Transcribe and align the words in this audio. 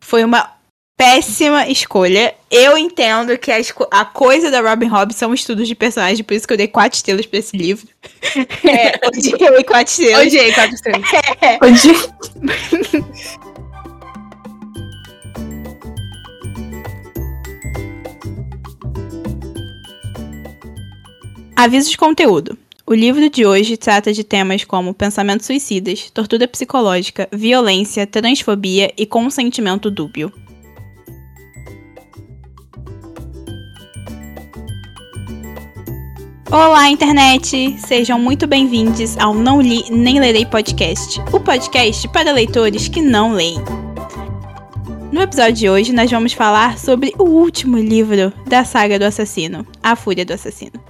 Foi 0.00 0.24
uma 0.24 0.60
péssima 1.00 1.66
escolha. 1.66 2.34
Eu 2.50 2.76
entendo 2.76 3.38
que 3.38 3.50
a, 3.50 3.58
a, 3.90 4.04
coisa 4.04 4.50
da 4.50 4.60
Robin 4.60 4.90
Hood 4.90 5.14
são 5.14 5.32
estudos 5.32 5.66
de 5.66 5.74
personagem, 5.74 6.22
por 6.22 6.34
isso 6.34 6.46
que 6.46 6.52
eu 6.52 6.58
dei 6.58 6.68
quatro 6.68 6.96
estrelas 6.96 7.24
pra 7.24 7.38
esse 7.38 7.56
livro. 7.56 7.88
É, 8.62 9.00
odiei 9.06 9.64
quatro 9.64 9.90
estrelas. 9.90 10.26
Odiei 10.26 10.52
quatro 10.52 10.74
estrelas. 10.74 11.08
É. 11.40 11.58
Odiei. 11.64 11.96
Aviso 21.56 21.90
de 21.90 21.96
conteúdo. 21.98 22.56
O 22.90 22.92
livro 22.92 23.30
de 23.30 23.46
hoje 23.46 23.76
trata 23.76 24.12
de 24.12 24.24
temas 24.24 24.64
como 24.64 24.92
pensamentos 24.92 25.46
suicidas, 25.46 26.10
tortura 26.10 26.48
psicológica, 26.48 27.28
violência, 27.30 28.04
transfobia 28.04 28.92
e 28.98 29.06
consentimento 29.06 29.88
dúbio. 29.88 30.32
Olá, 36.50 36.90
internet! 36.90 37.76
Sejam 37.78 38.18
muito 38.18 38.48
bem-vindos 38.48 39.16
ao 39.18 39.34
Não 39.34 39.62
Li 39.62 39.84
Nem 39.88 40.18
Lerei 40.18 40.44
Podcast, 40.44 41.20
o 41.32 41.38
podcast 41.38 42.08
para 42.08 42.32
leitores 42.32 42.88
que 42.88 43.00
não 43.00 43.34
leem. 43.34 43.58
No 45.12 45.22
episódio 45.22 45.54
de 45.54 45.70
hoje, 45.70 45.92
nós 45.92 46.10
vamos 46.10 46.32
falar 46.32 46.76
sobre 46.76 47.14
o 47.16 47.22
último 47.22 47.78
livro 47.78 48.32
da 48.48 48.64
saga 48.64 48.98
do 48.98 49.04
assassino, 49.04 49.64
A 49.80 49.94
Fúria 49.94 50.26
do 50.26 50.32
Assassino. 50.32 50.89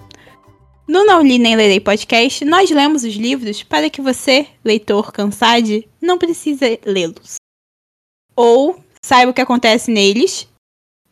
No 0.91 1.05
Não 1.05 1.23
Li 1.23 1.39
Nem 1.39 1.55
Lerei 1.55 1.79
podcast, 1.79 2.45
nós 2.45 2.69
lemos 2.69 3.05
os 3.05 3.15
livros 3.15 3.63
para 3.63 3.89
que 3.89 4.03
você, 4.03 4.49
leitor 4.65 5.13
cansado, 5.13 5.85
não 6.03 6.19
precise 6.19 6.81
lê-los. 6.85 7.37
Ou 8.35 8.83
saiba 9.01 9.31
o 9.31 9.33
que 9.33 9.41
acontece 9.41 9.89
neles 9.89 10.49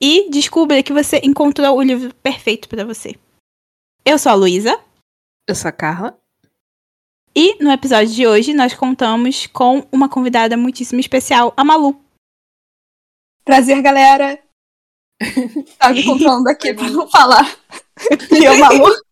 e 0.00 0.28
descubra 0.30 0.82
que 0.82 0.92
você 0.92 1.20
encontrou 1.22 1.78
o 1.78 1.82
livro 1.82 2.12
perfeito 2.16 2.68
para 2.68 2.84
você. 2.84 3.14
Eu 4.04 4.18
sou 4.18 4.32
a 4.32 4.34
Luísa. 4.34 4.76
Eu 5.46 5.54
sou 5.54 5.68
a 5.68 5.72
Carla. 5.72 6.18
E 7.32 7.62
no 7.62 7.70
episódio 7.70 8.12
de 8.12 8.26
hoje 8.26 8.52
nós 8.54 8.74
contamos 8.74 9.46
com 9.46 9.86
uma 9.92 10.08
convidada 10.08 10.56
muitíssimo 10.56 10.98
especial, 10.98 11.54
a 11.56 11.62
Malu. 11.62 12.04
Prazer, 13.44 13.80
galera. 13.80 14.42
Tava 15.78 15.94
me 15.94 16.04
contando 16.04 16.48
aqui 16.48 16.74
pra 16.74 16.90
não 16.90 17.08
falar. 17.08 17.56
E 18.30 18.44
eu, 18.44 18.56
Malu. 18.58 19.07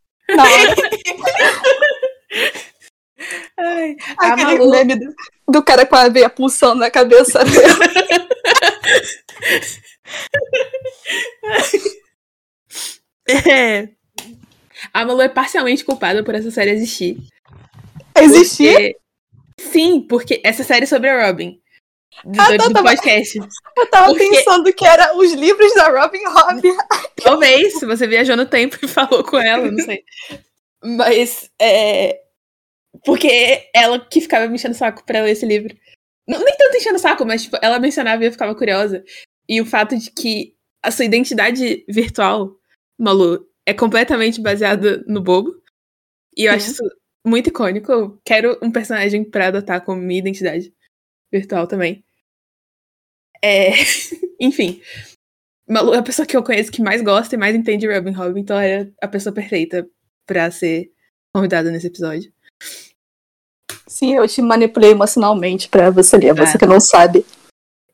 Ai, 3.58 3.96
Aquele 4.18 4.58
Malu... 4.58 4.70
meme 4.70 4.96
do, 4.96 5.14
do, 5.48 5.62
cara 5.62 5.86
com 5.86 5.96
a 5.96 6.08
veia 6.08 6.28
pulsando 6.28 6.80
na 6.80 6.90
cabeça 6.90 7.44
dele. 7.44 7.56
é. 13.46 13.88
A 14.92 15.04
Malu 15.04 15.22
é 15.22 15.28
parcialmente 15.28 15.84
culpada 15.84 16.22
por 16.22 16.34
essa 16.34 16.50
série 16.50 16.70
existir. 16.70 17.16
Existir? 18.16 18.72
Porque... 18.72 18.96
Sim, 19.58 20.00
porque 20.02 20.40
essa 20.44 20.62
série 20.62 20.84
é 20.84 20.86
sobre 20.86 21.08
a 21.08 21.26
Robin. 21.26 21.60
Ah, 22.38 22.56
do, 22.56 22.72
do 22.72 22.82
podcast. 22.82 23.38
Eu 23.76 23.90
tava 23.90 24.08
porque... 24.08 24.28
pensando 24.28 24.72
que 24.72 24.86
era 24.86 25.16
os 25.16 25.32
livros 25.32 25.74
da 25.74 25.88
Robin 25.88 26.24
Hood. 26.26 26.62
Talvez, 27.22 27.78
se 27.78 27.86
você 27.86 28.06
viajou 28.06 28.36
no 28.36 28.46
tempo 28.46 28.78
e 28.82 28.88
falou 28.88 29.22
com 29.22 29.36
ela, 29.38 29.70
não 29.70 29.84
sei. 29.84 30.02
Mas, 30.82 31.50
é. 31.60 32.20
Porque 33.04 33.68
ela 33.74 34.00
que 34.00 34.20
ficava 34.20 34.46
me 34.46 34.54
enchendo 34.54 34.74
o 34.74 34.78
saco 34.78 35.04
pra 35.04 35.22
ler 35.22 35.32
esse 35.32 35.44
livro. 35.44 35.74
Não, 36.26 36.42
nem 36.42 36.56
tanto 36.56 36.76
enchendo 36.76 36.96
o 36.96 37.00
saco, 37.00 37.24
mas 37.24 37.42
tipo, 37.44 37.58
ela 37.62 37.78
mencionava 37.78 38.22
e 38.22 38.26
eu 38.26 38.32
ficava 38.32 38.54
curiosa. 38.54 39.04
E 39.48 39.60
o 39.60 39.66
fato 39.66 39.96
de 39.96 40.10
que 40.10 40.56
a 40.82 40.90
sua 40.90 41.04
identidade 41.04 41.84
virtual, 41.88 42.56
Malu, 42.98 43.46
é 43.64 43.74
completamente 43.74 44.40
baseada 44.40 45.04
no 45.06 45.20
bobo. 45.20 45.54
E 46.36 46.44
eu 46.44 46.52
acho 46.52 46.70
isso 46.70 46.82
muito 47.26 47.48
icônico. 47.48 47.92
Eu 47.92 48.20
quero 48.24 48.58
um 48.62 48.70
personagem 48.70 49.24
pra 49.24 49.48
adotar 49.48 49.84
como 49.84 50.00
minha 50.00 50.20
identidade 50.20 50.72
virtual 51.32 51.66
também. 51.66 52.04
É... 53.46 53.70
Enfim. 54.40 54.80
Malu 55.68 55.94
é 55.94 55.98
a 55.98 56.02
pessoa 56.02 56.26
que 56.26 56.36
eu 56.36 56.42
conheço 56.42 56.70
que 56.70 56.82
mais 56.82 57.02
gosta 57.02 57.34
e 57.34 57.38
mais 57.38 57.54
entende 57.54 57.92
Robin 57.92 58.16
Hood, 58.16 58.38
então 58.38 58.58
era 58.58 58.90
a 59.00 59.08
pessoa 59.08 59.32
perfeita 59.32 59.88
para 60.24 60.50
ser 60.50 60.92
convidada 61.34 61.70
nesse 61.70 61.88
episódio. 61.88 62.32
Sim, 63.86 64.14
eu 64.14 64.26
te 64.28 64.42
manipulei 64.42 64.90
emocionalmente 64.90 65.68
para 65.68 65.90
você 65.90 66.16
ler, 66.16 66.34
você 66.34 66.58
que 66.58 66.66
não 66.66 66.80
sabe. 66.80 67.24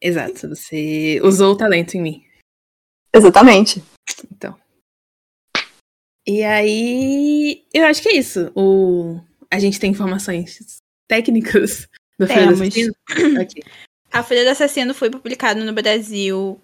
Exato, 0.01 0.49
você 0.49 1.21
usou 1.23 1.53
o 1.53 1.57
talento 1.57 1.95
em 1.95 2.03
mim. 2.03 2.25
Exatamente. 3.15 3.83
Então. 4.31 4.59
E 6.27 6.43
aí, 6.43 7.65
eu 7.73 7.85
acho 7.87 8.03
que 8.03 8.09
é 8.09 8.17
isso. 8.17 8.51
O... 8.55 9.21
A 9.51 9.59
gente 9.59 9.79
tem 9.79 9.91
informações 9.91 10.79
técnicas 11.09 11.89
do 12.19 12.25
Assassino? 12.25 12.95
okay. 13.41 13.63
A 14.13 14.23
Folha 14.23 14.45
do 14.45 14.51
Assassino 14.51 14.93
foi 14.93 15.09
publicado 15.09 15.65
no 15.65 15.73
Brasil 15.73 16.61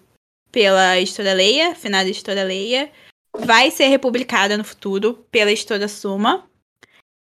pela 0.51 0.99
Editora 0.99 1.33
Leia, 1.33 1.73
final 1.73 2.03
da 2.03 2.09
Editora 2.09 2.43
Leia. 2.43 2.91
Vai 3.35 3.71
ser 3.71 3.87
republicada 3.87 4.55
no 4.55 4.63
futuro 4.63 5.25
pela 5.31 5.51
Editora 5.51 5.87
Suma. 5.87 6.47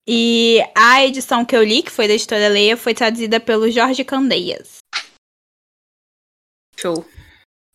E 0.08 0.60
a 0.76 1.06
edição 1.06 1.46
que 1.46 1.56
eu 1.56 1.64
li, 1.64 1.84
que 1.84 1.92
foi 1.92 2.08
da 2.08 2.16
Editora 2.16 2.48
Leia, 2.48 2.76
foi 2.76 2.96
traduzida 2.96 3.40
pelo 3.40 3.70
Jorge 3.70 4.04
Candeias. 4.04 4.78
Show. 6.76 7.06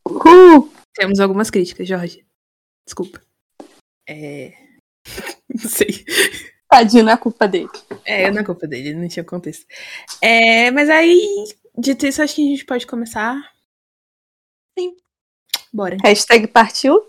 Uhul. 0.04 0.72
Temos 0.94 1.20
algumas 1.20 1.48
críticas, 1.48 1.86
Jorge. 1.86 2.26
Desculpa. 2.84 3.22
É. 4.08 4.52
Não 5.48 5.70
sei. 5.70 6.04
Tadinho, 6.68 7.04
não 7.04 7.12
é 7.12 7.16
culpa 7.18 7.46
dele. 7.46 7.68
É, 8.02 8.30
não 8.30 8.40
é 8.40 8.44
culpa 8.44 8.66
dele, 8.66 8.94
não 8.94 9.06
tinha 9.06 9.22
contexto. 9.22 9.66
É, 10.22 10.70
mas 10.70 10.88
aí, 10.88 11.44
dito 11.78 12.06
isso, 12.06 12.22
acho 12.22 12.34
que 12.34 12.42
a 12.42 12.50
gente 12.50 12.64
pode 12.64 12.86
começar. 12.86 13.52
Sim. 14.78 14.96
Bora. 15.72 15.96
Hashtag 16.02 16.46
partiu? 16.48 17.00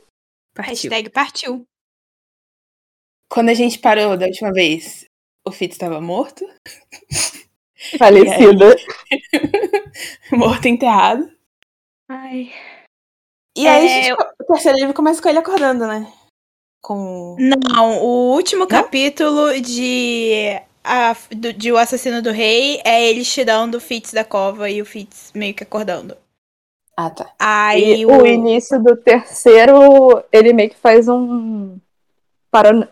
partiu. 0.53 0.89
Hashtag 0.89 1.09
partiu. 1.09 1.67
Quando 3.29 3.49
a 3.49 3.53
gente 3.53 3.79
parou 3.79 4.15
da 4.15 4.27
última 4.27 4.51
vez, 4.51 5.05
o 5.45 5.51
Fitz 5.51 5.75
estava 5.75 5.99
morto. 5.99 6.45
Falecido. 7.97 8.65
morto 10.31 10.67
enterrado. 10.67 11.29
Ai. 12.07 12.51
E 13.57 13.67
aí, 13.67 13.85
é, 13.85 14.03
gente, 14.03 14.13
o 14.13 14.45
terceiro 14.45 14.77
livro 14.77 14.93
começa 14.93 15.21
com 15.21 15.29
ele 15.29 15.39
acordando, 15.39 15.85
né? 15.85 16.11
Com... 16.81 17.35
Não, 17.39 18.03
o 18.03 18.33
último 18.33 18.61
Não? 18.61 18.67
capítulo 18.67 19.59
de, 19.61 20.61
a, 20.83 21.15
do, 21.31 21.53
de 21.53 21.71
O 21.71 21.77
Assassino 21.77 22.21
do 22.21 22.31
Rei 22.31 22.81
é 22.83 23.07
ele 23.09 23.23
tirando 23.23 23.75
o 23.75 23.79
Fitz 23.79 24.11
da 24.11 24.23
cova 24.23 24.69
e 24.69 24.81
o 24.81 24.85
Fitz 24.85 25.31
meio 25.33 25.53
que 25.53 25.63
acordando. 25.63 26.17
Ah, 26.95 27.09
tá. 27.09 27.31
Aí 27.39 28.01
e 28.01 28.05
o... 28.05 28.21
o 28.21 28.27
início 28.27 28.81
do 28.81 28.95
terceiro, 28.95 30.23
ele 30.31 30.53
meio 30.53 30.69
que 30.69 30.75
faz 30.75 31.07
um 31.07 31.77
paran... 32.51 32.87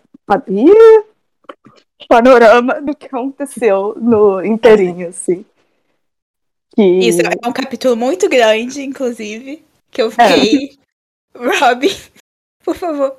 panorama 2.08 2.82
do 2.82 2.96
que 2.96 3.06
aconteceu 3.08 3.96
no 4.00 4.44
inteirinho, 4.44 5.10
assim. 5.10 5.46
Que... 6.76 6.82
Isso 6.82 7.22
é 7.22 7.48
um 7.48 7.52
capítulo 7.52 7.96
muito 7.96 8.28
grande, 8.28 8.82
inclusive, 8.82 9.64
que 9.92 10.02
eu 10.02 10.10
fiquei... 10.10 10.72
É. 10.78 10.82
Robin, 11.60 11.90
por 12.64 12.76
favor. 12.76 13.16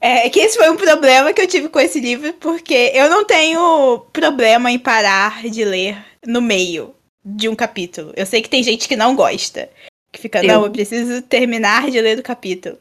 É 0.00 0.28
que 0.28 0.40
esse 0.40 0.56
foi 0.56 0.70
um 0.70 0.76
problema 0.76 1.32
que 1.32 1.40
eu 1.40 1.46
tive 1.46 1.68
com 1.68 1.80
esse 1.80 2.00
livro, 2.00 2.32
porque 2.34 2.92
eu 2.94 3.08
não 3.08 3.24
tenho 3.24 4.00
problema 4.12 4.70
em 4.70 4.78
parar 4.78 5.42
de 5.44 5.64
ler 5.64 6.04
no 6.26 6.40
meio 6.40 6.94
de 7.24 7.48
um 7.48 7.54
capítulo. 7.54 8.12
Eu 8.16 8.26
sei 8.26 8.42
que 8.42 8.50
tem 8.50 8.62
gente 8.62 8.88
que 8.88 8.96
não 8.96 9.14
gosta. 9.14 9.70
Que 10.12 10.20
fica, 10.20 10.40
eu. 10.40 10.48
não, 10.48 10.64
eu 10.64 10.70
preciso 10.70 11.22
terminar 11.22 11.90
de 11.90 12.00
ler 12.00 12.18
o 12.18 12.22
capítulo. 12.22 12.78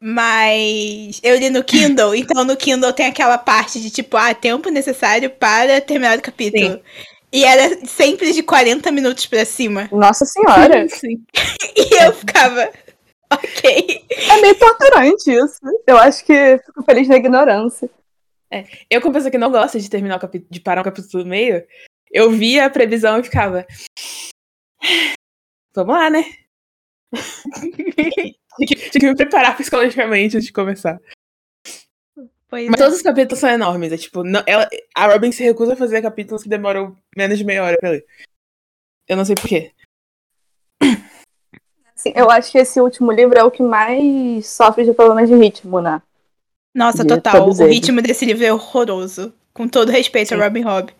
Mas 0.00 1.18
eu 1.22 1.36
li 1.38 1.48
no 1.48 1.64
Kindle, 1.64 2.14
então 2.16 2.44
no 2.44 2.56
Kindle 2.56 2.92
tem 2.92 3.06
aquela 3.06 3.38
parte 3.38 3.80
de 3.80 3.90
tipo, 3.90 4.16
ah, 4.16 4.34
tempo 4.34 4.68
necessário 4.68 5.30
para 5.30 5.80
terminar 5.80 6.18
o 6.18 6.22
capítulo. 6.22 6.74
Sim. 6.74 6.80
E 7.32 7.44
era 7.44 7.84
sempre 7.86 8.32
de 8.32 8.44
40 8.44 8.92
minutos 8.92 9.26
pra 9.26 9.44
cima. 9.44 9.88
Nossa 9.90 10.24
senhora! 10.24 10.88
Sim. 10.88 11.20
e 11.74 12.04
eu 12.04 12.12
ficava, 12.12 12.70
ok. 13.32 14.04
É 14.10 14.40
meio 14.40 14.58
torturante 14.58 15.30
isso. 15.30 15.60
Eu 15.86 15.96
acho 15.98 16.24
que 16.24 16.58
fico 16.58 16.82
feliz 16.82 17.08
na 17.08 17.16
ignorância. 17.16 17.90
É. 18.50 18.64
Eu, 18.88 19.00
como 19.00 19.14
pessoa 19.14 19.30
que 19.30 19.38
não 19.38 19.50
gosta 19.50 19.80
de 19.80 19.90
terminar 19.90 20.16
o 20.16 20.20
capítulo, 20.20 20.50
de 20.50 20.60
parar 20.60 20.80
um 20.80 20.84
capítulo 20.84 21.24
no 21.24 21.30
meio, 21.30 21.66
eu 22.12 22.30
via 22.30 22.66
a 22.66 22.70
previsão 22.70 23.18
e 23.18 23.24
ficava. 23.24 23.66
Vamos 25.74 25.94
lá, 25.94 26.08
né? 26.08 26.24
Tinha 28.58 28.90
que 28.92 29.06
me 29.06 29.16
preparar 29.16 29.56
psicologicamente 29.56 30.36
antes 30.36 30.46
de 30.46 30.52
começar. 30.52 31.00
Pois 32.48 32.68
Mas 32.68 32.80
é. 32.80 32.84
todos 32.84 32.96
os 32.98 33.02
capítulos 33.02 33.40
são 33.40 33.50
enormes. 33.50 33.92
É 33.92 33.96
tipo, 33.96 34.22
não, 34.22 34.42
ela, 34.46 34.68
a 34.94 35.06
Robin 35.06 35.32
se 35.32 35.42
recusa 35.42 35.72
a 35.72 35.76
fazer 35.76 36.00
capítulos 36.00 36.44
que 36.44 36.48
demoram 36.48 36.96
menos 37.16 37.36
de 37.36 37.44
meia 37.44 37.64
hora 37.64 37.76
pra 37.78 37.90
ler. 37.90 38.06
Eu 39.08 39.16
não 39.16 39.24
sei 39.24 39.34
porquê. 39.34 39.72
Eu 42.14 42.30
acho 42.30 42.50
que 42.52 42.58
esse 42.58 42.80
último 42.80 43.12
livro 43.12 43.38
é 43.38 43.44
o 43.44 43.50
que 43.50 43.62
mais 43.62 44.46
sofre 44.46 44.84
de 44.84 44.92
problemas 44.92 45.28
de 45.28 45.34
ritmo, 45.36 45.80
né? 45.80 46.02
Nossa, 46.74 47.04
De 47.04 47.08
total. 47.08 47.46
O 47.46 47.50
eles. 47.50 47.58
ritmo 47.60 48.02
desse 48.02 48.24
livro 48.24 48.44
é 48.44 48.52
horroroso. 48.52 49.32
Com 49.52 49.68
todo 49.68 49.90
respeito 49.92 50.28
Sim. 50.30 50.34
a 50.34 50.44
Robin 50.44 50.62
Hobb. 50.64 50.90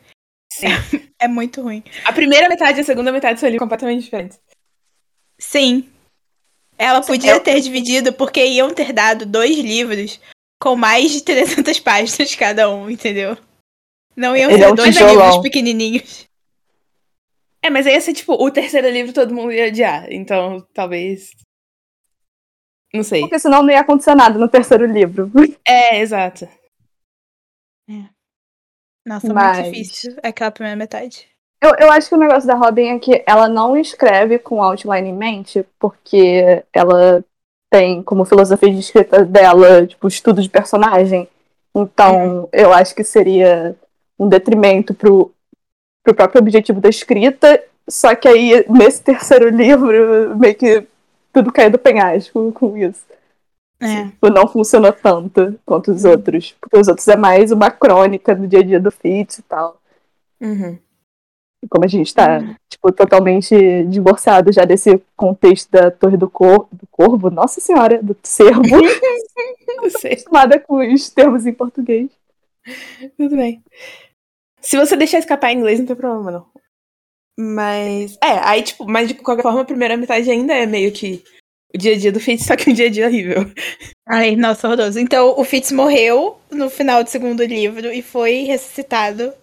Sim. 0.53 0.69
É 1.21 1.29
muito 1.29 1.63
ruim. 1.63 1.83
A 2.05 2.13
primeira 2.13 2.49
metade 2.51 2.79
e 2.79 2.81
a 2.83 2.85
segunda 2.85 3.11
metade 3.11 3.41
são 3.41 3.49
ali 3.49 3.59
completamente 3.59 4.03
diferentes. 4.05 4.39
Sim. 5.39 5.89
Ela 6.77 7.01
podia 7.01 7.33
eu- 7.33 7.41
ter 7.41 7.61
dividido, 7.61 8.13
porque 8.13 8.45
iam 8.45 8.69
ter 8.75 8.93
dado 8.93 9.25
dois 9.25 9.57
livros 9.57 10.21
com 10.61 10.77
mais 10.77 11.11
de 11.13 11.23
300 11.23 11.81
páginas 11.81 12.35
cada 12.37 12.69
um, 12.69 12.91
entendeu? 12.91 13.39
Não 14.15 14.37
iam 14.37 14.51
Ele 14.51 14.59
ser 14.59 14.65
é 14.65 14.73
um 14.73 14.75
dois 14.75 14.95
tijolão. 14.95 15.15
livros 15.25 15.39
pequenininhos. 15.43 16.27
É, 17.65 17.71
mas 17.71 17.87
aí 17.87 17.95
ia 17.95 18.01
ser 18.03 18.13
tipo, 18.13 18.35
o 18.35 18.51
terceiro 18.51 18.91
livro 18.91 19.15
todo 19.15 19.35
mundo 19.35 19.51
ia 19.51 19.69
odiar. 19.69 20.13
Então, 20.13 20.61
talvez. 20.75 21.31
Não 22.93 23.03
sei. 23.03 23.23
Porque 23.23 23.39
senão 23.39 23.63
não 23.63 23.71
ia 23.71 23.81
acontecer 23.81 24.15
nada 24.15 24.39
no 24.39 24.49
terceiro 24.49 24.85
livro. 24.85 25.33
É, 25.67 25.99
exato. 25.99 26.47
Nossa, 29.07 29.33
Mas- 29.33 29.59
muito 29.61 29.73
difícil 29.73 30.15
aquela 30.23 30.51
primeira 30.51 30.77
metade. 30.77 31.27
Eu, 31.63 31.75
eu 31.81 31.91
acho 31.91 32.11
que 32.11 32.15
o 32.15 32.19
negócio 32.19 32.47
da 32.47 32.55
Robin 32.55 32.89
é 32.89 32.99
que 32.99 33.25
ela 33.27 33.49
não 33.49 33.75
escreve 33.79 34.39
com 34.39 34.63
outline 34.63 35.09
em 35.09 35.17
mente, 35.17 35.67
porque 35.79 36.63
ela 36.71 37.25
tem 37.71 38.03
como 38.03 38.27
filosofia 38.27 38.71
de 38.71 38.81
escrita 38.81 39.25
dela, 39.25 39.87
tipo, 39.87 40.07
estudo 40.07 40.43
de 40.43 40.51
personagem. 40.51 41.27
Então, 41.75 42.47
eu 42.53 42.71
acho 42.75 42.95
que 42.95 43.03
seria 43.03 43.75
um 44.19 44.29
detrimento 44.29 44.93
pro, 44.93 45.35
pro 46.05 46.15
próprio 46.15 46.41
objetivo 46.41 46.81
da 46.81 46.89
escrita. 46.89 47.61
Só 47.89 48.15
que 48.15 48.29
aí, 48.29 48.65
nesse 48.69 49.03
terceiro 49.03 49.49
livro, 49.49 50.37
meio 50.39 50.55
que 50.55 50.87
tudo 51.33 51.53
caiu 51.53 51.71
do 51.71 51.79
penhasco 51.79 52.53
com 52.53 52.77
isso. 52.77 53.05
É. 53.81 54.05
Tipo, 54.05 54.31
não 54.31 54.47
funcionou 54.47 54.93
tanto 54.93 55.59
quanto 55.67 55.91
os 55.91 56.05
outros. 56.05 56.55
Porque 56.61 56.79
os 56.79 56.87
outros 56.87 57.09
é 57.09 57.17
mais 57.17 57.51
uma 57.51 57.71
crônica 57.71 58.35
do 58.35 58.47
dia 58.47 58.61
a 58.61 58.63
dia 58.63 58.81
do 58.81 58.91
Fitz 58.91 59.39
e 59.39 59.43
tal. 59.43 59.81
Uhum. 60.41 60.79
E 61.63 61.69
como 61.69 61.85
a 61.85 61.89
gente 61.89 62.15
tá, 62.15 62.41
tipo, 62.69 62.93
totalmente 62.93 63.85
divorciado 63.85 64.53
já 64.53 64.65
desse 64.65 65.03
contexto 65.17 65.71
da 65.71 65.91
Torre 65.91 66.17
do, 66.17 66.29
Cor 66.29 66.69
do 66.71 66.87
Corvo, 66.91 67.31
nossa 67.31 67.61
senhora, 67.61 68.03
do 68.03 68.17
cervo, 68.23 68.63
acostumada 69.79 70.59
com 70.59 70.77
os 70.77 71.09
termos 71.09 71.47
em 71.47 71.53
português. 71.53 72.11
Tudo 73.17 73.37
bem. 73.37 73.63
Se 74.65 74.79
você 74.79 74.97
deixar 74.97 75.19
escapar 75.19 75.53
em 75.53 75.59
inglês, 75.59 75.79
não 75.79 75.87
tem 75.87 75.95
problema, 75.95 76.31
não. 76.31 76.47
Mas. 77.39 78.17
É, 78.23 78.39
aí, 78.43 78.63
tipo, 78.63 78.87
mas 78.87 79.09
de 79.09 79.15
qualquer 79.15 79.43
forma, 79.43 79.61
a 79.61 79.65
primeira 79.65 79.97
metade 79.97 80.31
ainda 80.31 80.55
é 80.55 80.65
meio 80.65 80.91
que 80.91 81.23
o 81.75 81.79
dia 81.79 81.93
a 81.93 81.99
dia 81.99 82.11
do 82.11 82.19
Fitz, 82.19 82.47
só 82.47 82.57
que 82.57 82.71
um 82.71 82.73
dia 82.73 82.87
a 82.87 82.91
dia 82.91 83.07
horrível. 83.07 83.43
Ai, 84.09 84.37
nossa, 84.37 84.67
horroroso. 84.67 84.99
Então, 84.99 85.39
o 85.39 85.45
Fitz 85.45 85.71
morreu 85.71 86.39
no 86.51 86.71
final 86.71 87.05
do 87.05 87.11
segundo 87.11 87.45
livro 87.45 87.93
e 87.93 88.01
foi 88.01 88.45
ressuscitado 88.45 89.35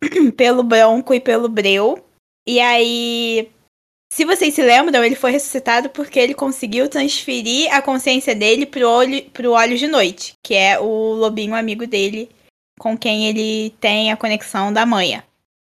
pelo 0.36 0.62
Bronco 0.62 1.12
e 1.12 1.20
pelo 1.20 1.48
Breu. 1.48 2.04
E 2.46 2.60
aí, 2.60 3.50
se 4.12 4.24
vocês 4.24 4.54
se 4.54 4.62
lembram, 4.62 5.02
ele 5.02 5.16
foi 5.16 5.32
ressuscitado 5.32 5.90
porque 5.90 6.20
ele 6.20 6.34
conseguiu 6.34 6.88
transferir 6.88 7.74
a 7.74 7.82
consciência 7.82 8.34
dele 8.34 8.64
pro, 8.66 8.88
olho, 8.88 9.28
pro 9.30 9.52
Olhos 9.52 9.80
de 9.80 9.88
Noite, 9.88 10.34
que 10.40 10.54
é 10.54 10.78
o 10.78 11.14
lobinho 11.14 11.54
amigo 11.54 11.84
dele 11.84 12.28
com 12.78 12.96
quem 12.96 13.26
ele 13.26 13.70
tem 13.80 14.10
a 14.10 14.16
conexão 14.16 14.72
da 14.72 14.84
manha. 14.84 15.24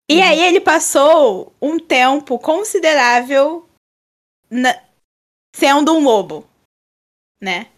E 0.09 0.17
Uhum. 0.17 0.23
aí 0.23 0.41
ele 0.41 0.61
passou 0.61 1.53
um 1.61 1.79
tempo 1.79 2.39
considerável 2.39 3.69
na- 4.51 4.81
sendo 5.55 5.95
um 5.95 6.03
lobo, 6.03 6.47
né? 7.41 7.69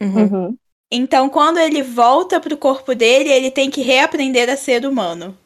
Uhum. 0.00 0.24
Uhum. 0.24 0.56
Então, 0.90 1.30
quando 1.30 1.58
ele 1.58 1.82
volta 1.82 2.40
pro 2.40 2.56
corpo 2.56 2.94
dele, 2.94 3.30
ele 3.30 3.50
tem 3.50 3.70
que 3.70 3.80
reaprender 3.80 4.50
a 4.50 4.56
ser 4.56 4.84
humano. 4.84 5.38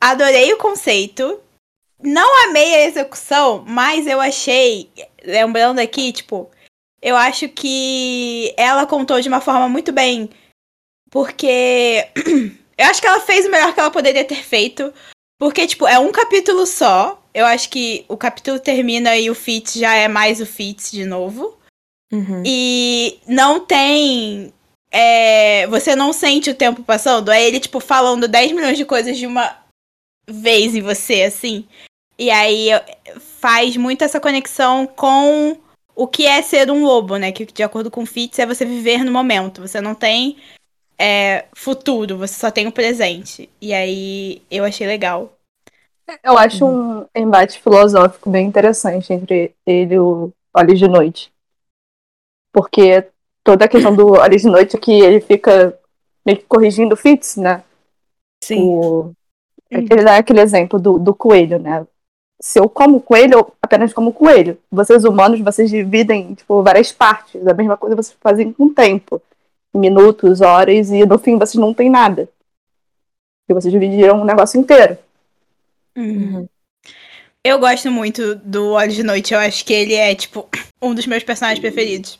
Adorei 0.00 0.52
o 0.52 0.58
conceito. 0.58 1.40
Não 2.00 2.44
amei 2.44 2.74
a 2.74 2.84
execução, 2.86 3.64
mas 3.66 4.06
eu 4.06 4.20
achei, 4.20 4.90
lembrando 5.24 5.80
aqui, 5.80 6.12
tipo, 6.12 6.50
eu 7.02 7.16
acho 7.16 7.48
que 7.48 8.54
ela 8.56 8.86
contou 8.86 9.20
de 9.20 9.28
uma 9.28 9.40
forma 9.40 9.68
muito 9.68 9.92
bem. 9.92 10.30
Porque 11.16 12.10
eu 12.76 12.86
acho 12.88 13.00
que 13.00 13.06
ela 13.06 13.20
fez 13.20 13.46
o 13.46 13.50
melhor 13.50 13.72
que 13.72 13.80
ela 13.80 13.90
poderia 13.90 14.22
ter 14.22 14.44
feito. 14.44 14.92
Porque, 15.38 15.66
tipo, 15.66 15.88
é 15.88 15.98
um 15.98 16.12
capítulo 16.12 16.66
só. 16.66 17.22
Eu 17.32 17.46
acho 17.46 17.70
que 17.70 18.04
o 18.06 18.18
capítulo 18.18 18.60
termina 18.60 19.16
e 19.16 19.30
o 19.30 19.34
Fitz 19.34 19.76
já 19.76 19.94
é 19.94 20.08
mais 20.08 20.42
o 20.42 20.46
Fitz 20.46 20.90
de 20.92 21.06
novo. 21.06 21.58
Uhum. 22.12 22.42
E 22.44 23.18
não 23.26 23.60
tem. 23.60 24.52
é, 24.90 25.66
você 25.68 25.96
não 25.96 26.12
sente 26.12 26.50
o 26.50 26.54
tempo 26.54 26.82
passando. 26.82 27.30
É 27.30 27.42
ele, 27.42 27.60
tipo, 27.60 27.80
falando 27.80 28.28
10 28.28 28.52
milhões 28.52 28.76
de 28.76 28.84
coisas 28.84 29.16
de 29.16 29.26
uma 29.26 29.56
vez 30.28 30.74
em 30.74 30.82
você, 30.82 31.22
assim. 31.22 31.66
E 32.18 32.30
aí 32.30 32.68
faz 33.40 33.74
muito 33.78 34.04
essa 34.04 34.20
conexão 34.20 34.86
com 34.86 35.56
o 35.94 36.06
que 36.06 36.26
é 36.26 36.42
ser 36.42 36.70
um 36.70 36.84
lobo, 36.84 37.16
né? 37.16 37.32
Que 37.32 37.46
de 37.46 37.62
acordo 37.62 37.90
com 37.90 38.02
o 38.02 38.06
Fitz 38.06 38.38
é 38.38 38.44
você 38.44 38.66
viver 38.66 39.02
no 39.02 39.10
momento. 39.10 39.62
Você 39.62 39.80
não 39.80 39.94
tem 39.94 40.36
é, 40.98 41.46
futuro, 41.54 42.16
você 42.16 42.34
só 42.34 42.50
tem 42.50 42.66
o 42.66 42.72
presente. 42.72 43.48
E 43.60 43.72
aí 43.72 44.42
eu 44.50 44.64
achei 44.64 44.86
legal. 44.86 45.32
Eu 46.22 46.38
acho 46.38 46.64
um 46.64 47.06
embate 47.14 47.60
filosófico 47.60 48.30
bem 48.30 48.46
interessante 48.46 49.12
entre 49.12 49.54
ele 49.66 49.94
e 49.94 49.98
o 49.98 50.32
Olhos 50.54 50.78
de 50.78 50.88
Noite. 50.88 51.32
Porque 52.52 53.06
toda 53.42 53.64
a 53.64 53.68
questão 53.68 53.94
do 53.94 54.12
Olhos 54.12 54.42
de 54.42 54.48
Noite 54.48 54.76
é 54.76 54.80
que 54.80 54.92
ele 54.92 55.20
fica 55.20 55.78
meio 56.24 56.38
que 56.38 56.44
corrigindo 56.44 56.94
o 56.94 56.96
Fitz, 56.96 57.36
né? 57.36 57.62
Sim. 58.42 58.60
O... 58.60 59.12
Ele 59.70 60.04
dá 60.04 60.16
aquele 60.16 60.40
exemplo 60.40 60.78
do, 60.78 60.98
do 60.98 61.12
coelho, 61.12 61.58
né? 61.58 61.84
Se 62.40 62.60
eu 62.60 62.68
como 62.68 63.00
coelho, 63.00 63.38
eu 63.38 63.52
apenas 63.60 63.92
como 63.92 64.12
coelho. 64.12 64.58
Vocês 64.70 65.04
humanos, 65.04 65.40
vocês 65.40 65.68
dividem, 65.68 66.34
tipo, 66.34 66.62
várias 66.62 66.92
partes. 66.92 67.44
A 67.46 67.54
mesma 67.54 67.76
coisa 67.76 67.96
vocês 67.96 68.16
fazem 68.20 68.52
com 68.52 68.66
o 68.66 68.74
tempo. 68.74 69.20
Minutos, 69.74 70.40
horas, 70.40 70.90
e 70.90 71.04
no 71.04 71.18
fim 71.18 71.38
vocês 71.38 71.60
não 71.60 71.74
têm 71.74 71.90
nada. 71.90 72.28
E 73.48 73.54
vocês 73.54 73.72
dividiram 73.72 74.22
o 74.22 74.24
negócio 74.24 74.58
inteiro. 74.58 74.98
Uhum. 75.96 76.48
Eu 77.44 77.58
gosto 77.60 77.90
muito 77.90 78.34
do 78.36 78.72
Olhos 78.72 78.94
de 78.94 79.04
Noite. 79.04 79.32
Eu 79.32 79.38
acho 79.38 79.64
que 79.64 79.72
ele 79.72 79.94
é, 79.94 80.14
tipo, 80.14 80.48
um 80.82 80.92
dos 80.92 81.06
meus 81.06 81.22
personagens 81.22 81.60
preferidos. 81.60 82.18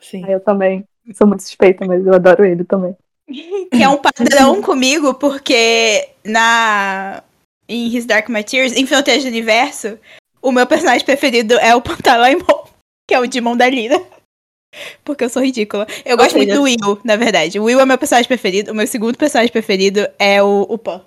Sim. 0.00 0.24
Ah, 0.24 0.30
Eu 0.30 0.40
também. 0.40 0.84
Sou 1.14 1.26
muito 1.26 1.42
suspeita, 1.42 1.84
mas 1.86 2.06
eu 2.06 2.14
adoro 2.14 2.44
ele 2.44 2.64
também. 2.64 2.96
Que 3.70 3.82
é 3.82 3.88
um 3.88 3.98
padrão 3.98 4.60
comigo, 4.62 5.14
porque 5.14 6.08
na. 6.24 7.22
Em 7.68 7.94
His 7.94 8.06
Dark 8.06 8.28
Materials, 8.30 8.72
em 8.72 8.86
Fronteiras 8.86 9.24
do 9.24 9.28
Universo, 9.28 9.98
o 10.40 10.50
meu 10.50 10.66
personagem 10.66 11.04
preferido 11.04 11.54
é 11.58 11.74
o 11.74 11.82
Pantalaimon, 11.82 12.64
que 13.06 13.14
é 13.14 13.20
o 13.20 13.26
Demon 13.26 13.56
da 13.56 13.68
Lira. 13.68 14.00
Porque 15.04 15.24
eu 15.24 15.28
sou 15.28 15.42
ridícula. 15.42 15.86
Eu 16.04 16.12
Ou 16.12 16.16
gosto 16.18 16.32
seja- 16.32 16.38
muito 16.38 16.54
do 16.54 16.62
Will, 16.62 17.00
na 17.04 17.16
verdade. 17.16 17.58
O 17.58 17.64
Will 17.64 17.80
é 17.80 17.86
meu 17.86 17.98
personagem 17.98 18.28
preferido. 18.28 18.72
O 18.72 18.74
meu 18.74 18.86
segundo 18.86 19.16
personagem 19.16 19.50
preferido 19.52 20.00
é 20.18 20.42
o, 20.42 20.62
o 20.62 20.76
Pan. 20.78 21.04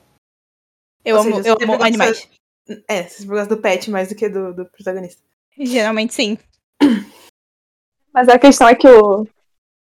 Eu 1.05 1.15
Ou 1.17 1.21
amo, 1.21 1.35
seja, 1.37 1.49
eu 1.49 1.57
amo 1.61 1.83
animais. 1.83 2.27
É, 2.87 3.03
você 3.03 3.25
gosta 3.25 3.55
do 3.55 3.61
pet 3.61 3.89
mais 3.89 4.09
do 4.09 4.15
que 4.15 4.29
do, 4.29 4.53
do 4.53 4.65
protagonista. 4.65 5.21
Geralmente 5.59 6.13
sim. 6.13 6.37
Mas 8.13 8.27
a 8.29 8.37
questão 8.37 8.67
é 8.67 8.75
que 8.75 8.87
o, 8.87 9.23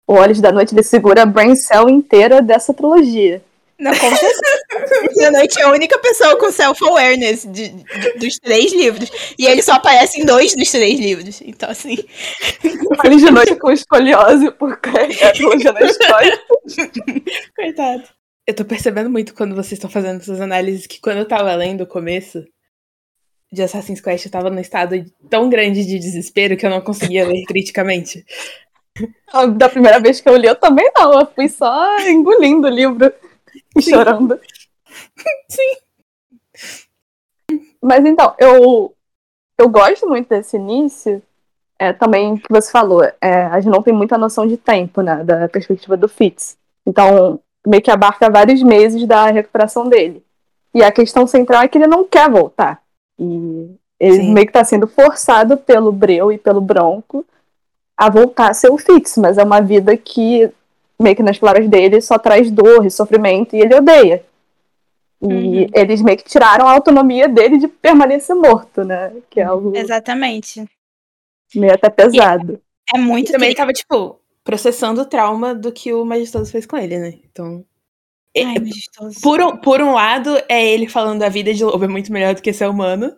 o 0.07 0.15
Olhos 0.15 0.41
da 0.41 0.53
Noite 0.53 0.75
ele 0.75 0.83
segura 0.83 1.23
a 1.23 1.27
brain 1.27 1.55
cell 1.57 1.89
inteira 1.89 2.43
dessa 2.43 2.75
trilogia. 2.75 3.43
Não, 3.79 3.93
com 3.93 4.17
certeza. 4.17 5.31
Noite 5.31 5.61
é 5.61 5.63
a 5.65 5.71
única 5.71 5.99
pessoa 6.01 6.37
com 6.39 6.51
self-awareness 6.51 7.45
de- 7.51 7.69
de- 7.69 8.13
dos 8.19 8.39
três 8.39 8.73
livros. 8.73 9.11
E 9.39 9.47
ele 9.47 9.63
só 9.63 9.73
aparece 9.73 10.21
em 10.21 10.25
dois 10.25 10.55
dos 10.55 10.71
três 10.71 10.99
livros. 10.99 11.41
Então, 11.43 11.71
assim. 11.71 11.97
Olhos 13.05 13.23
de 13.23 13.31
Noite 13.31 13.55
com 13.57 13.71
escoliose 13.71 14.51
por 14.53 14.77
carregar 14.81 15.33
a 15.33 15.73
na 15.73 15.81
história. 15.83 16.41
Coitado. 17.55 18.03
Eu 18.47 18.55
tô 18.55 18.65
percebendo 18.65 19.11
muito 19.11 19.35
quando 19.35 19.55
vocês 19.55 19.73
estão 19.73 19.91
fazendo 19.91 20.21
essas 20.21 20.41
análises 20.41 20.87
que 20.87 21.01
quando 21.01 21.19
eu 21.19 21.29
tava 21.29 21.55
lendo 21.55 21.83
o 21.83 21.87
começo 21.87 22.45
de 23.53 23.63
Assassin's 23.63 24.01
Creed, 24.01 24.25
eu 24.25 24.31
tava 24.31 24.51
num 24.51 24.61
estado 24.61 25.05
tão 25.31 25.49
grande 25.49 25.85
de 25.85 25.99
desespero 25.99 26.57
que 26.57 26.67
eu 26.67 26.71
não 26.71 26.81
conseguia 26.81 27.27
ler 27.27 27.45
criticamente. 27.47 28.25
Da 29.57 29.69
primeira 29.69 30.01
vez 30.01 30.21
que 30.21 30.29
eu 30.29 30.37
li, 30.37 30.49
eu 30.49 30.57
também 30.57 30.91
não. 30.97 31.21
Eu 31.21 31.27
fui 31.33 31.49
só 31.49 31.99
engolindo 32.09 32.67
o 32.67 32.71
livro 32.71 33.13
chorando. 33.83 34.39
Sim. 35.49 35.77
Mas 37.83 38.05
então, 38.05 38.35
eu, 38.39 38.95
eu 39.59 39.69
gosto 39.69 40.09
muito 40.09 40.29
desse 40.29 40.57
início. 40.57 41.23
É, 41.81 41.93
também 41.93 42.37
que 42.37 42.51
você 42.51 42.73
falou, 42.73 43.05
é, 43.21 43.45
a 43.45 43.61
gente 43.61 43.73
não 43.73 43.83
tem 43.83 43.95
muita 43.95 44.19
noção 44.19 44.47
de 44.47 44.57
tempo, 44.57 45.01
né? 45.01 45.23
Da 45.23 45.49
perspectiva 45.49 45.97
do 45.97 46.09
Fitz. 46.09 46.59
Então, 46.85 47.39
meio 47.67 47.83
que 47.83 47.91
abarca 47.91 48.31
vários 48.31 48.63
meses 48.63 49.07
da 49.07 49.27
recuperação 49.27 49.89
dele. 49.89 50.25
E 50.75 50.83
a 50.83 50.91
questão 50.91 51.27
central 51.27 51.63
é 51.63 51.69
que 51.69 51.79
ele 51.79 51.87
não 51.87 52.05
quer 52.05 52.29
voltar. 52.31 52.83
E 53.19 53.71
Ele 53.99 54.17
Sim. 54.17 54.33
meio 54.33 54.47
que 54.47 54.53
tá 54.53 54.65
sendo 54.65 54.87
forçado 54.87 55.57
pelo 55.57 55.91
Breu 55.91 56.31
e 56.31 56.39
pelo 56.39 56.61
Bronco 56.61 57.25
a 57.97 58.09
voltar 58.09 58.51
a 58.51 58.55
ser 58.55 58.71
o 58.71 58.79
Fitz, 58.79 59.17
mas 59.17 59.39
é 59.39 59.43
uma 59.43 59.61
vida 59.61 59.97
que, 59.97 60.49
meio 61.01 61.17
que 61.17 61.23
nas 61.23 61.39
palavras 61.39 61.69
dele, 61.69 62.01
só 62.01 62.19
traz 62.19 62.51
dor 62.51 62.85
e 62.87 62.91
sofrimento 62.91 63.55
e 63.57 63.61
ele 63.61 63.75
odeia. 63.75 64.25
E 65.21 65.27
Uhum. 65.27 65.67
eles 65.75 66.01
meio 66.01 66.17
que 66.17 66.25
tiraram 66.25 66.67
a 66.69 66.73
autonomia 66.73 67.29
dele 67.29 67.59
de 67.59 67.67
permanecer 67.67 68.37
morto, 68.37 68.85
né? 68.85 69.13
Que 69.29 69.41
é 69.41 69.45
algo 69.45 69.73
Exatamente. 69.77 70.65
meio 71.55 71.75
até 71.75 71.91
pesado. 71.91 72.61
É 72.95 72.99
E 72.99 73.01
muito 73.01 73.33
também 73.33 73.49
ele 73.49 73.55
triste. 73.57 73.57
tava, 73.57 73.73
tipo, 73.73 74.21
processando 74.45 75.01
o 75.03 75.05
trauma 75.05 75.55
do 75.55 75.73
que 75.73 75.93
o 75.93 76.05
Majestoso 76.05 76.51
fez 76.53 76.67
com 76.67 76.77
ele, 76.77 76.99
né? 76.99 77.15
Então. 77.31 77.65
é- 78.35 78.45
Ai, 78.45 78.59
majestoso. 78.61 79.21
Por 79.21 79.41
um, 79.41 79.57
por 79.57 79.81
um 79.81 79.93
lado, 79.95 80.31
é 80.49 80.65
ele 80.65 80.87
falando 80.89 81.23
a 81.25 81.29
vida 81.29 81.53
de 81.53 81.65
lobo 81.65 81.85
é 81.85 81.89
muito 81.89 82.13
melhor 82.13 82.35
do 82.35 82.43
que 82.43 82.53
ser 82.53 82.69
humano. 82.69 83.13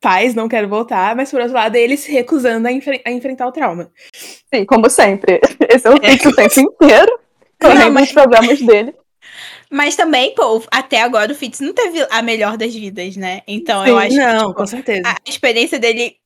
Paz, 0.00 0.34
não 0.34 0.48
quero 0.48 0.68
voltar. 0.68 1.14
Mas 1.16 1.30
por 1.30 1.40
outro 1.40 1.54
lado, 1.54 1.76
é 1.76 1.80
ele 1.80 1.96
se 1.96 2.10
recusando 2.12 2.68
a, 2.68 2.72
enfre- 2.72 3.02
a 3.04 3.10
enfrentar 3.10 3.46
o 3.46 3.52
trauma. 3.52 3.90
Sim, 4.12 4.64
como 4.64 4.88
sempre. 4.88 5.40
Esse 5.68 5.86
é 5.86 5.90
o 5.90 6.00
Fitz 6.00 6.26
o 6.26 6.34
tempo 6.34 6.60
inteiro, 6.60 7.18
correndo 7.60 7.92
mas- 7.92 8.08
os 8.08 8.12
problemas 8.12 8.60
dele. 8.60 8.94
Mas 9.70 9.96
também, 9.96 10.34
pô, 10.34 10.62
até 10.70 11.02
agora 11.02 11.30
o 11.30 11.34
Fitz 11.34 11.60
não 11.60 11.74
teve 11.74 12.06
a 12.10 12.22
melhor 12.22 12.56
das 12.56 12.74
vidas, 12.74 13.16
né? 13.16 13.42
Então 13.46 13.86
eu 13.86 13.98
Sim, 14.00 14.06
acho 14.06 14.16
não, 14.16 14.32
que 14.32 14.38
tipo, 14.46 14.54
com 14.54 14.66
certeza. 14.66 15.02
a 15.04 15.16
experiência 15.28 15.78
dele. 15.78 16.16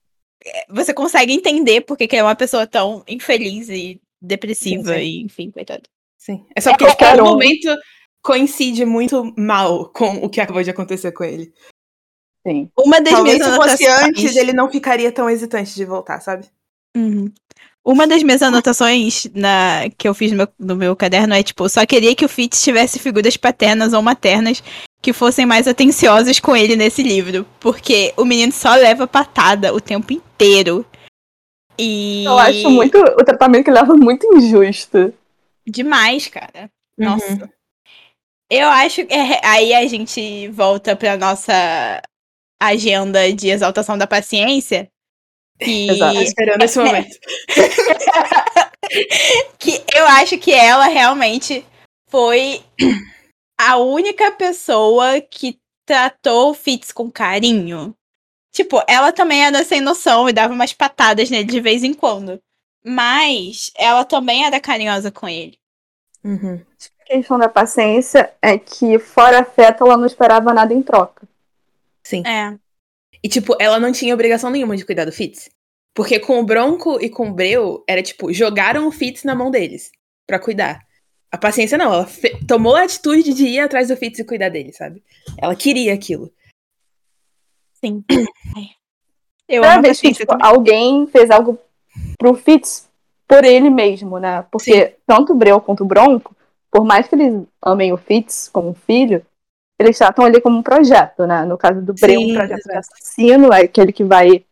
é, 0.45 0.65
Você 0.69 0.95
consegue 0.95 1.33
entender 1.33 1.81
porque 1.81 2.07
que 2.07 2.15
ele 2.15 2.21
é 2.21 2.25
uma 2.25 2.37
pessoa 2.37 2.67
tão 2.67 3.03
infeliz 3.09 3.69
e 3.69 4.01
depressiva, 4.21 4.95
Sim, 4.95 5.01
sim. 5.01 5.05
e 5.05 5.23
enfim, 5.23 5.51
coitado. 5.51 5.83
Sim. 6.17 6.45
É 6.55 6.61
só 6.61 6.71
É, 6.71 6.77
porque 6.77 7.05
um. 7.05 7.25
momento 7.25 7.77
coincide 8.23 8.85
muito 8.85 9.35
mal 9.37 9.89
com 9.93 10.19
o 10.25 10.29
que 10.31 10.41
acabou 10.41 10.63
de 10.63 10.71
acontecer 10.71 11.11
com 11.11 11.25
ele. 11.25 11.53
Sim. 12.47 12.69
Uma 12.77 13.01
das 13.01 13.13
Talvez 13.15 13.39
minhas 13.39 13.51
se 13.51 13.57
fosse 13.57 13.87
anotações. 13.87 14.19
antes, 14.19 14.37
ele 14.37 14.53
não 14.53 14.71
ficaria 14.71 15.13
tão 15.13 15.31
hesitante 15.31 15.75
de 15.75 15.85
voltar, 15.85 16.21
sabe? 16.21 16.47
Uhum. 16.97 17.31
Uma 17.85 18.07
das 18.07 18.23
minhas 18.23 18.43
anotações 18.43 19.27
na, 19.35 19.89
que 19.99 20.07
eu 20.09 20.15
fiz 20.15 20.31
no 20.31 20.37
meu, 20.39 20.49
no 20.59 20.77
meu 20.77 20.95
caderno 20.97 21.35
é 21.35 21.43
tipo, 21.43 21.69
só 21.69 21.85
queria 21.85 22.15
que 22.15 22.25
o 22.25 22.29
Fitz 22.29 22.63
tivesse 22.63 22.99
figuras 22.99 23.37
paternas 23.37 23.93
ou 23.93 24.01
maternas 24.03 24.63
que 25.01 25.13
fossem 25.13 25.45
mais 25.45 25.67
atenciosas 25.67 26.39
com 26.39 26.55
ele 26.55 26.77
nesse 26.77 27.03
livro. 27.03 27.45
Porque 27.59 28.13
o 28.17 28.25
menino 28.25 28.53
só 28.53 28.75
leva 28.75 29.07
patada 29.07 29.75
o 29.75 29.81
tempo 29.81 30.13
inteiro. 30.13 30.87
E. 31.79 32.25
Eu 32.25 32.39
acho 32.39 32.71
muito. 32.71 32.99
O 32.99 33.25
tratamento 33.25 33.65
que 33.65 33.71
ele 33.71 33.81
leva 33.81 33.97
muito 33.97 34.27
injusto. 34.37 35.13
Demais, 35.67 36.29
cara. 36.29 36.71
Uhum. 36.99 37.05
Nossa. 37.07 37.51
Eu 38.51 38.69
acho 38.69 39.05
que 39.07 39.13
é- 39.15 39.41
aí 39.45 39.75
a 39.75 39.87
gente 39.89 40.47
volta 40.49 40.95
pra 40.95 41.17
nossa 41.17 42.01
agenda 42.67 43.33
de 43.33 43.49
exaltação 43.49 43.97
da 43.97 44.07
paciência. 44.07 44.89
Que, 45.59 45.91
Exato. 45.91 46.21
Esperando 46.21 46.63
esse 46.63 46.79
momento. 46.79 47.19
que 49.59 49.83
eu 49.95 50.07
acho 50.07 50.39
que 50.39 50.53
ela 50.53 50.87
realmente 50.87 51.65
foi 52.09 52.63
a 53.59 53.77
única 53.77 54.31
pessoa 54.33 55.21
que 55.21 55.59
tratou 55.87 56.51
o 56.51 56.55
Fitz 56.55 56.93
com 56.93 57.11
carinho. 57.11 57.95
Tipo, 58.53 58.83
ela 58.87 59.13
também 59.13 59.45
era 59.45 59.65
sem 59.65 59.81
noção 59.81 60.29
e 60.29 60.33
dava 60.33 60.53
umas 60.53 60.73
patadas 60.73 61.31
nele 61.31 61.45
de 61.45 61.61
vez 61.61 61.83
em 61.83 61.95
quando. 61.95 62.41
Mas 62.85 63.71
ela 63.77 64.05
também 64.05 64.45
era 64.45 64.61
carinhosa 64.61 65.11
com 65.11 65.29
ele. 65.29 65.57
Uhum. 66.25 66.61
A 67.01 67.05
questão 67.05 67.39
da 67.39 67.49
paciência 67.49 68.33
é 68.43 68.59
que, 68.59 68.99
fora 68.99 69.41
afeto, 69.41 69.85
ela 69.85 69.97
não 69.97 70.07
esperava 70.07 70.53
nada 70.53 70.75
em 70.75 70.83
troca. 70.83 71.27
Sim. 72.03 72.23
É. 72.27 72.57
E, 73.23 73.29
tipo, 73.29 73.57
ela 73.61 73.79
não 73.79 73.93
tinha 73.93 74.15
obrigação 74.15 74.51
nenhuma 74.51 74.77
de 74.77 74.85
cuidar 74.85 75.05
do 75.05 75.13
Fitz. 75.13 75.49
Porque 75.95 76.19
com 76.19 76.41
o 76.41 76.45
Bronco 76.45 76.99
e 77.01 77.09
com 77.09 77.29
o 77.29 77.33
Breu, 77.33 77.85
era 77.89 78.03
tipo, 78.03 78.33
jogaram 78.33 78.89
o 78.89 78.93
Fitz 78.93 79.25
na 79.25 79.35
mão 79.35 79.51
deles 79.51 79.91
pra 80.27 80.39
cuidar. 80.39 80.81
A 81.31 81.39
paciência 81.39 81.79
não, 81.79 81.93
ela 81.93 82.09
tomou 82.47 82.77
a 82.77 82.83
atitude 82.83 83.33
de 83.33 83.47
ir 83.47 83.61
atrás 83.61 83.89
do 83.89 83.97
Fitz 83.97 84.19
e 84.19 84.25
cuidar 84.25 84.49
dele, 84.49 84.73
sabe? 84.73 85.03
Ela 85.39 85.55
queria 85.55 85.95
aquilo. 85.95 86.33
Sim. 87.75 88.05
Ai. 88.57 88.69
Eu 89.49 89.61
Primeira 89.61 89.75
amo 89.75 89.79
a 89.81 89.83
vez 89.83 90.01
que 90.01 90.13
tipo, 90.13 90.35
alguém 90.41 91.07
fez 91.09 91.31
algo 91.31 91.59
pro 92.17 92.35
Fitz 92.35 92.89
por 93.29 93.45
ele 93.45 93.69
mesmo, 93.69 94.19
né? 94.19 94.47
Porque 94.51 94.97
tanto 95.07 95.33
o 95.33 95.37
Breu 95.37 95.61
quanto 95.61 95.83
o 95.83 95.87
Bronco, 95.87 96.35
por 96.71 96.85
mais 96.85 97.07
que 97.07 97.15
eles 97.15 97.43
amem 97.61 97.93
o 97.93 97.99
Fitz 97.99 98.49
como 98.49 98.73
filho, 98.87 99.25
eles 99.83 99.99
tratam 99.99 100.27
ele 100.27 100.41
como 100.41 100.59
um 100.59 100.63
projeto, 100.63 101.27
né? 101.27 101.45
No 101.45 101.59
caso 101.59 101.81
do 101.83 101.93
Breu, 101.95 102.21
Sim, 102.21 102.33
um 102.33 102.35
projeto 102.35 102.65
de 102.65 102.77
assassino, 102.77 103.53
é 103.53 103.63
aquele 103.63 103.93
que 103.93 104.05
vai 104.05 104.45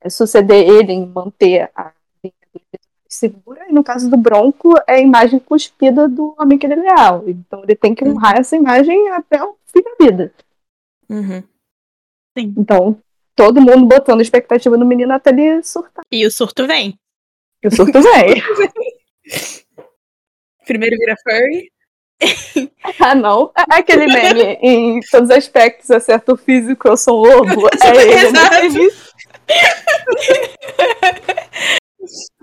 é, 0.00 0.10
suceder 0.10 0.68
ele 0.68 0.92
em 0.92 1.06
manter 1.06 1.70
a 1.74 1.92
linha 2.22 2.34
dele 2.52 2.82
segura, 3.08 3.68
e 3.68 3.72
no 3.72 3.84
caso 3.84 4.08
do 4.10 4.16
Bronco, 4.16 4.74
é 4.86 4.94
a 4.94 5.00
imagem 5.00 5.38
cuspida 5.38 6.08
do 6.08 6.34
homem 6.38 6.58
que 6.58 6.66
ele 6.66 6.74
é 6.74 6.76
leal. 6.76 7.24
Então 7.28 7.62
ele 7.62 7.76
tem 7.76 7.94
que 7.94 8.04
Uhum. 8.04 8.12
honrar 8.12 8.38
essa 8.38 8.56
imagem 8.56 9.10
até 9.10 9.42
o 9.42 9.56
fim 9.66 9.82
da 9.82 10.06
vida. 10.06 10.32
Uhum. 11.08 11.42
Então, 12.36 12.98
todo 13.36 13.60
mundo 13.60 13.84
botando 13.86 14.22
expectativa 14.22 14.76
no 14.76 14.86
menino 14.86 15.12
até 15.12 15.30
ele 15.30 15.62
surtar. 15.62 16.02
E 16.10 16.26
o 16.26 16.30
surto 16.30 16.66
vem. 16.66 16.98
E 17.62 17.68
o 17.68 17.70
surto 17.70 18.00
vem. 18.00 18.42
Primeiro 20.66 20.96
vira 20.96 21.14
furry. 21.22 21.70
ah, 23.00 23.14
não. 23.14 23.50
É 23.56 23.78
aquele 23.78 24.06
meme 24.06 24.58
em 24.62 25.00
todos 25.10 25.30
os 25.30 25.36
aspectos, 25.36 25.90
acerta 25.90 26.32
o 26.32 26.36
físico, 26.36 26.88
eu 26.88 26.96
sou 26.96 27.18
um 27.18 27.28
lobo. 27.28 27.68
É 27.68 27.88
ele, 27.90 28.30
né? 28.32 28.66
Exato. 28.66 29.12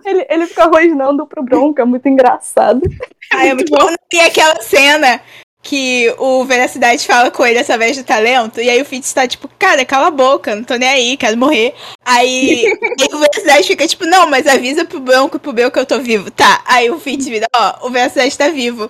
Ele, 0.05 0.25
ele 0.29 0.47
fica 0.47 0.65
rosnando 0.65 1.25
pro 1.27 1.43
Bronco, 1.43 1.81
é 1.81 1.85
muito 1.85 2.07
engraçado. 2.07 2.81
Ai, 3.33 3.49
é 3.49 3.53
muito 3.53 3.71
bom. 3.71 3.93
E 4.13 4.19
aquela 4.19 4.61
cena 4.61 5.21
que 5.61 6.13
o 6.17 6.45
Veracidade 6.45 7.05
fala 7.05 7.29
com 7.29 7.45
ele 7.45 7.59
através 7.59 7.97
do 7.97 8.03
talento, 8.03 8.61
e 8.61 8.69
aí 8.69 8.81
o 8.81 8.85
Fitz 8.85 9.11
tá 9.11 9.27
tipo, 9.27 9.49
cara, 9.59 9.85
cala 9.85 10.07
a 10.07 10.11
boca, 10.11 10.55
não 10.55 10.63
tô 10.63 10.75
nem 10.75 10.87
aí, 10.87 11.17
quero 11.17 11.37
morrer. 11.37 11.75
Aí, 12.03 12.65
aí 12.65 13.07
o 13.13 13.19
Veracidade 13.19 13.67
fica 13.67 13.87
tipo, 13.87 14.05
não, 14.05 14.27
mas 14.29 14.47
avisa 14.47 14.85
pro 14.85 15.01
Bronco 15.01 15.35
e 15.35 15.39
pro 15.39 15.53
Bel 15.53 15.69
que 15.69 15.77
eu 15.77 15.85
tô 15.85 15.99
vivo. 15.99 16.31
Tá, 16.31 16.63
aí 16.65 16.89
o 16.89 16.99
Fitz 16.99 17.27
vira, 17.27 17.45
ó, 17.53 17.87
o 17.87 17.89
Veracidade 17.91 18.37
tá 18.37 18.49
vivo. 18.49 18.89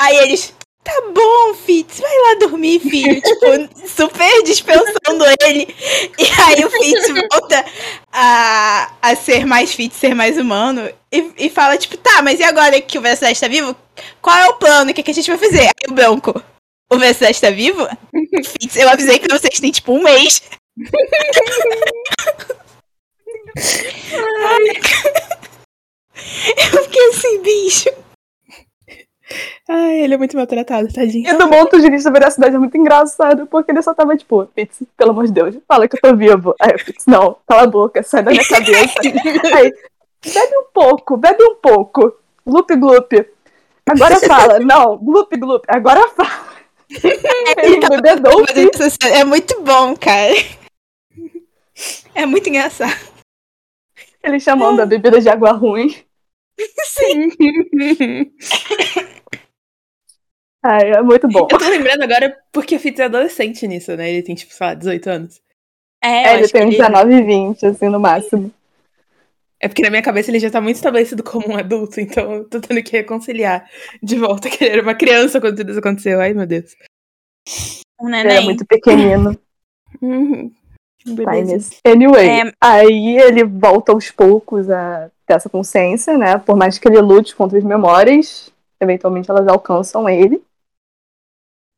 Aí 0.00 0.16
eles, 0.16 0.54
tá 0.82 1.02
bom, 1.12 1.54
Fitz, 1.54 2.00
vai 2.00 2.10
lá 2.10 2.34
dormir, 2.40 2.80
filho. 2.80 3.20
tipo, 3.20 3.86
super 3.86 4.42
dispensando 4.44 5.26
ele. 5.42 5.76
E 6.18 6.24
aí 6.40 6.64
o 6.64 6.70
Fitz 6.70 7.06
volta 7.30 7.62
a, 8.10 8.90
a 9.02 9.14
ser 9.14 9.44
mais 9.44 9.74
Fitz, 9.74 9.98
ser 9.98 10.14
mais 10.14 10.38
humano, 10.38 10.90
e, 11.12 11.32
e 11.36 11.50
fala, 11.50 11.76
tipo, 11.76 11.98
tá, 11.98 12.22
mas 12.22 12.40
e 12.40 12.44
agora 12.44 12.80
que 12.80 12.96
o 12.96 13.02
Veracidade 13.02 13.38
tá 13.38 13.46
vivo? 13.46 13.76
Qual 14.22 14.38
é 14.38 14.48
o 14.48 14.54
plano? 14.54 14.90
O 14.90 14.94
que, 14.94 15.02
que 15.02 15.10
a 15.10 15.14
gente 15.14 15.28
vai 15.28 15.36
fazer? 15.36 15.64
Aí 15.64 15.90
o 15.90 15.92
Branco, 15.92 16.42
o 16.90 16.98
Veracidade 16.98 17.38
tá 17.38 17.50
vivo? 17.50 17.86
Fitz, 18.42 18.76
eu 18.76 18.88
avisei 18.88 19.18
que 19.18 19.28
vocês 19.28 19.60
têm, 19.60 19.70
tipo, 19.70 19.92
um 19.92 20.02
mês. 20.02 20.40
eu 26.72 26.84
fiquei 26.84 27.08
assim, 27.08 27.42
bicho. 27.42 27.90
Ai, 29.68 30.00
ele 30.02 30.14
é 30.14 30.16
muito 30.16 30.36
maltratado, 30.36 30.92
tadinho. 30.92 31.28
E 31.28 31.34
do 31.34 31.48
ponto 31.48 31.80
de 31.80 31.90
vista 31.90 32.10
da 32.10 32.18
veracidade 32.18 32.56
é 32.56 32.58
muito 32.58 32.76
engraçado, 32.76 33.46
porque 33.46 33.70
ele 33.70 33.82
só 33.82 33.94
tava 33.94 34.16
tipo, 34.16 34.48
Fitz, 34.54 34.82
pelo 34.96 35.10
amor 35.10 35.26
de 35.26 35.32
Deus, 35.32 35.56
fala 35.68 35.86
que 35.86 35.96
eu 35.96 36.00
tô 36.00 36.16
vivo. 36.16 36.54
Aí 36.60 36.76
Fitz, 36.78 37.06
não, 37.06 37.36
cala 37.46 37.62
a 37.62 37.66
boca, 37.66 38.02
sai 38.02 38.22
da 38.22 38.30
minha 38.32 38.46
cabeça. 38.46 38.94
Aí, 39.56 39.72
bebe 40.24 40.56
um 40.56 40.66
pouco, 40.72 41.16
bebe 41.16 41.44
um 41.44 41.54
pouco. 41.56 42.14
Glup, 42.44 42.70
glup. 42.70 43.12
Agora 43.86 44.16
fala. 44.26 44.58
Não, 44.58 44.96
glup, 44.98 45.32
glup. 45.36 45.64
Agora 45.68 46.08
fala. 46.08 46.50
Ele 47.62 47.88
bebedou 47.88 48.44
Fitz. 48.48 48.98
É 49.04 49.24
muito 49.24 49.62
bom, 49.62 49.94
cara. 49.96 50.34
É 52.14 52.26
muito 52.26 52.48
engraçado. 52.48 53.10
Ele 54.22 54.38
chamando 54.40 54.80
a 54.80 54.86
bebida 54.86 55.20
de 55.20 55.28
água 55.28 55.52
ruim. 55.52 55.94
Sim. 56.84 57.30
Ai, 60.62 60.90
é 60.92 61.02
muito 61.02 61.26
bom. 61.28 61.48
Eu 61.50 61.58
tô 61.58 61.68
lembrando 61.68 62.02
agora 62.02 62.36
porque 62.52 62.76
o 62.76 62.80
Fitz 62.80 63.00
é 63.00 63.04
adolescente 63.04 63.66
nisso, 63.66 63.96
né? 63.96 64.10
Ele 64.10 64.22
tem, 64.22 64.34
tipo, 64.34 64.52
sei 64.52 64.66
lá, 64.66 64.74
18 64.74 65.10
anos. 65.10 65.40
É, 66.02 66.08
É, 66.08 66.38
ele 66.38 66.48
tem 66.48 66.66
uns 66.66 66.76
19 66.76 67.14
e 67.14 67.22
20, 67.22 67.66
assim, 67.66 67.88
no 67.88 68.00
máximo. 68.00 68.52
É 69.62 69.68
porque 69.68 69.82
na 69.82 69.90
minha 69.90 70.02
cabeça 70.02 70.30
ele 70.30 70.38
já 70.38 70.50
tá 70.50 70.60
muito 70.60 70.76
estabelecido 70.76 71.22
como 71.22 71.50
um 71.50 71.56
adulto, 71.56 72.00
então 72.00 72.32
eu 72.32 72.44
tô 72.48 72.60
tendo 72.60 72.82
que 72.82 72.92
reconciliar 72.92 73.68
de 74.02 74.16
volta 74.16 74.48
que 74.48 74.64
ele 74.64 74.72
era 74.72 74.82
uma 74.82 74.94
criança 74.94 75.38
quando 75.40 75.56
tudo 75.56 75.70
isso 75.70 75.80
aconteceu. 75.80 76.20
Ai, 76.20 76.32
meu 76.32 76.46
Deus. 76.46 76.74
um 78.00 78.08
Ele 78.08 78.22
neném. 78.24 78.36
é 78.38 78.40
muito 78.40 78.64
pequenino. 78.66 79.38
Uhum. 80.00 80.50
Beleza. 81.06 81.70
Anyway, 81.84 82.26
É. 82.28 82.52
aí 82.60 83.18
ele 83.18 83.44
volta 83.44 83.92
aos 83.92 84.10
poucos 84.10 84.70
a 84.70 85.10
ter 85.26 85.34
essa 85.34 85.48
consciência, 85.48 86.16
né? 86.16 86.38
Por 86.38 86.56
mais 86.56 86.78
que 86.78 86.88
ele 86.88 87.00
lute 87.00 87.34
contra 87.34 87.58
as 87.58 87.64
memórias, 87.64 88.50
eventualmente 88.80 89.30
elas 89.30 89.46
alcançam 89.48 90.08
ele. 90.08 90.42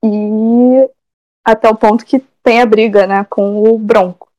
E 0.04 0.88
até 1.44 1.68
o 1.68 1.76
ponto 1.76 2.04
que 2.04 2.20
tem 2.42 2.60
a 2.60 2.66
briga, 2.66 3.06
né, 3.06 3.24
com 3.24 3.62
o 3.62 3.78
Bronco. 3.78 4.30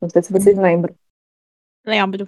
Não 0.00 0.08
sei 0.08 0.22
se 0.22 0.32
vocês 0.32 0.56
lembram. 0.56 0.94
Lembro. 1.84 2.26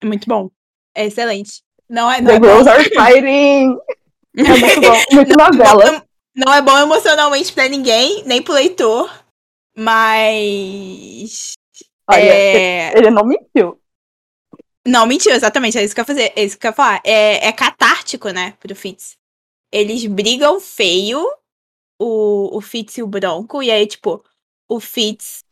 É 0.00 0.06
muito 0.06 0.28
bom. 0.28 0.50
É 0.94 1.06
excelente. 1.06 1.62
Não 1.88 2.10
é, 2.10 2.20
não 2.20 2.28
The 2.28 2.36
é 2.36 2.40
bom. 2.40 2.46
Girls 2.46 2.68
Are 2.68 2.84
Fighting! 2.90 3.78
É 4.36 4.42
muito 4.42 4.80
bom. 4.80 5.14
Muito 5.14 5.38
novela. 5.38 6.04
Não 6.36 6.52
é 6.52 6.62
bom 6.62 6.78
emocionalmente 6.78 7.52
pra 7.52 7.68
ninguém, 7.68 8.22
nem 8.24 8.42
pro 8.42 8.54
leitor. 8.54 9.12
Mas. 9.76 11.54
Olha, 12.08 12.20
é... 12.20 12.96
ele 12.96 13.10
não 13.10 13.24
mentiu. 13.24 13.80
Não, 14.86 15.06
mentiu, 15.06 15.32
exatamente. 15.32 15.78
É 15.78 15.84
isso 15.84 15.94
que 15.94 16.00
eu 16.00 16.02
ia 16.02 16.06
fazer. 16.06 16.32
É 16.36 16.44
isso 16.44 16.58
que 16.58 16.66
eu 16.66 16.70
ia 16.70 16.74
falar. 16.74 17.00
É, 17.04 17.48
é 17.48 17.52
catártico, 17.52 18.30
né, 18.30 18.54
pro 18.60 18.74
Fitz. 18.74 19.16
Eles 19.72 20.06
brigam 20.06 20.60
feio, 20.60 21.26
o, 21.98 22.56
o 22.56 22.60
Fitz 22.60 22.98
e 22.98 23.02
o 23.02 23.06
Bronco, 23.06 23.62
e 23.62 23.70
aí, 23.70 23.86
tipo, 23.86 24.24
o 24.68 24.80
Fitz 24.80 25.44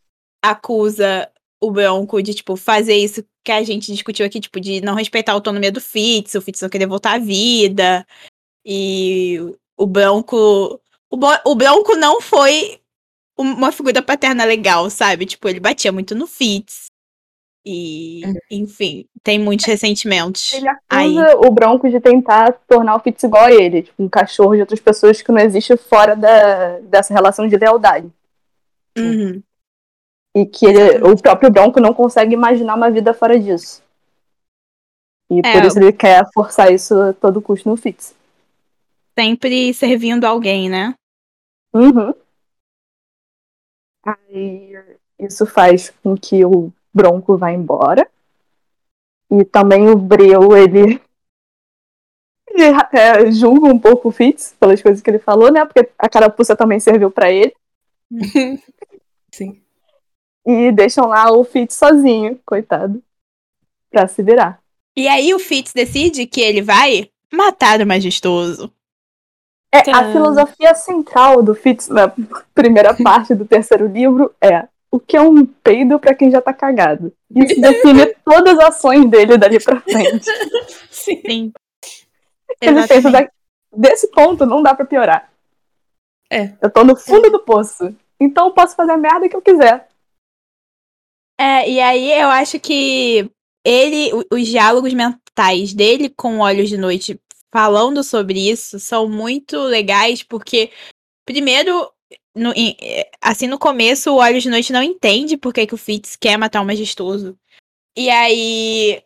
acusa 0.42 1.30
o 1.60 1.70
Bronco 1.70 2.22
de, 2.22 2.34
tipo, 2.34 2.56
fazer 2.56 2.96
isso 2.96 3.24
que 3.44 3.52
a 3.52 3.62
gente 3.62 3.92
discutiu 3.92 4.26
aqui, 4.26 4.40
tipo, 4.40 4.60
de 4.60 4.80
não 4.80 4.94
respeitar 4.94 5.32
a 5.32 5.34
autonomia 5.34 5.72
do 5.72 5.80
Fitz, 5.80 6.34
o 6.34 6.42
Fitz 6.42 6.60
não 6.60 6.68
querer 6.68 6.86
voltar 6.86 7.14
à 7.14 7.18
vida. 7.18 8.06
E 8.64 9.38
o 9.76 9.86
Bronco. 9.86 10.80
O, 11.10 11.18
o 11.44 11.54
Bronco 11.54 11.94
não 11.96 12.20
foi 12.20 12.80
uma 13.38 13.70
figura 13.70 14.02
paterna 14.02 14.44
legal, 14.44 14.90
sabe? 14.90 15.26
Tipo, 15.26 15.48
ele 15.48 15.60
batia 15.60 15.92
muito 15.92 16.14
no 16.14 16.26
Fitz. 16.26 16.86
E, 17.68 18.22
Uhum. 18.24 18.34
enfim, 18.48 19.06
tem 19.24 19.40
muitos 19.40 19.66
ressentimentos. 19.66 20.52
Ele 20.54 20.68
acusa 20.68 20.86
Aí. 20.88 21.16
o 21.44 21.50
Bronco 21.50 21.90
de 21.90 21.98
tentar 21.98 22.52
tornar 22.68 22.94
o 22.94 23.00
Fitz 23.00 23.24
igual 23.24 23.46
a 23.46 23.52
ele, 23.52 23.82
tipo, 23.82 24.00
um 24.00 24.08
cachorro 24.08 24.54
de 24.54 24.60
outras 24.60 24.78
pessoas 24.78 25.20
que 25.20 25.32
não 25.32 25.40
existe 25.40 25.76
fora 25.76 26.14
da, 26.14 26.78
dessa 26.78 27.12
relação 27.12 27.48
de 27.48 27.56
lealdade. 27.56 28.08
Uhum. 28.96 29.42
E 30.36 30.46
que 30.46 30.64
ele- 30.64 31.02
o 31.02 31.20
próprio 31.20 31.50
Bronco 31.50 31.80
não 31.80 31.92
consegue 31.92 32.34
imaginar 32.34 32.76
uma 32.76 32.88
vida 32.90 33.12
fora 33.12 33.36
disso. 33.38 33.82
E 35.28 35.40
É, 35.44 35.52
por 35.52 35.64
isso 35.64 35.78
ele 35.80 35.92
quer 35.92 36.24
forçar 36.32 36.72
isso 36.72 36.94
a 36.94 37.12
todo 37.12 37.42
custo 37.42 37.68
no 37.68 37.76
Fitz. 37.76 38.14
Sempre 39.18 39.74
servindo 39.74 40.24
alguém, 40.24 40.68
né? 40.68 40.94
Uhum. 41.74 42.14
Aí 44.04 44.72
isso 45.18 45.44
faz 45.46 45.90
com 46.02 46.16
que 46.16 46.44
o 46.44 46.70
Bronco 46.96 47.36
vá 47.36 47.52
embora. 47.52 48.08
E 49.30 49.44
também 49.44 49.88
o 49.88 49.96
Breu, 49.96 50.56
ele. 50.56 51.00
Ele 52.48 52.64
até 52.68 53.30
julga 53.30 53.66
um 53.66 53.78
pouco 53.78 54.08
o 54.08 54.12
Fitz 54.12 54.56
pelas 54.58 54.80
coisas 54.80 55.02
que 55.02 55.10
ele 55.10 55.18
falou, 55.18 55.52
né? 55.52 55.64
Porque 55.66 55.90
a 55.98 56.08
carapuça 56.08 56.56
também 56.56 56.80
serviu 56.80 57.10
pra 57.10 57.30
ele. 57.30 57.54
Sim. 59.30 59.60
E 60.46 60.72
deixam 60.72 61.06
lá 61.06 61.30
o 61.30 61.44
Fitz 61.44 61.74
sozinho, 61.74 62.40
coitado. 62.46 63.02
Pra 63.90 64.08
se 64.08 64.22
virar. 64.22 64.58
E 64.96 65.06
aí 65.06 65.34
o 65.34 65.38
Fitz 65.38 65.72
decide 65.74 66.26
que 66.26 66.40
ele 66.40 66.62
vai 66.62 67.10
matar 67.30 67.80
o 67.82 67.86
majestoso. 67.86 68.72
É, 69.70 69.90
a 69.90 70.12
filosofia 70.12 70.74
central 70.74 71.42
do 71.42 71.54
Fitz 71.54 71.88
na 71.88 72.10
primeira 72.54 72.94
parte 72.94 73.34
do 73.34 73.44
terceiro 73.44 73.86
livro 73.86 74.34
é 74.40 74.66
o 74.90 74.98
que 75.00 75.16
é 75.16 75.20
um 75.20 75.44
peido 75.44 75.98
pra 75.98 76.14
quem 76.14 76.30
já 76.30 76.40
tá 76.40 76.52
cagado. 76.52 77.12
Isso 77.34 77.60
define 77.60 78.06
todas 78.24 78.58
as 78.58 78.64
ações 78.68 79.08
dele 79.10 79.36
dali 79.36 79.62
pra 79.62 79.80
frente. 79.80 80.26
Sim. 80.90 81.52
Ele 82.60 82.86
pensa, 82.86 83.10
da- 83.10 83.30
desse 83.76 84.10
ponto 84.10 84.46
não 84.46 84.62
dá 84.62 84.74
pra 84.74 84.86
piorar. 84.86 85.30
É. 86.30 86.54
Eu 86.60 86.70
tô 86.70 86.84
no 86.84 86.96
fundo 86.96 87.30
do 87.30 87.40
poço. 87.40 87.94
Então 88.18 88.46
eu 88.46 88.52
posso 88.54 88.74
fazer 88.74 88.92
a 88.92 88.96
merda 88.96 89.28
que 89.28 89.36
eu 89.36 89.42
quiser. 89.42 89.88
É, 91.38 91.68
e 91.68 91.80
aí 91.80 92.12
eu 92.18 92.28
acho 92.28 92.58
que 92.58 93.30
ele, 93.64 94.10
os 94.32 94.46
diálogos 94.46 94.94
mentais 94.94 95.74
dele 95.74 96.08
com 96.08 96.38
Olhos 96.38 96.68
de 96.68 96.78
Noite 96.78 97.20
falando 97.52 98.02
sobre 98.02 98.50
isso 98.50 98.80
são 98.80 99.08
muito 99.08 99.58
legais, 99.60 100.22
porque, 100.22 100.70
primeiro, 101.26 101.90
no- 102.36 102.52
eh, 102.56 103.10
assim, 103.20 103.46
no 103.46 103.58
começo, 103.58 104.12
o 104.12 104.18
Olhos 104.18 104.42
de 104.42 104.50
Noite 104.50 104.72
não 104.72 104.82
entende 104.82 105.36
por 105.36 105.52
que, 105.52 105.66
que 105.66 105.74
o 105.74 105.78
Fitz 105.78 106.14
quer 106.16 106.36
matar 106.36 106.60
o 106.60 106.66
majestoso. 106.66 107.38
E 107.96 108.10
aí, 108.10 109.02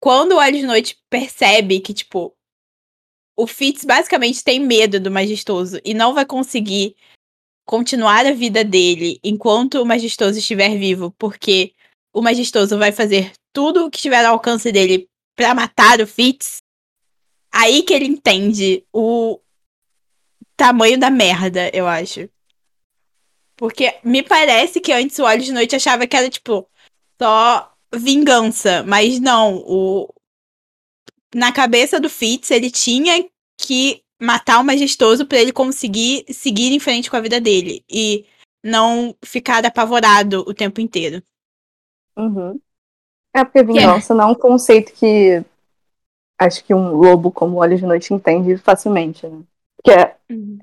quando 0.00 0.32
o 0.32 0.38
Olhos 0.38 0.60
de 0.60 0.66
Noite 0.66 0.98
percebe 1.08 1.80
que, 1.80 1.94
tipo, 1.94 2.36
o 3.38 3.46
Fitz 3.46 3.84
basicamente 3.84 4.42
tem 4.42 4.58
medo 4.58 4.98
do 4.98 5.10
majestoso 5.10 5.80
e 5.84 5.94
não 5.94 6.12
vai 6.12 6.26
conseguir 6.26 6.96
continuar 7.66 8.26
a 8.26 8.32
vida 8.32 8.64
dele 8.64 9.20
enquanto 9.22 9.80
o 9.80 9.86
majestoso 9.86 10.38
estiver 10.38 10.76
vivo, 10.78 11.12
porque 11.18 11.72
o 12.12 12.22
majestoso 12.22 12.78
vai 12.78 12.92
fazer 12.92 13.32
tudo 13.52 13.86
o 13.86 13.90
que 13.90 13.98
estiver 13.98 14.24
ao 14.24 14.34
alcance 14.34 14.72
dele 14.72 15.08
pra 15.36 15.54
matar 15.54 16.00
o 16.00 16.06
Fitz. 16.06 16.58
Aí 17.52 17.82
que 17.82 17.94
ele 17.94 18.06
entende 18.06 18.84
o 18.92 19.40
tamanho 20.56 20.98
da 20.98 21.10
merda, 21.10 21.70
eu 21.72 21.86
acho. 21.86 22.28
Porque 23.56 23.98
me 24.04 24.22
parece 24.22 24.80
que 24.80 24.92
antes 24.92 25.18
o 25.18 25.24
Olhos 25.24 25.44
de 25.44 25.52
Noite 25.52 25.76
achava 25.76 26.06
que 26.06 26.16
era, 26.16 26.28
tipo, 26.28 26.68
só 27.20 27.72
vingança. 27.94 28.82
Mas 28.82 29.18
não, 29.18 29.56
o... 29.66 30.12
na 31.34 31.52
cabeça 31.52 31.98
do 31.98 32.10
Fitz, 32.10 32.50
ele 32.50 32.70
tinha 32.70 33.26
que 33.58 34.02
matar 34.20 34.60
o 34.60 34.64
majestoso 34.64 35.26
pra 35.26 35.38
ele 35.38 35.52
conseguir 35.52 36.24
seguir 36.30 36.72
em 36.72 36.80
frente 36.80 37.10
com 37.10 37.16
a 37.16 37.20
vida 37.20 37.40
dele. 37.40 37.84
E 37.88 38.26
não 38.62 39.14
ficar 39.24 39.64
apavorado 39.64 40.40
o 40.40 40.52
tempo 40.52 40.80
inteiro. 40.80 41.22
Uhum. 42.16 42.60
É 43.34 43.44
porque 43.44 43.62
vingança 43.62 44.14
não 44.14 44.24
é 44.24 44.32
um 44.32 44.34
conceito 44.34 44.92
que 44.92 45.44
acho 46.38 46.64
que 46.64 46.74
um 46.74 46.92
lobo 46.92 47.30
como 47.30 47.58
Olhos 47.58 47.80
de 47.80 47.86
Noite 47.86 48.12
entende 48.12 48.56
facilmente, 48.56 49.26
né? 49.26 49.42
Que 49.84 49.90
é, 49.92 50.16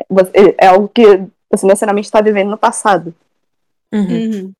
você- 0.09 0.55
é 0.57 0.67
algo 0.67 0.87
que 0.87 1.03
você 1.51 1.65
necessariamente 1.65 2.07
está 2.07 2.21
vivendo 2.21 2.49
no 2.49 2.57
passado. 2.57 3.13
Uhum. 3.93 4.01
Uhum. 4.01 4.51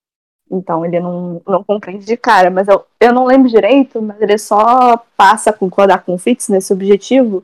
Então 0.51 0.85
ele 0.85 0.99
não, 0.99 1.41
não 1.47 1.63
compreende 1.63 2.05
de 2.05 2.15
cara. 2.15 2.49
Mas 2.49 2.67
eu, 2.67 2.85
eu 2.99 3.13
não 3.13 3.25
lembro 3.25 3.49
direito, 3.49 4.01
mas 4.01 4.21
ele 4.21 4.37
só 4.37 4.97
passa 5.17 5.49
a 5.49 5.53
concordar 5.53 6.03
com 6.03 6.13
o 6.13 6.17
Fitz 6.17 6.49
nesse 6.49 6.71
objetivo 6.71 7.43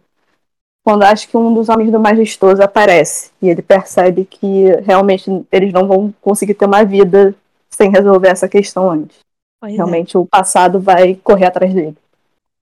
quando 0.84 1.04
acho 1.04 1.28
que 1.28 1.38
um 1.38 1.54
dos 1.54 1.70
homens 1.70 1.92
do 1.92 2.00
majestoso 2.00 2.62
aparece. 2.64 3.32
E 3.42 3.50
ele 3.50 3.62
percebe 3.62 4.26
que 4.26 4.66
realmente 4.82 5.30
eles 5.52 5.74
não 5.74 5.88
vão 5.88 6.14
conseguir 6.22 6.54
ter 6.54 6.66
uma 6.66 6.84
vida 6.84 7.36
sem 7.70 7.90
resolver 7.92 8.30
essa 8.30 8.48
questão 8.48 8.90
antes. 8.90 9.20
Pois 9.60 9.74
é. 9.74 9.76
Realmente 9.76 10.18
o 10.18 10.26
passado 10.26 10.80
vai 10.80 11.16
correr 11.16 11.46
atrás 11.46 11.74
dele. 11.74 11.98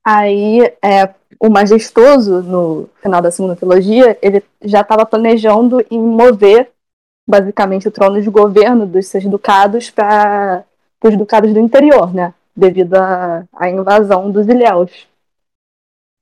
Aí, 0.09 0.61
é, 0.81 1.13
o 1.37 1.49
majestoso, 1.49 2.41
no 2.41 2.89
final 3.01 3.21
da 3.21 3.29
segunda 3.29 3.57
trilogia, 3.57 4.17
ele 4.21 4.41
já 4.61 4.79
estava 4.79 5.05
planejando 5.05 5.85
em 5.91 5.99
mover, 5.99 6.71
basicamente, 7.27 7.89
o 7.89 7.91
trono 7.91 8.21
de 8.21 8.29
governo 8.29 8.85
dos 8.87 9.07
seus 9.07 9.25
ducados 9.25 9.89
para 9.89 10.63
os 11.03 11.17
ducados 11.17 11.53
do 11.53 11.59
interior, 11.59 12.13
né? 12.13 12.33
Devido 12.55 12.93
à 12.95 13.69
invasão 13.69 14.31
dos 14.31 14.47
ilhéus. 14.47 15.05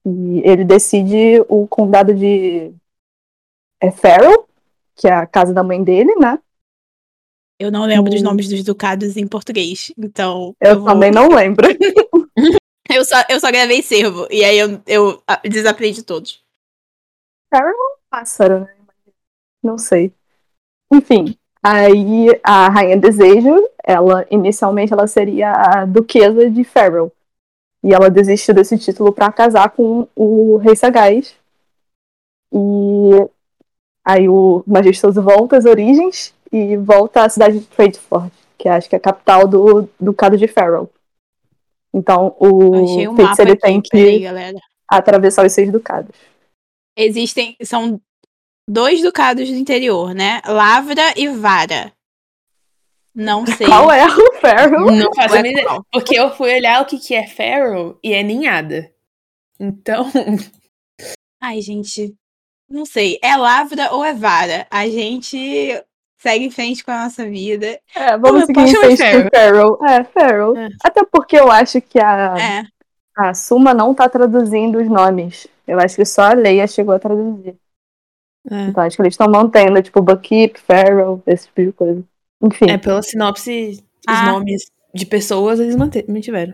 E 0.03 0.41
ele 0.43 0.65
decide 0.65 1.45
o 1.47 1.67
condado 1.67 2.11
de 2.11 2.73
é, 3.79 3.91
Farrell, 3.91 4.47
que 4.95 5.07
é 5.07 5.13
a 5.13 5.27
casa 5.27 5.53
da 5.53 5.61
mãe 5.61 5.83
dele, 5.83 6.15
né? 6.15 6.39
Eu 7.59 7.71
não 7.71 7.85
lembro 7.85 8.11
dos 8.11 8.21
Hum. 8.21 8.25
nomes 8.25 8.49
dos 8.49 8.63
ducados 8.63 9.15
em 9.15 9.27
português. 9.27 9.93
Então. 9.97 10.55
Eu, 10.59 10.79
vou- 10.79 10.85
também 10.89 11.11
não 11.11 11.29
lembro. 11.29 11.67
Eu 12.89 13.03
só, 13.03 13.15
eu 13.29 13.39
só 13.39 13.51
gravei 13.51 13.81
servo. 13.81 14.27
E 14.29 14.43
aí 14.43 14.57
eu, 14.57 14.81
eu 14.85 15.23
ah, 15.27 15.41
desaprendi 15.43 16.03
todos. 16.03 16.43
pássaro, 18.09 18.61
né? 18.61 18.75
Não 19.63 19.77
sei. 19.77 20.13
Enfim, 20.91 21.35
aí 21.63 22.27
a 22.43 22.69
Rainha 22.69 22.97
Desejo, 22.97 23.67
ela 23.83 24.25
inicialmente 24.29 24.93
ela 24.93 25.07
seria 25.07 25.51
a 25.51 25.85
duquesa 25.85 26.49
de 26.49 26.63
Farrell. 26.63 27.11
E 27.83 27.93
ela 27.93 28.09
desistiu 28.09 28.53
desse 28.53 28.77
título 28.77 29.11
para 29.11 29.31
casar 29.31 29.69
com 29.69 30.07
o 30.15 30.57
rei 30.57 30.75
Sagaz. 30.75 31.35
E 32.53 33.11
aí 34.03 34.29
o 34.29 34.63
majestoso 34.65 35.21
volta 35.21 35.57
às 35.57 35.65
origens 35.65 36.33
e 36.51 36.77
volta 36.77 37.23
à 37.23 37.29
cidade 37.29 37.59
de 37.59 37.65
Tradeford, 37.65 38.31
que 38.57 38.69
acho 38.69 38.87
que 38.87 38.95
é 38.95 38.97
a 38.97 39.01
capital 39.01 39.47
do 39.47 39.89
ducado 39.99 40.37
de 40.37 40.47
Farrell. 40.47 40.89
Então 41.95 42.35
o 42.39 42.75
um 42.75 43.15
Fitz 43.15 43.39
ele 43.39 43.51
aqui. 43.51 43.61
tem 43.61 43.81
que 43.81 44.19
galera. 44.19 44.57
atravessar 44.85 45.45
os 45.45 45.53
seis 45.53 45.71
ducados. 45.71 46.13
Existem. 46.97 47.55
São 47.63 48.01
dois 48.69 49.01
ducados 49.01 49.49
do 49.49 49.55
interior, 49.55 50.13
né? 50.13 50.41
Lavra 50.45 51.13
e 51.15 51.29
Vara. 51.29 51.93
Não 53.15 53.45
sei. 53.47 53.65
Qual 53.65 53.89
é 53.91 54.05
o 54.05 54.33
Farrell? 54.41 54.91
Não 54.91 55.13
faço 55.15 55.29
Qual 55.29 55.35
a 55.35 55.39
é 55.39 55.41
mínima 55.41 55.61
ideia. 55.61 55.81
Porque 55.89 56.19
eu 56.19 56.35
fui 56.35 56.53
olhar 56.53 56.81
o 56.81 56.85
que, 56.85 56.99
que 56.99 57.15
é 57.15 57.25
Pharaoh 57.27 57.97
e 58.03 58.11
é 58.13 58.21
ninhada. 58.21 58.91
Então, 59.57 60.05
Ai, 61.41 61.61
gente. 61.61 62.13
Não 62.69 62.85
sei. 62.85 63.19
É 63.23 63.37
Lavra 63.37 63.93
ou 63.93 64.03
é 64.03 64.13
Vara? 64.13 64.67
A 64.69 64.87
gente 64.89 65.81
segue 66.25 66.45
em 66.45 66.49
frente 66.49 66.83
com 66.83 66.89
a 66.91 67.03
nossa 67.03 67.23
vida. 67.29 67.79
É, 67.95 68.17
vamos 68.17 68.43
Ah, 68.43 68.45
seguir 68.47 68.61
em 68.61 68.75
frente 68.75 68.97
com 69.23 69.29
Feral. 69.29 69.79
É, 69.85 70.03
Feral. 70.03 70.57
É. 70.57 70.69
Até 70.83 71.03
porque 71.05 71.37
eu 71.37 71.51
acho 71.51 71.79
que 71.81 71.99
a, 71.99 72.35
É. 72.37 72.63
a 73.15 73.33
Suma 73.35 73.73
não 73.75 73.93
tá 73.93 74.09
traduzindo 74.09 74.79
os 74.79 74.87
nomes. 74.87 75.45
Eu 75.67 75.79
acho 75.79 75.95
que 75.95 76.05
só 76.05 76.23
a 76.23 76.33
Leia 76.33 76.65
chegou 76.67 76.95
a 76.95 76.99
traduzir. 76.99 77.55
É. 78.49 78.61
Então 78.65 78.83
acho 78.83 78.95
que 78.95 79.01
eles 79.03 79.13
estão 79.13 79.27
mantendo, 79.29 79.81
tipo, 79.83 80.01
Buckkeep, 80.01 80.59
Feral, 80.59 81.21
esse 81.27 81.45
tipo 81.47 81.61
de 81.61 81.71
coisa. 81.71 82.03
Enfim. 82.41 82.69
É, 82.71 82.77
pela 82.77 83.01
sinopse, 83.03 83.83
os 84.09 84.15
Ah. 84.17 84.31
nomes 84.31 84.65
de 84.93 85.05
pessoas 85.05 85.59
eles 85.59 85.75
mantiveram. 85.75 86.53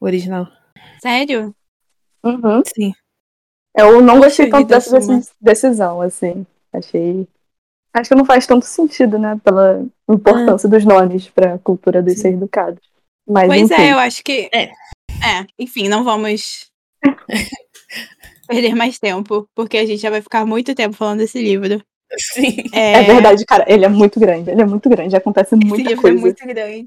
O 0.00 0.06
original. 0.06 0.46
Sério? 1.02 1.52
Uhum. 2.24 2.62
Sim. 2.74 2.92
Eu 3.76 4.00
não 4.00 4.18
gostei 4.20 4.48
tanto 4.50 4.66
dessa 4.68 4.98
decisão, 5.40 6.00
assim. 6.00 6.46
Achei. 6.72 7.26
Acho 7.94 8.08
que 8.10 8.14
não 8.14 8.24
faz 8.24 8.46
tanto 8.46 8.66
sentido, 8.66 9.18
né? 9.18 9.40
Pela 9.42 9.84
importância 10.08 10.68
dos 10.68 10.84
nomes 10.84 11.28
pra 11.28 11.58
cultura 11.58 12.02
dos 12.02 12.14
Sim. 12.14 12.20
ser 12.20 12.32
educados. 12.34 12.80
Mas, 13.28 13.46
Pois 13.46 13.62
enfim. 13.70 13.82
é, 13.82 13.92
eu 13.92 13.98
acho 13.98 14.22
que. 14.24 14.48
É. 14.52 14.64
É, 15.20 15.46
enfim, 15.58 15.88
não 15.88 16.04
vamos 16.04 16.70
perder 18.46 18.74
mais 18.74 18.98
tempo, 18.98 19.48
porque 19.54 19.76
a 19.78 19.86
gente 19.86 20.00
já 20.00 20.10
vai 20.10 20.22
ficar 20.22 20.46
muito 20.46 20.74
tempo 20.74 20.94
falando 20.96 21.18
desse 21.18 21.40
livro. 21.40 21.82
Sim. 22.18 22.56
É, 22.72 22.92
É 22.92 23.02
verdade, 23.02 23.44
cara. 23.44 23.64
Ele 23.68 23.84
é 23.84 23.88
muito 23.88 24.18
grande. 24.18 24.50
Ele 24.50 24.62
é 24.62 24.66
muito 24.66 24.88
grande. 24.88 25.16
Acontece 25.16 25.54
Esse 25.54 25.64
muita 25.66 25.88
livro 25.90 26.02
coisa. 26.02 26.18
é 26.18 26.20
muito 26.20 26.46
grande. 26.46 26.86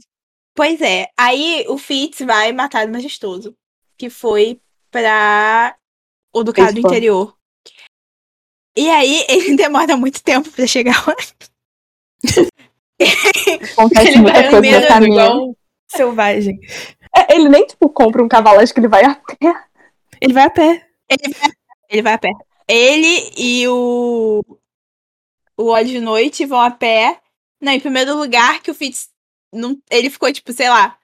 Pois 0.56 0.82
é, 0.82 1.08
aí 1.18 1.66
o 1.70 1.78
Fitz 1.78 2.20
vai 2.26 2.52
matar 2.52 2.86
o 2.86 2.92
Majestoso, 2.92 3.56
que 3.98 4.10
foi 4.10 4.60
pra 4.92 5.76
o 6.34 6.44
Ducado 6.44 6.74
do 6.74 6.78
Ex-fã. 6.80 6.90
Interior. 6.90 7.36
E 8.76 8.90
aí 8.90 9.26
ele 9.30 9.56
demora 9.56 9.98
muito 9.98 10.24
tempo 10.24 10.50
pra 10.52 10.68
chegar 10.68 11.06
lá. 11.08 11.16
Acontece 13.74 14.08
Ele 14.10 14.18
muita 14.18 14.50
coisa 14.50 14.80
no 14.82 14.88
caminho. 14.88 15.14
igual 15.14 15.56
selvagem. 15.90 16.60
É, 17.16 17.36
ele 17.36 17.50
nem, 17.50 17.66
tipo, 17.66 17.90
compra 17.90 18.24
um 18.24 18.28
cavalo, 18.28 18.60
acho 18.60 18.74
que 18.74 18.80
ele 18.80 18.88
vai 18.88 19.04
a 19.04 19.16
pé. 19.16 19.66
Ele 20.22 20.34
vai 20.34 20.44
a 20.44 20.50
pé. 20.50 20.88
Ele 21.10 21.34
vai, 21.34 21.50
ele 21.90 22.02
vai 22.02 22.14
a 22.14 22.18
pé. 22.18 22.30
Ele 22.68 23.32
e 23.38 23.68
o. 23.68 24.42
O 25.58 25.66
Olho 25.66 25.88
de 25.88 26.00
Noite 26.00 26.46
vão 26.46 26.60
a 26.60 26.72
pé. 26.72 27.20
Não, 27.62 27.74
em 27.74 27.80
primeiro 27.80 28.16
lugar, 28.18 28.62
que 28.62 28.72
o 28.72 28.74
Fitz. 28.74 29.10
Não, 29.54 29.78
ele 29.90 30.10
ficou, 30.10 30.32
tipo, 30.32 30.54
sei 30.54 30.70
lá. 30.70 30.98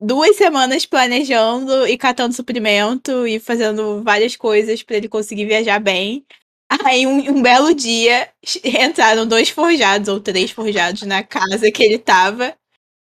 Duas 0.00 0.36
semanas 0.36 0.84
planejando 0.86 1.86
e 1.86 1.96
catando 1.96 2.34
suprimento 2.34 3.26
e 3.26 3.38
fazendo 3.38 4.02
várias 4.02 4.34
coisas 4.36 4.82
pra 4.82 4.96
ele 4.96 5.08
conseguir 5.08 5.46
viajar 5.46 5.78
bem. 5.80 6.24
Aí, 6.84 7.06
um, 7.06 7.18
um 7.30 7.42
belo 7.42 7.74
dia, 7.74 8.28
entraram 8.64 9.26
dois 9.26 9.50
forjados 9.50 10.08
ou 10.08 10.20
três 10.20 10.50
forjados 10.50 11.02
na 11.02 11.22
casa 11.22 11.70
que 11.70 11.82
ele 11.82 11.98
tava 11.98 12.54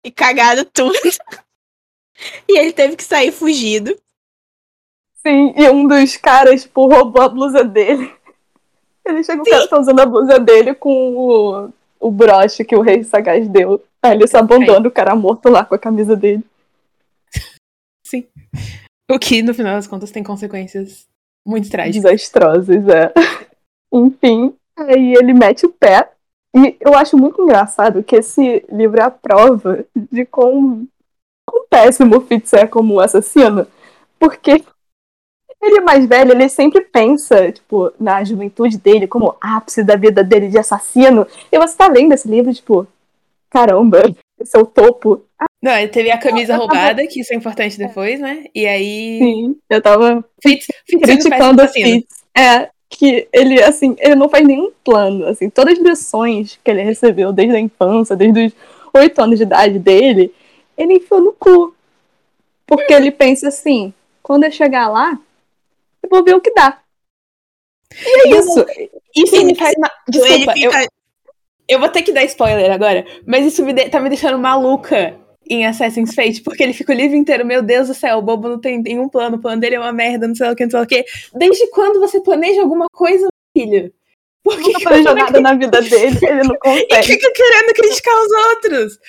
e 0.04 0.12
cagaram 0.12 0.66
tudo. 0.66 0.94
e 2.48 2.58
ele 2.58 2.74
teve 2.74 2.96
que 2.96 3.04
sair 3.04 3.32
fugido. 3.32 3.96
Sim, 5.16 5.54
e 5.56 5.70
um 5.70 5.88
dos 5.88 6.18
caras, 6.18 6.64
tipo, 6.64 6.88
roubou 6.88 7.22
a 7.22 7.30
blusa 7.30 7.64
dele. 7.64 8.12
Ele 9.06 9.24
chega, 9.24 9.42
o 9.42 9.46
cara 9.46 9.68
tá 9.68 9.80
usando 9.80 10.00
a 10.00 10.06
blusa 10.06 10.40
dele 10.40 10.74
com 10.74 11.16
o, 11.16 11.74
o 12.00 12.12
broche 12.12 12.66
que 12.66 12.76
o 12.76 12.82
rei 12.82 13.04
sagaz 13.04 13.48
deu. 13.48 13.84
Aí 14.02 14.14
ele 14.14 14.28
se 14.28 14.36
abandona, 14.36 14.88
o 14.88 14.92
cara 14.92 15.16
morto 15.16 15.50
lá 15.50 15.64
com 15.64 15.76
a 15.76 15.80
camisa 15.80 16.16
dele. 16.16 16.44
Sim. 18.04 18.28
O 19.10 19.20
que, 19.20 19.44
no 19.44 19.54
final 19.54 19.76
das 19.76 19.88
contas, 19.88 20.12
tem 20.12 20.24
consequências 20.24 21.08
muito 21.46 21.70
trágicas. 21.70 22.02
Desastrosas, 22.02 22.88
é. 22.88 23.14
Enfim, 23.94 24.54
aí 24.78 25.14
ele 25.14 25.34
mete 25.34 25.66
o 25.66 25.70
pé. 25.72 26.10
E 26.56 26.76
eu 26.82 26.96
acho 26.96 27.18
muito 27.18 27.42
engraçado 27.42 28.04
que 28.04 28.16
esse 28.18 28.66
livro 28.70 29.00
é 29.00 29.04
a 29.04 29.12
prova 29.12 29.86
de 29.96 30.26
quão, 30.26 30.86
quão 31.46 31.66
péssimo 31.70 32.18
o 32.18 32.22
Fitz 32.22 32.52
é 32.54 32.68
como 32.68 33.00
assassino. 33.00 33.66
Porque 34.20 34.64
ele 35.62 35.78
é 35.78 35.82
mais 35.82 36.06
velho, 36.06 36.32
ele 36.32 36.50
sempre 36.50 36.82
pensa, 36.82 37.52
tipo, 37.52 37.94
na 38.00 38.24
juventude 38.24 38.78
dele, 38.78 39.08
como 39.08 39.36
ápice 39.40 39.84
da 39.84 39.96
vida 39.96 40.24
dele 40.24 40.50
de 40.50 40.58
assassino. 40.58 41.26
E 41.52 41.58
você 41.58 41.78
tá 41.78 41.88
lendo 41.88 42.14
esse 42.14 42.28
livro, 42.28 42.54
tipo, 42.54 42.88
caramba, 43.50 44.00
esse 44.40 44.58
é 44.58 44.60
o 44.60 44.66
topo. 44.66 45.24
Não, 45.62 45.72
ele 45.74 45.90
teve 45.90 46.10
a 46.12 46.18
camisa 46.18 46.54
tava- 46.54 46.66
roubada, 46.66 47.06
que 47.08 47.22
isso 47.22 47.34
é 47.34 47.38
importante 47.38 47.78
depois, 47.78 48.20
né? 48.20 48.46
E 48.54 48.66
aí. 48.68 49.20
Sim, 49.20 49.56
eu 49.70 49.82
tava 49.82 50.26
Fitz, 50.42 50.66
Fitz 50.88 51.02
criticando 51.04 51.64
o. 51.64 51.68
Fitz. 51.68 52.24
É, 52.36 52.70
que 52.92 53.28
ele, 53.32 53.64
assim, 53.64 53.96
ele 54.00 54.16
não 54.16 54.30
faz 54.30 54.46
nenhum 54.46 54.72
plano, 54.84 55.26
assim, 55.26 55.50
todas 55.50 55.80
as 55.80 55.84
lições 55.84 56.60
que 56.62 56.70
ele 56.70 56.82
recebeu 56.82 57.32
desde 57.32 57.56
a 57.56 57.60
infância, 57.60 58.16
desde 58.16 58.48
os 58.48 58.54
oito 58.94 59.22
anos 59.22 59.38
de 59.38 59.44
idade 59.44 59.80
dele, 59.80 60.34
ele 60.78 60.96
enfiou 60.96 61.22
no 61.22 61.32
cu. 61.32 61.74
Porque 62.68 62.94
ele 62.94 63.10
pensa 63.10 63.48
assim, 63.48 63.94
quando 64.22 64.44
eu 64.44 64.52
chegar 64.52 64.90
lá, 64.90 65.18
eu 66.04 66.10
vou 66.10 66.24
ver 66.24 66.36
o 66.36 66.42
que 66.42 66.54
dá. 66.54 66.80
E 67.94 68.28
é 68.28 68.40
isso. 68.40 68.66
Isso 69.16 69.46
me 69.46 69.56
faz. 69.56 69.74
Desculpa, 70.08 70.34
ele 70.34 70.66
eu, 70.66 70.72
fica. 70.72 70.88
eu 71.68 71.80
vou 71.80 71.90
ter 71.90 72.02
que 72.02 72.14
dar 72.14 72.24
spoiler 72.26 72.72
agora, 72.72 73.06
mas 73.26 73.46
isso 73.46 73.64
me 73.66 73.74
de- 73.74 73.90
tá 73.90 74.00
me 74.00 74.10
deixando 74.10 74.38
maluca 74.38 75.18
em 75.54 75.66
Assassin's 75.66 76.16
Fate, 76.16 76.42
porque 76.42 76.64
ele 76.64 76.74
fica 76.74 76.94
o 76.94 76.96
livro 76.96 77.18
inteiro, 77.18 77.46
meu 77.46 77.62
Deus 77.62 77.88
do 77.90 77.94
céu, 77.94 78.18
o 78.18 78.22
bobo 78.22 78.48
não 78.48 78.60
tem 78.60 78.82
nenhum 78.82 79.10
plano, 79.10 79.36
o 79.36 79.42
plano 79.42 79.60
dele 79.60 79.76
é 79.76 79.80
uma 79.80 79.92
merda, 79.92 80.28
não 80.28 80.36
sei 80.36 80.50
o 80.50 80.56
que, 80.56 80.64
não 80.64 80.72
sei 80.72 80.80
o 80.82 80.88
que. 80.88 81.06
Desde 81.36 81.68
quando 81.72 82.00
você 82.00 82.22
planeja 82.22 82.62
alguma 82.62 82.88
coisa, 82.92 83.28
filho? 83.56 83.94
Por 84.44 84.58
que 84.58 84.72
Não 84.72 84.80
planeja 84.80 85.14
nada 85.14 85.42
na 85.42 85.54
vida 85.54 85.82
dele, 85.82 86.18
ele 86.22 86.44
não 86.44 86.56
E 86.66 86.88
consegue. 86.88 87.04
fica 87.04 87.32
querendo 87.34 87.74
criticar 87.74 88.14
os 88.16 88.32
outros? 88.50 89.00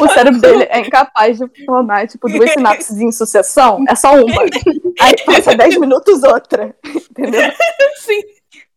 O 0.00 0.08
cérebro 0.08 0.40
dele 0.40 0.66
é 0.68 0.80
incapaz 0.80 1.38
de 1.38 1.46
formar, 1.64 2.08
tipo, 2.08 2.28
duas 2.28 2.50
sinapses 2.50 2.98
em 2.98 3.12
sucessão. 3.12 3.84
É 3.88 3.94
só 3.94 4.14
uma. 4.14 4.42
Aí 5.00 5.14
passa 5.24 5.54
dez 5.54 5.76
minutos 5.76 6.24
outra. 6.24 6.74
Entendeu? 6.84 7.52
Sim. 7.98 8.20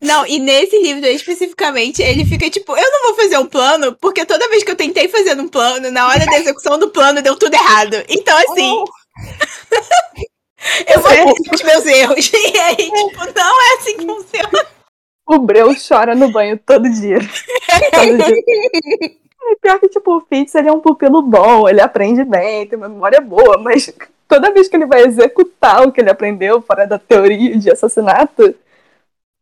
Não, 0.04 0.26
e 0.26 0.38
nesse 0.38 0.78
livro 0.80 1.06
especificamente, 1.06 2.02
ele 2.02 2.26
fica 2.26 2.50
tipo, 2.50 2.76
eu 2.76 2.90
não 2.90 3.04
vou 3.04 3.14
fazer 3.14 3.38
um 3.38 3.46
plano, 3.46 3.96
porque 4.00 4.26
toda 4.26 4.48
vez 4.50 4.62
que 4.62 4.70
eu 4.70 4.76
tentei 4.76 5.08
fazer 5.08 5.38
um 5.40 5.48
plano, 5.48 5.90
na 5.90 6.08
hora 6.08 6.26
da 6.26 6.38
execução 6.38 6.78
do 6.78 6.90
plano 6.90 7.22
deu 7.22 7.36
tudo 7.36 7.54
errado. 7.54 7.96
Então, 8.08 8.36
assim, 8.36 8.84
eu 10.94 11.00
vou 11.00 11.10
repetir 11.10 11.54
os 11.54 11.62
meus 11.62 11.86
erros. 11.86 12.32
E 12.54 12.58
aí, 12.58 12.76
tipo, 12.76 13.24
não 13.34 13.62
é 13.62 13.74
assim 13.78 13.96
que 13.96 14.06
funciona. 14.06 14.66
O 15.26 15.38
Breu 15.38 15.74
chora 15.76 16.14
no 16.14 16.30
banho 16.30 16.58
todo 16.58 16.88
dia. 16.90 17.18
Todo 17.90 18.16
dia. 18.16 19.14
Pior 19.60 19.78
que, 19.78 19.88
tipo, 19.88 20.16
o 20.16 20.20
Fitz, 20.20 20.54
ele 20.54 20.68
é 20.68 20.72
um 20.72 20.80
pupilo 20.80 21.22
bom, 21.22 21.68
ele 21.68 21.80
aprende 21.80 22.24
bem, 22.24 22.66
tem 22.66 22.78
uma 22.78 22.88
memória 22.88 23.20
boa, 23.20 23.58
mas 23.58 23.92
toda 24.28 24.52
vez 24.52 24.68
que 24.68 24.76
ele 24.76 24.86
vai 24.86 25.02
executar 25.02 25.86
o 25.86 25.92
que 25.92 26.00
ele 26.00 26.10
aprendeu 26.10 26.60
fora 26.62 26.86
da 26.86 26.98
teoria 26.98 27.56
de 27.56 27.70
assassinato, 27.70 28.54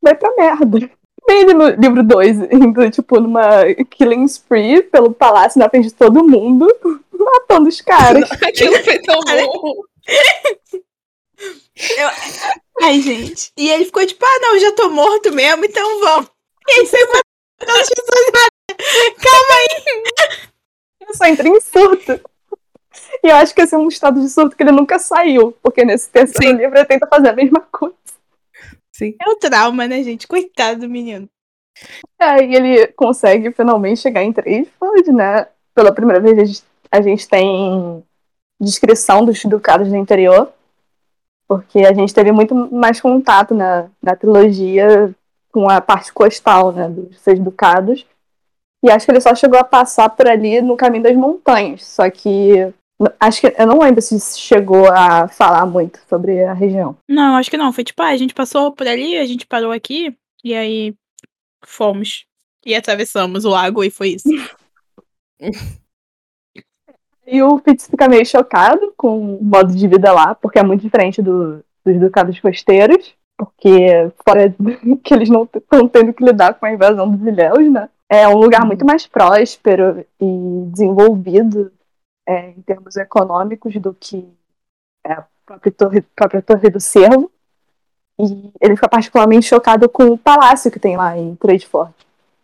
vai 0.03 0.15
pra 0.15 0.35
merda. 0.37 0.91
Ele 1.29 1.55
no 1.55 1.69
livro 1.69 2.03
2, 2.03 2.53
indo, 2.53 2.91
tipo, 2.91 3.21
numa 3.21 3.65
killing 3.91 4.25
spree 4.25 4.83
pelo 4.83 5.15
palácio 5.15 5.59
na 5.61 5.69
frente 5.71 5.89
de 5.89 5.95
todo 5.95 6.27
mundo, 6.27 6.67
matando 7.15 7.69
os 7.69 7.81
caras. 7.81 8.31
Aquilo 8.43 8.83
foi 8.83 8.99
tão 9.01 9.21
bom. 9.21 9.75
Ai, 12.83 13.01
gente. 13.01 13.53
E 13.57 13.71
ele 13.71 13.85
ficou 13.85 14.05
tipo, 14.05 14.25
ah, 14.25 14.39
não, 14.41 14.59
já 14.59 14.73
tô 14.73 14.91
morto 14.91 15.33
mesmo, 15.33 15.65
então 15.65 16.01
vamos. 16.01 16.31
E 16.69 16.73
aí 16.81 16.87
foi 16.87 17.01
matando 17.01 17.81
as 17.81 17.89
pessoas. 17.89 18.33
Calma 19.17 19.55
aí. 19.55 19.69
Ele 21.01 21.15
só 21.15 21.25
entra 21.27 21.49
em 21.49 21.61
surto. 21.61 22.21
E 23.23 23.29
eu 23.29 23.37
acho 23.37 23.55
que 23.55 23.63
esse 23.63 23.75
é 23.75 23.79
um 23.79 23.89
estado 23.89 24.21
de 24.21 24.29
surto 24.29 24.57
que 24.57 24.63
ele 24.63 24.73
nunca 24.73 24.99
saiu, 24.99 25.53
porque 25.63 25.85
nesse 25.85 26.11
terceiro 26.11 26.57
Sim. 26.57 26.63
livro 26.63 26.77
ele 26.77 26.85
tenta 26.85 27.07
fazer 27.07 27.29
a 27.29 27.33
mesma 27.33 27.61
coisa. 27.61 27.95
Sim. 29.03 29.17
É 29.21 29.29
o 29.29 29.37
trauma, 29.37 29.89
né, 29.89 30.03
gente? 30.03 30.29
Coitado 30.29 30.81
do 30.81 30.89
menino. 30.89 31.29
Aí 32.21 32.55
ele 32.55 32.87
consegue 32.89 33.51
finalmente 33.51 34.01
chegar 34.01 34.23
em 34.23 34.33
Tradeford, 34.33 35.11
né? 35.13 35.49
Pela 35.75 35.93
primeira 35.93 36.21
vez 36.21 36.39
a 36.39 36.45
gente, 36.45 36.63
a 36.91 37.01
gente 37.01 37.29
tem 37.29 38.05
descrição 38.61 39.25
dos 39.25 39.45
ducados 39.45 39.89
do 39.89 39.97
interior, 39.97 40.53
porque 41.49 41.81
a 41.81 41.93
gente 41.93 42.15
teve 42.15 42.31
muito 42.31 42.55
mais 42.55 43.01
contato 43.01 43.55
na, 43.55 43.89
na 44.01 44.15
trilogia 44.15 45.13
com 45.51 45.69
a 45.69 45.81
parte 45.81 46.13
costal, 46.13 46.71
né, 46.73 46.89
dos 46.89 47.21
seis 47.21 47.39
ducados. 47.39 48.07
E 48.85 48.91
acho 48.91 49.05
que 49.05 49.13
ele 49.13 49.21
só 49.21 49.35
chegou 49.35 49.59
a 49.59 49.65
passar 49.65 50.09
por 50.11 50.29
ali 50.29 50.61
no 50.61 50.77
caminho 50.77 51.05
das 51.05 51.17
montanhas, 51.17 51.85
só 51.85 52.09
que 52.11 52.73
acho 53.21 53.41
que 53.41 53.55
eu 53.59 53.67
não 53.67 53.79
lembro 53.79 54.01
se 54.03 54.19
chegou 54.39 54.89
a 54.91 55.29
falar 55.29 55.67
muito 55.67 55.99
sobre 56.09 56.45
a 56.45 56.53
região. 56.53 56.97
Não, 57.09 57.37
acho 57.37 57.51
que 57.51 57.57
não. 57.57 57.73
Foi 57.73 57.85
tipo, 57.85 58.03
ah, 58.03 58.09
a 58.09 58.17
gente 58.17 58.35
passou 58.35 58.73
por 58.73 58.87
ali, 58.87 59.17
a 59.19 59.25
gente 59.25 59.47
parou 59.47 59.73
aqui, 59.73 60.17
e 60.45 60.55
aí 60.55 60.95
fomos. 61.65 62.25
E 62.65 62.75
atravessamos 62.75 63.45
o 63.45 63.51
lago 63.51 63.83
e 63.83 63.91
foi 63.91 64.11
isso. 64.11 64.29
E 67.25 67.41
o 67.41 67.57
Fitz 67.59 67.87
fica 67.87 68.09
meio 68.09 68.27
chocado 68.27 68.93
com 68.97 69.37
o 69.37 69.45
modo 69.45 69.73
de 69.75 69.87
vida 69.87 70.13
lá, 70.13 70.35
porque 70.35 70.59
é 70.59 70.63
muito 70.63 70.83
diferente 70.83 71.23
do- 71.23 71.65
dos 71.85 72.01
ducados 72.01 72.39
costeiros, 72.41 73.15
porque 73.39 74.11
fora 74.27 74.53
que 75.03 75.15
eles 75.15 75.29
não 75.29 75.45
estão 75.45 75.87
tendo 75.89 76.13
que 76.13 76.25
lidar 76.25 76.55
com 76.55 76.67
a 76.67 76.73
invasão 76.73 77.11
dos 77.11 77.27
ilhéus, 77.27 77.71
né? 77.71 77.89
é 78.09 78.29
um 78.29 78.37
lugar 78.37 78.67
muito 78.67 78.85
mais 78.85 79.07
próspero 79.07 80.05
e 80.21 80.65
desenvolvido 80.71 81.73
é, 82.27 82.51
em 82.51 82.63
termos 82.63 82.97
econômicos 82.97 83.75
do 83.77 83.95
que 83.95 84.29
é, 85.05 85.13
a 85.13 85.27
própria 85.45 85.73
torre, 85.73 86.01
própria 86.01 86.43
torre 86.43 86.71
do 86.71 86.81
Cervo. 86.81 87.31
E 88.19 88.53
ele 88.61 88.77
fica 88.77 88.89
particularmente 88.89 89.47
chocado 89.47 89.89
com 89.89 90.05
o 90.11 90.19
palácio 90.19 90.71
que 90.71 90.79
tem 90.79 90.97
lá 90.97 91.17
em 91.17 91.35
Tradeford. 91.37 91.93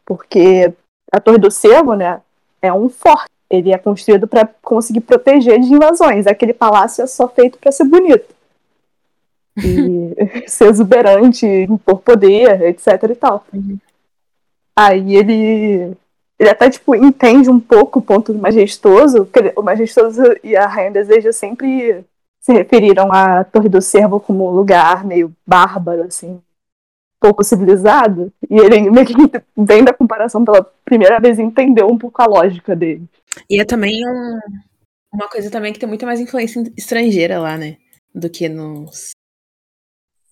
Porque 0.05 0.73
a 1.12 1.21
Torre 1.21 1.38
do 1.38 1.51
Cervo, 1.51 1.95
né, 1.95 2.21
é 2.61 2.73
um 2.73 2.88
forte. 2.88 3.29
Ele 3.51 3.73
é 3.73 3.79
construído 3.79 4.27
para 4.27 4.47
conseguir 4.62 5.01
proteger 5.01 5.61
de 5.61 5.73
invasões. 5.73 6.27
Aquele 6.27 6.53
palácio 6.53 7.03
é 7.03 7.07
só 7.07 7.29
feito 7.29 7.59
para 7.59 7.73
ser 7.73 7.85
bonito. 7.85 8.35
E 9.59 10.49
ser 10.49 10.69
exuberante, 10.69 11.47
impor 11.47 12.01
poder, 12.01 12.62
etc 12.62 13.03
e 13.11 13.14
tal. 13.14 13.45
Uhum. 13.53 13.79
Aí 14.77 15.17
ele 15.17 15.97
ele 16.38 16.51
até, 16.51 16.70
tipo, 16.70 16.94
entende 16.94 17.51
um 17.51 17.59
pouco 17.59 17.98
o 17.98 18.03
ponto 18.03 18.33
majestoso, 18.35 19.27
porque 19.27 19.53
o 19.57 19.62
majestoso 19.62 20.22
e 20.42 20.57
a 20.57 20.66
Rainha 20.66 20.92
Deseja 20.92 21.33
sempre 21.33 22.05
se 22.40 22.53
referiram 22.53 23.12
à 23.12 23.42
Torre 23.42 23.68
do 23.68 23.83
Cervo 23.83 24.20
como 24.20 24.48
um 24.48 24.55
lugar 24.55 25.05
meio 25.05 25.35
bárbaro, 25.44 26.05
assim, 26.05 26.40
pouco 27.20 27.42
civilizado, 27.42 28.33
e 28.48 28.57
ele 28.57 28.88
meio 28.88 29.07
que 29.07 29.14
vem 29.57 29.85
da 29.85 29.92
comparação 29.92 30.44
pela 30.44 30.62
primeira 30.85 31.18
vez 31.18 31.38
e 31.38 31.42
entendeu 31.42 31.88
um 31.88 31.98
pouco 31.98 32.22
a 32.22 32.27
lógica 32.27 32.77
dele. 32.77 33.05
E 33.51 33.61
é 33.61 33.64
também 33.64 34.01
um, 34.07 34.38
uma 35.12 35.29
coisa 35.29 35.51
também 35.51 35.72
que 35.72 35.81
tem 35.81 35.88
muita 35.88 36.07
mais 36.07 36.20
influência 36.20 36.62
estrangeira 36.77 37.40
lá, 37.40 37.59
né? 37.59 37.77
Do 38.14 38.31
que 38.31 38.48
nos. 38.48 39.11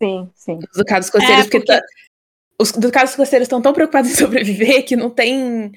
Sim, 0.01 0.31
sim. 0.35 0.55
Nos 0.55 0.77
ducados 0.77 1.11
costeiros, 1.11 1.47
é, 1.47 1.51
porque... 1.51 1.61
porque 1.61 1.81
os 2.59 2.73
ducados 2.73 3.15
costeiros 3.15 3.47
estão 3.47 3.61
tão 3.61 3.73
preocupados 3.73 4.11
em 4.11 4.15
sobreviver 4.17 4.85
que 4.85 4.97
não 4.97 5.11
tem 5.11 5.73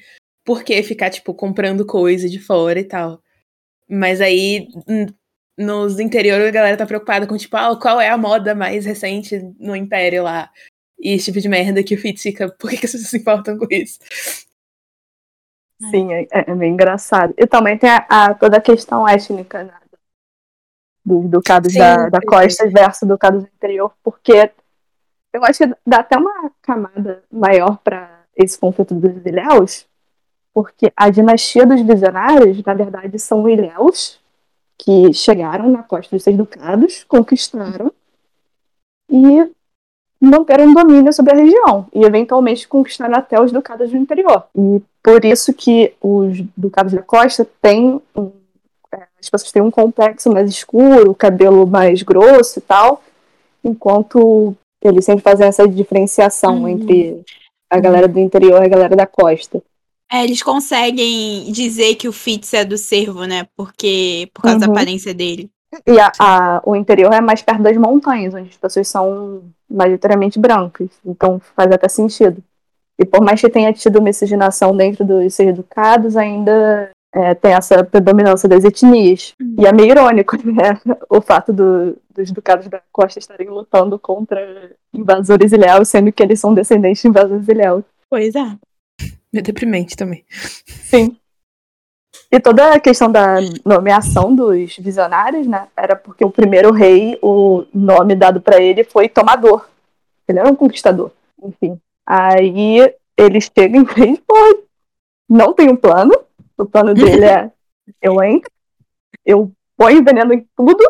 por 0.49 0.63
que 0.63 0.81
ficar, 0.81 1.11
tipo, 1.11 1.31
comprando 1.31 1.85
coisa 1.85 2.27
de 2.27 2.39
fora 2.39 2.79
e 2.79 2.83
tal. 2.83 3.21
Mas 3.87 4.19
aí, 4.19 4.67
nos 5.55 5.99
interiores 5.99 6.47
a 6.47 6.49
galera 6.49 6.75
tá 6.75 6.87
preocupada 6.87 7.27
com, 7.27 7.37
tipo, 7.37 7.55
ah, 7.55 7.79
qual 7.79 8.01
é 8.01 8.09
a 8.09 8.17
moda 8.17 8.55
mais 8.55 8.83
recente 8.83 9.39
no 9.59 9.75
Império 9.75 10.23
lá? 10.23 10.49
E 10.99 11.11
esse 11.11 11.25
tipo 11.25 11.39
de 11.39 11.47
merda 11.47 11.83
que 11.83 11.93
o 11.93 11.99
Fitz 11.99 12.23
fica, 12.23 12.49
por 12.57 12.71
que, 12.71 12.77
que 12.77 12.87
vocês 12.87 13.07
se 13.07 13.17
importam 13.19 13.59
com 13.59 13.67
isso? 13.69 13.99
Sim, 15.91 16.13
é, 16.13 16.27
é 16.31 16.55
bem 16.55 16.73
engraçado. 16.73 17.31
E 17.37 17.45
também 17.45 17.77
tem 17.77 17.91
a, 17.91 18.07
a 18.09 18.33
toda 18.33 18.57
a 18.57 18.61
questão 18.61 19.07
étnica 19.07 19.65
né, 19.65 19.79
dos 21.05 21.29
ducados 21.29 21.73
Sim, 21.73 21.77
da, 21.77 22.09
da 22.09 22.21
costa 22.21 22.67
versus 22.67 23.07
ducados 23.07 23.43
do 23.43 23.49
interior, 23.49 23.93
porque 24.01 24.51
eu 25.31 25.45
acho 25.45 25.59
que 25.59 25.75
dá 25.85 25.99
até 25.99 26.17
uma 26.17 26.51
camada 26.59 27.23
maior 27.31 27.77
para 27.83 28.25
esse 28.35 28.57
conflito 28.57 28.95
dos 28.95 29.23
ilhéus, 29.23 29.87
porque 30.53 30.91
a 30.95 31.09
dinastia 31.09 31.65
dos 31.65 31.81
visionários, 31.81 32.63
na 32.63 32.73
verdade, 32.73 33.17
são 33.19 33.47
ilhéus 33.47 34.19
que 34.77 35.13
chegaram 35.13 35.69
na 35.69 35.83
costa 35.83 36.15
dos 36.15 36.23
seis 36.23 36.37
ducados, 36.37 37.03
conquistaram 37.03 37.91
e 39.09 39.49
manteram 40.21 40.73
domínio 40.73 41.13
sobre 41.13 41.33
a 41.33 41.37
região 41.37 41.87
e 41.93 42.03
eventualmente 42.03 42.67
conquistaram 42.67 43.15
até 43.15 43.39
os 43.41 43.51
ducados 43.51 43.91
do 43.91 43.97
interior. 43.97 44.45
E 44.55 44.81
por 45.03 45.23
isso 45.23 45.53
que 45.53 45.93
os 46.01 46.41
ducados 46.55 46.93
da 46.93 47.01
costa 47.01 47.47
têm 47.61 48.01
um, 48.15 48.31
é, 48.93 49.03
as 49.19 49.29
pessoas 49.29 49.51
têm 49.51 49.61
um 49.61 49.71
complexo 49.71 50.31
mais 50.31 50.49
escuro, 50.49 51.15
cabelo 51.15 51.65
mais 51.65 52.01
grosso 52.03 52.59
e 52.59 52.61
tal, 52.61 53.01
enquanto 53.63 54.55
eles 54.81 55.05
sempre 55.05 55.21
fazem 55.21 55.47
essa 55.47 55.67
diferenciação 55.67 56.61
uhum. 56.61 56.67
entre 56.67 57.23
a 57.69 57.79
galera 57.79 58.07
do 58.07 58.19
interior 58.19 58.61
e 58.61 58.65
a 58.65 58.69
galera 58.69 58.95
da 58.95 59.05
costa. 59.05 59.61
É, 60.11 60.23
eles 60.23 60.41
conseguem 60.41 61.51
dizer 61.51 61.95
que 61.95 62.07
o 62.07 62.13
Fitz 62.13 62.53
é 62.53 62.65
do 62.65 62.77
cervo, 62.77 63.25
né? 63.25 63.47
Porque 63.55 64.29
por 64.33 64.41
causa 64.41 64.55
uhum. 64.55 64.61
da 64.61 64.67
aparência 64.67 65.13
dele. 65.13 65.49
E 65.85 65.99
a, 65.99 66.11
a, 66.19 66.61
o 66.65 66.75
interior 66.75 67.13
é 67.13 67.21
mais 67.21 67.43
perto 67.43 67.61
das 67.61 67.77
montanhas, 67.77 68.33
onde 68.33 68.49
as 68.49 68.57
pessoas 68.57 68.87
são 68.87 69.43
majoritariamente 69.69 70.39
brancas. 70.39 70.89
Então 71.05 71.39
faz 71.55 71.71
até 71.71 71.87
sentido. 71.87 72.43
E 72.97 73.05
por 73.05 73.21
mais 73.21 73.39
que 73.39 73.49
tenha 73.49 73.71
tido 73.71 74.01
miscigenação 74.01 74.75
dentro 74.75 75.05
dos 75.05 75.33
seus 75.33 75.55
ducados, 75.55 76.17
ainda 76.17 76.91
é, 77.13 77.33
tem 77.33 77.53
essa 77.53 77.83
predominância 77.83 78.49
das 78.49 78.63
etnias. 78.63 79.35
Uhum. 79.39 79.55
E 79.59 79.65
é 79.65 79.71
meio 79.71 79.91
irônico, 79.91 80.35
né? 80.43 80.79
O 81.09 81.21
fato 81.21 81.53
do, 81.53 81.95
dos 82.13 82.31
ducados 82.31 82.67
da 82.67 82.81
costa 82.91 83.19
estarem 83.19 83.47
lutando 83.47 83.97
contra 83.99 84.71
invasores 84.93 85.51
ilhéus, 85.51 85.87
sendo 85.87 86.11
que 86.11 86.21
eles 86.23 86.39
são 86.39 86.53
descendentes 86.53 87.01
de 87.01 87.07
invasores 87.07 87.47
ilhéus. 87.47 87.83
Pois 88.09 88.33
é. 88.35 88.57
É 89.33 89.41
deprimente 89.41 89.95
também. 89.95 90.25
Sim. 90.65 91.17
E 92.31 92.39
toda 92.39 92.73
a 92.73 92.79
questão 92.79 93.11
da 93.11 93.37
nomeação 93.65 94.35
dos 94.35 94.75
visionários, 94.77 95.47
né? 95.47 95.67
Era 95.75 95.95
porque 95.95 96.23
o 96.23 96.31
primeiro 96.31 96.71
rei, 96.71 97.17
o 97.21 97.65
nome 97.73 98.15
dado 98.15 98.41
para 98.41 98.61
ele 98.61 98.83
foi 98.83 99.09
Tomador. 99.09 99.67
Ele 100.27 100.39
era 100.39 100.49
um 100.49 100.55
conquistador. 100.55 101.11
Enfim. 101.43 101.79
Aí 102.05 102.93
ele 103.17 103.41
chega 103.41 103.77
em 103.77 103.83
vez, 103.83 104.19
pô, 104.25 104.35
não 105.27 105.53
tem 105.53 105.69
um 105.69 105.75
plano. 105.75 106.13
O 106.57 106.65
plano 106.65 106.93
dele 106.93 107.25
é: 107.25 107.51
eu 108.01 108.21
entro, 108.23 108.51
eu 109.25 109.51
ponho 109.77 110.03
veneno 110.03 110.33
em 110.33 110.45
tudo, 110.55 110.83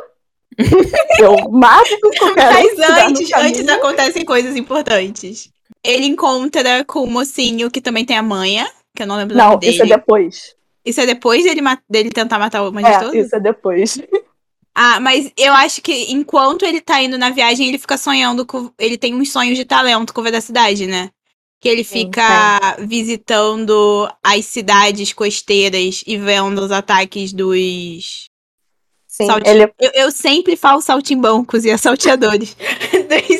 eu 1.19 1.49
mato 1.51 1.99
qualquer 2.17 2.53
Mas 2.53 2.79
antes, 2.79 3.31
antes 3.33 3.67
acontecem 3.67 4.25
coisas 4.25 4.55
importantes. 4.55 5.51
Ele 5.83 6.05
encontra 6.05 6.83
com 6.85 7.03
o 7.03 7.07
mocinho 7.07 7.71
que 7.71 7.81
também 7.81 8.05
tem 8.05 8.17
a 8.17 8.23
manha, 8.23 8.69
que 8.95 9.03
eu 9.03 9.07
não 9.07 9.15
lembro 9.15 9.35
o 9.35 9.37
nome 9.37 9.57
dele. 9.57 9.77
Não, 9.77 9.85
isso 9.85 9.93
é 9.93 9.97
depois. 9.97 10.55
Isso 10.85 11.01
é 11.01 11.05
depois 11.05 11.43
dele, 11.43 11.61
dele 11.89 12.09
tentar 12.09 12.39
matar 12.39 12.63
o 12.63 12.71
magistrado? 12.71 13.15
É, 13.15 13.19
isso 13.19 13.35
é 13.35 13.39
depois. 13.39 14.01
Ah, 14.73 14.99
mas 14.99 15.31
eu 15.37 15.53
acho 15.53 15.81
que 15.81 16.11
enquanto 16.11 16.63
ele 16.63 16.79
tá 16.79 17.01
indo 17.01 17.17
na 17.17 17.29
viagem, 17.31 17.67
ele 17.67 17.77
fica 17.77 17.97
sonhando 17.97 18.45
com. 18.45 18.71
Ele 18.79 18.97
tem 18.97 19.13
uns 19.13 19.31
sonhos 19.31 19.57
de 19.57 19.65
talento 19.65 20.13
com 20.13 20.21
a 20.21 20.41
cidade, 20.41 20.87
né? 20.87 21.09
Que 21.59 21.67
ele 21.67 21.83
fica 21.83 22.75
Sim, 22.77 22.85
visitando 22.87 24.09
as 24.23 24.45
cidades 24.45 25.11
costeiras 25.11 26.01
e 26.07 26.17
vendo 26.17 26.59
os 26.59 26.71
ataques 26.71 27.33
dos 27.33 28.29
Sim, 29.05 29.25
Salti... 29.25 29.49
ele... 29.49 29.63
eu, 29.77 29.91
eu, 29.93 30.11
sempre 30.11 30.55
falo 30.55 30.79
saltimbancos 30.79 31.65
e 31.65 31.71
assalteadores. 31.71 32.55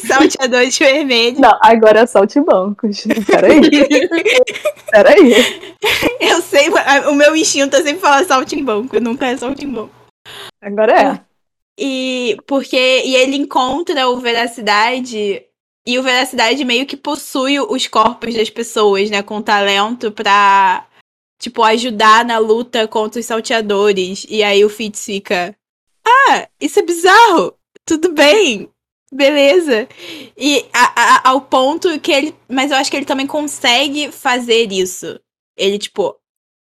Dos 0.10 0.34
salteadores 0.34 0.78
vermelhos. 0.78 1.40
Não, 1.40 1.58
agora 1.62 2.02
é 2.02 2.06
saltimbancos. 2.06 3.06
Peraí. 3.26 3.62
Peraí. 4.92 5.34
Eu 6.20 6.42
sei, 6.42 6.70
o 7.08 7.14
meu 7.14 7.36
instinto 7.36 7.76
é 7.76 7.84
sempre 7.84 8.02
falar 8.02 8.26
saltimbanco, 8.26 9.00
nunca 9.00 9.28
é 9.28 9.38
saltimbanco. 9.38 9.94
Agora 10.62 10.94
é. 10.94 11.22
E 11.80 12.38
porque 12.46 13.04
e 13.06 13.16
ele 13.16 13.38
encontra 13.38 14.10
o 14.10 14.18
Veracidade 14.18 15.44
e 15.88 15.98
o 15.98 16.04
Veracidade 16.04 16.66
meio 16.66 16.86
que 16.86 16.98
possui 16.98 17.60
os 17.60 17.88
corpos 17.88 18.36
das 18.36 18.50
pessoas, 18.50 19.10
né, 19.10 19.24
com 19.24 19.42
talento 19.42 20.12
pra 20.12 20.86
tipo 21.40 21.64
ajudar 21.64 22.26
na 22.26 22.38
luta 22.38 22.88
contra 22.88 23.20
os 23.20 23.26
salteadores. 23.26 24.26
E 24.30 24.44
aí 24.44 24.66
o 24.66 24.70
Fitz 24.70 25.06
fica 25.06 25.56
ah, 26.06 26.48
isso 26.60 26.80
é 26.80 26.84
bizarro. 26.84 27.54
Tudo 27.86 28.12
bem. 28.12 28.70
Beleza. 29.12 29.88
E 30.38 30.66
a, 30.74 30.94
a, 30.96 31.30
ao 31.30 31.42
ponto 31.42 32.00
que 32.00 32.12
ele. 32.12 32.36
Mas 32.48 32.72
eu 32.72 32.78
acho 32.78 32.92
que 32.92 32.98
ele 32.98 33.06
também 33.06 33.28
consegue 33.28 34.12
fazer 34.12 34.72
isso. 34.72 35.20
Ele, 35.58 35.78
tipo. 35.78 36.16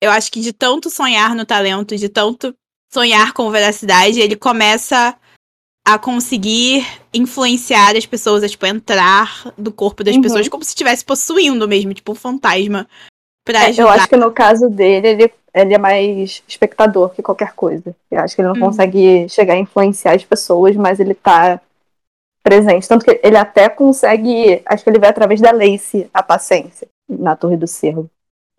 Eu 0.02 0.10
acho 0.10 0.30
que 0.30 0.40
de 0.40 0.52
tanto 0.52 0.90
sonhar 0.90 1.34
no 1.34 1.46
talento, 1.46 1.96
de 1.96 2.08
tanto 2.08 2.54
sonhar 2.92 3.32
com 3.32 3.50
veracidade, 3.50 4.20
ele 4.20 4.36
começa 4.36 5.16
a 5.86 5.98
conseguir 5.98 6.86
influenciar 7.12 7.96
as 7.96 8.04
pessoas, 8.04 8.42
a, 8.42 8.48
tipo, 8.48 8.66
entrar 8.66 9.52
do 9.56 9.72
corpo 9.72 10.04
das 10.04 10.16
uhum. 10.16 10.22
pessoas 10.22 10.48
como 10.48 10.64
se 10.64 10.70
estivesse 10.70 11.04
possuindo 11.04 11.66
mesmo, 11.66 11.94
tipo, 11.94 12.12
um 12.12 12.14
fantasma. 12.14 12.86
Pra 13.46 13.68
é, 13.68 13.74
eu 13.76 13.88
acho 13.88 14.08
que 14.08 14.16
no 14.16 14.32
caso 14.32 14.68
dele, 14.68 15.08
ele 15.08 15.32
ele 15.54 15.72
é 15.72 15.78
mais 15.78 16.42
espectador 16.48 17.10
que 17.10 17.22
qualquer 17.22 17.52
coisa. 17.52 17.94
Eu 18.10 18.18
acho 18.18 18.34
que 18.34 18.42
ele 18.42 18.48
não 18.48 18.56
uhum. 18.56 18.68
consegue 18.68 19.28
chegar 19.28 19.54
a 19.54 19.58
influenciar 19.58 20.16
as 20.16 20.24
pessoas, 20.24 20.74
mas 20.74 20.98
ele 20.98 21.14
tá 21.14 21.60
presente. 22.44 22.86
Tanto 22.86 23.04
que 23.04 23.18
ele 23.24 23.36
até 23.36 23.68
consegue. 23.68 24.62
Acho 24.66 24.84
que 24.84 24.90
ele 24.90 25.00
vê 25.00 25.08
através 25.08 25.40
da 25.40 25.50
Lace 25.50 26.08
a 26.12 26.22
paciência 26.22 26.86
na 27.08 27.34
Torre 27.34 27.56
do 27.56 27.66
Cerro. 27.66 28.08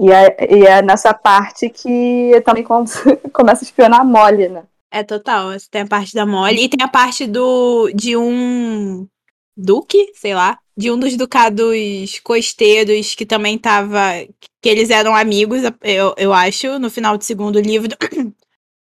E 0.02 0.12
é, 0.12 0.54
e 0.54 0.66
é 0.66 0.82
nessa 0.82 1.14
parte 1.14 1.70
que 1.70 2.42
também 2.44 2.66
começa 3.32 3.64
a 3.64 3.66
espionar 3.66 4.02
a 4.02 4.04
Molly, 4.04 4.50
né? 4.50 4.64
É 4.92 5.04
total. 5.04 5.50
Tem 5.70 5.82
a 5.82 5.88
parte 5.88 6.14
da 6.14 6.26
Molly 6.26 6.66
e 6.66 6.70
tem 6.70 6.84
a 6.84 6.90
parte 6.90 7.28
do 7.28 7.90
de 7.94 8.18
um 8.18 9.08
duque, 9.56 10.12
sei 10.16 10.34
lá, 10.34 10.58
de 10.76 10.92
um 10.92 11.00
dos 11.00 11.16
ducados 11.16 12.20
costeiros 12.24 13.16
que 13.16 13.26
também 13.26 13.58
tava. 13.58 14.26
que 14.62 14.70
eles 14.70 14.90
eram 14.90 15.16
amigos, 15.16 15.62
eu, 15.84 16.14
eu 16.18 16.34
acho, 16.34 16.80
no 16.80 16.90
final 16.90 17.18
do 17.18 17.24
segundo 17.24 17.60
livro. 17.60 17.96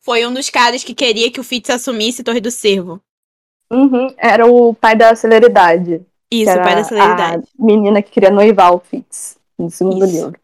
Foi 0.01 0.25
um 0.25 0.33
dos 0.33 0.49
caras 0.49 0.83
que 0.83 0.93
queria 0.93 1.31
que 1.31 1.39
o 1.39 1.43
Fitz 1.43 1.69
assumisse 1.69 2.23
Torre 2.23 2.39
do 2.39 2.51
Cervo. 2.51 3.01
Uhum, 3.71 4.08
era 4.17 4.45
o 4.45 4.73
pai 4.73 4.95
da 4.95 5.15
celeridade. 5.15 6.01
Isso, 6.32 6.51
o 6.51 6.55
pai 6.62 6.75
da 6.75 6.84
celeridade. 6.84 7.47
A 7.60 7.63
menina 7.65 8.01
que 8.01 8.12
queria 8.12 8.29
noivar 8.32 8.73
o 8.73 8.79
Fitz 8.79 9.38
no 9.58 9.69
segundo 9.69 10.05
Isso. 10.05 10.13
livro. 10.15 10.39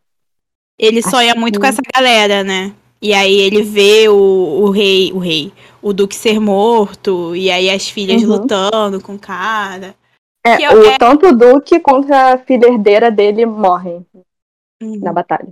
ele 0.77 1.01
sonha 1.01 1.31
Acho 1.31 1.39
muito 1.39 1.53
que- 1.55 1.59
com 1.61 1.65
essa 1.67 1.81
galera, 1.95 2.43
né? 2.43 2.73
E 3.01 3.13
aí 3.13 3.33
ele 3.33 3.61
vê 3.61 4.09
o, 4.09 4.15
o 4.15 4.69
rei, 4.71 5.11
o 5.13 5.19
rei, 5.19 5.53
o 5.81 5.93
duque 5.93 6.15
ser 6.15 6.39
morto, 6.39 7.35
e 7.35 7.49
aí 7.51 7.69
as 7.69 7.87
filhas 7.89 8.21
Uhum. 8.23 8.29
lutando 8.29 8.99
com 9.01 9.15
o 9.15 9.19
cara. 9.19 9.95
É, 10.45 10.57
Que 10.57 10.63
é- 10.63 10.73
o, 10.73 10.83
é- 10.85 10.97
tanto 10.97 11.27
o 11.27 11.35
Duque 11.35 11.79
quanto 11.79 12.11
a 12.13 12.37
filha 12.37 12.67
herdeira 12.67 13.09
dele 13.09 13.45
morrem 13.45 14.05
Uhum. 14.83 14.99
na 14.99 15.13
batalha. 15.13 15.47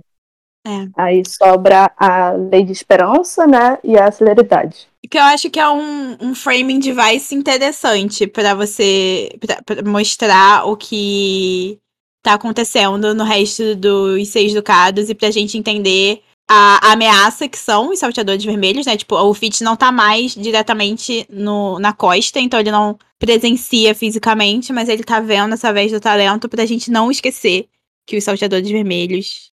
É. 0.66 0.88
Aí 0.96 1.22
sobra 1.26 1.92
a 1.96 2.32
Lei 2.32 2.64
de 2.64 2.72
Esperança, 2.72 3.46
né? 3.46 3.78
E 3.84 3.98
a 3.98 4.10
Celeridade. 4.10 4.88
Que 5.10 5.18
eu 5.18 5.22
acho 5.22 5.50
que 5.50 5.60
é 5.60 5.68
um, 5.68 6.16
um 6.20 6.34
framing 6.34 6.78
device 6.78 7.34
interessante 7.34 8.26
pra 8.26 8.54
você 8.54 9.28
pra, 9.38 9.62
pra 9.62 9.90
mostrar 9.90 10.66
o 10.66 10.76
que 10.76 11.78
tá 12.22 12.34
acontecendo 12.34 13.14
no 13.14 13.22
resto 13.22 13.76
dos 13.76 14.28
Seis 14.28 14.54
Ducados 14.54 15.10
e 15.10 15.14
pra 15.14 15.30
gente 15.30 15.58
entender 15.58 16.22
a, 16.48 16.88
a 16.88 16.92
ameaça 16.92 17.46
que 17.46 17.58
são 17.58 17.90
os 17.90 17.98
salteadores 17.98 18.42
vermelhos, 18.44 18.86
né? 18.86 18.96
Tipo, 18.96 19.16
o 19.16 19.34
Fitz 19.34 19.60
não 19.60 19.76
tá 19.76 19.92
mais 19.92 20.34
diretamente 20.34 21.26
no, 21.28 21.78
na 21.78 21.92
costa, 21.92 22.40
então 22.40 22.58
ele 22.58 22.70
não 22.70 22.98
presencia 23.18 23.94
fisicamente, 23.94 24.72
mas 24.72 24.88
ele 24.88 25.04
tá 25.04 25.20
vendo 25.20 25.54
através 25.54 25.92
do 25.92 26.00
talento 26.00 26.48
pra 26.48 26.64
gente 26.64 26.90
não 26.90 27.10
esquecer 27.10 27.68
que 28.06 28.16
os 28.16 28.24
salteadores 28.24 28.70
vermelhos 28.70 29.52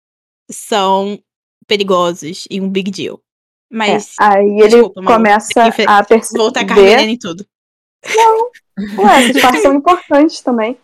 são 0.51 1.19
perigosos 1.67 2.47
e 2.51 2.61
um 2.61 2.69
big 2.69 2.91
deal. 2.91 3.17
É, 3.17 3.77
Mas 3.77 4.15
Aí 4.21 4.47
ele 4.61 4.69
Desculpa, 4.69 5.03
começa 5.03 5.65
a 5.89 6.05
perceber. 6.05 6.39
Vou 6.39 6.53
tacar 6.53 6.77
veneno 6.77 7.11
em 7.11 7.19
tudo. 7.19 7.45
Ué, 8.99 9.25
essas 9.31 9.43
partes 9.43 9.63
são 9.63 9.75
importantes 9.75 10.41
também. 10.41 10.77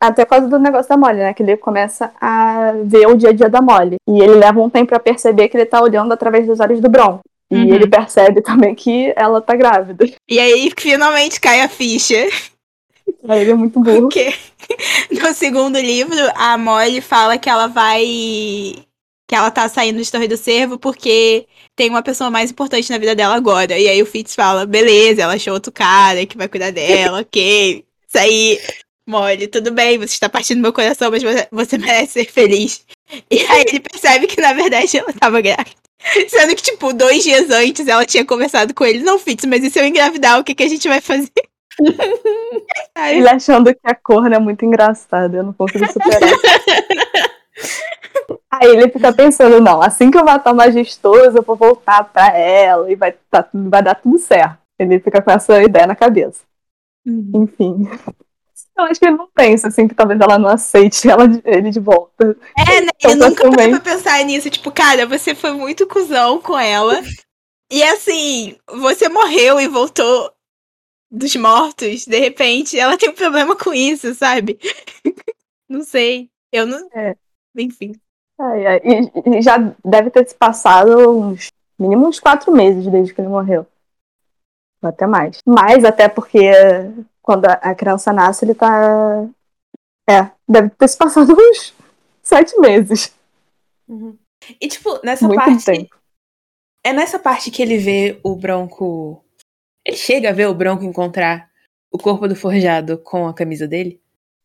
Até 0.00 0.24
por 0.24 0.30
causa 0.30 0.48
do 0.48 0.58
negócio 0.58 0.88
da 0.88 0.96
Molly, 0.96 1.18
né? 1.18 1.32
Que 1.34 1.42
ele 1.42 1.56
começa 1.56 2.12
a 2.20 2.72
ver 2.84 3.06
o 3.06 3.16
dia 3.16 3.30
a 3.30 3.32
dia 3.32 3.48
da 3.48 3.62
Molly. 3.62 3.96
E 4.08 4.20
ele 4.20 4.34
leva 4.34 4.60
um 4.60 4.68
tempo 4.70 4.88
pra 4.88 4.98
perceber 4.98 5.48
que 5.48 5.56
ele 5.56 5.66
tá 5.66 5.80
olhando 5.80 6.12
através 6.12 6.46
dos 6.46 6.58
olhos 6.60 6.80
do 6.80 6.88
Bron. 6.88 7.20
E 7.50 7.54
Uhum. 7.56 7.74
ele 7.74 7.86
percebe 7.86 8.40
também 8.40 8.74
que 8.74 9.12
ela 9.14 9.40
tá 9.40 9.54
grávida. 9.54 10.06
E 10.28 10.38
aí 10.40 10.72
finalmente 10.76 11.40
cai 11.40 11.60
a 11.60 11.68
ficha. 11.68 12.16
Ele 13.06 13.50
é 13.50 13.54
muito 13.54 13.80
burro. 13.80 14.02
Porque 14.02 14.34
no 15.10 15.34
segundo 15.34 15.78
livro, 15.78 16.18
a 16.34 16.58
Molly 16.58 17.00
fala 17.00 17.38
que 17.38 17.48
ela 17.48 17.66
vai. 17.66 18.04
que 19.28 19.34
ela 19.34 19.50
tá 19.50 19.68
saindo 19.68 20.02
de 20.02 20.10
Torre 20.10 20.28
do 20.28 20.36
Cervo 20.36 20.78
porque 20.78 21.46
tem 21.76 21.88
uma 21.88 22.02
pessoa 22.02 22.30
mais 22.30 22.50
importante 22.50 22.90
na 22.90 22.98
vida 22.98 23.14
dela 23.14 23.34
agora. 23.34 23.78
E 23.78 23.88
aí 23.88 24.02
o 24.02 24.06
Fitz 24.06 24.34
fala: 24.34 24.66
beleza, 24.66 25.22
ela 25.22 25.34
achou 25.34 25.54
outro 25.54 25.72
cara 25.72 26.26
que 26.26 26.36
vai 26.36 26.48
cuidar 26.48 26.70
dela, 26.70 27.20
ok. 27.20 27.84
Isso 28.08 28.18
aí, 28.18 28.60
Molly, 29.06 29.46
tudo 29.48 29.72
bem, 29.72 29.98
você 29.98 30.14
está 30.14 30.28
partindo 30.28 30.58
do 30.58 30.62
meu 30.62 30.72
coração, 30.72 31.10
mas 31.10 31.22
você 31.50 31.78
merece 31.78 32.12
ser 32.12 32.30
feliz. 32.30 32.84
E 33.30 33.40
aí 33.46 33.64
ele 33.68 33.80
percebe 33.80 34.26
que 34.26 34.40
na 34.40 34.52
verdade 34.52 34.96
ela 34.96 35.12
tava 35.12 35.40
grávida. 35.40 35.82
Sendo 36.28 36.56
que, 36.56 36.62
tipo, 36.62 36.92
dois 36.92 37.22
dias 37.22 37.48
antes 37.50 37.86
ela 37.86 38.04
tinha 38.04 38.24
conversado 38.24 38.74
com 38.74 38.84
ele: 38.84 39.00
não, 39.02 39.18
Fitz, 39.18 39.44
mas 39.44 39.62
e 39.62 39.70
se 39.70 39.78
eu 39.78 39.86
engravidar, 39.86 40.38
o 40.40 40.44
que, 40.44 40.54
que 40.54 40.62
a 40.62 40.68
gente 40.68 40.88
vai 40.88 41.00
fazer? 41.00 41.30
Ele 43.10 43.28
achando 43.28 43.74
que 43.74 43.80
a 43.84 43.94
corna 43.94 44.36
é 44.36 44.38
muito 44.38 44.64
engraçada, 44.64 45.36
eu 45.36 45.42
não 45.42 45.52
consigo 45.52 45.86
superar. 45.90 46.20
Aí 48.50 48.68
ele 48.68 48.88
fica 48.90 49.12
pensando, 49.12 49.60
não, 49.60 49.82
assim 49.82 50.10
que 50.10 50.18
eu 50.18 50.24
matar 50.24 50.52
o 50.52 50.56
majestoso, 50.56 51.38
eu 51.38 51.42
vou 51.42 51.56
voltar 51.56 52.04
pra 52.04 52.36
ela 52.36 52.90
e 52.90 52.94
vai, 52.94 53.12
tá, 53.30 53.48
vai 53.52 53.82
dar 53.82 53.94
tudo 53.94 54.18
certo. 54.18 54.58
Ele 54.78 55.00
fica 55.00 55.22
com 55.22 55.30
essa 55.30 55.62
ideia 55.62 55.86
na 55.86 55.96
cabeça. 55.96 56.42
Enfim. 57.06 57.88
Eu 58.76 58.84
acho 58.84 59.00
que 59.00 59.06
ele 59.06 59.16
não 59.16 59.28
pensa, 59.34 59.68
assim, 59.68 59.86
que 59.86 59.94
talvez 59.94 60.20
ela 60.20 60.38
não 60.38 60.48
aceite 60.48 61.08
ela, 61.08 61.24
ele 61.44 61.70
de 61.70 61.80
volta. 61.80 62.36
É, 62.56 62.80
né? 62.80 62.88
Então, 62.96 63.10
Ele 63.10 63.20
nunca 63.20 63.42
facilmente. 63.42 63.80
pra 63.80 63.92
pensar 63.92 64.24
nisso. 64.24 64.50
Tipo, 64.50 64.70
cara, 64.72 65.06
você 65.06 65.34
foi 65.34 65.52
muito 65.52 65.86
cuzão 65.86 66.40
com 66.40 66.58
ela. 66.58 67.00
E 67.70 67.82
assim, 67.82 68.56
você 68.68 69.08
morreu 69.08 69.60
e 69.60 69.68
voltou 69.68 70.31
dos 71.12 71.36
mortos. 71.36 72.06
De 72.06 72.18
repente, 72.18 72.78
ela 72.78 72.96
tem 72.96 73.10
um 73.10 73.14
problema 73.14 73.54
com 73.54 73.72
isso, 73.74 74.14
sabe? 74.14 74.58
não 75.68 75.82
sei. 75.82 76.30
Eu 76.50 76.66
não. 76.66 76.88
É. 76.94 77.14
Enfim. 77.56 77.92
Ai, 78.40 78.66
ai, 78.66 78.80
E, 78.82 79.38
e 79.38 79.42
já 79.42 79.58
deve 79.84 80.10
ter 80.10 80.26
se 80.26 80.34
passado 80.34 81.10
uns 81.10 81.52
mínimo 81.78 82.08
uns 82.08 82.18
quatro 82.18 82.50
meses 82.50 82.86
desde 82.86 83.12
que 83.12 83.20
ele 83.20 83.28
morreu. 83.28 83.66
Ou 84.82 84.88
até 84.88 85.06
mais. 85.06 85.38
Mais 85.46 85.84
até 85.84 86.08
porque 86.08 86.50
quando 87.20 87.46
a, 87.46 87.74
criança 87.74 88.12
nasce, 88.12 88.44
ele 88.44 88.54
tá. 88.54 89.24
É, 90.08 90.30
deve 90.48 90.70
ter 90.70 90.88
se 90.88 90.96
passado 90.96 91.32
uns 91.38 91.74
sete 92.22 92.58
meses. 92.58 93.14
E, 94.60 94.68
tipo, 94.68 94.98
nessa 95.04 95.26
Muito 95.26 95.38
parte. 95.38 95.64
tempo. 95.64 95.96
É 96.84 96.92
nessa 96.92 97.18
parte 97.18 97.50
que 97.50 97.62
ele 97.62 97.78
vê 97.78 98.18
o 98.24 98.34
Bronco. 98.34 99.21
Ele 99.84 99.96
chega 99.96 100.30
a 100.30 100.32
ver 100.32 100.46
o 100.48 100.54
Bronco 100.54 100.84
encontrar 100.84 101.48
o 101.92 101.98
corpo 101.98 102.26
do 102.28 102.36
forjado 102.36 102.98
com 102.98 103.26
a 103.26 103.34
camisa 103.34 103.66
dele? 103.66 104.00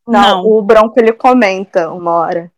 Não, 0.08 0.22
Não. 0.44 0.46
o 0.46 0.62
Bronco 0.62 0.94
ele 1.00 1.14
comenta 1.14 1.92
uma 1.92 2.12
hora. 2.12 2.52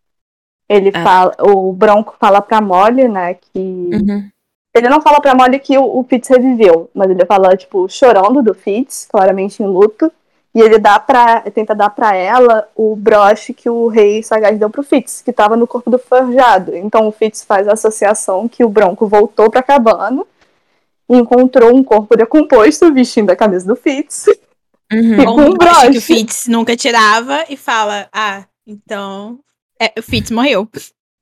Ele 0.68 0.92
Ah. 0.94 1.04
fala, 1.04 1.36
o 1.42 1.74
Bronco 1.74 2.16
fala 2.20 2.42
pra 2.42 2.62
Molly, 2.62 3.08
né, 3.08 3.34
que 3.36 3.50
Uhum. 3.94 4.30
Ele 4.76 4.88
não 4.88 5.02
fala 5.02 5.20
pra 5.20 5.34
Molly 5.34 5.60
que 5.60 5.76
o, 5.78 5.98
o 6.00 6.04
Fitz 6.04 6.30
reviveu, 6.30 6.90
mas 6.94 7.10
ele 7.10 7.26
fala, 7.26 7.58
tipo, 7.58 7.90
chorando 7.90 8.44
do 8.44 8.54
Fitz, 8.54 9.08
claramente 9.12 9.64
em 9.64 9.66
luto. 9.66 10.12
E 10.54 10.62
ele 10.62 10.78
dá 10.78 11.00
pra, 11.00 11.42
tenta 11.42 11.74
dar 11.76 11.90
pra 11.90 12.16
ela 12.16 12.68
o 12.76 12.96
broche 12.96 13.52
que 13.54 13.68
o 13.70 13.88
rei 13.88 14.22
sagaz 14.22 14.58
deu 14.60 14.70
pro 14.70 14.84
Fitz, 14.84 15.22
que 15.24 15.34
tava 15.34 15.58
no 15.58 15.66
corpo 15.68 15.90
do 15.90 15.98
forjado. 15.98 16.76
Então 16.76 17.08
o 17.08 17.12
Fitz 17.12 17.44
faz 17.44 17.68
a 17.68 17.74
associação 17.74 18.48
que 18.48 18.64
o 18.64 18.70
Bronco 18.70 19.08
voltou 19.08 19.50
pra 19.50 19.64
cabana 19.64 20.24
e 21.10 21.18
encontrou 21.18 21.76
um 21.76 21.84
corpo 21.84 22.16
decomposto 22.16 22.94
vestindo 22.94 23.30
a 23.32 23.36
camisa 23.36 23.66
do 23.66 23.76
Fitz. 23.76 24.28
Uhum. 24.92 25.22
E 25.22 25.26
com 25.26 25.42
um 25.42 25.54
broche 25.54 25.92
que 25.92 25.98
o. 25.98 26.02
Fitz 26.02 26.48
nunca 26.48 26.76
tirava 26.76 27.46
e 27.50 27.58
fala: 27.58 28.08
Ah, 28.14 28.44
então. 28.66 29.40
É, 29.80 29.94
o 29.98 30.02
Fitz 30.04 30.30
morreu. 30.32 30.68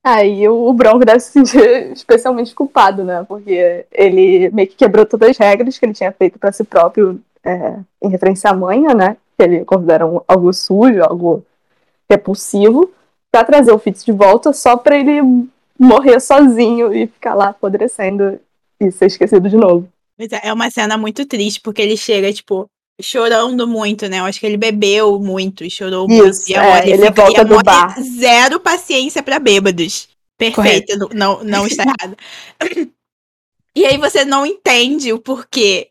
Aí 0.04 0.48
o 0.48 0.72
Bronco 0.74 1.04
deve 1.06 1.20
se 1.20 1.32
sentir 1.32 1.92
especialmente 1.92 2.56
culpado, 2.56 3.04
né? 3.04 3.26
Porque 3.28 3.86
ele 3.92 4.50
meio 4.52 4.68
que 4.68 4.76
quebrou 4.76 5.06
todas 5.06 5.32
as 5.32 5.38
regras 5.38 5.78
que 5.78 5.86
ele 5.86 5.94
tinha 5.94 6.12
feito 6.14 6.40
pra 6.40 6.52
si 6.52 6.64
próprio 6.64 7.20
é, 7.44 7.76
em 8.02 8.10
referência 8.10 8.50
à 8.50 8.54
manha, 8.54 8.94
né? 8.94 9.18
Que 9.38 9.44
ele 9.44 9.66
considera 9.66 10.06
um- 10.06 10.22
algo 10.28 10.54
sujo, 10.54 11.04
algo 11.04 11.44
repulsivo, 12.10 12.90
pra 13.32 13.44
trazer 13.44 13.72
o 13.72 13.78
Fitz 13.80 14.04
de 14.06 14.12
volta 14.12 14.54
só 14.54 14.78
pra 14.78 14.98
ele 14.98 15.22
morrer 15.78 16.20
sozinho 16.20 16.94
e 16.94 17.08
ficar 17.08 17.36
lá 17.36 17.50
apodrecendo 17.50 18.40
e 18.80 18.92
ser 18.92 19.06
esquecido 19.08 19.50
de 19.50 19.56
novo. 19.58 19.88
Mas 20.18 20.32
é 20.32 20.42
é 20.44 20.54
uma 20.54 20.70
cena 20.72 20.98
muito 20.98 21.26
triste, 21.26 21.62
porque 21.62 21.82
ele 21.82 21.96
chega, 21.98 22.32
tipo, 22.34 22.68
chorando 23.02 23.68
muito, 23.68 24.08
né? 24.08 24.20
Eu 24.20 24.26
acho 24.26 24.40
que 24.40 24.46
ele 24.46 24.58
bebeu 24.58 25.20
muito 25.20 25.64
e 25.64 25.70
chorou 25.70 26.08
muito. 26.08 26.30
Isso, 26.30 26.52
E 26.52 26.56
a 26.56 26.64
é, 26.64 26.76
Molly 26.80 26.92
ele 26.94 27.06
fica- 27.08 27.22
volta 27.24 27.42
e 27.42 27.46
do 27.46 27.64
bar. 27.64 27.96
Zero 28.02 28.60
paciência 28.60 29.22
pra 29.22 29.38
bêbados. 29.40 30.10
Perfeito, 30.38 30.98
não, 30.98 31.10
não, 31.10 31.44
não 31.44 31.68
está 31.68 31.84
errado. 31.84 32.16
E 33.76 33.86
aí 33.86 33.98
você 33.98 34.26
não 34.26 34.46
entende 34.46 35.14
o 35.14 35.20
porquê 35.20 35.90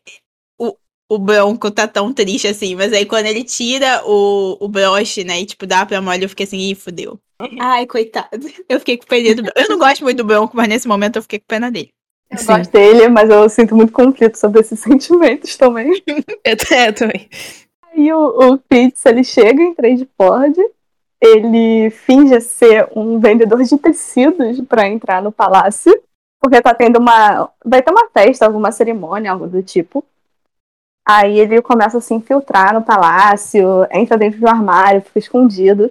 o, 0.59 0.77
o 1.09 1.18
Bronco 1.18 1.70
tá 1.70 1.87
tão 1.87 2.12
triste 2.12 2.49
assim. 2.49 2.75
Mas 2.75 2.92
aí 2.92 3.07
quando 3.07 3.27
ele 3.27 3.44
tira 3.44 4.03
o, 4.05 4.57
o 4.61 4.68
broche, 4.68 5.22
né? 5.25 5.40
E 5.40 5.46
tipo, 5.46 5.66
dá 5.66 5.87
pra 5.87 6.01
Molly, 6.01 6.25
eu 6.25 6.29
fiquei 6.29 6.44
assim, 6.46 6.59
ih, 6.59 6.75
fudeu. 6.75 7.18
Ai, 7.61 7.87
coitado. 7.87 8.29
Eu 8.68 8.79
fiquei 8.81 8.96
com 8.96 9.07
pena 9.07 9.35
do 9.35 9.42
Bronco. 9.42 9.59
Eu 9.61 9.68
não 9.68 9.79
gosto 9.79 10.03
muito 10.03 10.16
do 10.18 10.25
Bronco, 10.25 10.57
mas 10.57 10.68
nesse 10.68 10.88
momento 10.88 11.16
eu 11.16 11.22
fiquei 11.22 11.38
com 11.38 11.46
pena 11.46 11.70
dele. 11.70 11.90
Eu 12.31 12.39
Sim. 12.39 12.47
gosto 12.47 12.73
dele, 12.73 13.09
mas 13.09 13.31
eu 13.31 13.49
sinto 13.49 13.77
muito 13.77 13.93
conflito 13.93 14.37
sobre 14.37 14.61
esses 14.61 14.79
sentimentos 14.81 15.57
também. 15.57 16.03
Eu, 16.45 16.57
é, 16.71 16.93
também. 16.93 17.29
Aí 17.93 18.12
o, 18.12 18.55
o 18.55 18.59
Fitz, 18.71 19.05
ele 19.07 19.25
chega 19.25 19.62
em 19.62 19.75
Tradeport, 19.75 20.57
ele 21.21 21.91
finge 21.91 22.40
ser 22.40 22.88
um 22.94 23.19
vendedor 23.19 23.63
de 23.63 23.79
tecidos 23.79 24.61
pra 24.63 24.88
entrar 24.88 25.23
no 25.23 25.33
palácio, 25.33 25.98
porque 26.40 26.61
tá 26.61 26.75
tendo 26.75 26.98
uma... 26.98 27.50
vai 27.65 27.83
ter 27.83 27.90
uma 27.90 28.09
festa, 28.09 28.44
alguma 28.44 28.71
cerimônia, 28.71 29.33
algo 29.33 29.46
do 29.46 29.63
tipo. 29.63 30.05
Aí 31.09 31.38
ele 31.38 31.63
começa 31.63 31.98
a 31.98 32.00
se 32.00 32.13
infiltrar 32.13 32.75
no 32.75 32.83
palácio, 32.83 33.87
entra 33.92 34.19
dentro 34.19 34.40
de 34.40 34.44
um 34.44 34.48
armário, 34.48 35.00
fica 35.00 35.21
escondido. 35.21 35.90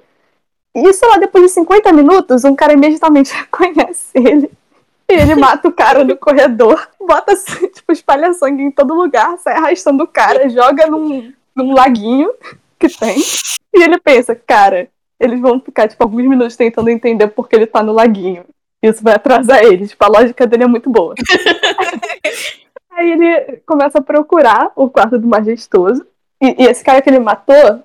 E, 0.76 0.92
sei 0.92 1.08
lá, 1.08 1.18
depois 1.18 1.46
de 1.46 1.52
50 1.52 1.94
minutos, 1.94 2.44
um 2.44 2.54
cara 2.54 2.74
imediatamente 2.74 3.32
reconhece 3.34 4.12
ele. 4.14 4.52
E 5.10 5.14
ele 5.14 5.36
mata 5.36 5.68
o 5.68 5.72
cara 5.72 6.04
no 6.04 6.18
corredor, 6.18 6.88
bota, 7.00 7.34
tipo, 7.74 7.92
espalha 7.92 8.34
sangue 8.34 8.64
em 8.64 8.72
todo 8.72 8.94
lugar, 8.94 9.38
sai 9.38 9.56
arrastando 9.56 10.04
o 10.04 10.08
cara, 10.08 10.50
joga 10.50 10.88
num, 10.88 11.32
num 11.56 11.74
laguinho 11.74 12.32
que 12.80 12.90
tem. 12.90 13.18
E 13.74 13.84
ele 13.84 14.00
pensa, 14.00 14.36
cara, 14.36 14.88
eles 15.20 15.40
vão 15.40 15.60
ficar, 15.60 15.88
tipo, 15.88 16.04
alguns 16.04 16.26
minutos 16.26 16.56
tentando 16.56 16.90
entender 16.90 17.28
por 17.28 17.48
que 17.48 17.56
ele 17.56 17.68
tá 17.68 17.84
no 17.84 17.94
laguinho. 17.94 18.46
Isso 18.82 19.04
vai 19.04 19.16
atrasar 19.16 19.64
eles. 19.64 19.90
Tipo, 19.92 20.06
a 20.06 20.10
lógica 20.10 20.46
dele 20.46 20.64
é 20.64 20.68
muito 20.68 20.90
boa. 20.90 21.16
Aí 22.92 23.12
ele 23.12 23.62
começa 23.66 24.00
a 24.00 24.02
procurar 24.04 24.72
o 24.76 24.90
quarto 24.90 25.20
do 25.20 25.28
majestoso. 25.28 26.06
E, 26.42 26.64
e 26.64 26.68
esse 26.68 26.84
cara 26.84 27.02
que 27.02 27.10
ele 27.10 27.20
matou, 27.20 27.84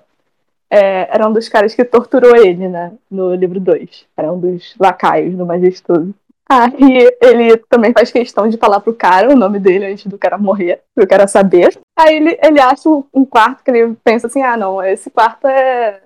é, 0.71 1.13
era 1.13 1.27
um 1.27 1.33
dos 1.33 1.49
caras 1.49 1.75
que 1.75 1.83
torturou 1.83 2.33
ele, 2.33 2.69
né? 2.69 2.93
No 3.09 3.35
livro 3.35 3.59
2. 3.59 4.05
Era 4.15 4.31
um 4.31 4.39
dos 4.39 4.73
lacaios 4.79 5.35
do 5.35 5.45
Majestoso. 5.45 6.15
Aí 6.51 7.09
ele 7.21 7.55
também 7.69 7.93
faz 7.93 8.11
questão 8.11 8.49
de 8.49 8.57
falar 8.57 8.81
pro 8.81 8.93
cara 8.93 9.31
o 9.31 9.37
nome 9.37 9.57
dele 9.57 9.85
antes 9.85 10.05
do 10.07 10.17
cara 10.17 10.37
morrer, 10.37 10.81
pro 10.93 11.07
cara 11.07 11.25
saber. 11.25 11.79
Aí 11.97 12.17
ele, 12.17 12.37
ele 12.43 12.59
acha 12.59 12.89
um 12.89 13.23
quarto 13.23 13.63
que 13.63 13.71
ele 13.71 13.95
pensa 14.03 14.27
assim: 14.27 14.41
ah, 14.41 14.57
não, 14.57 14.83
esse 14.83 15.09
quarto 15.09 15.47
é 15.47 16.01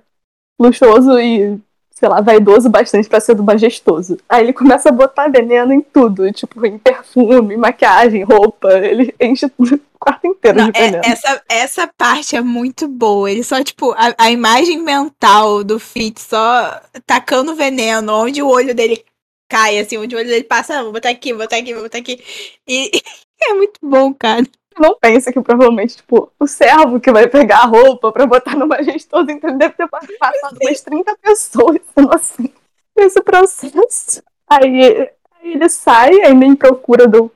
luxuoso 0.62 1.20
e, 1.20 1.58
sei 1.90 2.08
lá, 2.08 2.22
vaidoso 2.22 2.70
bastante 2.70 3.10
para 3.10 3.20
ser 3.20 3.34
do 3.34 3.44
majestoso. 3.44 4.18
Aí 4.30 4.44
ele 4.44 4.54
começa 4.54 4.90
a 4.90 4.92
botar 4.92 5.30
veneno 5.30 5.74
em 5.74 5.82
tudo, 5.82 6.32
tipo, 6.32 6.64
em 6.64 6.78
perfume, 6.78 7.58
maquiagem, 7.58 8.22
roupa. 8.22 8.72
Ele 8.74 9.16
enche 9.20 9.48
o 9.58 9.80
quarto 10.00 10.28
inteiro 10.28 10.60
Não, 10.60 10.70
de 10.70 10.80
é- 10.80 10.86
veneno. 10.86 11.04
essa, 11.06 11.42
essa 11.50 11.90
parte 11.98 12.36
é 12.36 12.42
muito 12.42 12.88
boa. 12.88 13.32
Ele 13.32 13.44
só, 13.44 13.64
tipo, 13.64 13.94
a, 13.94 14.14
a 14.16 14.30
imagem 14.30 14.80
mental 14.84 15.64
do 15.64 15.80
Fitz 15.80 16.22
só 16.22 16.80
tacando 17.04 17.56
veneno, 17.56 18.14
onde 18.14 18.44
o 18.44 18.48
olho 18.48 18.76
dele 18.76 19.04
cai, 19.48 19.80
assim, 19.80 19.98
onde 19.98 20.16
o 20.16 20.20
olho 20.20 20.28
dele 20.28 20.44
passa, 20.44 20.80
ah, 20.80 20.84
vou 20.84 20.92
botar 20.92 21.10
aqui, 21.10 21.34
vou 21.34 21.44
botar 21.44 21.58
aqui, 21.58 21.74
vou 21.74 21.84
botar 21.84 21.98
aqui. 21.98 22.24
E 22.68 22.92
é 23.50 23.54
muito 23.54 23.80
bom, 23.82 24.14
cara. 24.14 24.44
não 24.80 24.98
pensa 25.00 25.32
que 25.32 25.42
provavelmente, 25.42 25.98
tipo, 25.98 26.32
o 26.40 26.48
servo 26.48 27.00
que 27.00 27.12
vai 27.12 27.28
pegar 27.28 27.60
a 27.60 27.66
roupa 27.66 28.12
pra 28.12 28.26
botar 28.26 28.56
no 28.56 28.68
majestoso, 28.68 29.30
então 29.30 29.50
ele 29.50 29.60
deve 29.60 29.76
ter 29.76 29.88
passado 29.88 30.58
umas 30.62 30.82
30 30.82 31.18
pessoas, 31.22 31.80
sendo 31.96 32.14
assim, 32.14 32.54
nesse 32.96 33.22
processo. 33.22 34.24
Aí, 34.48 35.10
aí 35.42 35.52
ele 35.54 35.70
sai, 35.70 36.22
ainda 36.22 36.46
em 36.46 36.56
procura 36.56 37.08
do, 37.08 37.32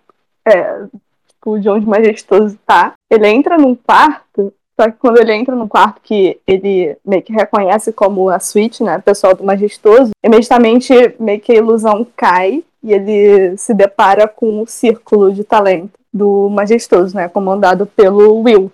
é, 0.45 0.85
tipo, 1.27 1.59
de 1.59 1.69
onde 1.69 1.85
o 1.85 1.89
majestoso 1.89 2.57
tá. 2.65 2.93
Ele 3.09 3.27
entra 3.27 3.57
num 3.57 3.75
quarto, 3.75 4.53
só 4.79 4.89
que 4.89 4.97
quando 4.97 5.19
ele 5.19 5.33
entra 5.33 5.53
num 5.53 5.67
quarto 5.67 5.99
que 6.01 6.39
ele 6.47 6.95
meio 7.05 7.21
que 7.21 7.33
reconhece 7.33 7.91
como 7.91 8.29
a 8.29 8.39
suíte, 8.39 8.81
né, 8.81 8.97
pessoal 8.99 9.35
do 9.35 9.43
majestoso, 9.43 10.11
imediatamente 10.23 10.93
meio 11.19 11.41
que 11.41 11.51
a 11.51 11.55
ilusão 11.55 12.07
cai 12.15 12.63
e 12.81 12.93
ele 12.93 13.57
se 13.57 13.73
depara 13.73 14.25
com 14.25 14.61
o 14.61 14.67
círculo 14.67 15.33
de 15.33 15.43
talento 15.43 15.99
do 16.13 16.49
Majestoso, 16.49 17.13
né? 17.13 17.27
Comandado 17.27 17.85
pelo 17.85 18.41
Will. 18.41 18.71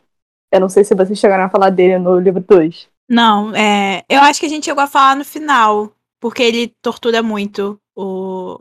Eu 0.52 0.60
não 0.60 0.70
sei 0.70 0.84
se 0.84 0.94
vocês 0.94 1.18
chegaram 1.18 1.46
a 1.46 1.50
falar 1.50 1.72
dele 1.72 1.98
no 1.98 2.20
livro 2.20 2.40
2. 2.40 2.88
Não, 3.10 3.54
é. 3.56 4.04
Eu 4.08 4.22
acho 4.22 4.40
que 4.40 4.46
a 4.46 4.50
gente 4.50 4.66
chegou 4.66 4.84
a 4.84 4.88
falar 4.88 5.16
no 5.16 5.26
final, 5.26 5.92
porque 6.20 6.44
ele 6.44 6.72
tortura 6.84 7.24
muito 7.24 7.80
o, 7.96 8.60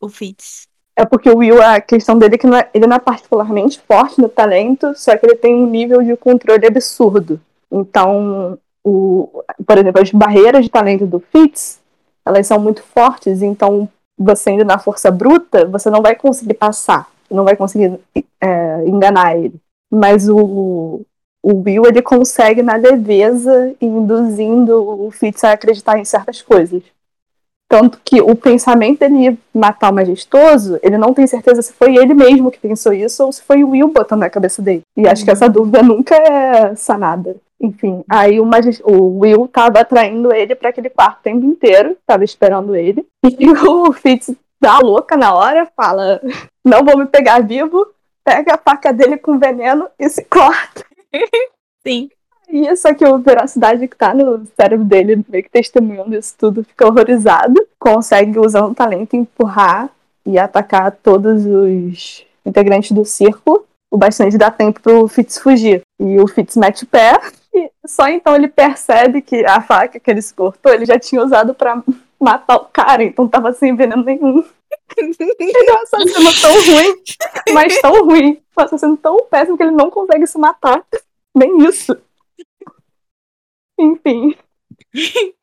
o 0.00 0.08
Fitz. 0.08 0.66
É 1.00 1.06
porque 1.06 1.30
o 1.30 1.38
Will, 1.38 1.62
a 1.62 1.80
questão 1.80 2.18
dele 2.18 2.34
é 2.34 2.38
que 2.38 2.46
não 2.46 2.58
é- 2.58 2.68
ele 2.74 2.86
não 2.86 2.96
é 2.96 2.98
particularmente 2.98 3.80
forte 3.80 4.20
no 4.20 4.28
talento, 4.28 4.92
só 4.94 5.16
que 5.16 5.24
ele 5.24 5.34
tem 5.34 5.54
um 5.54 5.66
nível 5.66 6.02
de 6.02 6.14
controle 6.14 6.66
absurdo. 6.66 7.40
Então, 7.72 8.58
o, 8.84 9.42
por 9.66 9.78
exemplo, 9.78 10.02
as 10.02 10.10
barreiras 10.10 10.62
de 10.62 10.70
talento 10.70 11.06
do 11.06 11.18
Fitz, 11.18 11.80
elas 12.22 12.46
são 12.46 12.60
muito 12.60 12.82
fortes, 12.82 13.40
então 13.40 13.88
você 14.18 14.50
indo 14.50 14.64
na 14.66 14.78
força 14.78 15.10
bruta, 15.10 15.64
você 15.64 15.88
não 15.88 16.02
vai 16.02 16.14
conseguir 16.14 16.52
passar, 16.52 17.08
não 17.30 17.44
vai 17.44 17.56
conseguir 17.56 17.98
é, 18.38 18.84
enganar 18.86 19.38
ele. 19.38 19.54
Mas 19.90 20.28
o, 20.28 21.00
o 21.42 21.62
Will, 21.64 21.86
ele 21.86 22.02
consegue 22.02 22.62
na 22.62 22.76
leveza, 22.76 23.74
induzindo 23.80 25.06
o 25.06 25.10
Fitz 25.10 25.44
a 25.44 25.52
acreditar 25.52 25.98
em 25.98 26.04
certas 26.04 26.42
coisas. 26.42 26.82
Tanto 27.70 28.00
que 28.04 28.20
o 28.20 28.34
pensamento 28.34 28.98
dele 28.98 29.38
matar 29.54 29.92
o 29.92 29.94
majestoso, 29.94 30.80
ele 30.82 30.98
não 30.98 31.14
tem 31.14 31.24
certeza 31.24 31.62
se 31.62 31.72
foi 31.72 31.96
ele 31.96 32.12
mesmo 32.12 32.50
que 32.50 32.58
pensou 32.58 32.92
isso 32.92 33.24
ou 33.24 33.30
se 33.30 33.40
foi 33.42 33.62
o 33.62 33.70
Will 33.70 33.86
botando 33.86 34.20
na 34.20 34.28
cabeça 34.28 34.60
dele. 34.60 34.82
E 34.96 35.06
acho 35.06 35.24
que 35.24 35.30
essa 35.30 35.48
dúvida 35.48 35.80
nunca 35.80 36.16
é 36.16 36.74
sanada. 36.74 37.36
Enfim, 37.60 38.02
aí 38.10 38.40
o, 38.40 38.50
o 38.84 39.20
Will 39.20 39.46
tava 39.46 39.78
atraindo 39.78 40.34
ele 40.34 40.56
para 40.56 40.70
aquele 40.70 40.90
quarto 40.90 41.20
o 41.20 41.22
tempo 41.22 41.46
inteiro, 41.46 41.96
tava 42.04 42.24
esperando 42.24 42.74
ele. 42.74 43.06
E 43.38 43.48
o 43.48 43.92
Fitz 43.92 44.34
dá 44.60 44.76
a 44.76 44.80
louca 44.80 45.16
na 45.16 45.32
hora, 45.32 45.70
fala: 45.76 46.20
Não 46.64 46.84
vou 46.84 46.98
me 46.98 47.06
pegar 47.06 47.40
vivo, 47.40 47.86
pega 48.24 48.54
a 48.54 48.58
faca 48.58 48.92
dele 48.92 49.16
com 49.16 49.38
veneno 49.38 49.88
e 49.96 50.08
se 50.08 50.24
corta. 50.24 50.84
Sim. 51.86 52.10
E 52.52 52.74
só 52.76 52.92
que 52.92 53.04
o 53.04 53.18
veracidade 53.18 53.86
que 53.86 53.96
tá 53.96 54.12
no 54.12 54.44
cérebro 54.56 54.84
dele, 54.84 55.24
meio 55.28 55.44
que 55.44 55.50
testemunhando 55.50 56.16
isso 56.16 56.34
tudo, 56.36 56.64
fica 56.64 56.86
horrorizado. 56.86 57.54
Consegue, 57.78 58.38
usando 58.38 58.72
o 58.72 58.74
talento, 58.74 59.14
empurrar 59.14 59.88
e 60.26 60.38
atacar 60.38 60.90
todos 60.90 61.46
os 61.46 62.26
integrantes 62.44 62.90
do 62.90 63.04
círculo. 63.04 63.64
O 63.90 63.96
bastante 63.96 64.36
dá 64.36 64.50
tempo 64.50 64.80
pro 64.80 65.06
Fitz 65.08 65.38
fugir. 65.38 65.82
E 66.00 66.20
o 66.20 66.26
Fitz 66.26 66.56
mete 66.56 66.84
o 66.84 66.86
pé. 66.86 67.18
E 67.52 67.68
só 67.84 68.06
então 68.06 68.36
ele 68.36 68.46
percebe 68.46 69.20
que 69.20 69.44
a 69.44 69.60
faca 69.60 69.98
que 69.98 70.08
ele 70.08 70.22
se 70.22 70.32
cortou, 70.32 70.72
ele 70.72 70.86
já 70.86 70.96
tinha 71.00 71.20
usado 71.20 71.52
pra 71.52 71.82
matar 72.20 72.54
o 72.54 72.66
cara. 72.66 73.02
Então 73.02 73.26
tava 73.26 73.52
sem 73.52 73.74
veneno 73.74 74.04
nenhum. 74.04 74.44
Ele 74.96 75.68
é 75.68 75.72
um 75.72 75.82
assassino 75.82 76.30
tão 76.40 76.52
ruim, 76.52 77.02
mas 77.52 77.80
tão 77.80 78.04
ruim. 78.04 78.40
Um 78.56 78.62
assassino 78.62 78.96
tão 78.96 79.26
péssimo 79.28 79.56
que 79.56 79.64
ele 79.64 79.72
não 79.72 79.90
consegue 79.90 80.28
se 80.28 80.38
matar. 80.38 80.84
Nem 81.34 81.64
isso. 81.64 81.96
Enfim. 83.80 84.36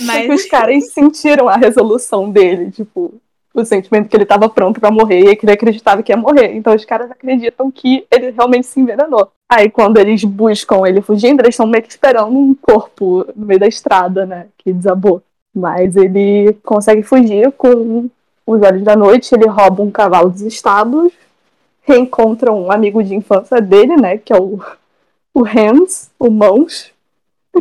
Mas 0.00 0.28
os 0.28 0.44
caras 0.46 0.90
sentiram 0.92 1.48
a 1.48 1.56
resolução 1.56 2.30
dele, 2.30 2.70
tipo, 2.70 3.14
o 3.54 3.64
sentimento 3.64 4.08
que 4.08 4.16
ele 4.16 4.26
tava 4.26 4.48
pronto 4.48 4.80
pra 4.80 4.90
morrer 4.90 5.30
e 5.30 5.36
que 5.36 5.44
ele 5.44 5.52
acreditava 5.52 6.02
que 6.02 6.10
ia 6.10 6.16
morrer. 6.16 6.54
Então 6.54 6.74
os 6.74 6.84
caras 6.84 7.10
acreditam 7.10 7.70
que 7.70 8.04
ele 8.10 8.30
realmente 8.30 8.66
se 8.66 8.80
envenenou. 8.80 9.30
Aí 9.48 9.70
quando 9.70 9.98
eles 9.98 10.24
buscam 10.24 10.84
ele 10.86 11.00
fugindo, 11.00 11.40
eles 11.40 11.54
estão 11.54 11.66
meio 11.66 11.84
que 11.84 11.90
esperando 11.90 12.36
um 12.36 12.54
corpo 12.54 13.24
no 13.36 13.46
meio 13.46 13.60
da 13.60 13.68
estrada, 13.68 14.26
né? 14.26 14.48
Que 14.58 14.72
desabou. 14.72 15.22
Mas 15.54 15.94
ele 15.94 16.54
consegue 16.64 17.02
fugir 17.02 17.52
com 17.52 18.10
os 18.44 18.60
olhos 18.60 18.82
da 18.82 18.96
noite, 18.96 19.32
ele 19.32 19.46
rouba 19.46 19.82
um 19.82 19.90
cavalo 19.90 20.30
dos 20.30 20.42
estábulos, 20.42 21.12
reencontra 21.82 22.52
um 22.52 22.72
amigo 22.72 23.02
de 23.02 23.14
infância 23.14 23.60
dele, 23.60 23.96
né? 23.96 24.18
Que 24.18 24.32
é 24.32 24.36
o, 24.36 24.60
o 25.32 25.44
Hans, 25.44 26.10
o 26.18 26.28
Mãos. 26.28 26.92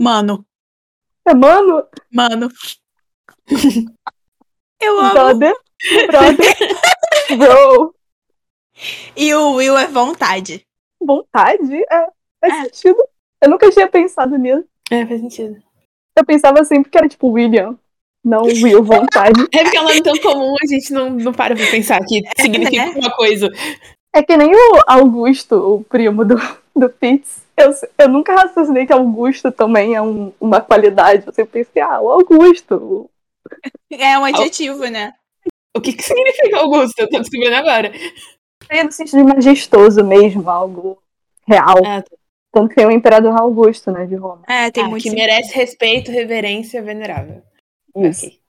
Mano, 0.02 0.46
É, 1.26 1.34
mano, 1.34 1.86
mano. 2.12 2.50
Eu 4.82 5.00
amo. 5.00 5.14
brother, 5.14 5.56
brother, 6.08 6.56
bro. 7.38 7.96
E 9.16 9.34
o 9.34 9.54
Will 9.54 9.78
é 9.78 9.88
vontade. 9.88 10.66
vontade 11.02 11.74
é, 11.91 12.08
faz 12.41 12.54
É. 12.54 12.64
sentido. 12.66 13.04
Eu 13.41 13.50
nunca 13.50 13.70
tinha 13.72 13.88
pensado 13.88 14.38
nisso. 14.38 14.66
É, 14.91 15.06
faz 15.06 15.22
sentido. 15.22 15.62
Eu 16.18 16.26
pensava 16.26 16.64
sempre 16.64 16.89
que 16.91 16.98
era 16.98 17.08
tipo 17.08 17.30
William, 17.30 17.78
não 18.24 18.44
Will, 18.44 18.84
vontade. 18.84 19.39
É 19.54 19.64
porque 19.64 19.78
é 19.78 19.82
um 19.82 19.86
nome 19.86 20.02
tão 20.02 20.18
comum, 20.20 20.56
a 20.62 20.68
gente 20.68 20.91
não, 20.94 21.10
não 21.12 21.34
para 21.34 21.56
pra 21.56 21.66
pensar 21.72 22.00
que 22.06 22.22
significa 22.39 22.86
né? 22.88 22.91
uma 22.96 23.12
coisa. 23.16 23.50
É 24.14 24.22
que 24.22 24.36
nem 24.38 24.54
o 24.54 24.82
Augusto, 24.88 25.56
o 25.56 25.84
primo 25.84 26.24
do, 26.26 26.36
do 26.76 26.89
Pitts. 26.89 27.43
Eu, 27.56 27.72
eu 27.99 28.10
nunca 28.10 28.34
raciocinei 28.36 28.86
que 28.86 28.93
Augusto 28.93 29.51
também 29.51 29.95
é 29.95 30.01
um- 30.01 30.32
uma 30.39 30.60
qualidade. 30.60 31.26
Eu 31.28 31.34
sempre 31.34 31.64
pensei, 31.64 31.82
ah, 31.82 32.01
o 32.01 32.10
Augusto. 32.10 33.10
É 33.91 34.18
um 34.18 34.26
adjetivo, 34.26 34.86
né? 34.88 35.14
O 35.76 35.82
que, 35.82 35.93
que 35.93 36.04
significa 36.04 36.58
Augusto? 36.60 36.99
Eu 36.99 37.10
tô 37.10 37.20
descobrindo 37.20 37.56
agora. 37.56 37.91
É 38.70 38.84
no 38.84 38.91
sentido 38.91 39.26
de 39.26 39.34
majestoso 39.36 40.04
mesmo, 40.04 40.49
algo 40.49 40.97
real. 41.47 41.78
Ah, 41.86 42.01
tá. 42.01 42.16
Tanto 42.51 42.70
que 42.70 42.76
tem 42.76 42.86
o 42.86 42.91
Imperador 42.91 43.36
Augusto, 43.39 43.91
né, 43.91 44.06
de 44.06 44.16
Roma. 44.16 44.43
É, 44.47 44.70
tem 44.70 44.84
Ah, 44.84 44.88
muito. 44.88 45.01
que 45.04 45.10
sim. 45.10 45.16
merece 45.16 45.54
respeito, 45.56 46.12
reverência, 46.12 46.82
venerável. 46.82 47.41
Isso. 47.95 48.26
Ok. 48.28 48.39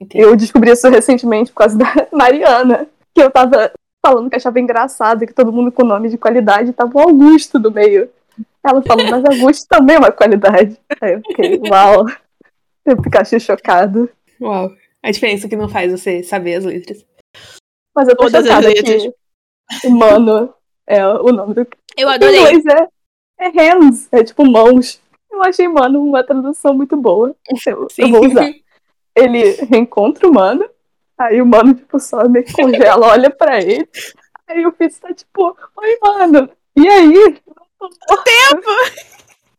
Entendi. 0.00 0.24
Eu 0.24 0.36
descobri 0.36 0.70
isso 0.70 0.88
recentemente 0.88 1.50
por 1.52 1.58
causa 1.60 1.78
da 1.78 1.86
Mariana, 2.12 2.86
que 3.14 3.22
eu 3.22 3.30
tava 3.30 3.72
falando 4.04 4.28
que 4.28 4.36
achava 4.36 4.60
engraçado 4.60 5.26
que 5.26 5.32
todo 5.32 5.52
mundo 5.52 5.72
com 5.72 5.82
nome 5.84 6.10
de 6.10 6.18
qualidade 6.18 6.72
tava 6.72 6.92
o 6.98 7.00
Augusto 7.00 7.58
no 7.58 7.70
meio. 7.70 8.10
Ela 8.64 8.82
falou, 8.82 9.06
mas 9.10 9.24
Augusto 9.24 9.66
também 9.68 9.96
é 9.96 9.98
uma 9.98 10.12
qualidade. 10.12 10.78
Aí 11.00 11.14
eu 11.14 11.20
fiquei, 11.26 11.60
uau. 11.70 12.06
Eu 12.84 13.00
Pikachu 13.00 13.38
chocado. 13.40 14.08
Uau. 14.40 14.70
A 15.02 15.10
diferença 15.10 15.48
que 15.48 15.56
não 15.56 15.68
faz 15.68 15.92
você 15.92 16.22
saber 16.22 16.54
as 16.54 16.64
letras. 16.64 17.04
Mas 17.94 18.08
eu 18.08 18.16
tô 18.16 18.24
Todas 18.24 18.36
as 18.40 18.46
chocada 18.46 18.68
letras. 18.68 19.02
que 19.80 19.86
humano 19.86 20.54
é 20.86 21.06
o 21.06 21.30
nome 21.32 21.54
do 21.54 21.60
Eu 21.96 22.08
Em 22.08 22.14
adorei. 22.14 22.40
inglês 22.40 22.64
é, 22.66 22.88
é 23.46 23.48
hands, 23.48 24.08
é 24.12 24.24
tipo 24.24 24.44
mãos. 24.46 25.00
Eu 25.30 25.42
achei, 25.42 25.68
mano, 25.68 26.02
uma 26.02 26.24
tradução 26.24 26.72
muito 26.74 26.96
boa. 26.96 27.34
Eu, 27.66 27.86
eu 27.98 28.08
vou 28.08 28.26
usar. 28.26 28.50
Ele 29.16 29.52
reencontra 29.70 30.26
o 30.28 30.32
mano, 30.34 30.68
aí 31.18 31.40
o 31.40 31.46
mano, 31.46 31.74
tipo, 31.74 32.00
só 32.00 32.28
meio 32.28 32.44
que 32.44 32.52
congela, 32.52 33.06
olha 33.08 33.30
pra 33.30 33.60
ele. 33.60 33.88
Aí 34.46 34.66
o 34.66 34.72
Fitz 34.72 34.98
tá 34.98 35.12
tipo, 35.14 35.56
oi, 35.76 35.98
mano, 36.02 36.50
e 36.76 36.88
aí? 36.88 37.36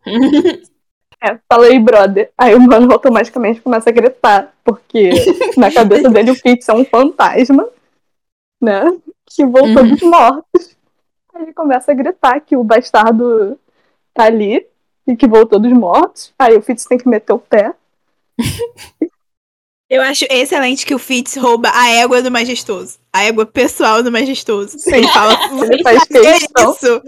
É, 1.23 1.39
falei, 1.51 1.79
brother. 1.79 2.29
Aí 2.37 2.53
o 2.53 2.61
mano 2.61 2.91
automaticamente 2.91 3.61
começa 3.61 3.89
a 3.89 3.93
gritar, 3.93 4.53
porque 4.63 5.09
na 5.57 5.71
cabeça 5.73 6.09
dele 6.09 6.31
o 6.31 6.35
Fitz 6.35 6.67
é 6.69 6.73
um 6.73 6.85
fantasma, 6.85 7.67
né? 8.61 8.83
Que 9.25 9.45
voltou 9.45 9.81
Uhum. 9.83 9.89
dos 9.91 10.01
mortos. 10.01 10.77
Aí 11.33 11.43
ele 11.43 11.53
começa 11.53 11.91
a 11.91 11.95
gritar 11.95 12.39
que 12.41 12.55
o 12.55 12.63
bastardo 12.63 13.57
tá 14.13 14.25
ali 14.25 14.67
e 15.07 15.15
que 15.15 15.27
voltou 15.27 15.57
dos 15.59 15.71
mortos. 15.73 16.33
Aí 16.37 16.55
o 16.55 16.61
Fitz 16.61 16.85
tem 16.85 16.97
que 16.97 17.07
meter 17.09 17.33
o 17.33 17.39
pé. 17.39 17.73
Eu 19.89 20.01
acho 20.01 20.25
excelente 20.29 20.85
que 20.85 20.95
o 20.95 20.99
Fitz 20.99 21.35
rouba 21.35 21.69
a 21.73 21.89
égua 21.89 22.21
do 22.21 22.31
majestoso. 22.31 22.97
A 23.13 23.23
égua 23.23 23.45
pessoal 23.45 24.01
do 24.01 24.11
majestoso. 24.11 24.79
Sim. 24.79 24.95
Ele 24.95 25.07
fala, 25.09 25.33
Ele 25.71 25.83
faz 25.83 26.03
questão. 26.05 26.71
isso. 26.73 27.03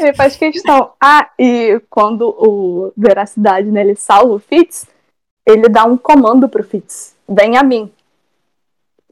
Ele 0.00 0.14
faz 0.14 0.36
questão. 0.36 0.92
Ah, 1.00 1.30
e 1.38 1.80
quando 1.88 2.28
o 2.28 2.92
Veracidade, 2.96 3.70
né, 3.70 3.80
ele 3.80 3.96
salva 3.96 4.34
o 4.34 4.38
Fitz, 4.38 4.86
ele 5.46 5.68
dá 5.68 5.84
um 5.84 5.96
comando 5.96 6.48
pro 6.48 6.62
Fitz. 6.62 7.16
Vem 7.28 7.56
a 7.56 7.62
mim. 7.62 7.90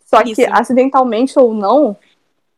Só 0.05 0.23
que, 0.23 0.33
Isso. 0.33 0.43
acidentalmente 0.53 1.39
ou 1.39 1.55
não, 1.55 1.97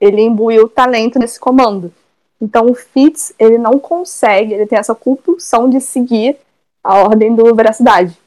ele 0.01 0.21
imbuiu 0.21 0.69
talento 0.69 1.19
nesse 1.19 1.39
comando. 1.39 1.93
Então 2.41 2.67
o 2.67 2.75
Fitz, 2.75 3.33
ele 3.39 3.57
não 3.57 3.79
consegue, 3.79 4.53
ele 4.53 4.67
tem 4.67 4.79
essa 4.79 4.95
compulsão 4.97 5.71
de 5.71 5.81
seguir 5.81 6.37
a 6.83 6.97
ordem 6.97 7.35
do 7.37 7.55
Veracidade. 7.55 8.19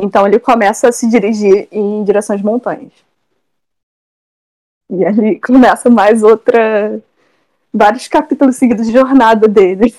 Então 0.00 0.26
ele 0.26 0.38
começa 0.38 0.88
a 0.88 0.92
se 0.92 1.08
dirigir 1.08 1.68
em 1.70 2.02
direção 2.04 2.34
às 2.34 2.42
montanhas. 2.42 2.92
E 4.90 5.04
ali 5.04 5.40
começa 5.40 5.88
mais 5.88 6.22
outra 6.22 7.00
vários 7.72 8.08
capítulos 8.08 8.56
seguidos 8.56 8.86
de 8.86 8.92
jornada 8.92 9.46
dele. 9.46 9.94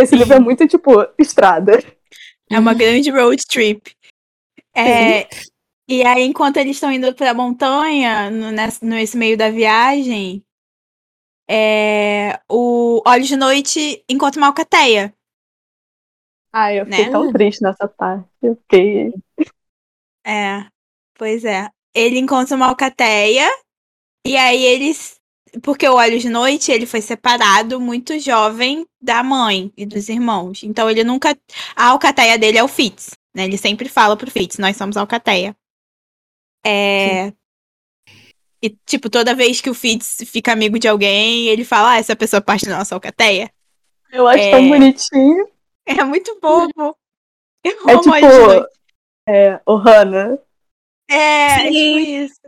Esse 0.00 0.16
livro 0.16 0.34
é 0.34 0.40
muito, 0.40 0.66
tipo, 0.66 0.90
estrada. 1.18 1.82
É 2.50 2.58
uma 2.58 2.74
grande 2.74 3.10
road 3.10 3.42
trip. 3.46 3.94
É, 4.74 5.28
e 5.88 6.02
aí, 6.04 6.22
enquanto 6.24 6.56
eles 6.56 6.76
estão 6.76 6.90
indo 6.90 7.14
pra 7.14 7.34
montanha, 7.34 8.30
no, 8.30 8.50
nesse, 8.50 9.16
meio 9.16 9.36
da 9.36 9.50
viagem, 9.50 10.42
é, 11.48 12.40
o 12.50 13.02
Olhos 13.06 13.28
de 13.28 13.36
Noite 13.36 14.02
encontra 14.08 14.40
uma 14.40 14.48
alcateia. 14.48 15.14
Ai, 16.56 16.80
eu 16.80 16.84
fiquei 16.86 17.06
Né? 17.06 17.10
tão 17.10 17.32
triste 17.32 17.60
nessa 17.62 17.88
parte. 17.88 18.28
Eu 18.40 18.54
fiquei. 18.56 19.12
É, 20.24 20.64
pois 21.18 21.44
é. 21.44 21.68
Ele 21.92 22.18
encontra 22.18 22.54
uma 22.54 22.68
alcateia, 22.68 23.48
e 24.24 24.36
aí 24.36 24.64
eles. 24.64 25.16
Porque 25.62 25.88
o 25.88 25.94
Olhos 25.94 26.22
de 26.22 26.28
Noite, 26.28 26.70
ele 26.72 26.86
foi 26.86 27.00
separado 27.00 27.80
muito 27.80 28.18
jovem 28.18 28.86
da 29.00 29.22
mãe 29.22 29.72
e 29.76 29.84
dos 29.84 30.08
irmãos. 30.08 30.62
Então 30.62 30.88
ele 30.88 31.02
nunca. 31.02 31.36
A 31.74 31.88
alcateia 31.88 32.38
dele 32.38 32.58
é 32.58 32.62
o 32.62 32.68
Fitz, 32.68 33.10
né? 33.34 33.44
Ele 33.44 33.56
sempre 33.58 33.88
fala 33.88 34.16
pro 34.16 34.30
Fitz, 34.30 34.58
nós 34.58 34.76
somos 34.76 34.96
a 34.96 35.00
alcateia. 35.00 35.56
É. 36.64 37.32
E, 38.62 38.70
tipo, 38.86 39.10
toda 39.10 39.34
vez 39.34 39.60
que 39.60 39.68
o 39.68 39.74
Fitz 39.74 40.22
fica 40.26 40.52
amigo 40.52 40.78
de 40.78 40.88
alguém, 40.88 41.48
ele 41.48 41.64
fala, 41.64 41.92
ah, 41.92 41.98
essa 41.98 42.16
pessoa 42.16 42.38
é 42.38 42.40
parte 42.40 42.64
da 42.64 42.78
nossa 42.78 42.94
alcateia. 42.94 43.50
Eu 44.10 44.26
acho 44.26 44.42
É. 44.42 44.50
tão 44.52 44.68
bonitinho. 44.68 45.46
É 46.00 46.02
muito 46.02 46.38
bobo. 46.40 46.96
Eu 47.62 47.88
É 47.88 47.98
tipo. 47.98 48.68
É, 49.28 49.60
o 49.66 49.76
Hannah. 49.76 50.38
É, 51.10 51.16
é 51.16 51.70
tipo 51.70 51.98
isso. 51.98 52.40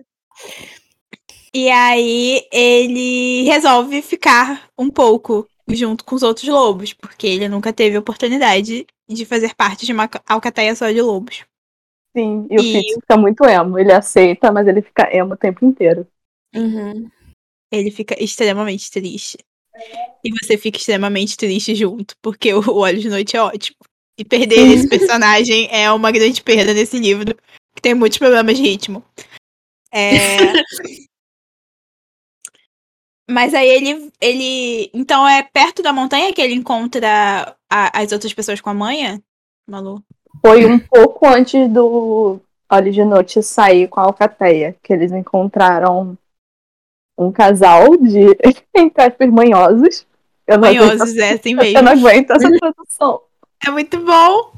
E 1.54 1.70
aí 1.70 2.46
ele 2.52 3.44
resolve 3.44 4.02
ficar 4.02 4.68
um 4.78 4.90
pouco 4.90 5.48
junto 5.68 6.04
com 6.04 6.14
os 6.14 6.22
outros 6.22 6.46
lobos, 6.48 6.92
porque 6.92 7.26
ele 7.26 7.48
nunca 7.48 7.72
teve 7.72 7.96
oportunidade 7.96 8.86
de 9.08 9.24
fazer 9.24 9.54
parte 9.54 9.86
de 9.86 9.92
uma 9.92 10.08
alcateia 10.28 10.74
só 10.74 10.90
de 10.90 11.00
lobos. 11.00 11.44
Sim, 12.16 12.46
e 12.50 12.56
o 12.56 12.62
Fitz 12.62 12.94
fica 12.94 13.16
muito 13.16 13.44
emo. 13.44 13.78
Ele 13.78 13.92
aceita, 13.92 14.50
mas 14.52 14.66
ele 14.66 14.82
fica 14.82 15.14
emo 15.14 15.34
o 15.34 15.36
tempo 15.36 15.64
inteiro. 15.64 16.06
Uhum. 16.54 17.10
Ele 17.70 17.90
fica 17.90 18.14
extremamente 18.22 18.90
triste. 18.90 19.38
E 20.24 20.30
você 20.40 20.56
fica 20.56 20.78
extremamente 20.78 21.36
triste 21.36 21.74
junto, 21.74 22.14
porque 22.22 22.52
o 22.52 22.76
Olhos 22.76 23.02
de 23.02 23.08
Noite 23.08 23.36
é 23.36 23.42
ótimo. 23.42 23.76
E 24.18 24.24
perder 24.24 24.56
esse 24.72 24.88
personagem 24.88 25.68
é 25.70 25.90
uma 25.92 26.10
grande 26.10 26.42
perda 26.42 26.72
nesse 26.72 26.98
livro, 26.98 27.34
que 27.74 27.82
tem 27.82 27.94
muitos 27.94 28.18
problemas 28.18 28.56
de 28.56 28.62
ritmo. 28.62 29.04
É... 29.92 30.36
Mas 33.28 33.54
aí 33.54 33.68
ele, 33.68 34.12
ele. 34.20 34.90
Então 34.94 35.26
é 35.26 35.42
perto 35.42 35.82
da 35.82 35.92
montanha 35.92 36.32
que 36.32 36.40
ele 36.40 36.54
encontra 36.54 37.56
a- 37.68 38.00
as 38.00 38.12
outras 38.12 38.32
pessoas 38.32 38.60
com 38.60 38.70
a 38.70 38.74
manha? 38.74 39.20
Malu? 39.68 40.00
Foi 40.40 40.64
um 40.64 40.78
pouco 40.78 41.26
antes 41.26 41.68
do 41.68 42.40
Olhos 42.70 42.94
de 42.94 43.04
Noite 43.04 43.42
sair 43.42 43.88
com 43.88 43.98
a 43.98 44.04
Alcateia, 44.04 44.76
que 44.80 44.92
eles 44.92 45.10
encontraram 45.10 46.16
um 47.16 47.32
casal 47.32 47.96
de, 47.96 48.36
entre 48.74 49.02
aspas, 49.02 49.30
manhosos. 49.30 50.06
Eu 50.46 50.58
não, 50.58 50.68
aguento, 50.68 50.98
Manhosos, 50.98 51.16
é 51.16 51.32
assim 51.32 51.50
eu 51.50 51.56
mesmo. 51.56 51.82
não 51.82 51.92
aguento 51.92 52.30
essa 52.30 52.50
tradução. 52.58 53.22
É 53.66 53.70
muito 53.70 53.98
bom. 53.98 54.52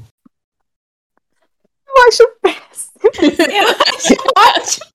Eu 1.87 2.07
acho 2.07 2.23
Eu 3.21 3.67
acho 3.87 4.13
ótimo. 4.37 4.85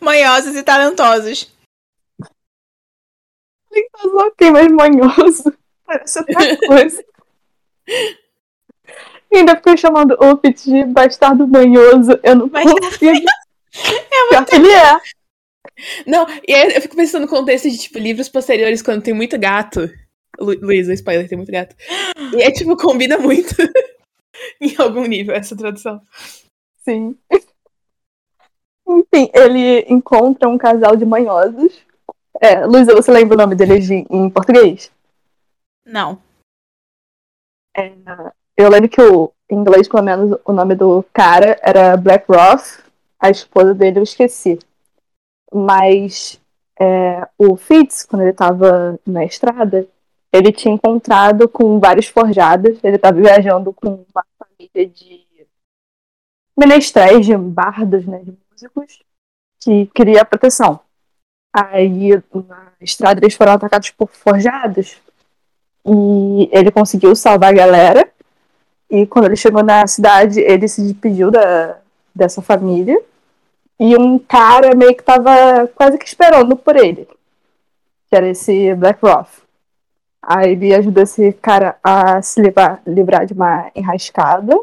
Manhosos 0.00 0.56
e 0.56 0.62
talentosos. 0.62 1.52
péssimo, 3.70 4.18
ok, 4.26 4.50
mas 4.50 4.68
manhoso. 4.72 5.54
Parece 5.84 6.18
outra 6.18 6.56
coisa. 6.66 7.04
E 9.30 9.36
ainda 9.36 9.56
ficou 9.56 9.76
chamando 9.76 10.16
o 10.18 10.34
de 10.52 10.84
bastardo 10.84 11.46
manhoso. 11.46 12.18
Eu 12.22 12.36
não 12.36 12.48
Bastardo 12.48 12.80
consigo. 12.80 13.26
É 13.76 14.28
Pior 14.30 14.44
que 14.46 14.54
ele 14.54 14.70
é. 14.70 15.00
Não, 16.06 16.26
e 16.46 16.54
aí 16.54 16.74
eu 16.74 16.80
fico 16.80 16.96
pensando 16.96 17.22
no 17.22 17.28
contexto 17.28 17.68
de, 17.68 17.76
tipo, 17.78 17.98
livros 17.98 18.28
posteriores 18.28 18.82
quando 18.82 19.02
tem 19.02 19.14
muito 19.14 19.38
gato. 19.38 19.90
Lu 20.38 20.52
Luísa, 20.60 20.92
spoiler, 20.92 21.28
tem 21.28 21.38
muito 21.38 21.52
gato. 21.52 21.74
E 22.36 22.42
é, 22.42 22.50
tipo, 22.50 22.76
combina 22.76 23.18
muito 23.18 23.54
em 24.60 24.74
algum 24.78 25.04
nível 25.04 25.34
essa 25.34 25.56
tradução. 25.56 26.00
Sim. 26.84 27.16
Enfim, 28.86 29.30
ele 29.32 29.80
encontra 29.88 30.48
um 30.48 30.58
casal 30.58 30.96
de 30.96 31.04
manhosos. 31.04 31.80
É, 32.40 32.66
Luísa, 32.66 32.94
você 32.94 33.10
lembra 33.10 33.34
o 33.36 33.38
nome 33.40 33.54
deles 33.54 33.86
de- 33.86 34.06
em 34.10 34.28
português? 34.28 34.90
Não. 35.86 36.20
Eu 38.56 38.68
lembro 38.68 38.88
que 38.88 39.00
o, 39.00 39.32
em 39.50 39.56
inglês, 39.56 39.88
pelo 39.88 40.02
menos, 40.02 40.38
o 40.44 40.52
nome 40.52 40.74
do 40.74 41.04
cara 41.12 41.58
era 41.62 41.96
Black 41.96 42.26
Roth. 42.28 42.84
A 43.18 43.30
esposa 43.30 43.74
dele 43.74 43.98
eu 43.98 44.02
esqueci. 44.02 44.58
Mas 45.54 46.40
é, 46.78 47.28
o 47.38 47.56
Fitz, 47.56 48.04
quando 48.04 48.22
ele 48.22 48.32
tava 48.32 48.98
na 49.06 49.24
estrada, 49.24 49.86
ele 50.32 50.50
tinha 50.50 50.74
encontrado 50.74 51.48
com 51.48 51.78
vários 51.78 52.08
forjados. 52.08 52.78
Ele 52.82 52.98
tava 52.98 53.20
viajando 53.20 53.72
com 53.72 54.04
uma 54.12 54.24
família 54.36 54.88
de 54.88 55.24
menestréis, 56.58 57.26
de 57.26 57.36
bardos, 57.36 58.04
né, 58.06 58.18
de 58.18 58.36
músicos, 58.50 59.00
que 59.60 59.86
queria 59.94 60.24
proteção. 60.24 60.80
Aí, 61.52 62.10
na 62.48 62.72
estrada, 62.80 63.20
eles 63.20 63.34
foram 63.34 63.52
atacados 63.52 63.90
por 63.90 64.08
forjados. 64.08 65.00
E 65.86 66.48
ele 66.50 66.72
conseguiu 66.72 67.14
salvar 67.14 67.50
a 67.50 67.56
galera. 67.56 68.10
E 68.90 69.06
quando 69.06 69.26
ele 69.26 69.36
chegou 69.36 69.62
na 69.62 69.86
cidade, 69.86 70.40
ele 70.40 70.66
se 70.66 70.82
despediu 70.82 71.30
da, 71.30 71.78
dessa 72.14 72.42
família. 72.42 73.00
E 73.78 73.96
um 73.96 74.18
cara 74.18 74.74
meio 74.74 74.94
que 74.94 75.02
tava 75.02 75.66
quase 75.74 75.98
que 75.98 76.06
esperando 76.06 76.56
por 76.56 76.76
ele. 76.76 77.08
Que 78.08 78.16
era 78.16 78.28
esse 78.28 78.74
Black 78.74 79.00
Roth. 79.02 79.42
Aí 80.22 80.52
ele 80.52 80.74
ajudou 80.74 81.02
esse 81.02 81.32
cara 81.34 81.76
a 81.82 82.22
se 82.22 82.40
livrar, 82.40 82.80
livrar 82.86 83.26
de 83.26 83.34
uma 83.34 83.70
enrascada. 83.74 84.58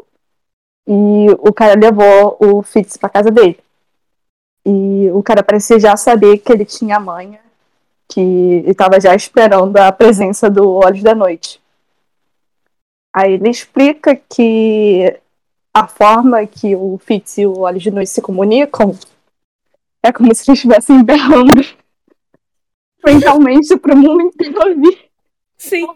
E 0.86 1.26
o 1.38 1.52
cara 1.52 1.78
levou 1.78 2.36
o 2.40 2.62
Fitz 2.62 2.96
pra 2.96 3.08
casa 3.08 3.30
dele. 3.30 3.58
E 4.66 5.10
o 5.12 5.22
cara 5.22 5.42
parecia 5.42 5.78
já 5.78 5.96
saber 5.96 6.38
que 6.38 6.52
ele 6.52 6.64
tinha 6.64 6.98
manha. 6.98 7.40
Que 8.08 8.20
ele 8.20 8.74
tava 8.74 9.00
já 9.00 9.14
esperando 9.14 9.76
a 9.76 9.92
presença 9.92 10.50
do 10.50 10.68
Olhos 10.72 11.02
da 11.02 11.14
Noite. 11.14 11.60
Aí 13.14 13.34
ele 13.34 13.50
explica 13.50 14.16
que 14.16 15.20
a 15.74 15.88
forma 15.88 16.46
que 16.46 16.76
o 16.76 16.98
Fitz 16.98 17.38
e 17.38 17.46
o 17.46 17.60
Olhos 17.60 17.82
de 17.82 17.90
Noite 17.90 18.10
se 18.10 18.20
comunicam 18.20 18.94
é 20.02 20.12
como 20.12 20.34
se 20.34 20.42
eles 20.42 20.58
estivessem 20.58 21.02
berrando 21.02 21.62
mentalmente 23.04 23.76
pro 23.76 23.96
mundo 23.96 24.22
inteiro 24.22 24.68
ouvir. 24.68 25.10
Sim. 25.56 25.86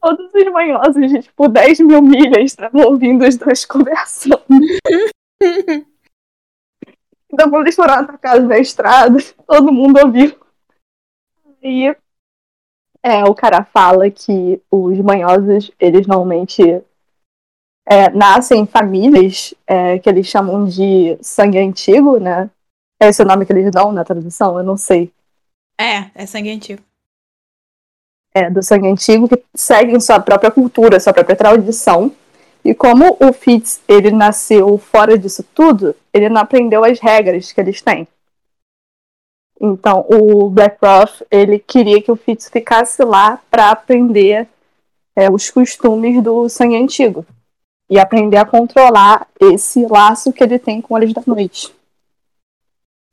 Todos 0.00 0.32
os 0.32 0.52
manhosos 0.52 1.10
de 1.10 1.22
tipo 1.22 1.48
10 1.48 1.80
mil 1.80 2.02
milhas 2.02 2.44
estavam 2.44 2.82
ouvindo 2.82 3.26
os 3.26 3.36
dois 3.36 3.64
conversando. 3.64 4.44
Então 7.30 7.50
quando 7.50 7.64
eles 7.64 7.76
foram 7.76 7.92
atacados 7.92 8.48
na 8.48 8.58
estrada, 8.58 9.18
todo 9.46 9.70
mundo 9.70 10.00
ouviu. 10.02 10.34
E 11.62 11.94
é, 13.02 13.22
o 13.24 13.34
cara 13.34 13.64
fala 13.64 14.10
que 14.10 14.60
os 14.70 14.98
manhosos, 15.00 15.70
eles 15.78 16.06
normalmente 16.06 16.82
é, 17.90 18.10
nascem 18.10 18.60
em 18.60 18.66
famílias 18.66 19.54
é, 19.66 19.98
que 19.98 20.10
eles 20.10 20.26
chamam 20.26 20.66
de 20.66 21.16
sangue 21.22 21.58
antigo, 21.58 22.18
né? 22.18 22.50
É 23.00 23.08
esse 23.08 23.22
o 23.22 23.24
nome 23.24 23.46
que 23.46 23.52
eles 23.52 23.70
dão 23.72 23.92
na 23.92 24.04
tradução? 24.04 24.58
Eu 24.58 24.64
não 24.64 24.76
sei. 24.76 25.10
É, 25.80 26.10
é 26.14 26.26
sangue 26.26 26.50
antigo. 26.50 26.82
é, 28.34 28.50
do 28.50 28.62
sangue 28.62 28.88
antigo 28.88 29.26
que 29.26 29.42
seguem 29.54 29.98
sua 30.00 30.20
própria 30.20 30.50
cultura, 30.50 31.00
sua 31.00 31.14
própria 31.14 31.34
tradição. 31.34 32.12
E 32.62 32.74
como 32.74 33.16
o 33.20 33.32
Fitz 33.32 33.80
ele 33.88 34.10
nasceu 34.10 34.76
fora 34.76 35.16
disso 35.16 35.42
tudo, 35.54 35.96
ele 36.12 36.28
não 36.28 36.42
aprendeu 36.42 36.84
as 36.84 37.00
regras 37.00 37.52
que 37.52 37.60
eles 37.60 37.80
têm. 37.80 38.06
Então, 39.58 40.04
o 40.08 40.50
Blackroth, 40.50 41.22
ele 41.30 41.58
queria 41.58 42.02
que 42.02 42.12
o 42.12 42.16
Fitz 42.16 42.50
ficasse 42.50 43.02
lá 43.02 43.40
para 43.50 43.70
aprender 43.70 44.46
é, 45.16 45.30
os 45.30 45.50
costumes 45.50 46.22
do 46.22 46.48
sangue 46.50 46.76
antigo 46.76 47.24
e 47.90 47.98
aprender 47.98 48.36
a 48.36 48.44
controlar 48.44 49.26
esse 49.40 49.86
laço 49.86 50.32
que 50.32 50.42
ele 50.42 50.58
tem 50.58 50.80
com 50.80 50.94
Olhos 50.94 51.12
da 51.12 51.22
Noite. 51.26 51.74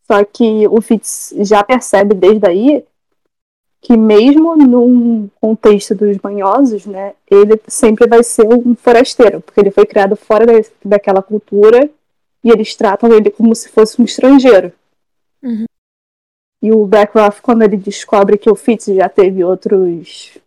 Só 0.05 0.23
que 0.23 0.67
o 0.67 0.81
Fitz 0.81 1.33
já 1.39 1.63
percebe 1.63 2.13
desde 2.13 2.47
aí 2.47 2.83
que 3.81 3.95
mesmo 3.95 4.55
num 4.55 5.29
contexto 5.39 5.93
dos 5.93 6.17
banhosos, 6.17 6.87
né, 6.87 7.13
ele 7.29 7.59
sempre 7.67 8.07
vai 8.07 8.23
ser 8.23 8.47
um 8.47 8.75
forasteiro, 8.75 9.41
porque 9.41 9.59
ele 9.59 9.69
foi 9.69 9.85
criado 9.85 10.15
fora 10.15 10.45
da, 10.45 10.53
daquela 10.83 11.21
cultura 11.21 11.89
e 12.43 12.49
eles 12.49 12.75
tratam 12.75 13.13
ele 13.13 13.29
como 13.29 13.55
se 13.55 13.69
fosse 13.69 14.01
um 14.01 14.05
estrangeiro. 14.05 14.73
Uhum. 15.41 15.65
E 16.61 16.71
o 16.71 16.85
Blackroth, 16.87 17.41
quando 17.41 17.61
ele 17.61 17.77
descobre 17.77 18.39
que 18.39 18.49
o 18.49 18.55
Fitz 18.55 18.85
já 18.85 19.07
teve 19.07 19.43
outros 19.43 20.37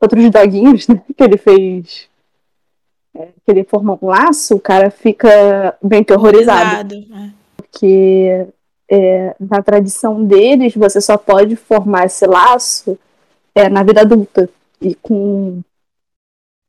outros 0.00 0.30
doguinhos, 0.30 0.88
né, 0.88 1.02
que 1.14 1.22
ele 1.22 1.36
fez 1.36 2.08
que 3.12 3.50
ele 3.50 3.64
formou 3.64 3.98
um 4.00 4.06
laço, 4.06 4.54
o 4.54 4.60
cara 4.60 4.90
fica 4.90 5.76
bem 5.82 6.02
terrorizado. 6.02 6.94
É. 6.94 7.30
Porque 7.56 8.46
é, 8.90 9.34
na 9.38 9.62
tradição 9.62 10.24
deles, 10.24 10.74
você 10.74 11.00
só 11.00 11.16
pode 11.16 11.56
formar 11.56 12.06
esse 12.06 12.26
laço 12.26 12.98
é, 13.54 13.68
na 13.68 13.82
vida 13.82 14.00
adulta. 14.00 14.48
E 14.80 14.94
com, 14.94 15.60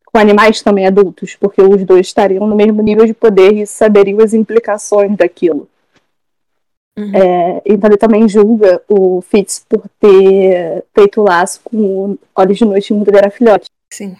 com 0.05 0.17
animais 0.17 0.61
também 0.61 0.85
adultos, 0.85 1.35
porque 1.35 1.61
os 1.61 1.83
dois 1.85 2.07
estariam 2.07 2.45
no 2.45 2.55
mesmo 2.55 2.81
nível 2.81 3.05
de 3.05 3.13
poder 3.13 3.53
e 3.53 3.65
saberiam 3.65 4.19
as 4.19 4.33
implicações 4.33 5.15
daquilo. 5.15 5.67
Uhum. 6.97 7.15
É, 7.15 7.61
então 7.65 7.89
ele 7.89 7.97
também 7.97 8.27
julga 8.27 8.81
o 8.89 9.21
Fitz 9.21 9.65
por 9.67 9.83
ter 9.97 10.83
feito 10.93 11.21
laço 11.21 11.61
com 11.63 11.77
o 11.77 12.19
Olhos 12.35 12.57
de 12.57 12.65
Noite 12.65 12.93
ele 12.93 13.17
era 13.17 13.31
filhote. 13.31 13.65
Sim. 13.93 14.15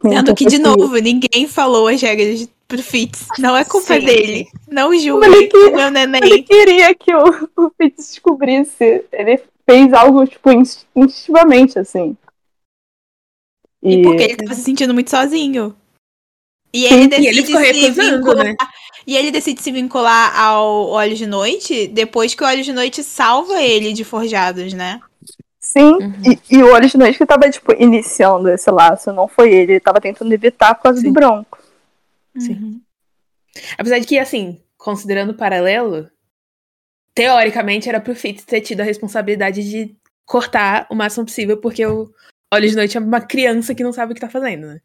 Tem 0.00 0.12
Sendo 0.12 0.34
que, 0.34 0.44
de 0.46 0.58
novo, 0.58 0.96
ninguém 0.98 1.46
falou 1.48 1.88
as 1.88 2.00
regras 2.00 2.48
pro 2.68 2.82
Fitz. 2.82 3.26
Não 3.38 3.56
é 3.56 3.64
culpa 3.64 3.94
Sim, 3.98 4.04
dele. 4.06 4.48
Não 4.70 4.92
Ele 4.92 5.02
julgue 5.02 5.46
que- 5.48 5.56
o 5.56 5.74
meu 5.76 5.90
neném. 5.90 6.20
Ele 6.22 6.42
queria 6.42 6.94
que 6.94 7.14
o, 7.14 7.48
o 7.56 7.70
Fitz 7.76 8.08
descobrisse. 8.10 9.04
Ele 9.12 9.40
fez 9.68 9.92
algo, 9.92 10.26
tipo, 10.26 10.50
inst- 10.52 10.84
instintivamente, 10.96 11.78
assim. 11.78 12.16
E 13.82 14.02
porque 14.02 14.22
ele 14.22 14.36
tava 14.36 14.54
se 14.54 14.62
sentindo 14.62 14.94
muito 14.94 15.10
sozinho. 15.10 15.74
E 16.72 16.88
Sim, 16.88 16.94
ele 16.94 17.04
e 17.04 17.08
decide 17.08 17.28
ele 17.28 17.42
ficou 17.42 17.60
se 17.62 17.90
vincular. 17.90 18.44
né? 18.44 18.56
E 19.06 19.16
ele 19.16 19.30
decide 19.30 19.60
se 19.60 19.72
vincular 19.72 20.38
ao 20.40 20.88
Olhos 20.90 21.18
de 21.18 21.26
Noite 21.26 21.88
depois 21.88 22.34
que 22.34 22.42
o 22.42 22.46
Olhos 22.46 22.64
de 22.64 22.72
Noite 22.72 23.02
salva 23.02 23.60
ele 23.60 23.92
de 23.92 24.04
forjados, 24.04 24.72
né? 24.72 25.00
Sim, 25.72 25.92
Uhum. 25.94 26.12
e, 26.50 26.56
e 26.56 26.62
o 26.62 26.72
Olhos 26.72 26.90
de 26.92 26.98
Noite 26.98 27.16
que 27.18 27.24
tava, 27.26 27.48
tipo, 27.48 27.72
iniciando 27.82 28.48
esse 28.50 28.70
laço, 28.70 29.12
não 29.12 29.26
foi 29.26 29.52
ele. 29.52 29.72
Ele 29.72 29.80
tava 29.80 30.00
tentando 30.00 30.32
evitar 30.32 30.74
por 30.74 30.82
causa 30.82 31.00
Sim. 31.00 31.06
do 31.08 31.12
Bronco. 31.12 31.58
Sim. 32.38 32.52
Uhum. 32.54 32.80
Apesar 33.78 33.98
de 33.98 34.06
que, 34.06 34.18
assim, 34.18 34.60
considerando 34.76 35.30
o 35.30 35.36
paralelo, 35.36 36.10
teoricamente 37.14 37.88
era 37.88 38.00
pro 38.00 38.14
Fitz 38.14 38.44
ter 38.44 38.60
tido 38.60 38.80
a 38.80 38.84
responsabilidade 38.84 39.68
de 39.68 39.94
cortar 40.24 40.86
o 40.90 40.94
máximo 40.94 41.24
possível, 41.26 41.56
porque 41.58 41.84
o 41.86 42.10
Olhos 42.52 42.70
de 42.70 42.76
Noite 42.76 42.96
é 42.96 43.00
uma 43.00 43.20
criança 43.20 43.74
que 43.74 43.82
não 43.84 43.92
sabe 43.92 44.12
o 44.12 44.14
que 44.14 44.20
tá 44.20 44.28
fazendo, 44.30 44.66
né? 44.66 44.80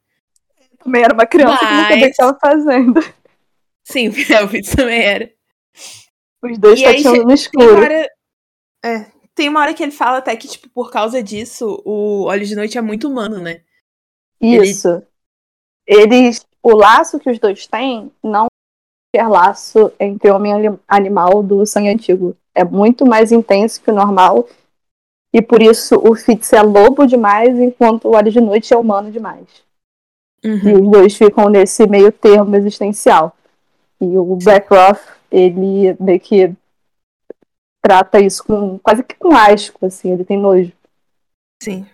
Também 0.83 1.03
era 1.03 1.13
uma 1.13 1.25
criança 1.25 1.57
que 1.57 1.65
não 1.65 1.81
sabia 1.81 1.85
o 1.85 1.87
que 1.87 1.99
Mas- 2.01 2.09
estava 2.11 2.37
fazendo. 2.39 3.13
Sim, 3.83 4.07
o 4.43 4.47
Fitz 4.47 4.75
também 4.75 5.01
era. 5.01 5.31
Os 6.43 6.57
dois 6.57 6.79
E 6.79 6.85
aí 6.85 7.03
tateando 7.03 7.27
no 7.27 7.33
escuro. 7.33 7.75
hora. 7.77 8.09
É. 8.85 9.05
Tem 9.37 9.47
uma 9.49 9.59
hora 9.61 9.73
que 9.73 9.83
ele 9.83 9.91
fala 9.91 10.17
até 10.17 10.35
que, 10.35 10.47
tipo, 10.47 10.67
por 10.69 10.89
causa 10.91 11.21
disso, 11.21 11.79
o 11.85 12.23
Olhos 12.23 12.49
de 12.49 12.55
Noite 12.55 12.75
é 12.75 12.81
muito 12.81 13.07
humano, 13.07 13.37
né? 13.39 13.61
ele- 14.41 14.65
Isso. 14.65 15.03
Eles. 15.85 16.43
O 16.61 16.75
laço 16.75 17.19
que 17.19 17.29
os 17.29 17.37
dois 17.39 17.67
têm 17.67 18.11
não 18.23 18.47
é 19.15 19.27
laço 19.27 19.91
entre 19.99 20.29
homem 20.31 20.53
e 20.65 20.79
animal 20.87 21.41
do 21.43 21.65
sangue 21.67 21.89
antigo. 21.89 22.35
É 22.53 22.63
muito 22.63 23.05
mais 23.05 23.31
intenso 23.31 23.79
que 23.81 23.91
o 23.91 23.93
normal. 23.93 24.49
E 25.31 25.39
por 25.41 25.61
isso 25.61 25.95
o 26.03 26.15
Fitz 26.15 26.51
é 26.53 26.61
lobo 26.63 27.05
demais, 27.05 27.57
enquanto 27.59 28.05
o 28.05 28.15
Olhos 28.15 28.33
de 28.33 28.41
Noite 28.41 28.73
é 28.73 28.77
humano 28.77 29.11
demais. 29.11 29.45
E 30.43 30.49
Uhum. 30.49 30.81
os 30.85 30.91
dois 30.91 31.15
ficam 31.15 31.47
nesse 31.49 31.87
meio 31.87 32.11
termo 32.11 32.55
existencial. 32.55 33.35
E 34.01 34.17
o 34.17 34.35
Blackroth, 34.35 34.99
ele 35.31 35.95
meio 35.99 36.19
que 36.19 36.53
trata 37.87 38.19
isso 38.19 38.43
com 38.43 38.77
quase 38.79 39.01
que 39.01 39.15
com 39.15 39.33
asco, 39.33 39.85
assim, 39.85 40.11
ele 40.11 40.25
tem 40.25 40.37
nojo. 40.37 40.73
Sim. 41.63 41.87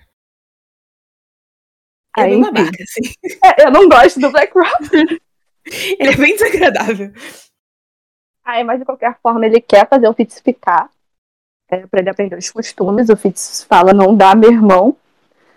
Ele 2.17 2.17
é 2.17 2.21
Aí, 2.23 2.29
bem 2.31 2.41
enfim. 2.41 2.51
babaca, 2.51 2.83
assim. 2.83 3.01
É, 3.43 3.67
eu 3.67 3.71
não 3.71 3.87
gosto 3.87 4.19
do 4.19 4.31
Blackroth. 4.31 4.91
Ele 5.65 6.09
é 6.09 6.17
bem 6.17 6.35
desagradável. 6.35 7.13
Aí, 8.43 8.63
mas 8.65 8.79
de 8.79 8.85
qualquer 8.85 9.17
forma, 9.21 9.45
ele 9.45 9.61
quer 9.61 9.87
fazer 9.87 10.09
o 10.09 10.13
Fitz 10.13 10.41
ficar. 10.41 10.89
É, 11.69 11.87
pra 11.87 12.01
ele 12.01 12.09
aprender 12.09 12.37
os 12.37 12.51
costumes. 12.51 13.07
O 13.07 13.15
Fitz 13.15 13.63
fala, 13.63 13.93
não 13.93 14.13
dá, 14.15 14.35
meu 14.35 14.51
irmão. 14.51 14.97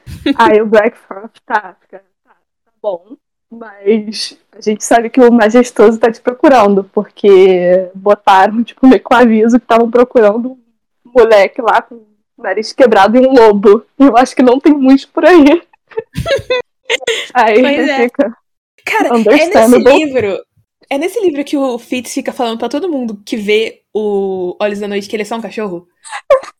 Aí 0.38 0.62
o 0.62 0.66
Blackroth, 0.66 1.40
tá, 1.44 1.74
fica, 1.80 2.04
tá, 2.22 2.36
tá 2.64 2.72
bom. 2.80 3.16
Mas 3.58 4.38
a 4.52 4.60
gente 4.60 4.84
sabe 4.84 5.10
que 5.10 5.20
o 5.20 5.32
majestoso 5.32 5.98
tá 5.98 6.10
te 6.10 6.20
procurando, 6.20 6.84
porque 6.84 7.88
botaram, 7.94 8.62
tipo, 8.64 8.86
meio 8.86 9.02
com 9.02 9.14
aviso 9.14 9.58
que 9.58 9.64
estavam 9.64 9.90
procurando 9.90 10.52
um 10.52 11.12
moleque 11.14 11.60
lá 11.62 11.80
com 11.82 11.94
o 11.94 12.42
nariz 12.42 12.72
quebrado 12.72 13.16
e 13.16 13.20
um 13.20 13.32
lobo. 13.32 13.84
E 13.98 14.04
eu 14.04 14.16
acho 14.16 14.34
que 14.34 14.42
não 14.42 14.60
tem 14.60 14.72
muito 14.72 15.08
por 15.08 15.24
aí. 15.24 15.44
Aí 17.34 17.60
Pois 17.60 17.88
é. 17.88 18.04
fica. 18.04 18.36
Cara, 18.84 19.08
é 19.08 19.46
nesse 19.46 19.78
livro. 19.78 20.44
É 20.88 20.98
nesse 20.98 21.20
livro 21.20 21.44
que 21.44 21.56
o 21.56 21.78
Fitz 21.78 22.14
fica 22.14 22.32
falando 22.32 22.58
pra 22.58 22.68
todo 22.68 22.88
mundo 22.88 23.20
que 23.26 23.36
vê 23.36 23.82
o 23.92 24.56
Olhos 24.60 24.78
da 24.78 24.86
Noite 24.86 25.08
que 25.08 25.16
ele 25.16 25.22
é 25.22 25.26
só 25.26 25.34
um 25.34 25.40
cachorro. 25.40 25.88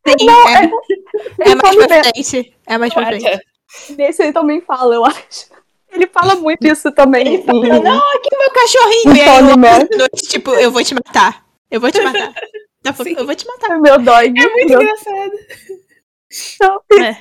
Sim, 0.09 0.27
é, 0.29 1.51
é 1.51 1.55
mais 1.55 1.77
Ele 1.77 1.87
pra 1.87 2.05
frente. 2.05 2.55
É 2.67 2.79
mais 2.79 2.93
pra 2.93 3.07
frente. 3.07 3.41
Nesse 3.97 4.23
ele 4.23 4.33
também 4.33 4.61
fala, 4.61 4.95
eu 4.95 5.05
acho. 5.05 5.47
Ele 5.97 6.07
fala 6.09 6.35
muito 6.37 6.67
isso 6.67 6.93
também. 6.93 7.27
Ele 7.27 7.43
fala, 7.43 7.67
em- 7.67 7.83
não, 7.83 7.99
aqui 8.15 8.29
é 8.33 8.39
meu 8.39 8.51
cachorrinho. 8.51 9.11
Um 9.13 9.17
E 9.17 9.21
aí, 9.21 9.27
Tony 9.27 9.53
o 9.53 9.59
Man. 9.59 9.79
de 9.91 9.97
noite, 9.97 10.23
tipo, 10.29 10.51
eu 10.55 10.71
vou 10.71 10.85
te 10.85 10.95
matar. 10.95 11.45
Eu 11.71 11.81
vou 11.81 11.91
te 11.91 12.01
matar. 12.03 12.33
Tá 12.83 12.93
Sim. 12.93 13.15
eu 13.19 13.27
vou 13.27 13.35
te 13.35 13.47
matar. 13.47 13.81
Meu 13.81 13.99
dog. 13.99 14.39
É 14.41 14.49
muito 14.51 14.69
meu 14.69 14.83
engraçado. 14.83 15.33
Então, 16.55 16.81
É. 17.01 17.17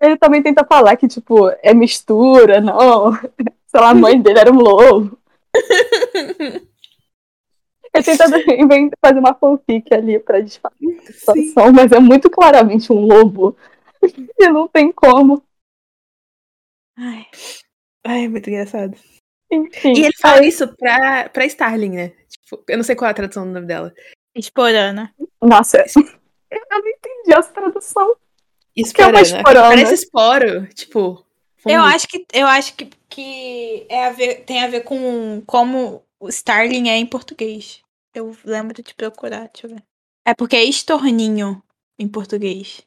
Ele 0.00 0.16
também 0.16 0.42
tenta 0.42 0.64
falar 0.64 0.96
que, 0.96 1.06
tipo, 1.08 1.48
é 1.62 1.72
mistura, 1.74 2.60
não. 2.60 3.12
Sei 3.66 3.80
lá, 3.80 3.90
a 3.90 3.94
mãe 3.94 4.20
dele 4.20 4.38
era 4.38 4.50
um 4.52 4.58
lobo. 4.58 5.16
Ele 7.92 8.04
tenta 8.04 8.24
fazer 9.04 9.18
uma 9.18 9.34
fanfic 9.34 9.92
ali 9.92 10.18
pra 10.20 10.40
disfarçar 10.40 10.78
a 10.88 11.12
situação, 11.32 11.72
mas 11.72 11.90
é 11.90 11.98
muito 11.98 12.30
claramente 12.30 12.92
um 12.92 13.00
lobo. 13.04 13.56
E 14.38 14.48
não 14.48 14.68
tem 14.68 14.92
como. 14.92 15.42
Ai. 16.96 17.26
Ai, 18.06 18.24
é 18.24 18.28
muito 18.28 18.48
engraçado. 18.48 18.96
Enfim. 19.50 19.92
E 19.94 20.04
ele 20.04 20.16
fala 20.16 20.40
aí- 20.40 20.48
isso 20.48 20.68
pra, 20.76 21.28
pra 21.28 21.46
Starling, 21.46 21.90
né? 21.90 22.08
Tipo, 22.28 22.62
eu 22.68 22.76
não 22.76 22.84
sei 22.84 22.94
qual 22.94 23.08
é 23.08 23.10
a 23.10 23.14
tradução 23.14 23.44
do 23.46 23.52
nome 23.52 23.66
dela. 23.66 23.92
Esporana. 24.34 25.14
Nossa, 25.42 25.84
eu 25.96 26.60
não 26.70 26.88
entendi 26.88 27.32
essa 27.32 27.52
tradução. 27.52 28.16
Esporana. 28.76 29.18
uma 29.18 29.22
esporana? 29.22 29.68
Parece 29.68 29.94
esporo, 29.94 30.66
tipo. 30.68 31.26
Eu 31.66 31.80
fungo. 31.80 31.94
acho 31.94 32.08
que 32.08 32.26
eu 32.32 32.46
acho 32.46 32.74
que, 32.74 32.88
que 33.08 33.86
é 33.88 34.06
a 34.06 34.12
ver, 34.12 34.44
tem 34.44 34.62
a 34.62 34.68
ver 34.68 34.82
com 34.82 35.42
como 35.46 36.02
o 36.18 36.28
Starling 36.28 36.88
é 36.88 36.96
em 36.96 37.04
português. 37.06 37.82
Eu 38.14 38.34
lembro 38.44 38.82
de 38.82 38.94
procurar, 38.94 39.50
deixa 39.52 39.66
eu 39.66 39.74
ver. 39.74 39.82
É 40.26 40.32
porque 40.34 40.56
é 40.56 40.64
estorninho 40.64 41.62
em 41.98 42.08
português. 42.08 42.82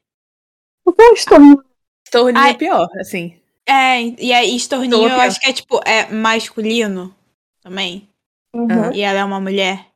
Eu 0.86 0.96
não 0.98 1.14
estou 1.14 1.64
Estorninho 2.06 2.44
Ai. 2.44 2.52
é 2.52 2.54
pior, 2.56 2.88
assim. 3.00 3.40
É, 3.68 4.02
e 4.02 4.34
aí 4.34 4.56
estorninho 4.56 5.08
Estou 5.08 5.10
eu 5.10 5.22
acho 5.22 5.40
que 5.40 5.48
é 5.48 5.54
tipo, 5.54 5.80
é 5.86 6.12
masculino 6.12 7.16
também. 7.62 8.10
Uhum. 8.54 8.92
E 8.94 9.02
ela 9.02 9.20
é 9.20 9.24
uma 9.24 9.40
mulher. 9.40 9.88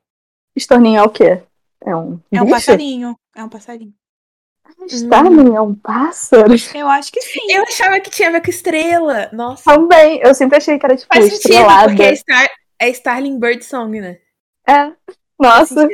Estorninho 0.55 0.99
é 0.99 1.03
o 1.03 1.09
quê? 1.09 1.41
É 1.81 1.95
um. 1.95 2.19
É 2.31 2.41
um 2.41 2.45
bicho? 2.45 2.55
passarinho. 2.55 3.19
É 3.35 3.43
um 3.43 3.49
passarinho. 3.49 3.93
Starling 4.87 5.55
é 5.55 5.61
um 5.61 5.73
pássaro? 5.73 6.53
Eu 6.73 6.87
acho 6.87 7.11
que 7.11 7.21
sim. 7.21 7.39
Eu 7.49 7.63
achava 7.63 7.99
que 7.99 8.09
tinha 8.09 8.29
a 8.29 8.31
ver 8.31 8.41
com 8.41 8.49
estrela. 8.49 9.29
Nossa. 9.31 9.63
Também. 9.63 10.19
Eu 10.21 10.33
sempre 10.33 10.57
achei 10.57 10.77
que 10.77 10.85
era, 10.85 10.95
tipo, 10.95 11.13
Faz 11.13 11.25
sentido, 11.25 11.51
estrelada. 11.51 11.87
porque 11.87 12.03
é, 12.03 12.15
Star, 12.15 12.49
é 12.79 12.89
Starling 12.89 13.39
Bird 13.39 13.63
Song, 13.63 13.99
né? 13.99 14.19
É. 14.67 14.91
Nossa, 15.39 15.87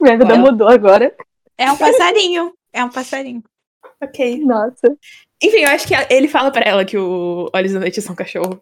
minha 0.00 0.18
vida 0.18 0.32
Olha. 0.32 0.38
mudou 0.38 0.68
agora. 0.68 1.14
É 1.56 1.70
um 1.70 1.76
passarinho. 1.76 2.52
É 2.72 2.84
um 2.84 2.90
passarinho. 2.90 3.42
ok. 4.00 4.44
Nossa. 4.44 4.96
Enfim, 5.42 5.58
eu 5.58 5.68
acho 5.68 5.86
que 5.86 5.94
ele 6.10 6.28
fala 6.28 6.50
pra 6.50 6.62
ela 6.68 6.84
que 6.84 6.96
o 6.96 7.50
Olhos 7.54 7.72
da 7.72 7.80
Noite 7.80 8.00
são 8.00 8.14
cachorro. 8.14 8.60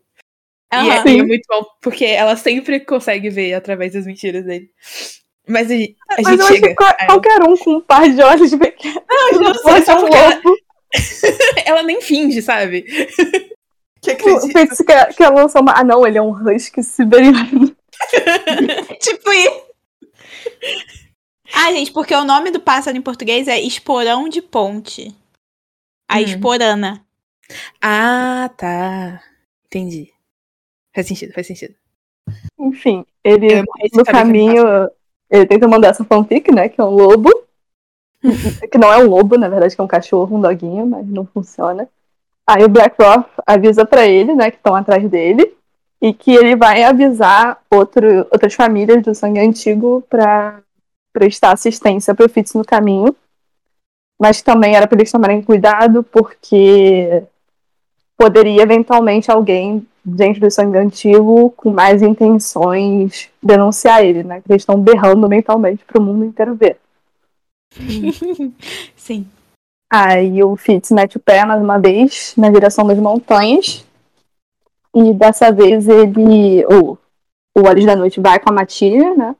E 0.73 0.77
Aham. 0.77 1.05
é, 1.07 1.11
e 1.13 1.19
é 1.21 1.23
muito 1.23 1.43
bom, 1.49 1.65
porque 1.81 2.05
ela 2.05 2.37
sempre 2.37 2.81
consegue 2.81 3.31
ver 3.31 3.55
através 3.55 3.93
das 3.93 4.07
mentiras 4.07 4.45
dele. 4.45 4.69
Mas 5.47 5.71
a, 5.71 5.75
gente- 5.77 5.97
a 6.11 6.15
Mas 6.23 6.27
gente 6.27 6.39
eu 6.41 6.45
acho 6.47 6.55
chega. 6.55 6.69
que 6.69 6.75
qual- 6.75 6.91
a- 6.99 7.07
qualquer 7.07 7.43
um 7.43 7.57
com 7.57 7.71
um 7.77 7.81
par 7.81 8.09
de 8.09 8.21
olhos 8.23 8.55
pequenos 8.55 9.03
Não, 9.09 9.33
não 9.41 9.55
sei, 9.55 9.63
pode 9.63 9.85
só 9.85 9.97
um 9.97 10.01
porque 10.01 10.17
ela, 10.17 10.41
ela 11.67 11.83
nem 11.85 12.01
finge, 12.01 12.43
sabe? 12.43 12.83
que 14.03 14.11
O 14.11 14.13
acredita. 14.15 14.49
feitiço 14.59 14.85
que, 14.85 15.05
que 15.15 15.23
ela 15.23 15.43
lançou 15.43 15.63
uma. 15.63 15.75
Ah, 15.79 15.85
não, 15.85 16.05
ele 16.07 16.19
é 16.19 16.23
um 16.23 16.31
husky 16.33 16.83
siberiano. 16.83 17.75
Tipo 19.01 19.33
isso. 19.33 19.63
Ah, 21.55 21.71
gente, 21.73 21.93
porque 21.93 22.15
o 22.15 22.25
nome 22.25 22.51
do 22.51 22.59
pássaro 22.61 22.97
em 22.97 23.03
português 23.03 23.47
é 23.49 23.61
esporão 23.61 24.29
de 24.29 24.43
ponte. 24.43 25.15
A 26.15 26.19
Hum. 26.19 26.23
esporana. 26.23 27.05
Ah, 27.83 28.51
tá. 28.57 29.21
Entendi. 29.67 30.13
Faz 30.95 31.09
sentido, 31.09 31.33
faz 31.33 31.47
sentido. 31.47 31.75
Enfim, 32.59 33.05
ele 33.23 33.63
no 33.93 34.05
caminho. 34.05 34.65
Ele 35.29 35.47
tenta 35.47 35.67
mandar 35.67 35.89
essa 35.89 36.05
fanfic, 36.05 36.53
né? 36.53 36.69
Que 36.69 36.81
é 36.81 36.85
um 36.85 36.91
lobo. 36.91 37.31
que 38.71 38.79
não 38.79 38.93
é 38.93 38.99
um 38.99 39.09
lobo, 39.09 39.37
na 39.37 39.49
verdade, 39.49 39.75
que 39.75 39.81
é 39.81 39.85
um 39.85 39.89
cachorro, 39.89 40.37
um 40.37 40.41
doguinho, 40.41 40.87
mas 40.87 41.07
não 41.07 41.27
funciona. 41.27 41.89
Aí 42.47 42.63
o 42.63 42.69
Blackrock 42.69 43.29
avisa 43.47 43.85
pra 43.85 44.07
ele, 44.07 44.35
né, 44.35 44.51
que 44.51 44.57
estão 44.57 44.75
atrás 44.75 45.09
dele, 45.09 45.55
e 46.01 46.13
que 46.13 46.33
ele 46.35 46.55
vai 46.55 46.83
avisar 46.85 47.59
outro, 47.71 48.07
outras 48.31 48.55
famílias 48.55 49.03
do 49.03 49.15
sangue 49.15 49.41
antigo 49.41 50.03
pra 50.09 50.61
prestar 51.13 51.53
assistência 51.53 52.15
pro 52.15 52.29
Fitz 52.29 52.55
no 52.55 52.65
caminho. 52.65 53.15
Mas 54.19 54.43
também 54.43 54.75
era 54.75 54.87
pra 54.87 54.97
eles 54.97 55.11
tomarem 55.11 55.43
cuidado, 55.43 56.03
porque 56.03 57.25
poderia 58.17 58.63
eventualmente 58.63 59.31
alguém 59.31 59.87
dentro 60.05 60.41
do 60.41 60.51
sangue 60.51 60.79
antigo 60.79 61.51
com 61.57 61.71
mais 61.71 62.03
intenções 62.03 63.31
denunciar 63.43 64.05
ele, 64.05 64.23
né? 64.23 64.41
Que 64.41 64.53
eles 64.53 64.63
estão 64.63 64.79
berrando 64.79 65.29
mentalmente 65.29 65.85
pro 65.85 66.03
mundo 66.03 66.25
inteiro 66.25 66.55
ver. 66.55 66.79
Sim. 68.95 69.27
Aí 69.91 70.43
o 70.43 70.57
Fitz 70.57 70.91
mete 70.91 71.17
o 71.17 71.21
pé 71.21 71.45
mais 71.45 71.63
uma 71.63 71.79
vez 71.79 72.35
na 72.37 72.51
direção 72.51 72.87
das 72.87 72.99
montanhas. 72.99 73.85
E 74.95 75.13
dessa 75.13 75.51
vez 75.51 75.89
ele. 75.89 76.65
O, 76.67 76.97
o 77.57 77.67
Olhos 77.67 77.85
da 77.85 77.97
Noite 77.97 78.21
vai 78.21 78.39
com 78.39 78.51
a 78.51 78.53
Matilha, 78.53 79.15
né? 79.15 79.37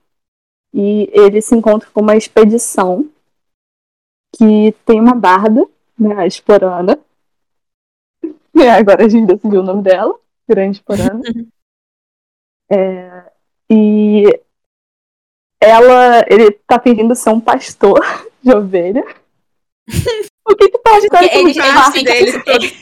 E 0.73 1.09
ele 1.13 1.41
se 1.41 1.55
encontra 1.55 1.89
com 1.93 2.01
uma 2.01 2.17
expedição 2.17 3.09
que 4.37 4.73
tem 4.85 5.01
uma 5.01 5.15
barda, 5.15 5.67
né? 5.99 6.15
A 6.17 6.27
Esporana. 6.27 6.99
E 8.55 8.63
agora 8.69 9.05
a 9.05 9.09
gente 9.09 9.27
decidiu 9.27 9.61
o 9.61 9.65
nome 9.65 9.83
dela, 9.83 10.15
Grande 10.49 10.79
Esporana. 10.79 11.21
É, 12.73 13.31
e 13.71 14.25
ela. 15.61 16.25
Ele 16.29 16.51
tá 16.67 16.81
fingindo 16.81 17.15
ser 17.15 17.29
um 17.29 17.39
pastor 17.39 18.01
de 18.43 18.55
ovelha. 18.55 19.05
O 20.49 20.57
que 20.57 20.71
que 20.71 20.79
pode 20.79 21.09
Porque 21.09 21.25
eles, 21.37 21.57
eles 21.57 21.93
têm 21.93 22.05
que, 22.05 22.77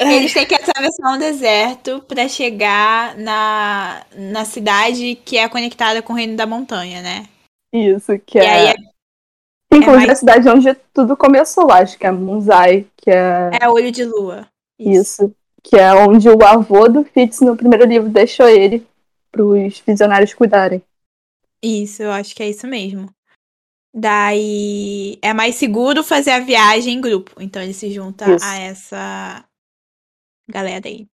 eles 0.00 0.32
têm 0.32 0.46
que 0.46 0.54
atravessar 0.54 1.14
um 1.14 1.18
deserto 1.18 2.02
pra 2.02 2.28
chegar 2.28 3.16
na, 3.16 4.04
na 4.14 4.44
cidade 4.44 5.14
que 5.24 5.38
é 5.38 5.48
conectada 5.48 6.02
com 6.02 6.12
o 6.12 6.16
Reino 6.16 6.36
da 6.36 6.46
Montanha, 6.46 7.00
né? 7.00 7.26
Isso, 7.72 8.18
que 8.18 8.38
E 8.38 8.42
é. 8.42 8.50
aí 8.50 8.74
é, 9.70 9.76
Inclusive 9.76 10.06
mais- 10.06 10.10
a 10.10 10.14
cidade 10.16 10.48
onde 10.48 10.74
tudo 10.92 11.16
começou, 11.16 11.70
acho 11.70 11.98
que 11.98 12.06
é 12.06 12.10
Munzai, 12.10 12.86
que 12.96 13.10
é 13.10 13.50
é 13.60 13.68
Olho 13.68 13.90
de 13.92 14.04
Lua. 14.04 14.46
isso. 14.78 15.34
Que 15.62 15.76
é 15.76 15.92
onde 15.94 16.28
o 16.28 16.42
avô 16.44 16.88
do 16.88 17.04
Fitz 17.04 17.40
no 17.40 17.56
primeiro 17.56 17.84
livro 17.84 18.08
deixou 18.08 18.48
ele 18.48 18.86
pros 19.30 19.80
visionários 19.86 20.32
cuidarem. 20.32 20.82
Isso, 21.62 22.02
eu 22.02 22.12
acho 22.12 22.34
que 22.34 22.42
é 22.42 22.48
isso 22.48 22.66
mesmo. 22.66 23.10
Daí 23.94 25.18
é 25.20 25.34
mais 25.34 25.56
seguro 25.56 26.04
fazer 26.04 26.30
a 26.30 26.38
viagem 26.40 26.94
em 26.94 27.00
grupo. 27.00 27.32
Então 27.40 27.60
ele 27.60 27.74
se 27.74 27.90
junta 27.90 28.30
Isso. 28.34 28.44
a 28.44 28.56
essa 28.58 29.44
galera 30.48 30.86
aí. 30.86 31.06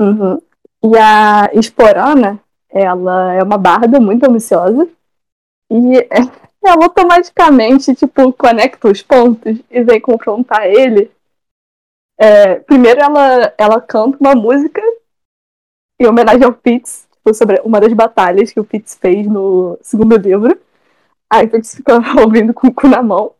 Uhum. 0.00 0.38
E 0.84 0.98
a 0.98 1.48
Esporana, 1.54 2.40
ela 2.68 3.32
é 3.34 3.42
uma 3.42 3.56
barda 3.56 4.00
muito 4.00 4.24
ambiciosa. 4.28 4.88
E 5.70 6.06
ela 6.66 6.84
automaticamente, 6.84 7.94
tipo, 7.94 8.32
conecta 8.32 8.88
os 8.88 9.02
pontos 9.02 9.58
e 9.70 9.82
vem 9.82 10.00
confrontar 10.00 10.66
ele. 10.66 11.10
É, 12.18 12.56
primeiro 12.56 13.00
ela, 13.00 13.54
ela 13.58 13.80
canta 13.80 14.16
uma 14.20 14.34
música 14.34 14.80
em 15.98 16.06
homenagem 16.06 16.44
ao 16.44 16.52
Fitz, 16.52 17.06
tipo, 17.12 17.34
sobre 17.34 17.60
uma 17.64 17.80
das 17.80 17.92
batalhas 17.92 18.52
que 18.52 18.60
o 18.60 18.64
Fitz 18.64 18.96
fez 19.00 19.26
no 19.26 19.78
segundo 19.82 20.16
livro. 20.16 20.58
Aí 21.30 21.46
o 21.46 21.50
Fitz 21.50 21.74
fica 21.74 21.94
ouvindo 22.22 22.52
com 22.54 22.68
o 22.68 22.74
cu 22.74 22.88
na 22.88 23.02
mão. 23.02 23.32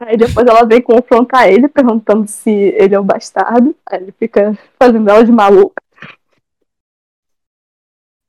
Aí 0.00 0.16
depois 0.16 0.46
ela 0.46 0.64
vem 0.64 0.80
confrontar 0.80 1.48
ele, 1.48 1.68
perguntando 1.68 2.26
se 2.28 2.50
ele 2.50 2.94
é 2.94 3.00
o 3.00 3.04
bastardo. 3.04 3.74
Aí 3.84 4.02
ele 4.02 4.12
fica 4.12 4.56
fazendo 4.78 5.08
ela 5.10 5.24
de 5.24 5.32
maluca. 5.32 5.82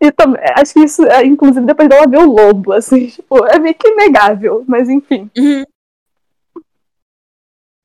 E 0.02 0.12
também, 0.12 0.42
acho 0.56 0.74
que 0.74 0.80
isso, 0.80 1.04
é, 1.06 1.26
inclusive, 1.26 1.66
depois 1.66 1.90
dela 1.90 2.08
ver 2.08 2.20
o 2.20 2.32
lobo, 2.32 2.72
assim, 2.72 3.08
tipo, 3.12 3.46
é 3.46 3.60
meio 3.60 3.76
que 3.76 3.88
inegável, 3.90 4.64
mas 4.68 4.88
enfim. 4.88 5.30
Uhum. 5.38 5.64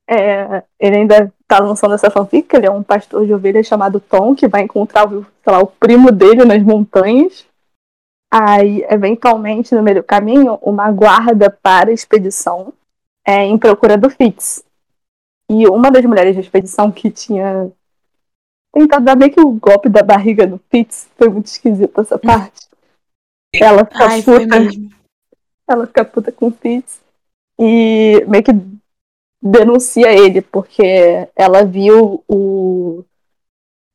É, 0.07 0.63
ele 0.79 0.97
ainda 0.97 1.33
tá 1.47 1.59
lançando 1.59 1.95
essa 1.95 2.11
fanfic, 2.11 2.53
ele 2.55 2.67
é 2.67 2.71
um 2.71 2.83
pastor 2.83 3.25
de 3.25 3.33
ovelhas 3.33 3.67
chamado 3.67 3.99
Tom, 3.99 4.35
que 4.35 4.47
vai 4.47 4.61
encontrar, 4.61 5.11
o, 5.11 5.23
sei 5.23 5.53
lá, 5.53 5.59
o 5.59 5.67
primo 5.67 6.11
dele 6.11 6.45
nas 6.45 6.61
montanhas. 6.61 7.45
Aí, 8.31 8.85
eventualmente, 8.89 9.73
no 9.73 9.83
meio 9.83 9.97
do 9.97 10.03
caminho, 10.03 10.59
uma 10.61 10.91
guarda 10.91 11.49
para 11.49 11.89
a 11.89 11.93
expedição 11.93 12.73
é, 13.25 13.43
em 13.43 13.57
procura 13.57 13.97
do 13.97 14.09
Fitz. 14.09 14.63
E 15.49 15.67
uma 15.67 15.91
das 15.91 16.05
mulheres 16.05 16.35
da 16.35 16.41
expedição 16.41 16.91
que 16.91 17.09
tinha 17.09 17.71
tentado 18.75 19.05
dar 19.05 19.15
meio 19.15 19.31
que 19.31 19.39
o 19.39 19.51
golpe 19.53 19.87
da 19.87 20.03
barriga 20.03 20.45
no 20.45 20.59
Fitz, 20.69 21.07
foi 21.17 21.29
muito 21.29 21.45
esquisita 21.45 22.01
essa 22.01 22.19
parte. 22.19 22.67
Ela 23.53 23.85
fica 23.85 24.05
Ai, 24.05 24.21
puta 24.21 24.95
ela 25.67 25.87
fica 25.87 26.05
puta 26.05 26.31
com 26.31 26.47
o 26.47 26.51
Fitz 26.51 26.99
e 27.57 28.23
meio 28.27 28.43
que 28.43 28.51
denuncia 29.41 30.11
ele, 30.11 30.41
porque 30.41 31.27
ela 31.35 31.63
viu 31.63 32.23
o, 32.27 33.03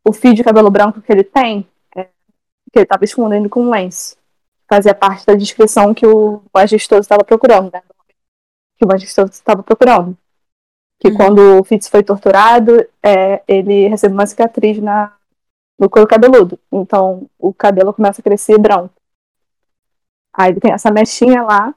o 0.03 0.13
fio 0.13 0.35
de 0.35 0.43
cabelo 0.43 0.71
branco 0.71 1.03
que 1.03 1.13
ele 1.13 1.25
tem, 1.25 1.69
é, 1.95 2.05
que 2.73 2.79
ele 2.79 2.87
tava 2.87 3.05
escondendo 3.05 3.51
com 3.51 3.63
um 3.63 3.71
lenço. 3.71 4.17
Fazia 4.67 4.95
parte 4.95 5.27
da 5.27 5.35
descrição 5.35 5.93
que 5.93 6.07
o 6.07 6.43
majestoso 6.55 7.03
estava 7.03 7.23
procurando, 7.23 7.71
né? 7.73 7.83
Que 8.79 8.85
o 8.85 8.89
majestoso 8.89 9.33
estava 9.33 9.63
procurando. 9.63 10.17
Que 11.01 11.09
Uhum. 11.09 11.15
quando 11.15 11.59
o 11.59 11.65
Fitz 11.65 11.89
foi 11.89 12.03
torturado, 12.03 12.87
é, 13.03 13.43
ele 13.49 13.89
recebeu 13.89 14.15
uma 14.15 14.27
cicatriz 14.27 14.79
na, 14.79 15.13
no 15.79 15.89
couro 15.89 16.07
cabeludo. 16.07 16.59
Então 16.71 17.27
o 17.39 17.53
cabelo 17.53 17.93
começa 17.93 18.21
a 18.21 18.25
crescer 18.25 18.59
branco. 18.59 18.95
Aí 20.33 20.51
ele 20.51 20.61
tem 20.61 20.73
essa 20.73 20.91
mechinha 20.91 21.43
lá 21.43 21.75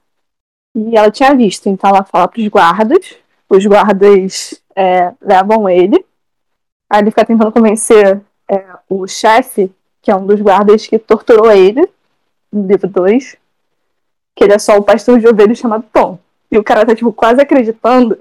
e 0.76 0.96
ela 0.96 1.10
tinha 1.10 1.34
visto. 1.34 1.68
Então 1.70 1.90
ela 1.90 2.04
fala 2.04 2.28
pros 2.28 2.48
guardas. 2.48 3.16
Os 3.50 3.66
guardas 3.66 4.62
é, 4.76 5.14
levam 5.22 5.70
ele. 5.70 6.06
Aí 6.90 7.02
ele 7.02 7.12
fica 7.12 7.26
tentando 7.26 7.52
convencer 7.52 8.22
é, 8.50 8.66
o 8.90 9.08
chefe, 9.08 9.72
que 10.02 10.12
é 10.12 10.16
um 10.16 10.26
dos 10.26 10.40
guardas 10.42 10.86
que 10.86 11.00
torturou 11.00 11.52
ele, 11.52 11.88
no 12.52 12.68
livro 12.68 12.88
2, 12.88 13.38
que 14.36 14.44
ele 14.44 14.54
é 14.54 14.60
só 14.60 14.78
o 14.78 14.84
pastor 14.84 15.20
de 15.20 15.28
ovelhas 15.28 15.58
chamado 15.58 15.86
Tom. 15.92 16.20
E 16.52 16.58
o 16.58 16.64
cara 16.64 16.86
tá, 16.86 16.96
tipo, 16.96 17.12
quase 17.12 17.42
acreditando. 17.42 18.18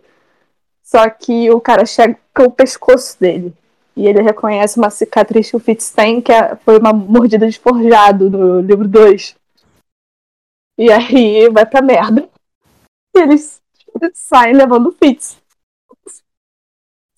Só 0.92 1.08
que 1.08 1.50
o 1.50 1.58
cara 1.58 1.86
chega 1.86 2.18
o 2.38 2.50
pescoço 2.50 3.18
dele. 3.18 3.54
E 3.96 4.06
ele 4.06 4.20
reconhece 4.20 4.78
uma 4.78 4.90
cicatriz 4.90 5.48
que 5.48 5.56
o 5.56 5.58
Fitz 5.58 5.90
tem, 5.90 6.20
que 6.20 6.30
é- 6.30 6.54
foi 6.56 6.78
uma 6.78 6.92
mordida 6.92 7.48
de 7.48 7.58
forjado 7.58 8.28
no 8.28 8.60
livro 8.60 8.86
2. 8.86 9.34
E 10.78 10.92
aí 10.92 11.48
vai 11.48 11.64
pra 11.64 11.80
merda. 11.80 12.28
E 13.16 13.20
eles 13.20 13.62
saem 14.12 14.52
levando 14.52 14.88
o 14.88 14.92
Fitz. 14.92 15.40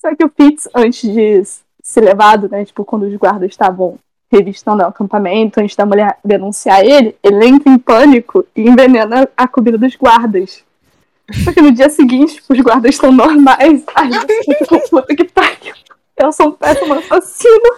Só 0.00 0.14
que 0.14 0.24
o 0.24 0.28
Fitz, 0.28 0.68
antes 0.72 1.12
de 1.12 1.42
ser 1.82 2.02
levado, 2.02 2.48
né? 2.48 2.64
Tipo, 2.64 2.84
quando 2.84 3.06
os 3.06 3.16
guardas 3.16 3.50
estavam 3.50 3.98
revistando 4.30 4.84
o 4.84 4.86
acampamento, 4.86 5.58
antes 5.58 5.74
da 5.74 5.84
mulher 5.84 6.16
denunciar 6.24 6.84
ele, 6.84 7.16
ele 7.20 7.44
entra 7.44 7.72
em 7.72 7.78
pânico 7.78 8.46
e 8.54 8.68
envenena 8.68 9.28
a 9.36 9.48
comida 9.48 9.76
dos 9.76 9.96
guardas. 9.96 10.64
Só 11.32 11.52
que 11.52 11.60
no 11.62 11.72
dia 11.72 11.88
seguinte, 11.88 12.42
os 12.48 12.60
guardas 12.60 12.94
estão 12.94 13.10
normais. 13.10 13.82
Ai, 13.94 14.10
tipo, 14.58 14.90
puta 14.90 15.14
que 15.14 15.24
pariu. 15.24 15.74
Eu 16.16 16.32
sou 16.32 16.48
um 16.48 16.52
péssimo 16.52 16.94
assassino. 16.94 17.74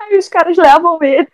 Aí 0.00 0.18
os 0.18 0.28
caras 0.28 0.56
levam 0.56 0.98
ele. 1.02 1.28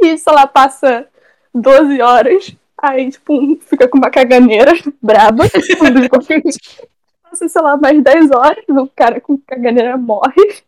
E, 0.00 0.18
sei 0.18 0.32
lá, 0.32 0.46
passa 0.46 1.08
12 1.54 2.00
horas. 2.00 2.54
Aí, 2.76 3.10
tipo, 3.10 3.34
um 3.34 3.58
fica 3.60 3.88
com 3.88 3.98
uma 3.98 4.10
caganeira 4.10 4.72
braba. 5.02 5.44
Passa, 7.22 7.48
sei 7.48 7.62
lá, 7.62 7.76
mais 7.76 8.02
10 8.02 8.30
horas, 8.30 8.64
o 8.68 8.86
cara 8.94 9.20
com 9.20 9.38
caganeira 9.38 9.96
morre. 9.96 10.62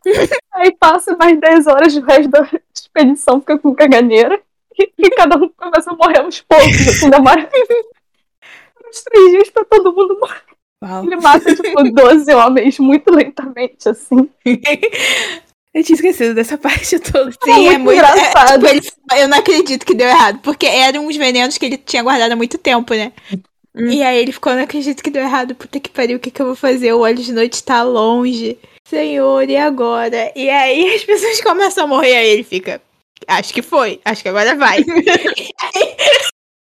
Aí 0.52 0.74
passa 0.74 1.16
mais 1.16 1.38
10 1.38 1.66
horas, 1.66 1.94
o 1.96 2.00
resto 2.00 2.28
da 2.28 2.48
expedição 2.74 3.40
fica 3.40 3.59
com 3.59 3.74
caganeira. 3.74 4.40
E, 4.78 4.92
e 4.98 5.11
cada 5.11 5.36
um 5.36 5.48
começa 5.50 5.90
a 5.90 5.94
morrer 5.94 6.20
aos 6.20 6.40
poucos, 6.40 6.88
assim, 6.88 7.09
demora 7.09 7.48
uns 8.97 9.03
três 9.03 9.30
dias 9.30 9.51
pra 9.51 9.64
todo 9.64 9.92
mundo 9.94 10.18
morrer. 10.20 10.42
Uau. 10.82 11.05
Ele 11.05 11.16
mata, 11.16 11.55
tipo, 11.55 11.82
12 11.92 12.34
homens 12.34 12.78
muito 12.78 13.11
lentamente, 13.14 13.88
assim. 13.88 14.28
Eu 15.74 15.84
tinha 15.84 15.94
esquecido 15.97 16.34
dessa 16.34 16.57
parte 16.59 16.99
toda. 16.99 17.30
Sim, 17.44 17.68
é 17.68 17.76
muito 17.76 17.82
muito. 17.84 18.01
é, 18.03 18.11
engraçado. 18.12 18.66
tipo, 18.66 18.97
ele- 19.12 19.22
eu 19.22 19.28
não 19.28 19.36
acredito 19.38 19.84
que 19.84 19.94
deu 19.94 20.09
errado. 20.09 20.38
Porque 20.42 20.64
eram 20.66 21.07
uns 21.07 21.16
venenos 21.16 21.59
que 21.59 21.66
ele 21.66 21.76
tinha 21.76 22.03
guardado 22.03 22.32
há 22.32 22.36
muito 22.36 22.57
tempo, 22.57 22.94
né? 22.94 23.12
Hum. 23.74 23.90
E 23.90 24.03
aí 24.03 24.16
ele 24.16 24.32
ficou, 24.32 24.55
não 24.55 24.62
acredito 24.62 25.03
que 25.05 25.11
deu 25.11 25.20
errado. 25.22 25.55
Puta 25.55 25.78
que 25.78 25.90
pariu, 25.90 26.16
o 26.16 26.20
que, 26.20 26.30
que 26.30 26.40
eu 26.40 26.47
vou 26.47 26.55
fazer? 26.57 26.94
O 26.94 27.01
olho 27.01 27.16
de 27.16 27.30
noite 27.30 27.62
tá 27.62 27.82
longe. 27.82 28.57
Senhor, 28.88 29.51
e 29.51 29.57
agora? 29.57 30.32
E 30.34 30.49
aí 30.49 30.94
as 30.94 31.05
pessoas 31.05 31.42
começam 31.42 31.84
a 31.84 31.86
morrer, 31.86 32.16
aí 32.16 32.28
ele 32.28 32.44
fica. 32.44 32.80
Acho 33.28 33.53
que 33.53 33.61
foi, 33.61 34.01
acho 34.05 34.22
que 34.22 34.28
agora 34.30 34.55
vai. 34.55 34.82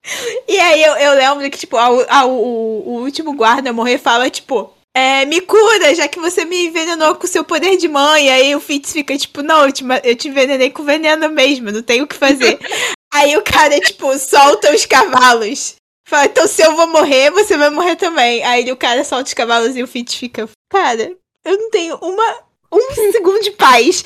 e 0.48 0.58
aí 0.58 0.82
eu, 0.82 0.94
eu 0.96 1.12
lembro 1.14 1.50
que, 1.50 1.58
tipo, 1.58 1.76
ao, 1.76 2.04
ao- 2.08 2.30
o, 2.30 2.88
o 2.88 3.02
último 3.02 3.32
guarda 3.34 3.72
morrer 3.72 3.98
fala, 3.98 4.30
tipo, 4.30 4.72
é, 4.96 5.24
me 5.26 5.40
cura, 5.40 5.94
já 5.94 6.08
que 6.08 6.18
você 6.18 6.44
me 6.44 6.66
envenenou 6.66 7.14
com 7.16 7.24
o 7.24 7.28
seu 7.28 7.44
poder 7.44 7.76
de 7.76 7.88
mãe. 7.88 8.30
Aí 8.30 8.54
o 8.54 8.60
Fitz 8.60 8.92
fica, 8.92 9.16
tipo, 9.16 9.42
não, 9.42 9.66
eu 9.66 9.72
te, 9.72 9.84
eu 10.04 10.16
te 10.16 10.28
envenenei 10.28 10.70
com 10.70 10.82
veneno 10.84 11.28
mesmo, 11.28 11.70
não 11.70 11.82
tenho 11.82 12.04
o 12.04 12.06
que 12.06 12.16
fazer. 12.16 12.58
aí 13.12 13.36
o 13.36 13.42
cara, 13.42 13.78
tipo, 13.80 14.16
solta 14.18 14.72
os 14.72 14.86
cavalos. 14.86 15.74
Fala, 16.08 16.26
então 16.26 16.46
se 16.46 16.62
eu 16.62 16.74
vou 16.76 16.86
morrer, 16.86 17.30
você 17.30 17.56
vai 17.56 17.68
morrer 17.68 17.96
também. 17.96 18.42
Aí 18.44 18.70
o 18.70 18.76
cara 18.76 19.04
solta 19.04 19.24
os 19.26 19.34
cavalos 19.34 19.76
e 19.76 19.82
o 19.82 19.88
Fitz 19.88 20.14
fica, 20.14 20.48
cara, 20.70 21.12
eu 21.44 21.58
não 21.58 21.68
tenho 21.70 21.96
uma, 21.96 22.38
um 22.72 22.80
segundo 23.12 23.42
de 23.42 23.50
paz. 23.50 24.02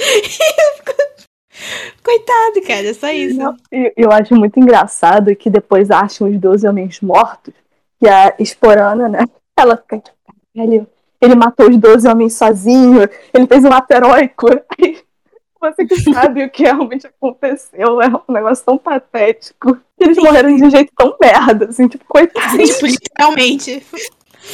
Coitado, 2.03 2.63
cara, 2.67 2.89
é 2.89 2.95
só 2.95 3.11
isso. 3.11 3.39
Não, 3.39 3.57
e 3.73 3.93
eu 3.97 4.11
acho 4.11 4.35
muito 4.35 4.59
engraçado 4.59 5.35
que 5.35 5.51
depois 5.51 5.91
acham 5.91 6.29
os 6.29 6.39
12 6.39 6.67
homens 6.67 7.01
mortos. 7.01 7.53
E 8.01 8.09
a 8.09 8.35
Esporana, 8.39 9.09
né? 9.09 9.25
Ela 9.59 9.77
fica 9.77 9.99
tipo, 9.99 10.17
velho, 10.55 10.87
ele 11.21 11.35
matou 11.35 11.69
os 11.69 11.77
12 11.77 12.09
homens 12.09 12.35
sozinho, 12.35 13.03
ele 13.35 13.47
fez 13.47 13.63
um 13.65 13.73
ato 13.73 13.93
heróico. 13.93 14.49
Aí, 14.81 14.99
você 15.61 15.85
que 15.85 16.01
sabe 16.01 16.45
o 16.45 16.51
que 16.51 16.63
realmente 16.63 17.07
aconteceu, 17.07 18.01
é 18.01 18.09
um 18.09 18.33
negócio 18.33 18.65
tão 18.65 18.79
patético. 18.79 19.79
Eles 19.99 20.17
morreram 20.17 20.57
de 20.57 20.65
um 20.65 20.71
jeito 20.71 20.91
tão 20.97 21.15
merda, 21.21 21.67
assim, 21.67 21.87
tipo, 21.87 22.05
coitados. 22.09 22.71
Tipo, 22.71 22.87
literalmente. 22.87 23.87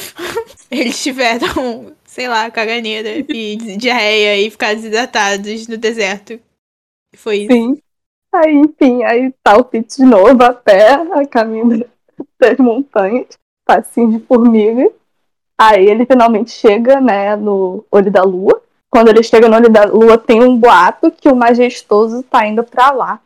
Eles 0.69 1.01
tiveram, 1.01 1.93
sei 2.03 2.27
lá, 2.27 2.51
caganeira 2.51 3.23
e 3.29 3.55
diarreia 3.77 4.37
e 4.45 4.49
ficaram 4.49 4.75
desidratados 4.75 5.69
no 5.69 5.77
deserto. 5.77 6.37
Foi 7.17 7.37
isso. 7.37 7.51
Sim. 7.51 7.81
Aí, 8.33 8.53
enfim, 8.55 9.03
aí 9.03 9.33
tá 9.43 9.57
o 9.57 9.63
Pete 9.63 9.97
de 9.97 10.05
novo 10.05 10.43
a 10.43 10.53
pé, 10.53 10.93
a 10.93 11.25
caminho 11.25 11.85
das 12.39 12.57
montanhas, 12.57 13.37
passinho 13.65 14.11
de 14.11 14.19
formiga. 14.25 14.91
Aí 15.57 15.87
ele 15.87 16.05
finalmente 16.05 16.51
chega, 16.51 17.01
né, 17.01 17.35
no 17.35 17.83
Olho 17.91 18.11
da 18.11 18.23
Lua. 18.23 18.61
Quando 18.89 19.09
ele 19.09 19.23
chega 19.23 19.49
no 19.49 19.55
Olho 19.55 19.69
da 19.69 19.85
Lua, 19.85 20.17
tem 20.17 20.43
um 20.43 20.55
boato 20.57 21.11
que 21.11 21.27
o 21.27 21.35
Majestoso 21.35 22.21
tá 22.23 22.45
indo 22.45 22.63
pra 22.63 22.91
lá. 22.91 23.19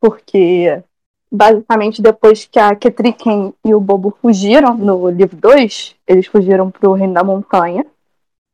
Porque, 0.00 0.82
basicamente, 1.30 2.00
depois 2.00 2.46
que 2.46 2.58
a 2.58 2.74
Ketriken 2.74 3.52
e 3.64 3.74
o 3.74 3.80
Bobo 3.80 4.16
fugiram 4.22 4.74
no 4.74 5.10
livro 5.10 5.36
2, 5.36 5.94
eles 6.06 6.26
fugiram 6.26 6.70
pro 6.70 6.92
Reino 6.92 7.12
da 7.12 7.22
Montanha. 7.22 7.84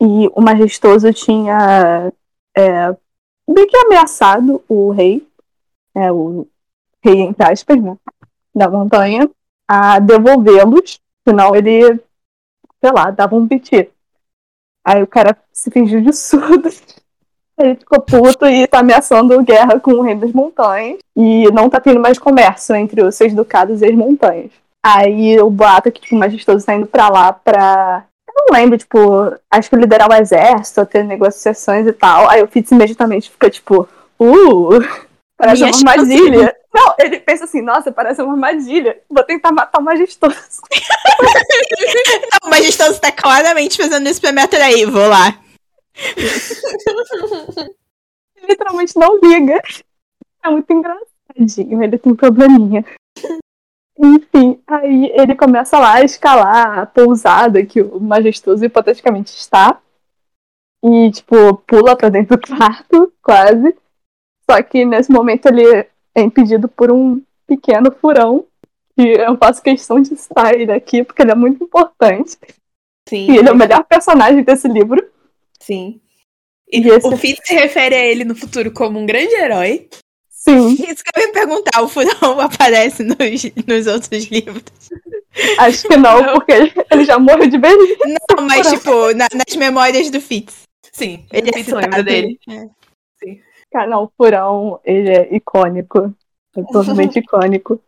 E 0.03 0.28
o 0.34 0.41
Majestoso 0.41 1.12
tinha 1.12 2.12
é, 2.57 2.97
meio 3.53 3.66
que 3.66 3.76
ameaçado 3.76 4.62
o 4.68 4.90
rei, 4.90 5.26
é, 5.94 6.11
o 6.12 6.46
rei, 7.03 7.20
entre 7.20 7.53
aspas, 7.53 7.82
né, 7.82 7.96
da 8.55 8.68
montanha, 8.68 9.28
a 9.68 9.98
devolvê-los, 9.98 11.01
senão 11.26 11.55
ele, 11.55 12.01
sei 12.80 12.92
lá, 12.92 13.11
dava 13.11 13.36
um 13.36 13.46
piti. 13.46 13.90
Aí 14.84 15.03
o 15.03 15.07
cara 15.07 15.36
se 15.53 15.70
fingiu 15.70 16.01
de 16.01 16.12
surdo. 16.12 16.68
Ele 17.59 17.76
ficou 17.76 18.01
puto 18.01 18.46
e 18.46 18.66
tá 18.66 18.78
ameaçando 18.78 19.42
guerra 19.42 19.78
com 19.78 19.92
o 19.92 20.01
rei 20.01 20.14
das 20.14 20.32
montanhas. 20.32 20.98
E 21.14 21.44
não 21.53 21.68
tá 21.68 21.78
tendo 21.78 22.01
mais 22.01 22.18
comércio 22.18 22.74
entre 22.74 23.05
os 23.05 23.14
seis 23.14 23.34
ducados 23.34 23.82
e 23.82 23.86
as 23.86 23.94
montanhas. 23.94 24.51
Aí 24.82 25.38
o 25.38 25.51
boato 25.51 25.88
é 25.88 25.92
que 25.92 26.01
tipo, 26.01 26.16
o 26.16 26.18
majestoso 26.18 26.64
tá 26.64 26.74
indo 26.74 26.86
pra 26.86 27.11
lá 27.11 27.32
pra. 27.32 28.07
Não 28.51 28.59
lembro, 28.59 28.76
tipo, 28.76 28.98
acho 29.48 29.70
que 29.70 29.76
liderar 29.76 30.11
o 30.11 30.14
exército, 30.14 30.84
ter 30.84 31.05
negociações 31.05 31.86
e 31.86 31.92
tal. 31.92 32.28
Aí 32.28 32.42
o 32.42 32.48
Fitz 32.48 32.72
imediatamente 32.72 33.30
fica 33.30 33.48
tipo, 33.48 33.88
uh, 34.18 34.70
parece 35.38 35.62
Minha 35.62 35.72
uma 35.72 35.72
chance. 35.72 35.88
armadilha. 35.88 36.57
Não, 36.74 36.94
ele 36.98 37.20
pensa 37.20 37.44
assim, 37.44 37.62
nossa, 37.62 37.92
parece 37.92 38.20
uma 38.20 38.32
armadilha. 38.32 39.01
Vou 39.09 39.22
tentar 39.22 39.53
matar 39.53 39.78
o 39.78 39.82
majestoso. 39.82 40.34
Não, 42.42 42.48
o 42.48 42.51
Majestoso 42.51 43.01
tá 43.01 43.12
claramente 43.12 43.76
fazendo 43.76 44.09
isso 44.09 44.20
pra 44.20 44.32
me 44.32 44.40
atrair. 44.40 44.86
Vou 44.86 45.07
lá. 45.07 45.38
Ele 46.16 46.30
literalmente 48.48 48.94
não 48.96 49.18
liga. 49.20 49.61
É 50.42 50.48
muito 50.48 50.72
engraçadinho, 50.72 51.82
ele 51.82 51.98
tem 51.98 52.14
probleminha. 52.14 52.82
Enfim, 53.99 54.61
aí 54.66 55.12
ele 55.14 55.34
começa 55.34 55.78
lá 55.78 55.95
a 55.97 56.05
escalar 56.05 56.78
a 56.78 56.86
pousada 56.86 57.64
que 57.64 57.82
o 57.82 58.01
majestoso 58.01 58.64
hipoteticamente 58.64 59.28
está. 59.34 59.80
E, 60.82 61.11
tipo, 61.11 61.57
pula 61.66 61.95
pra 61.97 62.09
dentro 62.09 62.36
do 62.36 62.43
quarto, 62.57 63.12
quase. 63.22 63.76
Só 64.51 64.62
que 64.62 64.84
nesse 64.84 65.11
momento 65.12 65.47
ele 65.47 65.64
é 66.14 66.20
impedido 66.22 66.68
por 66.68 66.91
um 66.91 67.22
pequeno 67.47 67.91
furão. 67.93 68.47
Que 68.99 69.03
eu 69.09 69.36
faço 69.36 69.62
questão 69.62 70.01
de 70.01 70.16
citar 70.16 70.55
ele 70.55 70.72
aqui, 70.72 71.05
porque 71.05 71.22
ele 71.22 71.30
é 71.32 71.34
muito 71.34 71.62
importante. 71.62 72.36
Sim. 73.09 73.30
E 73.30 73.36
ele 73.36 73.49
é 73.49 73.53
o 73.53 73.57
melhor 73.57 73.84
personagem 73.84 74.43
desse 74.43 74.66
livro. 74.68 75.07
Sim. 75.59 76.01
E 76.72 76.80
E 76.80 76.88
esse- 76.88 77.07
o 77.07 77.16
Fitz 77.16 77.41
se 77.47 77.55
refere 77.55 77.95
a 77.95 78.05
ele 78.05 78.24
no 78.24 78.34
futuro 78.34 78.72
como 78.72 78.99
um 78.99 79.07
grande 79.07 79.34
herói. 79.34 79.88
Sim, 80.43 80.72
Isso 80.91 81.05
que 81.05 81.11
eu 81.20 81.22
ia 81.26 81.32
perguntar, 81.32 81.82
o 81.82 81.88
furão 81.88 82.41
aparece 82.41 83.03
nos, 83.03 83.16
nos 83.66 83.86
outros 83.86 84.24
livros. 84.26 84.62
acho 85.59 85.86
que 85.86 85.97
não, 85.97 86.22
Não. 86.22 86.34
porque 86.34 86.53
ele, 86.53 86.72
ele 86.91 87.05
já 87.05 87.18
morreu 87.18 87.47
de 87.49 87.59
velhice. 87.59 87.99
Não, 88.36 88.47
mas 88.47 88.68
tipo, 88.70 89.12
na- 89.14 89.28
nas 89.34 89.57
memórias 89.57 90.11
do 90.11 90.20
Fitz. 90.20 90.62
Sim, 90.93 91.24
Ele 91.32 91.51
o 91.51 91.55
é 91.59 91.62
citado. 91.62 91.80
lembra 91.82 92.03
dele. 92.03 92.38
É. 92.49 92.66
Cara, 93.72 93.86
não, 93.86 94.05
o 94.05 94.12
furão, 94.16 94.80
ele 94.84 95.11
é 95.11 95.34
icônico. 95.36 96.12
É 96.57 96.62
totalmente 96.72 97.18
icônico. 97.20 97.80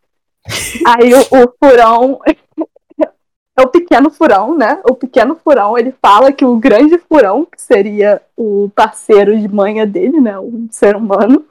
Aí 0.87 1.13
o, 1.15 1.19
o 1.21 1.53
furão. 1.59 2.21
É 3.55 3.61
o 3.63 3.69
pequeno 3.69 4.09
furão, 4.11 4.57
né? 4.57 4.81
O 4.89 4.95
pequeno 4.95 5.37
furão, 5.43 5.77
ele 5.77 5.93
fala 6.01 6.33
que 6.33 6.45
o 6.45 6.57
grande 6.57 6.97
furão, 6.99 7.45
que 7.45 7.61
seria 7.61 8.23
o 8.37 8.71
parceiro 8.75 9.39
de 9.39 9.47
manha 9.49 9.85
dele, 9.87 10.21
né? 10.21 10.39
O 10.39 10.67
ser 10.71 10.97
humano, 10.97 11.45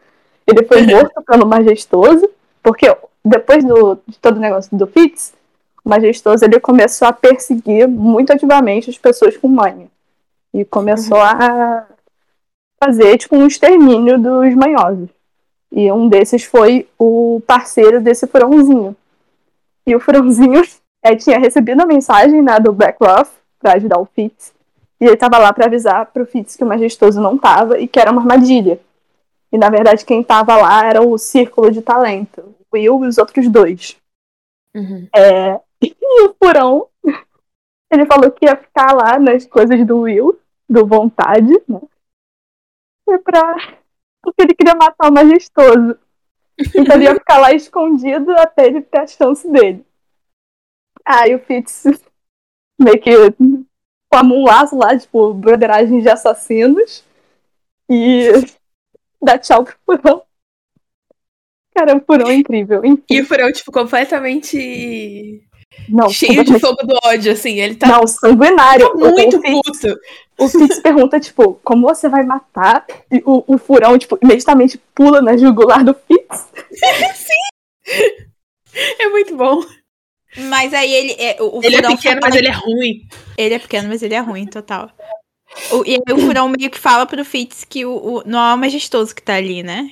ele 0.52 0.66
foi 0.66 0.84
morto 0.84 1.22
pelo 1.22 1.46
majestoso, 1.46 2.30
porque 2.62 2.96
depois 3.24 3.64
do, 3.64 4.00
de 4.08 4.18
todo 4.20 4.38
o 4.38 4.40
negócio 4.40 4.76
do 4.76 4.88
Fitz, 4.88 5.34
o 5.84 5.90
majestoso 5.90 6.46
ele 6.46 6.60
começou 6.60 7.08
a 7.08 7.14
perseguir 7.14 7.88
muito 7.88 8.32
ativamente 8.32 8.90
as 8.90 8.98
pessoas 8.98 9.38
com 9.38 9.48
manha. 9.48 9.88
E 10.54 10.66
começou 10.66 11.20
a 11.20 11.86
fazer 12.84 13.18
tipo 13.18 13.36
um 13.36 13.48
extermínio 13.48 14.20
dos 14.20 14.54
manhosos. 14.56 15.10
E 15.72 15.92
um 15.92 16.10
desses 16.10 16.44
foi 16.44 16.88
o 17.00 17.42
parceiro 17.48 18.02
desse 18.02 18.28
furãozinho. 18.28 18.96
E 19.88 19.96
o 19.96 20.00
furãozinho 20.00 20.62
eh, 21.02 21.16
tinha 21.16 21.40
recebido 21.40 21.82
a 21.82 21.86
mensagem 21.86 22.42
né, 22.42 22.60
do 22.60 22.74
Blackroth 22.74 23.30
pra 23.60 23.74
ajudar 23.74 24.00
o 24.00 24.06
Fitz. 24.06 24.52
E 25.00 25.06
ele 25.06 25.18
tava 25.18 25.38
lá 25.38 25.54
pra 25.54 25.66
avisar 25.66 26.08
pro 26.08 26.26
Fitz 26.26 26.56
que 26.56 26.64
o 26.64 26.68
majestoso 26.68 27.22
não 27.22 27.38
tava 27.38 27.80
e 27.80 27.88
que 27.88 28.00
era 28.00 28.12
uma 28.12 28.22
armadilha. 28.22 28.80
E 29.52 29.58
na 29.58 29.70
verdade 29.70 30.06
quem 30.06 30.24
tava 30.24 30.56
lá 30.56 30.86
era 30.86 31.02
o 31.02 31.18
círculo 31.18 31.72
de 31.72 31.82
talento, 31.82 32.42
o 32.42 32.76
Will 32.76 33.04
e 33.04 33.08
os 33.08 33.18
outros 33.18 33.50
dois. 33.50 33.98
Uhum. 34.76 35.08
É, 35.14 35.60
e 35.84 36.26
o 36.26 36.36
furão, 36.42 36.88
ele 37.92 38.06
falou 38.06 38.32
que 38.32 38.46
ia 38.46 38.56
ficar 38.56 38.94
lá 38.94 39.20
nas 39.20 39.46
coisas 39.46 39.86
do 39.86 40.02
Will, 40.02 40.40
do 40.70 40.86
vontade, 40.86 41.52
né? 41.68 41.82
E 43.10 43.18
pra... 43.20 43.78
Porque 44.24 44.44
ele 44.44 44.54
queria 44.54 44.76
matar 44.76 45.10
o 45.10 45.12
majestoso. 45.12 45.98
Então 46.76 46.96
ele 46.96 47.06
ia 47.06 47.16
ficar 47.16 47.40
lá 47.40 47.52
escondido 47.52 48.32
até 48.32 48.68
ele 48.68 48.82
ter 48.82 49.00
a 49.00 49.08
chance 49.08 49.50
dele. 49.50 49.84
Aí 51.04 51.34
o 51.34 51.40
Fitz 51.40 51.86
meio 52.80 53.02
que 53.02 53.12
forma 54.14 54.36
um 54.36 54.44
laço 54.44 54.78
lá, 54.78 54.98
tipo, 54.98 55.34
broderagem 55.34 56.02
de 56.02 56.10
assassinos. 56.10 57.04
E 57.90 58.30
dá 59.22 59.38
tchau 59.38 59.64
pro 59.64 59.76
furão. 59.86 60.24
Cara, 61.74 61.96
o 61.96 62.02
furão 62.02 62.30
é 62.30 62.36
incrível. 62.36 62.84
Enfim. 62.84 63.04
E 63.10 63.22
o 63.22 63.26
furão, 63.26 63.52
tipo, 63.52 63.72
completamente. 63.72 65.42
Não, 65.88 66.10
cheio 66.10 66.44
de 66.44 66.60
fogo 66.60 66.86
do 66.86 66.98
ódio, 67.04 67.32
assim. 67.32 67.60
Ele 67.60 67.76
tá. 67.76 67.88
Não, 67.88 68.06
sanguinário. 68.06 68.90
Tá 68.90 68.96
muito 68.96 69.38
o, 69.38 69.42
Fitz, 69.42 69.82
puto. 69.82 70.00
o 70.38 70.50
Fitz 70.50 70.80
pergunta, 70.84 71.20
tipo, 71.20 71.60
como 71.64 71.88
você 71.88 72.10
vai 72.10 72.24
matar? 72.24 72.86
E 73.10 73.22
o, 73.26 73.44
o 73.48 73.58
furão, 73.58 73.98
tipo, 73.98 74.18
imediatamente 74.22 74.80
pula 74.94 75.22
na 75.22 75.38
jugular 75.38 75.84
do 75.84 75.94
Fitz. 75.94 76.48
Sim! 77.16 78.32
É 79.00 79.10
muito 79.10 79.36
bom. 79.36 79.64
Mas 80.38 80.74
aí 80.74 80.92
ele. 80.92 81.16
É, 81.20 81.38
o, 81.42 81.62
Ele 81.64 81.76
é 81.76 81.82
pequeno, 81.82 82.22
mas 82.22 82.36
ele 82.36 82.48
é 82.48 82.52
ruim. 82.52 83.08
Ele 83.38 83.54
é 83.54 83.60
pequeno, 83.60 83.90
mas 83.90 84.02
ele 84.02 84.14
é 84.14 84.20
ruim, 84.20 84.46
total. 84.46 84.90
O, 85.72 85.84
e 85.86 85.96
aí 85.96 86.14
o 86.14 86.18
furão 86.26 86.50
meio 86.50 86.70
que 86.72 86.80
fala 86.80 87.06
pro 87.06 87.24
Fitz 87.26 87.64
que 87.64 87.86
o, 87.86 87.92
o- 87.96 88.24
não 88.26 88.40
é 88.40 88.54
o 88.54 88.58
majestoso 88.58 89.14
que 89.16 89.22
tá 89.22 89.36
ali, 89.36 89.64
né? 89.64 89.92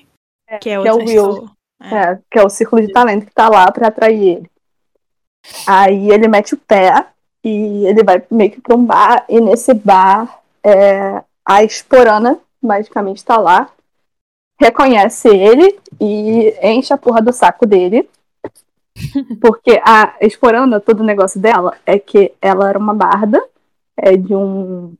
que 0.61 0.69
é 0.69 0.81
que 0.81 0.87
é 0.87 0.93
o 0.93 0.97
Will. 0.97 1.05
pessoa. 1.05 1.51
É, 1.81 2.19
que 2.29 2.37
é 2.39 2.43
o 2.43 2.49
círculo 2.49 2.81
de 2.81 2.91
talento 2.91 3.25
que 3.25 3.33
tá 3.33 3.47
lá 3.47 3.71
pra 3.71 3.87
atrair 3.87 4.37
ele. 4.37 4.51
Aí 5.65 6.11
ele 6.11 6.27
mete 6.27 6.53
o 6.53 6.57
pé 6.57 7.05
e 7.43 7.85
ele 7.85 8.03
vai 8.03 8.21
meio 8.29 8.51
que 8.51 8.59
pra 8.59 8.75
um 8.75 8.83
bar, 8.83 9.25
e 9.29 9.39
nesse 9.39 9.73
bar 9.73 10.41
é, 10.61 11.23
a 11.45 11.63
Esporana, 11.63 12.37
basicamente, 12.61 13.23
tá 13.23 13.37
lá, 13.37 13.69
reconhece 14.59 15.29
ele 15.29 15.79
e 16.01 16.53
enche 16.61 16.91
a 16.93 16.97
porra 16.97 17.21
do 17.21 17.31
saco 17.31 17.65
dele. 17.65 18.09
Porque 19.39 19.81
a 19.85 20.15
Esporana, 20.19 20.81
todo 20.81 20.99
o 20.99 21.05
negócio 21.05 21.39
dela 21.39 21.77
é 21.85 21.97
que 21.97 22.33
ela 22.41 22.67
era 22.69 22.77
uma 22.77 22.93
barda, 22.93 23.41
é 23.97 24.17
de 24.17 24.35
um 24.35 24.93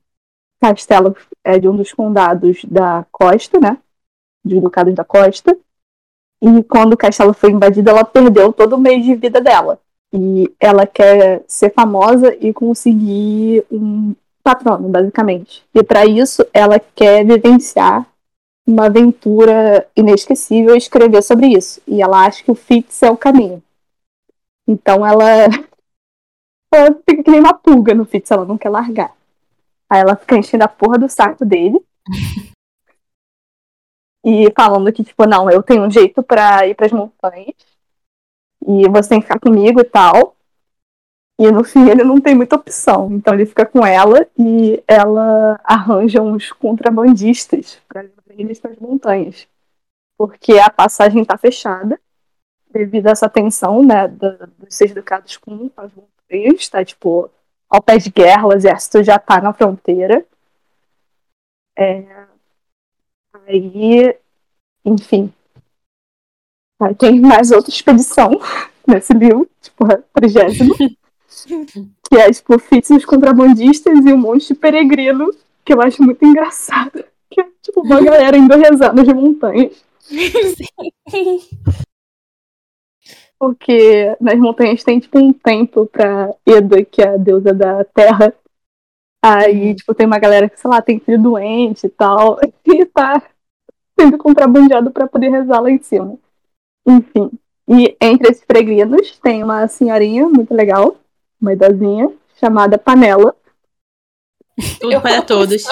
castelo, 0.60 1.16
é 1.44 1.58
de 1.58 1.68
um 1.68 1.76
dos 1.76 1.94
condados 1.94 2.64
da 2.66 3.06
costa, 3.12 3.60
né? 3.60 3.78
Dos 4.44 4.62
ducados 4.62 4.94
da 4.94 5.04
costa. 5.04 5.58
E 6.42 6.64
quando 6.64 6.94
o 6.94 6.98
castelo 6.98 7.34
foi 7.34 7.52
invadido, 7.52 7.90
ela 7.90 8.04
perdeu 8.04 8.54
todo 8.54 8.74
o 8.74 8.80
meio 8.80 9.02
de 9.02 9.16
vida 9.16 9.42
dela. 9.42 9.80
E 10.14 10.52
ela 10.60 10.88
quer 10.88 11.44
ser 11.48 11.72
famosa 11.74 12.36
e 12.40 12.54
conseguir 12.54 13.66
um 13.72 14.16
patrono, 14.44 14.90
basicamente. 14.90 15.64
E 15.74 15.84
para 15.84 16.06
isso, 16.06 16.46
ela 16.54 16.80
quer 16.80 17.26
vivenciar 17.26 18.08
uma 18.66 18.86
aventura 18.86 19.88
inesquecível 19.96 20.76
e 20.76 20.78
escrever 20.78 21.22
sobre 21.24 21.48
isso. 21.48 21.82
E 21.88 22.02
ela 22.02 22.26
acha 22.26 22.44
que 22.44 22.52
o 22.52 22.56
Fitz 22.56 23.02
é 23.04 23.12
o 23.12 23.18
caminho. 23.18 23.62
Então 24.68 25.06
ela, 25.06 25.26
ela 26.74 26.96
fica 27.08 27.24
que 27.24 27.32
uma 27.32 27.54
pulga 27.54 27.94
no 27.94 28.06
Fitz, 28.06 28.32
ela 28.32 28.46
não 28.46 28.58
quer 28.58 28.70
largar. 28.70 29.14
Aí 29.90 30.02
ela 30.02 30.16
fica 30.16 30.38
enchendo 30.38 30.64
a 30.64 30.68
porra 30.68 30.98
do 30.98 31.10
saco 31.10 31.46
dele. 31.46 31.80
E 34.24 34.52
falando 34.54 34.92
que, 34.92 35.04
tipo, 35.04 35.26
não, 35.26 35.50
eu 35.50 35.64
tenho 35.64 35.84
um 35.84 35.90
jeito 35.90 36.22
pra 36.22 36.68
ir 36.68 36.76
pras 36.76 36.92
montanhas. 36.92 37.56
E 38.68 38.88
você 38.90 39.10
tem 39.10 39.22
que 39.22 39.28
ficar 39.28 39.40
comigo 39.40 39.80
e 39.80 39.84
tal. 39.84 40.36
E 41.40 41.50
no 41.52 41.64
fim 41.64 41.90
ele 41.90 42.04
não 42.04 42.20
tem 42.20 42.36
muita 42.36 42.58
opção. 42.58 43.10
Então 43.14 43.34
ele 43.34 43.46
fica 43.46 43.66
com 43.66 43.86
ela 43.86 44.28
e 44.38 44.84
ela 44.86 45.60
arranja 45.64 46.22
uns 46.22 46.52
contrabandistas 46.52 47.82
pra 47.88 48.02
levar 48.02 48.24
eles 48.38 48.60
pras 48.60 48.78
montanhas. 48.78 49.48
Porque 50.18 50.60
a 50.60 50.70
passagem 50.70 51.24
tá 51.24 51.38
fechada. 51.38 52.00
Devido 52.70 53.08
a 53.08 53.12
essa 53.12 53.30
tensão, 53.30 53.84
né, 53.84 54.08
dos 54.08 54.76
seis 54.76 54.94
ducados 54.94 55.38
com 55.38 55.72
as 55.78 55.92
montanhas. 55.94 56.68
Tá, 56.68 56.84
tipo, 56.84 57.32
ao 57.70 57.82
pé 57.82 57.98
de 57.98 58.10
guerra, 58.10 58.48
o 58.48 58.54
exército 58.54 59.04
já 59.04 59.20
tá 59.20 59.40
na 59.42 59.54
fronteira. 59.54 60.26
É, 61.78 62.28
Aí, 63.50 64.16
enfim. 64.86 65.34
Aí 66.80 66.94
tem 66.96 67.20
mais 67.20 67.52
outra 67.52 67.72
expedição 67.72 68.32
nesse 68.88 69.12
livro, 69.14 69.50
tipo, 69.60 69.86
a 69.86 69.98
trigésimo. 70.14 70.76
que 70.78 72.16
é, 72.16 72.32
tipo, 72.32 72.56
os 72.96 73.06
contrabandistas 73.06 74.06
e 74.06 74.14
um 74.14 74.18
monte 74.18 74.48
de 74.50 74.56
peregrino, 74.56 75.32
que 75.66 75.74
eu 75.74 75.82
acho 75.82 76.04
muito 76.04 76.24
engraçado. 76.24 77.04
Que 77.30 77.42
é, 77.42 77.48
tipo, 77.62 77.82
uma 77.82 78.02
galera 78.02 78.38
indo 78.38 78.56
rezar 78.56 78.94
nas 78.94 79.08
montanhas. 79.08 79.84
Porque 83.40 84.18
nas 84.20 84.38
montanhas 84.38 84.84
tem, 84.84 85.00
tipo, 85.00 85.18
um 85.18 85.32
templo 85.32 85.88
pra 85.88 86.34
Eda, 86.46 86.84
que 86.84 87.02
é 87.02 87.10
a 87.10 87.18
deusa 87.18 87.54
da 87.54 87.86
terra. 87.86 88.34
Aí, 89.24 89.76
tipo, 89.76 89.94
tem 89.96 90.06
uma 90.06 90.20
galera 90.20 90.50
que, 90.50 90.60
sei 90.60 90.70
lá, 90.70 90.82
tem 90.82 91.00
filho 91.00 91.22
doente 91.22 91.88
e 91.88 91.90
tal. 91.90 92.38
E 92.66 92.86
tá 92.86 93.22
sendo 94.00 94.18
contrabandeado 94.18 94.92
pra 94.92 95.08
poder 95.08 95.30
rezar 95.30 95.60
lá 95.60 95.72
em 95.72 95.82
cima. 95.82 96.18
Enfim. 96.88 97.32
E 97.68 97.96
entre 98.02 98.30
esses 98.30 98.44
peregrinos 98.46 99.18
tem 99.20 99.44
uma 99.44 99.68
senhorinha 99.68 100.28
muito 100.28 100.54
legal, 100.54 100.98
uma 101.42 101.54
idosinha, 101.54 102.12
chamada 102.40 102.78
Panela. 102.78 103.36
Tudo 104.80 105.02
para 105.02 105.22
todos. 105.22 105.64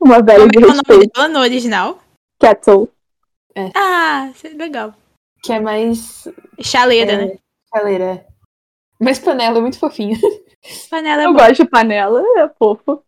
Uma 0.00 0.20
velha 0.22 0.40
Como 0.40 0.50
de 0.50 0.58
é 0.58 0.60
que 0.60 0.64
é 0.64 0.66
o 0.66 0.74
nome 0.74 1.06
dela 1.06 1.28
no 1.28 1.38
original? 1.40 1.98
Kettle. 2.38 2.88
Ah, 3.74 4.30
isso 4.34 4.46
é 4.46 4.50
legal. 4.50 4.94
Que 5.42 5.52
é 5.52 5.60
mais. 5.60 6.28
Chaleira, 6.60 7.12
É. 7.12 7.26
né? 7.26 7.38
Chaleira. 7.74 8.26
Mas 9.00 9.18
panela 9.18 9.58
é 9.58 9.60
muito 9.60 9.78
fofinha. 9.78 10.16
Panela 10.88 11.22
é 11.22 11.26
Eu 11.26 11.32
bom. 11.32 11.38
gosto 11.40 11.64
de 11.64 11.68
panela, 11.68 12.22
é 12.38 12.48
fofo. 12.56 13.02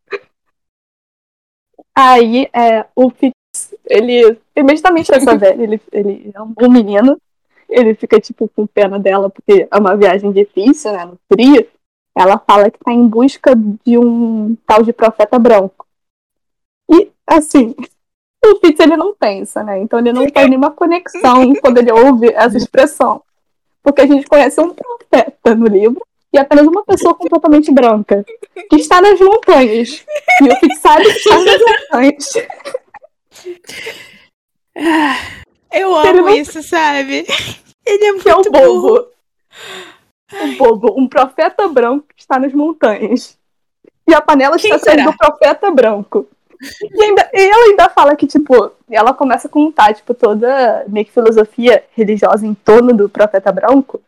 Aí, 1.97 2.49
é, 2.53 2.85
o 2.97 3.09
Fitz, 3.11 3.75
ele, 3.89 4.37
imediatamente 4.57 5.15
essa 5.15 5.37
velha, 5.39 5.63
ele, 5.63 5.81
ele 5.93 6.33
é 6.35 6.43
um 6.43 6.53
bom 6.53 6.69
menino. 6.69 7.17
Ele 7.69 7.95
fica, 7.95 8.21
tipo, 8.21 8.49
com 8.49 8.67
pena 8.67 8.99
dela, 8.99 9.31
porque 9.31 9.69
é 9.71 9.79
uma 9.79 9.97
viagem 9.97 10.33
difícil, 10.33 10.93
né, 10.93 11.05
no 11.05 11.19
frio. 11.33 11.67
Ela 12.17 12.39
fala 12.39 12.71
que 12.71 12.79
tá 12.79 12.93
em 12.93 13.07
busca 13.07 13.55
de 13.85 13.97
um 13.99 14.57
tal 14.67 14.83
de 14.83 14.93
profeta 14.93 15.39
branco. 15.39 15.87
E, 16.91 17.11
assim, 17.27 17.75
o 18.47 18.59
Fitz, 18.61 18.81
ele 18.81 18.97
não 18.97 19.15
pensa, 19.15 19.63
né, 19.63 19.79
então 19.81 19.99
ele 19.99 20.13
não 20.13 20.29
faz 20.29 20.49
nenhuma 20.49 20.71
conexão 20.71 21.55
quando 21.57 21.79
ele 21.79 21.93
ouve 21.93 22.29
essa 22.33 22.57
expressão. 22.57 23.23
Porque 23.83 24.01
a 24.03 24.07
gente 24.07 24.27
conhece 24.27 24.61
um 24.61 24.75
profeta 24.75 25.55
no 25.55 25.67
livro, 25.67 26.01
e 26.33 26.39
apenas 26.39 26.67
uma 26.67 26.83
pessoa 26.85 27.15
completamente 27.15 27.71
branca, 27.71 28.25
que 28.69 28.77
está 28.77 29.01
nas 29.01 29.21
montanhas. 29.21 30.05
E 30.43 30.49
o 30.49 30.57
Fitz 30.57 30.81
sabe 30.81 31.05
que 31.05 31.11
está 31.11 31.39
nas 31.39 31.61
montanhas. 31.61 32.33
Eu 35.73 35.95
amo 35.97 36.13
não- 36.23 36.29
isso, 36.31 36.63
sabe? 36.63 37.27
Ele 37.87 38.05
é 38.05 38.19
Que 38.19 38.29
é 38.29 38.33
o 38.33 38.37
muito 38.37 38.51
burro. 38.51 38.81
bobo. 38.81 39.07
O 40.33 40.57
bobo, 40.57 40.95
um 41.01 41.07
profeta 41.09 41.69
branco 41.69 42.07
que 42.17 42.23
está 42.23 42.39
nas 42.39 42.53
montanhas. 42.53 43.39
E 44.09 44.15
a 44.15 44.21
panela 44.21 44.57
Quem 44.59 44.73
está 44.73 44.91
sendo 44.91 45.01
será? 45.01 45.11
do 45.11 45.17
profeta 45.17 45.71
branco. 45.71 46.27
E, 46.83 47.03
ainda, 47.03 47.31
e 47.33 47.41
ela 47.41 47.65
ainda 47.67 47.89
fala 47.89 48.17
que, 48.17 48.27
tipo, 48.27 48.73
ela 48.91 49.12
começa 49.12 49.49
a 49.49 49.51
contar, 49.51 49.95
tipo, 49.95 50.15
toda 50.15 50.85
meio 50.89 51.07
que 51.07 51.12
filosofia 51.12 51.85
religiosa 51.97 52.47
em 52.47 52.55
torno 52.55 52.95
do 52.95 53.09
profeta 53.09 53.53
branco. 53.53 54.01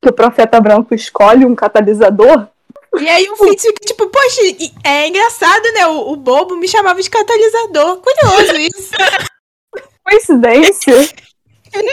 Que 0.00 0.10
o 0.10 0.12
profeta 0.12 0.60
branco 0.60 0.94
escolhe 0.94 1.44
um 1.44 1.54
catalisador. 1.54 2.46
E 2.98 3.08
aí 3.08 3.28
o 3.28 3.36
Fitz 3.36 3.62
fica 3.62 3.84
tipo, 3.84 4.08
poxa, 4.08 4.40
é 4.84 5.08
engraçado, 5.08 5.64
né? 5.74 5.86
O, 5.86 6.12
o 6.12 6.16
bobo 6.16 6.56
me 6.56 6.68
chamava 6.68 7.02
de 7.02 7.10
catalisador. 7.10 7.98
Curioso 7.98 8.56
isso. 8.56 8.92
Coincidência? 10.04 10.94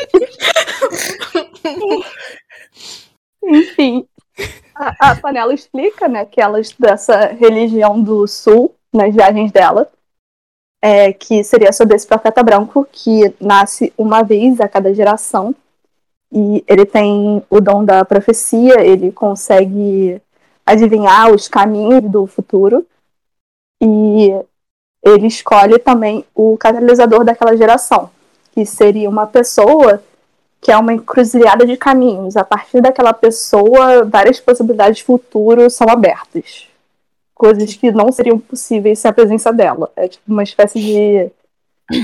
Enfim, 3.43 4.07
a, 4.75 5.11
a 5.11 5.15
panela 5.15 5.53
explica, 5.53 6.07
né, 6.07 6.25
que 6.25 6.41
ela 6.41 6.59
estuda 6.59 6.91
essa 6.91 7.27
religião 7.27 8.01
do 8.01 8.27
sul 8.27 8.75
nas 8.93 9.13
viagens 9.13 9.51
dela, 9.51 9.91
é, 10.85 11.13
que 11.13 11.45
seria 11.45 11.71
sobre 11.71 11.95
esse 11.95 12.05
profeta 12.05 12.43
branco 12.43 12.85
que 12.91 13.33
nasce 13.39 13.93
uma 13.97 14.21
vez 14.21 14.59
a 14.59 14.67
cada 14.67 14.93
geração 14.93 15.55
e 16.29 16.61
ele 16.67 16.85
tem 16.85 17.41
o 17.49 17.61
dom 17.61 17.85
da 17.85 18.03
profecia, 18.03 18.81
ele 18.81 19.09
consegue 19.09 20.21
adivinhar 20.65 21.31
os 21.31 21.47
caminhos 21.47 22.01
do 22.01 22.27
futuro 22.27 22.85
e 23.81 24.35
ele 25.01 25.27
escolhe 25.27 25.79
também 25.79 26.25
o 26.35 26.57
catalisador 26.57 27.23
daquela 27.23 27.55
geração, 27.55 28.09
que 28.51 28.65
seria 28.65 29.09
uma 29.09 29.25
pessoa 29.25 30.03
que 30.59 30.69
é 30.69 30.77
uma 30.77 30.91
encruzilhada 30.91 31.65
de 31.65 31.77
caminhos. 31.77 32.35
A 32.35 32.43
partir 32.43 32.81
daquela 32.81 33.13
pessoa, 33.13 34.03
várias 34.03 34.37
possibilidades 34.41 34.97
de 34.97 35.05
futuro 35.05 35.69
são 35.69 35.87
abertas. 35.89 36.72
Coisas 37.33 37.73
que 37.73 37.91
não 37.91 38.11
seriam 38.11 38.39
possíveis 38.39 38.99
sem 38.99 39.09
a 39.09 39.13
presença 39.13 39.51
dela. 39.51 39.91
É 39.95 40.07
tipo 40.07 40.31
uma 40.31 40.43
espécie 40.43 40.79
de 40.79 41.31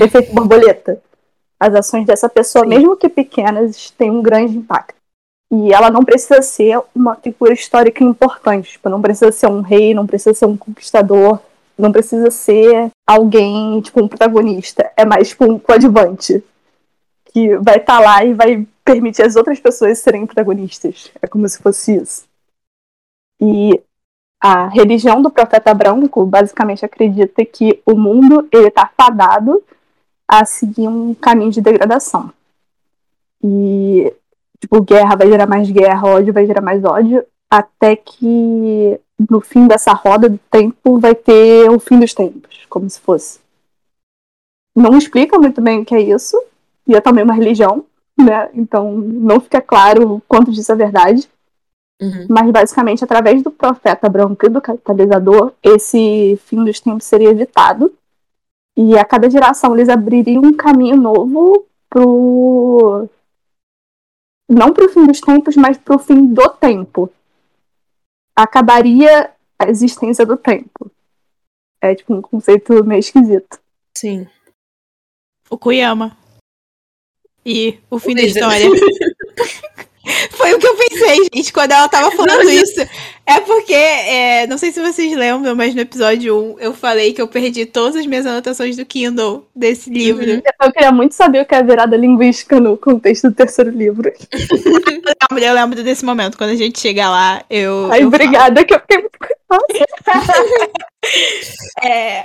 efeito 0.04 0.34
borboleta. 0.34 1.00
As 1.58 1.74
ações 1.74 2.06
dessa 2.06 2.28
pessoa, 2.28 2.64
Sim. 2.64 2.70
mesmo 2.70 2.96
que 2.96 3.08
pequenas, 3.08 3.90
têm 3.90 4.10
um 4.10 4.22
grande 4.22 4.56
impacto. 4.56 5.00
E 5.52 5.72
ela 5.72 5.90
não 5.90 6.04
precisa 6.04 6.40
ser 6.42 6.80
uma 6.94 7.16
figura 7.16 7.52
histórica 7.52 8.04
importante. 8.04 8.72
Tipo, 8.72 8.88
não 8.88 9.02
precisa 9.02 9.32
ser 9.32 9.48
um 9.48 9.60
rei, 9.60 9.92
não 9.92 10.06
precisa 10.06 10.32
ser 10.32 10.46
um 10.46 10.56
conquistador, 10.56 11.40
não 11.76 11.90
precisa 11.90 12.30
ser 12.30 12.90
alguém, 13.06 13.80
tipo, 13.80 14.02
um 14.02 14.08
protagonista. 14.08 14.90
É 14.96 15.04
mais, 15.04 15.30
tipo, 15.30 15.44
um 15.44 15.58
coadjuvante. 15.58 16.42
Que 17.32 17.56
vai 17.58 17.76
estar 17.76 17.98
tá 17.98 18.00
lá 18.00 18.24
e 18.24 18.32
vai 18.34 18.66
permitir 18.84 19.22
as 19.22 19.36
outras 19.36 19.58
pessoas 19.60 19.98
serem 19.98 20.26
protagonistas. 20.26 21.10
É 21.20 21.26
como 21.26 21.48
se 21.48 21.58
fosse 21.58 21.96
isso. 21.96 22.24
E 23.40 23.80
a 24.40 24.68
religião 24.68 25.20
do 25.20 25.30
profeta 25.30 25.74
branco 25.74 26.24
basicamente 26.24 26.84
acredita 26.84 27.44
que 27.44 27.82
o 27.84 27.94
mundo 27.94 28.48
ele 28.50 28.68
está 28.68 28.90
fadado 28.96 29.62
a 30.26 30.44
seguir 30.44 30.88
um 30.88 31.14
caminho 31.14 31.50
de 31.50 31.60
degradação. 31.60 32.32
E 33.42 34.12
tipo, 34.58 34.80
guerra 34.82 35.16
vai 35.16 35.28
gerar 35.28 35.46
mais 35.46 35.70
guerra, 35.70 36.08
ódio 36.08 36.32
vai 36.32 36.46
gerar 36.46 36.60
mais 36.62 36.84
ódio, 36.84 37.24
até 37.50 37.96
que 37.96 38.98
no 39.28 39.40
fim 39.40 39.66
dessa 39.66 39.92
roda 39.92 40.28
do 40.28 40.38
tempo 40.50 40.98
vai 40.98 41.14
ter 41.14 41.68
o 41.70 41.78
fim 41.78 41.98
dos 41.98 42.14
tempos, 42.14 42.64
como 42.68 42.88
se 42.88 43.00
fosse. 43.00 43.40
Não 44.74 44.96
explica 44.96 45.38
muito 45.38 45.60
bem 45.60 45.80
o 45.80 45.84
que 45.84 45.94
é 45.94 46.00
isso, 46.00 46.40
e 46.86 46.94
é 46.94 47.00
também 47.00 47.24
uma 47.24 47.34
religião, 47.34 47.84
né? 48.18 48.48
Então 48.54 48.92
não 48.92 49.40
fica 49.40 49.60
claro 49.60 50.22
quanto 50.28 50.52
disso 50.52 50.72
é 50.72 50.76
verdade. 50.76 51.28
Uhum. 52.00 52.26
Mas 52.28 52.50
basicamente, 52.50 53.04
através 53.04 53.42
do 53.42 53.50
profeta 53.50 54.08
branco 54.08 54.46
e 54.46 54.48
do 54.48 54.60
catalisador, 54.60 55.52
esse 55.62 56.38
fim 56.46 56.64
dos 56.64 56.80
tempos 56.80 57.04
seria 57.04 57.30
evitado. 57.30 57.94
E 58.76 58.96
a 58.96 59.04
cada 59.04 59.28
geração 59.28 59.74
eles 59.74 59.88
abririam 59.88 60.42
um 60.42 60.52
caminho 60.54 60.96
novo 60.96 61.66
pro. 61.88 63.08
Não 64.48 64.72
pro 64.72 64.88
fim 64.88 65.06
dos 65.06 65.20
tempos, 65.20 65.56
mas 65.56 65.76
pro 65.76 65.98
fim 65.98 66.26
do 66.26 66.48
tempo. 66.48 67.12
Acabaria 68.34 69.30
a 69.58 69.68
existência 69.68 70.24
do 70.24 70.36
tempo. 70.36 70.90
É 71.82 71.94
tipo 71.94 72.14
um 72.14 72.22
conceito 72.22 72.82
meio 72.84 73.00
esquisito. 73.00 73.60
Sim. 73.96 74.26
O 75.50 75.58
Kuyama. 75.58 76.16
E 77.44 77.78
o 77.90 77.98
fim 77.98 78.12
o 78.12 78.14
da 78.14 78.22
história. 78.22 78.66
Foi 80.30 80.54
o 80.54 80.58
que 80.58 80.66
eu 80.66 80.76
pensei, 80.76 81.28
gente, 81.34 81.52
quando 81.52 81.72
ela 81.72 81.88
tava 81.88 82.10
falando 82.12 82.44
não, 82.44 82.50
isso. 82.50 82.80
É 83.26 83.40
porque, 83.40 83.72
é, 83.72 84.46
não 84.46 84.58
sei 84.58 84.72
se 84.72 84.80
vocês 84.80 85.16
lembram, 85.16 85.54
mas 85.54 85.74
no 85.74 85.80
episódio 85.80 86.56
1 86.56 86.60
eu 86.60 86.74
falei 86.74 87.12
que 87.12 87.22
eu 87.22 87.28
perdi 87.28 87.64
todas 87.64 87.96
as 87.96 88.06
minhas 88.06 88.26
anotações 88.26 88.76
do 88.76 88.84
Kindle 88.84 89.46
desse 89.54 89.90
livro. 89.90 90.24
Uhum. 90.24 90.42
Eu 90.62 90.72
queria 90.72 90.92
muito 90.92 91.14
saber 91.14 91.42
o 91.42 91.46
que 91.46 91.54
é 91.54 91.58
a 91.58 91.62
virada 91.62 91.96
linguística 91.96 92.58
no 92.58 92.76
contexto 92.76 93.28
do 93.28 93.34
terceiro 93.34 93.70
livro. 93.70 94.08
eu, 94.08 95.02
lembro, 95.30 95.44
eu 95.44 95.54
lembro 95.54 95.82
desse 95.82 96.04
momento, 96.04 96.36
quando 96.36 96.50
a 96.50 96.56
gente 96.56 96.80
chegar 96.80 97.10
lá, 97.10 97.44
eu. 97.48 97.90
Ai, 97.92 98.02
eu 98.02 98.08
obrigada, 98.08 98.54
falo. 98.54 98.66
que 98.66 98.74
eu 98.74 98.80
fiquei 98.80 98.98
muito 98.98 99.18
é, 101.82 102.24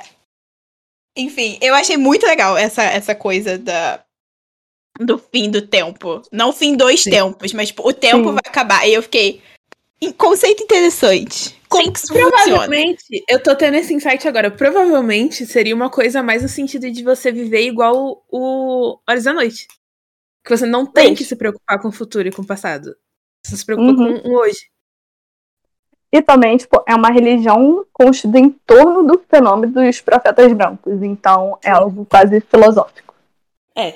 Enfim, 1.17 1.57
eu 1.61 1.73
achei 1.73 1.97
muito 1.97 2.25
legal 2.25 2.57
essa, 2.57 2.83
essa 2.83 3.15
coisa 3.15 3.57
da, 3.57 4.04
do 4.99 5.17
fim 5.17 5.49
do 5.49 5.61
tempo. 5.61 6.21
Não 6.31 6.49
o 6.49 6.53
fim 6.53 6.75
dos 6.75 7.03
Sim. 7.03 7.11
tempos, 7.11 7.53
mas 7.53 7.69
tipo, 7.69 7.87
o 7.87 7.93
tempo 7.93 8.29
Sim. 8.29 8.33
vai 8.33 8.43
acabar. 8.45 8.87
E 8.87 8.93
eu 8.93 9.03
fiquei. 9.03 9.41
Conceito 10.17 10.61
interessante. 10.61 11.59
Como 11.67 11.85
Sim, 11.85 11.91
que 11.91 11.99
isso 11.99 12.13
provavelmente, 12.13 13.01
funciona? 13.01 13.25
eu 13.27 13.41
tô 13.41 13.55
tendo 13.55 13.75
esse 13.75 13.93
insight 13.93 14.27
agora. 14.27 14.51
Provavelmente 14.51 15.45
seria 15.45 15.73
uma 15.73 15.89
coisa 15.89 16.21
mais 16.21 16.43
no 16.43 16.49
sentido 16.49 16.89
de 16.91 17.03
você 17.03 17.31
viver 17.31 17.65
igual 17.65 18.23
o 18.29 18.99
Horas 19.07 19.23
da 19.23 19.33
Noite. 19.33 19.67
Que 20.43 20.55
você 20.55 20.65
não 20.65 20.85
tem 20.85 21.15
que 21.15 21.23
se 21.23 21.35
preocupar 21.35 21.81
com 21.81 21.87
o 21.87 21.91
futuro 21.91 22.27
e 22.27 22.31
com 22.31 22.43
o 22.43 22.45
passado. 22.45 22.95
Você 23.43 23.57
se 23.57 23.65
preocupa 23.65 24.01
uhum. 24.01 24.21
com 24.21 24.29
o 24.29 24.37
hoje. 24.37 24.69
E 26.11 26.21
também, 26.21 26.55
tipo, 26.55 26.81
é 26.87 26.95
uma 26.95 27.09
religião 27.09 27.85
construída 27.91 28.39
em 28.39 28.49
torno 28.49 29.03
do 29.03 29.21
fenômeno 29.29 29.73
dos 29.73 29.99
profetas 30.01 30.53
brancos. 30.53 31.01
Então, 31.01 31.57
é 31.63 31.71
algo 31.71 32.05
quase 32.05 32.39
filosófico. 32.41 33.13
É, 33.75 33.93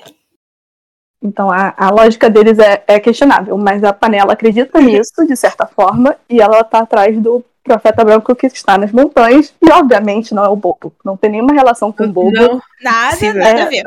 então 1.22 1.50
a, 1.50 1.74
a 1.76 1.90
lógica 1.90 2.30
deles 2.30 2.58
é, 2.58 2.82
é, 2.86 2.98
questionável, 2.98 3.56
mas 3.58 3.84
a 3.84 3.92
panela 3.92 4.32
acredita 4.32 4.80
nisso, 4.82 5.26
de 5.26 5.36
certa 5.36 5.66
forma, 5.66 6.16
e 6.28 6.40
ela 6.40 6.60
está 6.60 6.80
atrás 6.80 7.18
do 7.18 7.44
profeta 7.62 8.02
branco 8.04 8.34
que 8.34 8.46
está 8.46 8.78
nas 8.78 8.90
montanhas, 8.90 9.52
e 9.60 9.70
obviamente 9.70 10.34
não 10.34 10.44
é 10.44 10.48
o 10.48 10.56
bobo. 10.56 10.92
Não 11.04 11.16
tem 11.16 11.30
nenhuma 11.30 11.52
relação 11.52 11.92
com 11.92 12.04
o 12.04 12.08
bobo. 12.08 12.32
Não, 12.32 12.60
nada, 12.82 13.16
Sim, 13.16 13.32
nada 13.34 13.60
é, 13.60 13.62
a 13.62 13.68
ver. 13.68 13.84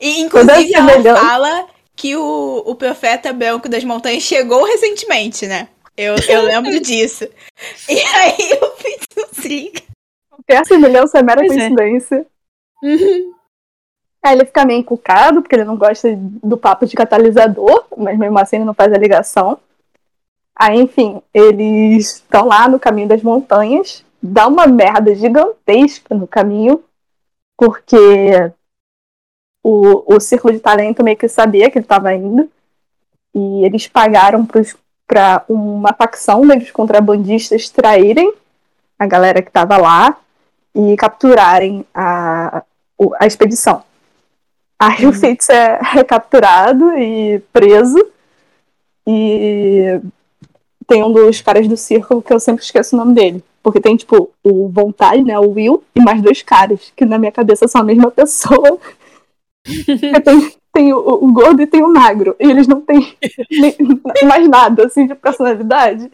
E 0.00 0.20
inclusive 0.20 0.72
ela 0.74 1.16
fala 1.16 1.66
que 1.96 2.14
o, 2.14 2.62
o 2.66 2.74
profeta 2.74 3.32
branco 3.32 3.68
das 3.68 3.82
montanhas 3.82 4.22
chegou 4.22 4.64
recentemente, 4.64 5.46
né? 5.46 5.68
Eu, 5.96 6.14
eu 6.28 6.42
lembro 6.42 6.78
disso. 6.78 7.26
E 7.88 7.98
aí 7.98 8.50
eu 8.60 8.76
fiz 8.76 8.98
um 9.16 9.48
liga. 9.48 9.82
Qualquer 10.30 10.66
semelhança 10.66 11.18
é 11.18 11.22
mera 11.22 11.40
pois 11.40 11.52
é. 11.52 11.68
coincidência. 11.68 12.26
É. 12.84 12.86
Uhum. 12.86 13.35
Aí 14.26 14.34
ele 14.34 14.44
fica 14.44 14.64
meio 14.64 14.80
encucado, 14.80 15.40
porque 15.40 15.54
ele 15.54 15.62
não 15.62 15.76
gosta 15.76 16.08
do 16.16 16.56
papo 16.56 16.84
de 16.84 16.96
catalisador, 16.96 17.84
mas 17.96 18.18
mesmo 18.18 18.36
assim 18.40 18.56
ele 18.56 18.64
não 18.64 18.74
faz 18.74 18.92
a 18.92 18.98
ligação. 18.98 19.56
Aí, 20.58 20.80
enfim, 20.80 21.22
eles 21.32 22.16
estão 22.16 22.46
lá 22.46 22.68
no 22.68 22.80
caminho 22.80 23.06
das 23.06 23.22
montanhas, 23.22 24.04
dá 24.20 24.48
uma 24.48 24.66
merda 24.66 25.14
gigantesca 25.14 26.12
no 26.12 26.26
caminho, 26.26 26.82
porque 27.56 28.50
o, 29.62 30.16
o 30.16 30.18
círculo 30.18 30.52
de 30.52 30.58
talento 30.58 31.04
meio 31.04 31.16
que 31.16 31.28
sabia 31.28 31.70
que 31.70 31.78
ele 31.78 31.84
estava 31.84 32.12
indo, 32.12 32.50
e 33.32 33.64
eles 33.64 33.86
pagaram 33.86 34.44
para 35.06 35.44
uma 35.48 35.92
facção 35.92 36.40
dos 36.40 36.72
contrabandistas 36.72 37.70
traírem 37.70 38.34
a 38.98 39.06
galera 39.06 39.40
que 39.40 39.50
estava 39.50 39.76
lá 39.76 40.16
e 40.74 40.96
capturarem 40.96 41.86
a, 41.94 42.64
a 43.20 43.26
expedição. 43.26 43.84
Aí 44.78 45.04
uhum. 45.04 45.10
o 45.10 45.12
Fitz 45.12 45.48
é, 45.48 45.80
é 45.96 46.04
capturado 46.04 46.96
e 46.98 47.40
preso. 47.52 47.98
E 49.06 50.00
tem 50.86 51.02
um 51.02 51.12
dos 51.12 51.40
caras 51.40 51.66
do 51.66 51.76
círculo 51.76 52.22
que 52.22 52.32
eu 52.32 52.40
sempre 52.40 52.64
esqueço 52.64 52.94
o 52.94 52.98
nome 52.98 53.14
dele. 53.14 53.42
Porque 53.62 53.80
tem, 53.80 53.96
tipo, 53.96 54.30
o 54.44 54.68
Vontade, 54.68 55.22
né? 55.22 55.38
O 55.38 55.50
Will, 55.50 55.82
e 55.94 56.00
mais 56.00 56.22
dois 56.22 56.40
caras, 56.40 56.92
que 56.94 57.04
na 57.04 57.18
minha 57.18 57.32
cabeça 57.32 57.66
são 57.66 57.80
a 57.80 57.84
mesma 57.84 58.10
pessoa. 58.12 58.78
tem, 60.24 60.52
tem 60.72 60.92
o, 60.92 60.98
o, 60.98 61.32
gordo 61.32 61.62
e 61.62 61.66
tem 61.66 61.82
o 61.82 61.92
magro. 61.92 62.36
E 62.38 62.48
eles 62.48 62.68
não 62.68 62.80
têm 62.80 63.16
nem, 63.50 63.76
mais 64.24 64.48
nada, 64.48 64.86
assim, 64.86 65.06
de 65.06 65.14
personalidade. 65.14 66.10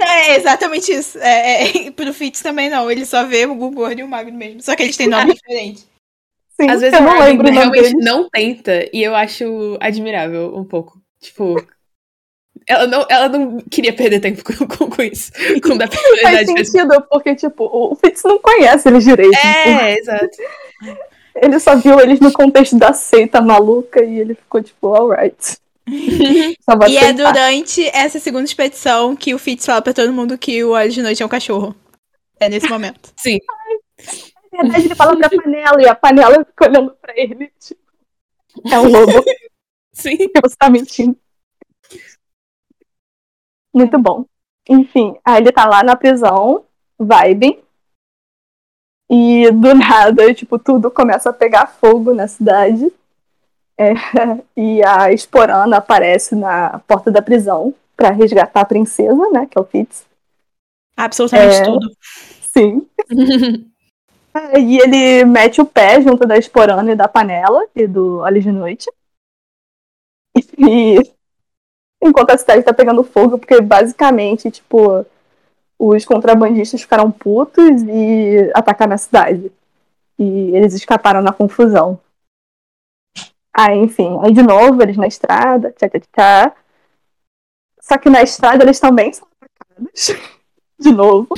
É 0.00 0.36
exatamente 0.36 0.92
isso. 0.92 1.18
É, 1.18 1.86
é, 1.86 1.90
pro 1.90 2.14
Fitz 2.14 2.42
também 2.42 2.70
não. 2.70 2.90
Ele 2.90 3.04
só 3.04 3.24
vê 3.24 3.44
o 3.46 3.54
gordo 3.54 3.98
e 3.98 4.04
o 4.04 4.08
magro 4.08 4.32
mesmo. 4.32 4.62
Só 4.62 4.76
que 4.76 4.82
eles 4.84 4.96
têm 4.96 5.08
nomes 5.08 5.34
diferentes. 5.34 5.86
Sim, 6.60 6.70
Às 6.70 6.80
vezes 6.80 6.98
eu 6.98 7.04
não 7.04 7.20
lembro 7.20 7.50
realmente 7.50 7.94
não 7.96 8.28
tenta, 8.28 8.88
e 8.92 9.02
eu 9.02 9.14
acho 9.14 9.76
admirável 9.80 10.56
um 10.56 10.64
pouco. 10.64 11.00
Tipo, 11.20 11.56
ela 12.66 12.86
não, 12.86 13.06
ela 13.08 13.28
não 13.28 13.58
queria 13.60 13.92
perder 13.92 14.20
tempo 14.20 14.42
com, 14.44 14.66
com, 14.66 14.90
com 14.90 15.02
isso. 15.02 15.32
Com 15.62 15.76
da 15.76 15.88
Faz 15.88 16.46
sentido, 16.46 17.00
porque, 17.08 17.34
tipo, 17.34 17.64
o 17.64 17.94
Fitz 17.94 18.22
não 18.24 18.38
conhece 18.38 18.88
eles 18.88 19.04
direito. 19.04 19.34
É, 19.34 19.94
tipo. 19.94 20.00
exato. 20.00 20.38
Ele 21.36 21.60
só 21.60 21.76
viu 21.76 22.00
eles 22.00 22.18
no 22.18 22.32
contexto 22.32 22.76
da 22.76 22.92
seita 22.92 23.40
maluca 23.40 24.04
e 24.04 24.18
ele 24.18 24.34
ficou, 24.34 24.62
tipo, 24.62 24.94
alright. 24.94 25.56
e 25.88 26.98
é 26.98 27.12
durante 27.12 27.86
essa 27.88 28.18
segunda 28.18 28.44
expedição 28.44 29.16
que 29.16 29.32
o 29.32 29.38
Fitz 29.38 29.64
fala 29.64 29.80
pra 29.80 29.94
todo 29.94 30.12
mundo 30.12 30.36
que 30.36 30.62
o 30.62 30.72
Olho 30.72 30.90
de 30.90 31.00
Noite 31.00 31.22
é 31.22 31.26
um 31.26 31.30
cachorro. 31.30 31.74
É 32.40 32.48
nesse 32.48 32.68
momento. 32.68 33.12
Sim. 33.16 33.38
Na 34.52 34.62
verdade, 34.62 34.86
ele 34.86 34.94
fala 34.94 35.16
pra 35.16 35.28
panela 35.30 35.82
e 35.82 35.88
a 35.88 35.94
panela 35.94 36.44
fica 36.44 36.68
olhando 36.68 36.90
pra 37.00 37.12
ele. 37.16 37.52
Tipo, 37.58 37.80
é 38.70 38.78
um 38.78 38.88
lobo. 38.88 39.12
Sim. 39.92 40.16
Você 40.42 40.56
tá 40.56 40.70
mentindo. 40.70 41.16
Muito 43.74 43.98
bom. 43.98 44.24
Enfim, 44.68 45.16
aí 45.24 45.42
ele 45.42 45.52
tá 45.52 45.66
lá 45.66 45.82
na 45.82 45.96
prisão, 45.96 46.64
vibe. 46.98 47.62
E 49.10 49.50
do 49.50 49.74
nada, 49.74 50.34
tipo, 50.34 50.58
tudo 50.58 50.90
começa 50.90 51.30
a 51.30 51.32
pegar 51.32 51.66
fogo 51.66 52.12
na 52.12 52.28
cidade. 52.28 52.92
É, 53.78 53.92
e 54.56 54.82
a 54.84 55.12
Esporana 55.12 55.78
aparece 55.78 56.34
na 56.34 56.80
porta 56.80 57.10
da 57.10 57.22
prisão 57.22 57.74
para 57.96 58.10
resgatar 58.10 58.60
a 58.60 58.66
princesa, 58.66 59.30
né? 59.30 59.46
Que 59.46 59.58
é 59.58 59.60
o 59.60 59.64
Fitz. 59.64 60.06
Absolutamente 60.96 61.56
é, 61.56 61.64
tudo. 61.64 61.90
Sim. 62.52 62.86
E 64.58 64.78
ele 64.78 65.24
mete 65.24 65.60
o 65.60 65.66
pé 65.66 66.00
junto 66.00 66.26
da 66.26 66.36
esporana 66.36 66.92
e 66.92 66.96
da 66.96 67.08
panela 67.08 67.66
e 67.74 67.86
do 67.86 68.24
Ali 68.24 68.40
de 68.40 68.52
Noite. 68.52 68.90
E 70.58 70.98
enquanto 72.02 72.30
a 72.30 72.38
cidade 72.38 72.62
tá 72.62 72.72
pegando 72.72 73.02
fogo, 73.02 73.38
porque 73.38 73.60
basicamente, 73.60 74.50
tipo, 74.50 75.04
os 75.78 76.04
contrabandistas 76.04 76.82
ficaram 76.82 77.10
putos 77.10 77.82
e 77.82 78.50
atacaram 78.54 78.94
a 78.94 78.98
cidade. 78.98 79.50
E 80.18 80.54
eles 80.54 80.74
escaparam 80.74 81.22
na 81.22 81.32
confusão. 81.32 82.00
Aí, 83.52 83.78
enfim, 83.78 84.18
aí 84.22 84.32
de 84.32 84.42
novo, 84.42 84.80
eles 84.82 84.96
na 84.96 85.06
estrada, 85.06 85.72
tchá, 85.72 85.88
tchá, 85.88 86.00
tchá. 86.00 86.56
Só 87.80 87.98
que 87.98 88.10
na 88.10 88.22
estrada 88.22 88.62
eles 88.62 88.78
também 88.78 89.12
são 89.12 89.26
atacados. 89.40 90.38
De 90.78 90.92
novo. 90.92 91.28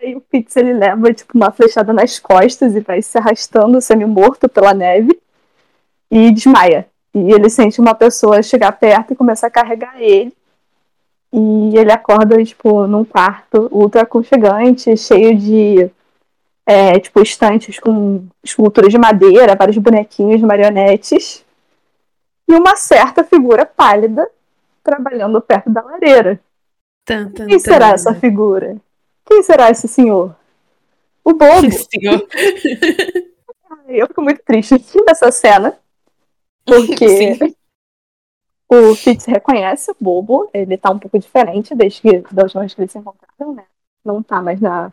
Aí 0.00 0.16
o 0.16 0.22
Fitz 0.30 0.56
ele 0.56 0.72
leva 0.72 1.12
tipo 1.12 1.36
uma 1.36 1.50
flechada 1.50 1.92
nas 1.92 2.18
costas 2.18 2.74
e 2.74 2.80
vai 2.80 3.02
se 3.02 3.18
arrastando 3.18 3.80
semi-morto 3.80 4.48
pela 4.48 4.72
neve 4.72 5.20
e 6.10 6.30
desmaia. 6.30 6.86
E 7.14 7.32
ele 7.32 7.50
sente 7.50 7.80
uma 7.80 7.94
pessoa 7.94 8.42
chegar 8.42 8.72
perto 8.72 9.12
e 9.12 9.16
começa 9.16 9.46
a 9.46 9.50
carregar 9.50 10.00
ele. 10.00 10.32
E 11.32 11.76
ele 11.76 11.92
acorda, 11.92 12.42
tipo, 12.44 12.86
num 12.86 13.04
quarto 13.04 13.68
ultra 13.70 14.02
aconchegante, 14.02 14.96
cheio 14.96 15.36
de 15.36 15.90
é, 16.66 16.98
tipo, 16.98 17.20
estantes 17.20 17.78
com 17.78 18.24
esculturas 18.42 18.90
de 18.90 18.98
madeira, 18.98 19.54
vários 19.54 19.78
bonequinhos, 19.78 20.40
marionetes. 20.40 21.44
E 22.48 22.54
uma 22.54 22.74
certa 22.76 23.22
figura 23.22 23.66
pálida 23.66 24.28
trabalhando 24.82 25.40
perto 25.40 25.70
da 25.70 25.82
lareira. 25.82 26.40
Tan, 27.04 27.30
tan, 27.30 27.46
Quem 27.46 27.58
tan. 27.58 27.64
será 27.64 27.88
essa 27.90 28.14
figura? 28.14 28.76
Quem 29.30 29.44
será 29.44 29.70
esse 29.70 29.86
senhor? 29.86 30.34
O 31.24 31.32
bobo. 31.32 31.70
Senhor. 31.70 32.26
Eu 33.86 34.08
fico 34.08 34.22
muito 34.22 34.42
triste 34.42 34.74
nessa 35.06 35.30
cena. 35.30 35.78
Porque 36.66 37.08
Sim. 37.38 37.54
o 38.68 38.94
Fitz 38.96 39.26
reconhece 39.26 39.92
o 39.92 39.96
bobo. 40.00 40.50
Ele 40.52 40.76
tá 40.76 40.90
um 40.90 40.98
pouco 40.98 41.16
diferente 41.16 41.76
desde 41.76 42.02
que, 42.02 42.18
da 42.32 42.42
última 42.42 42.62
vez 42.62 42.74
que 42.74 42.80
eles 42.80 42.90
se 42.90 42.98
encontraram, 42.98 43.54
né? 43.54 43.64
Não 44.04 44.20
tá 44.20 44.42
mais 44.42 44.60
na 44.60 44.92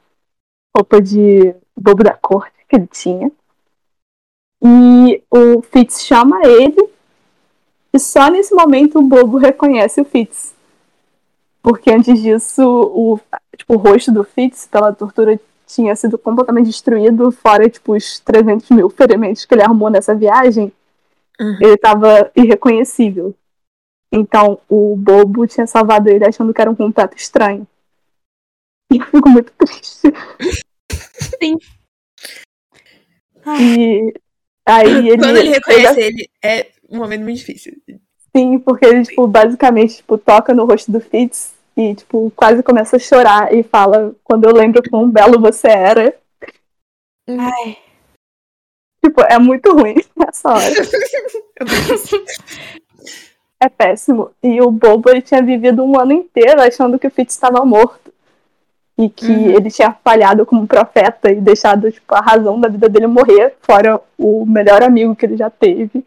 roupa 0.76 1.02
de 1.02 1.56
bobo 1.76 2.04
da 2.04 2.14
corte 2.14 2.54
que 2.70 2.76
ele 2.76 2.88
tinha. 2.88 3.32
E 4.64 5.24
o 5.32 5.64
Fitz 5.64 6.06
chama 6.06 6.46
ele. 6.46 6.90
E 7.92 8.00
só 8.00 8.30
nesse 8.30 8.54
momento 8.54 9.00
o 9.00 9.04
bobo 9.04 9.38
reconhece 9.38 10.00
o 10.00 10.06
Fitz. 10.06 10.57
Porque 11.62 11.92
antes 11.92 12.22
disso, 12.22 12.64
o, 12.64 13.20
tipo, 13.56 13.74
o 13.74 13.78
rosto 13.78 14.12
do 14.12 14.24
Fitz, 14.24 14.68
pela 14.68 14.94
tortura, 14.94 15.40
tinha 15.68 15.96
sido 15.96 16.18
completamente 16.18 16.68
destruído, 16.68 17.32
fora 17.32 17.70
tipo, 17.70 17.96
os 17.96 18.20
300 18.22 18.70
mil 18.70 18.90
ferimentos 18.90 19.46
que 19.46 19.54
ele 19.54 19.64
arrumou 19.64 19.90
nessa 19.90 20.16
viagem. 20.16 20.72
Uhum. 21.40 21.58
Ele 21.62 21.78
tava 21.78 22.32
irreconhecível. 22.36 23.36
Então 24.12 24.60
o 24.70 24.96
bobo 24.96 25.46
tinha 25.46 25.68
salvado 25.68 26.10
ele 26.10 26.26
achando 26.26 26.54
que 26.54 26.62
era 26.62 26.72
um 26.72 26.76
completo 26.76 27.18
estranho. 27.18 27.68
E 28.92 28.98
eu 28.98 29.06
fico 29.06 29.30
muito 29.30 29.52
triste. 29.54 30.08
Sim. 31.42 31.58
E 33.60 34.14
aí 34.66 35.10
ele. 35.10 35.18
Quando 35.18 35.38
ele 35.38 35.50
reconhece 35.50 36.00
ele, 36.00 36.30
é 36.42 36.72
um 36.90 36.98
momento 36.98 37.24
muito 37.24 37.38
difícil. 37.38 37.74
Sim, 38.38 38.60
porque 38.60 38.86
ele, 38.86 39.04
tipo, 39.04 39.28
basicamente, 39.28 39.98
tipo, 39.98 40.18
toca 40.18 40.54
no 40.54 40.66
rosto 40.66 40.92
do 40.92 41.00
Fitz 41.00 41.54
e, 41.76 41.96
tipo, 41.96 42.32
quase 42.36 42.62
começa 42.62 42.98
a 42.98 43.00
chorar 43.00 43.52
e 43.54 43.64
fala, 43.64 44.14
quando 44.24 44.46
eu 44.46 44.54
lembro 44.54 44.82
quão 44.90 45.10
belo 45.10 45.40
você 45.40 45.68
era. 45.68 46.16
Ai. 47.28 47.78
Tipo, 49.04 49.22
é 49.22 49.40
muito 49.40 49.74
ruim 49.74 49.96
nessa 50.16 50.50
hora. 50.50 50.76
É 53.60 53.68
péssimo. 53.70 54.30
E 54.44 54.62
o 54.62 54.70
Bobo, 54.70 55.10
ele 55.10 55.20
tinha 55.20 55.42
vivido 55.42 55.84
um 55.84 56.00
ano 56.00 56.12
inteiro 56.14 56.62
achando 56.62 57.00
que 57.00 57.08
o 57.08 57.10
Fitz 57.10 57.34
estava 57.34 57.66
morto. 57.66 58.14
E 58.96 59.10
que 59.10 59.26
Uhum. 59.26 59.50
ele 59.50 59.72
tinha 59.72 59.92
falhado 60.04 60.46
como 60.46 60.68
profeta 60.68 61.32
e 61.32 61.42
deixado, 61.42 61.92
tipo, 61.92 62.14
a 62.14 62.22
razão 62.22 62.60
da 62.62 62.68
vida 62.70 62.88
dele 62.88 63.08
morrer, 63.08 63.56
fora 63.62 64.00
o 64.16 64.46
melhor 64.46 64.84
amigo 64.84 65.16
que 65.16 65.26
ele 65.26 65.36
já 65.38 65.50
teve. 65.50 66.06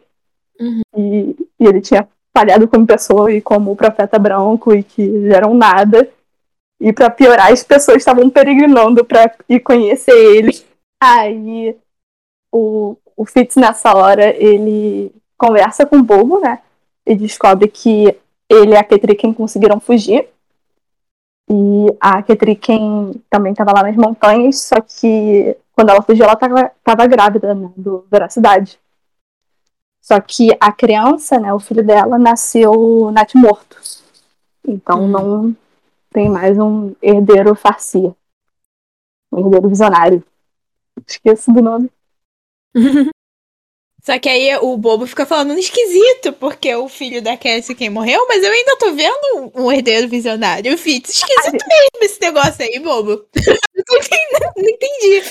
Uhum. 0.57 0.81
E, 0.95 1.35
e 1.59 1.65
ele 1.67 1.81
tinha 1.81 2.07
falhado 2.35 2.67
como 2.67 2.87
pessoa 2.87 3.31
e 3.31 3.41
como 3.41 3.75
profeta 3.75 4.17
branco 4.17 4.73
e 4.73 4.83
que 4.83 5.27
eram 5.31 5.53
nada. 5.53 6.09
E 6.79 6.91
pra 6.91 7.09
piorar, 7.09 7.51
as 7.51 7.63
pessoas 7.63 7.97
estavam 7.97 8.29
peregrinando 8.29 9.05
pra 9.05 9.31
ir 9.47 9.59
conhecer 9.59 10.15
ele. 10.35 10.59
Aí 11.01 11.75
o, 12.51 12.97
o 13.15 13.25
Fitz, 13.25 13.55
nessa 13.55 13.95
hora, 13.95 14.35
ele 14.35 15.11
conversa 15.37 15.85
com 15.85 15.97
o 15.97 16.03
Bobo, 16.03 16.39
né? 16.39 16.59
E 17.05 17.15
descobre 17.15 17.67
que 17.67 18.15
ele 18.49 18.71
e 18.71 18.75
a 18.75 18.83
Ketriken 18.83 19.33
conseguiram 19.33 19.79
fugir. 19.79 20.27
E 21.49 21.85
a 21.99 22.21
Ketriken 22.23 23.21
também 23.29 23.51
estava 23.51 23.73
lá 23.73 23.83
nas 23.83 23.95
montanhas, 23.95 24.61
só 24.61 24.75
que 24.81 25.55
quando 25.73 25.89
ela 25.89 26.01
fugiu, 26.01 26.25
ela 26.25 26.33
estava 26.33 27.07
grávida 27.07 27.53
né, 27.53 27.71
do 27.75 28.05
Veracidade. 28.09 28.79
Só 30.11 30.19
que 30.19 30.49
a 30.59 30.73
criança, 30.73 31.39
né, 31.39 31.53
o 31.53 31.59
filho 31.59 31.81
dela, 31.81 32.19
nasceu 32.19 33.09
natimorto. 33.13 33.77
Então 34.67 35.05
Hum. 35.05 35.07
não 35.07 35.57
tem 36.11 36.29
mais 36.29 36.59
um 36.59 36.93
herdeiro 37.01 37.55
farcia. 37.55 38.13
Um 39.31 39.39
herdeiro 39.39 39.69
visionário. 39.69 40.21
Esqueço 41.07 41.53
do 41.53 41.61
nome. 41.61 41.89
Só 44.03 44.17
que 44.17 44.27
aí 44.27 44.55
o 44.57 44.75
bobo 44.77 45.05
fica 45.05 45.27
falando 45.27 45.57
esquisito, 45.59 46.33
porque 46.33 46.73
o 46.75 46.89
filho 46.89 47.21
da 47.21 47.37
Cassie 47.37 47.75
quem 47.75 47.89
morreu, 47.89 48.25
mas 48.27 48.43
eu 48.43 48.51
ainda 48.51 48.75
tô 48.77 48.91
vendo 48.93 49.51
um 49.55 49.71
herdeiro 49.71 50.07
visionário. 50.07 50.75
Fitz, 50.77 51.11
esquisito 51.11 51.51
mesmo 51.67 52.01
esse 52.01 52.19
negócio 52.19 52.65
aí, 52.65 52.79
bobo. 52.79 53.23
Não 53.87 53.97
entendi. 53.97 54.51
Não 54.57 54.69
entendi. 54.69 55.23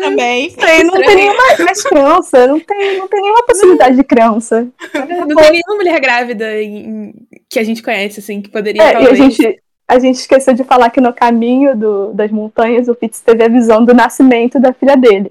Também. 0.00 0.50
Tem, 0.52 0.84
não 0.84 0.94
tem 1.00 1.14
nenhuma 1.16 1.42
mais 1.60 1.82
criança, 1.82 2.46
não 2.48 2.58
tem, 2.60 2.98
não 2.98 3.06
tem 3.08 3.22
nenhuma 3.22 3.42
possibilidade 3.44 3.96
de 3.96 4.02
criança. 4.04 4.66
Não 4.94 5.36
tem 5.36 5.50
nenhuma 5.52 5.76
mulher 5.76 6.00
grávida 6.00 6.60
em- 6.60 7.14
que 7.48 7.58
a 7.60 7.64
gente 7.64 7.80
conhece, 7.82 8.18
assim, 8.20 8.40
que 8.42 8.48
poderia 8.50 8.82
É, 8.82 8.86
e 8.86 8.88
a 8.88 8.92
talvez. 8.94 9.18
gente, 9.18 9.62
a 9.86 9.98
gente 10.00 10.16
esqueceu 10.16 10.52
de 10.54 10.64
falar 10.64 10.90
que 10.90 11.00
no 11.00 11.12
caminho 11.14 11.76
do- 11.76 12.12
das 12.12 12.30
montanhas 12.30 12.88
o 12.88 12.94
Fitz 12.94 13.20
teve 13.20 13.44
a 13.44 13.48
visão 13.48 13.84
do 13.84 13.94
nascimento 13.94 14.58
da 14.58 14.72
filha 14.72 14.96
dele. 14.96 15.30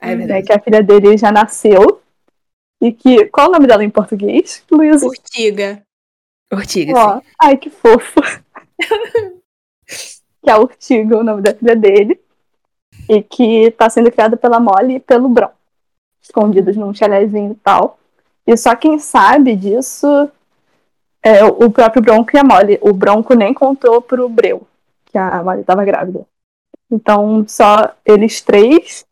Ah, 0.00 0.08
é 0.10 0.14
né, 0.14 0.16
verdade. 0.26 0.46
que 0.46 0.52
a 0.52 0.58
filha 0.60 0.82
dele 0.82 1.16
já 1.16 1.30
nasceu. 1.30 2.00
E 2.80 2.92
que. 2.92 3.26
Qual 3.26 3.46
é 3.46 3.48
o 3.50 3.52
nome 3.52 3.66
dela 3.66 3.84
em 3.84 3.90
português, 3.90 4.64
Luísa? 4.70 5.06
Urtiga. 5.06 5.82
Ortiga, 6.52 6.92
Ó, 6.96 7.18
sim. 7.18 7.26
ai, 7.40 7.56
que 7.56 7.70
fofo. 7.70 8.20
que 10.42 10.48
é 10.48 10.52
a 10.52 10.58
Urtiga, 10.58 11.18
o 11.18 11.24
nome 11.24 11.42
da 11.42 11.54
filha 11.54 11.76
dele. 11.76 12.20
E 13.08 13.22
que 13.22 13.70
tá 13.72 13.88
sendo 13.88 14.10
criada 14.10 14.36
pela 14.36 14.60
Molly 14.60 14.96
e 14.96 15.00
pelo 15.00 15.28
Bron. 15.28 15.50
Escondidos 16.22 16.76
num 16.76 16.94
chalézinho 16.94 17.52
e 17.52 17.56
tal. 17.56 17.98
E 18.46 18.56
só 18.56 18.74
quem 18.74 18.98
sabe 18.98 19.56
disso 19.56 20.30
é 21.22 21.44
o 21.44 21.70
próprio 21.70 22.02
Bronco 22.02 22.30
e 22.34 22.38
a 22.38 22.44
Molly. 22.44 22.78
O 22.80 22.92
Bronco 22.92 23.34
nem 23.34 23.52
contou 23.52 24.00
pro 24.00 24.28
Breu 24.28 24.66
que 25.10 25.18
a 25.18 25.42
Molly 25.42 25.64
tava 25.64 25.84
grávida. 25.84 26.26
Então, 26.90 27.44
só 27.48 27.94
eles 28.04 28.40
três. 28.40 29.04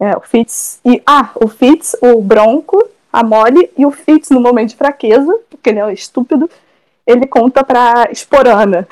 É, 0.00 0.16
o 0.16 0.20
Fitz 0.20 0.80
e. 0.84 1.02
Ah, 1.06 1.30
o 1.36 1.48
Fitz, 1.48 1.96
o 2.02 2.20
Bronco, 2.20 2.86
a 3.12 3.22
Molly 3.22 3.70
e 3.76 3.86
o 3.86 3.90
Fitz, 3.90 4.30
no 4.30 4.40
momento 4.40 4.70
de 4.70 4.76
fraqueza, 4.76 5.32
porque 5.48 5.70
ele 5.70 5.80
é 5.80 5.92
estúpido, 5.92 6.50
ele 7.06 7.26
conta 7.26 7.64
pra 7.64 8.08
Esporana 8.10 8.86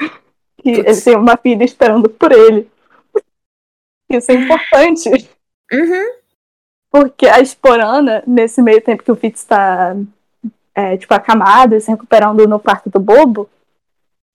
que 0.63 0.71
ele 0.71 1.01
tem 1.01 1.15
uma 1.17 1.37
filha 1.37 1.63
esperando 1.63 2.09
por 2.09 2.33
ele. 2.33 2.69
Isso 4.11 4.31
é 4.31 4.35
importante, 4.35 5.29
Uhum. 5.73 6.13
porque 6.91 7.27
a 7.27 7.41
Esporana, 7.41 8.23
nesse 8.27 8.63
meio 8.63 8.81
tempo 8.81 9.03
que 9.03 9.13
o 9.13 9.17
Fitz 9.17 9.45
tá, 9.45 9.95
é, 10.75 10.97
tipo, 10.97 11.13
acamado 11.13 11.75
e 11.75 11.81
se 11.81 11.91
recuperando 11.91 12.47
no 12.49 12.59
quarto 12.61 12.89
do 12.89 13.01
bobo, 13.01 13.49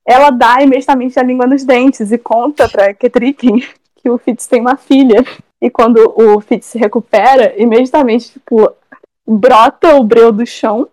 ela 0.06 0.30
dá 0.30 0.62
imediatamente 0.62 1.20
a 1.20 1.24
língua 1.24 1.48
nos 1.48 1.64
dentes 1.64 2.12
e 2.12 2.18
conta 2.18 2.68
pra 2.70 2.94
Ketrikin 2.94 3.60
que 3.96 4.10
o 4.10 4.18
Fitz 4.18 4.46
tem 4.48 4.62
uma 4.62 4.76
filha. 4.78 5.24
E 5.61 5.69
quando 5.69 5.98
o 6.15 6.40
Fitz 6.40 6.68
se 6.68 6.77
recupera, 6.77 7.53
imediatamente, 7.61 8.31
tipo, 8.31 8.72
brota 9.27 9.95
o 9.95 10.03
breu 10.03 10.31
do 10.31 10.45
chão, 10.45 10.88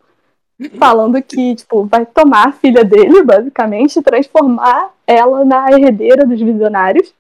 falando 0.79 1.23
que, 1.23 1.55
tipo, 1.55 1.85
vai 1.85 2.05
tomar 2.05 2.49
a 2.49 2.53
filha 2.53 2.85
dele, 2.85 3.23
basicamente, 3.23 3.99
e 3.99 4.03
transformar 4.03 4.93
ela 5.07 5.45
na 5.45 5.71
herdeira 5.71 6.27
dos 6.27 6.41
visionários 6.41 7.15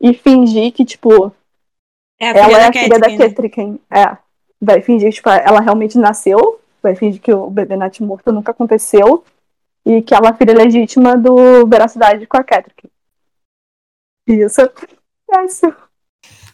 e 0.00 0.14
fingir 0.14 0.72
que, 0.72 0.84
tipo, 0.84 1.32
É 2.20 2.28
ela 2.28 2.58
é 2.58 2.68
a 2.68 2.72
filha 2.72 2.98
da 2.98 3.08
Catherine, 3.08 3.18
né? 3.18 3.28
Ketriken. 3.28 3.80
É. 3.90 4.16
Vai 4.60 4.80
fingir 4.82 5.08
que, 5.10 5.16
tipo, 5.16 5.28
ela 5.30 5.60
realmente 5.60 5.98
nasceu, 5.98 6.60
vai 6.82 6.94
fingir 6.94 7.20
que 7.20 7.32
o 7.32 7.50
bebê 7.50 7.76
natimorto 7.76 8.32
nunca 8.32 8.52
aconteceu 8.52 9.24
e 9.84 10.02
que 10.02 10.14
ela 10.14 10.28
é 10.28 10.30
a 10.30 10.34
filha 10.34 10.54
legítima 10.54 11.16
do 11.16 11.66
Veracidade 11.66 12.26
com 12.26 12.36
a 12.36 12.44
Ketriken. 12.44 12.90
Isso. 14.28 14.60
É 14.60 15.44
isso. 15.44 15.87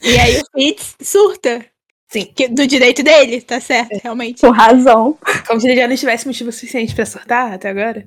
E 0.05 0.19
aí 0.19 0.41
o 0.41 0.45
Fitz 0.53 0.97
surta. 1.03 1.65
Sim. 2.09 2.27
Que- 2.27 2.49
do 2.49 2.67
direito 2.67 3.03
dele, 3.03 3.41
tá 3.41 3.59
certo, 3.59 3.99
realmente. 4.03 4.41
Com 4.41 4.51
razão. 4.51 5.19
Como 5.47 5.61
se 5.61 5.67
ele 5.69 5.81
já 5.81 5.89
não 5.89 5.97
tivesse 5.97 6.27
motivo 6.27 6.53
suficiente 6.53 6.95
pra 6.95 7.07
surtar 7.07 7.53
até 7.55 7.69
agora. 7.71 8.07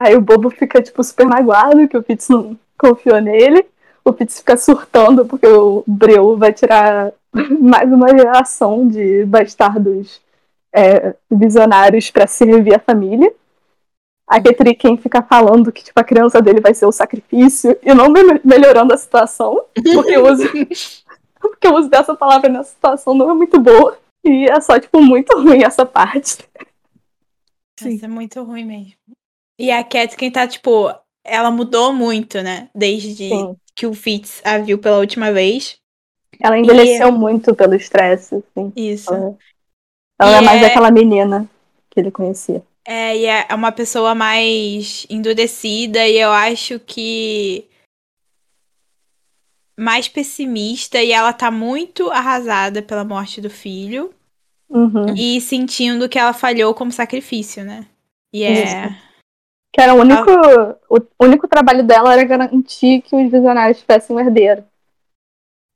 Aí 0.00 0.14
o 0.16 0.20
bobo 0.20 0.50
fica, 0.50 0.82
tipo, 0.82 1.02
super 1.04 1.26
magoado 1.26 1.86
que 1.88 1.96
o 1.96 2.02
Fitz 2.02 2.28
não 2.28 2.58
confiou 2.78 3.20
nele. 3.20 3.64
O 4.04 4.12
Fitz 4.12 4.38
fica 4.38 4.56
surtando 4.56 5.24
porque 5.26 5.46
o 5.46 5.84
Breu 5.86 6.36
vai 6.36 6.52
tirar 6.52 7.12
mais 7.60 7.90
uma 7.92 8.08
geração 8.08 8.88
de 8.88 9.24
bastardos 9.26 10.20
é, 10.74 11.14
visionários 11.30 12.10
pra 12.10 12.26
servir 12.26 12.74
a 12.74 12.78
família. 12.80 13.32
A 14.30 14.40
Ketri 14.40 14.76
quem 14.76 14.96
fica 14.96 15.20
falando 15.22 15.72
que 15.72 15.82
tipo, 15.82 15.98
a 15.98 16.04
criança 16.04 16.40
dele 16.40 16.60
vai 16.60 16.72
ser 16.72 16.86
o 16.86 16.92
sacrifício 16.92 17.76
e 17.82 17.92
não 17.92 18.08
me- 18.08 18.40
melhorando 18.44 18.94
a 18.94 18.96
situação, 18.96 19.64
porque 19.92 20.16
o 20.16 20.30
uso, 20.32 20.44
porque 21.40 21.66
o 21.66 21.74
uso 21.76 21.88
dessa 21.90 22.14
palavra 22.14 22.48
nessa 22.48 22.70
situação 22.70 23.12
não 23.12 23.28
é 23.28 23.34
muito 23.34 23.58
boa. 23.58 23.98
E 24.24 24.44
é 24.48 24.60
só, 24.60 24.78
tipo, 24.78 25.00
muito 25.02 25.36
ruim 25.36 25.64
essa 25.64 25.84
parte. 25.84 26.38
Sim. 27.80 27.88
Isso 27.90 28.04
é 28.04 28.08
muito 28.08 28.42
ruim 28.44 28.64
mesmo. 28.64 28.92
E 29.58 29.70
a 29.70 29.82
Cat, 29.82 30.16
quem 30.16 30.30
tá, 30.30 30.46
tipo, 30.46 30.94
ela 31.24 31.50
mudou 31.50 31.92
muito, 31.92 32.40
né? 32.42 32.68
Desde 32.74 33.28
Sim. 33.28 33.56
que 33.74 33.86
o 33.86 33.94
Fitz 33.94 34.40
a 34.44 34.58
viu 34.58 34.78
pela 34.78 34.98
última 34.98 35.32
vez. 35.32 35.78
Ela 36.38 36.58
envelheceu 36.58 37.10
muito 37.10 37.54
pelo 37.54 37.74
estresse, 37.74 38.36
assim. 38.36 38.72
Isso. 38.76 39.12
Ela, 39.12 39.36
ela 40.20 40.36
é 40.36 40.42
E 40.42 40.44
mais 40.44 40.62
é- 40.62 40.66
aquela 40.66 40.90
menina 40.90 41.48
que 41.90 41.98
ele 41.98 42.10
conhecia. 42.10 42.62
É, 42.86 43.16
e 43.16 43.26
é 43.26 43.54
uma 43.54 43.70
pessoa 43.70 44.14
mais 44.14 45.06
endurecida 45.10 46.06
e 46.06 46.18
eu 46.18 46.32
acho 46.32 46.80
que 46.80 47.68
mais 49.78 50.08
pessimista 50.08 51.02
e 51.02 51.12
ela 51.12 51.32
tá 51.32 51.50
muito 51.50 52.10
arrasada 52.10 52.82
pela 52.82 53.04
morte 53.04 53.40
do 53.40 53.50
filho 53.50 54.14
Uhum. 54.70 55.14
e 55.16 55.40
sentindo 55.40 56.08
que 56.08 56.18
ela 56.18 56.32
falhou 56.32 56.72
como 56.72 56.92
sacrifício, 56.92 57.64
né? 57.64 57.86
E 58.32 58.44
é. 58.44 58.88
Que 59.72 59.80
era 59.80 59.94
o 59.94 59.98
único, 59.98 60.30
o 60.88 61.24
único 61.24 61.48
trabalho 61.48 61.82
dela 61.82 62.12
era 62.12 62.24
garantir 62.24 63.02
que 63.02 63.16
os 63.16 63.30
visionários 63.30 63.80
tivessem 63.80 64.14
um 64.14 64.20
herdeiro. 64.20 64.64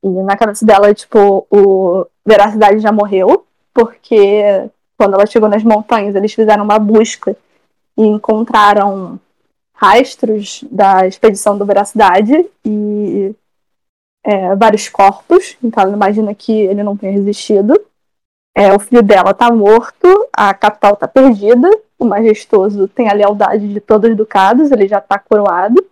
E 0.03 0.09
na 0.09 0.37
cabeça 0.37 0.65
dela, 0.65 0.93
tipo, 0.95 1.47
o 1.51 2.07
Veracidade 2.25 2.79
já 2.81 2.93
morreu, 2.93 3.47
porque 3.73 4.69
quando 4.97 5.15
ela 5.15 5.27
chegou 5.27 5.49
nas 5.49 5.63
montanhas, 5.63 6.15
eles 6.15 6.33
fizeram 6.33 6.65
uma 6.65 6.79
busca 6.79 7.37
e 7.97 8.03
encontraram 8.03 9.19
rastros 9.75 10.65
da 10.71 11.07
expedição 11.07 11.59
do 11.59 11.67
Veracidade 11.67 12.47
e 12.65 13.35
é, 14.25 14.55
vários 14.55 14.89
corpos. 14.89 15.57
Então 15.63 15.83
ela 15.83 15.93
imagina 15.93 16.35
que 16.35 16.53
ele 16.53 16.83
não 16.83 16.97
tenha 16.97 17.13
resistido. 17.13 17.79
É, 18.57 18.73
o 18.73 18.79
filho 18.79 19.03
dela 19.03 19.35
tá 19.35 19.51
morto, 19.51 20.29
a 20.33 20.55
capital 20.55 20.97
tá 20.97 21.09
perdida, 21.09 21.69
o 21.99 22.05
majestoso 22.05 22.87
tem 22.87 23.09
a 23.09 23.13
lealdade 23.13 23.67
de 23.67 23.81
todos 23.81 24.09
os 24.09 24.17
ducados, 24.17 24.71
ele 24.71 24.87
já 24.87 25.01
tá 25.01 25.19
coroado. 25.19 25.85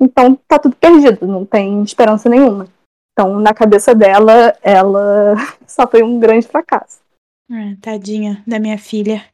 Então 0.00 0.38
tá 0.46 0.58
tudo 0.58 0.76
perdido, 0.76 1.26
não 1.26 1.44
tem 1.44 1.82
esperança 1.82 2.28
nenhuma. 2.28 2.68
Então, 3.12 3.38
na 3.38 3.52
cabeça 3.52 3.94
dela, 3.94 4.56
ela 4.62 5.34
só 5.66 5.86
foi 5.86 6.02
um 6.02 6.18
grande 6.18 6.48
fracasso. 6.48 7.01
Ah, 7.50 7.76
tadinha 7.80 8.42
da 8.46 8.58
minha 8.58 8.78
filha. 8.78 9.28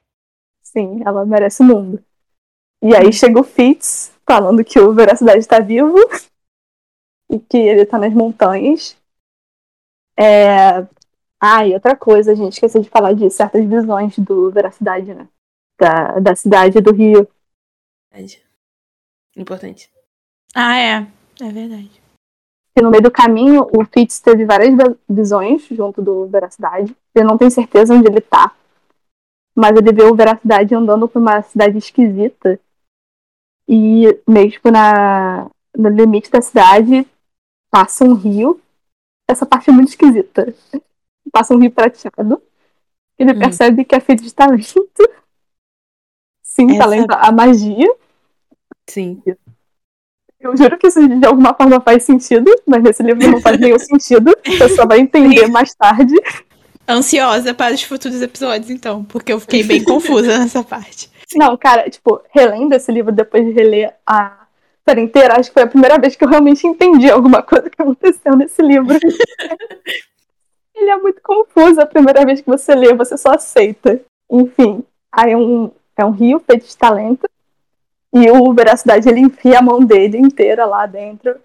Sim, 0.62 1.02
ela 1.05 1.24
merece 1.24 1.62
o 1.62 1.64
mundo. 1.64 2.05
E 2.82 2.94
aí 2.94 3.12
chega 3.12 3.40
o 3.40 3.44
Fitz 3.44 4.12
falando 4.28 4.64
que 4.64 4.78
o 4.78 4.93
Veracidade 4.93 5.39
está 5.39 5.59
vivo 5.59 5.97
e 7.30 7.39
que 7.39 7.56
ele 7.56 7.86
tá 7.86 7.98
nas 7.98 8.12
montanhas. 8.12 8.97
É... 10.18 10.86
Ah, 11.40 11.66
e 11.66 11.72
outra 11.72 11.97
coisa, 11.97 12.32
a 12.32 12.35
gente 12.35 12.55
esqueceu 12.55 12.82
de 12.82 12.90
falar 12.90 13.12
de 13.12 13.30
certas 13.30 13.64
visões 13.64 14.18
do 14.18 14.51
Veracidade, 14.51 15.14
né? 15.14 15.28
Da, 15.78 16.18
da 16.18 16.35
cidade 16.35 16.80
do 16.80 16.93
Rio. 16.93 17.28
Verdade. 18.10 18.43
Importante. 19.36 19.90
Ah, 20.55 20.76
é. 20.76 21.06
É 21.40 21.52
verdade. 21.52 21.98
Que 22.78 22.82
no 22.82 22.90
meio 22.92 23.02
do 23.02 23.10
caminho 23.10 23.66
o 23.76 23.84
Fitz 23.84 24.20
teve 24.20 24.44
várias 24.44 24.72
vi- 24.72 24.96
visões 25.09 25.66
junto 25.66 26.00
do 26.00 26.28
Veracidade. 26.28 26.96
Ele 27.12 27.24
não 27.26 27.36
tem 27.36 27.50
certeza 27.50 27.92
onde 27.92 28.06
ele 28.06 28.20
tá. 28.20 28.55
Mas 29.52 29.76
ele 29.76 29.90
vê 29.92 30.05
o 30.05 30.14
Veracidade 30.14 30.76
andando 30.76 31.09
por 31.09 31.18
uma 31.20 31.42
cidade 31.42 31.76
esquisita. 31.76 32.60
E 33.68 34.16
mesmo 34.28 34.70
na, 34.70 35.50
no 35.76 35.88
limite 35.88 36.30
da 36.30 36.40
cidade 36.40 37.05
passa 37.68 38.05
um 38.05 38.14
rio. 38.14 38.60
Essa 39.28 39.44
parte 39.44 39.70
é 39.70 39.72
muito 39.72 39.88
esquisita. 39.88 40.55
Passa 41.32 41.55
um 41.55 41.59
rio 41.59 41.70
prateado. 41.72 42.40
Ele 43.18 43.32
Hum. 43.32 43.38
percebe 43.40 43.84
que 43.84 43.94
é 43.94 44.00
feito 44.00 44.22
de 44.22 44.32
talento. 44.32 44.88
Sim, 46.42 46.70
Essa- 46.70 46.78
talento 46.78 47.10
a 47.12 47.32
magia. 47.32 47.92
Sim. 48.88 49.20
Eu 50.40 50.56
juro 50.56 50.78
que 50.78 50.86
isso 50.86 51.06
de 51.06 51.27
alguma 51.27 51.52
forma 51.52 51.81
faz 51.81 52.05
sentido, 52.05 52.51
mas 52.65 52.82
nesse 52.82 53.02
livro 53.02 53.28
não 53.28 53.40
faz 53.40 53.59
nenhum 53.59 53.78
sentido. 53.78 54.36
Você 54.47 54.69
só 54.70 54.86
vai 54.86 55.01
entender 55.01 55.48
mais 55.48 55.74
tarde. 55.74 56.15
Ansiosa 56.89 57.52
para 57.52 57.74
os 57.74 57.82
futuros 57.82 58.23
episódios, 58.23 58.70
então, 58.70 59.05
porque 59.05 59.32
eu 59.32 59.40
fiquei 59.40 59.62
bem 59.62 59.82
confusa 59.82 60.28
nessa 60.39 60.62
parte. 60.62 61.10
Não, 61.35 61.56
cara, 61.56 61.90
tipo, 61.90 62.23
relendo 62.35 62.73
esse 62.73 62.90
livro 62.90 63.12
depois 63.12 63.44
de 63.44 63.51
reler 63.52 63.94
a 64.06 64.47
série 64.89 65.02
inteira, 65.02 65.39
acho 65.39 65.51
que 65.51 65.55
foi 65.55 65.65
a 65.65 65.69
primeira 65.69 65.98
vez 65.98 66.16
que 66.16 66.24
eu 66.24 66.28
realmente 66.28 66.66
entendi 66.66 67.10
alguma 67.10 67.43
coisa 67.43 67.69
que 67.69 67.82
aconteceu 67.82 68.36
nesse 68.36 68.62
livro. 68.62 68.97
Ele 70.74 70.90
é 70.90 70.97
muito 70.97 71.20
confuso 71.20 71.81
a 71.81 71.86
primeira 71.86 72.24
vez 72.24 72.40
que 72.40 72.47
você 72.47 72.74
lê, 72.74 72.94
você 72.94 73.16
só 73.16 73.32
aceita. 73.32 74.01
Enfim, 74.31 74.85
aí 75.12 75.32
é 75.32 75.36
um, 75.36 75.70
é 75.97 76.05
um 76.05 76.12
rio 76.12 76.39
feito 76.39 76.66
de 76.66 76.77
talento. 76.77 77.28
E 78.12 78.30
o 78.30 78.52
Veracidade, 78.52 79.09
ele 79.09 79.20
enfia 79.20 79.59
a 79.59 79.62
mão 79.62 79.80
dele 79.80 80.18
inteira 80.18 80.64
lá 80.64 80.86
dentro 80.86 81.36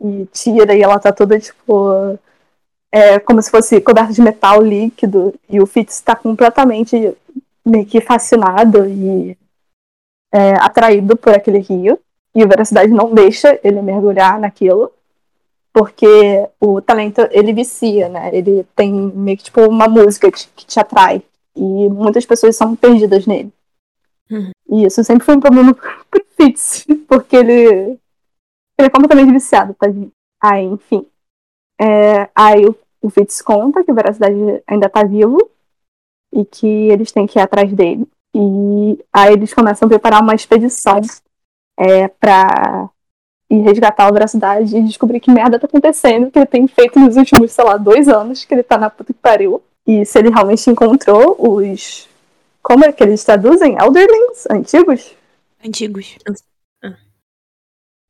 e 0.00 0.26
tira, 0.32 0.74
e 0.74 0.82
ela 0.82 0.98
tá 0.98 1.12
toda, 1.12 1.38
tipo, 1.38 2.18
é, 2.92 3.18
como 3.18 3.40
se 3.42 3.50
fosse 3.50 3.80
coberta 3.80 4.12
de 4.12 4.22
metal 4.22 4.62
líquido. 4.62 5.34
E 5.48 5.60
o 5.60 5.66
Fitz 5.66 6.00
tá 6.00 6.14
completamente 6.14 7.16
meio 7.64 7.86
que 7.86 8.00
fascinado 8.00 8.86
e 8.86 9.36
é, 10.32 10.52
atraído 10.54 11.16
por 11.16 11.32
aquele 11.32 11.58
rio. 11.58 11.98
E 12.34 12.44
o 12.44 12.48
Veracidade 12.48 12.92
não 12.92 13.14
deixa 13.14 13.58
ele 13.62 13.80
mergulhar 13.80 14.38
naquilo, 14.38 14.92
porque 15.72 16.48
o 16.60 16.80
talento, 16.80 17.20
ele 17.30 17.52
vicia, 17.52 18.08
né? 18.08 18.30
Ele 18.32 18.64
tem 18.76 18.92
meio 18.92 19.36
que, 19.38 19.44
tipo, 19.44 19.60
uma 19.62 19.88
música 19.88 20.30
que, 20.30 20.66
te 20.66 20.80
atrai. 20.80 21.22
E 21.56 21.88
muitas 21.88 22.26
pessoas 22.26 22.56
são 22.56 22.74
perdidas 22.76 23.26
nele. 23.26 23.52
E 24.74 24.86
isso 24.86 25.04
sempre 25.04 25.24
foi 25.24 25.36
um 25.36 25.40
problema 25.40 25.72
pro 26.10 26.24
Fitz, 26.36 26.84
porque 27.06 27.36
ele, 27.36 27.96
ele 28.76 28.86
é 28.86 28.90
completamente 28.90 29.32
viciado, 29.32 29.72
tadinho. 29.74 30.10
Aí, 30.42 30.64
enfim. 30.64 31.06
É, 31.80 32.28
aí 32.34 32.66
o, 32.66 32.76
o 33.00 33.08
Fitz 33.08 33.40
conta 33.40 33.84
que 33.84 33.92
o 33.92 33.94
Veracidade 33.94 34.34
ainda 34.66 34.88
tá 34.88 35.04
vivo 35.04 35.38
e 36.32 36.44
que 36.44 36.66
eles 36.66 37.12
têm 37.12 37.26
que 37.26 37.38
ir 37.38 37.42
atrás 37.42 37.72
dele. 37.72 38.06
E 38.34 38.98
aí 39.12 39.32
eles 39.32 39.54
começam 39.54 39.86
a 39.86 39.88
preparar 39.88 40.20
uma 40.20 40.34
expedição 40.34 41.00
é, 41.78 42.08
pra 42.08 42.90
ir 43.48 43.60
resgatar 43.60 44.10
o 44.10 44.12
Veracidade 44.12 44.76
e 44.76 44.82
descobrir 44.82 45.20
que 45.20 45.30
merda 45.30 45.58
tá 45.58 45.66
acontecendo, 45.66 46.32
que 46.32 46.38
ele 46.38 46.46
tem 46.46 46.66
feito 46.66 46.98
nos 46.98 47.16
últimos, 47.16 47.52
sei 47.52 47.64
lá, 47.64 47.76
dois 47.76 48.08
anos, 48.08 48.44
que 48.44 48.52
ele 48.52 48.64
tá 48.64 48.76
na 48.76 48.90
puta 48.90 49.12
que 49.12 49.20
pariu. 49.20 49.62
E 49.86 50.04
se 50.04 50.18
ele 50.18 50.30
realmente 50.30 50.68
encontrou 50.68 51.36
os. 51.38 52.08
Como 52.64 52.82
é 52.82 52.92
que 52.92 53.02
eles 53.02 53.22
traduzem? 53.22 53.76
Elderlings? 53.78 54.46
Antigos? 54.50 55.14
Antigos. 55.62 56.16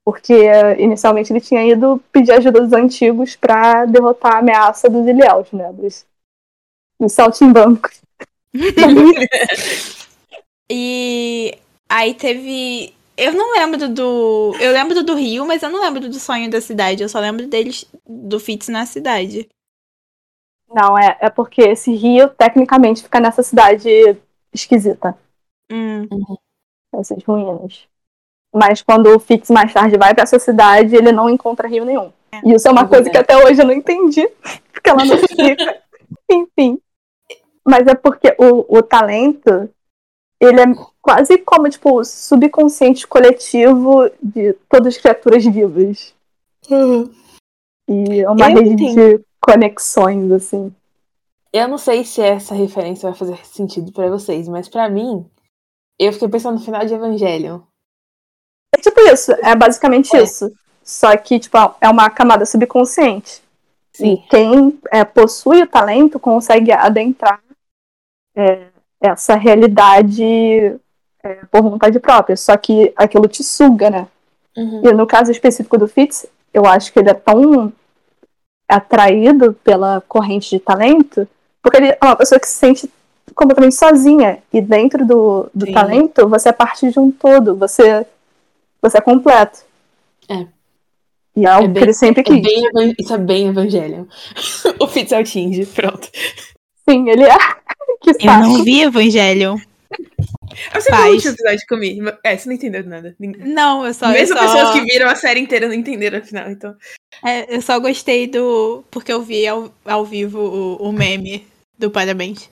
Porque 0.05 0.33
eh, 0.33 0.81
inicialmente 0.81 1.33
ele 1.33 1.41
tinha 1.41 1.67
ido 1.67 2.01
pedir 2.13 2.31
ajuda 2.31 2.61
dos 2.61 2.73
antigos 2.73 3.35
pra 3.35 3.85
derrotar 3.85 4.37
a 4.37 4.39
ameaça 4.39 4.89
dos 4.89 5.05
Ilhéus, 5.07 5.51
né? 5.51 5.73
Dos, 5.73 6.07
dos 7.01 7.13
saltimbancos. 7.13 8.01
E 10.71 11.59
aí 11.89 12.15
teve. 12.15 12.95
Eu 13.17 13.33
não 13.33 13.53
lembro 13.53 13.87
do. 13.87 14.57
Eu 14.59 14.73
lembro 14.73 15.05
do 15.05 15.15
Rio, 15.15 15.47
mas 15.47 15.63
eu 15.63 15.71
não 15.71 15.83
lembro 15.83 16.09
do 16.09 16.19
sonho 16.19 16.51
da 16.51 16.59
cidade. 16.59 17.03
Eu 17.03 17.09
só 17.09 17.21
lembro 17.21 17.47
deles 17.47 17.85
do 18.07 18.41
Fitz 18.41 18.69
na 18.69 18.87
cidade. 18.87 19.47
Não, 20.67 20.99
é, 20.99 21.19
é 21.21 21.31
porque 21.31 21.61
esse 21.61 21.95
rio, 21.95 22.31
tecnicamente, 22.31 23.03
fica 23.03 23.21
nessa 23.21 23.43
cidade 23.43 23.89
esquisita. 24.55 25.17
Hum. 25.71 26.07
Essas 26.95 27.23
ruínas. 27.25 27.87
Mas 28.55 28.83
quando 28.83 29.09
o 29.15 29.19
Fitz 29.19 29.51
mais 29.51 29.73
tarde 29.73 29.99
vai 29.99 30.15
pra 30.15 30.23
essa 30.23 30.39
cidade, 30.39 30.95
ele 30.95 31.11
não 31.11 31.29
encontra 31.29 31.69
rio 31.69 31.85
nenhum. 31.85 32.13
E 32.45 32.55
isso 32.55 32.69
é 32.69 32.71
uma 32.71 32.83
É 32.83 32.89
coisa 32.89 33.11
que 33.11 33.17
até 33.19 33.37
hoje 33.37 33.61
eu 33.61 33.67
não 33.67 33.73
entendi. 33.73 34.29
Porque 34.73 34.91
ela 34.91 35.05
não 35.05 35.17
explica. 35.17 35.83
Enfim. 36.31 36.79
Mas 37.67 37.87
é 37.87 37.95
porque 37.95 38.37
o, 38.39 38.77
o 38.77 38.83
talento, 38.83 39.71
ele 40.39 40.61
é 40.61 40.67
quase 41.01 41.39
como, 41.39 41.69
tipo, 41.71 41.99
o 42.01 42.05
subconsciente 42.05 43.07
coletivo 43.07 44.11
de 44.23 44.53
todas 44.69 44.95
as 44.95 45.01
criaturas 45.01 45.43
vivas. 45.47 46.15
E 47.89 48.21
é 48.21 48.29
uma 48.29 48.51
Eu 48.51 48.57
rede 48.57 48.85
entendo. 48.85 49.19
de 49.19 49.25
conexões, 49.41 50.31
assim. 50.31 50.75
Eu 51.55 51.69
não 51.69 51.79
sei 51.79 52.05
se 52.05 52.21
essa 52.21 52.53
referência 52.53 53.09
vai 53.09 53.17
fazer 53.17 53.47
sentido 53.47 53.93
pra 53.93 54.11
vocês, 54.11 54.49
mas 54.49 54.69
pra 54.69 54.89
mim, 54.89 55.25
eu 55.97 56.13
fiquei 56.13 56.29
pensando 56.29 56.59
no 56.59 56.65
final 56.65 56.85
de 56.85 56.93
Evangelion. 56.93 57.61
É 58.75 58.81
tipo 58.81 59.01
isso, 59.03 59.31
é 59.31 59.55
basicamente 59.55 60.17
É. 60.17 60.23
isso. 60.25 60.53
Só 60.83 61.17
que, 61.17 61.39
tipo, 61.39 61.57
é 61.81 61.89
uma 61.89 62.11
camada 62.11 62.45
subconsciente. 62.45 63.41
Sim. 63.93 64.15
E 64.15 64.17
quem 64.29 64.81
é, 64.91 65.05
possui 65.05 65.63
o 65.63 65.67
talento 65.69 66.19
consegue 66.19 66.73
adentrar 66.73 67.41
é, 68.35 68.67
essa 69.01 69.37
realidade 69.37 70.25
é, 71.23 71.35
por 71.53 71.63
vontade 71.63 72.01
própria, 72.01 72.37
só 72.37 72.57
que 72.57 72.93
aquilo 72.97 73.29
te 73.29 73.45
suga, 73.45 73.91
né? 73.91 74.09
Uhum. 74.57 74.83
E 74.85 74.93
no 74.93 75.07
caso 75.07 75.31
específico 75.31 75.79
do 75.79 75.87
Fitz, 75.87 76.27
eu 76.53 76.67
acho 76.67 76.93
que 76.93 76.99
ele 76.99 77.11
é 77.11 77.15
tão 77.15 77.73
atraído 78.69 79.53
pela 79.63 80.01
corrente 80.09 80.51
de 80.51 80.59
talento, 80.59 81.29
porque 81.65 81.79
ele 81.79 81.87
é 81.89 81.99
uma 82.03 82.15
pessoa 82.15 82.39
que 82.39 82.47
se 82.47 82.55
sente 82.55 82.91
completamente 83.35 83.75
sozinha. 83.75 84.39
E 84.53 84.61
dentro 84.61 85.05
do, 85.07 85.51
do 85.55 85.67
Sim. 85.67 85.73
talento, 85.73 86.29
você 86.29 86.51
é 86.51 86.53
parte 86.53 86.89
de 86.91 87.01
um 87.01 87.11
todo, 87.11 87.57
você, 87.57 88.07
você 88.81 88.99
é 88.99 89.01
completo. 89.01 89.61
É. 90.29 90.47
E 91.37 91.45
é 91.45 91.49
algo 91.49 91.65
É 91.65 91.69
bem- 91.69 91.75
que 91.83 91.85
ele 91.87 91.95
sempre 91.95 92.21
É 92.21 92.25
quis. 92.25 92.43
bem, 92.43 92.67
evan- 92.67 92.95
isso 92.99 93.15
é 93.15 93.19
bem 93.19 93.49
Evangelion. 93.49 94.05
o 94.79 94.87
Fitz 94.87 95.11
é 95.13 95.23
Tinge, 95.25 95.67
pronto. 95.67 96.09
Sim, 96.89 97.09
ele 97.09 97.25
é. 97.25 97.37
que 98.03 98.11
Eu 98.11 98.15
saco. 98.21 98.41
não 98.47 98.63
vi 98.63 98.83
Evangelion. 98.83 99.57
Eu 100.75 100.83
Faz. 100.83 101.11
o 101.11 101.15
último 101.15 101.33
episódio 101.33 101.67
que 101.67 101.75
eu 101.75 101.81
vi. 101.81 102.01
mas- 102.01 102.15
É, 102.23 102.37
você 102.37 102.49
não 102.49 102.55
entendeu 102.55 102.85
nada. 102.85 103.17
Não, 103.19 103.85
eu 103.87 103.93
só. 103.95 104.09
Mesmo 104.09 104.37
eu 104.39 104.43
só, 104.49 104.53
pessoas 104.55 104.75
que 104.75 104.81
viram 104.85 105.09
a 105.09 105.15
série 105.17 105.41
inteira 105.41 105.67
não 105.67 105.75
entenderam 105.75 106.19
no 106.21 106.25
final, 106.25 106.49
então. 106.51 106.75
é, 107.25 107.57
eu 107.57 107.61
só 107.63 107.81
gostei 107.81 108.27
do. 108.29 108.85
Porque 108.91 109.13
eu 109.13 109.23
vi 109.23 109.47
ao, 109.49 109.73
ao 109.85 110.05
vivo 110.05 110.39
o, 110.39 110.89
o 110.89 110.93
meme 110.93 111.45
do 111.79 111.91
Parabéns. 111.91 112.51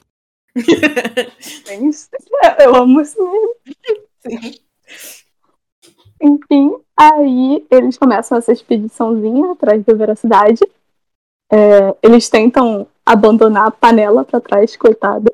Eu 2.59 2.77
amo 2.77 3.01
esse 3.01 3.19
meme. 3.21 4.61
Enfim, 6.21 6.77
aí 6.97 7.65
eles 7.71 7.97
começam 7.99 8.39
essa 8.39 8.53
expediçãozinha 8.53 9.53
atrás 9.53 9.83
da 9.85 9.95
veracidade. 9.95 10.61
É, 11.51 11.95
eles 12.03 12.29
tentam 12.29 12.87
abandonar 13.05 13.67
a 13.67 13.71
panela 13.71 14.25
pra 14.25 14.41
trás, 14.41 14.77
coitada. 14.77 15.33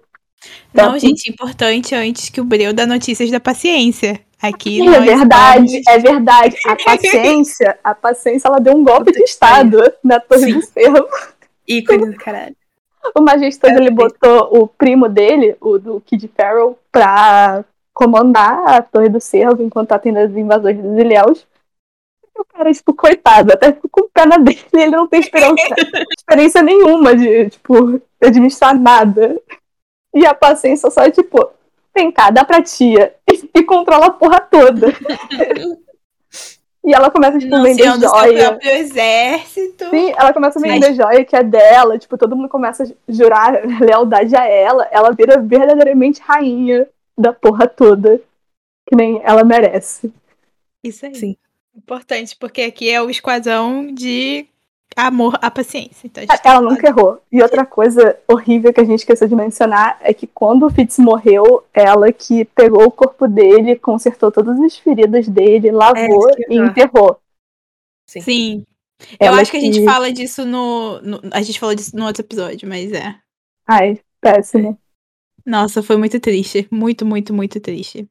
Não, 0.72 0.92
Tá. 0.92 0.98
gente, 0.98 1.30
importante 1.30 1.94
antes 1.94 2.28
que 2.30 2.40
o 2.40 2.44
Breu 2.44 2.72
dá 2.72 2.86
notícias 2.86 3.30
da 3.30 3.40
paciência. 3.40 4.20
Aqui 4.40 4.80
é 4.86 5.00
verdade, 5.00 5.82
vamos- 5.82 5.86
é 5.88 5.98
verdade. 5.98 6.56
A 6.66 6.76
paciência, 6.76 7.78
a 7.82 7.94
paciência, 7.94 8.46
ela 8.48 8.60
deu 8.60 8.72
um 8.74 8.84
golpe 8.84 9.10
de 9.10 9.20
estado 9.24 9.78
na 10.02 10.20
Torre 10.20 10.44
Sim. 10.44 10.52
do 10.54 10.62
Cervo. 10.62 11.08
Ícone 11.66 12.10
do 12.12 12.16
caralho. 12.16 12.56
O 13.14 13.20
Majestoso, 13.20 13.74
É, 13.74 13.76
ele 13.76 13.88
sim. 13.88 13.94
botou 13.94 14.48
o 14.62 14.66
primo 14.66 15.08
dele, 15.08 15.56
o 15.60 15.78
do 15.78 16.00
Kid 16.00 16.28
Farrell, 16.36 16.78
pra 16.90 17.64
comandar 17.92 18.68
a 18.68 18.82
Torre 18.82 19.08
do 19.08 19.20
Cervo 19.20 19.62
enquanto 19.62 19.88
tá 19.88 19.98
tendo 19.98 20.18
as 20.18 20.30
invasões 20.30 20.76
dos 20.78 20.98
Ilhéus. 20.98 21.46
E 22.36 22.40
o 22.40 22.44
cara, 22.44 22.72
tipo, 22.72 22.94
coitado, 22.94 23.52
até 23.52 23.72
ficou 23.72 23.90
com 23.90 24.08
pena 24.08 24.38
dele, 24.40 24.60
ele 24.72 24.90
não 24.90 25.06
tem 25.08 25.20
experiência, 25.20 25.74
experiência 26.16 26.62
nenhuma 26.62 27.16
de, 27.16 27.50
tipo, 27.50 28.00
administrar 28.22 28.78
nada. 28.78 29.40
E 30.14 30.24
a 30.24 30.34
paciência 30.34 30.90
só 30.90 31.02
é, 31.02 31.10
tipo, 31.10 31.50
vem 31.94 32.10
cá, 32.12 32.30
dá 32.30 32.44
pra 32.44 32.62
tia. 32.62 33.14
E, 33.30 33.50
e 33.58 33.62
controla 33.64 34.06
a 34.06 34.10
porra 34.10 34.40
toda. 34.40 34.88
e 36.88 36.94
ela 36.94 37.10
começa, 37.10 37.38
tipo, 37.38 37.54
a 37.54 37.62
vender 37.62 37.82
Anunciando 37.82 38.08
seu 38.08 38.18
joia. 38.18 38.48
próprio 38.48 38.70
exército. 38.70 39.90
Sim, 39.90 40.10
ela 40.16 40.32
começa 40.32 40.58
a 40.58 40.62
vender 40.62 40.94
joia 40.94 41.22
que 41.22 41.36
é 41.36 41.42
dela, 41.42 41.98
tipo, 41.98 42.16
todo 42.16 42.34
mundo 42.34 42.48
começa 42.48 42.84
a 42.84 42.86
jurar 43.06 43.60
lealdade 43.78 44.34
a 44.34 44.46
ela. 44.46 44.88
Ela 44.90 45.10
vira 45.12 45.38
verdadeiramente 45.38 46.22
rainha 46.22 46.88
da 47.16 47.30
porra 47.30 47.68
toda. 47.68 48.18
Que 48.88 48.96
nem 48.96 49.20
ela 49.22 49.44
merece. 49.44 50.10
Isso 50.82 51.04
aí. 51.04 51.14
Sim. 51.14 51.36
Importante, 51.76 52.34
porque 52.34 52.62
aqui 52.62 52.90
é 52.90 53.02
o 53.02 53.10
esquadrão 53.10 53.92
de 53.92 54.46
amor 55.06 55.38
à 55.40 55.50
paciência. 55.50 56.06
Então, 56.06 56.22
a 56.22 56.26
gente 56.26 56.46
Ela 56.46 56.60
nunca 56.60 56.88
errou. 56.88 57.20
E 57.30 57.40
outra 57.42 57.64
coisa 57.64 58.18
horrível 58.26 58.72
que 58.72 58.80
a 58.80 58.84
gente 58.84 59.00
esqueceu 59.00 59.28
de 59.28 59.34
mencionar 59.36 59.98
é 60.00 60.12
que 60.12 60.26
quando 60.26 60.66
o 60.66 60.70
Fitz 60.70 60.98
morreu, 60.98 61.64
ela 61.72 62.12
que 62.12 62.44
pegou 62.46 62.84
o 62.84 62.90
corpo 62.90 63.26
dele, 63.28 63.76
consertou 63.76 64.30
todas 64.32 64.58
as 64.60 64.76
feridas 64.76 65.28
dele, 65.28 65.70
lavou 65.70 66.30
eu 66.30 66.46
e 66.50 66.58
enterrou. 66.58 67.18
Sim. 68.08 68.64
Eu 69.20 69.28
Ela 69.28 69.40
acho 69.40 69.50
que 69.50 69.56
a 69.56 69.60
gente 69.60 69.84
fala 69.84 70.12
disso 70.12 70.44
no, 70.44 71.00
no- 71.02 71.20
A 71.32 71.40
gente 71.42 71.60
falou 71.60 71.74
disso 71.74 71.96
no 71.96 72.04
outro 72.04 72.22
episódio, 72.22 72.68
mas 72.68 72.90
é. 72.92 73.14
Ai, 73.66 74.00
péssimo. 74.20 74.76
Nossa, 75.46 75.82
foi 75.82 75.96
muito 75.96 76.18
triste. 76.18 76.66
Muito, 76.70 77.06
muito, 77.06 77.32
muito 77.32 77.60
triste. 77.60 78.06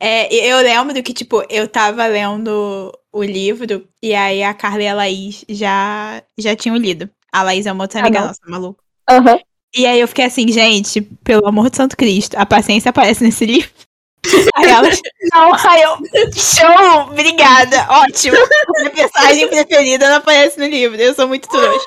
É, 0.00 0.32
eu 0.34 0.58
lembro 0.58 1.02
que, 1.02 1.12
tipo, 1.14 1.42
eu 1.48 1.68
tava 1.68 2.06
lendo 2.06 2.92
o 3.12 3.22
livro 3.22 3.86
e 4.02 4.14
aí 4.14 4.42
a 4.42 4.52
Carla 4.52 4.82
e 4.82 4.88
a 4.88 4.94
Laís 4.94 5.44
já, 5.48 6.22
já 6.38 6.56
tinham 6.56 6.76
lido. 6.76 7.08
A 7.32 7.42
Laís 7.42 7.66
é 7.66 7.72
uma 7.72 7.84
outra 7.84 8.00
Ah, 8.00 8.02
amiga 8.02 8.20
não. 8.20 8.26
nossa, 8.28 8.40
maluco. 8.46 8.82
Aham. 9.08 9.38
E 9.76 9.86
aí 9.86 9.98
eu 10.00 10.06
fiquei 10.08 10.24
assim, 10.24 10.46
gente, 10.48 11.00
pelo 11.24 11.46
amor 11.48 11.68
de 11.68 11.76
Santo 11.76 11.96
Cristo, 11.96 12.36
a 12.36 12.46
paciência 12.46 12.90
aparece 12.90 13.24
nesse 13.24 13.44
livro. 13.44 13.70
Aí 14.56 14.70
elas, 14.70 15.00
não, 15.34 15.52
aí 15.52 15.82
eu, 15.82 15.98
show, 16.32 17.10
obrigada, 17.10 17.86
ótimo. 17.90 18.36
Minha 18.78 18.90
personagem 18.90 19.48
preferida 19.48 20.08
não 20.08 20.16
aparece 20.16 20.58
no 20.58 20.66
livro, 20.66 20.98
eu 20.98 21.12
sou 21.12 21.28
muito 21.28 21.46
trouxa. 21.46 21.86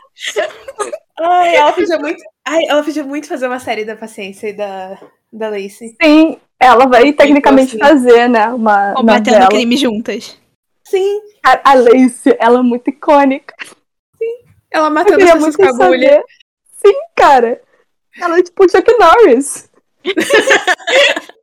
Ai, 1.19 1.55
ela 1.55 1.73
podia 1.73 1.97
muito. 1.97 2.23
Ai, 2.45 2.63
ela 2.67 2.83
podia 2.83 3.03
muito 3.03 3.27
fazer 3.27 3.47
uma 3.47 3.59
série 3.59 3.85
da 3.85 3.95
paciência 3.95 4.49
e 4.49 4.53
da, 4.53 4.99
da 5.33 5.49
Lacey. 5.49 5.95
Sim, 6.01 6.37
ela 6.59 6.85
vai 6.87 7.13
tecnicamente 7.13 7.75
assim. 7.75 7.79
fazer, 7.79 8.27
né? 8.27 8.47
Uma 8.49 8.93
Combatendo 8.93 9.31
novela. 9.31 9.49
crime 9.49 9.77
juntas. 9.77 10.37
Sim, 10.83 11.21
A, 11.43 11.71
a 11.71 11.73
Lacey, 11.73 12.35
ela 12.39 12.59
é 12.59 12.63
muito 12.63 12.89
icônica. 12.89 13.53
ela 14.71 14.87
Eu 14.87 14.91
matando 14.91 15.23
as 15.23 15.23
pessoas 15.33 15.41
muito 15.41 15.57
com 15.57 15.65
a 15.65 15.85
agulha. 15.85 16.23
Sim, 16.77 16.95
cara. 17.15 17.61
Ela 18.19 18.39
é 18.39 18.43
tipo 18.43 18.69
Chuck 18.69 18.89
Norris. 18.97 19.69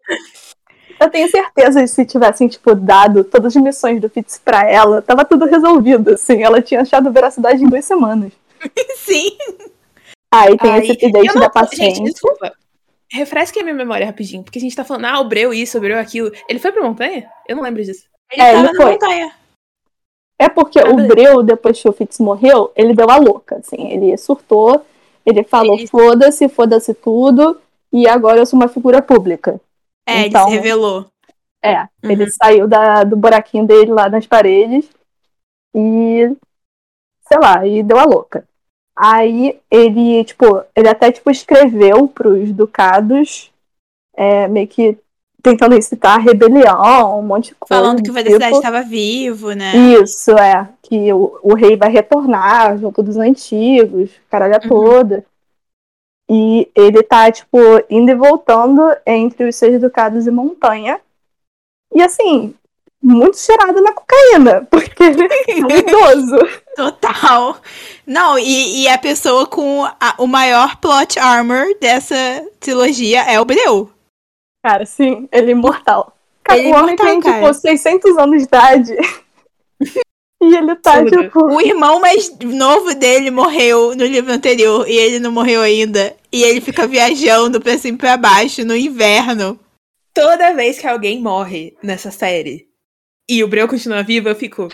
Eu 1.00 1.10
tenho 1.10 1.28
certeza 1.28 1.80
que 1.80 1.88
se 1.88 2.04
tivessem, 2.06 2.48
tipo, 2.48 2.74
dado 2.74 3.24
todas 3.24 3.56
as 3.56 3.62
missões 3.62 4.00
do 4.00 4.08
Fitz 4.08 4.40
pra 4.42 4.68
ela, 4.70 5.02
tava 5.02 5.24
tudo 5.24 5.44
resolvido, 5.44 6.14
assim. 6.14 6.42
Ela 6.42 6.62
tinha 6.62 6.80
achado 6.80 7.12
veracidade 7.12 7.62
em 7.62 7.68
duas 7.68 7.84
semanas. 7.84 8.32
Sim. 8.96 9.36
Aí 10.32 10.56
tem 10.56 10.70
Ai, 10.70 10.80
esse 10.80 10.92
update 10.92 11.34
não 11.34 11.40
da 11.40 11.50
paciência. 11.50 11.96
Gente, 11.96 12.12
desculpa. 12.12 12.52
Refresque 13.14 13.60
a 13.60 13.62
minha 13.62 13.74
memória 13.74 14.06
rapidinho, 14.06 14.42
porque 14.42 14.58
a 14.58 14.62
gente 14.62 14.74
tá 14.74 14.84
falando, 14.84 15.04
ah, 15.04 15.20
o 15.20 15.24
Breu 15.28 15.54
isso, 15.54 15.78
o 15.78 15.80
Breu 15.80 15.98
aquilo. 15.98 16.32
Ele 16.48 16.58
foi 16.58 16.72
pra 16.72 16.82
montanha? 16.82 17.30
Eu 17.48 17.54
não 17.56 17.62
lembro 17.62 17.82
disso. 17.84 18.06
Ele 18.32 18.42
É, 18.42 18.52
tava 18.52 18.58
ele 18.64 18.72
na 18.72 18.82
foi. 18.82 18.92
montanha. 18.92 19.32
É 20.36 20.48
porque 20.48 20.80
Ah, 20.80 20.88
o 20.90 20.96
beleza. 20.96 21.08
Breu, 21.14 21.42
depois 21.42 21.80
que 21.80 21.88
o 21.88 21.92
Fitz 21.92 22.18
morreu, 22.18 22.72
ele 22.74 22.92
deu 22.92 23.08
a 23.08 23.16
louca, 23.16 23.56
assim. 23.58 23.88
Ele 23.88 24.16
surtou, 24.16 24.84
ele 25.24 25.44
falou, 25.44 25.76
Ele- 25.78 25.86
foda-se, 25.86 26.48
foda-se 26.48 26.92
tudo, 26.92 27.60
e 27.92 28.08
agora 28.08 28.40
eu 28.40 28.46
sou 28.46 28.58
uma 28.58 28.66
figura 28.68 29.00
pública. 29.00 29.60
É, 30.08 30.26
Então- 30.26 30.42
ele 30.48 30.50
se 30.50 30.56
revelou. 30.56 31.06
É, 31.64 31.82
Uhum. 31.82 32.10
ele 32.10 32.30
saiu 32.30 32.66
da, 32.68 33.04
do 33.04 33.16
buraquinho 33.16 33.64
dele 33.66 33.92
lá 33.92 34.08
nas 34.10 34.26
paredes 34.26 34.90
e, 35.74 36.30
sei 37.28 37.38
lá, 37.40 37.64
e 37.66 37.82
deu 37.82 37.98
a 37.98 38.04
louca. 38.04 38.46
Aí 38.96 39.58
ele, 39.70 40.24
tipo, 40.24 40.62
ele 40.74 40.88
até, 40.88 41.10
tipo, 41.10 41.30
escreveu 41.30 42.06
pros 42.06 42.52
ducados, 42.52 43.50
é, 44.16 44.46
meio 44.46 44.68
que 44.68 44.96
tentando 45.42 45.76
incitar 45.76 46.14
a 46.14 46.20
rebelião, 46.20 47.18
um 47.18 47.22
monte 47.22 47.48
de 47.48 47.54
coisa. 47.56 47.82
Falando 47.82 48.02
que 48.02 48.08
o 48.08 48.12
do 48.12 48.14
Veracidade 48.14 48.44
tipo. 48.46 48.56
estava 48.56 48.82
vivo, 48.82 49.52
né? 49.52 49.76
Isso, 49.76 50.30
é. 50.38 50.68
Que 50.82 51.12
o, 51.12 51.38
o 51.42 51.54
rei 51.54 51.76
vai 51.76 51.90
retornar 51.90 52.78
junto 52.78 53.02
dos 53.02 53.18
antigos, 53.18 54.10
caralho 54.30 54.54
Uhum. 54.62 54.68
toda. 54.68 55.24
E 56.30 56.66
ele 56.74 57.02
tá, 57.02 57.30
tipo, 57.30 57.58
indo 57.90 58.10
e 58.10 58.14
voltando 58.14 58.80
entre 59.06 59.46
os 59.46 59.56
seis 59.56 59.78
ducados 59.78 60.26
e 60.26 60.30
montanha. 60.30 60.98
E 61.92 62.00
assim, 62.00 62.54
muito 63.04 63.38
cheirado 63.38 63.80
na 63.82 63.92
cocaína, 63.92 64.66
porque 64.70 65.02
ele 65.02 65.22
é 65.22 65.54
um 65.64 65.70
idoso. 65.70 66.38
Total. 66.74 67.56
Não, 68.06 68.38
e, 68.38 68.82
e 68.82 68.88
a 68.88 68.98
pessoa 68.98 69.46
com 69.46 69.84
a- 69.84 70.14
o 70.18 70.26
maior 70.26 70.76
plot 70.78 71.18
armor 71.18 71.66
dessa 71.80 72.14
trilogia 72.58 73.22
é 73.22 73.38
o 73.40 73.44
Breu. 73.44 73.90
Cara, 74.64 74.86
sim, 74.86 75.28
ele 75.30 75.48
é 75.48 75.52
imortal. 75.52 76.16
Cara, 76.42 76.58
Ele 76.58 76.68
é 76.68 76.70
o 76.72 76.74
homem 76.78 76.94
imortal, 76.94 77.06
tem, 77.06 77.20
cara. 77.20 77.40
tipo, 77.52 77.54
600 77.54 78.18
anos 78.18 78.38
de 78.38 78.44
idade. 78.44 78.96
e 80.42 80.56
ele 80.56 80.74
tá, 80.76 80.94
Absurdo. 80.98 81.22
tipo. 81.24 81.44
O 81.54 81.60
irmão 81.60 82.00
mais 82.00 82.30
novo 82.40 82.94
dele 82.94 83.30
morreu 83.30 83.94
no 83.94 84.04
livro 84.04 84.32
anterior 84.32 84.88
e 84.88 84.96
ele 84.96 85.18
não 85.18 85.30
morreu 85.32 85.60
ainda. 85.60 86.14
E 86.32 86.42
ele 86.42 86.60
fica 86.60 86.86
viajando 86.86 87.60
pra 87.60 87.78
cima 87.78 87.94
e 87.96 87.98
pra 87.98 88.16
baixo 88.16 88.64
no 88.64 88.74
inverno. 88.76 89.58
Toda 90.14 90.52
vez 90.54 90.78
que 90.78 90.86
alguém 90.86 91.20
morre 91.20 91.76
nessa 91.82 92.10
série 92.10 92.66
e 93.28 93.42
o 93.42 93.48
Breu 93.48 93.66
continua 93.68 94.02
vivo, 94.02 94.28
eu 94.28 94.34
fico. 94.34 94.68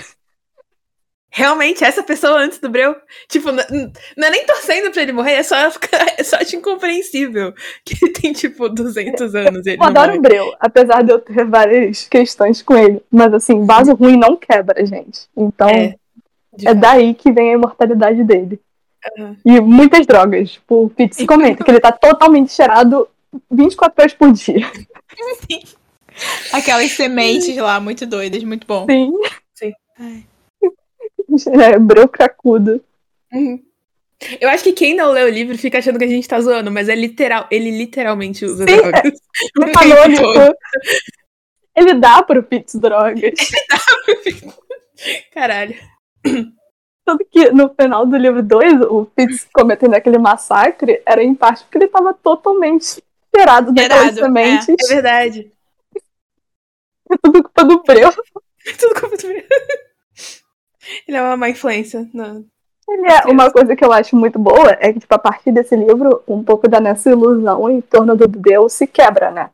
Realmente, 1.33 1.85
essa 1.85 2.03
pessoa 2.03 2.41
antes 2.41 2.59
do 2.59 2.69
Breu? 2.69 2.97
Tipo, 3.29 3.51
n- 3.51 3.63
n- 3.71 3.93
não 4.17 4.27
é 4.27 4.31
nem 4.31 4.45
torcendo 4.45 4.91
pra 4.91 5.01
ele 5.03 5.13
morrer, 5.13 5.35
é 5.35 5.43
só, 5.45 5.55
é 6.19 6.25
só 6.25 6.37
acho 6.37 6.57
incompreensível 6.57 7.55
que 7.85 7.95
ele 8.03 8.13
tem, 8.13 8.33
tipo, 8.33 8.69
200 8.69 9.33
anos. 9.37 9.65
Eu 9.65 9.77
não 9.77 9.87
adoro 9.87 10.09
morre. 10.09 10.19
o 10.19 10.23
Breu, 10.23 10.55
apesar 10.59 11.03
de 11.05 11.13
eu 11.13 11.21
ter 11.21 11.45
várias 11.45 12.09
questões 12.09 12.63
com 12.63 12.77
ele. 12.77 13.01
Mas 13.09 13.33
assim, 13.33 13.65
vaso 13.65 13.95
ruim 13.95 14.17
não 14.17 14.37
quebra, 14.37 14.85
gente. 14.85 15.21
Então, 15.37 15.69
É, 15.69 15.95
é 16.65 16.75
daí 16.75 17.15
que 17.15 17.31
vem 17.31 17.51
a 17.51 17.55
imortalidade 17.55 18.25
dele. 18.25 18.61
Aham. 19.17 19.37
E 19.47 19.61
muitas 19.61 20.05
drogas. 20.09 20.51
Tipo, 20.53 20.87
o 20.87 20.89
Fitz 20.97 21.25
comenta 21.25 21.63
que 21.63 21.71
ele 21.71 21.81
tá 21.81 21.93
totalmente 21.93 22.53
cheirado 22.53 23.09
24 23.49 24.03
horas 24.03 24.15
por 24.15 24.33
dia. 24.33 24.67
Sim. 25.49 25.63
Aquelas 26.53 26.91
sementes 26.93 27.57
lá, 27.57 27.81
muito 27.81 28.07
doidas, 28.07 28.43
muito 28.45 28.67
bom. 28.67 28.87
Sim. 28.89 29.13
Sim. 29.55 29.73
Ai. 29.99 30.25
É, 31.61 31.79
breu 31.79 32.09
cracudo. 32.09 32.83
Uhum. 33.33 33.63
Eu 34.39 34.51
acho 34.51 34.63
que 34.65 34.73
quem 34.73 34.95
não 34.95 35.13
lê 35.13 35.23
o 35.23 35.31
livro 35.31 35.57
fica 35.57 35.79
achando 35.79 35.99
que 35.99 36.05
a 36.05 36.09
gente 36.09 36.29
tá 36.29 36.39
zoando, 36.41 36.71
mas 36.71 36.89
é 36.91 36.95
literal, 36.95 37.47
ele 37.51 37.71
literalmente 37.71 38.45
usa 38.45 38.67
Sim, 38.67 38.77
drogas. 38.77 39.19
o 39.59 39.63
Ele 39.65 39.73
tempo 39.73 39.79
canônico. 39.79 40.23
todo. 40.23 40.57
Ele 41.75 41.95
dá 41.95 42.23
pro 42.23 42.43
Fitz 42.43 42.75
drogas. 42.75 43.33
Caralho. 45.33 45.75
Tanto 47.05 47.25
que 47.31 47.51
no 47.51 47.73
final 47.75 48.05
do 48.05 48.17
livro 48.17 48.43
2, 48.43 48.83
o 48.83 49.11
Fitz 49.19 49.49
cometendo 49.53 49.95
aquele 49.95 50.19
massacre 50.19 51.01
era 51.07 51.23
em 51.23 51.35
parte 51.35 51.65
porque 51.65 51.79
ele 51.79 51.89
tava 51.89 52.13
totalmente 52.13 53.03
cheirado 53.35 53.73
daquelas 53.73 54.15
Cheirado, 54.15 54.21
sementes. 54.21 54.69
É 54.69 54.95
verdade. 54.95 55.53
É 57.11 57.17
tudo 57.23 57.43
culpa 57.43 57.65
do 57.65 57.83
Breu. 57.83 58.11
Tudo 58.79 59.01
como 59.01 59.17
tu 59.17 59.27
vê. 59.27 59.47
Ele 61.07 61.17
é 61.17 61.23
uma 61.23 61.37
má 61.37 61.49
influência. 61.49 62.09
Não. 62.13 62.45
Ele 62.89 63.07
é 63.07 63.31
uma 63.31 63.51
coisa 63.51 63.77
que 63.77 63.85
eu 63.85 63.93
acho 63.93 64.17
muito 64.17 64.39
boa 64.39 64.77
é 64.81 64.93
que, 64.93 64.99
tipo, 65.01 65.15
a 65.15 65.19
partir 65.19 65.53
desse 65.53 65.77
livro, 65.77 66.23
um 66.27 66.43
pouco 66.43 66.69
da 66.69 66.81
nossa 66.81 67.11
ilusão 67.11 67.71
em 67.71 67.81
torno 67.81 68.17
do 68.17 68.29
Breu 68.29 68.69
se 68.69 68.87
quebra, 68.87 69.31
né? 69.31 69.51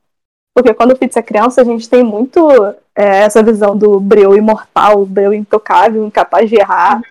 Porque 0.54 0.72
quando 0.72 0.92
o 0.92 0.96
Fitz 0.96 1.16
é 1.18 1.22
criança, 1.22 1.60
a 1.60 1.64
gente 1.64 1.86
tem 1.86 2.02
muito 2.02 2.50
é, 2.94 3.18
essa 3.18 3.42
visão 3.42 3.76
do 3.76 4.00
Breu 4.00 4.34
imortal, 4.34 5.04
Breu 5.04 5.34
intocável, 5.34 6.06
incapaz 6.06 6.48
de 6.48 6.56
errar, 6.56 7.02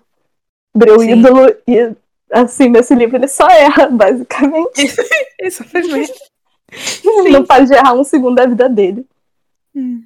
Breu 0.76 1.00
Sim. 1.00 1.12
ídolo, 1.12 1.56
e 1.68 1.96
assim, 2.32 2.70
nesse 2.70 2.96
livro 2.96 3.16
ele 3.16 3.28
só 3.28 3.48
erra, 3.48 3.88
basicamente. 3.94 4.82
Ele 5.38 5.52
só 5.52 5.64
faz 5.66 5.88
merda. 5.88 6.14
Não 7.32 7.46
pode 7.46 7.72
errar 7.72 7.94
um 7.94 8.04
segundo 8.04 8.36
da 8.36 8.48
vida 8.48 8.68
dele. 8.68 9.06
Hum. 9.76 10.02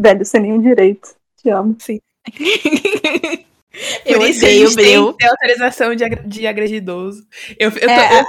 Velho, 0.00 0.24
sem 0.24 0.40
nenhum 0.42 0.60
direito. 0.60 1.14
Te 1.36 1.50
amo. 1.50 1.76
Eu 4.04 4.18
Por 4.18 4.28
isso 4.28 4.40
odeio 4.40 4.62
a 4.62 4.66
o 4.66 4.70
gente 4.70 4.76
tem 4.76 5.12
que 5.12 5.18
ter 5.18 5.26
autorização 5.28 5.94
de, 5.94 6.04
agra- 6.04 6.22
de 6.26 6.46
agredir 6.46 6.76
idoso. 6.78 7.24
Eu, 7.58 7.70
eu, 7.70 7.80
tô, 7.80 7.88
É. 7.90 8.20
eu, 8.20 8.24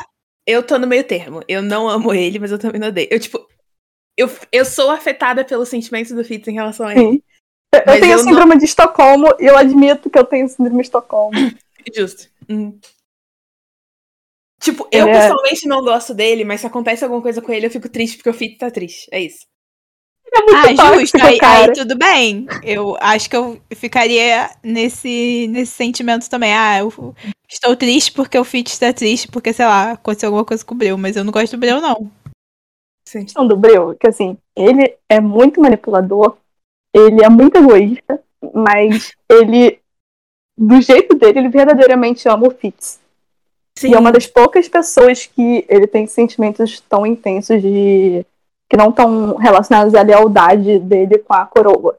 eu 0.47 0.63
tô 0.63 0.77
no 0.77 0.85
meio 0.85 1.03
termo. 1.03 1.41
Eu 1.47 1.61
não 1.61 1.87
amo 1.89 2.13
ele, 2.13 2.37
mas 2.39 2.51
eu 2.51 2.59
também 2.59 2.79
não 2.79 2.89
odeio. 2.89 3.07
Eu, 3.09 3.19
tipo, 3.19 3.47
eu, 4.17 4.29
eu 4.51 4.63
sou 4.65 4.91
afetada 4.91 5.43
pelos 5.43 5.69
sentimentos 5.69 6.11
do 6.11 6.23
Fitz 6.23 6.47
em 6.47 6.53
relação 6.53 6.85
a 6.85 6.91
ele. 6.93 7.01
Sim. 7.13 7.23
Eu, 7.73 7.79
eu 7.79 7.83
Mas 7.87 7.99
tenho 7.99 8.13
eu 8.13 8.19
síndrome 8.19 8.57
de 8.57 8.65
Estocolmo 8.65 9.27
e 9.39 9.45
eu 9.45 9.57
admito 9.57 10.09
que 10.09 10.19
eu 10.19 10.25
tenho 10.25 10.47
síndrome 10.49 10.77
de 10.81 10.87
Estocolmo. 10.87 11.31
Justo. 11.95 12.27
Hum. 12.47 12.77
Tipo, 14.61 14.87
eu 14.91 15.07
Ele 15.07 15.17
é- 15.17 15.21
pessoalmente 15.21 15.67
não 15.67 15.81
gosto 15.81 16.13
dele, 16.13 16.43
mas 16.43 16.61
se 16.61 16.67
acontece 16.67 17.03
alguma 17.03 17.21
coisa 17.21 17.41
com 17.41 17.51
ele, 17.51 17.65
eu 17.65 17.71
fico 17.71 17.87
triste 17.89 18.17
porque 18.17 18.29
o 18.29 18.33
Fitz 18.33 18.57
tá 18.57 18.69
triste. 18.69 19.07
É 19.11 19.19
isso. 19.21 19.47
É 20.34 20.41
muito 20.41 20.81
Ah, 20.81 20.99
justo. 20.99 21.18
Aí, 21.22 21.39
aí 21.41 21.73
tudo 21.73 21.97
bem. 21.97 22.45
Eu 22.64 22.95
acho 22.99 23.30
que 23.30 23.35
eu 23.35 23.60
ficaria 23.76 24.49
nesse, 24.64 25.47
nesse 25.49 25.72
sentimento 25.73 26.30
também. 26.30 26.53
Ah, 26.53 26.80
eu 26.80 27.15
estou 27.49 27.76
triste 27.76 28.11
porque 28.11 28.38
o 28.38 28.43
Fitch 28.43 28.69
está 28.69 28.93
triste, 28.93 29.27
porque, 29.27 29.51
sei 29.53 29.65
lá, 29.65 29.91
aconteceu 29.91 30.27
alguma 30.27 30.45
coisa 30.45 30.64
com 30.64 30.76
o 30.76 30.77
Breu, 30.77 30.97
mas 30.97 31.15
eu 31.15 31.23
não 31.23 31.31
gosto 31.31 31.53
do 31.53 31.60
Breu, 31.60 31.81
não. 31.81 32.11
Sim. 33.07 33.23
questão 33.23 33.47
do 33.47 33.57
Breu, 33.57 33.95
que 33.99 34.07
assim, 34.07 34.38
ele 34.56 34.95
é 35.10 35.19
muito 35.19 35.60
manipulador, 35.60 36.38
ele 36.93 37.23
é 37.23 37.30
muito 37.30 37.57
egoísta, 37.57 38.22
mas 38.53 39.14
ele, 39.27 39.80
do 40.56 40.80
jeito 40.80 41.15
dele, 41.15 41.39
ele 41.39 41.49
verdadeiramente 41.49 42.30
ama 42.30 42.47
o 42.47 42.51
Fitz. 42.51 42.99
Sim. 43.80 43.91
E 43.91 43.93
é 43.95 43.99
uma 43.99 44.11
das 44.11 44.27
poucas 44.27 44.68
pessoas 44.68 45.26
que 45.26 45.65
ele 45.68 45.88
tem 45.88 46.06
sentimentos 46.06 46.81
tão 46.81 47.06
intensos 47.06 47.61
de. 47.61 48.26
Que 48.69 48.77
não 48.77 48.89
estão 48.89 49.35
relacionados 49.35 49.95
à 49.95 50.01
lealdade 50.01 50.79
dele 50.79 51.17
com 51.17 51.33
a 51.33 51.45
coroa. 51.45 51.97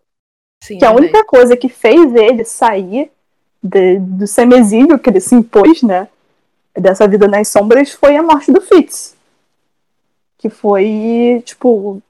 Sim, 0.62 0.78
Que 0.78 0.84
a 0.84 0.92
única 0.92 1.24
coisa 1.24 1.56
que 1.56 1.68
fez 1.68 2.14
ele 2.14 2.44
sair 2.44 3.10
de- 3.62 3.98
do 3.98 4.26
semexílio 4.26 4.98
que 4.98 5.10
ele 5.10 5.20
se 5.20 5.34
impôs, 5.34 5.82
né? 5.82 6.08
Dessa 6.78 7.08
vida 7.08 7.26
nas 7.26 7.48
sombras, 7.48 7.90
foi 7.92 8.16
a 8.16 8.22
morte 8.22 8.52
do 8.52 8.60
Fitz. 8.60 9.16
Que 10.38 10.48
foi, 10.48 11.42
tipo, 11.44 12.00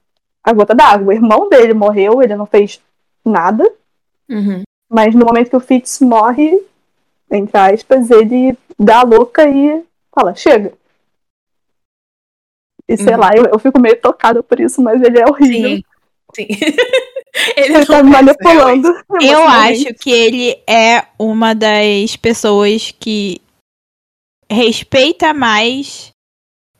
a 0.43 0.53
gota 0.53 0.75
d'água. 0.75 1.07
O 1.07 1.11
irmão 1.11 1.49
dele 1.49 1.73
morreu, 1.73 2.21
ele 2.21 2.35
não 2.35 2.45
fez 2.45 2.79
nada. 3.25 3.67
Uhum. 4.29 4.61
Mas 4.89 5.15
no 5.15 5.25
momento 5.25 5.49
que 5.49 5.55
o 5.55 5.59
Fitz 5.61 5.99
morre, 6.01 6.61
entre 7.31 7.57
aspas, 7.57 8.11
ele 8.11 8.57
dá 8.77 8.99
a 8.99 9.03
louca 9.03 9.47
e 9.49 9.83
fala, 10.13 10.35
chega. 10.35 10.73
E 12.93 12.97
sei 12.97 13.15
lá, 13.15 13.31
eu, 13.35 13.45
eu 13.45 13.59
fico 13.59 13.79
meio 13.79 13.99
tocada 13.99 14.43
por 14.43 14.59
isso, 14.59 14.81
mas 14.81 15.01
ele 15.01 15.19
é 15.19 15.25
horrível. 15.25 15.77
Sim. 15.77 15.83
Sim. 16.35 16.47
ele 17.57 17.75
Ele 17.75 17.85
tá 17.85 18.03
me 18.03 18.09
manipulando. 18.09 18.87
Eu 19.21 19.43
acho 19.43 19.93
que 19.95 20.11
ele 20.11 20.61
é 20.67 21.05
uma 21.17 21.53
das 21.53 22.15
pessoas 22.15 22.91
que 22.91 23.41
respeita 24.49 25.33
mais 25.33 26.11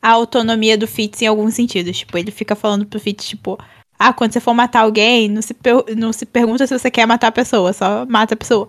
a 0.01 0.09
autonomia 0.09 0.77
do 0.77 0.87
Fitz 0.87 1.21
em 1.21 1.27
alguns 1.27 1.53
sentidos. 1.53 1.99
Tipo, 1.99 2.17
ele 2.17 2.31
fica 2.31 2.55
falando 2.55 2.85
pro 2.85 2.99
Fitz, 2.99 3.25
tipo, 3.25 3.57
ah, 3.97 4.11
quando 4.11 4.33
você 4.33 4.39
for 4.39 4.53
matar 4.53 4.81
alguém, 4.81 5.29
não 5.29 5.41
se, 5.41 5.55
não 5.95 6.11
se 6.11 6.25
pergunta 6.25 6.65
se 6.65 6.77
você 6.77 6.89
quer 6.89 7.05
matar 7.05 7.27
a 7.27 7.31
pessoa, 7.31 7.71
só 7.71 8.05
mata 8.05 8.33
a 8.33 8.37
pessoa. 8.37 8.67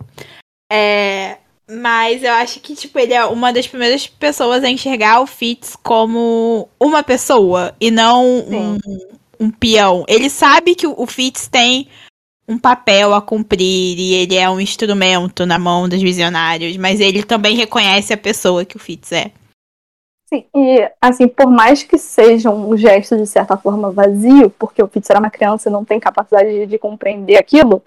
É. 0.71 1.37
Mas 1.81 2.23
eu 2.23 2.31
acho 2.33 2.59
que, 2.59 2.75
tipo, 2.75 2.99
ele 2.99 3.13
é 3.13 3.25
uma 3.25 3.51
das 3.51 3.67
primeiras 3.67 4.05
pessoas 4.05 4.63
a 4.63 4.69
enxergar 4.69 5.21
o 5.21 5.27
Fitz 5.27 5.75
como 5.75 6.67
uma 6.79 7.01
pessoa 7.01 7.73
e 7.79 7.89
não 7.89 8.25
um, 8.25 8.77
um 9.39 9.49
peão. 9.51 10.05
Ele 10.07 10.29
sabe 10.29 10.75
que 10.75 10.85
o 10.87 10.93
o 10.97 11.07
Fitz 11.07 11.47
tem 11.47 11.87
um 12.47 12.57
papel 12.57 13.13
a 13.13 13.21
cumprir 13.21 13.97
e 13.97 14.13
ele 14.13 14.35
é 14.35 14.49
um 14.49 14.59
instrumento 14.59 15.45
na 15.45 15.57
mão 15.57 15.87
dos 15.87 16.01
visionários, 16.01 16.75
mas 16.77 16.99
ele 16.99 17.23
também 17.23 17.55
reconhece 17.55 18.13
a 18.13 18.17
pessoa 18.17 18.65
que 18.65 18.75
o 18.75 18.79
Fitz 18.79 19.11
é. 19.11 19.31
Sim, 20.27 20.45
e 20.55 20.89
assim, 21.01 21.27
por 21.27 21.47
mais 21.49 21.83
que 21.83 21.97
seja 21.97 22.49
um 22.49 22.75
gesto 22.75 23.15
de 23.17 23.25
certa 23.27 23.55
forma 23.57 23.91
vazio, 23.91 24.49
porque 24.49 24.81
o 24.83 24.87
Fitz 24.87 25.09
era 25.09 25.19
uma 25.19 25.29
criança 25.29 25.69
e 25.69 25.71
não 25.71 25.85
tem 25.85 25.99
capacidade 25.99 26.49
de, 26.49 26.65
de 26.65 26.77
compreender 26.77 27.37
aquilo, 27.37 27.81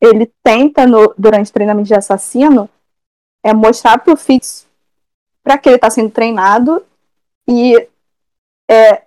ele 0.00 0.30
tenta, 0.42 0.86
no- 0.86 1.14
durante 1.16 1.50
o 1.50 1.52
treinamento 1.54 1.88
de 1.88 1.94
assassino, 1.94 2.68
é 3.44 3.52
mostrar 3.52 3.98
pro 3.98 4.16
Fitz 4.16 4.66
para 5.42 5.58
que 5.58 5.68
ele 5.68 5.76
está 5.76 5.90
sendo 5.90 6.10
treinado 6.10 6.84
e 7.48 7.88
é, 8.70 9.04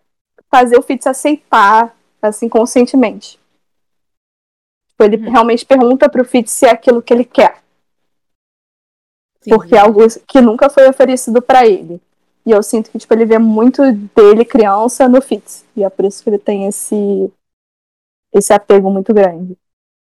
fazer 0.52 0.78
o 0.78 0.82
Fitz 0.82 1.08
aceitar, 1.08 1.96
assim, 2.22 2.50
conscientemente. 2.50 3.40
Tipo, 4.90 5.04
ele 5.04 5.18
Uhum. 5.18 5.32
realmente 5.32 5.66
pergunta 5.66 6.10
pro 6.10 6.26
Fitz 6.26 6.52
se 6.52 6.66
é 6.66 6.72
aquilo 6.72 7.02
que 7.02 7.14
ele 7.14 7.26
quer 7.26 7.62
Sim. 9.42 9.50
porque 9.52 9.76
é 9.76 9.80
algo 9.80 10.00
que 10.28 10.42
nunca 10.42 10.70
foi 10.70 10.88
oferecido 10.90 11.42
pra 11.42 11.66
ele. 11.68 12.02
E 12.46 12.52
eu 12.52 12.62
sinto 12.62 12.92
que 12.92 12.98
tipo, 13.00 13.14
ele 13.14 13.26
vê 13.26 13.40
muito 13.40 13.82
dele 14.16 14.46
criança 14.46 15.08
no 15.10 15.22
Fitz. 15.22 15.66
E 15.76 15.84
é 15.84 15.90
por 15.90 16.06
isso 16.06 16.24
que 16.24 16.30
ele 16.30 16.38
tem 16.40 16.68
esse 16.68 17.32
esse 18.34 18.52
apego 18.54 18.92
muito 18.92 19.14
grande. 19.14 19.58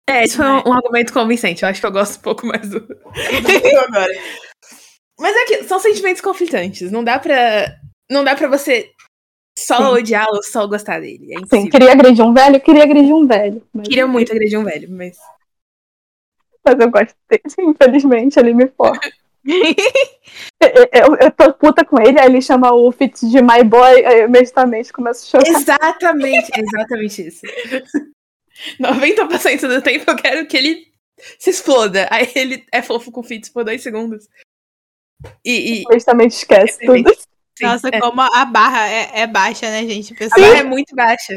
É, 0.10 0.24
isso 0.24 0.38
foi 0.38 0.46
um, 0.46 0.70
um 0.70 0.74
argumento 0.74 1.14
convincente. 1.14 1.64
Eu 1.64 1.70
acho 1.70 1.80
que 1.80 1.86
eu 1.86 1.92
gosto 1.92 2.18
um 2.20 2.22
pouco 2.22 2.46
mais 2.46 2.70
do, 2.70 2.78
agora. 3.88 4.14
Mas 5.20 5.36
é 5.36 5.46
que 5.46 5.64
são 5.64 5.80
sentimentos 5.80 6.22
conflitantes. 6.22 6.92
Não 6.92 7.04
dá 7.04 7.20
pra. 7.20 7.78
Não 8.12 8.24
dá 8.24 8.36
pra 8.36 8.48
você 8.48 8.92
só 9.58 9.94
odiá-lo 9.94 10.36
ou 10.36 10.44
só 10.44 10.68
gostar 10.68 11.00
dele. 11.00 11.34
É 11.34 11.46
Sim, 11.48 11.70
queria 11.70 11.92
agredir 11.92 12.26
um 12.26 12.34
velho, 12.34 12.60
queria 12.60 12.84
agredir 12.84 13.14
um 13.14 13.26
velho. 13.26 13.64
Mas, 13.74 13.88
Queria 13.88 14.08
muito 14.08 14.32
agredir 14.32 14.60
um 14.60 14.64
velho, 14.64 14.90
mas. 14.92 15.18
mas 16.66 16.80
eu 16.80 16.92
gosto 16.92 17.16
dele. 17.30 17.44
Infelizmente, 17.60 18.40
ele 18.40 18.54
me 18.54 18.72
eu, 20.62 20.90
eu, 20.94 21.18
eu 21.20 21.32
tô 21.32 21.54
puta 21.54 21.84
com 21.84 22.02
ele, 22.02 22.18
aí 22.18 22.28
ele 22.28 22.42
chama 22.42 22.74
o 22.74 22.90
Fitz 22.94 23.30
de 23.30 23.42
my 23.42 23.62
boy, 23.62 24.06
aí 24.06 24.22
eu 24.22 24.28
imediatamente 24.28 24.94
começo 24.94 25.26
a 25.38 25.42
chorar. 25.44 25.60
Exatamente, 25.60 26.50
exatamente 26.58 27.28
isso. 27.28 27.42
90% 28.80 29.68
do 29.68 29.82
tempo 29.82 30.10
eu 30.10 30.16
quero 30.16 30.46
que 30.48 30.58
ele 30.58 30.88
se 31.40 31.50
exploda. 31.50 32.08
Aí 32.12 32.32
ele 32.36 32.66
é 32.72 32.82
fofo 32.82 33.12
com 33.12 33.22
o 33.22 33.24
Fitz 33.24 33.50
por 33.50 33.64
dois 33.64 33.82
segundos. 33.82 34.28
E. 35.44 35.52
e 35.52 35.84
Imediatamente 35.84 36.32
esquece 36.36 36.80
É, 36.84 36.86
tudo. 36.86 37.14
sim, 37.58 37.66
Nossa, 37.66 37.90
é. 37.92 38.00
como 38.00 38.22
a 38.22 38.46
barra 38.46 38.88
é, 38.90 39.22
é 39.22 39.28
baixa, 39.28 39.70
né, 39.70 39.86
gente? 39.88 40.14
A 40.14 40.18
Pessoal, 40.18 40.42
barra 40.42 40.60
é 40.60 40.64
muito 40.64 40.96
baixa. 40.96 41.34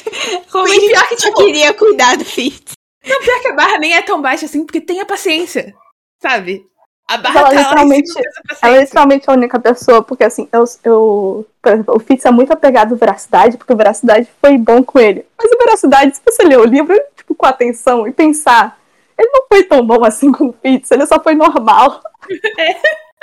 como 0.52 0.66
a 0.66 0.68
E 0.70 0.74
gente 0.80 0.90
pior 0.92 1.08
que, 1.08 1.16
tipo, 1.16 1.34
queria 1.44 1.74
cuidar 1.74 2.16
do 2.16 2.24
Fitz. 2.24 2.72
pior 3.02 3.40
que 3.42 3.48
a 3.48 3.54
barra 3.54 3.78
nem 3.78 3.94
é 3.94 4.02
tão 4.02 4.20
baixa 4.22 4.46
assim, 4.46 4.64
porque 4.64 4.80
tenha 4.80 5.04
paciência. 5.06 5.74
Sabe? 6.22 6.64
A 7.06 7.18
barra 7.18 7.40
Ela 7.40 7.48
tá 7.50 7.54
literalmente- 7.56 8.12
Ela 8.16 8.24
é 8.26 8.48
paciência. 8.54 8.80
literalmente 8.80 9.30
a 9.30 9.32
única 9.34 9.58
pessoa, 9.60 10.02
porque 10.02 10.24
assim, 10.24 10.48
eu, 10.52 10.64
eu 10.84 11.46
por 11.62 11.72
exemplo, 11.72 11.94
o 11.96 12.00
Fitz 12.00 12.24
é 12.24 12.30
muito 12.30 12.52
apegado 12.52 12.94
à 12.94 12.96
veracidade, 12.96 13.56
porque 13.58 13.72
a 13.72 13.76
veracidade 13.76 14.28
foi 14.40 14.56
bom 14.56 14.82
com 14.82 14.98
ele. 14.98 15.24
Mas 15.36 15.52
a 15.52 15.56
veracidade, 15.64 16.16
se 16.16 16.22
você 16.24 16.42
ler 16.44 16.58
o 16.58 16.64
livro, 16.64 16.98
tipo, 17.16 17.34
com 17.34 17.46
atenção 17.46 18.06
e 18.08 18.12
pensar, 18.12 18.78
ele 19.18 19.28
não 19.30 19.44
foi 19.48 19.62
tão 19.64 19.86
bom 19.86 20.02
assim 20.04 20.32
com 20.32 20.46
o 20.48 20.54
Fitz, 20.62 20.90
ele 20.90 21.06
só 21.06 21.22
foi 21.22 21.34
normal. 21.34 22.00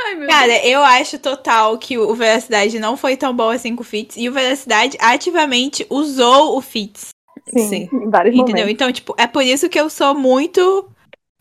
Ai, 0.04 0.16
meu 0.16 0.28
Cara, 0.28 0.66
eu 0.66 0.82
acho 0.84 1.20
total 1.20 1.78
que 1.78 1.98
o 1.98 2.14
Veracidade 2.16 2.80
não 2.80 2.98
foi 2.98 3.16
tão 3.16 3.36
bom 3.36 3.50
assim 3.50 3.76
com 3.76 3.82
o 3.82 3.86
Fitz. 3.86 4.16
E 4.18 4.28
o 4.30 4.32
Veracidade 4.32 4.98
ativamente 5.00 5.86
usou 5.90 6.58
o 6.58 6.62
Fitz. 6.62 7.10
Sim, 7.50 7.68
Sim. 7.68 7.90
em 7.94 8.10
vários 8.10 8.34
Entendeu? 8.34 8.62
momentos. 8.62 8.72
Então, 8.74 8.92
tipo, 8.92 9.14
é 9.18 9.28
por 9.28 9.44
isso 9.44 9.70
que 9.70 9.80
eu 9.80 9.90
sou 9.90 10.16
muito 10.16 10.88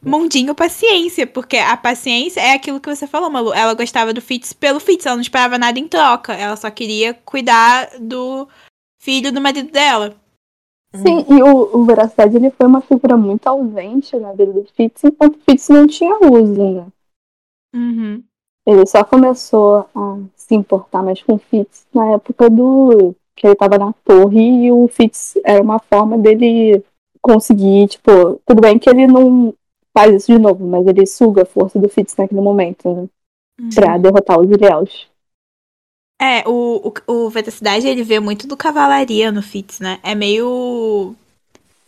mundinho 0.04 0.54
paciência. 0.54 1.26
Porque 1.26 1.56
a 1.56 1.76
paciência 1.76 2.40
é 2.40 2.54
aquilo 2.54 2.80
que 2.80 2.94
você 2.94 3.06
falou, 3.06 3.30
Malu. 3.30 3.52
Ela 3.52 3.74
gostava 3.74 4.12
do 4.12 4.20
Fitz 4.20 4.52
pelo 4.52 4.80
Fitz, 4.80 5.06
ela 5.06 5.16
não 5.16 5.22
esperava 5.22 5.58
nada 5.58 5.78
em 5.78 5.88
troca. 5.88 6.32
Ela 6.32 6.56
só 6.56 6.70
queria 6.70 7.14
cuidar 7.14 7.98
do 8.00 8.48
filho 9.00 9.32
do 9.32 9.40
marido 9.40 9.70
dela. 9.70 10.14
Sim, 10.94 11.24
e 11.28 11.42
o, 11.42 11.78
o 11.78 11.84
Veracidade 11.84 12.36
ele 12.36 12.50
foi 12.50 12.66
uma 12.66 12.80
figura 12.80 13.16
muito 13.16 13.46
ausente 13.46 14.16
na 14.18 14.32
vida 14.32 14.52
do 14.52 14.64
Fitz, 14.74 15.04
enquanto 15.04 15.36
o 15.36 15.40
Fitz 15.40 15.68
não 15.68 15.86
tinha 15.86 16.18
uso, 16.18 16.74
né? 16.74 16.86
Uhum. 17.74 18.24
Ele 18.66 18.86
só 18.86 19.04
começou 19.04 19.88
a 19.94 20.18
se 20.34 20.54
importar 20.54 21.02
mais 21.02 21.22
com 21.22 21.34
o 21.34 21.38
Fitz 21.38 21.86
na 21.94 22.14
época 22.14 22.50
do. 22.50 23.14
que 23.36 23.46
ele 23.46 23.54
tava 23.54 23.78
na 23.78 23.92
torre 24.04 24.66
e 24.66 24.72
o 24.72 24.88
Fitz 24.88 25.38
era 25.44 25.62
uma 25.62 25.78
forma 25.78 26.18
dele 26.18 26.84
conseguir, 27.22 27.88
tipo, 27.88 28.40
tudo 28.44 28.60
bem 28.60 28.78
que 28.78 28.90
ele 28.90 29.06
não 29.06 29.54
faz 29.92 30.14
isso 30.14 30.32
de 30.32 30.38
novo, 30.38 30.66
mas 30.66 30.86
ele 30.86 31.06
suga 31.06 31.42
a 31.42 31.46
força 31.46 31.78
do 31.78 31.88
Fitz 31.88 32.16
naquele 32.16 32.40
momento, 32.40 32.94
né? 32.94 33.08
Pra 33.74 33.98
derrotar 33.98 34.40
os 34.40 34.50
Ilhéus. 34.50 35.08
É, 36.20 36.46
o, 36.46 36.92
o, 37.08 37.12
o 37.12 37.30
Veracidade, 37.30 37.86
ele 37.86 38.02
vê 38.02 38.20
muito 38.20 38.46
do 38.46 38.56
cavalaria 38.56 39.32
no 39.32 39.42
Fitz, 39.42 39.80
né? 39.80 39.98
É 40.02 40.14
meio. 40.14 41.14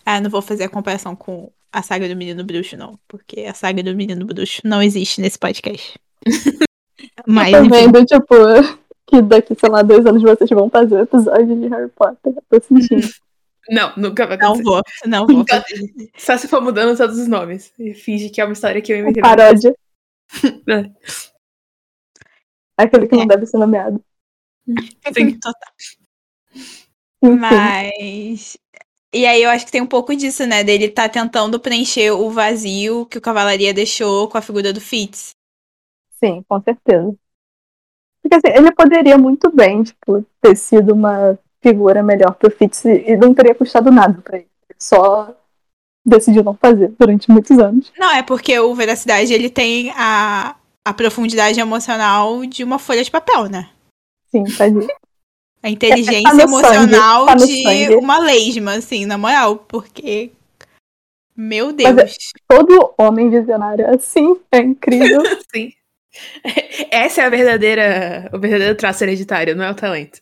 Ah, 0.05 0.21
não 0.21 0.31
vou 0.31 0.43
fazer 0.43 0.65
a 0.65 0.69
comparação 0.69 1.15
com 1.15 1.51
a 1.73 1.83
saga 1.83 2.09
do 2.09 2.17
Menino 2.17 2.45
Bruxo, 2.45 2.77
não. 2.77 2.99
Porque 3.07 3.41
a 3.41 3.55
saga 3.55 3.83
do 3.83 3.95
Menino 3.95 4.25
Bruxo 4.27 4.63
não 4.65 4.83
existe 4.83 5.21
nesse 5.21 5.39
podcast. 5.39 5.99
Mas, 7.27 7.53
Tô 7.53 7.65
enfim. 7.65 7.71
vendo, 7.71 8.05
tipo, 8.05 8.35
que 9.07 9.21
daqui, 9.21 9.55
sei 9.55 9.69
lá, 9.69 9.83
dois 9.83 10.05
anos 10.07 10.23
vocês 10.23 10.51
vão 10.51 10.71
fazer 10.71 10.97
o 10.97 11.03
episódio 11.03 11.61
de 11.61 11.69
Harry 11.69 11.91
Potter. 11.91 12.35
Eu 12.51 12.61
Tô 12.61 12.67
sentindo. 12.67 13.09
Não, 13.71 13.95
nunca 13.97 14.27
vai 14.27 14.37
Não 14.37 14.55
acontecer. 14.55 14.65
vou, 14.65 14.83
não 15.07 15.27
vou 15.27 15.41
Então- 15.43 15.63
fazer. 15.63 16.11
Só 16.17 16.37
se 16.37 16.49
for 16.49 16.61
mudando 16.61 16.97
todos 16.97 17.19
os 17.19 17.29
nomes. 17.29 17.73
E 17.79 17.95
finge 17.95 18.29
que 18.31 18.41
é 18.41 18.45
uma 18.45 18.53
história 18.55 18.83
que 18.83 18.93
eu 18.93 18.99
inventei. 18.99 19.23
Paródia. 19.23 19.75
É. 20.69 20.91
Aquele 22.77 23.07
que 23.07 23.17
não 23.17 23.27
deve 23.27 23.47
ser 23.47 23.59
nomeado. 23.59 24.03
Sim. 25.15 25.39
Mas. 27.23 28.57
E 29.15 29.27
aí 29.27 29.43
eu 29.43 29.51
acho 29.51 29.67
que 29.67 29.73
tem 29.73 29.83
um 29.83 29.87
pouco 29.87 30.17
disso, 30.17 30.47
né? 30.47 30.65
Dele 30.65 30.89
tá 30.89 31.09
tentando 31.09 31.61
preencher 31.61 32.11
o 32.13 32.31
vazio 32.31 33.05
que 33.07 33.19
o 33.19 33.21
Cavalaria 33.21 33.75
deixou 33.75 34.27
com 34.29 34.39
a 34.39 34.43
figura 34.43 34.73
do 34.73 34.81
Fitz. 34.81 35.37
Sim, 36.19 36.43
com 36.49 36.61
certeza. 36.63 37.15
Porque 38.23 38.37
assim, 38.37 38.57
ele 38.57 38.73
poderia 38.73 39.19
muito 39.19 39.51
bem, 39.55 39.83
tipo, 39.83 40.25
ter 40.41 40.57
sido 40.57 40.95
uma 40.95 41.39
figura 41.63 42.03
melhor 42.03 42.35
pro 42.35 42.51
Fitz 42.51 42.85
e 42.85 43.05
e 43.13 43.17
não 43.17 43.33
teria 43.33 43.55
custado 43.55 43.91
nada 43.91 44.21
pra 44.23 44.37
ele. 44.39 44.49
Ele 44.69 44.77
só 44.79 45.35
decidiu 46.05 46.43
não 46.43 46.55
fazer 46.55 46.93
durante 46.99 47.31
muitos 47.31 47.59
anos. 47.59 47.93
Não, 47.97 48.13
é 48.15 48.23
porque 48.23 48.59
o 48.59 48.75
Veracidade 48.75 49.33
ele 49.33 49.49
tem 49.49 49.91
a, 49.97 50.57
a 50.85 50.93
profundidade 50.93 51.61
emocional 51.61 52.45
de 52.45 52.65
uma 52.65 52.79
folha 52.79 53.05
de 53.05 53.11
papel, 53.11 53.49
né? 53.49 53.71
Sim, 54.31 54.45
tadinho. 54.45 54.89
A 55.63 55.71
inteligência 55.71 56.23
Tá 56.23 56.35
no 56.35 56.41
emocional 56.41 57.27
sangue, 57.29 57.39
tá 57.41 57.47
de 57.47 57.63
sangue. 57.63 57.95
uma 57.95 58.19
lesma, 58.19 58.73
assim, 58.75 59.07
na 59.07 59.17
moral, 59.17 59.59
porque. 59.59 60.33
Meu 61.37 61.73
Deus. 61.73 61.95
Mas 61.95 62.17
Todo 62.49 62.95
homem 62.99 63.31
visionário 63.31 63.85
é 63.87 63.95
assim, 63.95 64.37
é 64.51 64.59
incrível. 64.59 65.23
Sim. 65.55 65.73
Essa 66.91 67.23
é 67.23 67.25
a 67.25 67.31
verdadeira, 67.31 68.29
o 68.35 68.39
verdadeiro 68.39 68.75
traço 68.77 69.05
hereditário, 69.05 69.55
não 69.55 69.65
é 69.65 69.71
o 69.71 69.75
talento. 69.75 70.21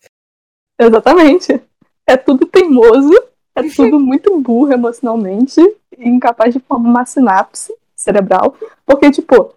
Exatamente. 0.80 1.60
É 2.06 2.16
tudo 2.16 2.46
teimoso, 2.46 3.12
é 3.54 3.62
tudo 3.76 4.00
muito 4.00 4.40
burro 4.40 4.72
emocionalmente 4.72 5.60
e 5.96 6.08
incapaz 6.08 6.54
de 6.54 6.60
formar 6.60 6.88
uma 6.90 7.06
sinapse 7.06 7.74
cerebral. 7.94 8.56
Porque, 8.86 9.10
tipo, 9.10 9.54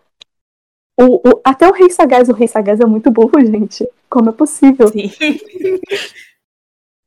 o, 1.00 1.30
o- 1.30 1.42
até 1.44 1.68
o 1.68 1.72
Rei 1.74 1.90
Sagaz, 1.90 2.30
o 2.30 2.34
Rei 2.34 2.48
Sagaz 2.48 2.80
é 2.80 2.86
muito 2.86 3.10
burro, 3.10 3.40
gente. 3.40 3.88
Como 4.10 4.30
é 4.30 4.34
possível? 4.34 4.88
Sim. 4.90 5.10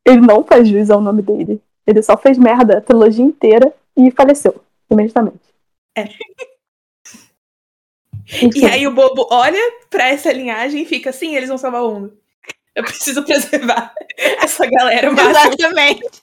Ele 0.05 0.21
não 0.21 0.43
faz 0.43 0.67
juiz 0.69 0.91
ao 0.91 1.01
nome 1.01 1.23
dele. 1.23 1.61
Ele 1.87 2.03
só 2.03 2.17
fez 2.17 2.39
merda 2.39 2.79
a 2.79 2.81
trilogia 2.81 3.25
inteira 3.25 3.73
e 3.97 4.11
faleceu 4.11 4.55
imediatamente. 4.91 5.39
É. 5.97 6.09
Enfim, 8.43 8.61
E 8.61 8.65
aí 8.67 8.87
o 8.87 8.93
bobo 8.95 9.27
olha 9.31 9.61
pra 9.89 10.09
essa 10.09 10.33
linhagem 10.33 10.83
e 10.83 10.87
fica 10.87 11.11
assim, 11.11 11.37
eles 11.37 11.49
vão 11.49 11.59
salvar 11.59 11.85
o 11.85 11.95
mundo. 11.95 12.19
Eu 12.77 12.85
preciso 12.85 13.25
preservar 13.25 13.95
essa 14.17 14.67
galera 14.67 15.11
o 15.11 15.15
máximo. 15.15 15.55
Exatamente. 15.59 16.23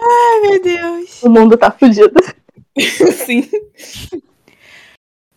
Ai, 0.00 0.40
meu 0.40 0.62
Deus. 0.62 1.22
o 1.22 1.28
mundo 1.28 1.58
tá 1.58 1.70
fudido. 1.70 2.14
Sim. 3.26 3.48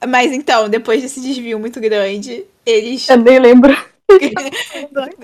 Mas 0.08 0.32
então, 0.32 0.70
depois 0.70 1.02
desse 1.02 1.20
desvio 1.20 1.60
muito 1.60 1.82
grande, 1.82 2.46
eles. 2.66 3.08
Eu 3.10 3.18
nem 3.18 3.40
lembro. 3.40 3.76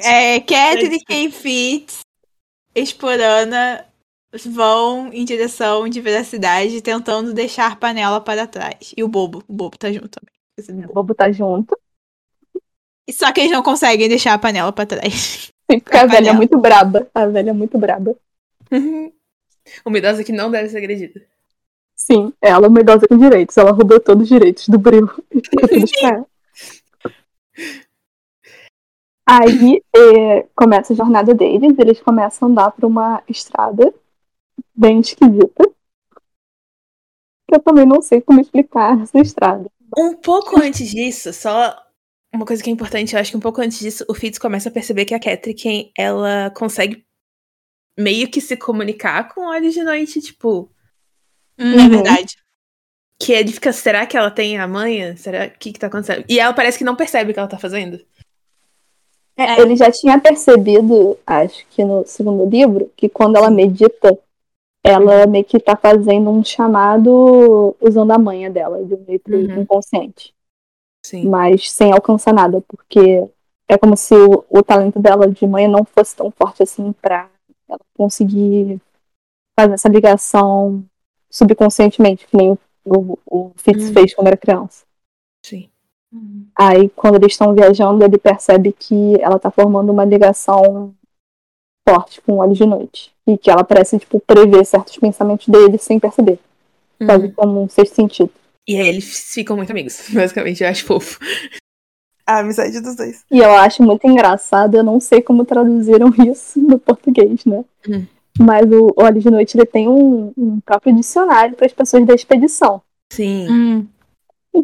É, 0.03 0.39
Catherine 0.39 0.97
e 1.07 1.31
Fitz, 1.31 1.99
Esporana 2.73 3.85
vão 4.47 5.13
em 5.13 5.23
direção 5.23 5.87
de 5.87 6.01
veracidade, 6.01 6.81
tentando 6.81 7.31
deixar 7.31 7.79
Panela 7.79 8.19
para 8.19 8.47
trás. 8.47 8.91
E 8.97 9.03
o 9.03 9.07
Bobo. 9.07 9.43
O 9.47 9.53
Bobo 9.53 9.77
tá 9.77 9.91
junto 9.91 10.09
também. 10.09 10.33
Esse 10.57 10.73
Bobo. 10.73 11.03
Botar 11.03 11.31
junto. 11.31 11.77
Só 13.11 13.31
que 13.31 13.41
eles 13.41 13.51
não 13.51 13.63
conseguem 13.63 14.09
deixar 14.09 14.33
a 14.33 14.39
panela 14.39 14.71
pra 14.71 14.85
trás. 14.85 15.51
Sim, 15.69 15.79
porque 15.79 15.97
a 15.97 16.03
A 16.03 16.05
velha 16.05 16.29
é 16.29 16.33
muito 16.33 16.57
braba. 16.57 17.07
A 17.13 17.25
velha 17.25 17.49
é 17.49 17.53
muito 17.53 17.77
braba. 17.77 18.15
Uma 19.85 19.97
idosa 19.97 20.23
que 20.23 20.31
não 20.31 20.49
deve 20.49 20.69
ser 20.69 20.77
agredida. 20.77 21.21
Sim, 21.95 22.33
ela 22.41 22.65
é 22.65 22.69
uma 22.69 22.81
idosa 22.81 23.07
com 23.07 23.17
direitos. 23.17 23.57
Ela 23.57 23.71
roubou 23.71 23.99
todos 23.99 24.23
os 24.23 24.29
direitos 24.29 24.67
do 24.67 24.79
Bril. 24.79 25.07
E. 25.31 25.41
Aí 29.23 29.81
é, 29.95 30.47
começa 30.55 30.93
a 30.93 30.95
jornada 30.95 31.33
deles. 31.33 31.75
Eles 31.77 32.01
começam 32.01 32.47
a 32.47 32.51
andar 32.51 32.71
por 32.71 32.85
uma 32.85 33.21
estrada 33.29 33.93
bem 34.75 34.99
esquisita. 34.99 35.63
Que 37.47 37.55
eu 37.55 37.61
também 37.61 37.85
não 37.85 38.01
sei 38.01 38.19
como 38.19 38.41
explicar 38.41 38.99
essa 39.01 39.19
estrada. 39.19 39.69
Um 39.97 40.15
pouco 40.15 40.59
antes 40.59 40.89
disso, 40.89 41.31
só 41.33 41.75
uma 42.37 42.45
coisa 42.45 42.63
que 42.63 42.69
é 42.69 42.73
importante, 42.73 43.13
eu 43.13 43.19
acho 43.19 43.31
que 43.31 43.37
um 43.37 43.41
pouco 43.41 43.61
antes 43.61 43.79
disso, 43.79 44.05
o 44.07 44.13
Fitz 44.13 44.37
começa 44.39 44.69
a 44.69 44.71
perceber 44.71 45.05
que 45.05 45.13
a 45.13 45.19
Catrick, 45.19 45.91
ela 45.97 46.49
consegue 46.51 47.03
meio 47.97 48.29
que 48.29 48.39
se 48.41 48.55
comunicar 48.55 49.27
com 49.33 49.41
olhos 49.47 49.73
de 49.73 49.83
noite, 49.83 50.21
tipo, 50.21 50.69
Hum, 51.59 51.73
Uhum. 51.73 51.79
É 51.79 51.89
verdade. 51.89 52.37
que 53.21 53.33
ele 53.33 53.51
fica, 53.51 53.71
será 53.71 54.05
que 54.07 54.17
ela 54.17 54.31
tem 54.31 54.57
a 54.57 54.67
manha? 54.67 55.15
Será 55.17 55.45
o 55.45 55.51
que 55.59 55.71
que 55.73 55.79
tá 55.79 55.87
acontecendo? 55.87 56.25
E 56.27 56.39
ela 56.39 56.53
parece 56.53 56.77
que 56.77 56.83
não 56.83 56.95
percebe 56.95 57.29
o 57.29 57.33
que 57.33 57.39
ela 57.39 57.47
tá 57.49 57.59
fazendo. 57.59 57.99
É. 59.37 59.59
Ele 59.61 59.75
já 59.75 59.91
tinha 59.91 60.19
percebido, 60.19 61.17
acho 61.25 61.65
que 61.69 61.83
no 61.83 62.05
segundo 62.05 62.49
livro, 62.49 62.91
que 62.95 63.07
quando 63.09 63.35
ela 63.37 63.49
medita, 63.51 64.17
ela 64.83 65.27
meio 65.27 65.45
que 65.45 65.59
tá 65.59 65.75
fazendo 65.75 66.29
um 66.31 66.43
chamado 66.43 67.75
usando 67.79 68.11
a 68.11 68.17
manha 68.17 68.49
dela, 68.49 68.83
de 68.83 68.93
um 68.95 69.05
jeito 69.05 69.31
Uhum. 69.31 69.61
inconsciente. 69.61 70.33
Sim. 71.03 71.27
Mas 71.27 71.71
sem 71.71 71.91
alcançar 71.91 72.33
nada, 72.33 72.61
porque 72.67 73.27
é 73.67 73.77
como 73.77 73.95
se 73.97 74.13
o, 74.13 74.45
o 74.49 74.63
talento 74.63 74.99
dela 74.99 75.29
de 75.29 75.45
manha 75.47 75.67
não 75.67 75.83
fosse 75.83 76.15
tão 76.15 76.29
forte 76.31 76.61
assim 76.63 76.91
pra 76.93 77.29
ela 77.67 77.79
conseguir 77.95 78.79
fazer 79.59 79.73
essa 79.73 79.89
ligação 79.89 80.83
subconscientemente, 81.29 82.27
que 82.27 82.35
nem 82.35 82.51
o, 82.51 82.57
o, 82.85 83.17
o 83.25 83.51
Fitz 83.55 83.87
Uhum. 83.87 83.93
fez 83.93 84.13
quando 84.13 84.27
era 84.27 84.37
criança. 84.37 84.85
Sim. 85.45 85.69
Aí, 86.55 86.89
quando 86.89 87.15
eles 87.15 87.31
estão 87.31 87.53
viajando, 87.53 88.03
ele 88.03 88.17
percebe 88.17 88.73
que 88.73 89.15
ela 89.21 89.39
tá 89.39 89.49
formando 89.49 89.91
uma 89.91 90.03
ligação 90.03 90.93
forte 91.87 92.21
com 92.21 92.33
o 92.33 92.37
olho 92.37 92.53
de 92.53 92.65
noite. 92.65 93.13
E 93.25 93.37
que 93.37 93.49
ela 93.49 93.63
parece, 93.63 93.97
tipo, 93.97 94.19
prever 94.19 94.65
certos 94.65 94.97
pensamentos 94.97 95.47
dele 95.47 95.77
sem 95.77 95.99
perceber. 95.99 96.37
Quase 97.05 97.27
Uhum. 97.27 97.31
como 97.31 97.61
um 97.63 97.69
sexto 97.69 97.95
sentido. 97.95 98.31
E 98.67 98.77
aí 98.77 98.87
eles 98.87 99.33
ficam 99.33 99.57
muito 99.57 99.71
amigos, 99.71 100.07
basicamente, 100.13 100.63
eu 100.63 100.69
acho 100.69 100.85
fofo. 100.85 101.19
A 102.25 102.39
amizade 102.39 102.79
dos 102.79 102.95
dois. 102.95 103.25
E 103.31 103.39
eu 103.39 103.51
acho 103.55 103.83
muito 103.83 104.07
engraçado, 104.07 104.75
eu 104.75 104.83
não 104.83 104.99
sei 104.99 105.21
como 105.21 105.45
traduziram 105.45 106.09
isso 106.31 106.59
no 106.59 106.79
português, 106.79 107.43
né? 107.45 107.65
Uhum. 107.87 108.07
Mas 108.39 108.71
o 108.71 108.93
Olho 108.95 109.19
de 109.19 109.29
Noite, 109.29 109.57
ele 109.57 109.65
tem 109.65 109.87
um, 109.89 110.33
um 110.37 110.59
próprio 110.61 110.95
dicionário 110.95 111.55
para 111.55 111.65
as 111.65 111.73
pessoas 111.73 112.05
da 112.05 112.13
expedição. 112.13 112.81
Sim. 113.11 113.47
Hum. 113.49 113.87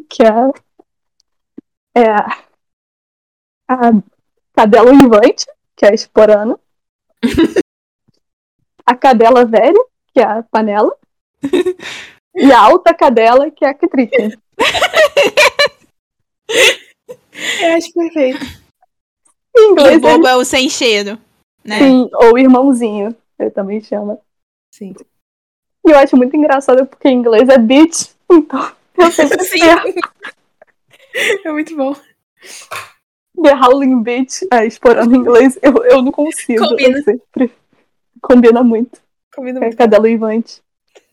Que 0.09 0.23
é, 0.23 0.51
é 2.01 2.09
a, 2.09 2.43
a 3.67 3.91
cadela 4.55 4.91
uivante, 4.91 5.45
que 5.75 5.85
é 5.85 5.89
a 5.89 5.93
esporana. 5.93 6.57
a 8.85 8.95
cadela 8.95 9.45
velha, 9.45 9.83
que 10.13 10.19
é 10.19 10.23
a 10.23 10.43
panela. 10.43 10.95
E 12.37 12.51
a 12.51 12.59
alta 12.59 12.93
cadela, 12.93 13.51
que 13.51 13.65
é 13.65 13.69
a 13.69 13.73
Catricum. 13.73 14.31
Eu 17.61 17.73
acho 17.75 17.93
perfeito. 17.93 18.39
Em 19.55 19.59
E 19.59 19.71
inglês 19.71 19.97
o 19.97 19.99
bobo 19.99 20.27
é 20.27 20.35
o 20.35 20.45
sem 20.45 20.69
cheiro, 20.69 21.17
né? 21.63 21.79
Sim, 21.79 22.09
ou 22.13 22.37
irmãozinho, 22.37 23.15
ele 23.39 23.49
também 23.49 23.81
chama. 23.81 24.19
Sim. 24.71 24.93
E 25.85 25.91
eu 25.91 25.97
acho 25.97 26.17
muito 26.17 26.35
engraçado 26.35 26.85
porque 26.85 27.07
em 27.07 27.17
inglês 27.17 27.47
é 27.49 27.57
bitch, 27.57 28.09
então 28.31 28.71
eu 28.97 29.11
sempre 29.11 29.43
Sim. 29.43 29.59
É 31.45 31.51
muito 31.51 31.75
bom. 31.75 31.95
The 33.41 33.53
Howling 33.53 34.03
Bitch, 34.03 34.43
a 34.51 34.65
explorando 34.65 35.15
em 35.15 35.19
inglês, 35.19 35.57
eu, 35.61 35.73
eu 35.85 36.01
não 36.01 36.11
consigo. 36.11 36.67
Combina. 36.67 36.97
Eu 36.97 37.03
sempre. 37.03 37.51
Combina 38.21 38.63
muito. 38.63 38.99
Combina 39.33 39.59
É 39.59 39.61
muito. 39.61 39.77
Cadela 39.77 40.09
Ivante. 40.09 40.61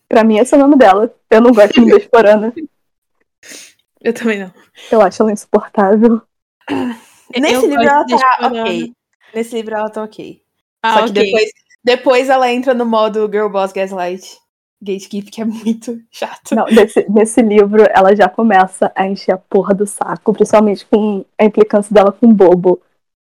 Pra 0.07 0.23
mim, 0.23 0.37
esse 0.37 0.53
é 0.53 0.57
o 0.57 0.61
nome 0.61 0.77
dela. 0.77 1.13
Eu 1.29 1.41
não 1.41 1.51
gosto 1.51 1.83
de 1.83 1.91
Explorando. 1.91 2.53
Eu 4.01 4.13
também 4.13 4.39
não. 4.39 4.53
Eu 4.91 5.01
acho 5.01 5.21
ela 5.21 5.31
insuportável. 5.31 6.21
Nesse 7.35 7.55
Eu 7.55 7.61
livro 7.61 7.83
ela 7.83 8.05
tá 8.05 8.47
ok. 8.47 8.93
Nesse 9.33 9.55
livro 9.55 9.75
ela 9.75 9.89
tá 9.89 10.03
ok. 10.03 10.41
Ah, 10.83 10.93
Só 10.93 11.03
que 11.05 11.09
ok. 11.09 11.23
depois, 11.23 11.51
depois 11.83 12.29
ela 12.29 12.51
entra 12.51 12.73
no 12.73 12.85
modo 12.85 13.29
Girl 13.31 13.49
Boss 13.49 13.71
Gaslight 13.73 14.37
Gatekeep, 14.81 15.31
que 15.31 15.41
é 15.41 15.45
muito 15.45 15.99
chato. 16.11 16.53
Não, 16.53 16.65
nesse, 16.65 17.05
nesse 17.09 17.41
livro, 17.41 17.83
ela 17.89 18.15
já 18.15 18.29
começa 18.29 18.91
a 18.95 19.07
encher 19.07 19.31
a 19.33 19.37
porra 19.37 19.73
do 19.73 19.87
saco, 19.87 20.33
principalmente 20.33 20.85
com 20.85 21.25
a 21.37 21.45
implicância 21.45 21.93
dela 21.93 22.11
com 22.11 22.27
o 22.27 22.33
bobo. 22.33 22.79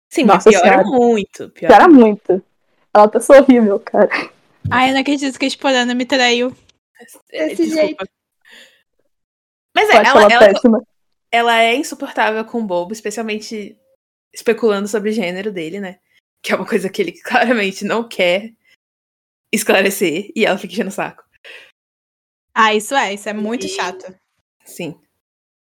Sim, 0.09 0.23
Nossa 0.23 0.49
mas 0.49 0.59
piora 0.59 0.83
Senhora. 0.83 0.97
muito. 0.97 1.49
Piora. 1.49 1.75
Piora 1.75 1.87
muito. 1.87 2.43
Ela 2.93 3.07
tá 3.07 3.19
horrível, 3.37 3.79
cara. 3.79 4.09
Ai, 4.69 4.89
eu 4.89 4.93
não 4.93 5.01
acredito 5.01 5.37
que 5.37 5.45
a 5.45 5.47
Esporana 5.47 5.93
me 5.93 6.05
traiu. 6.05 6.53
Desse 7.29 7.55
Desculpa. 7.65 7.81
jeito. 7.81 8.09
Mas 9.75 9.89
é, 9.89 9.95
ela, 9.95 10.23
ela, 10.31 10.83
ela, 11.31 11.61
é 11.63 11.75
insuportável 11.75 12.43
com 12.45 12.59
o 12.59 12.65
bobo, 12.65 12.91
especialmente 12.93 13.77
especulando 14.33 14.87
sobre 14.87 15.09
o 15.09 15.13
gênero 15.13 15.51
dele, 15.51 15.79
né? 15.79 15.99
Que 16.43 16.51
é 16.51 16.55
uma 16.55 16.65
coisa 16.67 16.89
que 16.89 17.01
ele 17.01 17.11
claramente 17.23 17.85
não 17.85 18.07
quer 18.07 18.51
esclarecer 19.53 20.31
e 20.35 20.45
ela 20.45 20.57
fica 20.57 20.73
enchendo 20.73 20.89
o 20.89 20.93
saco. 20.93 21.23
Ah, 22.53 22.73
isso 22.73 22.93
é, 22.95 23.13
isso 23.13 23.29
é 23.29 23.33
muito 23.33 23.65
E- 23.65 23.69
chato. 23.69 24.13
Sim. 24.65 24.99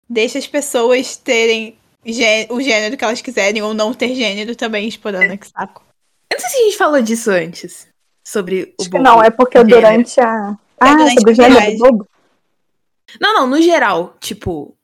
Deixa 0.09 0.39
as 0.39 0.47
pessoas 0.47 1.17
terem 1.17 1.77
gê- 2.05 2.47
o 2.49 2.61
gênero 2.61 2.97
que 2.97 3.05
elas 3.05 3.21
quiserem 3.21 3.61
ou 3.63 3.75
não 3.75 3.93
ter 3.93 4.15
gênero 4.15 4.55
também, 4.55 4.87
Esporana, 4.89 5.37
que 5.37 5.49
saco. 5.49 5.85
Eu 6.31 6.39
não 6.39 6.41
sei 6.41 6.49
se 6.51 6.57
a 6.57 6.65
gente 6.67 6.77
falou 6.77 7.03
disso 7.03 7.31
antes. 7.31 7.89
Sobre 8.25 8.63
o 8.63 8.75
Acho 8.81 8.91
que 8.91 8.99
bobo. 8.99 9.03
não, 9.05 9.23
é 9.23 9.31
porque 9.31 9.63
durante 9.65 10.21
a. 10.21 10.57
Ah, 10.81 10.97
sobre 11.11 11.33
o 11.75 11.79
bobo? 11.79 12.09
Não, 13.21 13.35
não, 13.35 13.47
no 13.47 13.61
geral, 13.61 14.17
tipo. 14.21 14.75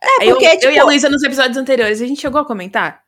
É, 0.00 0.26
eu, 0.26 0.36
porque, 0.36 0.46
eu 0.46 0.50
e 0.50 0.54
a 0.54 0.70
tipo- 0.74 0.84
Luísa 0.86 1.08
nos 1.08 1.22
episódios 1.22 1.56
anteriores, 1.56 2.00
a 2.00 2.06
gente 2.06 2.20
chegou 2.20 2.40
a 2.40 2.44
comentar. 2.44 3.02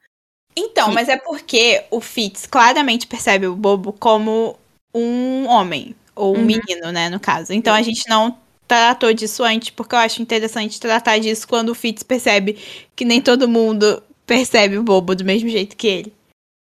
Então, 0.57 0.89
Sim. 0.89 0.95
mas 0.95 1.09
é 1.09 1.17
porque 1.17 1.85
o 1.91 2.01
Fitz 2.01 2.47
claramente 2.47 3.07
percebe 3.07 3.47
o 3.47 3.57
bobo 3.57 3.93
como 3.93 4.57
um 4.95 5.47
homem. 5.49 5.95
Ou 6.17 6.37
um 6.37 6.39
Uhum. 6.39 6.45
menino, 6.45 6.93
né, 6.93 7.09
no 7.09 7.19
caso. 7.19 7.53
Então 7.53 7.75
a 7.75 7.83
gente 7.83 8.09
não 8.09 8.39
tratou 8.69 9.13
disso 9.13 9.43
antes, 9.43 9.71
porque 9.71 9.97
eu 9.97 9.99
acho 9.99 10.23
interessante 10.23 10.79
tratar 10.79 11.19
disso 11.19 11.47
quando 11.49 11.71
o 11.71 11.75
Fitz 11.75 12.05
percebe 12.05 12.57
que 12.95 13.05
nem 13.05 13.21
todo 13.21 13.49
mundo 13.49 14.01
percebe 14.25 14.79
o 14.79 14.83
bobo 14.85 15.17
do 15.17 15.25
mesmo 15.25 15.49
jeito 15.49 15.77
que 15.77 15.89
ele. 15.89 16.13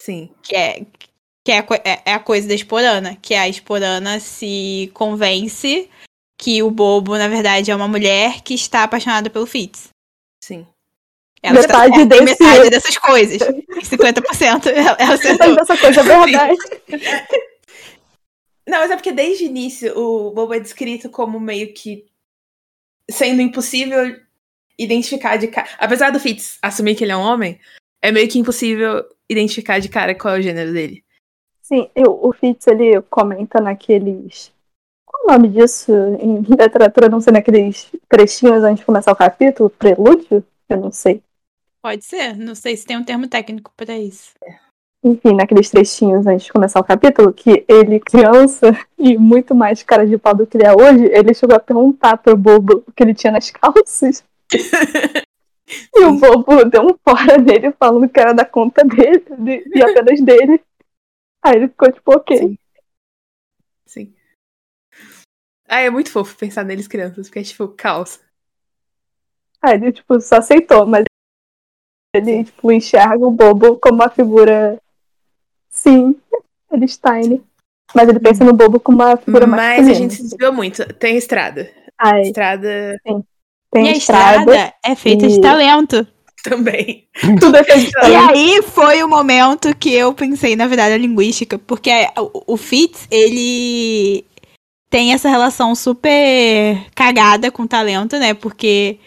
Sim. 0.02 0.28
Que 0.42 0.56
é, 0.56 0.82
que 1.44 1.52
é, 1.52 1.58
a, 1.58 1.66
é- 1.84 2.02
é 2.06 2.12
a 2.14 2.18
coisa 2.18 2.48
da 2.48 2.54
Esporana. 2.54 3.16
Que 3.20 3.34
a 3.34 3.48
Esporana 3.48 4.18
se 4.20 4.90
convence 4.94 5.88
que 6.40 6.62
o 6.62 6.70
bobo, 6.70 7.16
na 7.16 7.28
verdade, 7.28 7.70
é 7.70 7.76
uma 7.76 7.86
mulher 7.88 8.40
que 8.42 8.54
está 8.54 8.82
apaixonada 8.82 9.30
pelo 9.30 9.46
Fitz. 9.46 9.88
Sim. 10.42 10.66
Ela 11.42 11.60
está 11.60 11.86
Metade 11.86 11.96
certa 11.96 12.16
em 12.16 12.24
desse- 12.24 12.42
metade 12.42 12.70
dessas 12.70 12.98
coisas. 12.98 13.42
Em 13.74 13.80
50% 13.82 14.66
ela, 14.68 14.96
ela 14.98 15.14
acertou. 15.14 15.48
Mas 15.54 15.68
essa 15.70 15.76
coisa 15.76 16.00
é 16.00 16.04
verdade. 16.24 16.56
Não, 18.66 18.78
mas 18.78 18.90
é 18.90 18.96
porque 18.96 19.12
desde 19.12 19.44
o 19.44 19.46
início 19.46 19.98
o 19.98 20.30
bobo 20.30 20.54
é 20.54 20.60
descrito 20.60 21.10
como 21.10 21.38
meio 21.38 21.74
que 21.74 22.06
sendo 23.10 23.42
impossível 23.42 24.16
identificar 24.78 25.36
de 25.36 25.48
cara. 25.48 25.68
Apesar 25.78 26.10
do 26.10 26.18
Fitz 26.18 26.56
assumir 26.62 26.94
que 26.94 27.04
ele 27.04 27.12
é 27.12 27.16
um 27.16 27.20
homem, 27.20 27.60
é 28.02 28.10
meio 28.10 28.26
que 28.28 28.38
impossível 28.38 29.04
identificar 29.28 29.78
de 29.80 29.88
cara 29.90 30.14
qual 30.14 30.36
é 30.36 30.38
o 30.38 30.42
gênero 30.42 30.72
dele. 30.72 31.04
Sim, 31.64 31.88
eu, 31.94 32.20
o 32.22 32.30
Fitz, 32.30 32.66
ele 32.66 33.00
comenta 33.08 33.58
naqueles. 33.58 34.52
Qual 35.06 35.24
o 35.24 35.32
nome 35.32 35.48
disso 35.48 35.90
em 36.20 36.42
literatura? 36.44 37.08
Não 37.08 37.22
sei, 37.22 37.32
naqueles 37.32 37.90
trechinhos 38.06 38.62
antes 38.62 38.80
de 38.80 38.84
começar 38.84 39.10
o 39.10 39.16
capítulo? 39.16 39.70
Prelúdio? 39.70 40.44
Eu 40.68 40.76
não 40.76 40.92
sei. 40.92 41.22
Pode 41.82 42.04
ser, 42.04 42.36
não 42.36 42.54
sei 42.54 42.76
se 42.76 42.84
tem 42.84 42.98
um 42.98 43.04
termo 43.04 43.26
técnico 43.28 43.72
pra 43.74 43.98
isso. 43.98 44.32
Enfim, 45.02 45.34
naqueles 45.34 45.70
trechinhos 45.70 46.26
antes 46.26 46.44
de 46.46 46.52
começar 46.52 46.80
o 46.80 46.84
capítulo, 46.84 47.32
que 47.32 47.64
ele, 47.66 47.98
criança 47.98 48.72
e 48.98 49.16
muito 49.16 49.54
mais 49.54 49.82
cara 49.82 50.06
de 50.06 50.18
pau 50.18 50.34
do 50.34 50.46
que 50.46 50.58
ele 50.58 50.66
é 50.66 50.72
hoje, 50.72 51.06
ele 51.06 51.32
chegou 51.32 51.56
a 51.56 51.60
perguntar 51.60 52.18
pro 52.18 52.36
bobo 52.36 52.84
o 52.86 52.92
que 52.92 53.02
ele 53.02 53.14
tinha 53.14 53.32
nas 53.32 53.50
calças. 53.50 54.22
e 55.96 56.04
o 56.04 56.18
bobo 56.18 56.62
deu 56.66 56.82
um 56.82 56.94
fora 57.02 57.38
nele 57.38 57.72
falando 57.72 58.06
que 58.06 58.20
era 58.20 58.34
da 58.34 58.44
conta 58.44 58.84
dele 58.84 59.24
de- 59.38 59.64
e 59.74 59.82
apenas 59.82 60.20
dele. 60.20 60.60
Aí 61.44 61.56
ele 61.56 61.68
ficou 61.68 61.92
tipo, 61.92 62.10
ok. 62.16 62.38
Sim. 62.38 62.58
Sim. 63.86 64.14
Ah, 65.68 65.80
é 65.80 65.90
muito 65.90 66.10
fofo 66.10 66.36
pensar 66.36 66.64
neles 66.64 66.88
crianças, 66.88 67.26
porque 67.28 67.38
é 67.40 67.42
tipo, 67.42 67.68
calça. 67.68 68.20
Aí 69.62 69.74
ele, 69.74 69.92
tipo, 69.92 70.20
só 70.20 70.36
aceitou, 70.36 70.86
mas 70.86 71.04
ele, 72.14 72.44
tipo, 72.44 72.70
enxerga 72.72 73.26
o 73.26 73.30
bobo 73.30 73.78
como 73.78 73.96
uma 73.96 74.08
figura. 74.10 74.80
Sim, 75.68 76.20
ele 76.70 76.88
Stein. 76.88 77.44
Mas 77.94 78.08
ele 78.08 78.20
pensa 78.20 78.44
no 78.44 78.52
bobo 78.52 78.80
como 78.80 78.98
uma 79.02 79.16
figura 79.16 79.46
Mas 79.46 79.60
a 79.60 79.82
masculina. 79.82 79.94
gente 79.94 80.14
se 80.14 80.22
desviou 80.22 80.52
muito. 80.52 80.82
Tem 80.94 81.16
estrada. 81.16 81.70
Ai, 81.98 82.22
Estrada 82.22 82.96
tem 83.70 83.86
e 83.86 83.88
a 83.88 83.92
estrada. 83.92 84.40
estrada 84.40 84.74
é 84.84 84.94
feita 84.96 85.28
de 85.28 85.36
e- 85.36 85.40
talento. 85.40 86.06
Também. 86.44 87.06
Tudo 87.40 87.56
é 87.56 87.64
E 88.08 88.14
aí 88.14 88.62
foi 88.62 89.02
o 89.02 89.08
momento 89.08 89.74
que 89.74 89.92
eu 89.92 90.12
pensei, 90.12 90.54
na 90.54 90.66
verdade, 90.66 90.94
a 90.94 90.98
linguística, 90.98 91.58
porque 91.58 91.90
o, 92.18 92.54
o 92.54 92.56
Fitz, 92.56 93.08
ele 93.10 94.24
tem 94.90 95.14
essa 95.14 95.28
relação 95.28 95.74
super 95.74 96.78
cagada 96.94 97.50
com 97.50 97.62
o 97.62 97.68
talento, 97.68 98.18
né? 98.18 98.34
Porque 98.34 98.98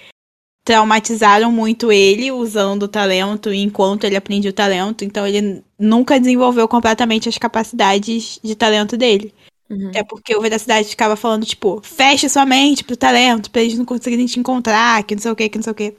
traumatizaram 0.66 1.50
muito 1.50 1.92
ele 1.92 2.30
usando 2.30 2.84
o 2.84 2.88
talento 2.90 3.54
enquanto 3.54 4.04
ele 4.04 4.18
aprendia 4.18 4.50
o 4.50 4.54
talento, 4.54 5.06
então 5.06 5.26
ele 5.26 5.64
nunca 5.80 6.20
desenvolveu 6.20 6.68
completamente 6.68 7.30
as 7.30 7.38
capacidades 7.38 8.38
de 8.44 8.54
talento 8.56 8.98
dele. 8.98 9.34
Uhum. 9.70 9.92
É 9.94 10.04
porque 10.04 10.36
o 10.36 10.42
Veracidade 10.42 10.90
ficava 10.90 11.16
falando, 11.16 11.46
tipo, 11.46 11.82
feche 11.84 12.28
sua 12.28 12.46
mente 12.46 12.84
pro 12.84 12.98
talento, 12.98 13.52
pra 13.52 13.62
eles 13.62 13.78
não 13.78 13.86
conseguirem 13.86 14.26
te 14.26 14.40
encontrar, 14.40 15.04
que 15.04 15.16
não 15.16 15.22
sei 15.22 15.32
o 15.32 15.36
que, 15.36 15.50
que 15.50 15.58
não 15.58 15.64
sei 15.64 15.72
o 15.72 15.76
que. 15.76 15.94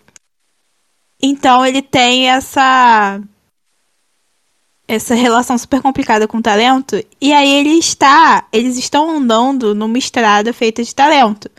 Então 1.22 1.64
ele 1.64 1.82
tem 1.82 2.30
essa. 2.30 3.20
Essa 4.86 5.14
relação 5.14 5.58
super 5.58 5.82
complicada 5.82 6.26
com 6.26 6.38
o 6.38 6.42
talento. 6.42 6.96
E 7.20 7.32
aí 7.32 7.50
ele 7.50 7.78
está. 7.78 8.46
Eles 8.52 8.78
estão 8.78 9.10
andando 9.10 9.74
numa 9.74 9.98
estrada 9.98 10.52
feita 10.52 10.82
de 10.82 10.94
talento. 10.94 11.50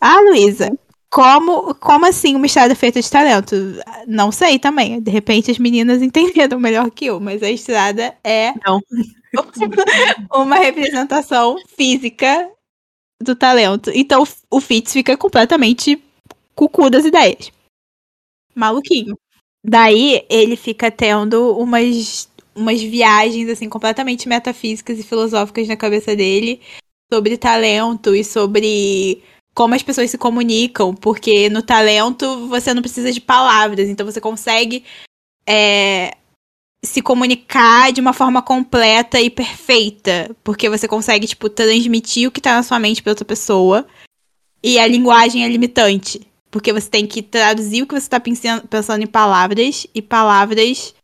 Ah, 0.00 0.20
Luísa, 0.20 0.70
como, 1.10 1.74
como 1.74 2.06
assim 2.06 2.36
uma 2.36 2.46
estrada 2.46 2.74
feita 2.74 3.00
de 3.00 3.10
talento? 3.10 3.54
Não 4.06 4.30
sei 4.30 4.58
também. 4.58 5.00
De 5.00 5.10
repente 5.10 5.50
as 5.50 5.58
meninas 5.58 6.00
entenderam 6.02 6.60
melhor 6.60 6.90
que 6.90 7.06
eu, 7.06 7.18
mas 7.18 7.42
a 7.42 7.50
estrada 7.50 8.14
é 8.22 8.52
Não. 8.66 8.80
uma 10.32 10.56
representação 10.56 11.56
física 11.76 12.50
do 13.20 13.34
talento. 13.34 13.90
Então 13.94 14.24
o 14.50 14.60
Fitz 14.60 14.92
fica 14.92 15.16
completamente 15.16 16.02
cucu 16.54 16.90
das 16.90 17.04
ideias. 17.04 17.50
Maluquinho. 18.54 19.18
Daí 19.64 20.24
ele 20.28 20.56
fica 20.56 20.90
tendo 20.90 21.56
umas, 21.56 22.28
umas 22.54 22.80
viagens 22.80 23.48
assim 23.48 23.68
completamente 23.68 24.28
metafísicas 24.28 24.98
e 24.98 25.02
filosóficas 25.02 25.68
na 25.68 25.76
cabeça 25.76 26.16
dele 26.16 26.60
sobre 27.12 27.36
talento 27.36 28.14
e 28.14 28.24
sobre 28.24 29.22
como 29.54 29.74
as 29.74 29.82
pessoas 29.82 30.10
se 30.10 30.16
comunicam, 30.16 30.94
porque 30.94 31.50
no 31.50 31.62
talento 31.62 32.46
você 32.48 32.72
não 32.72 32.82
precisa 32.82 33.12
de 33.12 33.20
palavras, 33.20 33.88
então 33.88 34.06
você 34.06 34.20
consegue 34.20 34.84
é, 35.46 36.16
se 36.82 37.02
comunicar 37.02 37.92
de 37.92 38.00
uma 38.00 38.12
forma 38.12 38.40
completa 38.40 39.20
e 39.20 39.28
perfeita, 39.28 40.34
porque 40.42 40.68
você 40.68 40.88
consegue 40.88 41.26
tipo 41.26 41.48
transmitir 41.48 42.28
o 42.28 42.30
que 42.30 42.40
tá 42.40 42.54
na 42.54 42.62
sua 42.62 42.78
mente 42.78 43.02
para 43.02 43.12
outra 43.12 43.24
pessoa. 43.24 43.86
E 44.62 44.78
a 44.78 44.86
linguagem 44.86 45.44
é 45.44 45.48
limitante, 45.48 46.20
porque 46.50 46.72
você 46.72 46.88
tem 46.88 47.06
que 47.06 47.22
traduzir 47.22 47.82
o 47.82 47.86
que 47.86 47.94
você 47.94 48.08
tá 48.08 48.18
pensando, 48.18 48.66
pensando 48.66 49.02
em 49.02 49.06
palavras 49.06 49.86
e 49.94 50.02
palavras 50.02 50.94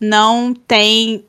não 0.00 0.54
têm 0.54 1.24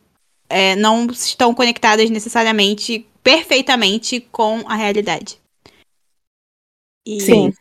é, 0.50 0.76
não 0.76 1.06
estão 1.08 1.54
conectadas 1.54 2.10
necessariamente 2.10 3.06
perfeitamente 3.24 4.20
com 4.32 4.64
a 4.68 4.76
realidade. 4.76 5.40
E 7.06 7.22
Sim. 7.22 7.54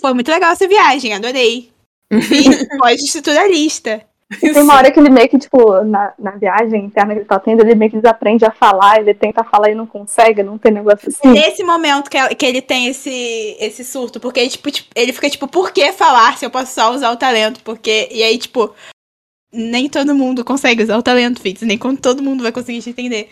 foi 0.00 0.14
muito 0.14 0.30
legal 0.30 0.52
essa 0.52 0.66
viagem, 0.66 1.12
adorei. 1.12 1.70
pós-estruturalista. 2.78 4.06
Tem 4.40 4.62
uma 4.62 4.76
hora 4.76 4.90
que 4.90 4.98
ele 4.98 5.10
meio 5.10 5.28
que, 5.28 5.38
tipo, 5.38 5.82
na, 5.84 6.12
na 6.18 6.32
viagem 6.32 6.84
interna 6.84 7.12
que 7.12 7.20
ele 7.20 7.26
tá 7.26 7.38
tendo, 7.38 7.60
ele 7.60 7.74
meio 7.74 7.90
que 7.90 7.96
desaprende 7.98 8.44
a 8.44 8.50
falar, 8.50 9.00
ele 9.00 9.14
tenta 9.14 9.44
falar 9.44 9.70
e 9.70 9.74
não 9.74 9.86
consegue, 9.86 10.42
não 10.42 10.58
tem 10.58 10.72
negócio 10.72 11.08
assim. 11.08 11.28
Nesse 11.28 11.62
momento 11.62 12.10
que, 12.10 12.34
que 12.34 12.46
ele 12.46 12.62
tem 12.62 12.88
esse, 12.88 13.56
esse 13.60 13.84
surto, 13.84 14.20
porque 14.20 14.40
ele, 14.40 14.50
tipo, 14.50 14.70
tipo, 14.70 14.88
ele 14.94 15.12
fica 15.12 15.28
tipo, 15.28 15.46
por 15.48 15.72
que 15.72 15.92
falar 15.92 16.36
se 16.36 16.46
eu 16.46 16.50
posso 16.50 16.72
só 16.72 16.92
usar 16.92 17.10
o 17.10 17.16
talento? 17.16 17.60
Porque. 17.62 18.08
E 18.10 18.22
aí, 18.22 18.38
tipo, 18.38 18.74
nem 19.52 19.88
todo 19.88 20.14
mundo 20.14 20.44
consegue 20.44 20.82
usar 20.82 20.96
o 20.96 21.02
talento, 21.02 21.40
Fitz, 21.40 21.62
nem 21.62 21.78
quando 21.78 22.00
todo 22.00 22.22
mundo 22.22 22.42
vai 22.42 22.52
conseguir 22.52 22.80
te 22.80 22.90
entender. 22.90 23.28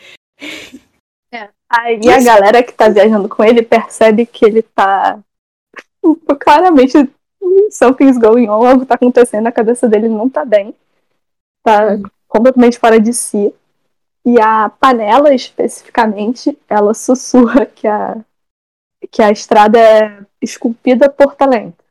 É. 1.32 1.48
Aí 1.68 2.00
Isso. 2.00 2.10
a 2.10 2.22
galera 2.22 2.62
que 2.62 2.72
tá 2.72 2.88
viajando 2.88 3.28
com 3.28 3.44
ele 3.44 3.62
percebe 3.62 4.26
que 4.26 4.44
ele 4.44 4.62
tá 4.62 5.18
claramente 6.40 7.08
something's 7.70 8.18
going 8.18 8.48
on, 8.48 8.66
algo 8.66 8.84
tá 8.84 8.96
acontecendo, 8.96 9.46
a 9.46 9.52
cabeça 9.52 9.88
dele 9.88 10.08
não 10.08 10.28
tá 10.28 10.44
bem 10.44 10.74
tá 11.70 12.10
completamente 12.28 12.78
fora 12.78 13.00
de 13.00 13.12
si. 13.12 13.52
E 14.24 14.40
a 14.40 14.68
panela, 14.68 15.34
especificamente, 15.34 16.56
ela 16.68 16.92
sussurra 16.92 17.64
que 17.66 17.86
a, 17.86 18.18
que 19.10 19.22
a 19.22 19.30
estrada 19.30 19.78
é 19.78 20.18
esculpida 20.42 21.08
por 21.08 21.34
talento. 21.34 21.82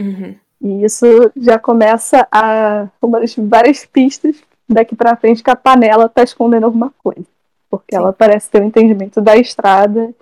Uhum. 0.00 0.34
E 0.60 0.84
isso 0.84 1.06
já 1.36 1.58
começa 1.58 2.26
a 2.32 2.88
uma 3.00 3.20
das 3.20 3.34
várias 3.36 3.84
pistas 3.84 4.36
daqui 4.68 4.96
para 4.96 5.16
frente 5.16 5.42
que 5.42 5.50
a 5.50 5.56
panela 5.56 6.08
tá 6.08 6.22
escondendo 6.22 6.64
alguma 6.64 6.92
coisa. 7.02 7.26
Porque 7.70 7.94
Sim. 7.94 8.02
ela 8.02 8.12
parece 8.12 8.50
ter 8.50 8.62
um 8.62 8.66
entendimento 8.66 9.20
da 9.20 9.36
estrada 9.36 10.12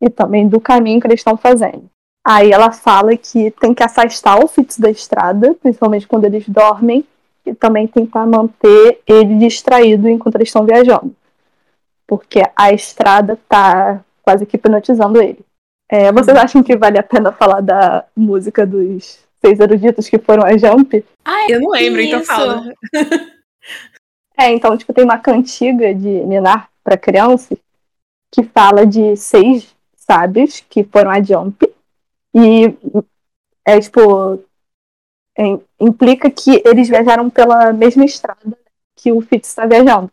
e 0.00 0.10
também 0.10 0.48
do 0.48 0.60
caminho 0.60 1.00
que 1.00 1.06
eles 1.06 1.20
estão 1.20 1.36
fazendo. 1.36 1.88
Aí 2.26 2.50
ela 2.50 2.72
fala 2.72 3.16
que 3.16 3.52
tem 3.52 3.72
que 3.72 3.82
afastar 3.82 4.42
o 4.42 4.48
Fitz 4.48 4.78
da 4.78 4.90
estrada, 4.90 5.54
principalmente 5.54 6.08
quando 6.08 6.24
eles 6.24 6.48
dormem, 6.48 7.06
e 7.46 7.54
também 7.54 7.86
tentar 7.86 8.26
manter 8.26 9.00
ele 9.06 9.36
distraído 9.36 10.08
enquanto 10.08 10.34
eles 10.34 10.48
estão 10.48 10.66
viajando. 10.66 11.14
Porque 12.06 12.42
a 12.54 12.72
estrada 12.72 13.34
está 13.34 14.04
quase 14.22 14.44
que 14.44 14.56
hipnotizando 14.56 15.22
ele. 15.22 15.38
É, 15.88 16.10
vocês 16.10 16.36
acham 16.36 16.62
que 16.62 16.76
vale 16.76 16.98
a 16.98 17.02
pena 17.02 17.30
falar 17.30 17.60
da 17.60 18.04
música 18.16 18.66
dos 18.66 19.20
seis 19.40 19.60
eruditos 19.60 20.08
que 20.08 20.18
foram 20.18 20.44
a 20.44 20.56
Jump? 20.56 21.04
Ai, 21.24 21.46
eu 21.48 21.60
não 21.60 21.70
lembro, 21.70 22.00
então 22.00 22.20
isso. 22.20 22.32
então 22.32 22.46
fala. 22.46 22.74
é, 24.36 24.52
então, 24.52 24.76
tipo, 24.76 24.92
tem 24.92 25.04
uma 25.04 25.18
cantiga 25.18 25.94
de 25.94 26.08
Ninar 26.24 26.68
para 26.82 26.96
crianças 26.96 27.58
que 28.32 28.42
fala 28.42 28.84
de 28.84 29.16
seis 29.16 29.74
sábios 29.96 30.60
que 30.68 30.82
foram 30.82 31.10
a 31.10 31.22
Jump. 31.22 31.64
E 32.34 32.74
é, 33.64 33.80
tipo, 33.80 34.40
implica 35.80 36.30
que 36.30 36.62
eles 36.64 36.88
viajaram 36.88 37.28
pela 37.28 37.72
mesma 37.72 38.04
estrada 38.04 38.56
que 38.94 39.12
o 39.12 39.20
Fitz 39.20 39.48
está 39.48 39.66
viajando. 39.66 40.10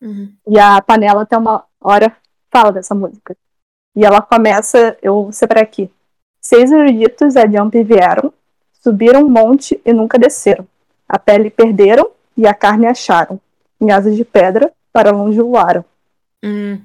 Uhum. 0.00 0.32
E 0.48 0.58
a 0.58 0.80
panela 0.80 1.22
até 1.22 1.36
uma 1.36 1.64
hora 1.80 2.16
fala 2.50 2.72
dessa 2.72 2.94
música. 2.94 3.36
E 3.94 4.04
ela 4.04 4.20
começa, 4.20 4.96
eu 5.02 5.30
separei 5.32 5.62
aqui. 5.62 5.90
Seis 6.40 6.72
eruditos 6.72 7.36
a 7.36 7.46
Jump 7.46 7.82
vieram, 7.82 8.32
subiram 8.72 9.22
um 9.22 9.28
monte 9.28 9.80
e 9.84 9.92
nunca 9.92 10.18
desceram. 10.18 10.66
A 11.08 11.18
pele 11.18 11.50
perderam 11.50 12.10
e 12.36 12.46
a 12.46 12.54
carne 12.54 12.86
acharam. 12.86 13.40
Em 13.80 13.90
asas 13.90 14.16
de 14.16 14.24
pedra, 14.24 14.72
para 14.92 15.10
longe 15.10 15.40
voaram. 15.40 15.84
Uhum. 16.42 16.80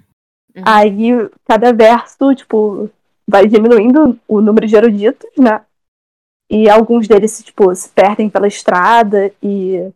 Uhum. 0.56 0.64
Aí, 0.66 1.12
cada 1.48 1.72
verso, 1.72 2.34
tipo, 2.36 2.90
vai 3.28 3.48
diminuindo 3.48 4.20
o 4.28 4.42
número 4.42 4.68
de 4.68 4.76
eruditos, 4.76 5.30
né? 5.38 5.62
E 6.50 6.70
alguns 6.70 7.08
deles 7.08 7.44
tipo, 7.44 7.74
se 7.76 7.90
perdem 7.90 8.30
pela 8.30 8.48
estrada 8.48 9.32
e 9.42 9.92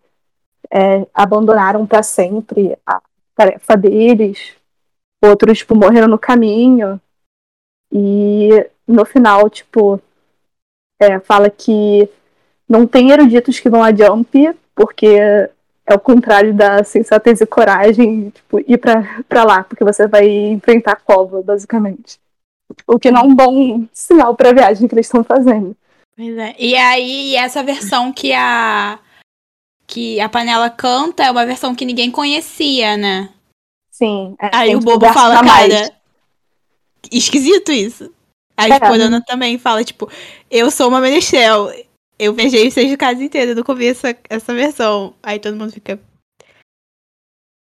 é, 0.71 1.05
abandonaram 1.13 1.85
para 1.85 2.03
sempre 2.03 2.77
a 2.85 3.01
tarefa 3.35 3.75
deles. 3.75 4.53
Outros 5.23 5.59
tipo, 5.59 5.75
morreram 5.75 6.07
no 6.07 6.19
caminho. 6.19 6.99
E 7.91 8.49
no 8.88 9.05
final, 9.05 9.49
tipo, 9.49 9.99
é, 10.99 11.19
fala 11.19 11.49
que 11.49 12.07
não 12.67 12.85
tem 12.88 13.11
eruditos 13.11 13.59
que 13.59 13.69
vão 13.69 13.84
a 13.84 13.93
jump, 13.93 14.57
porque 14.75 15.07
é 15.85 15.93
o 15.93 15.99
contrário 15.99 16.53
da 16.53 16.84
sensatez 16.84 17.41
e 17.41 17.45
coragem, 17.45 18.30
tipo, 18.30 18.59
ir 18.59 18.77
pra, 18.77 19.23
pra 19.27 19.43
lá, 19.43 19.63
porque 19.63 19.84
você 19.84 20.07
vai 20.07 20.27
enfrentar 20.27 20.93
a 20.93 20.97
cova, 20.97 21.41
basicamente. 21.41 22.19
O 22.88 22.97
que 22.97 23.11
não 23.11 23.21
é 23.21 23.23
um 23.25 23.35
bom 23.35 23.85
sinal 23.93 24.35
pra 24.35 24.53
viagem 24.53 24.88
que 24.88 24.95
eles 24.95 25.05
estão 25.05 25.23
fazendo. 25.23 25.75
Pois 26.15 26.38
é. 26.38 26.56
E 26.60 26.76
aí, 26.76 27.35
essa 27.35 27.64
versão 27.64 28.14
que 28.14 28.34
a 28.34 28.99
que 29.85 30.19
a 30.19 30.30
panela 30.30 30.69
canta 30.69 31.23
é 31.23 31.31
uma 31.31 31.45
versão 31.45 31.76
que 31.76 31.85
ninguém 31.85 32.10
conhecia, 32.10 32.98
né? 32.98 33.34
Sim. 33.91 34.35
É, 34.40 34.49
aí 34.52 34.76
o 34.76 34.80
bobo 34.80 35.06
fala, 35.14 35.35
cara, 35.35 35.45
mais. 35.45 35.91
esquisito 37.11 37.72
isso. 37.72 38.11
Aí 38.57 38.72
é. 38.72 38.80
tipo, 38.80 39.26
também 39.26 39.57
fala, 39.57 39.84
tipo, 39.84 40.10
eu 40.49 40.72
sou 40.72 40.88
uma 40.88 41.02
menestrel. 41.02 41.69
Eu 42.18 42.34
beijei 42.34 42.69
seis 42.72 42.90
de 42.90 42.98
casa 42.98 43.23
inteira 43.23 43.53
do 43.53 43.64
começo 43.64 44.07
essa 44.30 44.53
versão. 44.53 45.15
Aí 45.22 45.40
todo 45.40 45.57
mundo 45.57 45.72
fica. 45.72 45.99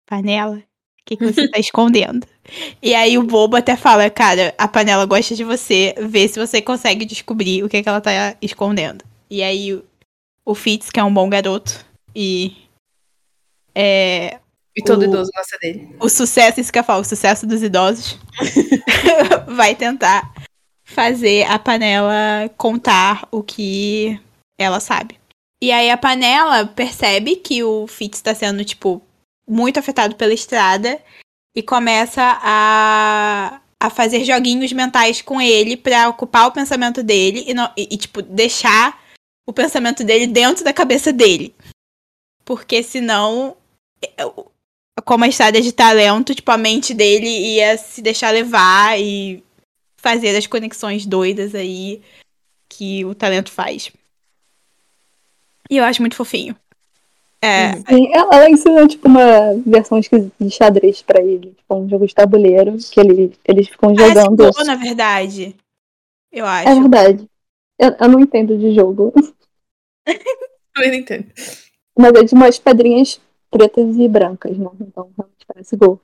Panela? 0.08 0.62
O 1.10 1.18
que, 1.18 1.18
que 1.18 1.34
você 1.34 1.48
tá 1.48 1.58
escondendo? 1.58 2.28
E 2.82 2.94
aí 2.94 3.18
o 3.18 3.24
bobo 3.24 3.56
até 3.56 3.76
fala, 3.76 4.08
cara, 4.12 4.54
a 4.58 4.68
panela 4.68 5.06
gosta 5.08 5.36
de 5.36 5.44
você, 5.44 5.96
vê 5.98 6.28
se 6.28 6.40
você 6.40 6.62
consegue 6.62 7.04
descobrir 7.04 7.64
o 7.64 7.70
que, 7.70 7.78
é 7.78 7.84
que 7.84 7.90
ela 7.90 8.00
tá 8.00 8.36
escondendo. 8.40 9.04
E 9.28 9.42
aí 9.42 9.74
o, 9.74 9.84
o 10.46 10.54
Fitz, 10.54 10.92
que 10.92 11.00
é 11.00 11.04
um 11.04 11.14
bom 11.14 11.28
garoto, 11.28 11.84
e. 12.16 12.56
É, 13.74 14.40
e 14.78 14.84
todo 14.84 15.02
o, 15.02 15.06
idoso 15.06 15.32
gosta 15.36 15.58
dele. 15.60 15.96
O 16.00 16.10
sucesso, 16.10 16.60
isso 16.60 16.72
que 16.72 16.78
eu 16.78 16.84
falo, 16.84 17.02
o 17.02 17.06
sucesso 17.06 17.48
dos 17.48 17.64
idosos 17.64 18.20
vai 19.50 19.74
tentar 19.74 20.32
fazer 20.84 21.44
a 21.46 21.58
panela 21.58 22.50
contar 22.56 23.28
o 23.32 23.42
que 23.42 24.20
ela 24.60 24.80
sabe. 24.80 25.18
E 25.62 25.72
aí 25.72 25.90
a 25.90 25.98
panela 25.98 26.68
percebe 26.68 27.36
que 27.36 27.64
o 27.64 27.88
Fitz 27.88 28.22
tá 28.22 28.36
sendo, 28.36 28.64
tipo, 28.64 29.02
muito 29.50 29.80
afetado 29.80 30.16
pela 30.16 30.34
estrada 30.34 31.02
e 31.56 31.64
começa 31.64 32.22
a, 32.22 33.62
a 33.80 33.90
fazer 33.90 34.24
joguinhos 34.24 34.72
mentais 34.72 35.22
com 35.22 35.42
ele 35.42 35.76
para 35.76 36.08
ocupar 36.08 36.48
o 36.48 36.52
pensamento 36.52 37.02
dele 37.02 37.44
e, 37.48 37.54
não, 37.54 37.72
e, 37.76 37.90
e, 37.92 37.98
tipo, 37.98 38.22
deixar 38.22 39.04
o 39.48 39.52
pensamento 39.52 40.04
dele 40.04 40.28
dentro 40.28 40.64
da 40.64 40.72
cabeça 40.72 41.12
dele. 41.12 41.56
Porque 42.46 42.84
senão, 42.84 43.58
como 45.04 45.24
a 45.24 45.28
estrada 45.28 45.60
de 45.60 45.72
talento, 45.72 46.36
tipo, 46.36 46.52
a 46.52 46.58
mente 46.58 46.94
dele 46.94 47.28
ia 47.28 47.78
se 47.78 48.02
deixar 48.02 48.32
levar 48.32 49.00
e 49.00 49.44
fazer 49.98 50.36
as 50.36 50.48
conexões 50.48 51.06
doidas 51.06 51.56
aí 51.56 52.02
que 52.70 53.04
o 53.04 53.16
talento 53.16 53.52
faz. 53.52 53.92
E 55.70 55.78
eu 55.78 55.84
acho 55.84 56.02
muito 56.02 56.16
fofinho. 56.16 56.56
É. 57.42 57.74
Sim, 57.88 58.10
ela, 58.14 58.36
ela 58.36 58.50
ensina 58.50 58.88
tipo 58.88 59.08
uma 59.08 59.54
versão 59.66 60.00
de 60.00 60.50
xadrez 60.50 61.02
pra 61.02 61.22
ele, 61.22 61.52
tipo 61.52 61.76
um 61.76 61.88
jogo 61.88 62.06
de 62.06 62.14
tabuleiro, 62.14 62.76
que 62.78 63.00
ele, 63.00 63.34
eles 63.46 63.70
ficam 63.70 63.96
jogando. 63.96 64.52
Ah, 64.58 64.64
na 64.66 64.76
verdade. 64.76 65.56
Eu 66.32 66.46
acho. 66.46 66.70
É 66.70 66.76
verdade. 66.76 67.30
Eu, 67.78 67.96
eu 68.00 68.10
não 68.10 68.20
entendo 68.20 68.58
de 68.58 68.76
jogo. 68.76 69.14
eu 70.06 70.88
não 70.88 70.94
entendo. 70.94 71.28
Mas 71.98 72.14
é 72.14 72.24
de 72.24 72.34
umas 72.34 72.60
pedrinhas 72.60 73.22
pretas 73.50 73.96
e 73.96 74.08
brancas, 74.08 74.58
né? 74.58 74.70
Então 74.82 75.10
realmente 75.18 75.46
parece 75.48 75.76
gol. 75.78 76.02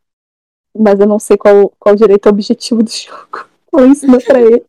Mas 0.78 0.99
eu 0.99 1.06
não 1.07 1.20
sei 1.20 1.38
qual, 1.38 1.72
qual 1.78 1.95
o 1.95 1.98
direito 1.98 2.30
objetivo 2.30 2.82
do 2.82 2.90
jogo. 2.91 3.48
Ela 3.74 3.88
ensina 3.88 4.20
pra 4.20 4.40
ele. 4.40 4.66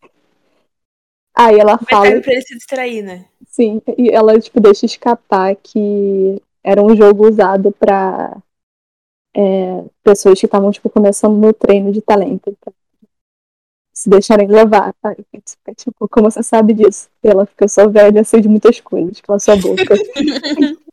Aí 1.34 1.58
ela 1.58 1.78
Mas 1.80 1.90
fala. 1.90 2.20
pra 2.20 2.32
ele 2.32 2.42
se 2.42 2.56
distrair, 2.56 3.02
né? 3.02 3.26
Sim, 3.46 3.80
e 3.96 4.10
ela, 4.10 4.38
tipo, 4.40 4.58
deixa 4.58 4.86
escapar 4.86 5.54
que 5.56 6.42
era 6.66 6.82
um 6.82 6.96
jogo 6.96 7.28
usado 7.28 7.70
para 7.70 8.36
é, 9.34 9.84
pessoas 10.02 10.40
que 10.40 10.46
estavam 10.46 10.72
tipo 10.72 10.90
começando 10.90 11.36
no 11.36 11.52
treino 11.52 11.92
de 11.92 12.02
talento 12.02 12.56
pra 12.60 12.72
se 13.92 14.10
deixarem 14.10 14.48
levar 14.48 14.92
tá? 14.94 15.14
tipo 15.76 16.08
como 16.08 16.28
você 16.30 16.42
sabe 16.42 16.74
disso? 16.74 17.08
Ela 17.22 17.46
fica 17.46 17.68
só 17.68 17.88
velha 17.88 18.24
sei 18.24 18.40
de 18.40 18.48
muitas 18.48 18.80
coisas 18.80 19.20
pela 19.20 19.38
sua 19.38 19.56
boca. 19.56 19.94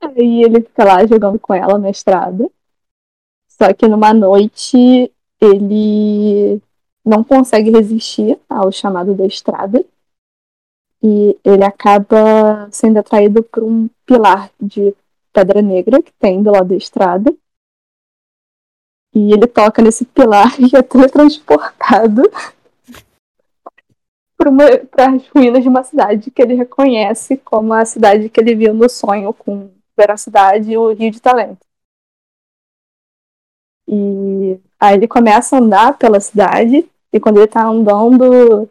Aí 0.00 0.42
ele 0.44 0.62
fica 0.62 0.84
lá 0.84 1.04
jogando 1.04 1.38
com 1.38 1.52
ela 1.52 1.76
na 1.78 1.90
estrada 1.90 2.50
só 3.48 3.74
que 3.74 3.86
numa 3.86 4.14
noite 4.14 5.12
ele 5.38 6.62
não 7.04 7.22
consegue 7.22 7.70
resistir 7.70 8.38
ao 8.48 8.72
chamado 8.72 9.14
da 9.14 9.26
estrada 9.26 9.84
e 11.02 11.38
ele 11.44 11.64
acaba 11.64 12.68
sendo 12.70 12.98
atraído 12.98 13.42
por 13.42 13.62
um 13.62 13.88
pilar 14.04 14.50
de 14.60 14.94
pedra 15.32 15.62
negra 15.62 16.02
que 16.02 16.12
tem 16.12 16.42
do 16.42 16.50
lado 16.50 16.68
da 16.68 16.76
estrada. 16.76 17.34
E 19.14 19.32
ele 19.32 19.46
toca 19.46 19.82
nesse 19.82 20.04
pilar 20.04 20.54
e 20.60 20.76
é 20.76 20.82
teletransportado 20.82 22.22
para 24.90 25.14
as 25.14 25.28
ruínas 25.28 25.62
de 25.62 25.68
uma 25.68 25.82
cidade 25.82 26.30
que 26.30 26.40
ele 26.40 26.54
reconhece 26.54 27.36
como 27.38 27.74
a 27.74 27.84
cidade 27.84 28.28
que 28.28 28.40
ele 28.40 28.54
viu 28.54 28.72
no 28.72 28.88
sonho 28.88 29.34
com 29.34 29.70
veracidade 29.96 30.70
e 30.70 30.78
o 30.78 30.92
Rio 30.92 31.10
de 31.10 31.20
Talento. 31.20 31.66
E 33.86 34.58
aí 34.78 34.94
ele 34.94 35.08
começa 35.08 35.56
a 35.56 35.58
andar 35.58 35.98
pela 35.98 36.20
cidade 36.20 36.88
e 37.12 37.20
quando 37.20 37.36
ele 37.36 37.46
está 37.46 37.66
andando 37.66 38.70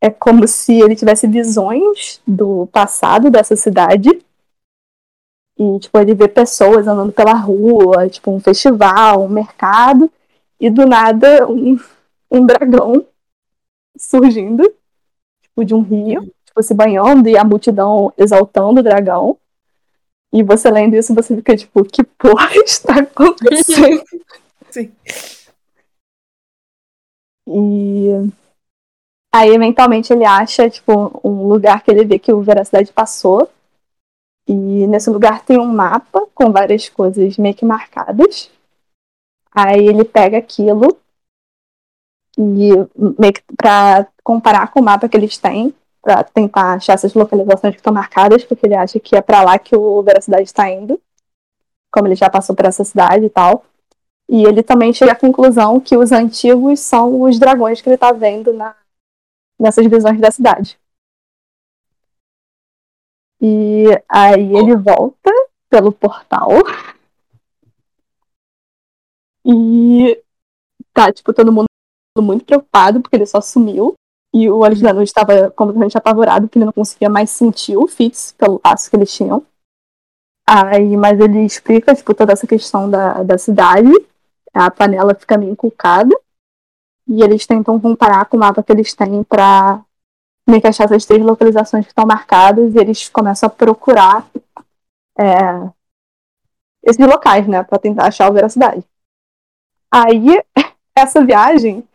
é 0.00 0.10
como 0.10 0.46
se 0.46 0.80
ele 0.80 0.96
tivesse 0.96 1.26
visões 1.26 2.20
do 2.26 2.66
passado 2.66 3.30
dessa 3.30 3.56
cidade. 3.56 4.10
E, 5.56 5.78
tipo, 5.78 5.98
ele 5.98 6.14
vê 6.14 6.28
pessoas 6.28 6.86
andando 6.86 7.12
pela 7.12 7.32
rua, 7.32 8.08
tipo, 8.08 8.30
um 8.30 8.40
festival, 8.40 9.22
um 9.22 9.28
mercado, 9.28 10.10
e 10.60 10.68
do 10.68 10.86
nada 10.86 11.46
um, 11.48 11.78
um 12.30 12.44
dragão 12.44 13.06
surgindo, 13.96 14.62
tipo, 15.42 15.64
de 15.64 15.74
um 15.74 15.80
rio, 15.80 16.22
tipo, 16.44 16.62
se 16.62 16.74
banhando 16.74 17.28
e 17.28 17.36
a 17.36 17.44
multidão 17.44 18.12
exaltando 18.18 18.80
o 18.80 18.82
dragão. 18.82 19.38
E 20.32 20.42
você 20.42 20.68
lendo 20.68 20.96
isso, 20.96 21.14
você 21.14 21.36
fica 21.36 21.56
tipo, 21.56 21.84
que 21.84 22.02
porra 22.02 22.54
está 22.64 23.00
acontecendo? 23.00 24.02
Sim. 24.70 24.92
E 27.46 28.32
aí, 29.34 29.50
eventualmente, 29.50 30.12
ele 30.12 30.24
acha, 30.24 30.70
tipo, 30.70 31.20
um 31.24 31.48
lugar 31.48 31.82
que 31.82 31.90
ele 31.90 32.04
vê 32.04 32.20
que 32.20 32.32
o 32.32 32.40
Veracidade 32.40 32.92
passou. 32.92 33.50
E 34.46 34.86
nesse 34.86 35.10
lugar 35.10 35.44
tem 35.44 35.58
um 35.58 35.66
mapa 35.66 36.26
com 36.34 36.52
várias 36.52 36.88
coisas 36.88 37.36
meio 37.36 37.54
que 37.54 37.64
marcadas. 37.64 38.50
Aí 39.52 39.86
ele 39.86 40.04
pega 40.04 40.38
aquilo 40.38 40.96
e 42.38 42.70
meio 43.18 43.32
que 43.32 43.42
pra 43.56 44.06
comparar 44.22 44.70
com 44.70 44.80
o 44.80 44.84
mapa 44.84 45.08
que 45.08 45.16
eles 45.16 45.36
têm, 45.38 45.74
pra 46.02 46.22
tentar 46.22 46.74
achar 46.74 46.92
essas 46.92 47.14
localizações 47.14 47.74
que 47.74 47.80
estão 47.80 47.92
marcadas, 47.92 48.44
porque 48.44 48.66
ele 48.66 48.74
acha 48.74 49.00
que 49.00 49.16
é 49.16 49.22
pra 49.22 49.42
lá 49.42 49.58
que 49.58 49.74
o 49.74 50.02
Veracidade 50.02 50.44
está 50.44 50.70
indo, 50.70 51.00
como 51.90 52.06
ele 52.06 52.14
já 52.14 52.28
passou 52.30 52.54
por 52.54 52.66
essa 52.66 52.84
cidade 52.84 53.24
e 53.24 53.30
tal. 53.30 53.64
E 54.28 54.44
ele 54.44 54.62
também 54.62 54.92
chega 54.92 55.12
à 55.12 55.16
conclusão 55.16 55.80
que 55.80 55.96
os 55.96 56.12
antigos 56.12 56.80
são 56.80 57.22
os 57.22 57.38
dragões 57.38 57.80
que 57.80 57.88
ele 57.88 57.96
tá 57.96 58.12
vendo 58.12 58.52
na, 58.52 58.74
nessas 59.58 59.86
visões 59.86 60.20
da 60.20 60.30
cidade. 60.30 60.78
E 63.40 63.84
aí 64.08 64.56
ele 64.56 64.76
volta 64.76 65.30
pelo 65.68 65.92
portal. 65.92 66.50
E 69.44 70.22
tá, 70.92 71.12
tipo, 71.12 71.32
todo 71.32 71.52
mundo 71.52 71.66
muito 72.18 72.44
preocupado, 72.44 73.00
porque 73.00 73.16
ele 73.16 73.26
só 73.26 73.40
sumiu. 73.40 73.94
E 74.32 74.48
o 74.48 74.64
Alexandre 74.64 75.04
estava 75.04 75.50
completamente 75.50 75.96
apavorado, 75.96 76.46
porque 76.46 76.58
ele 76.58 76.64
não 76.64 76.72
conseguia 76.72 77.08
mais 77.08 77.30
sentir 77.30 77.76
o 77.76 77.86
Fitz 77.86 78.32
pelo 78.32 78.60
laço 78.64 78.90
que 78.90 78.96
eles 78.96 79.14
tinham. 79.14 79.44
Aí, 80.48 80.96
mas 80.96 81.18
ele 81.20 81.44
explica, 81.44 81.94
tipo, 81.94 82.14
toda 82.14 82.32
essa 82.32 82.46
questão 82.46 82.90
da, 82.90 83.22
da 83.22 83.38
cidade. 83.38 83.92
A 84.52 84.70
panela 84.70 85.14
fica 85.14 85.38
meio 85.38 85.52
inculcada. 85.52 86.14
E 87.08 87.22
eles 87.22 87.46
tentam 87.46 87.78
comparar 87.80 88.24
com 88.26 88.36
o 88.36 88.40
mapa 88.40 88.62
que 88.62 88.72
eles 88.72 88.94
têm 88.94 89.22
pra 89.24 89.82
meio 90.46 90.60
que 90.60 90.66
achar 90.66 90.84
essas 90.84 91.04
três 91.04 91.22
localizações 91.22 91.84
que 91.84 91.92
estão 91.92 92.06
marcadas. 92.06 92.74
E 92.74 92.78
eles 92.78 93.08
começam 93.08 93.46
a 93.46 93.50
procurar 93.50 94.26
é, 95.18 95.68
esses 96.82 97.06
locais, 97.06 97.46
né? 97.46 97.62
Pra 97.62 97.78
tentar 97.78 98.06
achar 98.06 98.30
o 98.30 98.34
veracidade. 98.34 98.84
Aí, 99.90 100.42
essa 100.96 101.24
viagem 101.24 101.86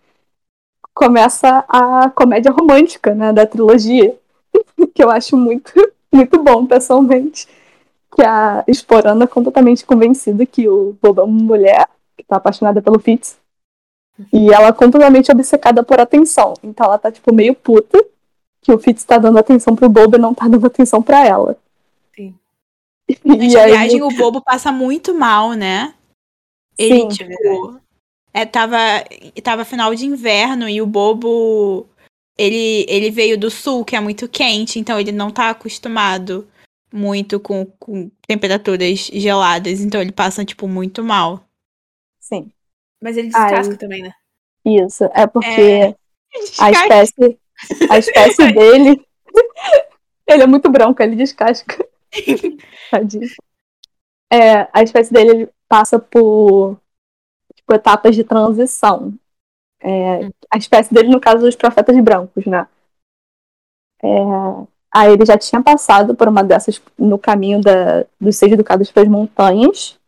começa 0.94 1.64
a 1.70 2.10
comédia 2.10 2.52
romântica, 2.52 3.16
né, 3.16 3.32
da 3.32 3.46
trilogia, 3.46 4.18
que 4.94 5.02
eu 5.02 5.10
acho 5.10 5.38
muito, 5.38 5.72
muito 6.12 6.44
bom, 6.44 6.66
pessoalmente. 6.66 7.48
Que 8.14 8.22
a 8.22 8.64
Esporana 8.68 9.24
é 9.24 9.28
completamente 9.28 9.86
convencida 9.86 10.46
que 10.46 10.68
o 10.68 10.98
Bobo 11.02 11.22
é 11.22 11.24
uma 11.24 11.44
mulher 11.44 11.88
que 12.18 12.24
tá 12.24 12.36
apaixonada 12.36 12.82
pelo 12.82 13.00
Fitz. 13.00 13.40
E 14.34 14.52
ela 14.54 14.68
é 14.68 14.72
completamente 14.72 15.32
obcecada 15.32 15.84
por 15.84 16.00
atenção. 16.00 16.54
Então 16.64 16.86
ela 16.86 16.98
tá, 16.98 17.12
tipo, 17.12 17.34
meio 17.34 17.56
puta 17.56 18.04
que 18.62 18.72
o 18.72 18.78
Fitz 18.78 19.04
tá 19.04 19.18
dando 19.18 19.38
atenção 19.38 19.76
pro 19.76 19.90
Bobo 19.90 20.18
e 20.18 20.20
não 20.20 20.34
tá 20.34 20.48
dando 20.48 20.68
atenção 20.68 21.02
pra 21.02 21.26
ela. 21.26 21.58
Sim. 22.16 22.36
Nessa 23.24 23.62
aí... 23.62 23.72
viagem, 23.72 24.04
o 24.04 24.10
Bobo 24.10 24.42
passa 24.42 24.72
muito 24.72 25.14
mal, 25.14 25.54
né? 25.54 25.94
Ele, 26.78 27.02
Sim, 27.02 27.08
tipo, 27.10 27.80
é, 28.34 28.46
tava, 28.46 28.78
tava 29.44 29.66
final 29.66 29.94
de 29.94 30.06
inverno 30.06 30.70
e 30.70 30.82
o 30.82 30.86
bobo. 30.86 31.86
Ele, 32.38 32.86
ele 32.88 33.12
veio 33.12 33.38
do 33.38 33.52
sul, 33.52 33.84
que 33.84 33.98
é 33.98 34.00
muito 34.00 34.30
quente, 34.30 34.80
então 34.80 34.98
ele 34.98 35.12
não 35.12 35.30
tá 35.30 35.50
acostumado 35.50 36.48
muito 36.92 37.38
com, 37.38 37.66
com 37.78 38.10
temperaturas 38.26 39.10
geladas, 39.14 39.82
então 39.82 40.02
ele 40.02 40.14
passa, 40.14 40.46
tipo, 40.46 40.66
muito 40.68 41.04
mal. 41.04 41.44
Sim. 42.18 42.50
Mas 43.02 43.18
ele 43.18 43.30
descasca 43.30 43.78
também, 43.78 44.04
né? 44.04 44.12
Isso, 44.66 45.06
é 45.14 45.26
porque 45.26 45.48
É. 45.50 45.96
a 46.60 46.72
espécie, 46.72 47.40
a 47.90 47.98
espécie 47.98 48.52
dele. 48.54 49.06
ele 50.28 50.44
é 50.44 50.48
muito 50.48 50.70
branco, 50.70 51.02
ele 51.02 51.16
descasca. 51.16 51.88
Tadinho. 52.92 53.28
É, 54.32 54.68
a 54.74 54.84
espécie 54.84 55.12
dele 55.12 55.30
ele 55.32 55.50
passa 55.68 55.98
por 55.98 56.78
tipo, 57.56 57.74
etapas 57.74 58.16
de 58.16 58.24
transição. 58.24 59.14
É, 59.82 60.28
a 60.52 60.58
espécie 60.58 60.94
dele, 60.94 61.10
no 61.10 61.22
caso, 61.22 61.40
dos 61.40 61.56
profetas 61.56 61.98
brancos, 62.00 62.46
né? 62.46 62.68
É, 64.04 64.08
aí 64.94 65.14
ele 65.14 65.26
já 65.26 65.38
tinha 65.38 65.62
passado 65.62 66.16
por 66.16 66.28
uma 66.28 66.44
dessas 66.44 66.82
no 66.98 67.18
caminho 67.18 67.62
da, 67.62 68.06
dos 68.20 68.36
seis 68.38 68.52
educados 68.52 68.92
para 68.92 69.04
as 69.04 69.10
montanhas, 69.10 69.99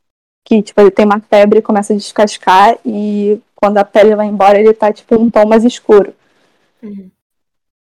que 0.52 0.62
tipo, 0.62 0.82
ele 0.82 0.92
tem 0.92 1.06
uma 1.06 1.22
febre 1.22 1.60
e 1.60 1.62
começa 1.62 1.94
a 1.94 1.96
descascar, 1.96 2.78
e 2.86 3.40
quando 3.56 3.78
a 3.78 3.86
pele 3.86 4.16
vai 4.18 4.28
embora, 4.28 4.60
ele 4.60 4.74
tá 4.74 4.92
tipo 4.92 5.16
um 5.16 5.30
tom 5.30 5.46
mais 5.46 5.64
escuro. 5.64 6.14
Uhum. 6.84 7.10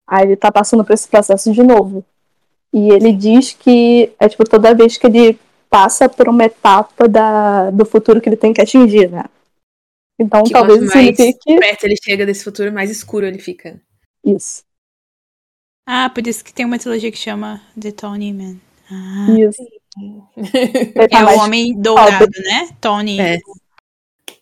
Aí 0.06 0.24
ele 0.24 0.36
tá 0.36 0.50
passando 0.50 0.82
por 0.84 0.94
esse 0.94 1.06
processo 1.06 1.52
de 1.52 1.62
novo. 1.62 2.02
E 2.72 2.88
ele 2.90 3.12
diz 3.12 3.52
que 3.52 4.10
é 4.18 4.26
tipo 4.28 4.48
toda 4.48 4.74
vez 4.74 4.96
que 4.96 5.06
ele 5.06 5.38
passa 5.68 6.08
por 6.08 6.28
uma 6.30 6.44
etapa 6.44 7.06
da, 7.06 7.70
do 7.70 7.84
futuro 7.84 8.20
que 8.22 8.28
ele 8.28 8.36
tem 8.36 8.54
que 8.54 8.62
atingir, 8.62 9.10
né? 9.10 9.24
Então 10.18 10.42
Que 10.42 10.52
talvez 10.52 10.80
quanto 10.80 10.86
mais 10.86 11.14
signifique 11.14 11.58
perto 11.58 11.84
ele 11.84 11.96
chega 12.02 12.24
desse 12.24 12.42
futuro, 12.44 12.72
mais 12.72 12.90
escuro 12.90 13.26
ele 13.26 13.38
fica. 13.38 13.78
isso. 14.24 14.64
Ah, 15.86 16.10
por 16.10 16.26
isso 16.26 16.44
que 16.44 16.52
tem 16.52 16.64
uma 16.66 16.78
trilogia 16.78 17.12
que 17.12 17.18
chama 17.18 17.60
The 17.80 17.92
Tony 17.92 18.32
Man. 18.32 18.56
Ah, 18.90 19.36
Isso. 19.38 19.62
Tá 19.96 21.20
é 21.20 21.24
o 21.24 21.38
homem 21.38 21.74
dourado, 21.80 22.26
né? 22.44 22.76
Tony. 22.80 23.18
É. 23.18 23.38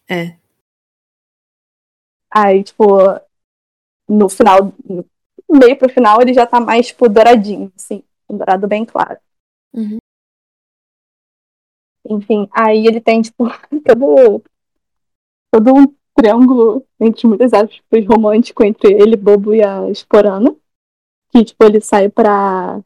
É. 0.09 0.37
Aí, 2.31 2.65
tipo, 2.65 2.85
no 4.09 4.29
final, 4.29 4.73
no 4.89 5.07
meio 5.49 5.79
pro 5.79 5.89
final, 5.89 6.21
ele 6.21 6.35
já 6.35 6.47
tá 6.47 6.61
mais, 6.61 6.89
tipo, 6.89 7.09
douradinho, 7.09 7.73
assim. 7.77 8.03
Um 8.29 8.37
dourado 8.37 8.67
bem 8.67 8.85
claro. 8.85 9.19
Uhum. 9.73 9.99
Enfim, 12.11 12.49
aí 12.53 12.87
ele 12.87 13.01
tem, 13.01 13.23
tipo, 13.23 13.45
todo, 13.87 14.43
todo 15.53 15.75
um 15.75 15.95
triângulo, 16.17 16.85
entre 17.01 17.27
muitas 17.29 17.53
aspas, 17.53 18.07
romântico 18.07 18.65
entre 18.65 18.93
ele, 18.93 19.17
Bobo 19.17 19.55
e 19.55 19.63
a 19.63 19.89
Esporana. 19.89 20.55
Que, 21.31 21.45
tipo, 21.45 21.65
ele 21.65 21.81
sai 21.81 22.09
pra 22.09 22.83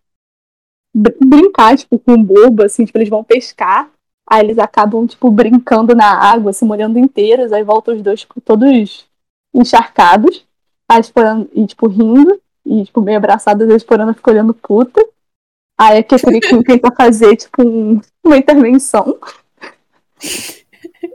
brincar, 0.94 1.76
tipo, 1.76 1.98
com 1.98 2.22
Bobo, 2.22 2.62
assim, 2.64 2.84
tipo, 2.84 2.98
eles 2.98 3.08
vão 3.08 3.22
pescar. 3.24 3.90
Aí 4.30 4.40
eles 4.44 4.58
acabam, 4.58 5.06
tipo, 5.06 5.30
brincando 5.30 5.94
na 5.94 6.12
água, 6.12 6.52
se 6.52 6.64
molhando 6.64 6.98
inteiros. 6.98 7.52
Aí 7.52 7.62
voltam 7.62 7.94
os 7.94 8.02
dois, 8.02 8.20
tipo, 8.20 8.40
todos 8.40 9.06
encharcados. 9.54 10.44
A 10.90 10.98
Esporana, 10.98 11.46
e, 11.54 11.66
tipo, 11.66 11.86
rindo. 11.86 12.40
E, 12.64 12.84
tipo, 12.84 13.00
meio 13.00 13.16
abraçados, 13.18 13.68
a 13.70 13.76
Esporana 13.76 14.12
fica 14.14 14.30
olhando 14.30 14.52
puta. 14.54 15.04
Aí 15.80 15.98
a 15.98 16.02
Ketrikin 16.02 16.62
tenta 16.62 16.90
fazer, 16.94 17.36
tipo, 17.36 17.62
um- 17.62 18.00
uma 18.24 18.36
intervenção. 18.36 19.18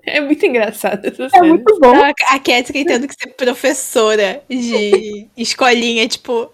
É 0.06 0.20
muito 0.22 0.46
engraçado 0.46 1.06
essa 1.06 1.24
É 1.24 1.30
cena. 1.30 1.46
muito 1.48 1.80
bom. 1.80 1.96
A, 1.96 2.10
a 2.10 2.40
Catherine 2.40 2.86
tendo 2.86 3.08
que 3.08 3.16
ser 3.16 3.30
professora 3.34 4.44
de 4.50 5.28
escolinha, 5.38 6.08
tipo. 6.08 6.50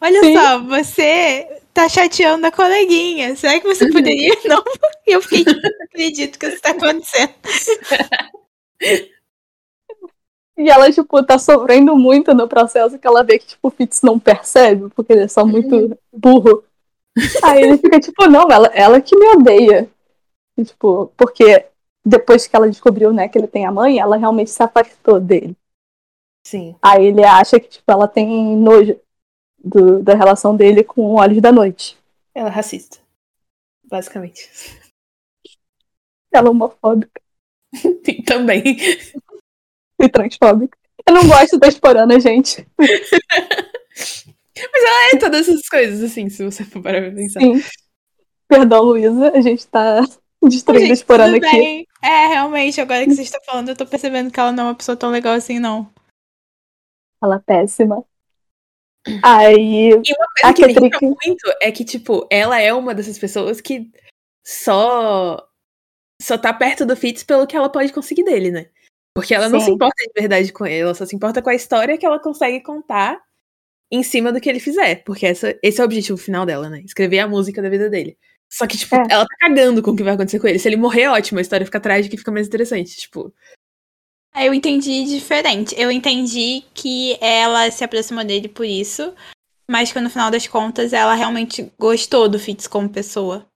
Olha 0.00 0.20
Sim. 0.20 0.34
só, 0.36 0.58
você 0.62 1.61
tá 1.72 1.88
chateando 1.88 2.46
a 2.46 2.52
coleguinha. 2.52 3.34
Será 3.36 3.58
que 3.60 3.66
você 3.66 3.90
poderia 3.90 4.34
não? 4.44 4.62
E 5.06 5.12
eu 5.12 5.22
fiquei, 5.22 5.44
não 5.44 5.84
acredito 5.84 6.38
que 6.38 6.46
isso 6.46 6.60
tá 6.60 6.70
acontecendo. 6.70 7.34
E 10.56 10.68
ela, 10.68 10.92
tipo, 10.92 11.24
tá 11.24 11.38
sofrendo 11.38 11.96
muito 11.96 12.34
no 12.34 12.46
processo 12.46 12.98
que 12.98 13.06
ela 13.06 13.24
vê 13.24 13.38
que, 13.38 13.46
tipo, 13.46 13.68
o 13.68 13.70
Fitz 13.70 14.02
não 14.02 14.18
percebe, 14.18 14.90
porque 14.90 15.12
ele 15.12 15.22
é 15.22 15.28
só 15.28 15.44
muito 15.44 15.98
burro. 16.12 16.62
Aí 17.42 17.62
ele 17.62 17.78
fica, 17.78 17.98
tipo, 17.98 18.26
não, 18.26 18.50
ela, 18.50 18.68
ela 18.68 19.00
que 19.00 19.16
me 19.16 19.26
odeia. 19.28 19.88
E, 20.56 20.64
tipo, 20.64 21.10
porque 21.16 21.66
depois 22.04 22.46
que 22.46 22.54
ela 22.54 22.68
descobriu, 22.68 23.12
né, 23.12 23.28
que 23.28 23.38
ele 23.38 23.46
tem 23.46 23.64
a 23.64 23.72
mãe, 23.72 23.98
ela 23.98 24.16
realmente 24.16 24.50
se 24.50 24.62
afastou 24.62 25.18
dele. 25.18 25.56
Sim. 26.46 26.76
Aí 26.82 27.06
ele 27.06 27.24
acha 27.24 27.58
que, 27.58 27.68
tipo, 27.68 27.90
ela 27.90 28.06
tem 28.06 28.56
nojo 28.56 28.98
do- 29.64 30.02
da 30.02 30.14
relação 30.14 30.56
dele 30.56 30.82
com 30.84 31.14
Olhos 31.14 31.40
da 31.40 31.52
Noite. 31.52 31.96
Ela 32.34 32.48
é 32.48 32.52
racista. 32.52 32.98
Basicamente. 33.84 34.48
Ela 36.32 36.48
é 36.48 36.50
homofóbica 36.50 37.20
Sim, 37.74 38.22
Também. 38.26 38.62
e 40.00 40.08
transfóbica. 40.08 40.76
Eu 41.06 41.14
não 41.14 41.26
gosto 41.28 41.58
da 41.58 41.68
Esporana, 41.68 42.18
gente. 42.20 42.66
É 44.54 45.18
todas 45.18 45.48
essas 45.48 45.68
coisas, 45.68 46.02
assim, 46.02 46.28
se 46.28 46.44
você 46.44 46.62
for 46.64 46.82
parar 46.82 47.00
pra 47.00 47.10
pensar. 47.10 47.40
Sim. 47.40 47.54
Perdão, 48.46 48.82
Luísa, 48.84 49.32
a 49.34 49.40
gente 49.40 49.66
tá 49.66 50.00
destruindo 50.42 50.84
a 50.84 50.86
Gente, 50.88 50.98
Esporana 50.98 51.34
tudo 51.34 51.46
aqui. 51.46 51.56
bem. 51.56 51.86
É, 52.02 52.26
realmente, 52.28 52.80
agora 52.80 53.04
que 53.04 53.14
você 53.14 53.22
está 53.22 53.40
falando, 53.44 53.70
eu 53.70 53.76
tô 53.76 53.84
percebendo 53.86 54.30
que 54.30 54.38
ela 54.38 54.52
não 54.52 54.64
é 54.64 54.66
uma 54.68 54.74
pessoa 54.74 54.96
tão 54.96 55.10
legal 55.10 55.34
assim, 55.34 55.58
não. 55.58 55.90
Ela 57.22 57.36
é 57.36 57.38
péssima. 57.40 58.04
Aí, 59.22 59.92
Uma 59.92 60.02
coisa 60.02 60.26
A 60.44 60.54
que 60.54 60.66
me 60.66 60.72
irrita 60.72 60.98
muito 61.00 61.52
é 61.60 61.72
que, 61.72 61.84
tipo, 61.84 62.26
ela 62.30 62.60
é 62.60 62.72
uma 62.72 62.94
dessas 62.94 63.18
pessoas 63.18 63.60
que 63.60 63.90
só 64.44 65.44
só 66.20 66.38
tá 66.38 66.52
perto 66.52 66.86
do 66.86 66.94
Fitz 66.96 67.24
pelo 67.24 67.46
que 67.46 67.56
ela 67.56 67.68
pode 67.68 67.92
conseguir 67.92 68.22
dele, 68.22 68.50
né? 68.52 68.66
Porque 69.14 69.34
ela 69.34 69.48
não 69.48 69.58
Sim. 69.58 69.66
se 69.66 69.70
importa 69.72 69.96
de 70.06 70.20
verdade 70.20 70.52
com 70.52 70.64
ele, 70.64 70.78
ela 70.80 70.94
só 70.94 71.04
se 71.04 71.16
importa 71.16 71.42
com 71.42 71.50
a 71.50 71.54
história 71.54 71.98
que 71.98 72.06
ela 72.06 72.20
consegue 72.20 72.60
contar 72.62 73.20
em 73.90 74.02
cima 74.02 74.32
do 74.32 74.40
que 74.40 74.48
ele 74.48 74.60
fizer. 74.60 75.02
Porque 75.04 75.26
essa, 75.26 75.58
esse 75.62 75.80
é 75.80 75.82
o 75.82 75.84
objetivo 75.84 76.16
final 76.16 76.46
dela, 76.46 76.70
né? 76.70 76.80
Escrever 76.84 77.18
a 77.18 77.28
música 77.28 77.60
da 77.60 77.68
vida 77.68 77.90
dele. 77.90 78.16
Só 78.48 78.66
que, 78.66 78.78
tipo, 78.78 78.94
É. 78.94 79.04
ela 79.10 79.26
tá 79.26 79.36
cagando 79.40 79.82
com 79.82 79.90
o 79.90 79.96
que 79.96 80.02
vai 80.02 80.14
acontecer 80.14 80.38
com 80.38 80.46
ele. 80.46 80.58
Se 80.58 80.68
ele 80.68 80.76
morrer, 80.76 81.08
ótimo, 81.08 81.38
a 81.38 81.42
história 81.42 81.66
fica 81.66 81.80
trágica 81.80 82.14
e 82.14 82.18
fica 82.18 82.30
mais 82.30 82.46
interessante. 82.46 82.96
Tipo, 82.96 83.34
eu 84.36 84.54
entendi 84.54 85.04
diferente. 85.04 85.74
Eu 85.78 85.90
entendi 85.90 86.64
que 86.74 87.16
ela 87.20 87.70
se 87.70 87.84
aproximou 87.84 88.24
dele 88.24 88.48
por 88.48 88.64
isso, 88.66 89.14
mas 89.70 89.92
que 89.92 90.00
no 90.00 90.10
final 90.10 90.30
das 90.30 90.46
contas 90.46 90.92
ela 90.92 91.14
realmente 91.14 91.70
gostou 91.78 92.28
do 92.28 92.38
Fitz 92.38 92.66
como 92.66 92.88
pessoa. 92.88 93.46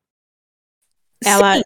Ela. 1.25 1.57
Sim. 1.57 1.63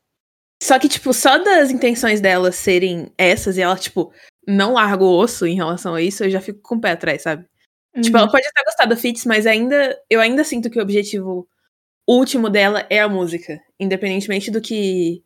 Só 0.62 0.78
que, 0.78 0.88
tipo, 0.88 1.12
só 1.14 1.38
das 1.38 1.70
intenções 1.70 2.20
dela 2.20 2.52
serem 2.52 3.10
essas 3.16 3.56
e 3.56 3.62
ela, 3.62 3.76
tipo, 3.76 4.12
não 4.46 4.74
larga 4.74 5.02
o 5.04 5.16
osso 5.18 5.46
em 5.46 5.54
relação 5.54 5.94
a 5.94 6.02
isso, 6.02 6.24
eu 6.24 6.30
já 6.30 6.40
fico 6.40 6.60
com 6.62 6.76
o 6.76 6.80
pé 6.80 6.92
atrás, 6.92 7.22
sabe? 7.22 7.46
Tipo, 8.02 8.16
Uhum. 8.18 8.22
ela 8.24 8.30
pode 8.30 8.46
até 8.46 8.64
gostar 8.64 8.84
do 8.86 8.96
Fitz, 8.96 9.24
mas 9.24 9.46
ainda 9.46 9.98
eu 10.10 10.20
ainda 10.20 10.44
sinto 10.44 10.70
que 10.70 10.78
o 10.78 10.82
objetivo 10.82 11.48
último 12.08 12.50
dela 12.50 12.86
é 12.90 13.00
a 13.00 13.08
música, 13.08 13.60
independentemente 13.80 14.50
do 14.50 14.60
que 14.60 15.24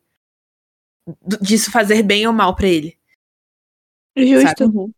disso 1.41 1.71
fazer 1.71 2.01
bem 2.03 2.25
ou 2.27 2.33
mal 2.33 2.55
pra 2.55 2.67
ele. 2.67 2.97
Justo. 4.15 4.65
Uhum. 4.65 4.91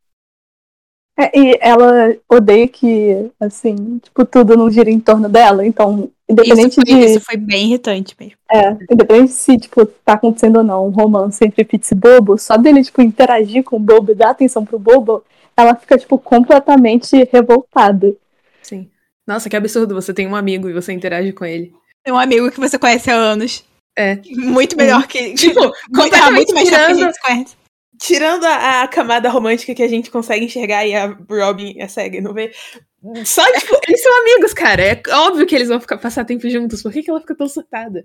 É, 1.19 1.31
e 1.35 1.57
ela 1.59 2.15
odeia 2.29 2.67
que, 2.67 3.31
assim, 3.39 3.97
tipo, 3.97 4.23
tudo 4.23 4.55
não 4.55 4.69
gira 4.69 4.91
em 4.91 4.99
torno 4.99 5.27
dela. 5.27 5.65
Então, 5.65 6.11
independente 6.29 6.79
Isso 6.79 6.81
foi, 6.85 6.85
de. 6.85 7.05
isso 7.05 7.21
foi 7.21 7.37
bem 7.37 7.65
irritante 7.65 8.15
mesmo. 8.19 8.37
É, 8.51 8.77
independente 8.93 9.31
se, 9.31 9.57
tipo, 9.57 9.83
tá 9.83 10.13
acontecendo 10.13 10.57
ou 10.57 10.63
não 10.63 10.87
um 10.87 10.91
romance 10.91 11.43
entre 11.43 11.63
Fitz 11.63 11.89
e 11.89 11.95
Bobo, 11.95 12.37
só 12.37 12.55
dele, 12.55 12.83
tipo, 12.83 13.01
interagir 13.01 13.63
com 13.63 13.77
o 13.77 13.79
Bobo 13.79 14.11
e 14.11 14.15
dar 14.15 14.29
atenção 14.29 14.63
pro 14.63 14.77
Bobo, 14.77 15.23
ela 15.57 15.73
fica, 15.73 15.97
tipo, 15.97 16.19
completamente 16.19 17.27
revoltada. 17.31 18.15
Sim. 18.61 18.87
Nossa, 19.25 19.49
que 19.49 19.55
absurdo, 19.55 19.95
você 19.95 20.13
tem 20.13 20.27
um 20.27 20.35
amigo 20.35 20.69
e 20.69 20.73
você 20.73 20.93
interage 20.93 21.33
com 21.33 21.43
ele. 21.43 21.73
Tem 22.05 22.13
um 22.13 22.19
amigo 22.19 22.51
que 22.51 22.59
você 22.59 22.77
conhece 22.77 23.09
há 23.09 23.15
anos. 23.15 23.65
É. 23.97 24.19
Muito 24.35 24.77
melhor 24.77 25.07
que. 25.07 25.33
Tipo, 25.33 25.61
muito, 25.65 25.73
completamente 25.95 26.53
muito 26.53 26.53
mais 26.53 26.69
que 26.69 26.75
a 26.75 26.93
gente 26.93 27.13
se 27.13 27.21
conhece. 27.21 27.55
Tirando 27.99 28.45
a, 28.45 28.83
a 28.83 28.87
camada 28.87 29.29
romântica 29.29 29.73
que 29.73 29.83
a 29.83 29.87
gente 29.87 30.11
consegue 30.11 30.45
enxergar 30.45 30.85
e 30.85 30.95
a 30.95 31.17
Robin 31.29 31.75
é 31.79 31.87
cega 31.87 32.17
e 32.17 32.21
não 32.21 32.33
vê. 32.33 32.51
Só, 33.25 33.43
tipo, 33.53 33.79
eles 33.87 34.01
são 34.01 34.21
amigos, 34.21 34.53
cara. 34.53 34.81
É 34.83 35.01
óbvio 35.13 35.45
que 35.45 35.55
eles 35.55 35.67
vão 35.67 35.79
ficar, 35.79 35.97
passar 35.97 36.25
tempo 36.25 36.49
juntos. 36.49 36.81
Por 36.81 36.91
que, 36.91 37.03
que 37.03 37.09
ela 37.09 37.21
fica 37.21 37.35
tão 37.35 37.47
surtada? 37.47 38.03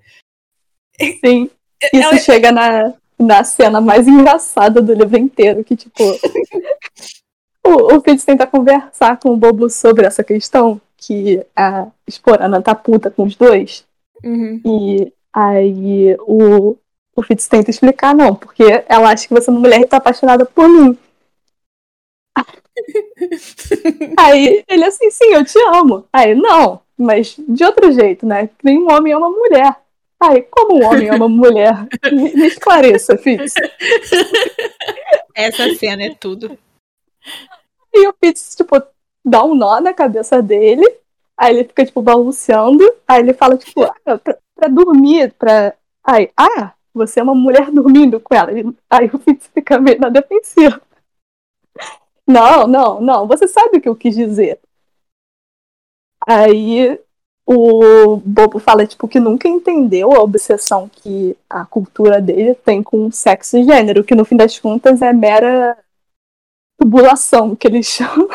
Sim. 1.24 1.50
Isso 1.92 2.02
Ela- 2.02 2.18
chega 2.18 2.52
na, 2.52 2.94
na 3.18 3.44
cena 3.44 3.80
mais 3.80 4.06
engraçada 4.06 4.80
do 4.80 4.92
livro 4.92 5.18
inteiro, 5.18 5.64
que, 5.64 5.74
tipo. 5.76 6.02
o, 7.66 7.96
o 7.96 8.00
Fitz 8.00 8.24
tenta 8.24 8.46
conversar 8.46 9.18
com 9.18 9.30
o 9.30 9.36
Bobo 9.36 9.68
sobre 9.68 10.06
essa 10.06 10.22
questão, 10.22 10.80
que 10.96 11.44
a 11.56 11.88
Esporana 12.06 12.62
tá 12.62 12.74
puta 12.74 13.10
com 13.10 13.24
os 13.24 13.34
dois. 13.34 13.84
Uhum. 14.22 14.60
E 14.64 15.12
aí 15.32 16.16
o, 16.20 16.76
o 17.14 17.22
Fitz 17.22 17.46
tenta 17.46 17.70
explicar, 17.70 18.14
não, 18.14 18.34
porque 18.34 18.84
ela 18.88 19.10
acha 19.10 19.28
que 19.28 19.34
você 19.34 19.50
é 19.50 19.52
uma 19.52 19.60
mulher 19.60 19.80
e 19.80 19.86
tá 19.86 19.98
apaixonada 19.98 20.46
por 20.46 20.68
mim. 20.68 20.98
aí 24.18 24.64
ele 24.66 24.84
assim, 24.84 25.10
sim, 25.10 25.32
eu 25.32 25.44
te 25.44 25.58
amo. 25.74 26.06
Aí, 26.12 26.34
não, 26.34 26.80
mas 26.96 27.36
de 27.36 27.64
outro 27.64 27.92
jeito, 27.92 28.26
né? 28.26 28.46
Que 28.46 28.64
nem 28.64 28.78
um 28.78 28.90
homem 28.90 29.12
ama 29.12 29.28
mulher. 29.28 29.76
Aí, 30.20 30.42
como 30.42 30.78
um 30.78 30.86
homem 30.86 31.10
ama 31.10 31.28
mulher? 31.28 31.74
Me, 32.12 32.32
me 32.32 32.46
esclareça, 32.46 33.18
Fitz. 33.18 33.54
Essa 35.34 35.74
cena 35.74 36.04
é 36.04 36.14
tudo. 36.14 36.56
E 37.92 38.08
o 38.08 38.14
Fitz, 38.22 38.54
tipo, 38.54 38.80
dá 39.24 39.44
um 39.44 39.54
nó 39.54 39.80
na 39.80 39.92
cabeça 39.92 40.40
dele. 40.40 40.88
Aí 41.36 41.54
ele 41.54 41.64
fica, 41.64 41.84
tipo, 41.84 42.00
balanceando. 42.00 42.88
Aí 43.06 43.20
ele 43.20 43.32
fala, 43.32 43.56
tipo, 43.58 43.82
ah, 43.82 44.18
pra, 44.18 44.38
pra 44.54 44.68
dormir, 44.68 45.32
pra. 45.32 45.74
Aí, 46.04 46.30
ah, 46.36 46.72
você 46.94 47.20
é 47.20 47.22
uma 47.22 47.34
mulher 47.34 47.70
dormindo 47.70 48.20
com 48.20 48.34
ela. 48.34 48.50
Ele- 48.52 48.76
Aí 48.90 49.10
o 49.12 49.18
Fitz 49.18 49.48
fica 49.54 49.78
meio 49.80 50.00
na 50.00 50.08
defensiva. 50.08 50.80
Não, 52.26 52.66
não, 52.66 53.00
não, 53.00 53.26
você 53.26 53.46
sabe 53.48 53.78
o 53.78 53.80
que 53.80 53.88
eu 53.88 53.96
quis 53.96 54.14
dizer. 54.14 54.58
Aí 56.26 56.98
o 57.46 58.16
Bobo 58.18 58.58
fala, 58.58 58.86
tipo, 58.86 59.08
que 59.08 59.18
nunca 59.18 59.48
entendeu 59.48 60.12
a 60.12 60.22
obsessão 60.22 60.88
que 60.88 61.36
a 61.50 61.64
cultura 61.64 62.20
dele 62.20 62.54
tem 62.54 62.82
com 62.82 63.10
sexo 63.10 63.58
e 63.58 63.64
gênero, 63.64 64.04
que 64.04 64.14
no 64.14 64.24
fim 64.24 64.36
das 64.36 64.58
contas 64.58 65.02
é 65.02 65.12
mera 65.12 65.76
tubulação, 66.78 67.56
que 67.56 67.66
eles 67.66 67.86
chamam. 67.88 68.28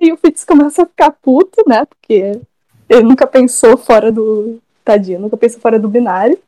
E 0.00 0.12
o 0.12 0.16
Fitz 0.16 0.44
começa 0.44 0.82
a 0.82 0.86
ficar 0.86 1.12
puto, 1.12 1.62
né? 1.66 1.84
Porque 1.84 2.40
ele 2.88 3.02
nunca 3.02 3.26
pensou 3.26 3.76
fora 3.76 4.10
do. 4.10 4.60
Tadinho, 4.84 5.20
nunca 5.20 5.36
pensou 5.36 5.60
fora 5.60 5.78
do 5.78 5.88
binário. 5.88 6.38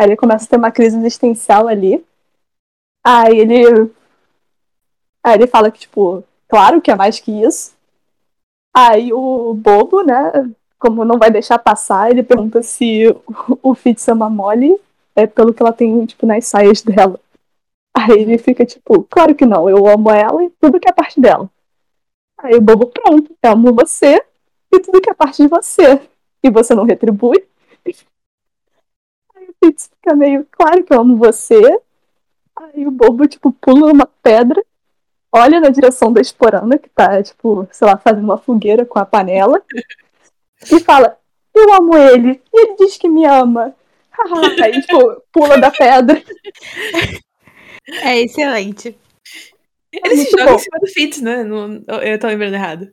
Aí 0.00 0.06
ele 0.06 0.16
começa 0.16 0.46
a 0.46 0.48
ter 0.48 0.56
uma 0.56 0.72
crise 0.72 0.96
existencial 0.96 1.68
ali. 1.68 2.02
Aí 3.04 3.38
ele. 3.38 3.92
Aí 5.22 5.34
ele 5.34 5.46
fala 5.46 5.70
que, 5.70 5.80
tipo, 5.80 6.24
claro 6.48 6.80
que 6.80 6.90
é 6.90 6.96
mais 6.96 7.20
que 7.20 7.30
isso. 7.30 7.74
Aí 8.74 9.12
o 9.12 9.52
bobo, 9.52 10.00
né? 10.02 10.50
Como 10.78 11.04
não 11.04 11.18
vai 11.18 11.30
deixar 11.30 11.58
passar, 11.58 12.10
ele 12.10 12.22
pergunta 12.22 12.62
se 12.62 13.14
o 13.62 13.74
Fitz 13.74 14.08
ama 14.08 14.30
Molly 14.30 14.74
é 15.14 15.26
pelo 15.26 15.52
que 15.52 15.62
ela 15.62 15.72
tem, 15.72 16.06
tipo, 16.06 16.24
nas 16.24 16.46
saias 16.46 16.80
dela. 16.80 17.20
Aí 17.94 18.22
ele 18.22 18.38
fica 18.38 18.64
tipo, 18.64 19.02
claro 19.02 19.34
que 19.34 19.44
não, 19.44 19.68
eu 19.68 19.86
amo 19.86 20.10
ela 20.10 20.42
e 20.42 20.48
tudo 20.58 20.80
que 20.80 20.88
é 20.88 20.92
parte 20.92 21.20
dela. 21.20 21.50
Aí 22.38 22.54
o 22.54 22.60
bobo, 22.62 22.86
pronto, 22.86 23.36
eu 23.42 23.50
amo 23.50 23.74
você 23.74 24.24
e 24.72 24.80
tudo 24.80 25.02
que 25.02 25.10
é 25.10 25.14
parte 25.14 25.42
de 25.42 25.48
você. 25.48 26.00
E 26.42 26.48
você 26.48 26.74
não 26.74 26.84
retribui. 26.84 27.44
Fitz 29.62 29.90
fica 29.96 30.14
meio, 30.14 30.46
claro 30.50 30.82
que 30.82 30.92
eu 30.92 31.00
amo 31.00 31.16
você. 31.16 31.80
Aí 32.56 32.86
o 32.86 32.90
bobo, 32.90 33.26
tipo, 33.26 33.52
pula 33.52 33.92
uma 33.92 34.06
pedra, 34.22 34.62
olha 35.32 35.60
na 35.60 35.70
direção 35.70 36.12
da 36.12 36.20
esporana, 36.20 36.76
que 36.78 36.88
tá, 36.90 37.22
tipo, 37.22 37.66
sei 37.72 37.86
lá, 37.86 37.96
fazendo 37.96 38.24
uma 38.24 38.36
fogueira 38.38 38.84
com 38.84 38.98
a 38.98 39.06
panela, 39.06 39.62
e 40.70 40.80
fala, 40.80 41.16
eu 41.54 41.72
amo 41.72 41.96
ele, 41.96 42.42
e 42.52 42.60
ele 42.60 42.76
diz 42.76 42.98
que 42.98 43.08
me 43.08 43.24
ama. 43.24 43.74
Aí, 44.62 44.80
tipo, 44.82 45.22
pula 45.32 45.58
da 45.58 45.70
pedra. 45.70 46.22
É 48.02 48.20
excelente. 48.20 48.96
Ele 49.92 50.16
se 50.16 50.30
joga 50.30 50.44
bom. 50.44 50.54
em 50.54 50.58
cima 50.58 50.78
do 50.78 50.86
Fitz, 50.86 51.20
né? 51.20 51.42
Não- 51.42 51.82
eu 52.02 52.18
tô 52.20 52.28
lembrando 52.28 52.54
errado. 52.54 52.92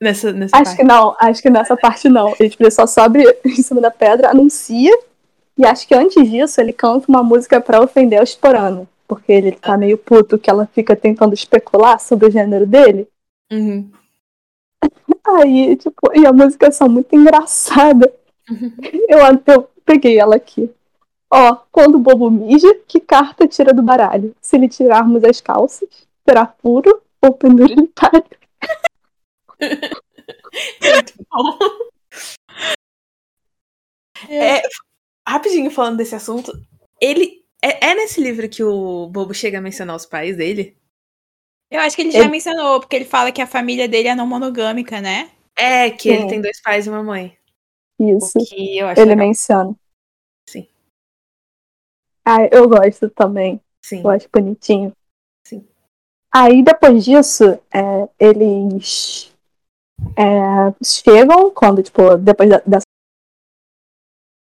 Nessa, 0.00 0.32
nessa 0.32 0.56
Acho 0.56 0.64
parte. 0.64 0.76
que 0.76 0.84
não, 0.84 1.16
acho 1.20 1.42
que 1.42 1.50
nessa 1.50 1.76
parte 1.76 2.08
não. 2.08 2.34
Ele, 2.38 2.48
tipo, 2.48 2.62
ele 2.62 2.70
só 2.70 2.86
sobe 2.86 3.22
em 3.44 3.56
cima 3.62 3.80
da 3.80 3.90
pedra, 3.90 4.30
anuncia, 4.30 4.96
e 5.58 5.64
acho 5.64 5.86
que 5.88 5.94
antes 5.94 6.30
disso 6.30 6.60
ele 6.60 6.72
canta 6.72 7.06
uma 7.08 7.22
música 7.22 7.60
pra 7.60 7.82
ofender 7.82 8.20
o 8.20 8.24
Esporano. 8.24 8.88
Porque 9.08 9.32
ele 9.32 9.52
tá 9.52 9.76
meio 9.76 9.96
puto 9.96 10.38
que 10.38 10.50
ela 10.50 10.66
fica 10.66 10.96
tentando 10.96 11.32
especular 11.32 12.00
sobre 12.00 12.26
o 12.26 12.30
gênero 12.30 12.66
dele. 12.66 13.08
Uhum. 13.52 13.88
Aí, 15.24 15.76
tipo, 15.76 16.12
e 16.14 16.26
a 16.26 16.32
música 16.32 16.66
é 16.66 16.70
só 16.70 16.88
muito 16.88 17.14
engraçada. 17.14 18.12
Uhum. 18.50 18.72
Eu, 19.08 19.18
eu 19.54 19.70
peguei 19.84 20.18
ela 20.18 20.36
aqui. 20.36 20.70
Ó, 21.32 21.56
quando 21.72 21.96
o 21.96 22.00
bobo 22.00 22.30
mija, 22.30 22.72
que 22.86 23.00
carta 23.00 23.48
tira 23.48 23.72
do 23.72 23.82
baralho? 23.82 24.34
Se 24.40 24.56
lhe 24.58 24.68
tirarmos 24.68 25.24
as 25.24 25.40
calças, 25.40 25.88
será 26.28 26.46
puro 26.46 27.02
ou 27.20 27.32
penduritário? 27.32 28.24
Muito 30.82 31.14
bom. 31.30 31.58
É, 34.28 34.62
rapidinho 35.26 35.70
falando 35.70 35.96
desse 35.96 36.14
assunto, 36.14 36.52
ele. 37.00 37.44
É, 37.62 37.88
é 37.88 37.94
nesse 37.94 38.20
livro 38.20 38.48
que 38.48 38.62
o 38.62 39.08
Bobo 39.08 39.32
chega 39.32 39.58
a 39.58 39.62
mencionar 39.62 39.96
os 39.96 40.06
pais 40.06 40.36
dele? 40.36 40.76
Eu 41.70 41.80
acho 41.80 41.96
que 41.96 42.02
ele 42.02 42.12
já 42.12 42.20
ele... 42.20 42.28
mencionou, 42.28 42.80
porque 42.80 42.94
ele 42.94 43.04
fala 43.04 43.32
que 43.32 43.42
a 43.42 43.46
família 43.46 43.88
dele 43.88 44.08
é 44.08 44.14
não 44.14 44.26
monogâmica, 44.26 45.00
né? 45.00 45.30
É, 45.56 45.90
que 45.90 46.10
Sim. 46.10 46.14
ele 46.14 46.28
tem 46.28 46.40
dois 46.40 46.60
pais 46.60 46.86
e 46.86 46.90
uma 46.90 47.02
mãe. 47.02 47.36
Isso. 47.98 48.38
ele 48.38 48.82
legal. 48.96 49.16
menciona. 49.16 49.74
Sim. 50.48 50.68
Ah, 52.24 52.46
eu 52.52 52.68
gosto 52.68 53.08
também. 53.10 53.60
Sim. 53.84 54.02
Eu 54.02 54.10
acho 54.10 54.28
bonitinho. 54.32 54.92
Sim. 55.46 55.66
Aí 56.32 56.62
depois 56.62 57.04
disso, 57.04 57.44
é, 57.72 58.08
eles 58.18 59.34
é, 60.16 60.84
chegam 60.84 61.50
quando, 61.50 61.82
tipo, 61.82 62.16
depois 62.18 62.50
da, 62.50 62.62
dessa 62.66 62.86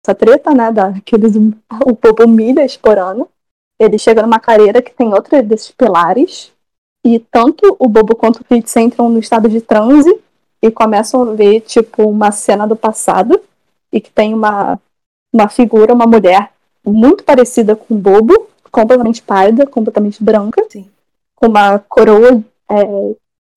treta, 0.02 0.52
né, 0.52 0.72
daqueles, 0.72 1.36
o 1.86 1.94
povo 1.94 2.24
humilha 2.24 2.64
explorando, 2.64 3.28
ele 3.78 3.98
chega 3.98 4.22
numa 4.22 4.40
careira 4.40 4.82
que 4.82 4.92
tem 4.92 5.12
outro 5.12 5.40
desses 5.42 5.70
pilares, 5.70 6.52
e 7.04 7.18
tanto 7.18 7.76
o 7.78 7.88
Bobo 7.88 8.14
quanto 8.14 8.40
o 8.40 8.44
Fitz 8.44 8.76
entram 8.76 9.08
no 9.08 9.18
estado 9.18 9.48
de 9.48 9.60
transe 9.60 10.20
e 10.62 10.70
começam 10.70 11.22
a 11.22 11.34
ver, 11.34 11.60
tipo, 11.60 12.08
uma 12.08 12.30
cena 12.30 12.66
do 12.66 12.76
passado, 12.76 13.40
e 13.92 14.00
que 14.00 14.10
tem 14.10 14.32
uma, 14.32 14.78
uma 15.32 15.48
figura, 15.48 15.92
uma 15.92 16.06
mulher 16.06 16.50
muito 16.84 17.24
parecida 17.24 17.74
com 17.74 17.94
o 17.94 17.98
Bobo, 17.98 18.48
completamente 18.70 19.20
pálida, 19.20 19.66
completamente 19.66 20.22
branca, 20.22 20.64
Sim. 20.70 20.88
com 21.34 21.48
uma 21.48 21.78
coroa 21.80 22.42
é, 22.70 23.14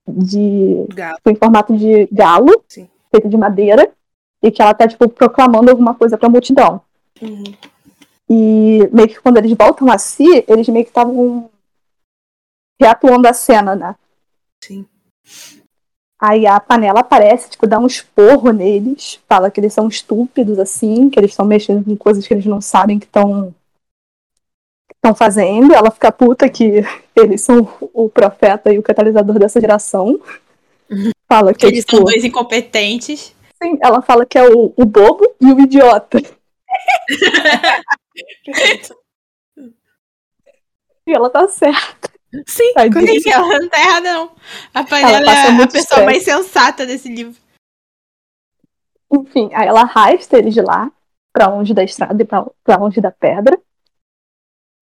de. 0.08 0.86
Em 1.26 1.34
formato 1.36 1.76
de 1.76 2.06
galo, 2.12 2.62
Sim. 2.68 2.88
feito 3.10 3.28
de 3.28 3.36
madeira, 3.36 3.88
e 4.42 4.50
que 4.50 4.60
ela 4.60 4.74
tá, 4.74 4.86
tipo, 4.86 5.08
proclamando 5.08 5.70
alguma 5.70 5.94
coisa 5.94 6.16
pra 6.16 6.28
multidão. 6.28 6.80
Uhum. 7.20 7.44
E 8.28 8.88
meio 8.92 9.08
que 9.08 9.20
quando 9.20 9.38
eles 9.38 9.52
voltam 9.52 9.90
a 9.90 9.98
si, 9.98 10.44
eles 10.48 10.68
meio 10.68 10.84
que 10.84 10.90
estavam 10.90 11.48
reatuando 12.80 13.28
a 13.28 13.32
cena, 13.32 13.74
né? 13.74 13.94
Sim. 14.62 14.84
Aí 16.20 16.46
a 16.46 16.58
panela 16.58 17.00
aparece, 17.00 17.50
tipo, 17.50 17.66
dá 17.66 17.78
um 17.78 17.86
esporro 17.86 18.50
neles, 18.50 19.20
fala 19.28 19.50
que 19.50 19.60
eles 19.60 19.72
são 19.72 19.86
estúpidos, 19.86 20.58
assim, 20.58 21.10
que 21.10 21.20
eles 21.20 21.30
estão 21.30 21.44
mexendo 21.44 21.84
com 21.84 21.96
coisas 21.96 22.26
que 22.26 22.32
eles 22.32 22.46
não 22.46 22.60
sabem 22.60 22.98
que 22.98 23.06
estão 23.06 23.54
estão 25.06 25.14
fazendo. 25.14 25.72
Ela 25.72 25.90
fica 25.90 26.10
puta 26.10 26.48
que 26.48 26.82
eles 27.14 27.40
são 27.42 27.68
o 27.92 28.08
profeta 28.08 28.72
e 28.72 28.78
o 28.78 28.82
catalisador 28.82 29.38
dessa 29.38 29.60
geração. 29.60 30.18
Fala 31.28 31.52
que, 31.52 31.66
eles 31.66 31.84
tipo, 31.84 31.96
são 31.96 32.04
dois 32.04 32.24
incompetentes. 32.24 33.32
Sim, 33.62 33.78
ela 33.82 34.02
fala 34.02 34.26
que 34.26 34.36
é 34.38 34.42
o, 34.48 34.72
o 34.76 34.84
bobo 34.84 35.24
e 35.40 35.52
o 35.52 35.60
idiota. 35.60 36.18
e 41.06 41.12
ela 41.12 41.30
tá 41.30 41.48
certa. 41.48 42.10
Sim, 42.46 42.74
Tadinha. 42.74 43.34
ela 43.34 43.58
não 43.58 43.68
tá 43.68 43.80
errada, 43.80 44.12
não. 44.12 44.36
A 44.74 44.84
panela 44.84 45.32
é 45.32 45.48
a 45.48 45.66
pessoa 45.66 45.80
stress. 45.80 46.04
mais 46.04 46.22
sensata 46.22 46.84
desse 46.84 47.08
livro. 47.08 47.40
Enfim, 49.12 49.50
aí 49.54 49.68
ela 49.68 49.82
arrasta 49.82 50.36
eles 50.36 50.52
de 50.52 50.60
lá, 50.60 50.90
pra 51.32 51.48
longe 51.48 51.72
da 51.72 51.84
estrada 51.84 52.20
e 52.20 52.26
pra, 52.26 52.44
pra 52.62 52.76
longe 52.76 53.00
da 53.00 53.10
pedra. 53.10 53.58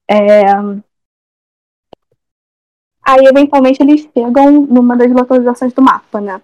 É... 0.08 0.42
Aí, 3.06 3.26
eventualmente, 3.26 3.82
eles 3.82 4.08
chegam 4.12 4.50
numa 4.62 4.96
das 4.96 5.12
localizações 5.12 5.72
do 5.74 5.82
mapa, 5.82 6.20
né? 6.20 6.42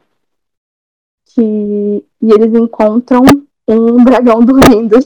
Que... 1.35 2.05
E 2.23 2.33
eles 2.33 2.55
encontram 2.55 3.23
um 3.69 4.05
dragão 4.05 4.45
dormindo. 4.45 4.99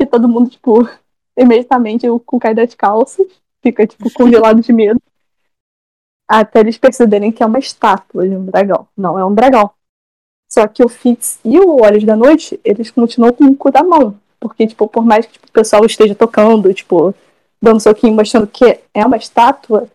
E 0.00 0.06
todo 0.06 0.28
mundo, 0.28 0.50
tipo, 0.50 0.88
imediatamente 1.36 2.08
o 2.08 2.18
cu 2.20 2.38
cai 2.38 2.54
das 2.54 2.74
calças, 2.74 3.26
fica, 3.62 3.86
tipo, 3.86 4.12
congelado 4.12 4.60
de 4.60 4.72
medo. 4.72 5.00
Até 6.28 6.60
eles 6.60 6.78
perceberem 6.78 7.32
que 7.32 7.42
é 7.42 7.46
uma 7.46 7.58
estátua 7.58 8.28
de 8.28 8.36
um 8.36 8.44
dragão. 8.44 8.86
Não 8.96 9.18
é 9.18 9.24
um 9.24 9.34
dragão. 9.34 9.70
Só 10.50 10.66
que 10.66 10.84
o 10.84 10.88
Fitz 10.88 11.40
e 11.44 11.58
o 11.58 11.82
Olhos 11.82 12.04
da 12.04 12.16
Noite, 12.16 12.60
eles 12.64 12.90
continuam 12.90 13.32
com 13.32 13.44
o 13.44 13.56
cu 13.56 13.70
da 13.70 13.82
mão. 13.82 14.18
Porque, 14.40 14.66
tipo, 14.66 14.86
por 14.86 15.04
mais 15.04 15.26
que 15.26 15.32
tipo, 15.32 15.46
o 15.46 15.52
pessoal 15.52 15.84
esteja 15.84 16.14
tocando, 16.14 16.72
tipo, 16.72 17.14
dando 17.60 17.80
soquinho, 17.80 18.14
mostrando 18.14 18.46
que 18.46 18.80
é 18.94 19.04
uma 19.04 19.16
estátua, 19.16 19.88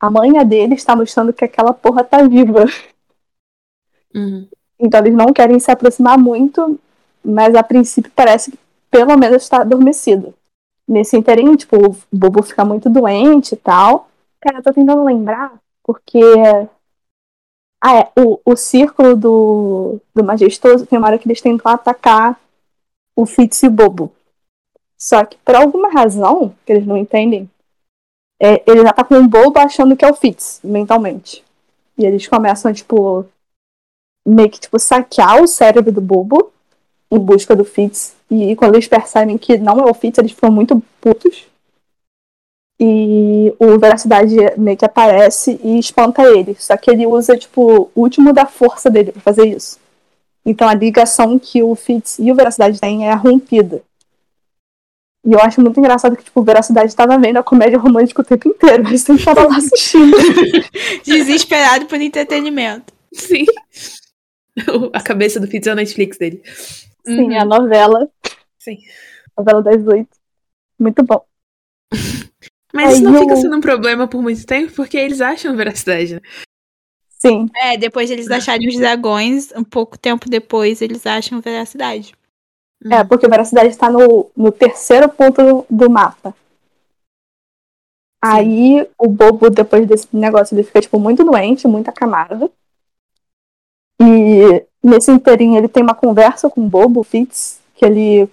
a 0.00 0.10
mãe 0.10 0.32
dele 0.46 0.74
está 0.74 0.96
mostrando 0.96 1.32
que 1.32 1.44
aquela 1.44 1.72
porra 1.72 2.02
tá 2.02 2.22
viva. 2.22 2.64
Uhum. 4.14 4.46
Então 4.78 5.00
eles 5.00 5.14
não 5.14 5.32
querem 5.32 5.58
se 5.58 5.70
aproximar 5.70 6.18
muito, 6.18 6.78
mas 7.24 7.54
a 7.54 7.62
princípio 7.62 8.12
parece 8.14 8.52
que 8.52 8.58
pelo 8.90 9.16
menos 9.16 9.42
está 9.42 9.60
adormecido. 9.60 10.34
Nesse 10.86 11.16
inteirinho, 11.16 11.56
tipo, 11.56 11.76
o 11.76 11.96
Bobo 12.12 12.42
fica 12.42 12.64
muito 12.64 12.90
doente 12.90 13.52
e 13.52 13.56
tal. 13.56 14.08
Cara, 14.40 14.58
eu 14.58 14.62
tô 14.62 14.72
tentando 14.72 15.02
lembrar, 15.02 15.54
porque. 15.82 16.20
Ah, 17.82 17.98
é. 17.98 18.12
O, 18.18 18.40
o 18.44 18.56
círculo 18.56 19.16
do, 19.16 20.00
do 20.14 20.24
Majestoso 20.24 20.86
tem 20.86 20.98
uma 20.98 21.08
hora 21.08 21.18
que 21.18 21.26
eles 21.26 21.40
tentam 21.40 21.72
atacar 21.72 22.38
o 23.16 23.26
Fitz 23.26 23.62
e 23.62 23.68
o 23.68 23.70
Bobo. 23.70 24.12
Só 24.98 25.24
que 25.24 25.36
por 25.44 25.54
alguma 25.54 25.90
razão, 25.90 26.54
que 26.64 26.72
eles 26.72 26.86
não 26.86 26.96
entendem, 26.96 27.48
é, 28.40 28.62
ele 28.66 28.82
já 28.82 28.92
tá 28.92 29.06
um 29.10 29.26
bobo 29.26 29.58
achando 29.58 29.96
que 29.96 30.04
é 30.04 30.10
o 30.10 30.14
Fitz, 30.14 30.60
mentalmente. 30.62 31.44
E 31.96 32.04
eles 32.04 32.26
começam, 32.26 32.72
tipo, 32.72 33.26
meio 34.26 34.50
que, 34.50 34.60
tipo, 34.60 34.78
saquear 34.78 35.42
o 35.42 35.46
cérebro 35.46 35.92
do 35.92 36.00
bobo 36.00 36.52
em 37.10 37.18
busca 37.18 37.54
do 37.54 37.64
Fitz. 37.64 38.14
E 38.30 38.56
quando 38.56 38.74
eles 38.74 38.88
percebem 38.88 39.38
que 39.38 39.58
não 39.58 39.78
é 39.78 39.90
o 39.90 39.94
Fitz, 39.94 40.18
eles 40.18 40.32
ficam 40.32 40.50
muito 40.50 40.82
putos. 41.00 41.46
E 42.78 43.54
o 43.58 43.78
Veracidade 43.78 44.36
meio 44.56 44.76
que 44.76 44.84
aparece 44.84 45.60
e 45.62 45.78
espanta 45.78 46.22
ele. 46.22 46.56
Só 46.58 46.76
que 46.76 46.90
ele 46.90 47.06
usa, 47.06 47.36
tipo, 47.36 47.90
o 47.94 48.00
último 48.00 48.32
da 48.32 48.46
força 48.46 48.90
dele 48.90 49.12
para 49.12 49.22
fazer 49.22 49.46
isso. 49.46 49.78
Então 50.44 50.68
a 50.68 50.74
ligação 50.74 51.38
que 51.38 51.62
o 51.62 51.74
Fitz 51.74 52.18
e 52.18 52.30
o 52.30 52.34
Veracidade 52.34 52.80
têm 52.80 53.08
é 53.08 53.14
rompida. 53.14 53.82
E 55.24 55.32
eu 55.32 55.40
acho 55.40 55.60
muito 55.60 55.80
engraçado 55.80 56.16
que, 56.16 56.24
tipo, 56.24 56.42
Veracidade 56.42 56.88
estava 56.88 57.16
vendo 57.16 57.38
a 57.38 57.42
comédia 57.42 57.78
romântica 57.78 58.20
o 58.20 58.24
tempo 58.24 58.48
inteiro, 58.48 58.82
mas 58.84 59.00
sempre 59.00 59.22
estava 59.22 59.48
lá 59.48 59.56
assistindo. 59.56 60.14
Desesperado 61.02 61.86
por 61.86 61.98
entretenimento. 61.98 62.92
Sim. 63.10 63.46
A 64.92 65.02
cabeça 65.02 65.40
do 65.40 65.46
Fitz 65.46 65.66
é 65.66 65.70
a 65.70 65.74
Netflix 65.74 66.18
dele. 66.18 66.42
Sim, 67.04 67.30
uhum. 67.30 67.40
a 67.40 67.44
novela. 67.44 68.08
Sim. 68.58 68.78
Novela 69.36 69.62
das 69.62 69.86
oito. 69.86 70.16
Muito 70.78 71.02
bom. 71.02 71.24
Mas 72.72 72.88
Aí 72.88 72.94
isso 72.94 73.02
não 73.04 73.14
eu... 73.14 73.20
fica 73.20 73.36
sendo 73.36 73.56
um 73.56 73.60
problema 73.60 74.08
por 74.08 74.20
muito 74.22 74.44
tempo, 74.44 74.72
porque 74.72 74.96
eles 74.96 75.20
acham 75.20 75.56
veracidade, 75.56 76.14
né? 76.14 76.20
Sim. 77.08 77.48
É, 77.56 77.76
depois 77.76 78.08
de 78.08 78.14
eles 78.14 78.30
acharem 78.30 78.68
os 78.68 78.76
dragões, 78.76 79.50
um 79.52 79.64
pouco 79.64 79.98
tempo 79.98 80.28
depois 80.28 80.82
eles 80.82 81.06
acham 81.06 81.40
veracidade. 81.40 82.14
É, 82.90 83.00
uhum. 83.00 83.08
porque 83.08 83.26
a 83.26 83.28
veracidade 83.28 83.68
está 83.68 83.88
no, 83.90 84.30
no 84.36 84.52
terceiro 84.52 85.08
ponto 85.08 85.42
do, 85.42 85.66
do 85.70 85.90
mapa. 85.90 86.34
Aí 88.22 88.88
o 88.98 89.08
bobo, 89.08 89.50
depois 89.50 89.86
desse 89.86 90.08
negócio, 90.12 90.54
ele 90.54 90.64
fica, 90.64 90.80
tipo, 90.80 90.98
muito 90.98 91.22
doente, 91.24 91.68
muito 91.68 91.88
acamado. 91.88 92.50
E 94.00 94.64
nesse 94.82 95.10
inteirinho 95.10 95.56
ele 95.56 95.68
tem 95.68 95.82
uma 95.82 95.94
conversa 95.94 96.50
com 96.50 96.62
o 96.62 96.68
bobo, 96.68 97.00
o 97.00 97.04
Fitz, 97.04 97.60
que 97.74 97.84
ele. 97.84 98.26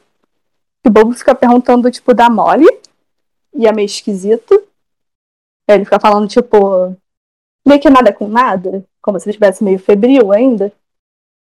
Que 0.84 0.90
o 0.90 0.92
bobo 0.92 1.14
fica 1.14 1.36
perguntando, 1.36 1.92
tipo, 1.92 2.14
da 2.14 2.30
Molly. 2.30 2.68
E 3.54 3.68
é 3.68 3.72
meio 3.72 3.86
esquisito. 3.86 4.64
Ele 5.68 5.86
fica 5.86 6.00
falando, 6.00 6.28
tipo, 6.28 6.96
meio 7.66 7.80
que 7.80 7.90
nada 7.90 8.12
com 8.12 8.28
nada. 8.28 8.84
Como 9.02 9.20
se 9.20 9.26
ele 9.26 9.32
estivesse 9.32 9.64
meio 9.64 9.80
febril 9.80 10.32
ainda. 10.32 10.72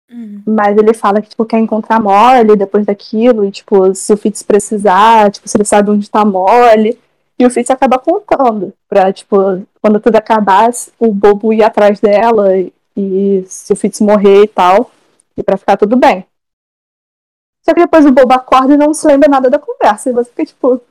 Uhum. 0.09 0.41
Mas 0.45 0.77
ele 0.77 0.93
fala 0.93 1.21
que, 1.21 1.29
tipo, 1.29 1.45
quer 1.45 1.59
encontrar 1.59 2.01
Molly 2.01 2.55
depois 2.55 2.85
daquilo, 2.85 3.43
e, 3.43 3.51
tipo, 3.51 3.93
se 3.93 4.13
o 4.13 4.17
Fitz 4.17 4.41
precisar, 4.41 5.31
tipo, 5.31 5.47
se 5.47 5.57
ele 5.57 5.65
sabe 5.65 5.91
onde 5.91 6.09
tá 6.09 6.23
Molly. 6.23 6.97
E 7.39 7.45
o 7.45 7.49
Fitz 7.49 7.69
acaba 7.69 7.99
contando 7.99 8.73
pra, 8.87 9.11
tipo, 9.11 9.37
quando 9.81 9.99
tudo 9.99 10.15
acabar, 10.15 10.69
o 10.97 11.13
bobo 11.13 11.53
ir 11.53 11.63
atrás 11.63 11.99
dela 11.99 12.57
e, 12.57 12.73
e 12.97 13.45
se 13.47 13.71
o 13.71 13.75
Fitz 13.75 14.01
morrer 14.01 14.43
e 14.43 14.47
tal, 14.47 14.91
e 15.37 15.43
pra 15.43 15.57
ficar 15.57 15.77
tudo 15.77 15.95
bem. 15.95 16.25
Só 17.61 17.73
que 17.73 17.81
depois 17.81 18.05
o 18.05 18.11
bobo 18.11 18.33
acorda 18.33 18.73
e 18.73 18.77
não 18.77 18.93
se 18.93 19.05
lembra 19.05 19.29
nada 19.29 19.49
da 19.49 19.59
conversa, 19.59 20.09
e 20.09 20.13
você 20.13 20.29
fica, 20.29 20.45
tipo, 20.45 20.81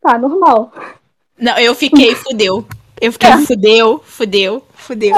tá, 0.00 0.18
normal. 0.18 0.72
Não, 1.38 1.58
eu 1.58 1.74
fiquei, 1.74 2.14
fudeu. 2.14 2.66
Eu 2.98 3.12
fiquei, 3.12 3.30
é. 3.30 3.38
fudeu, 3.38 3.98
fudeu, 4.02 4.62
fudeu. 4.72 5.14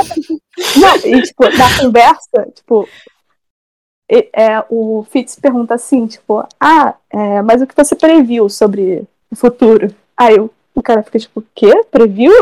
Não, 0.77 0.97
e, 1.05 1.23
tipo, 1.23 1.45
na 1.45 1.79
conversa, 1.79 2.51
tipo, 2.53 2.89
é, 4.11 4.65
o 4.71 5.05
Fitz 5.11 5.37
pergunta 5.37 5.75
assim, 5.75 6.07
tipo, 6.07 6.47
ah, 6.59 6.97
é, 7.11 7.43
mas 7.43 7.61
o 7.61 7.67
que 7.67 7.77
você 7.77 7.95
previu 7.95 8.49
sobre 8.49 9.05
o 9.31 9.37
futuro? 9.37 9.95
Aí 10.17 10.41
o, 10.41 10.51
o 10.75 10.83
cara 10.83 11.03
fica 11.03 11.19
tipo, 11.19 11.41
o 11.41 11.47
quê? 11.55 11.85
Previu? 11.91 12.33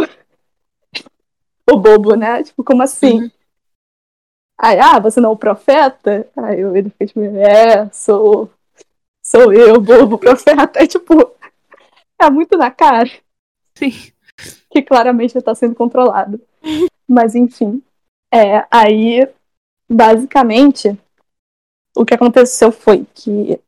O 1.69 1.77
bobo, 1.77 2.15
né? 2.15 2.45
Tipo, 2.45 2.63
como 2.63 2.83
assim? 2.83 3.23
Uhum. 3.23 3.31
Aí, 4.59 4.79
ah, 4.81 4.99
você 4.99 5.21
não 5.21 5.31
é 5.31 5.33
o 5.33 5.37
profeta? 5.37 6.27
Aí 6.37 6.61
ele 6.61 6.91
fica 6.91 7.07
tipo, 7.07 7.21
é, 7.21 7.89
sou, 7.93 8.51
sou 9.23 9.53
eu, 9.53 9.81
bobo, 9.81 10.19
profeta. 10.19 10.79
É 10.83 10.87
tipo, 10.87 11.15
é 12.21 12.31
muito 12.31 12.57
na 12.57 12.71
cara. 12.71 13.11
Sim. 13.75 13.93
que 14.71 14.83
claramente 14.83 15.37
está 15.37 15.55
sendo 15.55 15.75
controlado. 15.75 16.41
Mas 17.09 17.35
enfim. 17.35 17.83
É, 18.33 18.67
aí, 18.71 19.29
basicamente, 19.89 20.99
o 21.97 22.05
que 22.05 22.15
aconteceu 22.15 22.73
foi 22.73 23.07
que 23.15 23.61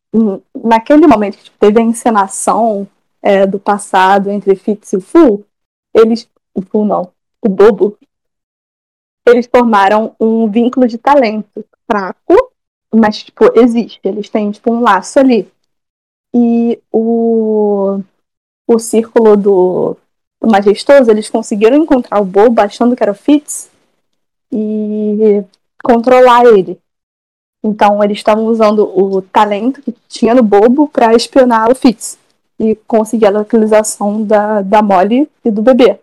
naquele 0.55 1.07
momento 1.07 1.37
que 1.37 1.45
tipo, 1.45 1.59
teve 1.59 1.81
a 1.81 1.85
encenação 1.85 2.89
é, 3.23 3.47
do 3.47 3.59
passado 3.59 4.31
entre 4.31 4.57
Fitz 4.57 4.93
e 4.93 4.97
o 4.97 5.01
Fu, 5.01 5.45
eles. 5.95 6.29
O 6.55 6.63
Fu 6.63 6.85
não, 6.85 7.13
o 7.43 7.49
Bobo. 7.49 7.97
Eles 9.31 9.47
formaram 9.47 10.15
um 10.19 10.49
vínculo 10.49 10.87
de 10.87 10.99
talento 10.99 11.65
fraco, 11.91 12.53
mas, 12.95 13.23
tipo, 13.23 13.45
existe. 13.59 14.01
Eles 14.05 14.29
têm, 14.29 14.51
tipo, 14.51 14.73
um 14.73 14.81
laço 14.81 15.19
ali. 15.19 15.51
E 16.35 16.79
o, 16.93 18.01
o 18.67 18.79
círculo 18.79 19.37
do, 19.37 19.97
do 20.41 20.49
Majestoso, 20.51 21.11
eles 21.11 21.31
conseguiram 21.31 21.77
encontrar 21.77 22.21
o 22.21 22.25
Bobo 22.25 22.61
achando 22.61 22.95
que 22.95 23.03
era 23.03 23.13
o 23.13 23.15
Fitz 23.15 23.71
e 24.53 25.45
controlar 25.83 26.45
ele. 26.45 26.79
Então 27.63 28.03
eles 28.03 28.19
estavam 28.19 28.47
usando 28.47 28.85
o 28.85 29.21
talento 29.21 29.83
que 29.83 29.95
tinha 30.09 30.35
no 30.35 30.43
Bobo 30.43 30.89
para 30.89 31.15
espionar 31.15 31.71
o 31.71 31.75
Fitz 31.75 32.19
e 32.59 32.75
conseguir 32.87 33.27
a 33.27 33.31
localização 33.31 34.25
da, 34.25 34.63
da 34.63 34.83
Molly 34.83 35.29
e 35.45 35.51
do 35.51 35.63
bebê. 35.63 36.01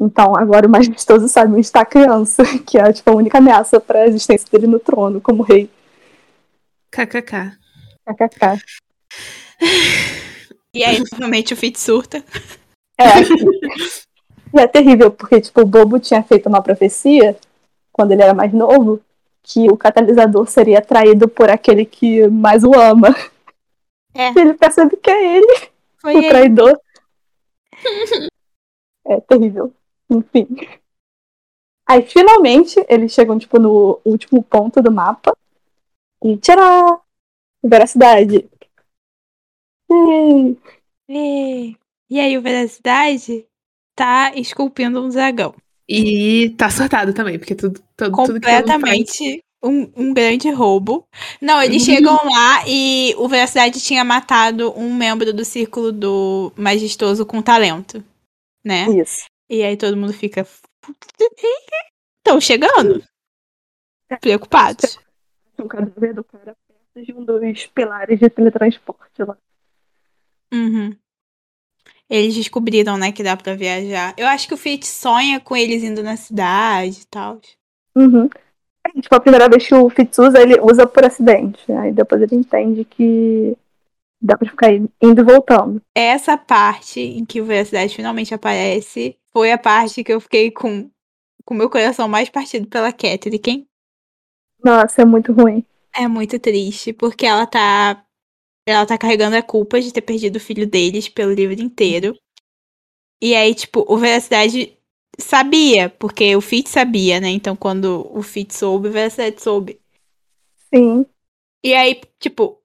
Então 0.00 0.36
agora 0.36 0.66
o 0.66 0.70
Majestoso 0.70 1.28
sabe 1.28 1.52
onde 1.52 1.60
está 1.60 1.80
a 1.80 1.86
criança, 1.86 2.42
que 2.66 2.78
é 2.78 2.92
tipo, 2.92 3.10
a 3.10 3.14
única 3.14 3.38
ameaça 3.38 3.80
para 3.80 4.00
a 4.00 4.06
existência 4.06 4.48
dele 4.50 4.66
no 4.66 4.78
trono 4.78 5.20
como 5.20 5.42
rei. 5.42 5.70
KKK. 6.90 7.56
KKK. 8.06 8.62
E 10.74 10.84
aí, 10.84 11.02
normalmente 11.12 11.54
o 11.54 11.56
Fitz 11.56 11.80
surta. 11.80 12.22
É. 12.98 13.04
E 14.52 14.60
é 14.60 14.66
terrível, 14.68 15.10
porque, 15.10 15.40
tipo, 15.40 15.62
o 15.62 15.66
Bobo 15.66 15.98
tinha 15.98 16.22
feito 16.22 16.48
uma 16.48 16.62
profecia, 16.62 17.36
quando 17.92 18.12
ele 18.12 18.22
era 18.22 18.34
mais 18.34 18.52
novo, 18.52 19.00
que 19.42 19.68
o 19.68 19.76
catalisador 19.76 20.48
seria 20.48 20.78
atraído 20.78 21.28
por 21.28 21.50
aquele 21.50 21.84
que 21.84 22.26
mais 22.28 22.62
o 22.64 22.72
ama. 22.74 23.14
É. 24.14 24.30
E 24.30 24.38
ele 24.38 24.54
percebe 24.54 24.96
que 24.96 25.10
é 25.10 25.36
ele, 25.38 25.68
Foi 25.98 26.14
o 26.14 26.18
ele. 26.18 26.28
traidor. 26.28 26.80
é 29.06 29.20
terrível. 29.22 29.74
Enfim. 30.10 30.46
Aí, 31.86 32.02
finalmente, 32.02 32.84
eles 32.88 33.12
chegam, 33.12 33.38
tipo, 33.38 33.58
no 33.58 34.00
último 34.04 34.42
ponto 34.42 34.80
do 34.82 34.90
mapa. 34.90 35.36
E 36.22 36.36
tcharam! 36.38 37.00
Veracidade. 37.62 38.48
Yay! 39.90 40.56
E... 41.08 41.76
e 42.10 42.20
aí 42.20 42.38
o 42.38 42.42
Veracidade 42.42 43.46
tá 43.94 44.32
esculpindo 44.34 45.02
um 45.02 45.08
dragão. 45.08 45.54
E 45.88 46.50
tá 46.56 46.70
sortado 46.70 47.12
também, 47.12 47.38
porque 47.38 47.54
tudo, 47.54 47.80
tudo, 47.96 48.10
tudo 48.10 48.40
que 48.40 48.46
Completamente 48.46 49.44
um, 49.62 49.90
um 49.96 50.14
grande 50.14 50.50
roubo. 50.50 51.06
Não, 51.40 51.62
eles 51.62 51.86
Uhum. 51.86 51.94
chegam 51.94 52.14
lá 52.14 52.64
e 52.66 53.14
o 53.18 53.28
Veracidade 53.28 53.80
tinha 53.80 54.04
matado 54.04 54.72
um 54.78 54.94
membro 54.94 55.32
do 55.32 55.44
círculo 55.44 55.92
do 55.92 56.52
Majestoso 56.56 57.24
com 57.26 57.42
talento, 57.42 58.02
né? 58.64 58.86
Isso. 58.88 59.24
E 59.48 59.62
aí 59.62 59.76
todo 59.76 59.96
mundo 59.96 60.12
fica. 60.12 60.46
Estão 62.18 62.40
chegando. 62.40 63.02
Preocupados. 64.20 64.98
O 65.58 65.68
cadáver 65.68 66.14
do 66.14 66.24
cara 66.24 66.56
perto 66.66 67.06
de 67.06 67.12
um 67.12 67.24
dos 67.24 67.66
pilares 67.66 68.18
de 68.18 68.30
teletransporte 68.30 69.22
lá. 69.22 69.36
Uhum. 70.52 70.96
Eles 72.08 72.34
descobriram, 72.34 72.96
né, 72.96 73.12
que 73.12 73.22
dá 73.22 73.36
pra 73.36 73.54
viajar. 73.54 74.14
Eu 74.16 74.26
acho 74.26 74.46
que 74.46 74.54
o 74.54 74.58
Fitz 74.58 74.88
sonha 74.88 75.40
com 75.40 75.56
eles 75.56 75.82
indo 75.82 76.02
na 76.02 76.16
cidade 76.16 77.00
e 77.02 77.06
tal. 77.06 77.40
Uhum. 77.96 78.28
É, 78.86 79.00
tipo, 79.00 79.14
a 79.14 79.20
primeira 79.20 79.48
vez 79.48 79.66
que 79.66 79.74
o 79.74 79.88
Fitz 79.88 80.18
usa, 80.18 80.40
ele 80.40 80.60
usa 80.60 80.86
por 80.86 81.04
acidente. 81.04 81.70
Aí 81.72 81.92
depois 81.92 82.20
ele 82.20 82.36
entende 82.36 82.84
que 82.84 83.56
dá 84.20 84.36
pra 84.36 84.48
ficar 84.48 84.72
indo 84.72 85.20
e 85.20 85.24
voltando. 85.24 85.82
Essa 85.94 86.36
parte 86.36 87.00
em 87.00 87.24
que 87.24 87.40
o 87.40 87.44
Veracidade 87.44 87.94
finalmente 87.94 88.34
aparece 88.34 89.16
foi 89.36 89.50
a 89.50 89.58
parte 89.58 90.04
que 90.04 90.12
eu 90.12 90.20
fiquei 90.20 90.50
com 90.50 90.90
com 91.44 91.54
meu 91.54 91.68
coração 91.68 92.08
mais 92.08 92.28
partido 92.28 92.66
pela 92.68 92.92
Catherine. 92.92 93.68
Nossa, 94.62 95.02
é 95.02 95.04
muito 95.04 95.32
ruim. 95.32 95.64
É 95.94 96.08
muito 96.08 96.38
triste, 96.38 96.92
porque 96.92 97.26
ela 97.26 97.46
tá. 97.46 98.04
Ela 98.66 98.86
tá 98.86 98.96
carregando 98.96 99.36
a 99.36 99.42
culpa 99.42 99.80
de 99.80 99.92
ter 99.92 100.00
perdido 100.00 100.36
o 100.36 100.40
filho 100.40 100.66
deles 100.66 101.08
pelo 101.08 101.34
livro 101.34 101.60
inteiro. 101.60 102.16
E 103.22 103.34
aí, 103.34 103.54
tipo, 103.54 103.84
o 103.86 103.98
Veracidade 103.98 104.78
sabia, 105.18 105.90
porque 105.90 106.34
o 106.34 106.40
Fitz 106.40 106.70
sabia, 106.70 107.20
né? 107.20 107.28
Então, 107.28 107.54
quando 107.54 108.10
o 108.10 108.22
Fitz 108.22 108.56
soube, 108.56 108.88
o 108.88 108.92
Veracidade 108.92 109.40
soube. 109.42 109.78
Sim. 110.74 111.04
E 111.62 111.74
aí, 111.74 112.00
tipo. 112.18 112.58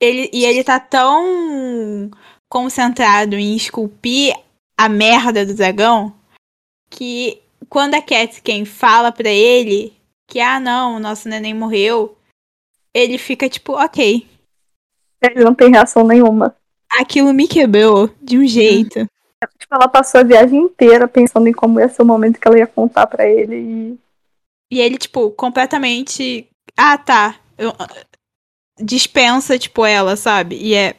Ele, 0.00 0.30
e 0.32 0.44
ele 0.44 0.64
tá 0.64 0.80
tão 0.80 2.10
concentrado 2.48 3.36
em 3.36 3.54
esculpir 3.54 4.34
a 4.76 4.88
merda 4.88 5.44
do 5.46 5.54
dragão 5.54 6.14
que 6.90 7.40
quando 7.68 7.94
a 7.94 8.02
Catkin 8.02 8.64
fala 8.64 9.10
pra 9.12 9.30
ele 9.30 9.92
que, 10.28 10.40
ah, 10.40 10.58
não, 10.60 10.96
o 10.96 11.00
nosso 11.00 11.28
neném 11.28 11.54
morreu, 11.54 12.16
ele 12.94 13.18
fica 13.18 13.48
tipo, 13.48 13.72
ok. 13.72 14.26
Ele 15.22 15.44
não 15.44 15.54
tem 15.54 15.70
reação 15.70 16.06
nenhuma. 16.06 16.56
Aquilo 16.90 17.32
me 17.32 17.46
quebrou 17.46 18.10
de 18.20 18.38
um 18.38 18.46
jeito. 18.46 19.06
Tipo, 19.58 19.74
ela 19.74 19.88
passou 19.88 20.20
a 20.20 20.24
viagem 20.24 20.56
inteira 20.56 21.08
pensando 21.08 21.48
em 21.48 21.52
como 21.52 21.80
ia 21.80 21.88
ser 21.88 22.02
o 22.02 22.06
momento 22.06 22.38
que 22.38 22.46
ela 22.46 22.58
ia 22.58 22.66
contar 22.66 23.08
pra 23.08 23.28
ele 23.28 23.56
e. 23.56 23.98
E 24.70 24.80
ele, 24.80 24.96
tipo, 24.96 25.32
completamente. 25.32 26.46
Ah, 26.76 26.96
tá. 26.96 27.40
Eu- 27.58 27.72
Dispensa, 28.80 29.58
tipo, 29.58 29.84
ela, 29.84 30.14
sabe? 30.14 30.56
E 30.56 30.74
é. 30.74 30.94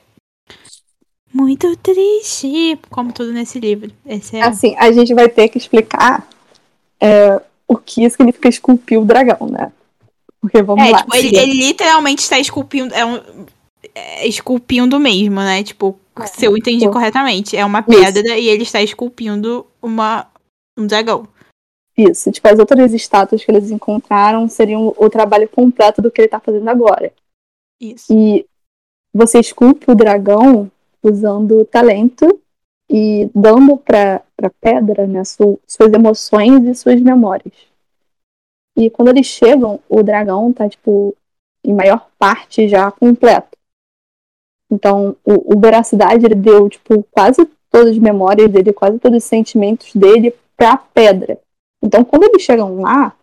Muito 1.33 1.75
triste. 1.77 2.77
Como 2.89 3.11
tudo 3.11 3.33
nesse 3.33 3.59
livro. 3.59 3.91
Esse 4.05 4.37
é. 4.37 4.41
Assim, 4.43 4.75
a 4.77 4.91
gente 4.91 5.13
vai 5.13 5.27
ter 5.27 5.49
que 5.49 5.57
explicar 5.57 6.27
é, 6.99 7.41
o 7.67 7.75
que 7.75 8.07
significa 8.09 8.47
esculpir 8.47 8.99
o 8.99 9.05
dragão, 9.05 9.47
né? 9.47 9.71
Porque 10.39 10.61
vamos 10.61 10.85
É, 10.85 10.91
lá. 10.91 10.99
tipo, 10.99 11.15
ele, 11.15 11.35
ele 11.37 11.53
literalmente 11.53 12.21
está 12.21 12.37
esculpindo. 12.39 12.93
É 12.93 13.05
um. 13.05 13.19
É 13.95 14.27
esculpindo 14.27 14.99
mesmo, 14.99 15.35
né? 15.35 15.63
Tipo, 15.63 15.99
se 16.27 16.45
eu 16.45 16.55
entendi 16.55 16.81
tipo, 16.81 16.93
corretamente. 16.93 17.57
É 17.57 17.65
uma 17.65 17.79
isso. 17.79 17.89
pedra 17.89 18.37
e 18.37 18.47
ele 18.47 18.63
está 18.63 18.81
esculpindo 18.81 19.65
uma, 19.81 20.27
um 20.77 20.85
dragão. 20.85 21.27
Isso, 21.95 22.31
tipo, 22.31 22.47
as 22.47 22.57
outras 22.57 22.91
estátuas 22.93 23.43
que 23.43 23.51
eles 23.51 23.69
encontraram 23.69 24.47
seriam 24.49 24.93
o 24.97 25.09
trabalho 25.09 25.47
completo 25.47 26.01
do 26.01 26.09
que 26.09 26.21
ele 26.21 26.27
tá 26.27 26.39
fazendo 26.39 26.67
agora. 26.67 27.13
Isso. 27.79 28.11
E 28.11 28.45
você 29.13 29.39
esculpe 29.39 29.91
o 29.91 29.95
dragão 29.95 30.71
usando 31.03 31.65
talento 31.65 32.41
e 32.89 33.29
dando 33.35 33.77
pra, 33.77 34.21
pra 34.35 34.49
pedra 34.61 35.05
né, 35.05 35.23
su- 35.23 35.59
suas 35.67 35.91
emoções 35.93 36.63
e 36.65 36.75
suas 36.75 37.01
memórias. 37.01 37.53
E 38.77 38.89
quando 38.89 39.09
eles 39.09 39.25
chegam, 39.27 39.79
o 39.87 40.01
dragão 40.01 40.51
tá, 40.51 40.67
tipo, 40.67 41.15
em 41.63 41.73
maior 41.73 42.09
parte 42.17 42.67
já 42.67 42.91
completo. 42.91 43.57
Então, 44.71 45.15
o, 45.23 45.55
o 45.55 45.59
Veracidade, 45.59 46.25
ele 46.25 46.35
deu, 46.35 46.67
tipo, 46.67 47.03
quase 47.11 47.45
todas 47.69 47.91
as 47.91 47.97
memórias 47.97 48.51
dele, 48.51 48.73
quase 48.73 48.99
todos 48.99 49.17
os 49.17 49.23
sentimentos 49.23 49.93
dele 49.93 50.33
pra 50.57 50.77
pedra. 50.77 51.39
Então, 51.81 52.03
quando 52.03 52.23
eles 52.23 52.41
chegam 52.41 52.81
lá, 52.81 53.15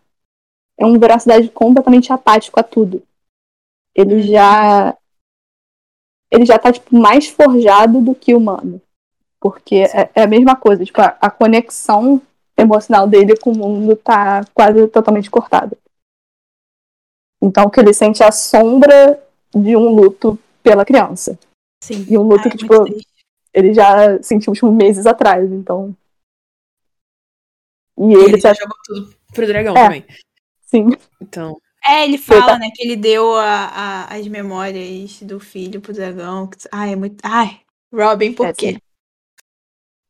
é 0.78 0.86
um 0.86 0.98
Veracidade 0.98 1.48
completamente 1.51 2.12
apático 2.12 2.59
a 2.61 2.62
tudo. 2.62 3.02
Ele 3.94 4.23
já 4.23 4.97
ele 6.31 6.47
já 6.47 6.59
tá, 6.59 6.73
tipo, 6.73 6.97
mais 6.97 7.28
forjado 7.28 8.01
do 8.01 8.15
que 8.15 8.35
humano. 8.35 8.81
Porque 9.40 9.77
é, 9.77 10.11
é 10.15 10.23
a 10.23 10.27
mesma 10.27 10.55
coisa, 10.57 10.85
tipo, 10.85 11.01
a, 11.01 11.16
a 11.20 11.31
conexão 11.31 12.20
emocional 12.57 13.09
dele 13.09 13.36
com 13.36 13.52
o 13.52 13.57
mundo 13.57 13.97
tá 13.97 14.44
quase 14.55 14.86
totalmente 14.89 15.31
cortada. 15.31 15.77
Então, 17.43 17.65
o 17.65 17.70
que 17.70 17.81
ele 17.81 17.94
sente 17.94 18.23
é 18.23 18.27
a 18.27 18.32
sombra 18.32 19.23
de 19.55 19.74
um 19.74 19.94
luto 19.94 20.39
pela 20.62 20.85
criança. 20.85 21.39
Sim. 21.82 22.05
E 22.09 22.19
um 22.19 22.23
luto 22.23 22.43
Ai, 22.48 22.51
que, 22.51 22.65
é 22.65 22.69
muito 22.69 22.93
tipo, 22.94 23.05
ele 23.55 23.73
já 23.73 24.23
sentiu, 24.23 24.52
tipo, 24.52 24.70
meses 24.70 25.07
atrás, 25.07 25.51
então... 25.51 25.97
E 27.98 28.02
E 28.02 28.15
ele 28.15 28.24
ele 28.32 28.40
já 28.40 28.52
já, 28.52 28.61
jogou 28.62 28.77
tudo 28.85 29.15
pro 29.35 29.47
dragão 29.47 29.77
É. 29.77 29.85
também. 29.85 30.05
sim, 30.62 30.86
Então, 31.20 31.61
É, 31.85 32.05
ele 32.05 32.19
fala, 32.19 32.47
tá. 32.47 32.59
né, 32.59 32.70
que 32.74 32.82
ele 32.82 32.94
deu 32.97 33.35
a, 33.35 33.65
a- 34.07 34.15
as 34.16 34.27
memórias 34.28 35.20
do 35.23 35.40
filho 35.40 35.81
pro 35.81 35.93
dragão. 35.93 36.48
Ai, 36.70 36.93
é 36.93 36.97
muito. 36.97 37.16
Ai, 37.23 37.61
Robin, 37.93 38.32
por 38.32 38.47
É, 38.47 38.52
quê? 38.52 38.73
sim. 38.74 38.78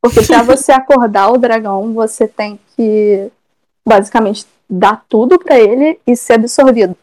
Porque 0.03 0.23
pra 0.27 0.43
você 0.43 0.73
acordar 0.73 1.31
o 1.31 1.39
dragão, 1.39 1.93
você 1.93 2.27
tem 2.27 2.59
que 2.77 3.31
basicamente 3.87 4.47
dar 4.69 5.05
tudo 5.09 5.39
pra 5.39 5.59
ele 5.59 5.99
e 6.07 6.17
ser 6.17 6.35
absorvido. 6.35 6.97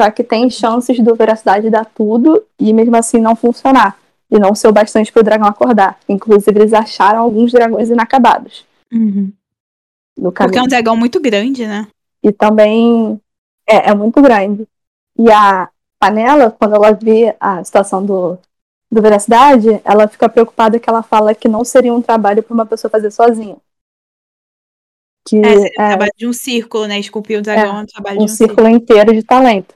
Só 0.00 0.10
que 0.10 0.22
tem 0.22 0.48
chances 0.48 0.98
do 1.00 1.14
veracidade 1.14 1.70
dar 1.70 1.84
tudo 1.84 2.44
e 2.58 2.72
mesmo 2.72 2.96
assim 2.96 3.18
não 3.20 3.34
funcionar. 3.36 3.98
e 4.30 4.38
não 4.38 4.54
ser 4.54 4.68
o 4.68 4.72
bastante 4.72 5.10
para 5.10 5.20
o 5.20 5.24
dragão 5.24 5.48
acordar. 5.48 5.98
Inclusive, 6.08 6.58
eles 6.60 6.72
acharam 6.74 7.20
alguns 7.20 7.50
dragões 7.50 7.88
inacabados. 7.88 8.64
Uhum. 8.92 9.32
Porque 10.20 10.58
é 10.58 10.62
um 10.62 10.66
dragão 10.68 10.96
muito 10.96 11.18
grande, 11.20 11.66
né? 11.66 11.88
E 12.22 12.30
também 12.30 13.18
é, 13.68 13.90
é 13.90 13.94
muito 13.94 14.20
grande. 14.22 14.66
E 15.18 15.30
a 15.30 15.68
panela, 16.00 16.50
quando 16.50 16.74
ela 16.76 16.92
vê 16.92 17.36
a 17.40 17.62
situação 17.64 18.04
do, 18.04 18.38
do 18.90 19.02
Veracidade, 19.02 19.80
ela 19.84 20.08
fica 20.08 20.28
preocupada 20.28 20.78
que 20.78 20.88
ela 20.88 21.02
fala 21.02 21.34
que 21.34 21.48
não 21.48 21.64
seria 21.64 21.92
um 21.92 22.02
trabalho 22.02 22.42
para 22.42 22.54
uma 22.54 22.66
pessoa 22.66 22.90
fazer 22.90 23.10
sozinha. 23.10 23.56
Que 25.26 25.36
É, 25.42 25.56
seria 25.58 25.82
um 25.82 25.84
é 25.84 25.88
trabalho 25.88 26.12
de 26.16 26.26
um 26.26 26.32
círculo, 26.32 26.86
né? 26.86 26.98
Esculpir 26.98 27.38
o 27.38 27.42
dragão 27.42 27.78
é 27.78 27.82
um 27.82 27.86
trabalho 27.86 28.20
um 28.20 28.24
de 28.24 28.32
um 28.32 28.34
círculo. 28.34 28.68
círculo 28.68 28.68
inteiro 28.68 29.12
de 29.12 29.22
talento. 29.22 29.74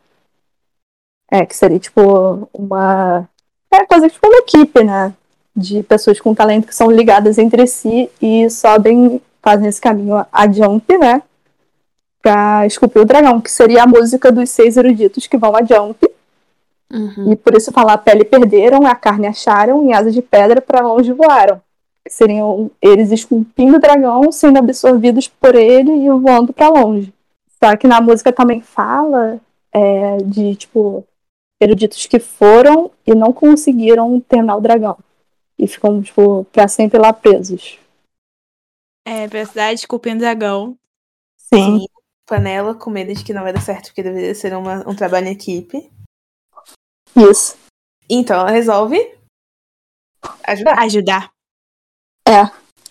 É, 1.30 1.46
que 1.46 1.56
seria 1.56 1.78
tipo 1.78 2.48
uma. 2.52 3.28
É 3.72 3.86
coisa 3.86 4.08
tipo 4.08 4.26
uma 4.26 4.38
equipe, 4.38 4.84
né? 4.84 5.14
De 5.56 5.82
pessoas 5.82 6.20
com 6.20 6.34
talento 6.34 6.66
que 6.66 6.74
são 6.74 6.90
ligadas 6.90 7.38
entre 7.38 7.66
si 7.66 8.10
e 8.20 8.48
sobem, 8.50 9.20
fazem 9.42 9.68
esse 9.68 9.80
caminho 9.80 10.24
adiante, 10.30 10.96
né? 10.98 11.22
Pra 12.22 12.64
esculpir 12.66 13.02
o 13.02 13.04
dragão, 13.04 13.40
que 13.40 13.50
seria 13.50 13.82
a 13.82 13.86
música 13.86 14.30
dos 14.30 14.48
seis 14.48 14.76
eruditos 14.76 15.26
que 15.26 15.36
vão 15.36 15.56
adiante. 15.56 16.08
Uhum. 16.90 17.32
E 17.32 17.36
por 17.36 17.54
isso 17.56 17.72
fala 17.72 17.94
a 17.94 17.98
pele 17.98 18.24
perderam, 18.24 18.86
a 18.86 18.94
carne 18.94 19.26
acharam 19.26 19.88
e 19.88 19.92
asas 19.92 20.14
de 20.14 20.22
pedra 20.22 20.60
para 20.60 20.86
longe 20.86 21.12
voaram. 21.12 21.60
Seriam 22.08 22.70
eles 22.80 23.10
esculpindo 23.10 23.76
o 23.76 23.80
dragão, 23.80 24.30
sendo 24.30 24.58
absorvidos 24.58 25.26
por 25.26 25.54
ele 25.54 25.90
e 25.90 26.08
voando 26.10 26.52
para 26.52 26.68
longe. 26.68 27.12
Só 27.62 27.76
que 27.76 27.86
na 27.86 28.00
música 28.00 28.32
também 28.32 28.60
fala 28.60 29.40
é, 29.72 30.18
de, 30.18 30.54
tipo, 30.56 31.04
eruditos 31.60 32.06
que 32.06 32.18
foram 32.18 32.90
e 33.06 33.14
não 33.14 33.32
conseguiram 33.32 34.20
terminar 34.20 34.56
o 34.56 34.60
dragão. 34.60 34.98
E 35.58 35.66
ficam, 35.66 36.02
tipo, 36.02 36.44
pra 36.52 36.68
sempre 36.68 36.98
lá 36.98 37.12
presos. 37.12 37.78
É, 39.04 39.26
Veracidade 39.26 39.80
esculpindo 39.80 40.20
dragão. 40.20 40.76
Sim. 41.36 41.86
Panela 42.36 42.74
com 42.74 42.88
medo 42.88 43.12
de 43.12 43.22
que 43.22 43.34
não 43.34 43.42
vai 43.42 43.52
dar 43.52 43.60
certo, 43.60 43.88
porque 43.88 44.02
deveria 44.02 44.34
ser 44.34 44.56
uma- 44.56 44.88
um 44.88 44.94
trabalho 44.96 45.26
em 45.28 45.32
equipe. 45.32 45.90
Isso. 47.14 47.58
Então 48.08 48.40
ela 48.40 48.50
resolve 48.50 48.96
ajudar. 50.44 50.78
Ajudar. 50.80 51.30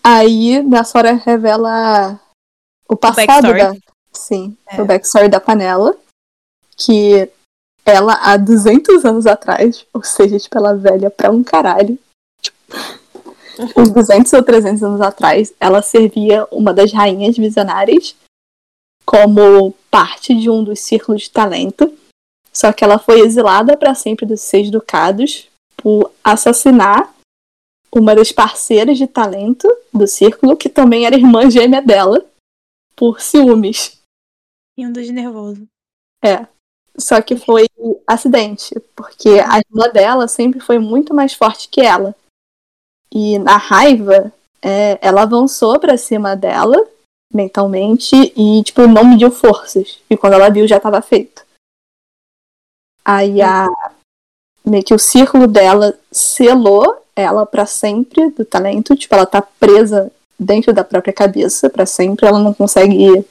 Aí, 0.04 0.62
nessa 0.62 0.96
hora, 0.96 1.12
revela 1.14 2.20
o 2.88 2.96
passado 2.96 3.26
backstory. 3.48 3.58
da. 3.58 3.72
Sim, 4.12 4.56
É. 4.68 4.80
o 4.80 4.84
backstory 4.84 5.28
da 5.28 5.40
panela. 5.40 5.96
Que 6.76 7.28
ela, 7.84 8.14
há 8.22 8.36
200 8.36 9.04
anos 9.04 9.26
atrás, 9.26 9.84
ou 9.92 10.04
seja, 10.04 10.38
tipo, 10.38 10.56
ela 10.56 10.70
é 10.70 10.76
velha 10.76 11.10
pra 11.10 11.30
um 11.32 11.42
caralho. 11.42 11.98
Tipo, 12.40 12.56
uns 13.76 13.90
200 13.90 14.32
ou 14.34 14.42
300 14.42 14.82
anos 14.84 15.00
atrás, 15.00 15.52
ela 15.58 15.82
servia 15.82 16.46
uma 16.52 16.72
das 16.72 16.92
rainhas 16.92 17.36
visionárias 17.36 18.14
como 19.12 19.72
parte 19.90 20.34
de 20.34 20.48
um 20.48 20.64
dos 20.64 20.80
círculos 20.80 21.22
de 21.22 21.30
talento. 21.30 21.94
Só 22.50 22.72
que 22.72 22.82
ela 22.82 22.98
foi 22.98 23.20
exilada 23.20 23.76
para 23.76 23.94
sempre 23.94 24.24
dos 24.24 24.40
Seis 24.40 24.70
Ducados 24.70 25.50
por 25.76 26.10
assassinar 26.24 27.14
uma 27.94 28.14
das 28.14 28.32
parceiras 28.32 28.96
de 28.96 29.06
talento 29.06 29.68
do 29.92 30.06
círculo, 30.06 30.56
que 30.56 30.70
também 30.70 31.04
era 31.04 31.14
irmã 31.14 31.50
gêmea 31.50 31.82
dela, 31.82 32.24
por 32.96 33.20
ciúmes. 33.20 34.00
E 34.78 34.86
um 34.86 34.92
dos 34.92 35.10
nervoso. 35.10 35.66
Só 36.96 37.20
que 37.20 37.36
foi 37.36 37.66
acidente, 38.06 38.74
porque 38.96 39.28
a 39.28 39.58
irmã 39.58 39.90
dela 39.92 40.26
sempre 40.26 40.58
foi 40.58 40.78
muito 40.78 41.12
mais 41.12 41.34
forte 41.34 41.68
que 41.68 41.82
ela. 41.82 42.16
E 43.10 43.38
na 43.38 43.58
raiva, 43.58 44.32
é, 44.62 44.98
ela 45.06 45.22
avançou 45.22 45.78
pra 45.78 45.98
cima 45.98 46.34
dela 46.34 46.82
mentalmente 47.32 48.14
e, 48.36 48.62
tipo, 48.62 48.86
não 48.86 49.04
mediu 49.04 49.30
forças. 49.30 49.98
E 50.08 50.16
quando 50.16 50.34
ela 50.34 50.50
viu, 50.50 50.66
já 50.66 50.78
tava 50.78 51.00
feito. 51.00 51.44
Aí 53.04 53.40
a. 53.42 53.68
Meio 54.64 54.84
que 54.84 54.94
o 54.94 54.98
círculo 54.98 55.48
dela 55.48 55.98
selou 56.10 57.02
ela 57.16 57.44
pra 57.44 57.66
sempre 57.66 58.30
do 58.30 58.44
talento. 58.44 58.94
Tipo, 58.94 59.14
ela 59.14 59.26
tá 59.26 59.42
presa 59.42 60.12
dentro 60.38 60.72
da 60.72 60.84
própria 60.84 61.12
cabeça 61.12 61.68
pra 61.68 61.84
sempre. 61.84 62.26
Ela 62.26 62.38
não 62.38 62.54
consegue 62.54 63.24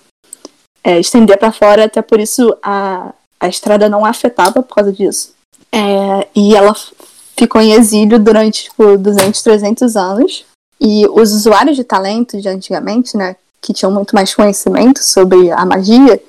é, 0.83 0.99
estender 0.99 1.37
pra 1.37 1.51
fora, 1.51 1.85
até 1.85 2.01
por 2.01 2.19
isso 2.19 2.55
a, 2.61 3.13
a 3.39 3.47
estrada 3.47 3.87
não 3.87 4.05
a 4.05 4.09
afetava 4.09 4.61
por 4.61 4.75
causa 4.75 4.91
disso. 4.91 5.33
É, 5.71 6.27
e 6.35 6.55
ela 6.55 6.75
ficou 7.37 7.61
em 7.61 7.73
exílio 7.73 8.19
durante 8.19 8.65
tipo, 8.65 8.97
200, 8.97 9.41
300 9.41 9.95
anos. 9.95 10.45
E 10.79 11.05
os 11.07 11.31
usuários 11.31 11.77
de 11.77 11.83
talento 11.83 12.41
de 12.41 12.49
antigamente, 12.49 13.15
né, 13.15 13.35
que 13.61 13.73
tinham 13.73 13.91
muito 13.91 14.15
mais 14.15 14.33
conhecimento 14.33 15.03
sobre 15.03 15.51
a 15.51 15.63
magia, 15.65 16.21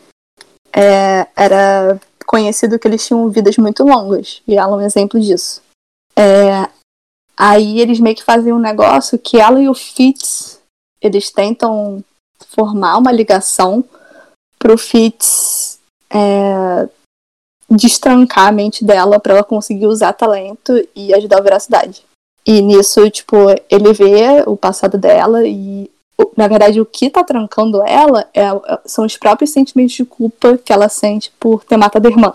é, 0.72 1.26
era 1.34 2.00
conhecido 2.26 2.78
que 2.78 2.86
eles 2.86 3.06
tinham 3.06 3.28
vidas 3.30 3.56
muito 3.56 3.84
longas. 3.84 4.42
E 4.46 4.56
ela 4.56 4.72
é 4.72 4.76
um 4.76 4.80
exemplo 4.80 5.20
disso. 5.20 5.62
É, 6.16 6.68
aí 7.36 7.80
eles 7.80 7.98
meio 8.00 8.16
que 8.16 8.22
fazem 8.22 8.52
um 8.52 8.58
negócio 8.58 9.18
que 9.18 9.38
ela 9.38 9.60
e 9.60 9.68
o 9.68 9.74
Fitz, 9.74 10.60
eles 11.00 11.30
tentam 11.30 12.04
formar 12.48 12.98
uma 12.98 13.12
ligação 13.12 13.84
pro 14.58 14.76
Fitz 14.76 15.78
é, 16.10 16.88
destrancar 17.68 18.48
a 18.48 18.52
mente 18.52 18.84
dela 18.84 19.18
pra 19.18 19.34
ela 19.34 19.44
conseguir 19.44 19.86
usar 19.86 20.12
talento 20.12 20.72
e 20.94 21.14
ajudar 21.14 21.38
a 21.38 21.42
veracidade. 21.42 22.04
E 22.44 22.60
nisso, 22.60 23.08
tipo, 23.10 23.36
ele 23.70 23.92
vê 23.92 24.42
o 24.46 24.56
passado 24.56 24.98
dela 24.98 25.46
e, 25.46 25.90
na 26.36 26.48
verdade, 26.48 26.80
o 26.80 26.86
que 26.86 27.10
tá 27.10 27.24
trancando 27.24 27.82
ela 27.82 28.28
é, 28.34 28.46
são 28.86 29.04
os 29.04 29.16
próprios 29.16 29.50
sentimentos 29.50 29.94
de 29.94 30.04
culpa 30.04 30.56
que 30.58 30.72
ela 30.72 30.88
sente 30.88 31.32
por 31.38 31.64
ter 31.64 31.76
matado 31.76 32.06
a 32.08 32.10
irmã. 32.10 32.34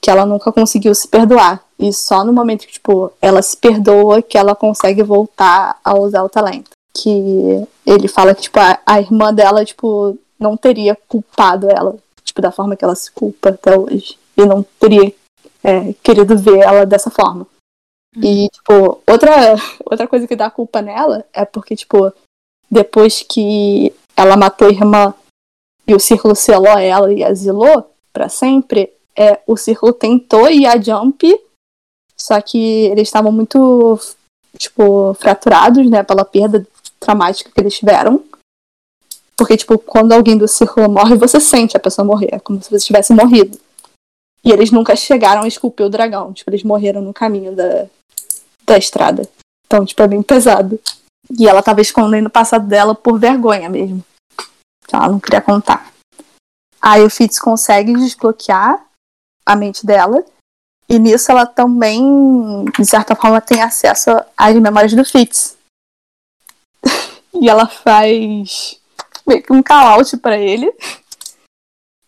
Que 0.00 0.10
ela 0.10 0.24
nunca 0.24 0.52
conseguiu 0.52 0.94
se 0.94 1.08
perdoar. 1.08 1.62
E 1.78 1.92
só 1.92 2.24
no 2.24 2.32
momento 2.32 2.66
que, 2.66 2.72
tipo, 2.72 3.12
ela 3.20 3.42
se 3.42 3.56
perdoa 3.56 4.22
que 4.22 4.38
ela 4.38 4.54
consegue 4.54 5.02
voltar 5.02 5.78
a 5.84 5.96
usar 5.98 6.22
o 6.22 6.28
talento. 6.28 6.70
Que 6.94 7.66
ele 7.86 8.08
fala 8.08 8.34
que, 8.34 8.42
tipo, 8.42 8.58
a, 8.58 8.78
a 8.86 9.00
irmã 9.00 9.32
dela, 9.32 9.64
tipo, 9.64 10.16
não 10.38 10.56
teria 10.56 10.96
culpado 11.08 11.68
ela, 11.68 11.96
tipo, 12.24 12.40
da 12.40 12.52
forma 12.52 12.76
que 12.76 12.84
ela 12.84 12.94
se 12.94 13.10
culpa 13.10 13.50
até 13.50 13.76
hoje. 13.76 14.18
E 14.36 14.44
não 14.44 14.64
teria 14.78 15.12
é, 15.62 15.92
querido 16.02 16.36
ver 16.38 16.58
ela 16.60 16.86
dessa 16.86 17.10
forma. 17.10 17.46
E, 18.16 18.48
tipo, 18.48 19.02
outra, 19.06 19.56
outra 19.84 20.08
coisa 20.08 20.26
que 20.26 20.36
dá 20.36 20.50
culpa 20.50 20.80
nela 20.80 21.24
é 21.32 21.44
porque, 21.44 21.76
tipo, 21.76 22.12
depois 22.70 23.22
que 23.22 23.92
ela 24.16 24.36
matou 24.36 24.68
a 24.68 24.72
irmã 24.72 25.14
e 25.86 25.94
o 25.94 26.00
círculo 26.00 26.34
selou 26.34 26.76
ela 26.78 27.12
e 27.12 27.22
exilou 27.22 27.90
pra 28.12 28.28
sempre, 28.28 28.92
é, 29.16 29.40
o 29.46 29.56
círculo 29.56 29.92
tentou 29.92 30.48
ir 30.48 30.66
a 30.66 30.80
Jump, 30.80 31.24
só 32.16 32.40
que 32.40 32.58
eles 32.86 33.08
estavam 33.08 33.32
muito, 33.32 33.98
tipo, 34.56 35.14
fraturados, 35.14 35.88
né, 35.88 36.02
pela 36.02 36.24
perda 36.24 36.66
traumática 37.00 37.50
que 37.50 37.60
eles 37.60 37.78
tiveram. 37.78 38.22
Porque, 39.36 39.56
tipo, 39.56 39.78
quando 39.78 40.12
alguém 40.12 40.36
do 40.36 40.48
círculo 40.48 40.90
morre, 40.90 41.14
você 41.14 41.38
sente 41.38 41.76
a 41.76 41.80
pessoa 41.80 42.04
morrer. 42.04 42.28
É 42.32 42.40
como 42.40 42.60
se 42.60 42.68
você 42.68 42.84
tivesse 42.84 43.12
morrido. 43.14 43.58
E 44.44 44.50
eles 44.50 44.72
nunca 44.72 44.96
chegaram 44.96 45.42
a 45.42 45.48
esculpir 45.48 45.86
o 45.86 45.90
dragão. 45.90 46.32
Tipo, 46.32 46.50
eles 46.50 46.64
morreram 46.64 47.00
no 47.00 47.14
caminho 47.14 47.54
da, 47.54 47.86
da 48.66 48.76
estrada. 48.76 49.28
Então, 49.66 49.84
tipo, 49.84 50.02
é 50.02 50.08
bem 50.08 50.22
pesado. 50.22 50.80
E 51.30 51.46
ela 51.46 51.62
tava 51.62 51.80
escondendo 51.80 52.26
o 52.26 52.30
passado 52.30 52.66
dela 52.66 52.94
por 52.94 53.18
vergonha 53.18 53.68
mesmo. 53.68 54.04
Ela 54.90 55.08
não 55.08 55.20
queria 55.20 55.40
contar. 55.40 55.92
Aí 56.80 57.02
o 57.02 57.10
Fitz 57.10 57.38
consegue 57.38 57.92
desbloquear 57.94 58.82
a 59.44 59.56
mente 59.56 59.84
dela. 59.84 60.24
E 60.88 60.98
nisso 60.98 61.30
ela 61.30 61.44
também, 61.44 62.64
de 62.78 62.86
certa 62.86 63.14
forma, 63.14 63.40
tem 63.40 63.60
acesso 63.60 64.10
às 64.36 64.54
memórias 64.54 64.94
do 64.94 65.04
Fitz. 65.04 65.56
e 67.34 67.48
ela 67.48 67.66
faz 67.66 68.80
meio 69.26 69.42
que 69.42 69.52
um 69.52 69.62
call-out 69.62 70.16
pra 70.16 70.38
ele. 70.38 70.72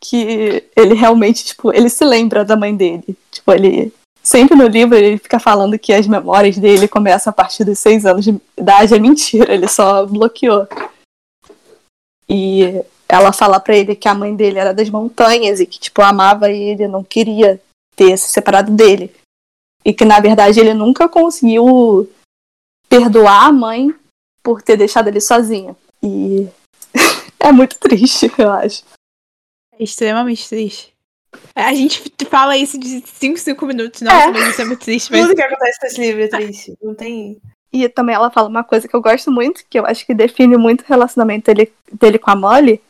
Que 0.02 0.64
ele 0.74 0.94
realmente, 0.94 1.44
tipo, 1.44 1.74
ele 1.74 1.90
se 1.90 2.04
lembra 2.04 2.44
da 2.44 2.56
mãe 2.56 2.74
dele. 2.74 3.18
Tipo, 3.30 3.52
ele. 3.52 3.92
Sempre 4.22 4.54
no 4.54 4.66
livro 4.66 4.96
ele 4.96 5.18
fica 5.18 5.40
falando 5.40 5.78
que 5.78 5.92
as 5.92 6.06
memórias 6.06 6.58
dele 6.58 6.86
começam 6.86 7.30
a 7.30 7.34
partir 7.34 7.64
dos 7.64 7.78
seis 7.78 8.04
anos 8.04 8.24
de 8.24 8.38
idade. 8.56 8.94
É 8.94 8.98
mentira, 8.98 9.52
ele 9.52 9.66
só 9.66 10.04
bloqueou. 10.04 10.68
E 12.28 12.82
ela 13.08 13.32
fala 13.32 13.58
pra 13.58 13.76
ele 13.76 13.96
que 13.96 14.08
a 14.08 14.14
mãe 14.14 14.36
dele 14.36 14.58
era 14.58 14.72
das 14.72 14.88
montanhas 14.88 15.58
e 15.58 15.66
que, 15.66 15.80
tipo, 15.80 16.00
amava 16.00 16.50
ele, 16.50 16.86
não 16.86 17.02
queria 17.02 17.60
ter 17.96 18.16
se 18.16 18.28
separado 18.28 18.70
dele. 18.70 19.12
E 19.84 19.92
que, 19.92 20.04
na 20.04 20.20
verdade, 20.20 20.60
ele 20.60 20.74
nunca 20.74 21.08
conseguiu 21.08 22.08
perdoar 22.88 23.46
a 23.46 23.52
mãe 23.52 23.94
por 24.42 24.62
ter 24.62 24.76
deixado 24.76 25.08
ele 25.08 25.20
sozinho. 25.20 25.76
E 26.02 26.46
é 27.40 27.50
muito 27.50 27.78
triste, 27.78 28.30
eu 28.38 28.50
acho. 28.50 28.84
É 29.78 29.82
extremamente 29.82 30.48
triste. 30.48 30.94
A 31.54 31.74
gente 31.74 32.02
fala 32.28 32.56
isso 32.56 32.78
de 32.78 33.02
5, 33.06 33.38
5 33.38 33.66
minutos. 33.66 34.00
Nossa, 34.02 34.28
É. 34.28 34.30
mas 34.30 34.48
isso 34.48 34.62
é 34.62 34.64
muito 34.64 34.80
triste. 34.80 35.10
Mas... 35.10 35.22
Tudo 35.22 35.34
que 35.34 35.42
acontece 35.42 35.78
nesse 35.82 36.00
livro 36.00 36.22
é 36.22 36.28
triste. 36.28 36.74
Não 36.82 36.94
tem. 36.94 37.40
E 37.72 37.88
também 37.88 38.14
ela 38.14 38.30
fala 38.30 38.48
uma 38.48 38.64
coisa 38.64 38.88
que 38.88 38.94
eu 38.94 39.00
gosto 39.00 39.30
muito, 39.30 39.64
que 39.68 39.78
eu 39.78 39.86
acho 39.86 40.04
que 40.04 40.12
define 40.14 40.56
muito 40.56 40.82
o 40.82 40.86
relacionamento 40.86 41.52
dele, 41.52 41.72
dele 41.92 42.18
com 42.18 42.30
a 42.30 42.36
Molly. 42.36 42.80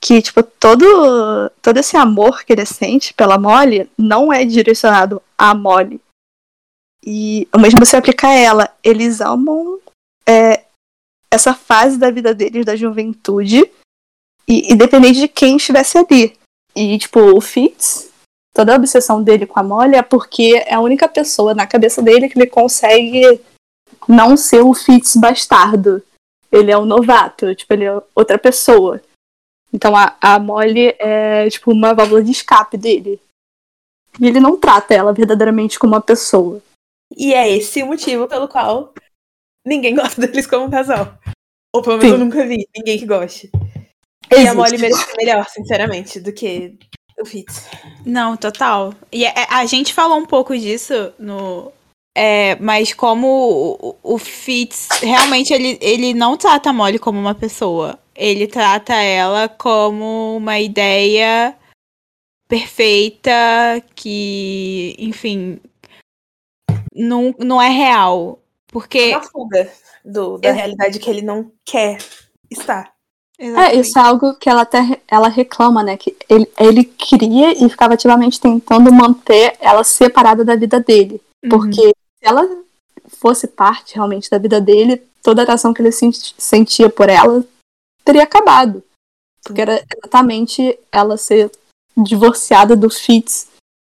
Que, 0.00 0.22
tipo, 0.22 0.42
todo, 0.42 1.50
todo 1.60 1.78
esse 1.78 1.96
amor 1.96 2.44
que 2.44 2.52
ele 2.52 2.64
sente 2.64 3.12
pela 3.12 3.38
Molly 3.38 3.90
não 3.98 4.32
é 4.32 4.44
direcionado 4.44 5.20
à 5.36 5.52
Molly. 5.54 6.00
E 7.04 7.48
o 7.52 7.58
mesmo 7.58 7.84
se 7.84 7.96
aplica 7.96 8.28
a 8.28 8.34
ela. 8.34 8.76
Eles 8.84 9.20
amam 9.20 9.80
é, 10.28 10.64
essa 11.30 11.54
fase 11.54 11.98
da 11.98 12.10
vida 12.10 12.34
deles, 12.34 12.64
da 12.64 12.76
juventude, 12.76 13.68
e 14.46 14.72
independente 14.72 15.20
de 15.20 15.28
quem 15.28 15.56
estivesse 15.56 15.98
ali. 15.98 16.36
E, 16.76 16.98
tipo, 16.98 17.18
o 17.18 17.40
Fitz, 17.40 18.10
toda 18.54 18.74
a 18.74 18.76
obsessão 18.76 19.22
dele 19.22 19.46
com 19.46 19.58
a 19.58 19.62
Molly 19.62 19.96
é 19.96 20.02
porque 20.02 20.62
é 20.66 20.74
a 20.74 20.80
única 20.80 21.08
pessoa 21.08 21.54
na 21.54 21.66
cabeça 21.66 22.02
dele 22.02 22.28
que 22.28 22.38
ele 22.38 22.46
consegue 22.46 23.40
não 24.06 24.36
ser 24.36 24.60
o 24.60 24.74
Fitz 24.74 25.16
bastardo. 25.16 26.02
Ele 26.52 26.70
é 26.70 26.76
um 26.76 26.84
novato, 26.84 27.54
tipo, 27.54 27.72
ele 27.72 27.84
é 27.84 28.02
outra 28.14 28.38
pessoa. 28.38 29.00
Então 29.72 29.96
a, 29.96 30.16
a 30.20 30.38
Molly 30.38 30.94
é, 30.98 31.48
tipo, 31.48 31.72
uma 31.72 31.94
válvula 31.94 32.22
de 32.22 32.30
escape 32.30 32.76
dele. 32.76 33.20
E 34.20 34.26
ele 34.26 34.40
não 34.40 34.58
trata 34.58 34.94
ela 34.94 35.12
verdadeiramente 35.12 35.78
como 35.78 35.94
uma 35.94 36.00
pessoa. 36.00 36.62
E 37.16 37.32
é 37.32 37.50
esse 37.50 37.82
o 37.82 37.86
motivo 37.86 38.28
pelo 38.28 38.48
qual 38.48 38.92
ninguém 39.64 39.94
gosta 39.94 40.20
deles 40.26 40.46
como 40.46 40.70
casal. 40.70 41.18
Ou 41.74 41.82
pelo 41.82 41.98
menos 41.98 42.12
Sim. 42.14 42.20
eu 42.20 42.24
nunca 42.24 42.46
vi 42.46 42.68
ninguém 42.76 42.98
que 42.98 43.06
goste. 43.06 43.50
E 44.30 44.46
a. 44.46 44.54
Molly 44.54 44.78
merece 44.78 45.16
melhor, 45.16 45.46
sinceramente, 45.48 46.20
do 46.20 46.32
que 46.32 46.78
o 47.18 47.24
Fitz. 47.24 47.68
Não, 48.04 48.36
total. 48.36 48.94
E 49.10 49.24
é- 49.24 49.46
a 49.48 49.64
gente 49.66 49.94
falou 49.94 50.18
um 50.18 50.26
pouco 50.26 50.56
disso 50.56 51.12
no. 51.18 51.72
É, 52.18 52.56
mas 52.56 52.94
como 52.94 53.76
o, 53.78 53.96
o 54.14 54.18
Fitz 54.18 54.88
realmente 55.02 55.52
ele, 55.52 55.78
ele 55.82 56.14
não 56.14 56.36
trata 56.36 56.70
a 56.70 56.72
Molly 56.72 56.98
como 56.98 57.18
uma 57.18 57.34
pessoa. 57.34 57.98
Ele 58.14 58.46
trata 58.46 58.94
ela 58.94 59.48
como 59.50 60.36
uma 60.38 60.58
ideia 60.58 61.54
perfeita 62.48 63.30
que, 63.94 64.96
enfim, 64.98 65.60
não, 66.94 67.34
não 67.38 67.60
é 67.60 67.68
real. 67.68 68.40
Porque. 68.68 69.10
Uma 69.10 69.22
fuga 69.22 69.70
do, 70.04 70.38
da 70.38 70.52
realidade 70.52 70.98
que 70.98 71.10
ele 71.10 71.22
não 71.22 71.52
quer 71.64 71.98
estar. 72.50 72.95
É, 73.38 73.74
isso 73.76 73.98
é 73.98 74.02
algo 74.02 74.34
que 74.34 74.48
ela 74.48 74.62
até 74.62 75.00
ela 75.06 75.28
reclama, 75.28 75.82
né? 75.82 75.96
Que 75.96 76.16
ele, 76.28 76.50
ele 76.58 76.84
queria 76.84 77.52
e 77.52 77.68
ficava 77.68 77.94
ativamente 77.94 78.40
tentando 78.40 78.90
manter 78.92 79.56
ela 79.60 79.84
separada 79.84 80.44
da 80.44 80.56
vida 80.56 80.80
dele. 80.80 81.20
Uhum. 81.44 81.50
Porque 81.50 81.88
se 81.90 82.22
ela 82.22 82.48
fosse 83.08 83.46
parte 83.46 83.94
realmente 83.94 84.30
da 84.30 84.38
vida 84.38 84.60
dele, 84.60 85.02
toda 85.22 85.42
a 85.42 85.44
atração 85.44 85.74
que 85.74 85.82
ele 85.82 85.92
senti- 85.92 86.34
sentia 86.38 86.88
por 86.88 87.10
ela 87.10 87.44
teria 88.04 88.22
acabado. 88.22 88.82
Porque 89.44 89.60
era 89.60 89.84
exatamente 89.94 90.78
ela 90.90 91.16
ser 91.18 91.50
divorciada 91.96 92.74
do 92.74 92.88
Fitz 92.88 93.48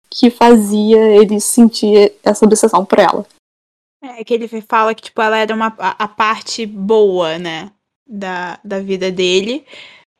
que 0.09 0.29
fazia 0.29 0.99
ele 1.15 1.39
sentir 1.39 2.13
essa 2.23 2.45
obsessão 2.45 2.85
por 2.85 2.99
ela. 2.99 3.25
É 4.03 4.23
que 4.23 4.33
ele 4.33 4.47
fala 4.61 4.93
que, 4.93 5.03
tipo, 5.03 5.21
ela 5.21 5.37
era 5.37 5.53
uma, 5.53 5.73
a, 5.77 6.03
a 6.03 6.07
parte 6.07 6.65
boa, 6.65 7.37
né? 7.37 7.71
Da, 8.13 8.59
da 8.63 8.79
vida 8.79 9.09
dele. 9.09 9.65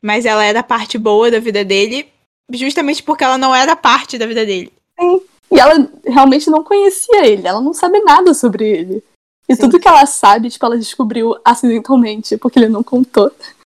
Mas 0.02 0.26
ela 0.26 0.46
era 0.46 0.62
a 0.62 0.64
parte 0.64 0.98
boa 0.98 1.30
da 1.30 1.40
vida 1.40 1.66
dele 1.66 2.10
justamente 2.58 3.04
porque 3.04 3.24
ela 3.24 3.38
não 3.38 3.54
era 3.54 3.76
parte 3.76 4.18
da 4.18 4.26
vida 4.26 4.46
dele. 4.46 4.72
E 5.52 5.60
ela 5.60 5.92
realmente 6.06 6.50
não 6.50 6.64
conhecia 6.64 7.26
ele, 7.26 7.48
ela 7.48 7.62
não 7.62 7.74
sabe 7.74 8.00
nada 8.00 8.34
sobre 8.34 8.68
ele. 8.70 9.04
E 9.50 9.56
Sim. 9.56 9.64
tudo 9.64 9.80
que 9.80 9.88
ela 9.88 10.06
sabe, 10.06 10.50
tipo, 10.50 10.66
ela 10.66 10.78
descobriu 10.78 11.36
acidentalmente, 11.44 12.38
porque 12.38 12.58
ele 12.58 12.70
não 12.70 12.84
contou. 12.84 13.32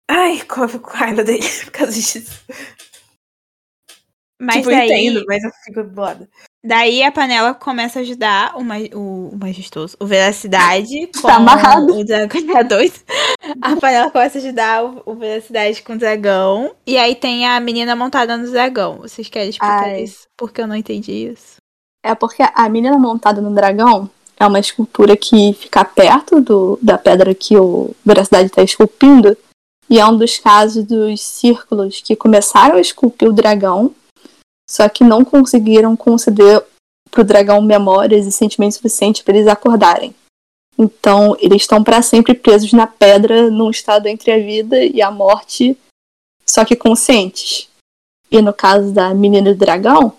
Ai, 0.10 0.42
como 0.42 0.66
eu 0.66 0.70
fico 0.70 0.90
raiva 0.90 1.24
dele 1.24 1.48
por 1.66 1.72
causa 1.72 1.94
disso. 1.94 2.44
Mas 4.42 4.58
tipo, 4.58 4.72
eu 4.72 4.78
entendo, 4.78 5.24
mas 5.28 5.44
eu 5.44 5.52
fico 5.64 5.84
bolada. 5.84 6.30
Daí 6.64 7.04
a 7.04 7.12
panela 7.12 7.54
começa 7.54 8.00
a 8.00 8.02
ajudar 8.02 8.54
o, 8.58 8.64
ma- 8.64 8.76
o, 8.94 9.30
o 9.34 9.38
majestoso, 9.40 9.96
o 10.00 10.06
Veracidade 10.06 11.08
com 11.22 11.28
Tá 11.28 11.36
amarrado. 11.36 11.94
o 12.00 12.04
dragão 12.06 12.42
dois. 12.68 13.04
A 13.62 13.76
panela 13.76 14.12
começa 14.12 14.38
a 14.38 14.42
ajudar 14.42 14.84
o, 14.84 15.02
o 15.06 15.16
Veracidade 15.16 15.82
com 15.82 15.94
o 15.94 15.98
dragão. 15.98 16.72
E 16.86 16.98
aí 16.98 17.16
tem 17.16 17.48
a 17.48 17.60
menina 17.60 17.96
montada 17.96 18.36
no 18.38 18.50
dragão. 18.52 18.98
Vocês 18.98 19.30
querem 19.30 19.50
explicar 19.50 19.84
Ai. 19.86 20.04
isso? 20.04 20.28
Porque 20.38 20.62
eu 20.62 20.68
não 20.68 20.76
entendi 20.76 21.12
isso. 21.32 21.58
É 22.04 22.16
porque 22.16 22.44
a 22.54 22.70
menina 22.70 22.98
montada 22.98 23.42
no 23.42 23.54
dragão 23.54 24.10
é 24.40 24.46
uma 24.48 24.60
escultura 24.60 25.18
que 25.18 25.52
fica 25.54 25.84
perto 25.84 26.40
do, 26.40 26.80
da 26.82 26.98
pedra 26.98 27.36
que 27.36 27.58
o 27.58 27.94
Veracidade 28.06 28.46
está 28.48 28.64
esculpindo. 28.64 29.38
E 29.90 30.00
é 30.00 30.06
um 30.06 30.16
dos 30.16 30.38
casos 30.38 30.84
dos 30.86 31.20
círculos 31.20 32.00
que 32.02 32.16
começaram 32.16 32.76
a 32.76 32.80
esculpir 32.80 33.28
o 33.28 33.34
dragão, 33.34 33.94
só 34.70 34.88
que 34.88 35.04
não 35.04 35.26
conseguiram 35.26 35.98
conceder 35.98 36.64
pro 37.10 37.24
dragão 37.24 37.60
memórias 37.60 38.28
e 38.28 38.32
sentimentos 38.32 38.76
suficientes 38.76 39.24
para 39.24 39.36
eles 39.36 39.48
acordarem. 39.48 40.14
Então, 40.78 41.36
eles 41.40 41.64
estão 41.64 41.84
para 41.84 42.04
sempre 42.04 42.36
presos 42.36 42.72
na 42.72 42.86
pedra, 42.86 43.50
num 43.50 43.72
estado 43.72 44.06
entre 44.06 44.32
a 44.32 44.38
vida 44.38 44.86
e 44.86 45.02
a 45.02 45.10
morte, 45.10 45.76
só 46.46 46.64
que 46.64 46.76
conscientes. 46.76 47.68
E 48.32 48.40
no 48.44 48.54
caso 48.54 48.94
da 48.94 49.12
menina 49.12 49.52
do 49.52 49.58
dragão, 49.58 50.16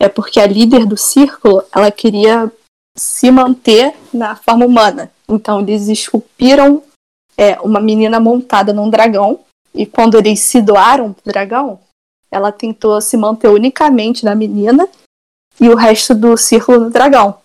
é 0.00 0.08
porque 0.08 0.40
a 0.40 0.46
líder 0.46 0.84
do 0.84 0.96
círculo, 0.96 1.62
ela 1.72 1.92
queria 1.92 2.52
se 2.98 3.30
manter 3.30 3.94
na 4.12 4.34
forma 4.34 4.66
humana. 4.66 5.12
Então 5.28 5.60
eles 5.60 5.86
esculpiram 5.86 6.82
é, 7.36 7.60
uma 7.60 7.80
menina 7.80 8.18
montada 8.18 8.72
num 8.72 8.90
dragão 8.90 9.38
e 9.72 9.86
quando 9.86 10.18
eles 10.18 10.40
se 10.40 10.60
doaram 10.60 11.12
pro 11.12 11.32
dragão, 11.32 11.78
ela 12.30 12.52
tentou 12.52 13.00
se 13.00 13.16
manter 13.16 13.48
unicamente 13.48 14.24
na 14.24 14.34
menina 14.34 14.88
e 15.60 15.68
o 15.68 15.76
resto 15.76 16.14
do 16.14 16.36
círculo 16.36 16.80
no 16.80 16.90
dragão. 16.90 17.36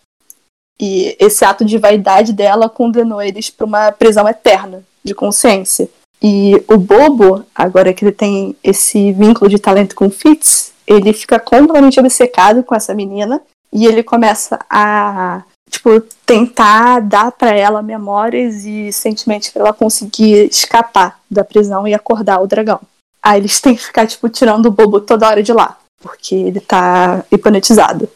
E 0.80 1.16
esse 1.20 1.44
ato 1.46 1.64
de 1.64 1.78
vaidade 1.78 2.34
dela 2.34 2.70
condenou 2.70 3.22
eles 3.22 3.50
para 3.50 3.66
uma 3.66 3.92
prisão 3.92 4.28
eterna 4.28 4.84
de 5.04 5.14
consciência. 5.14 5.90
E 6.22 6.64
o 6.68 6.78
Bobo, 6.78 7.46
agora 7.54 7.94
que 7.94 8.04
ele 8.04 8.12
tem 8.12 8.56
esse 8.64 9.12
vínculo 9.12 9.50
de 9.50 9.60
talento 9.60 9.96
com 9.96 10.10
Fitz, 10.10 10.74
ele 10.88 11.14
fica 11.14 11.40
completamente 11.40 12.00
obcecado 12.00 12.64
com 12.64 12.76
essa 12.76 12.94
menina 12.94 13.42
e 13.72 13.86
ele 13.86 14.04
começa 14.04 14.60
a 14.70 15.44
tipo 15.70 16.00
tentar 16.26 17.00
dar 17.02 17.32
para 17.32 17.52
ela 17.56 17.82
memórias 17.82 18.66
e 18.66 18.92
sentimentos 18.92 19.50
para 19.50 19.64
ela 19.64 19.74
conseguir 19.74 20.48
escapar 20.50 21.20
da 21.30 21.44
prisão 21.44 21.88
e 21.88 21.94
acordar 21.94 22.42
o 22.42 22.48
dragão. 22.48 22.80
Aí 23.26 23.40
eles 23.40 23.60
têm 23.60 23.76
que 23.76 23.84
ficar 23.84 24.06
tipo 24.06 24.30
tirando 24.30 24.68
o 24.68 24.72
bobo 24.72 25.02
toda 25.02 25.28
hora 25.28 25.42
de 25.42 25.52
lá, 25.52 25.80
porque 26.00 26.36
ele 26.36 26.60
tá 26.60 27.26
hipnotizado. 27.32 28.08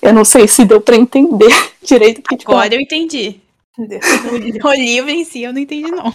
Eu 0.00 0.12
não 0.12 0.24
sei 0.24 0.46
se 0.46 0.64
deu 0.64 0.80
para 0.80 0.94
entender 0.94 1.50
direito 1.82 2.22
porque 2.22 2.36
tipo, 2.36 2.52
Agora 2.52 2.72
eu 2.72 2.80
entendi. 2.80 3.40
O, 4.64 4.72
livro 4.74 5.10
em 5.10 5.24
si 5.24 5.42
eu 5.42 5.52
não 5.52 5.58
entendi, 5.58 5.90
não. 5.90 6.14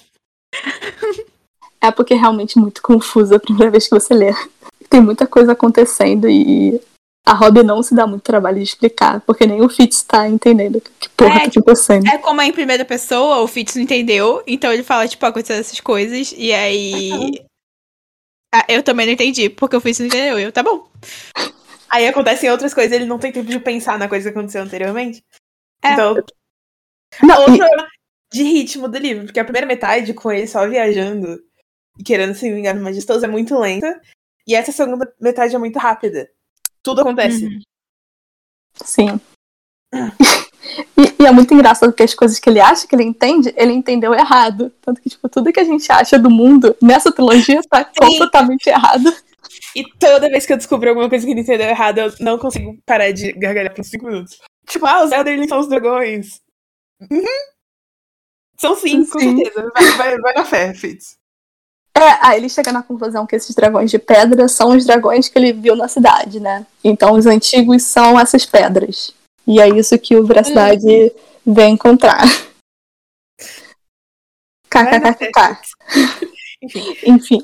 é 1.82 1.92
porque 1.92 2.14
é 2.14 2.18
realmente 2.18 2.58
muito 2.58 2.82
confuso 2.82 3.36
a 3.36 3.40
primeira 3.40 3.70
vez 3.72 3.90
que 3.90 4.00
você 4.00 4.14
lê. 4.14 4.34
Tem 4.90 5.02
muita 5.02 5.28
coisa 5.28 5.52
acontecendo 5.52 6.30
e 6.30 6.80
a 7.26 7.34
Robin 7.34 7.64
não 7.64 7.84
se 7.84 7.94
dá 7.94 8.08
muito 8.08 8.22
trabalho 8.22 8.58
de 8.58 8.64
explicar, 8.64 9.20
porque 9.22 9.46
nem 9.46 9.62
o 9.62 9.68
Fitz 9.68 10.04
tá 10.04 10.30
entendendo 10.30 10.78
o 10.78 10.82
que 10.82 11.10
porra 11.10 11.32
É, 11.32 11.40
tá 11.40 11.50
tipo, 11.50 11.60
acontecendo. 11.60 12.08
É 12.08 12.18
como 12.18 12.40
é 12.40 12.46
em 12.46 12.54
primeira 12.54 12.86
pessoa, 12.86 13.40
o 13.40 13.48
Fitz 13.48 13.76
não 13.76 13.84
entendeu, 13.84 14.42
então 14.48 14.72
ele 14.72 14.84
fala, 14.84 15.06
tipo, 15.06 15.26
acontecendo 15.26 15.60
essas 15.60 15.82
coisas, 15.82 16.34
e 16.38 16.54
aí. 16.54 17.42
Ah, 18.54 18.66
eu 18.70 18.82
também 18.82 19.06
não 19.06 19.14
entendi, 19.14 19.50
porque 19.50 19.76
o 19.76 19.82
Fitz 19.82 20.00
não 20.00 20.08
entendeu. 20.08 20.40
Eu, 20.40 20.52
tá 20.52 20.64
bom. 20.64 20.90
Aí 21.90 22.08
acontecem 22.08 22.50
outras 22.50 22.74
coisas, 22.74 22.92
ele 22.92 23.06
não 23.06 23.20
tem 23.20 23.32
tempo 23.32 23.50
de 23.50 23.60
pensar 23.60 23.98
na 23.98 24.10
coisa 24.10 24.32
que 24.32 24.38
aconteceu 24.38 24.62
anteriormente. 24.62 25.24
É. 25.84 25.94
Então, 25.94 26.16
Não, 27.24 27.40
outro 27.40 27.56
e- 27.56 27.58
problema 27.58 27.88
de 28.32 28.44
ritmo 28.44 28.88
do 28.88 28.98
livro, 28.98 29.26
porque 29.26 29.40
a 29.40 29.46
primeira 29.46 29.68
metade, 29.68 30.14
com 30.14 30.32
ele 30.32 30.48
só 30.48 30.68
viajando 30.68 31.40
e 31.98 32.04
querendo 32.04 32.36
se 32.36 32.52
vingar 32.52 32.76
no 32.76 32.84
majestoso, 32.84 33.24
é 33.26 33.28
muito 33.28 33.58
lenta. 33.58 34.02
E 34.46 34.56
essa 34.56 34.72
segunda 34.72 35.14
metade 35.20 35.56
é 35.56 35.58
muito 35.58 35.78
rápida. 35.80 36.30
Tudo 36.82 37.02
acontece. 37.02 37.46
Uhum. 37.46 37.62
Sim. 38.84 39.20
E, 40.98 41.24
e 41.24 41.26
é 41.26 41.32
muito 41.32 41.54
engraçado 41.54 41.90
porque 41.90 42.04
as 42.04 42.14
coisas 42.14 42.40
que 42.40 42.50
ele 42.50 42.60
acha 42.60 42.86
que 42.88 42.96
ele 42.96 43.04
entende, 43.04 43.54
ele 43.56 43.72
entendeu 43.72 44.14
errado. 44.14 44.72
Tanto 44.82 45.02
que, 45.02 45.10
tipo, 45.10 45.30
tudo 45.30 45.52
que 45.52 45.60
a 45.60 45.64
gente 45.64 45.90
acha 45.92 46.20
do 46.20 46.30
mundo 46.30 46.76
nessa 46.82 47.12
trilogia 47.12 47.62
tá 47.70 47.86
completamente 47.86 48.68
errado. 48.68 49.16
E 49.76 49.84
toda 49.98 50.30
vez 50.30 50.46
que 50.46 50.54
eu 50.54 50.58
descubro 50.58 50.90
alguma 50.90 51.10
coisa 51.10 51.26
que 51.26 51.32
ele 51.32 51.42
entendeu 51.42 51.68
errado, 51.68 52.00
eu 52.00 52.14
não 52.20 52.38
consigo 52.38 52.78
parar 52.86 53.12
de 53.12 53.32
gargalhar 53.34 53.74
por 53.74 53.84
5 53.84 54.06
minutos. 54.06 54.38
Tipo, 54.68 54.86
ah, 54.86 55.04
os 55.04 55.12
Elderly 55.12 55.48
são 55.48 55.60
os 55.60 55.70
dragões. 55.70 56.42
Uhum. 57.10 57.24
São 58.60 58.76
sim, 58.76 59.06
com 59.06 59.20
Sim. 59.20 59.38
certeza. 59.38 59.72
Vai, 59.74 59.92
vai, 59.98 60.18
vai 60.18 60.34
na 60.34 60.46
fé, 60.46 60.74
Fitz. 60.74 61.18
É, 61.96 62.18
aí 62.22 62.38
ele 62.38 62.50
chega 62.50 62.72
na 62.72 62.84
conclusão 62.84 63.26
que 63.26 63.36
esses 63.36 63.56
dragões 63.56 63.90
de 63.90 63.98
pedra 63.98 64.48
são 64.48 64.76
os 64.76 64.86
dragões 64.86 65.30
que 65.30 65.38
ele 65.38 65.54
viu 65.54 65.76
na 65.76 65.88
cidade, 65.88 66.40
né? 66.40 66.66
Então 66.84 67.14
os 67.14 67.26
antigos 67.26 67.84
são 67.84 68.20
essas 68.20 68.46
pedras. 68.46 69.14
E 69.48 69.62
é 69.62 69.70
isso 69.70 69.98
que 69.98 70.16
o 70.16 70.26
Veracidade 70.26 70.86
hum. 70.86 71.54
vem 71.54 71.74
encontrar. 71.74 72.24
KKKK. 74.70 75.58
Enfim. 77.06 77.40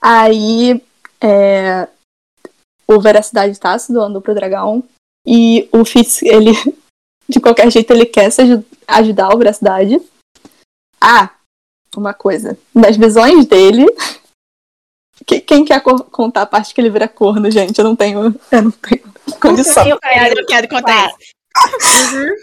Aí 0.00 0.82
é, 1.20 1.88
o 2.86 3.00
Veracidade 3.00 3.58
tá 3.60 3.78
se 3.78 3.92
doando 3.92 4.20
pro 4.20 4.34
dragão. 4.34 4.82
E 5.26 5.68
o 5.72 5.84
Fitz, 5.84 6.22
ele, 6.22 6.52
de 7.28 7.38
qualquer 7.38 7.70
jeito, 7.70 7.92
ele 7.92 8.06
quer 8.06 8.30
se 8.30 8.42
ajudar 8.86 9.34
o 9.34 9.38
Veracidade. 9.38 10.00
Ah, 10.98 11.30
uma 11.94 12.14
coisa. 12.14 12.58
Nas 12.74 12.96
visões 12.96 13.44
dele. 13.44 13.84
Quem 15.26 15.64
quer 15.64 15.80
contar 15.80 16.42
a 16.42 16.46
parte 16.46 16.74
que 16.74 16.80
ele 16.80 16.90
vira 16.90 17.08
corno, 17.08 17.50
gente? 17.50 17.78
Eu 17.78 17.84
não 17.84 17.96
tenho. 17.96 18.34
Eu 18.50 18.62
não 18.62 18.70
tenho 18.70 19.02
condição. 19.40 19.86
Eu 19.86 19.98
quero, 19.98 20.40
eu 20.40 20.46
quero 20.46 20.68
contar 20.68 21.08
isso. 21.08 21.38
Uhum. 22.14 22.34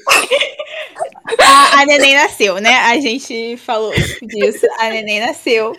a, 1.40 1.82
a 1.82 1.86
neném 1.86 2.16
nasceu, 2.16 2.60
né? 2.60 2.76
A 2.76 3.00
gente 3.00 3.58
falou 3.58 3.94
disso. 4.22 4.66
A 4.80 4.90
neném 4.90 5.20
nasceu. 5.20 5.74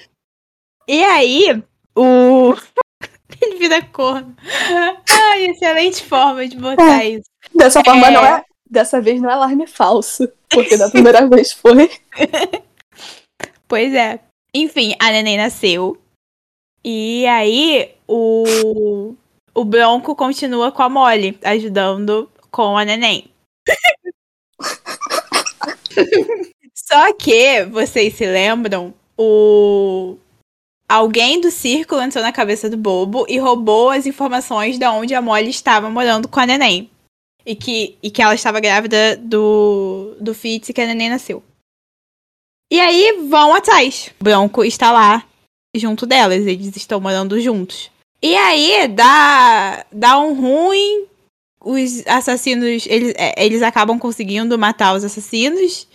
E 0.89 1.03
aí, 1.05 1.63
o. 1.95 2.55
Ele 3.43 3.59
vira 3.59 3.83
corno. 3.83 4.35
Ai, 5.11 5.47
excelente 5.47 6.03
forma 6.03 6.47
de 6.49 6.57
botar 6.57 7.05
é. 7.05 7.11
isso. 7.11 7.29
Dessa 7.55 7.85
forma, 7.85 8.07
é... 8.07 8.11
não 8.11 8.25
é. 8.25 8.43
Dessa 8.69 9.01
vez 9.01 9.21
não 9.21 9.29
é 9.29 9.35
alarme 9.35 9.67
falso. 9.67 10.29
Porque 10.49 10.77
da 10.77 10.91
primeira 10.91 11.27
vez 11.29 11.53
foi. 11.53 11.91
Pois 13.69 13.93
é. 13.95 14.21
Enfim, 14.55 14.95
a 15.01 15.11
neném 15.11 15.37
nasceu. 15.37 16.01
E 16.89 17.27
aí 17.27 17.93
o, 18.07 19.17
o 19.53 19.65
Bronco 19.65 20.15
continua 20.15 20.71
com 20.71 20.85
a 20.85 20.89
Molly, 20.89 21.37
ajudando 21.43 22.31
com 22.49 22.79
a 22.79 22.85
neném. 22.85 23.25
Só 26.73 27.13
que, 27.15 27.65
vocês 27.65 28.15
se 28.15 28.25
lembram, 28.25 28.95
o 29.19 30.17
alguém 30.89 31.41
do 31.41 31.51
círculo 31.51 32.01
entrou 32.01 32.23
na 32.23 32.31
cabeça 32.31 32.71
do 32.71 32.77
bobo 32.77 33.27
e 33.29 33.37
roubou 33.37 33.91
as 33.91 34.07
informações 34.07 34.79
de 34.79 34.87
onde 34.87 35.13
a 35.13 35.21
Molly 35.21 35.51
estava 35.51 35.91
morando 35.91 36.29
com 36.29 36.39
a 36.39 36.47
neném. 36.47 36.89
E 37.45 37.57
que, 37.57 37.99
e 38.01 38.13
que 38.13 38.23
ela 38.23 38.37
estava 38.37 38.61
grávida 38.61 39.17
do, 39.17 40.17
do 40.21 40.33
Fitz 40.33 40.69
e 40.69 40.73
que 40.73 40.81
a 40.81 40.87
neném 40.87 41.11
nasceu. 41.11 41.43
E 42.71 42.79
aí 42.79 43.27
vão 43.29 43.53
atrás. 43.53 44.13
O 44.21 44.25
Bronco 44.25 44.65
está 44.65 44.93
lá 44.93 45.27
junto 45.79 46.07
delas, 46.07 46.47
eles 46.47 46.77
estão 46.77 47.01
morando 47.01 47.41
juntos. 47.41 47.91
E 48.23 48.35
aí 48.35 48.89
dá, 48.89 49.85
dá 49.93 50.19
um 50.19 50.35
ruim. 50.35 51.07
Os 51.61 52.07
assassinos, 52.07 52.87
eles, 52.87 53.13
é, 53.17 53.45
eles 53.45 53.61
acabam 53.63 53.99
conseguindo 53.99 54.59
matar 54.59 54.95
os 54.95 55.05
assassinos 55.05 55.89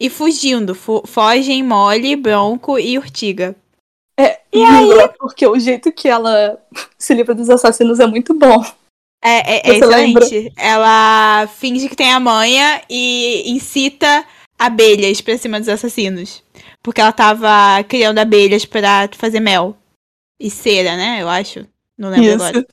e 0.00 0.08
fugindo. 0.08 0.74
fogem 0.74 1.62
Molly, 1.62 2.16
Bronco 2.16 2.78
e 2.78 2.98
Urtiga. 2.98 3.54
É, 4.18 4.40
e 4.52 4.62
aí... 4.64 5.08
porque 5.18 5.46
o 5.46 5.58
jeito 5.58 5.92
que 5.92 6.08
ela 6.08 6.58
se 6.98 7.14
livra 7.14 7.34
dos 7.34 7.50
assassinos 7.50 8.00
é 8.00 8.06
muito 8.06 8.34
bom. 8.34 8.64
É, 9.22 9.56
é, 9.56 9.70
é 9.70 9.76
excelente. 9.76 10.34
Lembra? 10.34 10.52
Ela 10.56 11.48
finge 11.56 11.88
que 11.88 11.96
tem 11.96 12.12
a 12.12 12.20
manha 12.20 12.82
e 12.88 13.50
incita 13.50 14.24
abelhas 14.58 15.20
pra 15.20 15.38
cima 15.38 15.60
dos 15.60 15.68
assassinos. 15.68 16.42
Porque 16.82 17.00
ela 17.00 17.12
tava 17.12 17.82
criando 17.84 18.18
abelhas 18.18 18.64
para 18.64 19.08
fazer 19.12 19.40
mel. 19.40 19.76
E 20.40 20.50
cera, 20.50 20.96
né? 20.96 21.22
Eu 21.22 21.28
acho. 21.28 21.66
Não 21.96 22.10
lembro 22.10 22.26
Isso. 22.26 22.44
agora. 22.44 22.66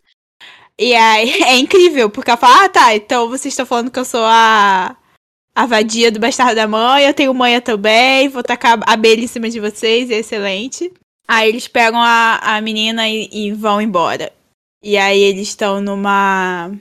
E 0.78 0.94
aí 0.94 1.42
é 1.44 1.58
incrível, 1.58 2.10
porque 2.10 2.30
ela 2.30 2.38
fala: 2.38 2.66
Ah, 2.66 2.70
tá, 2.70 2.96
então 2.96 3.30
vocês 3.30 3.54
estão 3.54 3.66
falando 3.66 3.92
que 3.92 4.00
eu 4.00 4.06
sou 4.06 4.24
a. 4.24 4.96
A 5.58 5.66
vadia 5.66 6.12
do 6.12 6.20
bastardo 6.20 6.54
da 6.54 6.68
mãe, 6.68 7.06
eu 7.06 7.14
tenho 7.14 7.34
manha 7.34 7.62
também, 7.62 8.28
vou 8.28 8.44
tacar 8.44 8.78
abelha 8.86 9.22
em 9.24 9.28
cima 9.28 9.50
de 9.50 9.62
vocês, 9.62 10.12
é 10.12 10.16
excelente. 10.16 10.92
Aí 11.26 11.48
eles 11.48 11.66
pegam 11.66 11.98
a, 11.98 12.40
a 12.40 12.60
menina 12.60 13.08
e, 13.08 13.30
e 13.32 13.52
vão 13.54 13.82
embora. 13.82 14.34
E 14.84 14.98
aí 14.98 15.18
eles 15.18 15.48
estão 15.48 15.80
numa 15.80 16.72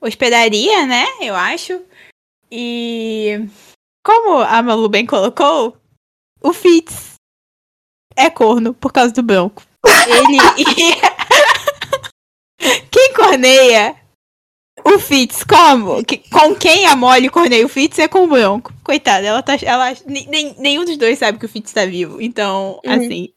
hospedaria, 0.00 0.84
né? 0.86 1.06
Eu 1.20 1.36
acho. 1.36 1.80
E 2.50 3.46
como 4.04 4.38
a 4.38 4.62
Malu 4.62 4.88
bem 4.88 5.06
colocou, 5.06 5.76
o 6.42 6.52
Fitz 6.52 7.14
é 8.14 8.28
corno 8.28 8.74
por 8.74 8.92
causa 8.92 9.12
do 9.12 9.22
branco. 9.22 9.62
Ele. 10.06 10.38
quem 12.90 13.12
corneia 13.14 13.96
o 14.84 14.98
Fitz 14.98 15.42
como? 15.42 16.02
Com 16.30 16.54
quem 16.54 16.86
a 16.86 16.94
Molly 16.94 17.30
corneia 17.30 17.64
o 17.64 17.68
Fitz 17.68 17.98
é 17.98 18.06
com 18.06 18.24
o 18.24 18.28
branco. 18.28 18.72
Coitada, 18.84 19.26
ela 19.26 19.42
tá. 19.42 19.56
Ela, 19.62 19.94
nem, 20.06 20.54
nenhum 20.58 20.84
dos 20.84 20.98
dois 20.98 21.18
sabe 21.18 21.38
que 21.38 21.46
o 21.46 21.48
Fitz 21.48 21.72
tá 21.72 21.86
vivo. 21.86 22.20
Então, 22.20 22.80
uhum. 22.84 22.92
assim. 22.92 23.28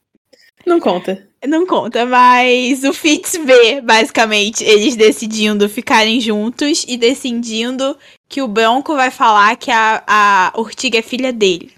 Não 0.66 0.78
conta. 0.78 1.26
Não 1.46 1.66
conta, 1.66 2.04
mas 2.04 2.82
o 2.82 2.92
Fitz 2.92 3.38
vê, 3.44 3.80
basicamente, 3.80 4.64
eles 4.64 4.96
decidindo 4.96 5.68
ficarem 5.68 6.20
juntos 6.20 6.84
e 6.86 6.96
decidindo 6.96 7.96
que 8.28 8.42
o 8.42 8.48
Bronco 8.48 8.94
vai 8.94 9.10
falar 9.10 9.56
que 9.56 9.70
a, 9.70 10.04
a 10.06 10.52
Urtiga 10.56 10.98
é 10.98 11.02
filha 11.02 11.32
dele. 11.32 11.74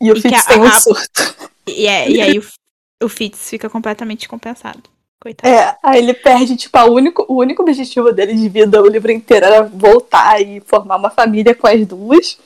E 0.00 0.10
o 0.10 0.16
e 0.16 0.20
Fitz 0.20 0.44
tem 0.46 0.56
a, 0.56 0.60
um 0.60 0.72
surto. 0.72 1.50
E, 1.66 1.86
é, 1.86 2.10
e 2.10 2.20
aí 2.20 2.38
o, 2.38 3.04
o 3.04 3.08
Fitz 3.08 3.48
fica 3.48 3.70
completamente 3.70 4.28
compensado. 4.28 4.82
Coitado. 5.22 5.52
É, 5.52 5.76
aí 5.82 5.98
ele 5.98 6.14
perde, 6.14 6.56
tipo, 6.56 6.76
a 6.78 6.86
único, 6.86 7.26
o 7.28 7.40
único 7.40 7.62
objetivo 7.62 8.10
dele 8.10 8.34
de 8.34 8.48
vida 8.48 8.82
o 8.82 8.88
livro 8.88 9.12
inteiro 9.12 9.44
era 9.44 9.62
voltar 9.62 10.40
e 10.40 10.60
formar 10.60 10.96
uma 10.96 11.10
família 11.10 11.54
com 11.54 11.66
as 11.66 11.86
duas. 11.86 12.38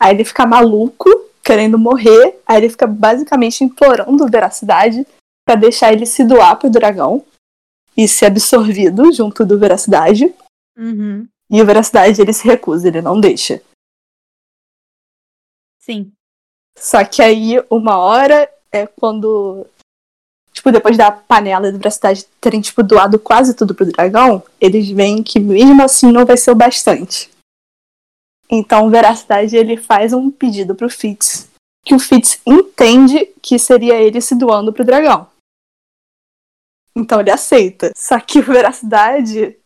Aí 0.00 0.14
ele 0.14 0.24
fica 0.24 0.46
maluco 0.46 1.08
querendo 1.44 1.78
morrer. 1.78 2.40
Aí 2.46 2.56
ele 2.56 2.70
fica 2.70 2.86
basicamente 2.86 3.62
implorando 3.62 4.26
Veracidade 4.26 5.06
para 5.46 5.56
deixar 5.56 5.92
ele 5.92 6.06
se 6.06 6.24
doar 6.24 6.56
pro 6.56 6.70
dragão 6.70 7.24
e 7.94 8.08
ser 8.08 8.26
absorvido 8.26 9.12
junto 9.12 9.44
do 9.44 9.58
Veracidade. 9.58 10.34
Uhum. 10.78 11.28
E 11.50 11.60
o 11.60 11.66
Veracidade 11.66 12.20
ele 12.20 12.32
se 12.32 12.46
recusa, 12.46 12.88
ele 12.88 13.02
não 13.02 13.20
deixa. 13.20 13.60
Sim. 15.80 16.12
Só 16.78 17.04
que 17.04 17.20
aí, 17.20 17.56
uma 17.68 17.96
hora, 17.96 18.48
é 18.70 18.86
quando. 18.86 19.66
Tipo, 20.52 20.70
depois 20.70 20.96
da 20.96 21.10
panela 21.10 21.72
da 21.72 21.78
Veracidade 21.78 22.24
terem, 22.40 22.60
tipo, 22.60 22.82
doado 22.82 23.18
quase 23.18 23.54
tudo 23.54 23.74
pro 23.74 23.90
dragão, 23.90 24.42
eles 24.60 24.88
veem 24.90 25.22
que 25.22 25.40
mesmo 25.40 25.82
assim 25.82 26.12
não 26.12 26.24
vai 26.24 26.36
ser 26.36 26.50
o 26.50 26.54
bastante. 26.54 27.30
Então, 28.50 28.90
Veracidade 28.90 29.56
ele 29.56 29.76
faz 29.76 30.12
um 30.12 30.30
pedido 30.30 30.74
pro 30.74 30.88
Fitz, 30.88 31.50
que 31.84 31.94
o 31.94 31.98
Fitz 31.98 32.40
entende 32.46 33.26
que 33.42 33.58
seria 33.58 34.00
ele 34.00 34.20
se 34.20 34.34
doando 34.34 34.72
pro 34.72 34.84
dragão. 34.84 35.28
Então 36.96 37.20
ele 37.20 37.30
aceita. 37.30 37.92
Só 37.96 38.18
que 38.18 38.40
o 38.40 38.42
Veracidade, 38.42 39.56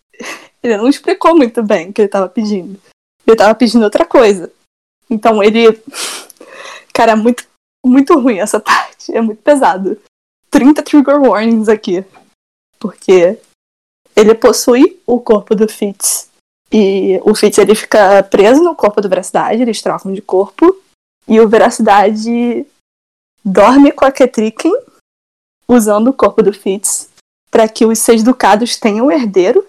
ele 0.62 0.76
não 0.76 0.88
explicou 0.88 1.36
muito 1.36 1.62
bem 1.62 1.90
o 1.90 1.92
que 1.92 2.02
ele 2.02 2.08
tava 2.08 2.28
pedindo. 2.28 2.80
Ele 3.26 3.36
tava 3.36 3.54
pedindo 3.54 3.84
outra 3.84 4.04
coisa. 4.04 4.52
Então 5.08 5.42
ele. 5.42 5.80
Cara, 6.92 7.12
é 7.12 7.16
muito, 7.16 7.46
muito 7.84 8.18
ruim 8.18 8.38
essa 8.38 8.60
parte. 8.60 9.14
É 9.14 9.20
muito 9.20 9.42
pesado. 9.42 10.00
30 10.50 10.82
trigger 10.82 11.20
warnings 11.20 11.68
aqui. 11.68 12.04
Porque 12.78 13.38
ele 14.14 14.34
possui 14.34 15.00
o 15.06 15.18
corpo 15.20 15.54
do 15.54 15.68
Fitz 15.68 16.30
e 16.72 17.20
o 17.22 17.34
Fitz 17.34 17.58
ele 17.58 17.74
fica 17.74 18.22
preso 18.22 18.62
no 18.62 18.74
corpo 18.74 19.02
do 19.02 19.08
Veracidade, 19.08 19.60
eles 19.60 19.82
trocam 19.82 20.10
de 20.12 20.22
corpo. 20.22 20.74
E 21.28 21.38
o 21.38 21.48
Veracidade 21.48 22.66
dorme 23.44 23.92
com 23.92 24.06
a 24.06 24.10
Ketriken, 24.10 24.72
usando 25.68 26.08
o 26.08 26.14
corpo 26.14 26.42
do 26.42 26.52
Fitz, 26.52 27.10
para 27.50 27.68
que 27.68 27.84
os 27.84 27.98
seis 27.98 28.22
ducados 28.22 28.76
tenham 28.76 29.12
herdeiro 29.12 29.64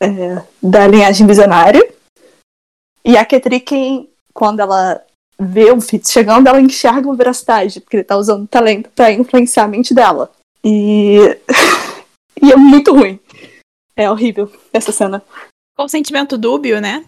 é, 0.00 0.42
da 0.62 0.86
linhagem 0.86 1.26
visionária. 1.26 1.82
E 3.04 3.16
a 3.16 3.24
Ketriken, 3.24 4.08
quando 4.32 4.60
ela 4.60 5.04
vê 5.38 5.70
o 5.72 5.80
Fitz 5.80 6.10
chegando, 6.10 6.46
ela 6.46 6.60
enxerga 6.60 7.08
o 7.08 7.14
Veracidade, 7.14 7.80
porque 7.80 7.96
ele 7.98 8.04
tá 8.04 8.16
usando 8.16 8.46
talento 8.46 8.90
para 8.90 9.12
influenciar 9.12 9.64
a 9.64 9.68
mente 9.68 9.92
dela. 9.92 10.30
E... 10.64 11.18
e 12.42 12.52
é 12.52 12.56
muito 12.56 12.94
ruim. 12.94 13.20
É 13.96 14.10
horrível 14.10 14.50
essa 14.72 14.90
cena. 14.90 15.22
Com 15.76 15.88
sentimento 15.88 16.38
dúbio, 16.38 16.80
né? 16.80 17.04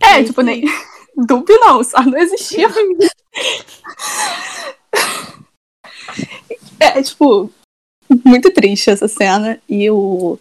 É, 0.00 0.22
tipo, 0.22 0.42
nem. 0.42 0.64
Dúbio 1.16 1.56
não, 1.60 1.84
só 1.84 2.02
não 2.02 2.18
existia 2.18 2.66
É, 6.80 7.00
tipo, 7.00 7.50
muito 8.24 8.52
triste 8.52 8.90
essa 8.90 9.06
cena. 9.08 9.60
E 9.68 9.88
o. 9.90 10.38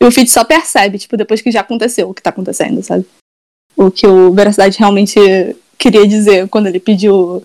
E 0.00 0.04
o 0.04 0.12
Fitz 0.12 0.32
só 0.32 0.44
percebe, 0.44 0.98
tipo, 0.98 1.16
depois 1.16 1.40
que 1.40 1.50
já 1.50 1.60
aconteceu 1.60 2.08
o 2.08 2.14
que 2.14 2.22
tá 2.22 2.30
acontecendo, 2.30 2.82
sabe? 2.82 3.06
O 3.76 3.90
que 3.90 4.06
o 4.06 4.32
Veracidade 4.32 4.78
realmente 4.78 5.18
queria 5.76 6.06
dizer 6.06 6.48
quando 6.48 6.66
ele 6.66 6.80
pediu 6.80 7.44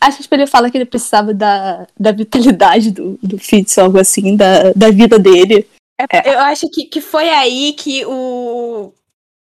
Acho 0.00 0.18
que 0.18 0.22
tipo, 0.24 0.34
ele 0.34 0.46
fala 0.46 0.70
que 0.70 0.76
ele 0.76 0.84
precisava 0.84 1.32
da, 1.32 1.86
da 1.98 2.12
vitalidade 2.12 2.90
do, 2.90 3.18
do 3.22 3.38
Fitz, 3.38 3.78
algo 3.78 3.98
assim, 3.98 4.36
da, 4.36 4.72
da 4.72 4.90
vida 4.90 5.18
dele. 5.18 5.68
É, 6.12 6.34
eu 6.34 6.38
acho 6.40 6.68
que, 6.70 6.84
que 6.84 7.00
foi 7.00 7.28
aí 7.30 7.72
que 7.72 8.04
o. 8.04 8.92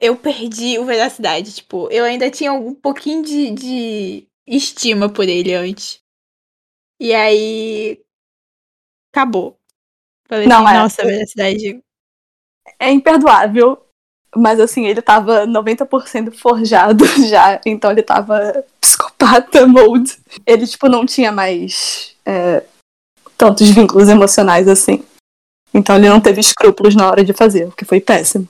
Eu 0.00 0.16
perdi 0.16 0.78
o 0.78 0.84
veracidade. 0.84 1.54
Tipo, 1.54 1.88
eu 1.90 2.04
ainda 2.04 2.30
tinha 2.30 2.52
um 2.52 2.74
pouquinho 2.74 3.22
de, 3.22 3.50
de 3.50 4.28
estima 4.46 5.08
por 5.08 5.28
ele 5.28 5.52
antes. 5.52 6.00
E 7.00 7.12
aí. 7.12 8.00
Acabou. 9.12 9.58
Falei 10.28 10.46
Não, 10.46 10.64
assim, 10.64 10.74
é. 10.74 10.78
nossa, 10.78 11.04
veracidade. 11.04 11.82
É 12.84 12.90
imperdoável, 12.90 13.78
mas 14.36 14.60
assim, 14.60 14.86
ele 14.86 15.00
tava 15.00 15.46
90% 15.46 16.32
forjado 16.32 17.04
já, 17.26 17.60
então 17.64 17.90
ele 17.90 18.02
tava 18.02 18.64
psicopata 18.80 19.66
mode. 19.66 20.18
Ele, 20.46 20.66
tipo, 20.66 20.88
não 20.88 21.06
tinha 21.06 21.32
mais 21.32 22.14
é, 22.26 22.62
tantos 23.38 23.70
vínculos 23.70 24.08
emocionais 24.08 24.68
assim. 24.68 25.04
Então 25.72 25.96
ele 25.96 26.08
não 26.08 26.20
teve 26.20 26.40
escrúpulos 26.40 26.94
na 26.94 27.08
hora 27.08 27.24
de 27.24 27.32
fazer, 27.32 27.66
o 27.66 27.72
que 27.72 27.84
foi 27.84 28.00
péssimo. 28.00 28.48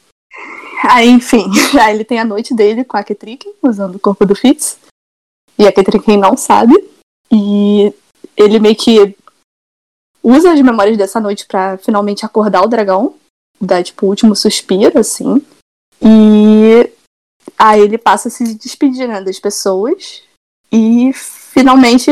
Aí, 0.83 1.09
enfim, 1.09 1.47
aí 1.81 1.95
ele 1.95 2.05
tem 2.05 2.19
a 2.19 2.25
noite 2.25 2.55
dele 2.55 2.85
com 2.85 2.97
a 2.97 3.03
Ketriken, 3.03 3.53
usando 3.63 3.97
o 3.97 4.01
corpo 4.01 4.27
do 4.27 4.35
Fitz. 4.35 4.79
E 5.59 5.67
a 5.67 5.73
Ketriken 5.73 6.19
não 6.19 6.37
sabe. 6.37 6.75
E 7.33 7.93
ele 8.37 8.59
meio 8.59 8.77
que 8.77 9.17
usa 10.23 10.53
as 10.53 10.61
memórias 10.61 10.97
dessa 10.97 11.21
noite 11.21 11.47
pra 11.47 11.79
finalmente 11.79 12.25
acordar 12.25 12.63
o 12.63 12.69
dragão. 12.69 13.15
Dar, 13.61 13.83
tipo, 13.83 14.07
o 14.07 14.09
último 14.09 14.35
suspiro, 14.35 14.99
assim. 14.99 15.45
E 16.03 16.91
aí 17.59 17.81
ele 17.81 17.99
passa 17.99 18.29
a 18.29 18.31
se 18.31 18.55
despedir, 18.55 19.09
né, 19.09 19.21
das 19.21 19.39
pessoas. 19.39 20.23
E 20.71 21.13
finalmente 21.13 22.11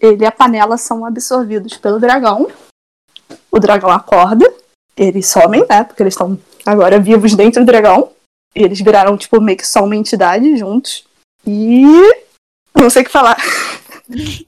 ele 0.00 0.24
e 0.24 0.26
a 0.26 0.32
panela 0.32 0.76
são 0.76 1.06
absorvidos 1.06 1.76
pelo 1.76 2.00
dragão. 2.00 2.50
O 3.50 3.58
dragão 3.58 3.90
acorda. 3.90 4.52
Eles 4.96 5.28
somem, 5.28 5.64
né? 5.68 5.84
Porque 5.84 6.02
eles 6.02 6.14
estão 6.14 6.38
agora 6.66 6.98
vivos 6.98 7.34
dentro 7.34 7.62
do 7.62 7.66
dragão. 7.66 8.12
E 8.54 8.62
eles 8.62 8.80
viraram, 8.80 9.16
tipo, 9.16 9.40
meio 9.40 9.56
que 9.56 9.66
só 9.66 9.84
uma 9.84 9.96
entidade 9.96 10.56
juntos. 10.56 11.04
E. 11.46 11.84
Não 12.74 12.90
sei 12.90 13.02
o 13.02 13.04
que 13.04 13.10
falar. 13.10 13.36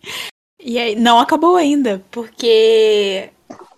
E 0.67 0.79
aí, 0.79 0.97
não 0.97 1.21
acabou 1.21 1.57
ainda, 1.57 2.03
porque 2.11 3.29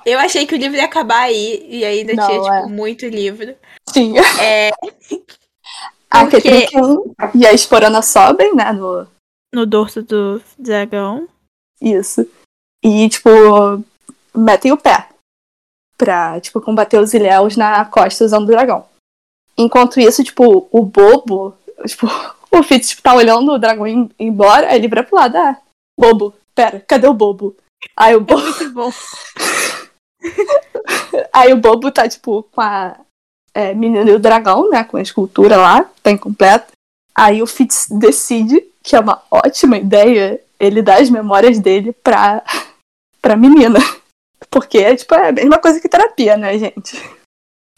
eu 0.07 0.19
achei 0.19 0.47
que 0.47 0.55
o 0.55 0.59
livro 0.59 0.77
ia 0.77 0.85
acabar 0.85 1.23
aí, 1.25 1.67
e 1.69 1.85
ainda 1.85 2.15
Não, 2.15 2.27
tinha, 2.27 2.41
tipo, 2.41 2.55
é. 2.55 2.67
muito 2.67 3.07
livro. 3.07 3.55
Sim. 3.91 4.15
É, 4.41 4.71
A 6.09 6.21
Porque- 6.25 6.41
Ketriken 6.41 7.03
e 7.35 7.45
a 7.47 7.53
Esporana 7.53 8.01
sobem, 8.01 8.55
né? 8.55 8.73
No, 8.73 9.07
no 9.53 9.67
dorso 9.67 10.03
do 10.03 10.41
dragão. 10.59 11.29
Isso. 11.83 12.27
E, 12.83 13.09
tipo, 13.09 13.29
metem 14.35 14.73
o 14.73 14.77
pé 14.77 15.09
pra, 15.99 16.41
tipo, 16.41 16.61
combater 16.61 16.99
os 16.99 17.13
ilhéus 17.13 17.57
na 17.57 17.85
costa 17.85 18.25
usando 18.25 18.45
o 18.45 18.53
dragão. 18.53 18.87
Enquanto 19.59 19.99
isso, 19.99 20.23
tipo, 20.23 20.69
o 20.71 20.83
bobo, 20.85 21.55
tipo, 21.87 22.07
o 22.53 22.63
Fitz 22.63 22.91
tipo, 22.91 23.03
tá 23.03 23.13
olhando 23.15 23.53
o 23.53 23.59
dragão 23.59 23.87
ir 23.87 24.09
embora, 24.19 24.69
aí 24.69 24.77
ele 24.77 24.89
vira 24.89 25.03
pro 25.03 25.17
lado, 25.17 25.37
ah, 25.37 25.57
bobo, 25.99 26.33
pera, 26.55 26.81
cadê 26.87 27.09
o 27.09 27.13
bobo? 27.15 27.57
Aí 27.97 28.15
o 28.15 28.21
bobo, 28.21 28.41
Muito 28.43 28.71
bom. 28.73 28.91
aí 31.33 31.53
o 31.53 31.57
bobo 31.57 31.91
tá, 31.91 32.09
tipo, 32.09 32.43
com 32.45 32.61
a 32.61 32.99
é, 33.55 33.75
menina 33.75 34.11
e 34.11 34.15
o 34.15 34.19
dragão, 34.19 34.69
né, 34.71 34.85
com 34.85 34.97
a 34.97 35.03
escultura 35.03 35.57
lá, 35.57 35.91
tá 36.03 36.11
incompleta. 36.11 36.69
Aí 37.15 37.43
o 37.43 37.47
Fitz 37.47 37.89
decide 37.91 38.63
que 38.83 38.95
é 38.95 39.01
uma 39.01 39.23
ótima 39.31 39.79
ideia 39.79 40.41
ele 40.61 40.83
dar 40.83 41.01
as 41.01 41.11
memórias 41.11 41.59
dele 41.59 41.93
pra, 41.93 42.43
pra 43.21 43.37
menina. 43.37 43.79
Porque, 44.51 44.95
tipo, 44.97 45.15
é 45.15 45.31
a 45.31 45.33
mesma 45.33 45.59
coisa 45.59 45.81
que 45.81 45.89
terapia, 45.89 46.37
né, 46.37 46.59
gente? 46.59 46.97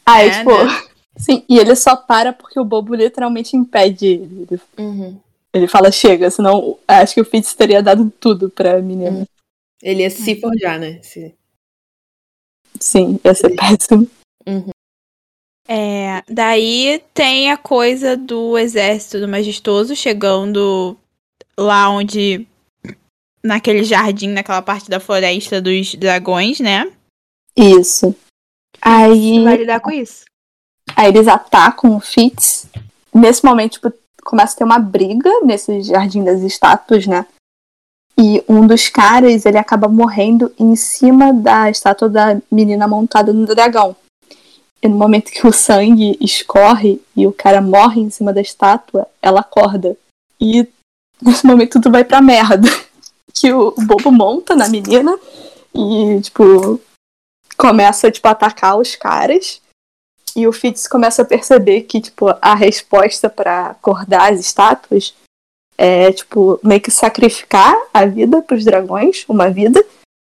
Aí, 0.04 0.28
É, 0.28 0.38
tipo, 0.38 0.50
né? 0.64 0.82
sim, 1.16 1.44
e 1.48 1.58
ele 1.58 1.74
só 1.76 1.94
para 1.96 2.32
porque 2.32 2.58
o 2.58 2.64
bobo 2.64 2.94
literalmente 2.94 3.56
impede 3.56 4.06
ele. 4.06 4.46
Ele, 4.50 4.60
Uhum. 4.78 5.18
ele 5.52 5.68
fala, 5.68 5.90
chega, 5.90 6.30
senão 6.30 6.78
acho 6.86 7.14
que 7.14 7.20
o 7.20 7.24
Fitz 7.24 7.54
teria 7.54 7.82
dado 7.82 8.12
tudo 8.20 8.50
pra 8.50 8.80
menina. 8.82 9.26
Ele 9.82 10.02
ia 10.02 10.10
se 10.10 10.40
forjar, 10.40 10.78
né? 10.78 11.00
Se... 11.02 11.34
Sim, 12.80 13.18
ia 13.24 13.34
ser 13.34 13.54
péssimo. 13.54 14.08
Uhum. 14.46 14.70
É, 15.66 16.22
daí 16.26 17.02
tem 17.12 17.50
a 17.50 17.56
coisa 17.58 18.16
do 18.16 18.56
exército 18.56 19.20
do 19.20 19.28
majestoso 19.28 19.94
chegando 19.94 20.96
lá 21.58 21.90
onde. 21.90 22.46
Naquele 23.40 23.84
jardim, 23.84 24.28
naquela 24.28 24.60
parte 24.60 24.90
da 24.90 24.98
floresta 24.98 25.60
dos 25.60 25.94
dragões, 25.94 26.58
né? 26.58 26.90
Isso. 27.56 28.14
Aí. 28.80 29.42
Vai 29.44 29.58
lidar 29.58 29.80
com 29.80 29.90
isso. 29.90 30.24
Aí 30.96 31.08
eles 31.08 31.28
atacam 31.28 31.96
o 31.96 32.00
Fitz. 32.00 32.66
Nesse 33.14 33.44
momento, 33.44 33.74
tipo, 33.74 33.92
começa 34.24 34.54
a 34.54 34.58
ter 34.58 34.64
uma 34.64 34.78
briga 34.78 35.30
nesse 35.44 35.82
jardim 35.82 36.24
das 36.24 36.40
estátuas, 36.42 37.06
né? 37.06 37.26
E 38.18 38.42
um 38.48 38.66
dos 38.66 38.88
caras, 38.88 39.46
ele 39.46 39.58
acaba 39.58 39.86
morrendo 39.86 40.52
em 40.58 40.74
cima 40.74 41.32
da 41.32 41.70
estátua 41.70 42.08
da 42.08 42.40
menina 42.50 42.88
montada 42.88 43.32
no 43.32 43.46
dragão. 43.46 43.94
E 44.82 44.88
no 44.88 44.96
momento 44.96 45.30
que 45.30 45.46
o 45.46 45.52
sangue 45.52 46.18
escorre 46.20 47.00
e 47.16 47.26
o 47.28 47.32
cara 47.32 47.60
morre 47.60 48.00
em 48.00 48.10
cima 48.10 48.32
da 48.32 48.40
estátua, 48.40 49.06
ela 49.22 49.40
acorda. 49.40 49.96
E 50.40 50.66
nesse 51.22 51.46
momento 51.46 51.72
tudo 51.72 51.92
vai 51.92 52.04
pra 52.04 52.20
merda. 52.20 52.68
Que 53.40 53.52
o 53.52 53.72
bobo 53.72 54.10
monta 54.10 54.56
na 54.56 54.68
menina 54.68 55.16
e, 55.72 56.20
tipo, 56.22 56.80
começa, 57.56 58.10
tipo, 58.10 58.26
a 58.26 58.32
atacar 58.32 58.76
os 58.76 58.96
caras. 58.96 59.60
E 60.34 60.44
o 60.44 60.52
Fitz 60.52 60.88
começa 60.88 61.22
a 61.22 61.24
perceber 61.24 61.82
que, 61.82 62.00
tipo, 62.00 62.26
a 62.42 62.54
resposta 62.56 63.30
pra 63.30 63.66
acordar 63.66 64.32
as 64.32 64.40
estátuas 64.40 65.14
é, 65.78 66.10
tipo, 66.12 66.58
meio 66.62 66.80
que 66.80 66.90
sacrificar 66.90 67.72
a 67.94 68.04
vida 68.04 68.42
pros 68.42 68.64
dragões, 68.64 69.24
uma 69.28 69.48
vida, 69.48 69.82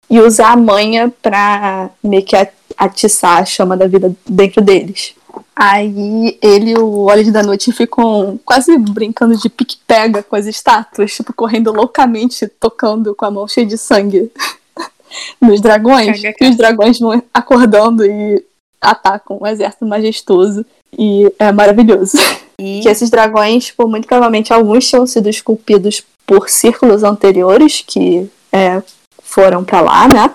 e 0.09 0.19
usar 0.19 0.53
a 0.53 0.57
manha 0.57 1.14
pra 1.22 1.91
meio 2.03 2.25
que 2.25 2.35
atiçar 2.75 3.41
a 3.41 3.45
chama 3.45 3.77
da 3.77 3.88
vida 3.88 4.14
dentro 4.27 4.61
deles. 4.61 5.14
Aí 5.56 6.38
ele 6.41 6.72
e 6.72 6.77
o 6.77 7.06
Olhos 7.06 7.32
da 7.32 7.43
Noite 7.43 7.72
ficam 7.72 8.40
quase 8.43 8.77
brincando 8.77 9.38
de 9.38 9.49
pique-pega 9.49 10.24
com 10.24 10.35
as 10.35 10.48
estátuas, 10.48 11.14
tipo, 11.14 11.33
correndo 11.33 11.72
loucamente, 11.72 12.48
tocando 12.48 13.14
com 13.14 13.25
a 13.25 13.32
mão 13.32 13.48
cheia 13.48 13.65
de 13.65 13.77
sangue 13.77 14.32
nos 15.40 15.61
dragões. 15.61 16.22
E 16.24 16.49
os 16.49 16.57
dragões 16.57 16.99
vão 16.99 17.22
acordando 17.33 18.06
e 18.06 18.43
atacam 18.82 19.40
um 19.41 19.48
exército 19.48 19.85
majestoso. 19.85 20.65
E 20.98 21.32
é 21.38 21.51
maravilhoso. 21.51 22.17
E 22.59 22.80
Que 22.82 22.88
esses 22.88 23.09
dragões, 23.09 23.65
tipo, 23.65 23.88
muito 23.88 24.07
provavelmente 24.07 24.53
alguns 24.53 24.88
tinham 24.88 25.06
sido 25.06 25.30
esculpidos 25.30 26.01
por 26.25 26.49
círculos 26.49 27.03
anteriores 27.03 27.83
que 27.85 28.30
é, 28.51 28.82
foram 29.22 29.64
pra 29.64 29.82
lá, 29.82 30.07
né? 30.07 30.33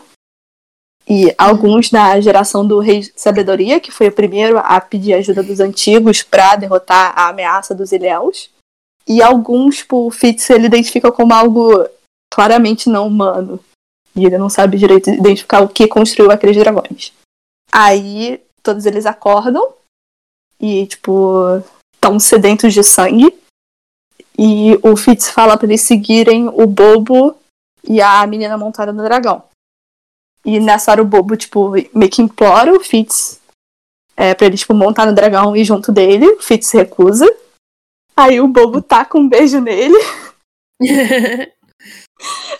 E 1.08 1.34
alguns 1.36 1.90
da 1.90 2.20
geração 2.20 2.64
do 2.64 2.78
Rei 2.78 3.10
Sabedoria, 3.16 3.80
que 3.80 3.90
foi 3.90 4.08
o 4.08 4.12
primeiro 4.12 4.58
a 4.58 4.80
pedir 4.80 5.14
ajuda 5.14 5.42
dos 5.42 5.58
antigos 5.58 6.22
pra 6.22 6.54
derrotar 6.54 7.12
a 7.18 7.28
ameaça 7.28 7.74
dos 7.74 7.90
Ilhéus. 7.90 8.50
E 9.08 9.20
alguns, 9.20 9.78
tipo, 9.78 10.06
o 10.06 10.10
Fitz 10.10 10.48
ele 10.50 10.66
identifica 10.66 11.10
como 11.10 11.34
algo 11.34 11.84
claramente 12.32 12.88
não 12.88 13.08
humano. 13.08 13.58
E 14.14 14.24
ele 14.24 14.38
não 14.38 14.48
sabe 14.48 14.78
direito 14.78 15.10
identificar 15.10 15.62
o 15.62 15.68
que 15.68 15.88
construiu 15.88 16.30
aqueles 16.30 16.56
dragões. 16.56 17.12
Aí 17.72 18.40
todos 18.62 18.86
eles 18.86 19.06
acordam 19.06 19.79
e, 20.60 20.86
tipo, 20.86 21.62
estão 21.94 22.18
sedentos 22.20 22.74
de 22.74 22.82
sangue. 22.82 23.34
E 24.38 24.78
o 24.82 24.96
Fitz 24.96 25.30
fala 25.30 25.56
pra 25.56 25.66
eles 25.66 25.82
seguirem 25.82 26.48
o 26.48 26.66
bobo 26.66 27.36
e 27.84 28.00
a 28.00 28.26
menina 28.26 28.56
montada 28.56 28.92
no 28.92 29.02
dragão. 29.02 29.42
E 30.44 30.58
nessa 30.58 30.90
hora 30.90 31.02
o 31.02 31.06
bobo, 31.06 31.36
tipo, 31.36 31.70
meio 31.94 32.10
que 32.10 32.22
implora 32.22 32.72
o 32.72 32.80
Fitz 32.80 33.40
é, 34.16 34.34
pra 34.34 34.46
ele, 34.46 34.56
tipo, 34.56 34.74
montar 34.74 35.06
no 35.06 35.14
dragão 35.14 35.54
e 35.56 35.60
ir 35.60 35.64
junto 35.64 35.92
dele. 35.92 36.26
O 36.26 36.42
Fitz 36.42 36.70
recusa. 36.72 37.26
Aí 38.16 38.40
o 38.40 38.48
bobo 38.48 38.82
taca 38.82 39.16
um 39.16 39.26
beijo 39.26 39.60
nele, 39.60 39.96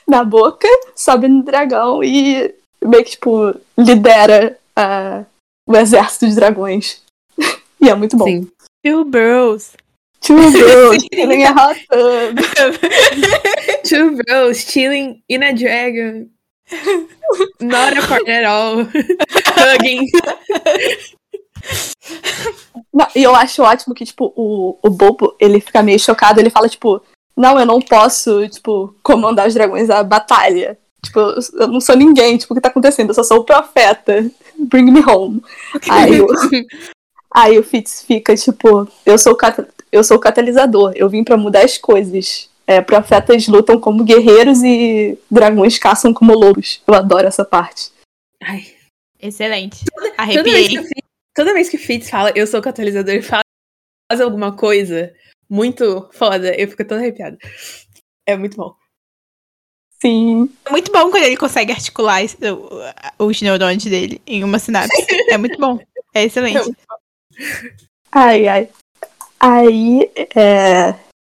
na 0.09 0.25
boca, 0.25 0.67
sobe 0.97 1.29
no 1.29 1.43
dragão 1.43 2.03
e 2.03 2.55
meio 2.83 3.05
que, 3.05 3.11
tipo, 3.11 3.55
lidera 3.77 4.59
ah, 4.75 5.25
o 5.69 5.77
exército 5.77 6.27
de 6.27 6.35
dragões. 6.35 7.03
E 7.81 7.89
é 7.89 7.95
muito 7.95 8.17
bom. 8.17 8.27
Sim. 8.27 8.51
Two 8.85 9.05
bros. 9.05 9.73
Two 10.21 10.51
girls 10.51 11.07
killing 11.11 11.45
a 11.45 11.53
hot 11.53 11.87
tub. 11.91 12.39
Two 13.85 14.17
bros 14.17 14.71
chilling 14.71 15.23
in 15.29 15.43
a 15.43 15.53
dragon. 15.53 16.29
Not 17.61 17.97
apart 17.97 18.29
at 18.29 18.45
all. 18.45 18.85
Hugging. 19.57 20.07
Não, 22.93 23.07
e 23.15 23.23
eu 23.23 23.35
acho 23.35 23.63
ótimo 23.63 23.95
que, 23.95 24.05
tipo, 24.05 24.33
o, 24.37 24.79
o 24.83 24.91
bobo, 24.91 25.35
ele 25.41 25.61
fica 25.61 25.83
meio 25.83 25.99
chocado, 25.99 26.41
ele 26.41 26.51
fala, 26.51 26.69
tipo, 26.69 27.03
não, 27.37 27.59
eu 27.59 27.65
não 27.65 27.81
posso, 27.81 28.47
tipo, 28.49 28.95
comandar 29.03 29.49
os 29.49 29.55
dragões 29.55 29.89
à 29.89 30.03
batalha. 30.03 30.79
Tipo, 31.03 31.19
eu 31.55 31.69
não 31.69 31.81
sou 31.81 31.97
ninguém, 31.97 32.37
tipo, 32.37 32.53
o 32.53 32.57
que 32.57 32.61
tá 32.61 32.69
acontecendo? 32.69 33.11
Eu 33.11 33.15
só 33.15 33.23
sou 33.23 33.39
o 33.39 33.45
profeta. 33.45 34.31
Bring 34.59 34.91
me 34.91 35.03
home. 35.05 35.43
Aí 35.89 36.21
o, 36.21 36.27
aí 37.33 37.59
o 37.59 37.63
Fitz 37.63 38.03
fica, 38.03 38.35
tipo, 38.37 38.89
eu 39.07 39.19
sou, 39.19 39.35
o 39.35 39.39
eu 39.93 40.05
sou 40.05 40.17
o 40.17 40.21
catalisador, 40.21 40.93
eu 40.95 41.09
vim 41.09 41.25
para 41.25 41.37
mudar 41.37 41.65
as 41.65 41.79
coisas. 41.79 42.49
É, 42.67 42.81
profetas 42.81 43.49
lutam 43.49 43.81
como 43.81 44.05
guerreiros 44.05 44.63
e 44.63 45.19
dragões 45.29 45.77
caçam 45.77 46.15
como 46.15 46.35
lobos. 46.35 46.81
Eu 46.87 46.95
adoro 46.95 47.27
essa 47.27 47.45
parte. 47.45 47.91
Ai. 48.41 48.65
Excelente. 49.19 49.85
Arrepiei. 50.17 50.45
Toda 50.45 50.53
vez, 50.53 50.69
que, 50.69 51.03
toda 51.35 51.55
vez 51.55 51.69
que 51.69 51.77
o 51.77 51.81
Fitz 51.81 52.09
fala, 52.09 52.33
eu 52.35 52.47
sou 52.47 52.61
o 52.61 52.63
catalisador 52.63 53.15
e 53.15 53.23
fala 53.23 53.43
faz 54.11 54.21
alguma 54.21 54.57
coisa 54.57 55.15
muito 55.49 56.09
foda, 56.13 56.53
eu 56.61 56.67
fico 56.69 56.85
toda 56.85 57.01
arrepiada. 57.01 57.39
É 58.27 58.37
muito 58.37 58.57
bom. 58.57 58.75
Sim. 60.01 60.51
É 60.65 60.71
muito 60.71 60.91
bom 60.91 61.11
quando 61.11 61.25
ele 61.25 61.37
consegue 61.37 61.73
articular 61.73 62.21
os 63.19 63.43
neurônios 63.43 63.85
dele 63.85 64.21
em 64.27 64.43
uma 64.43 64.59
sinapse. 64.59 64.91
É 65.31 65.39
muito 65.39 65.61
bom. 65.61 65.79
É 66.13 66.25
excelente. 66.25 66.75
Ai, 68.13 68.49
ai. 68.49 68.69
Aí, 69.39 70.11
é, 70.37 70.95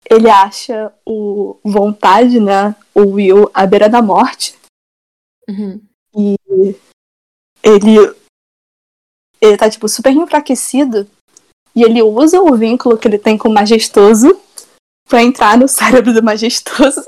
ele 0.09 0.29
acha 0.29 0.93
o 1.05 1.57
Vontade, 1.63 2.39
né? 2.39 2.75
O 2.93 3.13
Will 3.13 3.49
à 3.53 3.65
beira 3.65 3.87
da 3.87 4.01
morte. 4.01 4.55
Uhum. 5.47 5.81
E 6.15 6.35
ele. 7.61 8.15
Ele 9.41 9.57
tá, 9.57 9.69
tipo, 9.69 9.87
super 9.87 10.11
enfraquecido. 10.11 11.07
E 11.75 11.83
ele 11.83 12.01
usa 12.01 12.41
o 12.41 12.55
vínculo 12.55 12.97
que 12.97 13.07
ele 13.07 13.17
tem 13.17 13.37
com 13.37 13.49
o 13.49 13.53
Majestoso 13.53 14.39
para 15.07 15.23
entrar 15.23 15.57
no 15.57 15.67
cérebro 15.67 16.13
do 16.13 16.23
Majestoso. 16.23 17.03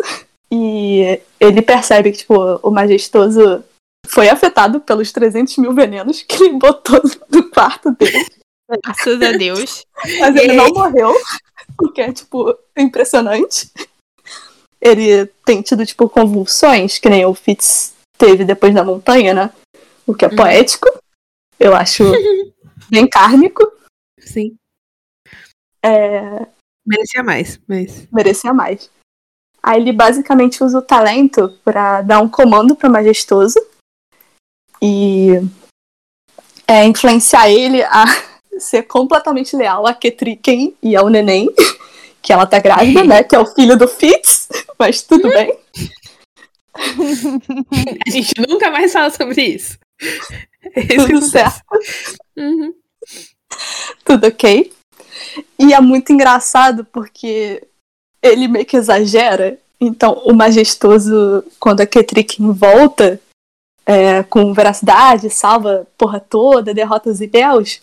E 0.51 1.21
ele 1.39 1.61
percebe 1.61 2.11
que, 2.11 2.19
tipo, 2.19 2.35
o 2.61 2.71
Majestoso 2.71 3.63
foi 4.07 4.29
afetado 4.29 4.79
pelos 4.79 5.11
300 5.11 5.57
mil 5.57 5.73
venenos 5.73 6.21
que 6.21 6.35
ele 6.35 6.53
botou 6.57 7.01
no 7.29 7.49
quarto 7.49 7.91
dele. 7.91 8.25
Graças 8.69 9.21
a 9.21 9.31
Deus. 9.31 9.85
Mas 10.19 10.35
ele 10.35 10.53
não 10.53 10.69
morreu, 10.69 11.13
o 11.81 11.91
que 11.91 12.01
é, 12.01 12.11
tipo, 12.11 12.57
impressionante. 12.77 13.71
Ele 14.81 15.25
tem 15.45 15.61
tido, 15.61 15.85
tipo, 15.85 16.09
convulsões, 16.09 16.97
que 16.97 17.09
nem 17.09 17.25
o 17.25 17.33
Fitz 17.33 17.93
teve 18.17 18.43
depois 18.43 18.73
da 18.73 18.83
montanha, 18.83 19.33
né? 19.33 19.53
O 20.05 20.13
que 20.13 20.25
é 20.25 20.27
uhum. 20.27 20.35
poético. 20.35 20.87
Eu 21.59 21.75
acho 21.75 22.03
bem 22.89 23.07
kármico. 23.07 23.63
Sim. 24.19 24.55
É... 25.83 26.47
Merecia 26.85 27.23
mais, 27.23 27.59
mas. 27.67 28.07
Merecia 28.11 28.53
mais. 28.53 28.89
Aí 29.61 29.81
ele 29.81 29.91
basicamente 29.91 30.63
usa 30.63 30.77
o 30.77 30.83
talento 30.83 31.57
para 31.63 32.03
dar 32.03 32.21
um 32.21 32.29
comando 32.29 32.75
para 32.75 32.87
Majestoso 32.87 33.59
e 34.79 35.29
é, 36.67 36.85
influenciar 36.85 37.49
ele 37.49 37.81
a 37.83 38.05
ser 38.59 38.83
completamente 38.83 39.55
leal 39.55 39.85
a 39.85 39.93
Ketriken 39.93 40.75
e 40.81 40.95
ao 40.95 41.09
neném, 41.09 41.49
que 42.21 42.33
ela 42.33 42.45
tá 42.45 42.59
grávida, 42.59 43.03
né? 43.03 43.23
Que 43.23 43.35
é 43.35 43.39
o 43.39 43.45
filho 43.45 43.77
do 43.77 43.87
Fitz, 43.87 44.47
mas 44.79 45.01
tudo 45.01 45.29
bem. 45.29 45.57
A 48.05 48.09
gente 48.09 48.33
nunca 48.49 48.69
mais 48.69 48.91
fala 48.91 49.09
sobre 49.09 49.41
isso. 49.41 49.77
Tudo 51.07 51.21
certo. 51.21 51.61
Uhum. 52.35 52.73
Tudo 54.03 54.27
ok. 54.27 54.73
E 55.57 55.73
é 55.73 55.79
muito 55.79 56.11
engraçado 56.11 56.83
porque 56.85 57.63
ele 58.21 58.47
meio 58.47 58.65
que 58.65 58.75
exagera. 58.75 59.57
Então, 59.79 60.21
o 60.25 60.33
majestoso, 60.33 61.43
quando 61.59 61.81
a 61.81 61.85
Ketrikin 61.85 62.51
volta 62.51 63.21
é, 63.85 64.23
com 64.23 64.53
veracidade, 64.53 65.29
salva 65.29 65.81
a 65.81 65.85
porra 65.97 66.19
toda, 66.19 66.73
derrota 66.73 67.09
os 67.09 67.21
Ibels, 67.21 67.81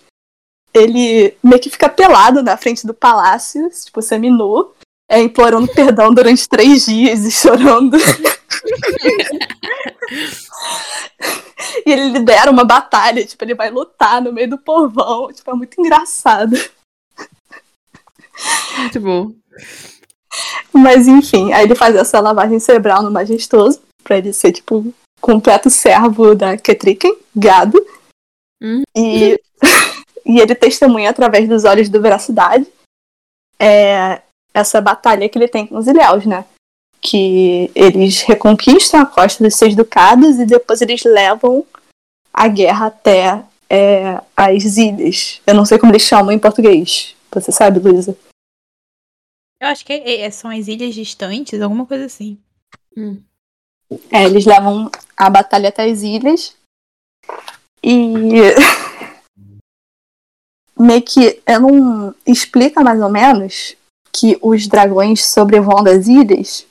ele 0.75 1.34
meio 1.42 1.60
que 1.60 1.70
fica 1.70 1.89
pelado 1.89 2.42
na 2.42 2.57
frente 2.57 2.86
do 2.86 2.94
palácio, 2.94 3.68
tipo, 3.84 4.01
seminu, 4.01 4.73
é, 5.09 5.20
implorando 5.20 5.68
perdão 5.75 6.12
durante 6.12 6.49
três 6.49 6.86
dias 6.86 7.25
e 7.25 7.31
chorando. 7.33 7.97
e 11.86 11.92
ele 11.92 12.10
lidera 12.10 12.51
uma 12.51 12.65
batalha, 12.65 13.25
tipo, 13.25 13.44
ele 13.44 13.55
vai 13.55 13.70
lutar 13.70 14.23
no 14.23 14.33
meio 14.33 14.51
do 14.51 14.59
povão, 14.59 15.33
tipo, 15.33 15.51
é 15.51 15.55
muito 15.55 15.81
engraçado. 15.81 16.57
Muito 18.78 19.01
bom. 19.01 19.33
Mas 20.73 21.07
enfim, 21.07 21.52
aí 21.52 21.65
ele 21.65 21.75
faz 21.75 21.94
essa 21.94 22.18
lavagem 22.18 22.59
cerebral 22.59 23.02
no 23.02 23.10
majestoso, 23.10 23.81
pra 24.02 24.17
ele 24.17 24.33
ser, 24.33 24.52
tipo, 24.52 24.92
completo 25.20 25.68
servo 25.68 26.34
da 26.34 26.57
Ketriken, 26.57 27.17
gado. 27.34 27.78
Hum. 28.60 28.83
E, 28.97 29.39
e 30.25 30.41
ele 30.41 30.55
testemunha 30.55 31.10
através 31.10 31.49
dos 31.49 31.65
olhos 31.65 31.89
do 31.89 32.01
Veracidade 32.01 32.67
é, 33.59 34.23
essa 34.52 34.81
batalha 34.81 35.28
que 35.28 35.39
ele 35.39 35.49
tem 35.49 35.67
com 35.67 35.76
os 35.76 35.86
Ilhéus, 35.86 36.26
né? 36.26 36.44
Que 37.01 37.70
eles 37.75 38.23
reconquistam 38.23 39.01
a 39.01 39.07
costa 39.07 39.42
dos 39.42 39.55
Seis 39.55 39.75
Ducados 39.75 40.39
e 40.39 40.47
depois 40.47 40.81
eles 40.81 41.05
levam 41.05 41.65
a 42.33 42.49
guerra 42.49 42.86
até 42.86 43.44
é, 43.70 44.20
as 44.36 44.76
ilhas. 44.76 45.41
Eu 45.47 45.55
não 45.55 45.65
sei 45.65 45.78
como 45.78 45.92
eles 45.92 46.02
chamam 46.02 46.33
em 46.33 46.39
português. 46.39 47.15
Você 47.31 47.52
sabe, 47.52 47.78
Luísa? 47.78 48.17
Eu 49.60 49.68
acho 49.68 49.84
que 49.84 49.92
é, 49.92 50.23
é, 50.23 50.31
são 50.31 50.51
as 50.51 50.67
ilhas 50.67 50.94
distantes, 50.94 51.60
alguma 51.60 51.86
coisa 51.86 52.07
assim. 52.07 52.36
Hum. 52.97 53.23
É, 54.10 54.25
eles 54.25 54.44
levam 54.44 54.91
a 55.17 55.31
batalha 55.31 55.68
até 55.68 55.84
as 55.84 56.02
ilhas. 56.02 56.57
E. 57.83 58.33
meio 60.83 61.02
que 61.02 61.41
eu 61.47 61.61
não 61.61 62.15
explica 62.27 62.83
mais 62.83 63.01
ou 63.01 63.11
menos 63.11 63.77
que 64.12 64.39
os 64.43 64.67
dragões 64.67 65.25
sobrevoando 65.25 65.89
as 65.89 66.07
ilhas 66.07 66.67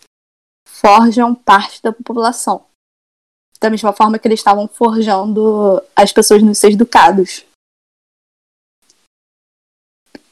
forjam 0.68 1.34
parte 1.34 1.82
da 1.82 1.92
população. 1.92 2.66
Da 3.60 3.70
mesma 3.70 3.94
forma 3.94 4.18
que 4.18 4.28
eles 4.28 4.40
estavam 4.40 4.68
forjando 4.68 5.82
as 5.96 6.12
pessoas 6.12 6.42
nos 6.42 6.58
seus 6.58 6.76
ducados. 6.76 7.46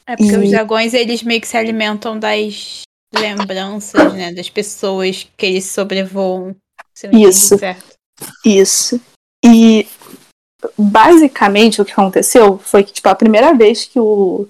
É 0.06 0.16
porque 0.16 0.32
e... 0.32 0.36
os 0.36 0.50
dragões, 0.50 0.92
eles 0.92 1.22
meio 1.22 1.40
que 1.40 1.46
se 1.46 1.56
alimentam 1.56 2.18
das 2.18 2.82
lembranças, 3.14 4.12
né? 4.12 4.32
Das 4.32 4.50
pessoas 4.50 5.28
que 5.36 5.46
eles 5.46 5.66
sobrevoam. 5.66 6.56
Isso. 7.12 7.54
Isso. 8.44 9.00
E 9.44 9.86
basicamente 10.76 11.80
o 11.80 11.84
que 11.84 11.92
aconteceu 11.92 12.58
foi 12.58 12.84
que, 12.84 12.92
tipo, 12.92 13.08
a 13.08 13.14
primeira 13.14 13.54
vez 13.54 13.84
que 13.84 13.98
o 13.98 14.48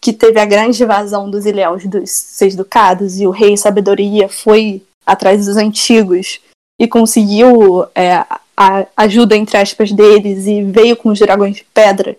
que 0.00 0.12
teve 0.12 0.38
a 0.38 0.44
grande 0.44 0.82
invasão 0.82 1.28
dos 1.28 1.44
ilhéus 1.44 1.84
dos 1.86 2.10
seis 2.10 2.54
ducados 2.54 3.18
e 3.18 3.26
o 3.26 3.30
rei 3.30 3.56
sabedoria 3.56 4.28
foi 4.28 4.82
atrás 5.04 5.46
dos 5.46 5.56
antigos 5.56 6.40
e 6.80 6.86
conseguiu 6.86 7.84
é, 7.94 8.24
a 8.56 8.86
ajuda 8.96 9.36
entre 9.36 9.56
aspas 9.56 9.90
deles 9.90 10.46
e 10.46 10.62
veio 10.62 10.96
com 10.96 11.08
os 11.08 11.18
dragões 11.18 11.56
de 11.56 11.64
pedra 11.64 12.16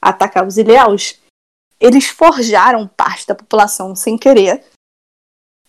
atacar 0.00 0.46
os 0.46 0.56
ilhéus 0.56 1.18
eles 1.80 2.06
forjaram 2.06 2.88
parte 2.88 3.26
da 3.26 3.34
população 3.34 3.94
sem 3.94 4.16
querer. 4.16 4.64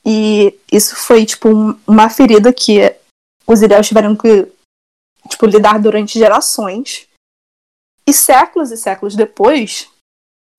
E 0.05 0.57
isso 0.71 0.95
foi, 0.95 1.25
tipo, 1.25 1.49
um, 1.49 1.77
uma 1.85 2.09
ferida 2.09 2.53
que 2.53 2.95
os 3.45 3.61
ilhéus 3.61 3.87
tiveram 3.87 4.15
que, 4.15 4.47
tipo, 5.27 5.45
lidar 5.45 5.79
durante 5.79 6.17
gerações. 6.17 7.07
E 8.05 8.13
séculos 8.13 8.71
e 8.71 8.77
séculos 8.77 9.15
depois, 9.15 9.89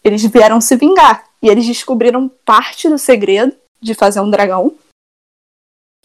eles 0.04 0.24
vieram 0.24 0.60
se 0.60 0.76
vingar. 0.76 1.28
E 1.42 1.48
eles 1.48 1.66
descobriram 1.66 2.28
parte 2.44 2.88
do 2.88 2.98
segredo 2.98 3.56
de 3.80 3.94
fazer 3.94 4.20
um 4.20 4.30
dragão. 4.30 4.76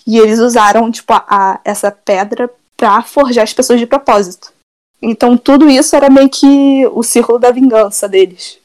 E 0.06 0.18
eles 0.18 0.40
usaram, 0.40 0.92
tipo, 0.92 1.14
a, 1.14 1.26
a 1.28 1.62
essa 1.64 1.92
pedra 1.92 2.54
para 2.76 3.02
forjar 3.02 3.44
as 3.44 3.54
pessoas 3.54 3.80
de 3.80 3.88
propósito. 3.88 4.52
Então 5.02 5.38
tudo 5.38 5.70
isso 5.70 5.96
era 5.96 6.10
meio 6.10 6.30
que 6.30 6.88
o 6.88 7.04
círculo 7.04 7.38
da 7.38 7.52
vingança 7.52 8.08
deles. 8.08 8.58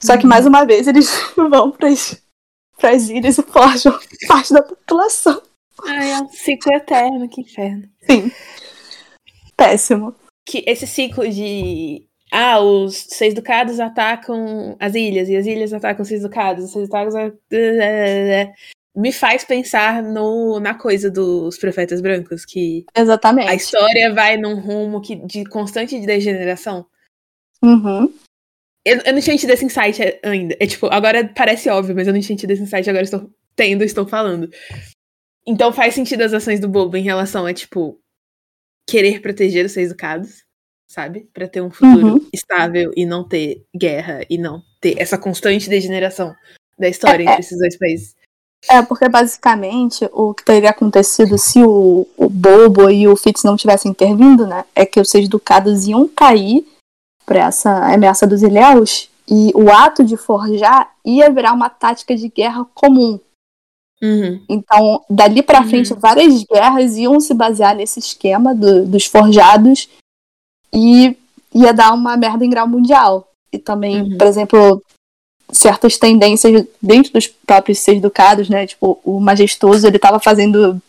Só 0.00 0.18
que, 0.18 0.26
mais 0.26 0.46
uma 0.46 0.64
vez, 0.64 0.88
eles 0.88 1.08
vão 1.36 1.70
para 1.70 1.88
as 1.88 3.08
ilhas 3.08 3.38
e 3.38 3.42
forjam 3.42 3.98
parte 4.26 4.52
da 4.52 4.62
população. 4.62 5.40
Ai, 5.84 6.12
é 6.12 6.20
um 6.20 6.28
ciclo 6.28 6.72
eterno, 6.74 7.28
que 7.28 7.42
inferno. 7.42 7.88
Sim. 8.10 8.32
Péssimo. 9.62 10.14
Que 10.46 10.64
esse 10.66 10.86
ciclo 10.86 11.28
de. 11.28 12.06
Ah, 12.30 12.60
os 12.60 12.96
seis 12.96 13.34
ducados 13.34 13.78
atacam 13.78 14.76
as 14.80 14.94
ilhas, 14.94 15.28
e 15.28 15.36
as 15.36 15.46
ilhas 15.46 15.72
atacam 15.72 16.02
os 16.02 16.08
seis 16.08 16.22
ducados, 16.22 16.64
os 16.64 16.72
seis 16.72 16.88
ducados. 16.88 17.14
Me 18.94 19.12
faz 19.12 19.44
pensar 19.44 20.02
no, 20.02 20.60
na 20.60 20.74
coisa 20.74 21.10
dos 21.10 21.56
profetas 21.58 22.00
brancos, 22.00 22.44
que. 22.44 22.84
Exatamente. 22.94 23.48
A 23.48 23.54
história 23.54 24.12
vai 24.12 24.36
num 24.36 24.60
rumo 24.60 25.00
que, 25.00 25.16
de 25.16 25.44
constante 25.44 25.98
degeneração. 26.00 26.86
Uhum. 27.62 28.12
Eu, 28.84 29.00
eu 29.04 29.12
não 29.12 29.20
tinha 29.20 29.36
tido 29.36 29.50
esse 29.50 29.64
insight 29.64 30.18
ainda. 30.22 30.56
É 30.58 30.66
tipo, 30.66 30.86
agora 30.86 31.30
parece 31.34 31.68
óbvio, 31.68 31.94
mas 31.94 32.06
eu 32.06 32.12
não 32.12 32.20
tinha 32.20 32.36
tido 32.36 32.50
esse 32.50 32.62
insight, 32.62 32.88
agora 32.90 33.04
estou 33.04 33.30
tendo 33.54 33.84
estão 33.84 34.06
falando. 34.06 34.50
Então 35.46 35.72
faz 35.72 35.94
sentido 35.94 36.22
as 36.22 36.32
ações 36.32 36.60
do 36.60 36.68
Bobo 36.68 36.96
em 36.96 37.02
relação 37.02 37.46
a, 37.46 37.54
tipo, 37.54 38.01
querer 38.88 39.20
proteger 39.20 39.64
os 39.66 39.72
seis 39.72 39.90
educados, 39.90 40.42
sabe? 40.88 41.28
Para 41.32 41.48
ter 41.48 41.60
um 41.60 41.70
futuro 41.70 42.14
Uhum. 42.14 42.28
estável 42.32 42.92
e 42.96 43.06
não 43.06 43.26
ter 43.26 43.64
guerra 43.76 44.20
e 44.28 44.36
não 44.38 44.62
ter 44.80 45.00
essa 45.00 45.16
constante 45.16 45.68
degeneração 45.68 46.34
da 46.78 46.88
história 46.88 47.22
É, 47.22 47.26
entre 47.26 47.40
esses 47.40 47.58
dois 47.58 47.78
países. 47.78 48.14
É, 48.70 48.80
porque 48.82 49.08
basicamente 49.08 50.08
o 50.12 50.32
que 50.34 50.44
teria 50.44 50.70
acontecido 50.70 51.36
se 51.36 51.62
o, 51.62 52.06
o 52.16 52.28
Bobo 52.28 52.88
e 52.90 53.08
o 53.08 53.16
Fitz 53.16 53.42
não 53.42 53.56
tivessem 53.56 53.90
intervindo, 53.90 54.46
né? 54.46 54.64
É 54.74 54.86
que 54.86 55.00
os 55.00 55.10
seis 55.10 55.28
ducados 55.28 55.86
iam 55.86 56.06
cair 56.08 56.64
pra 57.26 57.46
essa 57.46 57.92
ameaça 57.92 58.26
dos 58.26 58.42
Ilhéus 58.42 59.10
e 59.28 59.52
o 59.54 59.70
ato 59.70 60.04
de 60.04 60.16
forjar 60.16 60.92
ia 61.04 61.30
virar 61.30 61.52
uma 61.52 61.70
tática 61.70 62.14
de 62.14 62.28
guerra 62.28 62.64
comum. 62.74 63.18
Uhum. 64.02 64.44
Então, 64.48 65.04
dali 65.08 65.42
pra 65.42 65.60
Uhum. 65.60 65.68
frente, 65.68 65.94
várias 65.94 66.42
guerras 66.44 66.96
iam 66.96 67.20
se 67.20 67.32
basear 67.32 67.74
nesse 67.76 68.00
esquema 68.00 68.54
do- 68.54 68.84
dos 68.84 69.06
forjados 69.06 69.88
e 70.74 71.16
ia 71.54 71.72
dar 71.72 71.92
uma 71.92 72.16
merda 72.16 72.44
em 72.44 72.50
grau 72.50 72.66
mundial. 72.66 73.28
E 73.52 73.58
também, 73.58 74.02
Uhum. 74.02 74.18
por 74.18 74.26
exemplo, 74.26 74.82
certas 75.52 75.98
tendências 75.98 76.66
dentro 76.80 77.12
dos 77.12 77.28
próprios 77.28 77.78
seis 77.78 78.00
ducados, 78.00 78.48
né? 78.48 78.66
Tipo, 78.66 78.98
o 79.04 79.20
majestoso, 79.20 79.86
ele 79.86 79.98
tava 79.98 80.18
fazendo 80.18 80.80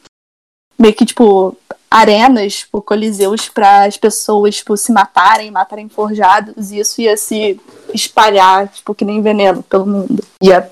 meio 0.80 0.94
que, 0.94 1.06
tipo, 1.06 1.56
arenas, 1.92 2.56
tipo, 2.60 2.82
coliseus 2.82 3.48
para 3.50 3.84
as 3.86 3.98
pessoas, 3.98 4.56
tipo, 4.56 4.76
se 4.76 4.92
matarem, 4.92 5.52
matarem 5.52 5.88
forjados, 5.88 6.72
e 6.72 6.80
isso 6.80 7.00
ia 7.02 7.16
se 7.16 7.60
espalhar, 7.94 8.68
tipo, 8.70 8.96
que 8.96 9.06
nem 9.06 9.22
veneno 9.22 9.62
pelo 9.62 9.86
mundo. 9.86 10.24
Ia, 10.42 10.72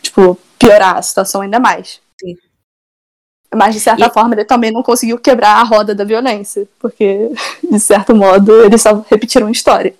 tipo, 0.00 0.38
piorar 0.60 0.96
a 0.98 1.02
situação 1.02 1.40
ainda 1.40 1.58
mais. 1.58 2.00
Sim. 2.20 2.36
Mas, 3.52 3.74
de 3.74 3.80
certa 3.80 4.06
E- 4.06 4.10
forma, 4.10 4.34
ele 4.34 4.44
também 4.44 4.70
não 4.70 4.82
conseguiu 4.82 5.18
quebrar 5.18 5.56
a 5.56 5.64
roda 5.64 5.92
da 5.94 6.04
violência, 6.04 6.68
porque, 6.78 7.30
de 7.68 7.80
certo 7.80 8.14
modo, 8.14 8.62
eles 8.64 8.80
só 8.82 9.04
repetiram 9.10 9.48
a 9.48 9.50
história. 9.50 9.94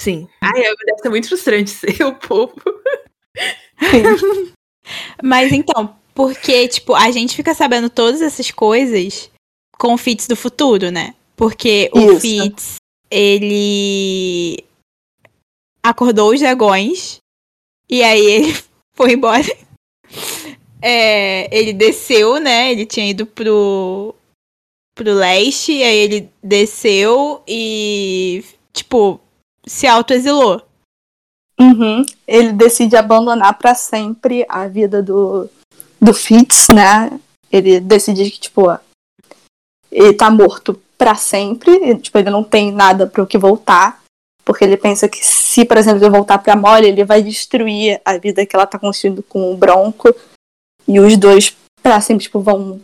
Sim. 0.00 0.26
Ai, 0.40 0.60
é, 0.64 0.74
deve 0.86 0.98
ser 1.02 1.08
muito 1.10 1.28
frustrante 1.28 1.68
ser 1.70 2.02
o 2.04 2.14
povo. 2.14 2.54
Mas 5.22 5.52
então, 5.52 5.94
porque, 6.14 6.68
tipo, 6.68 6.94
a 6.94 7.10
gente 7.10 7.34
fica 7.36 7.54
sabendo 7.54 7.90
todas 7.90 8.22
essas 8.22 8.50
coisas 8.50 9.30
com 9.78 9.92
o 9.92 9.98
Fitz 9.98 10.26
do 10.26 10.36
futuro, 10.36 10.90
né? 10.90 11.14
Porque 11.36 11.90
o 11.92 12.12
Isso. 12.12 12.20
Fitz, 12.20 12.76
ele 13.10 14.64
acordou 15.82 16.32
os 16.32 16.40
dragões 16.40 17.18
e 17.90 18.02
aí 18.02 18.24
ele 18.24 18.56
foi 18.96 19.12
embora. 19.12 19.44
É, 20.80 21.48
ele 21.56 21.72
desceu, 21.72 22.38
né? 22.38 22.70
Ele 22.70 22.86
tinha 22.86 23.08
ido 23.08 23.26
pro, 23.26 24.14
pro 24.94 25.14
leste, 25.14 25.72
e 25.72 25.82
aí 25.82 25.96
ele 25.96 26.30
desceu 26.42 27.42
e, 27.46 28.44
tipo, 28.72 29.20
se 29.66 29.86
autoexilou. 29.86 30.62
Uhum. 31.58 32.04
Ele 32.26 32.52
decide 32.52 32.96
abandonar 32.96 33.58
pra 33.58 33.74
sempre 33.74 34.44
a 34.48 34.68
vida 34.68 35.02
do, 35.02 35.48
do 36.00 36.12
Fitz, 36.12 36.68
né? 36.68 37.18
Ele 37.50 37.80
decide 37.80 38.30
que, 38.30 38.38
tipo, 38.38 38.66
ele 39.90 40.12
tá 40.12 40.30
morto 40.30 40.80
pra 40.98 41.14
sempre, 41.14 41.72
e, 41.72 41.98
tipo, 41.98 42.18
ele 42.18 42.30
não 42.30 42.44
tem 42.44 42.70
nada 42.72 43.06
pro 43.06 43.26
que 43.26 43.38
voltar, 43.38 44.02
porque 44.46 44.64
ele 44.64 44.76
pensa 44.76 45.08
que 45.08 45.18
se, 45.26 45.64
por 45.64 45.76
exemplo, 45.76 45.98
ele 45.98 46.08
voltar 46.08 46.38
pra 46.38 46.54
Molly, 46.54 46.86
ele 46.86 47.04
vai 47.04 47.20
destruir 47.20 48.00
a 48.04 48.16
vida 48.16 48.46
que 48.46 48.54
ela 48.54 48.66
tá 48.66 48.78
construindo 48.78 49.22
com 49.24 49.52
o 49.52 49.56
Bronco, 49.56 50.14
e 50.86 51.00
os 51.00 51.16
dois 51.16 51.54
pra 51.82 52.00
sempre, 52.00 52.22
tipo, 52.22 52.38
vão 52.40 52.80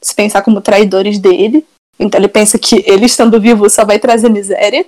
se 0.00 0.14
pensar 0.14 0.42
como 0.42 0.60
traidores 0.60 1.18
dele. 1.18 1.64
Então 1.98 2.20
ele 2.20 2.28
pensa 2.28 2.58
que 2.58 2.84
ele 2.84 3.06
estando 3.06 3.40
vivo 3.40 3.70
só 3.70 3.84
vai 3.84 3.98
trazer 3.98 4.28
miséria 4.28 4.84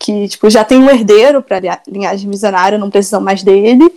que 0.00 0.28
tipo 0.28 0.48
já 0.48 0.64
tem 0.64 0.78
um 0.78 0.88
herdeiro 0.88 1.42
para 1.42 1.82
linhagem 1.86 2.30
visionária, 2.30 2.78
não 2.78 2.90
precisam 2.90 3.20
mais 3.20 3.42
dele. 3.42 3.94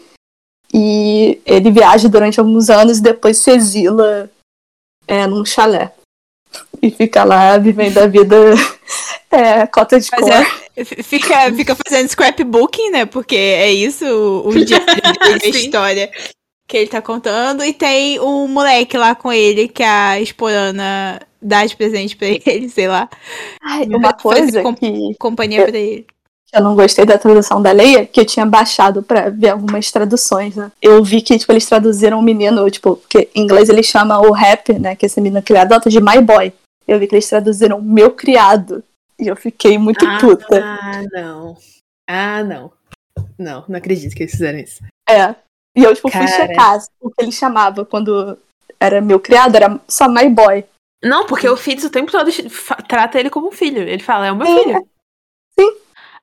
E 0.74 1.42
ele 1.46 1.72
viaja 1.72 2.10
durante 2.10 2.40
alguns 2.40 2.70
anos 2.70 2.98
e 2.98 3.02
depois 3.02 3.38
se 3.38 3.52
exila 3.52 4.30
é, 5.08 5.26
num 5.26 5.46
chalé. 5.46 5.94
E 6.82 6.92
fica 6.92 7.24
lá 7.24 7.58
vivendo 7.58 7.98
a 7.98 8.08
vida 8.08 8.36
é, 9.34 9.68
cota 9.68 10.00
de 10.00 10.08
Mas 10.12 10.22
cor. 10.22 10.32
é- 10.32 10.86
fica, 11.04 11.52
fica 11.54 11.76
fazendo 11.76 12.08
scrapbooking, 12.10 12.90
né? 12.92 13.06
Porque 13.06 13.36
é 13.36 13.72
isso 13.72 14.06
o, 14.06 14.50
o 14.50 14.54
dele, 14.54 14.76
a 14.76 15.48
história 15.48 16.12
que 16.68 16.78
ele 16.78 16.88
tá 16.88 17.02
contando. 17.02 17.64
E 17.64 17.74
tem 17.74 18.20
um 18.20 18.48
moleque 18.48 18.98
lá 18.98 19.16
com 19.16 19.32
ele 19.32 19.68
que 19.68 19.84
a 19.84 20.20
Esporana 20.20 21.20
dá 21.42 21.66
de 21.66 21.76
presente 21.76 22.16
pra 22.16 22.28
ele, 22.46 22.70
sei 22.70 22.88
lá. 22.88 23.10
Ai, 23.62 23.86
Vai 23.86 23.98
uma 23.98 24.10
fazer 24.18 24.22
coisa 24.22 24.64
com- 24.64 24.74
que 24.76 25.16
Companhia 25.20 25.66
pra 25.66 25.78
ele. 25.78 26.06
eu 26.54 26.62
não 26.64 26.76
gostei 26.76 27.06
da 27.06 27.18
tradução 27.18 27.62
da 27.62 27.72
Leia, 27.72 28.06
que 28.06 28.20
eu 28.20 28.26
tinha 28.26 28.46
baixado 28.46 29.04
pra 29.04 29.30
ver 29.30 29.50
algumas 29.50 29.92
traduções, 29.92 30.56
né? 30.56 30.72
Eu 30.82 31.04
vi 31.04 31.22
que, 31.22 31.38
tipo, 31.38 31.52
eles 31.52 31.66
traduziram 31.66 32.20
o 32.20 32.22
menino, 32.24 32.70
tipo, 32.72 32.96
porque 32.96 33.30
em 33.36 33.42
inglês 33.44 33.70
ele 33.70 33.84
chama 33.84 34.20
o 34.20 34.32
rap, 34.32 34.74
né, 34.80 34.96
que 34.96 35.06
é 35.06 35.08
esse 35.08 35.20
menino 35.20 35.42
criado, 35.44 35.74
de 35.90 36.00
My 36.00 36.22
Boy. 36.22 36.54
Eu 36.88 37.00
vi 37.00 37.08
que 37.08 37.16
eles 37.16 37.28
traduziram 37.30 37.82
meu 37.82 38.12
criado. 38.12 38.84
E 39.20 39.28
eu 39.28 39.36
fiquei 39.36 39.78
muito 39.78 40.06
puta. 40.20 40.64
Ah, 40.64 41.02
não. 41.12 41.58
Ah, 42.10 42.44
não. 42.44 42.72
Não, 43.38 43.64
não 43.68 43.78
acredito 43.78 44.16
que 44.16 44.24
eles 44.24 44.32
fizeram 44.34 44.60
isso. 44.60 44.84
É. 45.10 45.36
E 45.76 45.84
eu, 45.84 45.94
tipo, 45.96 46.10
fui 46.10 46.20
Cara. 46.22 46.28
checar 46.32 46.80
o 47.02 47.10
que 47.10 47.24
ele 47.24 47.32
chamava 47.32 47.86
quando 47.86 48.38
era 48.80 49.02
meu 49.02 49.20
criado, 49.20 49.56
era 49.56 49.80
só 49.88 50.08
My 50.08 50.30
Boy. 50.30 50.66
Não, 51.04 51.26
porque 51.26 51.48
o 51.50 51.58
Fitz 51.58 51.84
o 51.84 51.90
tempo 51.90 52.12
todo 52.12 52.30
trata 52.88 53.20
ele 53.20 53.30
como 53.30 53.48
um 53.48 53.52
filho. 53.52 53.82
Ele 53.82 54.02
fala, 54.02 54.28
é 54.28 54.32
o 54.32 54.36
meu 54.36 54.48
É. 54.48 54.64
filho. 54.64 54.88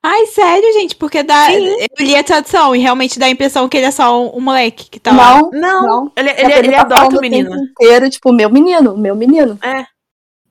Ai, 0.02 0.24
sério, 0.28 0.72
gente, 0.72 0.96
porque 0.96 1.22
dá. 1.22 1.46
Sim. 1.46 1.76
Eu 1.98 2.06
li 2.06 2.16
a 2.16 2.24
tradução 2.24 2.74
e 2.74 2.78
realmente 2.78 3.18
dá 3.18 3.26
a 3.26 3.30
impressão 3.30 3.68
que 3.68 3.76
ele 3.76 3.84
é 3.84 3.90
só 3.90 4.18
um, 4.24 4.38
um 4.38 4.40
moleque 4.40 4.88
que 4.88 4.98
tá 4.98 5.12
lá. 5.12 5.38
Não, 5.42 5.50
Não, 5.50 5.86
não. 5.86 6.12
ele, 6.16 6.30
É 6.30 6.40
ele, 6.40 6.48
pra 6.48 6.58
ele 6.58 6.70
tá 6.72 6.80
adota 6.80 7.18
o 7.18 7.20
menino. 7.20 7.50
tempo 7.50 7.62
inteiro, 7.64 8.08
tipo, 8.08 8.32
meu 8.32 8.48
menino, 8.48 8.96
meu 8.96 9.14
menino. 9.14 9.58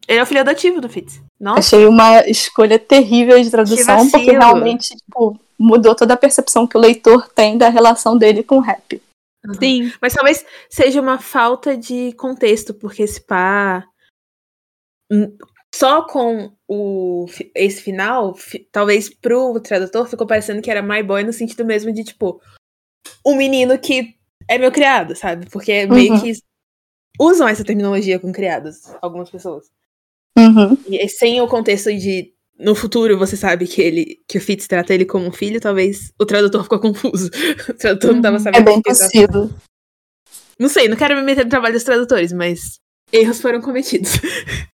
Ele 0.07 0.19
é 0.19 0.21
o 0.21 0.25
filho 0.27 0.41
adotivo 0.41 0.79
do 0.79 0.87
Fitz. 0.87 1.19
Nossa. 1.39 1.59
Achei 1.59 1.85
uma 1.85 2.27
escolha 2.27 2.77
terrível 2.77 3.41
de 3.41 3.49
tradução, 3.49 4.05
Que 4.05 4.11
porque 4.11 4.31
realmente, 4.31 4.95
tipo, 4.95 5.39
mudou 5.57 5.95
toda 5.95 6.13
a 6.13 6.17
percepção 6.17 6.67
que 6.67 6.77
o 6.77 6.81
leitor 6.81 7.29
tem 7.29 7.57
da 7.57 7.69
relação 7.69 8.17
dele 8.17 8.43
com 8.43 8.57
o 8.57 8.61
rap. 8.61 9.01
Sim. 9.57 9.91
Mas 10.01 10.13
talvez 10.13 10.45
seja 10.69 10.99
uma 10.99 11.17
falta 11.17 11.77
de 11.77 12.11
contexto, 12.13 12.73
porque 12.73 13.03
esse 13.03 13.21
pá. 13.21 13.87
hum, 15.11 15.37
Só 15.73 16.01
com 16.01 16.51
o, 16.67 17.25
esse 17.55 17.81
final, 17.81 18.33
fi- 18.35 18.67
talvez 18.71 19.07
pro 19.09 19.59
tradutor 19.61 20.07
ficou 20.09 20.25
parecendo 20.27 20.61
que 20.61 20.69
era 20.71 20.81
My 20.81 21.01
Boy 21.03 21.23
no 21.23 21.31
sentido 21.31 21.63
mesmo 21.63 21.93
de, 21.93 22.03
tipo, 22.03 22.41
um 23.25 23.35
menino 23.35 23.77
que 23.79 24.15
é 24.47 24.57
meu 24.57 24.71
criado, 24.71 25.15
sabe? 25.15 25.47
Porque 25.49 25.85
meio 25.85 26.13
Uhum. 26.15 26.21
que 26.21 26.33
usam 27.19 27.47
essa 27.47 27.63
terminologia 27.63 28.19
com 28.19 28.31
criados, 28.31 28.81
algumas 29.01 29.29
pessoas. 29.29 29.67
Uhum. 30.39 30.77
E 30.87 31.07
sem 31.09 31.41
o 31.41 31.47
contexto 31.47 31.93
de 31.93 32.33
no 32.57 32.75
futuro 32.75 33.17
você 33.17 33.37
sabe 33.37 33.65
que 33.67 33.81
ele 33.81 34.19
que 34.27 34.37
o 34.37 34.41
Fitz 34.41 34.67
trata 34.67 34.93
ele 34.93 35.05
como 35.05 35.25
um 35.27 35.31
filho, 35.31 35.61
talvez 35.61 36.11
o 36.19 36.25
tradutor 36.25 36.63
ficou 36.63 36.79
confuso. 36.79 37.29
O 37.69 37.73
tradutor 37.73 38.13
não 38.13 38.21
tava 38.21 38.37
É 38.37 38.39
sabendo 38.39 38.65
bem 38.65 38.73
ele 38.75 38.83
tava 38.83 38.97
possível. 38.99 39.49
não 40.59 40.69
sei, 40.69 40.87
não 40.87 40.97
quero 40.97 41.15
me 41.15 41.21
meter 41.21 41.45
no 41.45 41.49
trabalho 41.49 41.73
dos 41.73 41.83
tradutores, 41.83 42.33
mas 42.33 42.79
erros 43.11 43.41
foram 43.41 43.61
cometidos. 43.61 44.11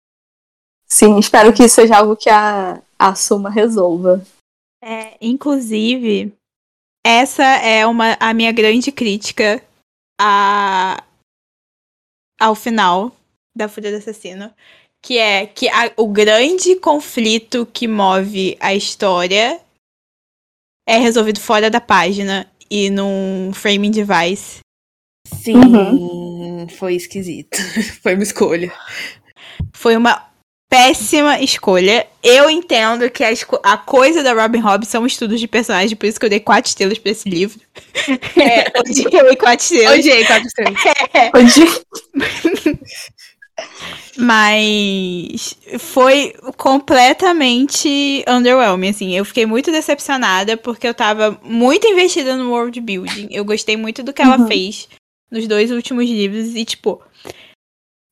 Sim, 0.87 1.17
espero 1.19 1.53
que 1.53 1.63
isso 1.63 1.75
seja 1.75 1.97
algo 1.97 2.15
que 2.15 2.29
a, 2.29 2.81
a 2.97 3.15
Suma 3.15 3.49
resolva. 3.49 4.23
É, 4.83 5.17
inclusive, 5.19 6.31
essa 7.05 7.43
é 7.43 7.85
uma, 7.85 8.15
a 8.19 8.33
minha 8.33 8.51
grande 8.51 8.91
crítica 8.91 9.61
a, 10.19 11.03
ao 12.39 12.55
final 12.55 13.15
da 13.55 13.67
Fúria 13.67 13.91
do 13.91 13.97
Assassino. 13.97 14.53
Que 15.05 15.19
é 15.19 15.45
que 15.45 15.69
a- 15.69 15.91
o 15.97 16.07
grande 16.07 16.75
conflito 16.77 17.67
que 17.71 17.87
move 17.87 18.57
a 18.59 18.73
história 18.73 19.59
é 20.87 20.97
resolvido 20.97 21.39
fora 21.39 21.69
da 21.69 21.79
página 21.79 22.49
e 22.71 22.89
num 22.89 23.51
framing 23.53 23.91
device. 23.91 24.61
Sim, 25.27 25.57
Uhum. 25.57 26.67
foi 26.69 26.95
esquisito. 26.95 27.55
foi 28.01 28.15
uma 28.15 28.23
escolha. 28.23 28.73
Foi 29.75 29.95
uma 29.95 30.27
péssima 30.67 31.39
escolha. 31.39 32.07
Eu 32.23 32.49
entendo 32.49 33.07
que 33.11 33.23
a, 33.23 33.29
a 33.61 33.77
coisa 33.77 34.23
da 34.23 34.33
Robin 34.33 34.59
Hobb 34.59 34.85
são 34.87 35.05
estudos 35.05 35.39
de 35.39 35.47
personagem, 35.47 35.95
por 35.95 36.07
isso 36.07 36.19
que 36.19 36.25
eu 36.25 36.29
dei 36.31 36.39
quatro 36.39 36.67
estrelas 36.69 36.97
pra 36.97 37.11
esse 37.11 37.29
livro. 37.29 37.59
É, 38.35 38.71
odiei 38.79 39.35
quatro 39.35 39.63
estrelas. 39.63 39.99
Odiei, 39.99 40.25
quatro 40.25 40.47
estrelas. 40.47 40.79
Pode- 41.31 41.85
Mas 44.17 45.57
foi 45.79 46.33
completamente 46.57 48.23
underwhelming, 48.27 48.89
assim. 48.89 49.15
Eu 49.15 49.25
fiquei 49.25 49.45
muito 49.45 49.71
decepcionada 49.71 50.55
porque 50.57 50.87
eu 50.87 50.93
tava 50.93 51.39
muito 51.43 51.87
investida 51.87 52.35
no 52.35 52.51
world 52.51 52.79
building. 52.79 53.27
Eu 53.31 53.43
gostei 53.45 53.75
muito 53.77 54.01
do 54.03 54.13
que 54.13 54.21
ela 54.21 54.39
Uhum. 54.39 54.47
fez 54.47 54.87
nos 55.31 55.47
dois 55.47 55.71
últimos 55.71 56.05
livros 56.09 56.55
e, 56.55 56.63
tipo, 56.63 57.01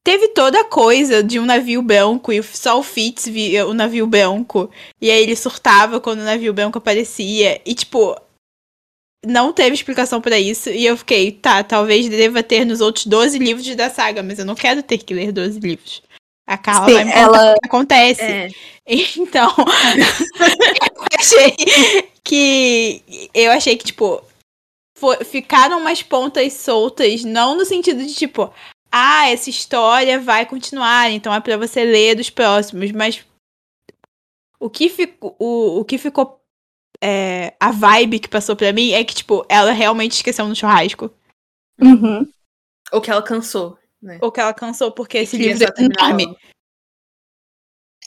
teve 0.03 0.29
toda 0.29 0.59
a 0.59 0.65
coisa 0.65 1.23
de 1.23 1.39
um 1.39 1.45
navio 1.45 1.81
branco 1.81 2.31
e 2.33 2.43
só 2.43 2.77
o 2.79 2.83
Fitz 2.83 3.25
via 3.27 3.65
o 3.65 3.73
navio 3.73 4.05
branco. 4.05 4.69
E 5.01 5.09
aí 5.09 5.23
ele 5.23 5.35
surtava 5.35 5.99
quando 6.01 6.19
o 6.19 6.25
navio 6.25 6.53
branco 6.53 6.77
aparecia. 6.77 7.61
E, 7.65 7.73
tipo, 7.73 8.15
não 9.25 9.53
teve 9.53 9.73
explicação 9.75 10.19
para 10.21 10.39
isso. 10.39 10.69
E 10.69 10.85
eu 10.85 10.97
fiquei, 10.97 11.31
tá, 11.31 11.63
talvez 11.63 12.07
deva 12.09 12.43
ter 12.43 12.65
nos 12.65 12.81
outros 12.81 13.05
12 13.05 13.37
livros 13.39 13.75
da 13.75 13.89
saga, 13.89 14.21
mas 14.23 14.39
eu 14.39 14.45
não 14.45 14.55
quero 14.55 14.83
ter 14.83 14.97
que 14.97 15.13
ler 15.13 15.31
12 15.31 15.59
livros. 15.59 16.01
A 16.45 16.57
Carla 16.57 16.87
Sim, 16.87 16.93
vai 16.95 17.03
me 17.05 17.11
ela- 17.11 17.51
o 17.53 17.59
que 17.59 17.67
acontece. 17.67 18.21
É. 18.21 18.49
Então, 19.15 19.47
eu 19.57 21.05
achei 21.17 21.55
que. 22.21 23.29
Eu 23.33 23.51
achei 23.51 23.77
que, 23.77 23.85
tipo, 23.85 24.21
fo- 24.97 25.23
ficaram 25.23 25.79
umas 25.79 26.03
pontas 26.03 26.51
soltas, 26.53 27.23
não 27.23 27.55
no 27.55 27.63
sentido 27.65 28.05
de, 28.05 28.13
tipo, 28.13 28.53
ah, 28.91 29.29
essa 29.29 29.49
história 29.49 30.19
vai 30.19 30.45
continuar, 30.45 31.09
então 31.11 31.33
é 31.33 31.39
pra 31.39 31.55
você 31.55 31.85
ler 31.85 32.15
dos 32.15 32.29
próximos, 32.29 32.91
mas 32.91 33.23
o 34.59 34.69
que, 34.69 34.89
fico, 34.89 35.33
o, 35.39 35.79
o 35.79 35.85
que 35.85 35.97
ficou. 35.97 36.42
É, 37.03 37.53
a 37.59 37.69
vibe 37.71 38.19
que 38.19 38.29
passou 38.29 38.55
pra 38.55 38.71
mim 38.71 38.93
é 38.93 39.03
que, 39.03 39.13
tipo, 39.13 39.45
ela 39.49 39.71
realmente 39.71 40.13
esqueceu 40.13 40.47
no 40.47 40.55
churrasco. 40.55 41.11
Uhum. 41.81 42.25
Ou 42.93 43.01
que 43.01 43.11
ela 43.11 43.21
cansou, 43.21 43.77
né? 44.01 44.19
Ou 44.21 44.31
que 44.31 44.39
ela 44.39 44.53
cansou, 44.53 44.91
porque 44.91 45.17
esse 45.17 45.35
livro 45.37 45.65
é 45.77 45.83
enorme. 45.83 46.37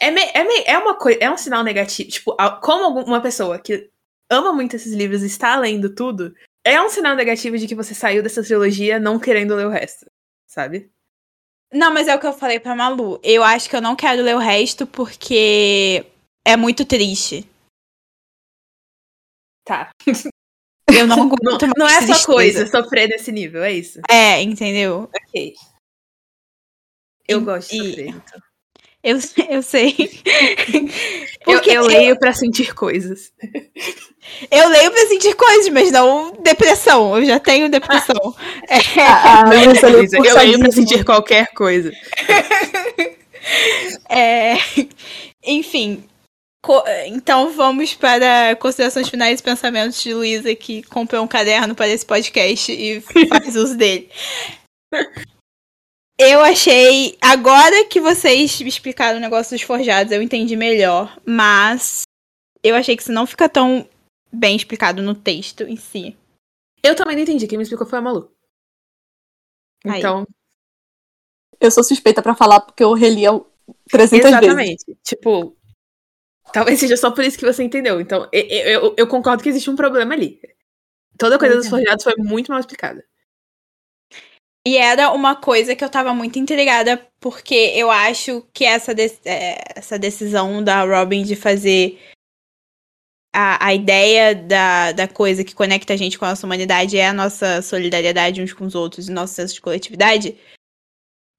É, 0.01 0.11
me- 0.11 0.31
é, 0.35 0.45
me- 0.45 0.65
é 0.67 0.79
uma 0.79 0.95
coisa, 0.95 1.19
é 1.21 1.31
um 1.31 1.37
sinal 1.37 1.63
negativo. 1.63 2.11
Tipo, 2.11 2.37
como 2.63 3.01
uma 3.01 3.21
pessoa 3.21 3.59
que 3.59 3.91
ama 4.31 4.53
muito 4.53 4.77
esses 4.77 4.93
livros 4.93 5.23
e 5.23 5.27
está 5.27 5.57
lendo 5.57 5.95
tudo, 5.95 6.35
é 6.65 6.81
um 6.81 6.89
sinal 6.89 7.15
negativo 7.17 7.57
de 7.59 7.67
que 7.67 7.75
você 7.75 7.95
saiu 7.95 8.23
dessa 8.23 8.43
trilogia 8.43 8.99
não 8.99 9.19
querendo 9.19 9.55
ler 9.55 9.67
o 9.67 9.71
resto, 9.71 10.07
sabe? 10.47 10.91
Não, 11.73 11.93
mas 11.93 12.09
é 12.09 12.15
o 12.15 12.21
que 12.21 12.27
eu 12.27 12.33
falei 12.33 12.61
pra 12.61 12.75
Malu. 12.77 13.19
Eu 13.23 13.43
acho 13.43 13.69
que 13.69 13.77
eu 13.77 13.81
não 13.83 13.97
quero 13.97 14.23
ler 14.23 14.37
o 14.37 14.41
resto 14.41 14.87
porque 14.87 16.05
é 16.47 16.57
muito 16.57 16.85
triste. 16.85 17.49
Tá. 19.67 19.91
Eu 20.91 21.07
não 21.07 21.17
Não, 21.43 21.55
aguento 21.57 21.67
não 21.77 21.85
mais 21.87 21.97
é 21.97 22.01
só 22.01 22.07
tristeza. 22.07 22.27
coisa 22.27 22.67
sofrer 22.67 23.09
nesse 23.09 23.31
nível, 23.33 23.63
é 23.63 23.73
isso. 23.73 24.01
É, 24.09 24.41
entendeu? 24.41 25.11
Ok. 25.29 25.53
Eu 27.29 27.41
E- 27.41 27.45
gosto 27.45 27.71
de 27.73 27.77
sofrer, 27.89 28.09
então. 28.09 28.41
Eu, 29.03 29.19
eu 29.51 29.63
sei. 29.63 29.95
Eu, 31.47 31.55
Porque 31.57 31.71
eu 31.71 31.87
leio 31.87 32.19
pra 32.19 32.33
sentir 32.33 32.75
coisas. 32.75 33.33
eu 34.51 34.69
leio 34.69 34.91
pra 34.91 35.07
sentir 35.07 35.35
coisas, 35.35 35.69
mas 35.69 35.91
não 35.93 36.33
depressão. 36.43 37.17
Eu 37.19 37.25
já 37.25 37.39
tenho 37.41 37.69
depressão. 37.69 38.17
É, 38.69 39.01
A, 39.03 39.41
a 39.43 39.45
Luísa 39.45 39.87
leu 39.89 39.99
Coisa. 39.99 40.17
por 40.17 40.27
Eu 40.27 40.35
leio 40.37 40.59
pra 40.59 40.71
sadismo. 40.71 40.73
sentir 40.73 41.05
qualquer 41.05 41.47
coisa. 41.55 41.93
é, 44.09 44.55
enfim. 45.45 46.05
Então 47.07 47.53
vamos 47.53 47.95
para 47.95 48.57
considerações 48.57 49.09
finais 49.09 49.41
e 49.41 49.43
pensamentos 49.43 50.03
de 50.03 50.13
Luísa, 50.15 50.55
que 50.55 50.83
comprou 50.85 51.23
um 51.23 51.29
caderno 51.29 51.75
para 51.75 51.89
esse 51.89 52.05
podcast 52.05 52.73
e 52.73 53.01
faz 53.29 53.57
uso 53.57 53.77
dele. 53.77 54.11
Eu 56.19 56.41
achei. 56.41 57.17
Agora 57.21 57.85
que 57.87 58.01
vocês 58.01 58.61
me 58.61 58.69
explicaram 58.69 59.19
o 59.19 59.21
negócio 59.21 59.57
dos 59.57 59.63
forjados, 59.63 60.13
eu 60.13 60.23
entendi 60.23 60.57
melhor. 60.57 61.17
Mas 61.27 62.03
eu 62.63 62.75
achei 62.75 62.97
que 62.97 63.03
isso 63.03 63.13
não 63.13 63.27
fica 63.27 63.49
tão 63.49 63.89
bem 64.33 64.57
explicado 64.57 65.03
no 65.03 65.15
texto 65.15 65.63
em 65.65 65.77
si. 65.77 66.17
Eu 66.83 66.95
também 66.95 67.17
não 67.17 67.23
entendi. 67.23 67.47
Quem 67.47 67.59
me 67.59 67.63
explicou 67.63 67.87
foi 67.87 67.99
a 67.99 68.03
Malu. 68.03 68.31
Aí. 69.85 69.99
Então, 69.99 70.27
Eu 71.61 71.71
sou 71.71 71.85
suspeita 71.85 72.23
pra 72.23 72.35
falar 72.35 72.61
porque 72.61 72.83
eu 72.83 72.93
reli 72.93 73.23
300 73.91 74.11
vezes. 74.11 74.25
exatamente. 74.25 74.99
Tipo, 75.03 75.56
talvez 76.53 76.81
seja 76.81 76.97
só 76.97 77.11
por 77.11 77.25
isso 77.25 77.39
que 77.39 77.45
você 77.45 77.63
entendeu. 77.63 78.01
Então, 78.01 78.29
eu, 78.33 78.43
eu, 78.43 78.95
eu 78.97 79.07
concordo 79.07 79.43
que 79.43 79.49
existe 79.49 79.71
um 79.71 79.77
problema 79.77 80.15
ali. 80.15 80.41
Toda 81.19 81.39
coisa 81.39 81.57
dos 81.57 81.67
é. 81.67 81.71
forjados 81.71 82.05
foi 82.05 82.15
muito 82.19 82.51
mal 82.51 82.61
explicada. 82.61 83.05
E 84.67 84.77
era 84.77 85.13
uma 85.13 85.37
coisa 85.37 85.77
que 85.77 85.85
eu 85.85 85.89
tava 85.89 86.13
muito 86.13 86.41
intrigada, 86.41 87.01
porque 87.21 87.55
eu 87.55 87.89
acho 87.89 88.45
que 88.53 88.65
essa, 88.65 88.93
de- 88.93 89.19
é, 89.25 89.59
essa 89.77 89.97
decisão 89.97 90.63
da 90.63 90.83
Robin 90.83 91.23
de 91.23 91.37
fazer 91.37 92.01
a, 93.33 93.67
a 93.67 93.75
ideia 93.75 94.35
da, 94.35 94.93
da 94.93 95.07
coisa 95.07 95.45
que 95.45 95.55
conecta 95.55 95.93
a 95.93 95.97
gente 95.97 96.19
com 96.19 96.25
a 96.25 96.31
nossa 96.31 96.45
humanidade 96.45 96.99
é 96.99 97.07
a 97.07 97.13
nossa 97.13 97.63
solidariedade 97.63 98.43
uns 98.43 98.53
com 98.53 98.65
os 98.65 98.75
outros 98.75 99.09
e 99.09 99.13
nosso 99.13 99.35
senso 99.35 99.55
de 99.55 99.61
coletividade, 99.61 100.37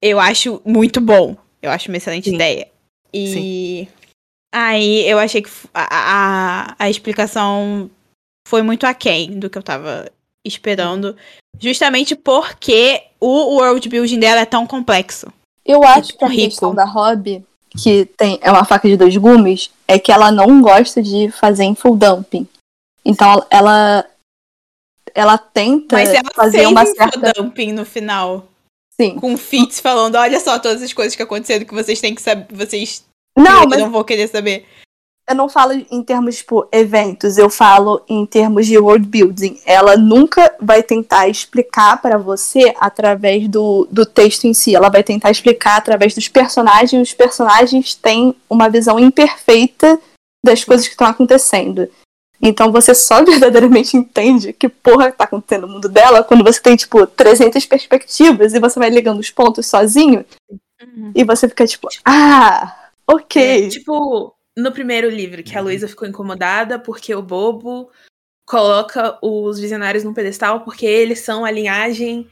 eu 0.02 0.20
acho 0.20 0.62
muito 0.64 1.02
bom. 1.02 1.36
Eu 1.62 1.72
acho 1.72 1.90
uma 1.90 1.98
excelente 1.98 2.30
Sim. 2.30 2.36
ideia. 2.36 2.72
E 3.14 3.88
aí 4.66 5.08
eu 5.08 5.20
achei 5.20 5.42
que 5.42 5.50
a, 5.74 5.88
a, 5.92 6.76
a 6.80 6.90
explicação 6.90 7.90
foi 8.48 8.62
muito 8.62 8.86
aquém 8.86 9.38
do 9.40 9.50
que 9.50 9.58
eu 9.58 9.64
tava 9.64 10.10
esperando. 10.46 11.16
Justamente 11.60 12.16
porque 12.16 13.04
o 13.20 13.56
world 13.56 13.88
building 13.90 14.20
dela 14.20 14.42
é 14.42 14.46
tão 14.46 14.66
complexo. 14.66 15.28
Eu 15.66 15.84
acho 15.84 16.18
que 16.18 16.24
a 16.24 16.28
rico. 16.28 16.44
questão 16.44 16.74
da 16.74 16.86
Hobby, 16.86 17.44
que 17.72 18.06
tem, 18.18 18.40
é 18.42 18.52
uma 18.52 18.64
faca 18.64 18.88
de 18.88 18.96
dois 18.96 19.16
gumes, 19.18 19.70
é 19.88 20.00
que 20.00 20.12
ela 20.12 20.32
não 20.32 20.62
gosta 20.62 21.02
de 21.02 21.30
fazer 21.32 21.66
em 21.66 21.76
full 21.76 21.98
dumping. 21.98 22.48
Então 23.04 23.46
ela 23.50 24.06
ela 25.14 25.38
tenta 25.38 25.96
Mas 25.96 26.10
ela 26.10 26.30
fazer 26.34 26.68
uma 26.68 26.84
um 26.84 26.86
certa. 26.86 27.34
dumping 27.34 27.74
no 27.74 27.86
final. 27.86 28.48
Sim. 29.00 29.16
Com 29.16 29.34
o 29.34 29.38
Fitz 29.38 29.80
falando, 29.80 30.16
olha 30.16 30.40
só 30.40 30.58
todas 30.60 30.82
as 30.82 30.94
coisas 30.94 31.16
que 31.16 31.22
aconteceram 31.22 31.66
que 31.66 31.74
vocês 31.74 32.00
têm 32.00 32.16
que 32.16 32.22
saber. 32.22 32.48
Vocês 32.56 33.04
Não, 33.38 33.62
que 33.62 33.68
mas 33.68 33.80
não 33.80 33.92
vão 33.92 34.04
querer 34.04 34.28
saber. 34.28 34.66
eu 35.30 35.36
não 35.36 35.48
falo 35.48 35.74
em 35.74 36.04
termos, 36.04 36.38
tipo, 36.38 36.68
eventos, 36.72 37.38
eu 37.38 37.50
falo 37.50 38.02
em 38.10 38.26
termos 38.26 38.66
de 38.66 38.78
world 38.78 39.08
building. 39.08 39.60
Ela 39.66 39.96
nunca 39.96 40.56
vai 40.60 40.82
tentar 40.82 41.28
explicar 41.28 42.02
pra 42.02 42.18
você 42.18 42.74
através 42.80 43.48
do, 43.48 43.88
do 43.92 44.06
texto 44.06 44.46
em 44.46 44.54
si. 44.54 44.76
Ela 44.76 44.90
vai 44.90 45.04
tentar 45.04 45.30
explicar 45.30 45.78
através 45.78 46.16
dos 46.16 46.28
personagens. 46.28 47.10
Os 47.10 47.14
personagens 47.14 47.94
têm 47.94 48.36
uma 48.50 48.70
visão 48.70 49.00
imperfeita 49.00 50.00
das 50.44 50.64
coisas 50.64 50.88
que 50.88 50.94
estão 50.94 51.08
acontecendo. 51.08 51.88
Então 52.42 52.72
você 52.72 52.96
só 52.96 53.22
verdadeiramente 53.26 53.98
entende 53.98 54.54
que 54.54 54.70
porra 54.70 55.12
tá 55.12 55.26
acontecendo 55.26 55.68
no 55.68 55.74
mundo 55.74 55.90
dela 55.90 56.24
quando 56.24 56.44
você 56.44 56.62
tem, 56.62 56.76
tipo, 56.76 57.06
300 57.06 57.66
perspectivas 57.66 58.54
e 58.54 58.60
você 58.60 58.80
vai 58.80 58.90
ligando 58.90 59.20
os 59.20 59.30
pontos 59.30 59.68
sozinho 59.68 60.26
e 61.16 61.24
você 61.24 61.50
fica 61.50 61.66
tipo, 61.66 61.88
ah, 62.06 62.87
ok. 63.08 63.66
É, 63.66 63.70
tipo, 63.70 64.36
no 64.58 64.72
primeiro 64.72 65.10
livro, 65.10 65.44
que 65.44 65.58
a 65.58 65.62
Luísa 65.62 65.88
ficou 65.88 66.08
incomodada 66.08 66.80
porque 66.80 67.14
o 67.14 67.22
bobo 67.22 67.90
coloca 68.46 69.18
os 69.22 69.60
visionários 69.60 70.04
num 70.04 70.14
pedestal 70.14 70.62
porque 70.64 70.86
eles 70.86 71.20
são 71.20 71.44
a 71.44 71.52
linhagem 71.52 72.30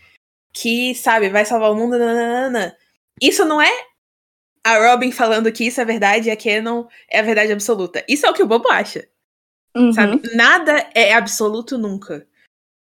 que, 0.53 0.95
sabe, 0.95 1.29
vai 1.29 1.45
salvar 1.45 1.71
o 1.71 1.75
mundo. 1.75 1.97
nananana. 1.97 2.75
Isso 3.21 3.45
não 3.45 3.61
é 3.61 3.71
a 4.65 4.89
Robin 4.91 5.11
falando 5.11 5.51
que 5.51 5.65
isso 5.65 5.79
é 5.79 5.85
verdade 5.85 6.29
e 6.29 6.31
a 6.31 6.37
Canon 6.37 6.85
é 7.09 7.19
a 7.19 7.23
verdade 7.23 7.51
absoluta. 7.51 8.03
Isso 8.07 8.25
é 8.25 8.29
o 8.29 8.33
que 8.33 8.41
o 8.43 8.47
bobo 8.47 8.69
acha, 8.69 9.07
Uhum. 9.75 9.93
sabe? 9.93 10.21
Nada 10.35 10.89
é 10.95 11.13
absoluto 11.13 11.77
nunca. 11.77 12.25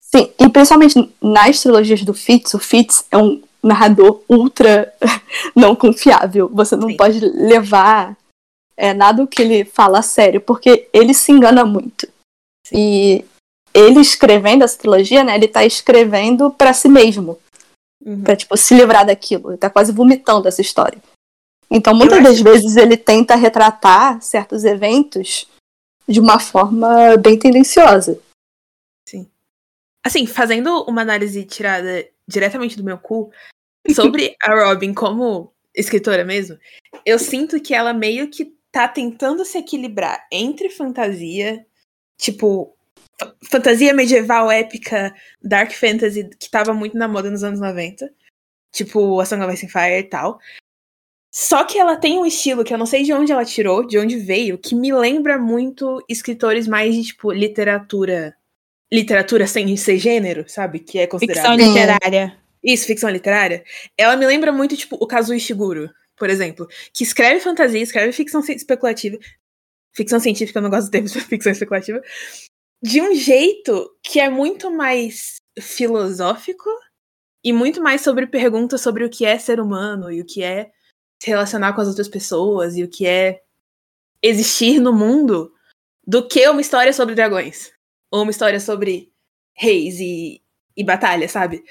Sim, 0.01 0.33
e 0.39 0.49
principalmente 0.49 1.13
nas 1.21 1.61
trilogias 1.61 2.05
do 2.05 2.15
Fitz, 2.15 2.55
o 2.55 2.59
Fitz 2.61 3.05
é 3.11 3.17
um 3.17 3.43
narrador 3.67 4.23
ultra 4.29 4.93
não 5.55 5.75
confiável. 5.75 6.49
Você 6.53 6.77
não 6.77 6.89
Sim. 6.89 6.97
pode 6.97 7.21
levar 7.21 8.17
é, 8.77 8.93
nada 8.93 9.23
o 9.23 9.27
que 9.27 9.43
ele 9.43 9.65
fala 9.65 9.99
a 10.01 10.03
sério, 10.03 10.41
porque 10.41 10.89
ele 10.93 11.15
se 11.15 11.33
engana 11.33 11.65
muito. 11.65 12.09
E 12.73 13.25
ele 13.73 14.01
escrevendo 14.01 14.65
essa 14.65 14.79
trilogia, 14.79 15.25
né, 15.25 15.35
ele 15.35 15.49
tá 15.49 15.65
escrevendo 15.65 16.51
pra 16.51 16.73
si 16.73 16.89
mesmo, 16.89 17.39
Uhum. 18.05 18.23
pra 18.23 18.37
tipo 18.37 18.57
se 18.57 18.75
livrar 18.75 19.07
daquilo. 19.07 19.51
Ele 19.51 19.59
tá 19.59 19.71
quase 19.71 19.91
vomitando 19.93 20.47
essa 20.47 20.61
história. 20.61 20.99
Então, 21.71 21.95
muitas 21.95 22.23
das 22.23 22.41
vezes 22.41 22.77
ele 22.77 22.97
tenta 22.97 23.35
retratar 23.35 24.21
certos 24.21 24.65
eventos 24.65 25.49
de 26.07 26.21
uma 26.21 26.39
forma 26.39 27.17
bem 27.17 27.39
tendenciosa. 27.39 28.21
Assim, 30.07 30.27
fazendo 30.27 30.83
uma 30.83 31.01
análise 31.01 31.45
tirada 31.47 32.07
diretamente 32.29 32.77
do 32.77 32.85
meu 32.85 32.99
cu 32.99 33.33
sobre 33.93 34.37
a 34.43 34.55
Robin 34.55 34.95
como 34.95 35.53
escritora 35.75 36.25
mesmo, 36.25 36.57
eu 37.05 37.19
sinto 37.19 37.61
que 37.61 37.75
ela 37.75 37.93
meio 37.93 38.29
que 38.31 38.55
tá 38.71 38.87
tentando 38.89 39.45
se 39.45 39.59
equilibrar 39.59 40.27
entre 40.31 40.71
fantasia, 40.71 41.65
tipo, 42.17 42.77
fa- 43.19 43.35
fantasia 43.51 43.93
medieval 43.93 44.51
épica, 44.51 45.15
dark 45.43 45.73
fantasy, 45.73 46.29
que 46.39 46.51
tava 46.51 46.73
muito 46.73 46.97
na 46.97 47.09
moda 47.09 47.31
nos 47.31 47.43
anos 47.45 47.61
90, 47.61 48.11
tipo 48.73 49.21
A 49.21 49.25
Song 49.25 49.43
of 49.45 49.53
Ice 49.55 49.67
and 49.67 49.69
Fire 49.69 49.99
e 49.99 50.05
tal. 50.05 50.39
Só 51.33 51.65
que 51.65 51.77
ela 51.79 51.97
tem 51.97 52.17
um 52.17 52.25
estilo 52.25 52.63
que 52.63 52.73
eu 52.73 52.79
não 52.79 52.87
sei 52.87 53.03
de 53.03 53.13
onde 53.13 53.33
ela 53.33 53.45
tirou, 53.45 53.85
de 53.85 53.99
onde 53.99 54.17
veio, 54.17 54.57
que 54.57 54.75
me 54.75 54.93
lembra 54.93 55.37
muito 55.37 56.01
escritores 56.09 56.69
mais 56.69 56.95
de, 56.95 57.03
tipo, 57.05 57.33
literatura 57.33 58.37
literatura 58.93 59.45
sem 59.49 59.77
ser 59.77 59.99
gênero, 59.99 60.45
sabe? 60.49 60.79
Que 60.79 60.99
é 61.01 61.03
Ficção 61.03 61.19
considerado. 61.19 61.59
Sim. 61.59 61.67
literária. 61.69 62.39
Isso, 62.65 62.87
ficção 62.87 63.11
literária. 63.11 63.63
Ela 63.97 64.17
me 64.17 64.27
lembra 64.27 64.51
muito, 64.51 64.75
tipo, 64.77 64.97
o 64.99 65.07
Kazuo 65.07 65.35
Ishiguro, 65.35 65.91
por 66.17 66.31
exemplo, 66.31 66.67
que 66.95 67.05
escreve 67.05 67.41
fantasia, 67.41 67.83
escreve 67.83 68.13
ficção 68.13 68.41
especulativa. 68.41 69.19
Ficção 69.95 70.19
científica, 70.19 70.59
eu 70.59 70.63
não 70.63 70.71
gosto 70.71 70.87
do 70.87 70.91
termo 70.91 71.09
ficção 71.29 71.53
especulativa. 71.53 72.01
De 72.83 73.03
um 73.03 73.15
jeito 73.15 73.95
que 74.03 74.19
é 74.19 74.29
muito 74.31 74.71
mais 74.71 75.37
filosófico 75.61 76.71
e 77.45 77.53
muito 77.53 77.83
mais 77.83 78.01
sobre 78.01 78.27
perguntas 78.27 78.81
sobre 78.81 79.05
o 79.05 79.11
que 79.11 79.27
é 79.27 79.39
ser 79.39 79.61
humano 79.61 80.11
e 80.11 80.21
o 80.21 80.25
que 80.25 80.43
é 80.43 80.71
se 81.23 81.29
relacionar 81.29 81.75
com 81.75 81.81
as 81.83 81.89
outras 81.89 82.09
pessoas 82.09 82.77
e 82.77 82.83
o 82.83 82.89
que 82.89 83.07
é 83.07 83.43
existir 84.23 84.81
no 84.81 84.93
mundo 84.93 85.53
do 86.07 86.27
que 86.27 86.49
uma 86.49 86.61
história 86.61 86.93
sobre 86.93 87.15
dragões. 87.15 87.73
Ou 88.11 88.23
uma 88.23 88.31
história 88.31 88.59
sobre 88.59 89.13
reis 89.55 90.01
e, 90.01 90.43
e 90.77 90.83
batalha, 90.85 91.29
sabe? 91.29 91.63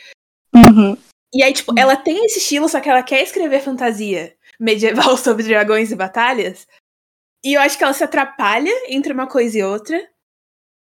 Uhum. 0.56 0.98
E 1.33 1.41
aí, 1.41 1.51
tipo, 1.53 1.73
ela 1.77 1.95
tem 1.95 2.25
esse 2.25 2.40
estilo, 2.40 2.69
só 2.69 2.80
que 2.80 2.90
ela 2.90 3.01
quer 3.01 3.23
escrever 3.23 3.61
fantasia 3.61 4.35
medieval 4.59 5.17
sobre 5.17 5.43
dragões 5.43 5.91
e 5.91 5.95
batalhas. 5.95 6.67
E 7.43 7.53
eu 7.53 7.61
acho 7.61 7.77
que 7.77 7.83
ela 7.83 7.93
se 7.93 8.03
atrapalha 8.03 8.72
entre 8.88 9.11
uma 9.11 9.27
coisa 9.27 9.57
e 9.57 9.64
outra. 9.64 10.07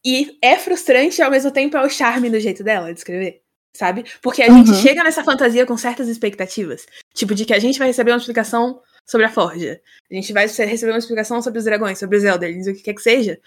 E 0.05 0.39
é 0.43 0.57
frustrante 0.57 1.21
e 1.21 1.23
ao 1.23 1.31
mesmo 1.31 1.51
tempo 1.51 1.77
é 1.77 1.85
o 1.85 1.91
charme 1.91 2.31
do 2.31 2.41
jeito 2.41 2.65
dela 2.65 2.93
de 2.93 3.01
escrever. 3.01 3.43
Sabe? 3.77 4.05
Porque 4.23 4.43
a 4.43 4.49
uhum. 4.49 4.65
gente 4.65 4.81
chega 4.81 5.05
nessa 5.05 5.23
fantasia 5.23 5.67
com 5.67 5.77
certas 5.77 6.09
expectativas. 6.09 6.87
Tipo, 7.15 7.35
de 7.35 7.45
que 7.45 7.53
a 7.53 7.59
gente 7.59 7.79
vai 7.79 7.89
receber 7.89 8.13
uma 8.13 8.19
explicação 8.19 8.81
sobre 9.07 9.27
a 9.27 9.31
Forja. 9.31 9.81
A 10.11 10.15
gente 10.15 10.33
vai 10.33 10.47
receber 10.47 10.93
uma 10.93 10.99
explicação 10.99 11.41
sobre 11.43 11.59
os 11.59 11.65
dragões, 11.65 11.99
sobre 11.99 12.17
os 12.17 12.25
Elders, 12.25 12.67
o 12.67 12.75
que 12.75 12.83
quer 12.83 12.95
que 12.95 13.03
seja. 13.03 13.41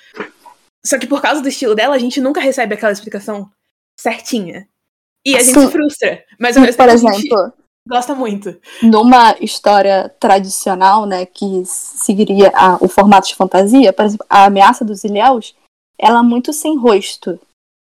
Só 0.86 0.98
que 0.98 1.08
por 1.08 1.22
causa 1.22 1.42
do 1.42 1.50
estilo 1.50 1.76
dela, 1.76 1.96
a 1.96 2.00
gente 2.00 2.22
nunca 2.22 2.40
recebe 2.40 2.74
aquela 2.74 2.92
explicação 2.92 3.52
certinha. 4.00 4.68
E 5.26 5.36
a 5.36 5.44
gente 5.44 5.60
se 5.60 5.68
frustra. 5.68 6.24
Mas 6.40 6.58
ao 6.58 6.64
mesmo 6.64 6.78
por 6.78 6.90
exemplo, 6.90 7.54
gosta 7.88 8.16
muito. 8.16 8.56
Numa 8.82 9.36
história 9.40 10.10
tradicional, 10.20 11.06
né, 11.06 11.26
que 11.26 11.64
seguiria 11.66 12.52
a, 12.54 12.78
o 12.82 12.88
formato 12.88 13.28
de 13.28 13.36
fantasia, 13.36 13.94
por 13.94 14.06
exemplo, 14.06 14.26
a 14.30 14.46
ameaça 14.46 14.84
dos 14.84 15.04
Ilhéus, 15.04 15.56
ela 15.98 16.20
é 16.20 16.24
muito 16.24 16.52
sem 16.54 16.78
rosto. 16.78 17.40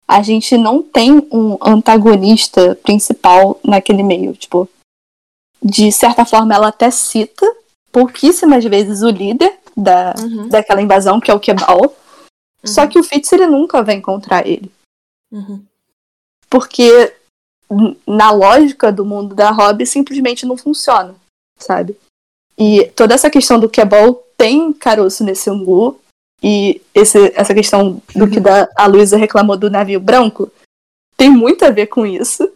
A 0.08 0.22
gente 0.22 0.58
não 0.58 0.82
tem 0.82 1.26
um 1.32 1.58
antagonista 1.62 2.76
principal 2.84 3.60
naquele 3.64 4.04
meio, 4.04 4.34
tipo, 4.34 4.68
de 5.64 5.92
certa 5.92 6.26
forma 6.26 6.54
ela 6.54 6.68
até 6.68 6.92
cita 6.92 7.46
pouquíssimas 7.92 8.64
vezes 8.66 9.02
o 9.04 9.10
líder 9.10 9.58
da, 9.76 10.14
uhum. 10.20 10.50
daquela 10.50 10.82
invasão, 10.82 11.20
que 11.20 11.32
é 11.32 11.34
o 11.34 11.40
Kebal. 11.40 11.82
Uhum. 11.82 11.92
Só 12.66 12.88
que 12.88 13.00
o 13.00 13.04
Fitz 13.04 13.32
ele 13.32 13.48
nunca 13.48 13.82
vai 13.82 13.96
encontrar 13.96 14.46
ele. 14.46 14.72
Uhum. 15.32 15.64
Porque 16.50 17.14
na 18.06 18.32
lógica 18.32 18.92
do 18.92 19.06
mundo 19.06 19.34
da 19.34 19.52
Hobby 19.52 19.86
simplesmente 19.86 20.46
não 20.46 20.58
funciona, 20.58 21.16
sabe? 21.58 21.98
E 22.58 22.86
toda 22.96 23.14
essa 23.14 23.30
questão 23.30 23.60
do 23.60 23.70
Kebal 23.70 24.14
tem 24.38 24.74
caroço 24.74 25.24
nesse 25.24 25.50
angu. 25.50 26.00
E 26.44 26.82
esse, 26.94 27.32
essa 27.36 27.54
questão 27.54 28.02
do 28.16 28.28
que 28.28 28.40
da, 28.40 28.68
a 28.76 28.88
Luísa 28.88 29.16
reclamou 29.16 29.56
do 29.56 29.70
navio 29.70 30.00
branco 30.00 30.52
tem 31.16 31.30
muito 31.30 31.64
a 31.64 31.70
ver 31.70 31.88
com 31.88 32.06
isso. 32.06 32.52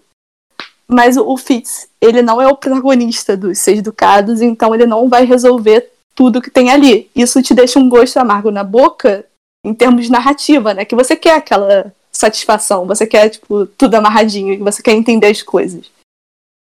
Mas 0.88 1.18
o, 1.18 1.28
o 1.28 1.38
Fitz, 1.38 1.88
ele 2.02 2.22
não 2.22 2.42
é 2.42 2.48
o 2.48 2.58
protagonista 2.58 3.38
dos 3.38 3.60
Seis 3.60 3.82
Ducados, 3.82 4.42
então 4.42 4.74
ele 4.74 4.86
não 4.86 5.08
vai 5.08 5.26
resolver 5.26 5.92
tudo 6.14 6.42
que 6.42 6.50
tem 6.50 6.70
ali. 6.72 7.10
Isso 7.16 7.42
te 7.42 7.54
deixa 7.54 7.80
um 7.80 7.90
gosto 7.90 8.18
amargo 8.18 8.52
na 8.52 8.64
boca 8.64 9.26
em 9.64 9.74
termos 9.74 10.06
de 10.06 10.12
narrativa, 10.12 10.74
né? 10.74 10.86
Que 10.86 10.96
você 10.96 11.16
quer 11.16 11.36
aquela 11.36 11.92
satisfação, 12.16 12.86
você 12.86 13.06
quer, 13.06 13.30
tipo, 13.30 13.66
tudo 13.66 13.96
amarradinho, 13.96 14.64
você 14.64 14.82
quer 14.82 14.94
entender 14.94 15.28
as 15.28 15.42
coisas. 15.42 15.92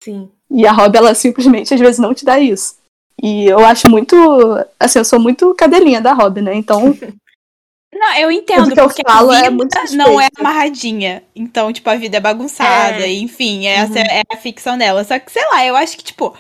Sim. 0.02 0.30
E 0.50 0.66
a 0.66 0.72
Rob, 0.72 0.96
ela 0.96 1.14
simplesmente 1.14 1.72
às 1.72 1.80
vezes 1.80 1.98
não 1.98 2.14
te 2.14 2.24
dá 2.24 2.38
isso. 2.38 2.76
E 3.22 3.46
eu 3.46 3.60
acho 3.60 3.88
muito. 3.88 4.16
Assim, 4.78 4.98
eu 4.98 5.04
sou 5.04 5.20
muito 5.20 5.54
cadelinha 5.54 6.00
da 6.00 6.12
Rob, 6.12 6.40
né? 6.40 6.54
Então. 6.54 6.96
Não, 7.92 8.16
eu 8.16 8.30
entendo, 8.30 8.72
porque 8.74 9.02
eu 9.04 9.12
falo 9.12 9.32
a 9.32 9.50
vida 9.50 9.78
é 9.78 9.96
não 9.96 10.20
é 10.20 10.28
amarradinha. 10.38 11.24
Então, 11.34 11.72
tipo, 11.72 11.90
a 11.90 11.96
vida 11.96 12.18
é 12.18 12.20
bagunçada, 12.20 13.02
é. 13.02 13.12
enfim, 13.12 13.66
essa 13.66 13.98
uhum. 13.98 14.06
é 14.08 14.22
a 14.32 14.36
ficção 14.36 14.78
dela. 14.78 15.02
Só 15.02 15.18
que, 15.18 15.30
sei 15.30 15.44
lá, 15.50 15.66
eu 15.66 15.74
acho 15.74 15.98
que, 15.98 16.04
tipo, 16.04 16.32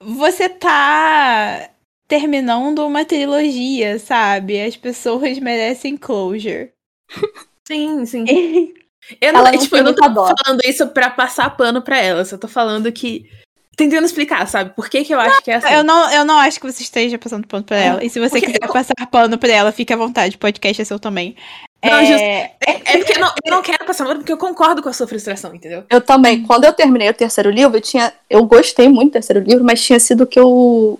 você 0.00 0.48
tá 0.48 1.68
terminando 2.06 2.86
uma 2.86 3.04
trilogia, 3.04 3.98
sabe? 3.98 4.62
As 4.62 4.76
pessoas 4.76 5.38
merecem 5.40 5.96
closure. 5.96 6.70
Sim, 7.66 8.06
sim. 8.06 8.24
eu 9.20 9.32
não, 9.32 9.50
tipo, 9.58 9.76
eu 9.76 9.84
não 9.84 9.94
tô 9.94 10.02
falando 10.02 10.60
isso 10.64 10.86
pra 10.88 11.10
passar 11.10 11.56
pano 11.56 11.82
pra 11.82 11.98
ela, 12.00 12.24
só 12.24 12.36
tô 12.36 12.48
falando 12.48 12.90
que 12.92 13.28
tentando 13.76 14.06
explicar, 14.06 14.48
sabe? 14.48 14.74
Por 14.74 14.88
que, 14.88 15.04
que 15.04 15.12
eu 15.12 15.20
acho 15.20 15.34
não, 15.36 15.42
que 15.42 15.50
é 15.50 15.56
assim. 15.56 15.74
Eu 15.74 15.84
não, 15.84 16.10
eu 16.10 16.24
não 16.24 16.38
acho 16.38 16.58
que 16.58 16.66
você 16.66 16.82
esteja 16.82 17.18
passando 17.18 17.46
pano 17.46 17.62
pra 17.62 17.76
ela. 17.76 18.04
E 18.04 18.08
se 18.08 18.18
você 18.18 18.40
porque 18.40 18.46
quiser 18.46 18.64
eu... 18.66 18.72
passar 18.72 18.94
pano 19.10 19.36
pra 19.36 19.52
ela, 19.52 19.70
fique 19.70 19.92
à 19.92 19.96
vontade. 19.96 20.36
O 20.36 20.38
podcast 20.38 20.80
é 20.80 20.84
seu 20.84 20.98
também. 20.98 21.36
Não, 21.84 21.98
é... 21.98 22.06
Just... 22.06 22.20
é, 22.20 22.54
é 22.66 22.96
porque 22.96 23.12
eu 23.12 23.20
não, 23.20 23.34
eu 23.44 23.50
não 23.50 23.62
quero 23.62 23.84
passar 23.84 24.06
pano 24.06 24.20
porque 24.20 24.32
eu 24.32 24.38
concordo 24.38 24.82
com 24.82 24.88
a 24.88 24.92
sua 24.94 25.06
frustração, 25.06 25.54
entendeu? 25.54 25.84
Eu 25.90 26.00
também. 26.00 26.42
Quando 26.42 26.64
eu 26.64 26.72
terminei 26.72 27.10
o 27.10 27.14
terceiro 27.14 27.50
livro, 27.50 27.76
eu 27.76 27.82
tinha. 27.82 28.12
Eu 28.30 28.44
gostei 28.44 28.88
muito 28.88 29.10
do 29.10 29.12
terceiro 29.12 29.44
livro, 29.44 29.62
mas 29.62 29.84
tinha 29.84 30.00
sido 30.00 30.22
o 30.22 30.26
que 30.26 30.40
eu 30.40 30.98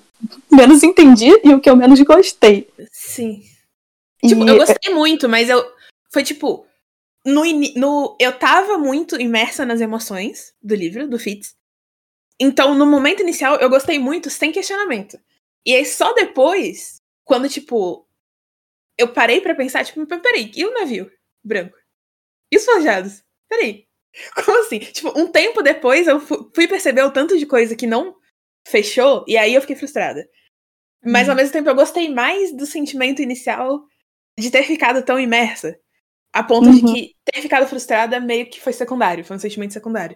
menos 0.52 0.82
entendi 0.82 1.32
e 1.42 1.54
o 1.54 1.60
que 1.60 1.70
eu 1.70 1.76
menos 1.76 2.00
gostei. 2.02 2.68
Sim. 2.92 3.40
E... 4.22 4.28
Tipo, 4.28 4.46
eu 4.46 4.58
gostei 4.58 4.94
muito, 4.94 5.28
mas 5.28 5.48
eu. 5.48 5.64
Foi 6.16 6.24
tipo. 6.24 6.66
No, 7.26 7.42
no, 7.76 8.16
eu 8.18 8.38
tava 8.38 8.78
muito 8.78 9.20
imersa 9.20 9.66
nas 9.66 9.82
emoções 9.82 10.54
do 10.62 10.74
livro, 10.74 11.06
do 11.06 11.18
Fitz. 11.18 11.54
Então, 12.40 12.74
no 12.74 12.86
momento 12.86 13.20
inicial, 13.20 13.56
eu 13.56 13.68
gostei 13.68 13.98
muito, 13.98 14.30
sem 14.30 14.50
questionamento. 14.50 15.18
E 15.66 15.74
aí, 15.74 15.84
só 15.84 16.14
depois, 16.14 17.02
quando, 17.22 17.50
tipo, 17.50 18.08
eu 18.96 19.12
parei 19.12 19.42
para 19.42 19.54
pensar, 19.54 19.84
tipo, 19.84 20.06
peraí, 20.06 20.50
e 20.56 20.64
o 20.64 20.72
navio 20.72 21.12
branco? 21.44 21.76
E 22.50 22.56
os 22.56 22.64
forjados? 22.64 23.22
Peraí. 23.46 23.86
Como 24.42 24.58
assim? 24.60 24.78
Tipo, 24.78 25.12
um 25.20 25.30
tempo 25.30 25.60
depois, 25.60 26.06
eu 26.06 26.18
fui 26.18 26.66
perceber 26.66 27.02
o 27.02 27.12
tanto 27.12 27.36
de 27.36 27.44
coisa 27.44 27.76
que 27.76 27.86
não 27.86 28.16
fechou, 28.66 29.22
e 29.28 29.36
aí 29.36 29.52
eu 29.52 29.60
fiquei 29.60 29.76
frustrada. 29.76 30.26
Mas, 31.04 31.28
hum. 31.28 31.32
ao 31.32 31.36
mesmo 31.36 31.52
tempo, 31.52 31.68
eu 31.68 31.74
gostei 31.74 32.08
mais 32.08 32.56
do 32.56 32.64
sentimento 32.64 33.20
inicial 33.20 33.84
de 34.38 34.50
ter 34.50 34.62
ficado 34.62 35.04
tão 35.04 35.20
imersa. 35.20 35.78
A 36.36 36.42
ponto 36.42 36.68
uhum. 36.68 36.74
de 36.74 36.82
que 36.82 37.14
ter 37.24 37.40
ficado 37.40 37.66
frustrada 37.66 38.20
meio 38.20 38.44
que 38.44 38.60
foi 38.60 38.74
secundário, 38.74 39.24
foi 39.24 39.36
um 39.36 39.40
sentimento 39.40 39.72
secundário. 39.72 40.14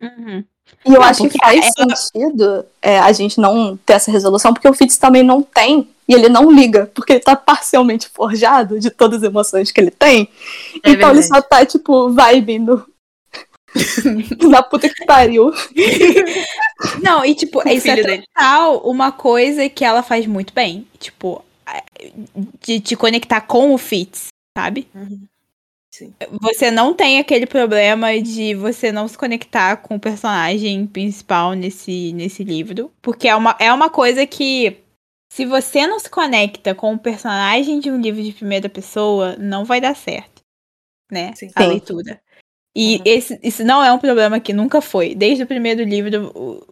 Uhum. 0.00 0.42
E 0.86 0.94
eu 0.94 1.00
não, 1.00 1.02
acho 1.02 1.28
que 1.28 1.36
faz 1.38 1.70
ela... 1.76 1.94
sentido 1.94 2.64
é, 2.80 2.98
a 2.98 3.12
gente 3.12 3.38
não 3.38 3.76
ter 3.76 3.92
essa 3.92 4.10
resolução, 4.10 4.54
porque 4.54 4.66
o 4.66 4.72
Fitz 4.72 4.96
também 4.96 5.22
não 5.22 5.42
tem, 5.42 5.86
e 6.08 6.14
ele 6.14 6.30
não 6.30 6.50
liga, 6.50 6.90
porque 6.94 7.12
ele 7.12 7.20
tá 7.20 7.36
parcialmente 7.36 8.08
forjado 8.08 8.80
de 8.80 8.88
todas 8.88 9.22
as 9.22 9.28
emoções 9.28 9.70
que 9.70 9.78
ele 9.78 9.90
tem. 9.90 10.30
É 10.76 10.90
então 10.90 10.92
verdade. 10.92 11.18
ele 11.18 11.22
só 11.24 11.42
tá, 11.42 11.66
tipo, 11.66 12.10
vibe 12.14 12.60
no. 12.60 12.86
Na 14.48 14.62
puta 14.62 14.88
que 14.88 15.04
pariu. 15.04 15.52
Não, 17.02 17.22
e 17.26 17.34
tipo, 17.34 17.58
o 17.62 17.68
isso 17.68 17.90
é 17.90 18.22
total 18.22 18.78
uma 18.88 19.12
coisa 19.12 19.68
que 19.68 19.84
ela 19.84 20.02
faz 20.02 20.24
muito 20.24 20.54
bem. 20.54 20.86
Tipo, 20.98 21.44
de 22.62 22.80
te 22.80 22.96
conectar 22.96 23.42
com 23.42 23.74
o 23.74 23.78
Fitz, 23.78 24.28
sabe? 24.56 24.88
Uhum. 24.94 25.20
Sim. 25.90 26.14
Você 26.42 26.70
não 26.70 26.92
tem 26.94 27.18
aquele 27.18 27.46
problema 27.46 28.20
de 28.20 28.54
você 28.54 28.92
não 28.92 29.08
se 29.08 29.16
conectar 29.16 29.76
com 29.78 29.96
o 29.96 30.00
personagem 30.00 30.86
principal 30.86 31.54
nesse, 31.54 32.12
nesse 32.12 32.44
livro. 32.44 32.92
Porque 33.00 33.26
é 33.26 33.34
uma, 33.34 33.56
é 33.58 33.72
uma 33.72 33.88
coisa 33.88 34.26
que, 34.26 34.76
se 35.32 35.46
você 35.46 35.86
não 35.86 35.98
se 35.98 36.10
conecta 36.10 36.74
com 36.74 36.94
o 36.94 36.98
personagem 36.98 37.80
de 37.80 37.90
um 37.90 38.00
livro 38.00 38.22
de 38.22 38.32
primeira 38.32 38.68
pessoa, 38.68 39.36
não 39.36 39.64
vai 39.64 39.80
dar 39.80 39.96
certo. 39.96 40.42
Né? 41.10 41.32
Sim. 41.34 41.50
A 41.54 41.64
leitura. 41.64 42.20
E 42.76 42.96
uhum. 42.96 43.02
esse, 43.04 43.40
isso 43.42 43.64
não 43.64 43.82
é 43.82 43.90
um 43.90 43.98
problema 43.98 44.38
que 44.38 44.52
nunca 44.52 44.80
foi. 44.80 45.14
Desde 45.14 45.42
o 45.42 45.46
primeiro 45.46 45.82
livro. 45.82 46.66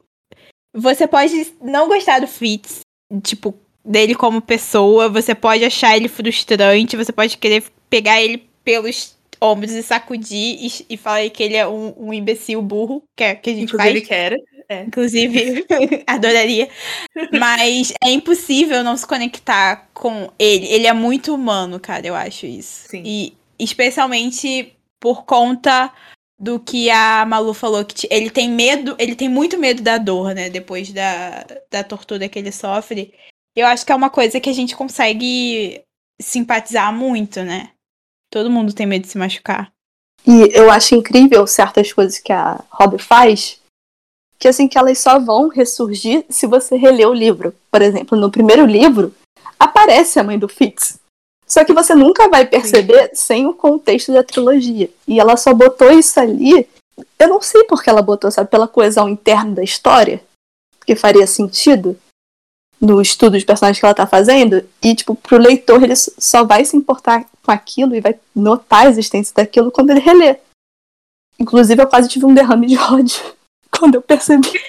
Você 0.75 1.09
pode 1.09 1.55
não 1.61 1.89
gostar 1.89 2.21
do 2.21 2.27
Fitz, 2.27 2.81
tipo, 3.23 3.59
dele 3.83 4.15
como 4.15 4.43
pessoa, 4.43 5.09
você 5.09 5.35
pode 5.35 5.65
achar 5.65 5.97
ele 5.97 6.07
frustrante, 6.07 6.99
você 6.99 7.13
pode 7.13 7.39
querer 7.39 7.65
pegar 7.89 8.21
ele 8.21 8.47
pelos 8.67 9.17
ombros 9.41 9.71
e 9.71 9.83
sacudir 9.83 10.59
e, 10.61 10.87
e 10.91 10.97
falar 10.97 11.31
que 11.31 11.41
ele 11.41 11.55
é 11.55 11.69
um, 11.69 11.95
um 11.97 12.13
imbecil 12.13 12.61
burro, 12.61 13.05
que, 13.17 13.23
é, 13.23 13.37
que 13.37 13.51
a 13.51 13.55
gente 13.55 13.73
Inclusive 13.73 14.01
faz. 14.01 14.09
quer. 14.09 14.37
É. 14.69 14.83
Inclusive, 14.83 15.65
adoraria. 16.05 16.69
Mas 17.39 17.93
é 18.03 18.11
impossível 18.11 18.83
não 18.83 18.97
se 18.97 19.07
conectar 19.07 19.89
com 19.95 20.29
ele. 20.37 20.67
Ele 20.67 20.89
é 20.89 20.93
muito 20.93 21.33
humano, 21.33 21.79
cara, 21.79 22.05
eu 22.05 22.17
acho 22.17 22.47
isso. 22.47 22.89
Sim. 22.89 23.03
E 23.07 23.37
especialmente 23.57 24.75
por 24.99 25.25
conta 25.25 25.93
do 26.37 26.59
que 26.59 26.91
a 26.91 27.25
Malu 27.25 27.55
falou, 27.55 27.85
que 27.85 28.09
ele 28.11 28.29
tem 28.29 28.51
medo, 28.51 28.97
ele 28.99 29.15
tem 29.15 29.29
muito 29.29 29.57
medo 29.57 29.81
da 29.81 29.99
dor, 29.99 30.35
né? 30.35 30.51
Depois 30.51 30.93
da, 30.93 31.47
da 31.71 31.85
tortura 31.85 32.29
que 32.29 32.39
ele 32.39 32.51
sofre. 32.51 33.15
Eu 33.55 33.67
acho 33.67 33.87
que 33.87 33.93
é 33.93 33.95
uma 33.95 34.11
coisa 34.11 34.41
que 34.41 34.51
a 34.51 34.53
gente 34.53 34.75
consegue 34.75 35.81
simpatizar 36.21 36.93
muito, 36.93 37.45
né? 37.45 37.71
Todo 38.37 38.51
mundo 38.51 38.75
tem 38.75 38.85
medo 38.85 39.01
de 39.01 39.09
se 39.09 39.17
machucar. 39.17 39.73
E 40.27 40.51
eu 40.53 40.71
acho 40.71 40.95
incrível 40.95 41.47
certas 41.47 41.91
coisas 41.91 42.19
que 42.19 42.31
a 42.31 42.63
Rob 42.71 42.99
faz, 42.99 43.59
que 44.39 44.47
assim 44.47 44.69
que 44.69 44.77
elas 44.77 44.99
só 44.99 45.19
vão 45.19 45.49
ressurgir 45.49 46.23
se 46.29 46.47
você 46.47 46.77
reler 46.77 47.09
o 47.09 47.15
livro. 47.15 47.55
Por 47.71 47.81
exemplo, 47.81 48.19
no 48.19 48.31
primeiro 48.31 48.67
livro 48.67 49.15
aparece 49.59 50.21
a 50.21 50.23
mãe 50.23 50.39
do 50.39 50.51
Fitz. 50.51 50.99
Só 51.47 51.65
que 51.65 51.73
você 51.73 51.95
nunca 51.95 52.29
vai 52.29 52.45
perceber 52.45 53.11
sem 53.15 53.47
o 53.47 53.55
contexto 53.55 54.13
da 54.13 54.23
trilogia. 54.23 54.91
E 55.09 55.19
ela 55.19 55.39
só 55.39 55.55
botou 55.55 55.91
isso 55.91 56.21
ali. 56.21 56.69
Eu 57.19 57.29
não 57.29 57.41
sei 57.41 57.65
por 57.65 57.83
que 57.83 57.89
ela 57.89 58.03
botou, 58.03 58.31
sabe? 58.31 58.51
Pela 58.51 58.69
coesão 58.69 59.09
interna 59.09 59.55
da 59.55 59.63
história. 59.63 60.23
Que 60.85 60.95
faria 60.95 61.27
sentido 61.27 61.99
no 62.81 63.01
estudo 63.01 63.39
de 63.39 63.45
personagens 63.45 63.79
que 63.79 63.85
ela 63.85 63.95
tá 63.95 64.07
fazendo. 64.07 64.67
E, 64.83 64.95
tipo, 64.95 65.15
pro 65.15 65.39
leitor, 65.39 65.83
ele 65.83 65.97
só 65.97 66.45
vai 66.45 66.65
se 66.65 66.77
importar 66.77 67.27
com 67.43 67.51
aquilo 67.51 67.95
e 67.95 68.01
vai 68.01 68.19
notar 68.35 68.87
a 68.87 68.89
existência 68.89 69.35
daquilo 69.35 69.71
quando 69.71 69.91
ele 69.91 70.01
relê. 70.01 70.39
Inclusive, 71.39 71.83
eu 71.83 71.89
quase 71.89 72.09
tive 72.09 72.27
um 72.27 72.35
derrame 72.35 72.67
de 72.67 72.77
ódio 72.79 73.21
quando 73.71 73.97
eu 73.97 74.03
percebi. 74.03 74.61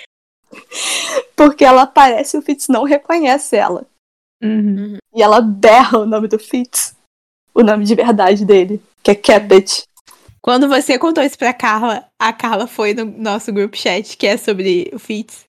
Porque 1.36 1.64
ela 1.64 1.84
aparece 1.84 2.36
e 2.36 2.40
o 2.40 2.44
Fitz 2.44 2.68
não 2.68 2.84
reconhece 2.84 3.56
ela. 3.56 3.86
Uhum. 4.44 4.98
E 5.14 5.22
ela 5.22 5.42
berra 5.42 6.00
o 6.00 6.06
nome 6.06 6.28
do 6.28 6.40
Fitz. 6.40 6.96
O 7.54 7.64
nome 7.64 7.86
de 7.86 7.96
verdade 7.96 8.46
dele, 8.46 8.82
que 9.02 9.12
é 9.12 9.16
Capet. 9.16 9.84
Quando 10.42 10.68
você 10.68 10.98
contou 10.98 11.24
isso 11.24 11.38
pra 11.38 11.54
Carla, 11.54 12.06
a 12.20 12.32
Carla 12.32 12.68
foi 12.68 12.94
no 12.94 13.06
nosso 13.06 13.52
grupo 13.52 13.76
chat, 13.76 14.16
que 14.16 14.28
é 14.28 14.38
sobre 14.38 14.90
o 14.94 15.00
Fitz. 15.00 15.47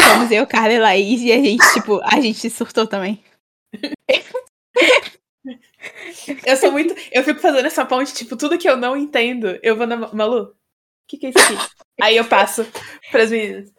Somos 0.00 0.30
eu, 0.30 0.46
Carla 0.46 0.72
e 0.72 0.78
Laís, 0.78 1.20
e 1.22 1.32
a 1.32 1.36
gente, 1.36 1.72
tipo, 1.72 2.00
a 2.02 2.20
gente 2.20 2.48
surtou 2.50 2.86
também. 2.86 3.22
Eu 6.44 6.56
sou 6.56 6.72
muito. 6.72 6.94
Eu 7.12 7.22
fico 7.22 7.40
fazendo 7.40 7.66
essa 7.66 7.84
ponte, 7.84 8.12
tipo, 8.12 8.36
tudo 8.36 8.58
que 8.58 8.68
eu 8.68 8.76
não 8.76 8.96
entendo, 8.96 9.58
eu 9.62 9.76
vou 9.76 9.86
na. 9.86 9.96
Malu, 9.96 10.42
o 10.42 10.54
que, 11.06 11.16
que 11.16 11.26
é 11.26 11.30
isso 11.30 11.38
aqui? 11.38 11.56
Aí 12.00 12.16
eu 12.16 12.24
passo 12.24 12.66
pras 13.10 13.30
meninas. 13.30 13.72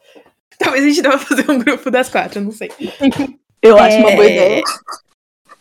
Talvez 0.58 0.84
a 0.84 0.88
gente 0.88 1.02
deva 1.02 1.20
fazer 1.20 1.50
um 1.50 1.60
grupo 1.60 1.92
das 1.92 2.10
quatro, 2.10 2.42
não 2.42 2.52
sei. 2.52 2.72
Eu 3.62 3.78
acho 3.78 3.98
é... 3.98 4.00
uma 4.00 4.12
boa 4.12 4.26
é. 4.26 4.32
ideia. 4.32 4.64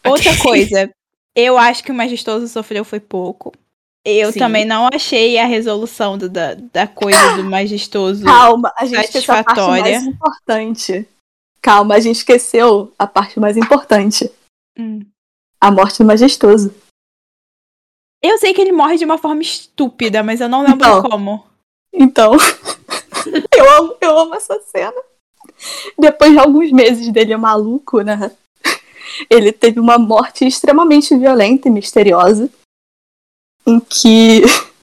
Outra 0.06 0.36
coisa, 0.38 0.90
eu 1.34 1.58
acho 1.58 1.82
que 1.82 1.90
o 1.90 1.94
Majestoso 1.94 2.48
sofreu 2.48 2.84
foi 2.84 3.00
pouco. 3.00 3.52
Eu 4.08 4.30
Sim. 4.30 4.38
também 4.38 4.64
não 4.64 4.88
achei 4.92 5.36
a 5.36 5.46
resolução 5.46 6.16
do, 6.16 6.28
da, 6.28 6.54
da 6.54 6.86
coisa 6.86 7.36
do 7.36 7.42
Majestoso 7.42 8.22
Calma, 8.24 8.72
a 8.76 8.84
gente 8.84 9.04
esqueceu 9.04 9.34
a 9.34 9.42
parte 9.42 9.80
mais 9.82 10.04
importante. 10.04 11.08
Calma, 11.60 11.94
a 11.96 11.98
gente 11.98 12.16
esqueceu 12.16 12.92
a 12.96 13.04
parte 13.04 13.40
mais 13.40 13.56
importante. 13.56 14.30
Hum. 14.78 15.00
A 15.60 15.72
morte 15.72 15.98
do 15.98 16.04
Majestoso. 16.04 16.72
Eu 18.22 18.38
sei 18.38 18.54
que 18.54 18.60
ele 18.60 18.70
morre 18.70 18.96
de 18.96 19.04
uma 19.04 19.18
forma 19.18 19.42
estúpida, 19.42 20.22
mas 20.22 20.40
eu 20.40 20.48
não 20.48 20.62
lembro 20.62 20.86
então, 20.86 21.02
como. 21.02 21.44
Então, 21.92 22.36
eu 23.58 23.72
amo, 23.72 23.96
eu 24.00 24.18
amo 24.18 24.36
essa 24.36 24.56
cena. 24.60 25.02
Depois 25.98 26.30
de 26.30 26.38
alguns 26.38 26.70
meses 26.70 27.10
dele 27.10 27.36
maluco, 27.36 28.02
né? 28.02 28.30
Ele 29.28 29.50
teve 29.50 29.80
uma 29.80 29.98
morte 29.98 30.46
extremamente 30.46 31.16
violenta 31.16 31.66
e 31.66 31.72
misteriosa. 31.72 32.48
Em 33.66 33.80
que. 33.80 34.42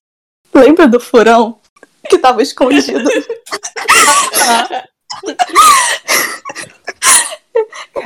Lembra 0.53 0.87
do 0.87 0.99
furão 0.99 1.57
que 2.09 2.17
tava 2.17 2.41
escondido? 2.41 3.09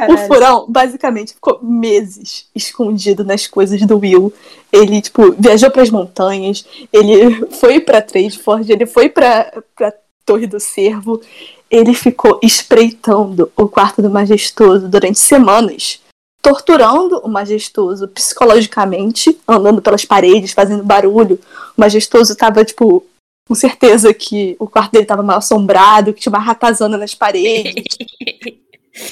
o 0.10 0.18
furão, 0.28 0.66
basicamente, 0.70 1.34
ficou 1.34 1.60
meses 1.62 2.48
escondido 2.56 3.24
nas 3.24 3.48
coisas 3.48 3.82
do 3.82 3.98
Will. 3.98 4.34
Ele, 4.72 5.02
tipo, 5.02 5.32
viajou 5.34 5.72
para 5.72 5.82
as 5.82 5.90
montanhas, 5.90 6.66
ele 6.92 7.48
foi 7.52 7.80
pra 7.80 8.02
Tradeford, 8.02 8.72
ele 8.72 8.86
foi 8.86 9.10
pra, 9.10 9.52
pra 9.76 9.94
Torre 10.26 10.48
do 10.48 10.60
Cervo. 10.60 11.22
Ele 11.70 11.94
ficou 11.94 12.40
espreitando 12.42 13.52
o 13.56 13.68
quarto 13.68 14.02
do 14.02 14.10
Majestoso 14.10 14.88
durante 14.88 15.20
semanas, 15.20 16.00
torturando 16.42 17.20
o 17.20 17.28
Majestoso 17.28 18.08
psicologicamente, 18.08 19.38
andando 19.48 19.82
pelas 19.82 20.06
paredes, 20.06 20.54
fazendo 20.54 20.84
barulho. 20.84 21.40
O 21.78 21.82
Majestoso 21.82 22.36
tava, 22.36 22.64
tipo, 22.64 23.06
com 23.48 23.56
certeza 23.56 24.14
que 24.14 24.56
o 24.60 24.68
quarto 24.68 24.92
dele 24.92 25.06
tava 25.06 25.24
mal 25.24 25.38
assombrado, 25.38 26.14
que 26.14 26.22
tinha 26.22 26.32
uma 26.32 26.40
ratazana 26.40 26.98
nas 26.98 27.14
paredes. 27.14 27.84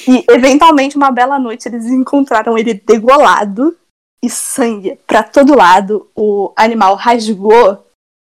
E, 0.08 0.24
eventualmente, 0.28 0.96
uma 0.96 1.12
bela 1.12 1.38
noite, 1.38 1.68
eles 1.68 1.86
encontraram 1.86 2.58
ele 2.58 2.74
degolado 2.74 3.76
e 4.20 4.28
sangue 4.28 4.98
para 5.06 5.22
todo 5.22 5.56
lado. 5.56 6.10
O 6.12 6.52
animal 6.56 6.96
rasgou 6.96 7.86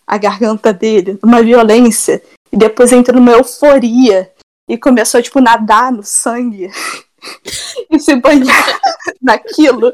a 0.07 0.19
garganta 0.19 0.73
dele, 0.73 1.19
uma 1.23 1.43
violência, 1.43 2.23
e 2.53 2.57
depois 2.57 2.93
entrou 2.93 3.19
numa 3.19 3.33
euforia 3.33 4.31
e 4.69 4.77
começou, 4.77 5.23
tipo, 5.23 5.41
nadar 5.41 5.91
no 5.91 6.03
sangue 6.03 6.71
e 7.91 7.99
se 7.99 8.17
banhar 8.17 8.81
naquilo. 9.21 9.93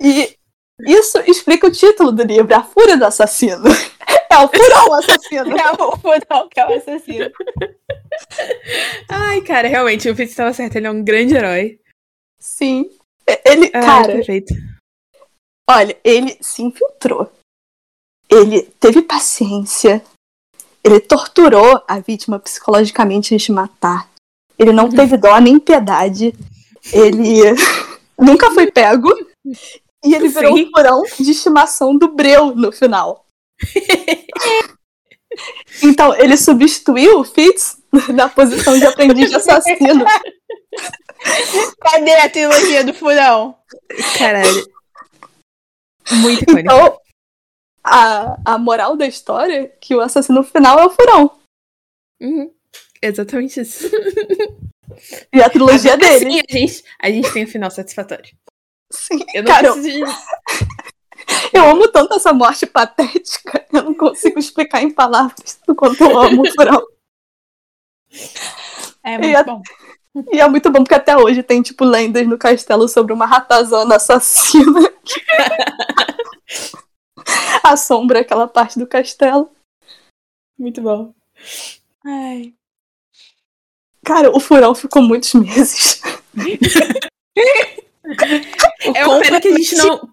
E 0.00 0.36
isso 0.86 1.18
explica 1.26 1.66
o 1.66 1.72
título 1.72 2.12
do 2.12 2.22
livro, 2.22 2.54
A 2.54 2.62
Fúria 2.62 2.96
do 2.96 3.04
Assassino. 3.04 3.68
É 4.30 4.38
o 4.38 4.48
furão 4.48 4.94
assassino. 4.98 5.56
É 5.56 5.72
o 5.72 5.96
furão 5.96 6.48
que 6.48 6.60
é 6.60 6.66
o 6.66 6.74
assassino. 6.74 7.30
Ai, 9.08 9.40
cara, 9.42 9.68
realmente, 9.68 10.08
o 10.08 10.16
Fitz 10.16 10.30
estava 10.30 10.52
certo, 10.52 10.76
ele 10.76 10.86
é 10.86 10.90
um 10.90 11.04
grande 11.04 11.34
herói. 11.34 11.78
Sim. 12.38 12.90
Ele, 13.44 13.70
Ai, 13.74 13.82
cara. 13.82 14.12
Perfeito. 14.12 14.54
Olha, 15.68 15.96
ele 16.02 16.36
se 16.40 16.62
infiltrou. 16.62 17.30
Ele 18.28 18.62
teve 18.80 19.02
paciência. 19.02 20.02
Ele 20.82 20.98
torturou 20.98 21.82
a 21.86 22.00
vítima 22.00 22.38
psicologicamente 22.38 23.34
antes 23.34 23.46
de 23.46 23.52
matar. 23.52 24.10
Ele 24.58 24.72
não 24.72 24.88
teve 24.88 25.16
dó 25.16 25.38
nem 25.38 25.58
piedade. 25.58 26.34
Ele 26.92 27.42
nunca 28.18 28.50
foi 28.52 28.70
pego. 28.70 29.08
E 30.04 30.14
ele 30.14 30.28
virou 30.28 30.56
Sim. 30.56 30.64
um 30.64 30.70
furão 30.70 31.02
de 31.18 31.30
estimação 31.30 31.96
do 31.96 32.08
Breu 32.08 32.54
no 32.54 32.72
final. 32.72 33.26
então, 35.82 36.14
ele 36.14 36.36
substituiu 36.36 37.20
o 37.20 37.24
Fitz 37.24 37.76
na 38.14 38.28
posição 38.28 38.78
de 38.78 38.86
aprendiz 38.86 39.28
de 39.28 39.36
assassino. 39.36 40.04
Cadê 41.80 42.12
a 42.14 42.30
trilogia 42.30 42.84
do 42.84 42.94
furão? 42.94 43.56
Caralho. 44.16 44.66
Muito 46.12 46.42
icônico. 46.42 46.60
Então, 46.60 46.98
a, 47.84 48.36
a 48.44 48.58
moral 48.58 48.96
da 48.96 49.06
história 49.06 49.64
é 49.64 49.66
que 49.66 49.94
o 49.94 50.00
assassino 50.00 50.42
final 50.42 50.78
é 50.78 50.86
o 50.86 50.90
furão. 50.90 51.38
Uhum. 52.20 52.52
Exatamente 53.02 53.60
isso. 53.60 53.90
E 55.32 55.42
a 55.42 55.50
trilogia 55.50 55.94
Agora, 55.94 56.18
dele. 56.18 56.32
Sim, 56.32 56.40
a 56.40 56.52
gente, 56.52 56.84
a 57.00 57.10
gente 57.10 57.32
tem 57.32 57.44
um 57.44 57.48
final 57.48 57.70
satisfatório. 57.70 58.30
Sim, 58.90 59.20
eu 59.34 59.42
não 59.42 59.52
cara, 59.52 59.72
preciso 59.72 60.04
de... 60.04 60.12
Eu 61.52 61.68
amo 61.68 61.88
tanto 61.88 62.14
essa 62.14 62.32
morte 62.32 62.66
patética. 62.66 63.66
Eu 63.72 63.84
não 63.84 63.94
consigo 63.94 64.38
explicar 64.38 64.82
em 64.82 64.90
palavras 64.90 65.58
o 65.66 65.74
quanto 65.74 66.02
eu 66.02 66.18
amo 66.18 66.42
o 66.42 66.52
Furão. 66.52 66.86
É 69.02 69.16
muito 69.16 69.38
e 69.38 69.44
bom. 69.44 69.62
E 70.32 70.40
é 70.40 70.48
muito 70.48 70.70
bom 70.70 70.82
porque 70.82 70.94
até 70.94 71.16
hoje 71.16 71.42
tem, 71.42 71.62
tipo, 71.62 71.84
lendas 71.84 72.26
no 72.26 72.36
castelo 72.36 72.88
sobre 72.88 73.12
uma 73.12 73.26
ratazana 73.26 73.96
assassina. 73.96 74.92
Assombra 77.62 78.20
aquela 78.20 78.48
parte 78.48 78.78
do 78.78 78.86
castelo. 78.86 79.50
Muito 80.58 80.82
bom. 80.82 81.14
Ai. 82.04 82.54
Cara, 84.04 84.30
o 84.30 84.40
furão 84.40 84.74
ficou 84.74 85.02
muitos 85.02 85.32
meses. 85.34 86.00
é 88.94 89.06
uma 89.06 89.20
pena 89.20 89.40
que 89.40 89.48
a 89.48 89.56
gente 89.56 89.76
não. 89.76 90.08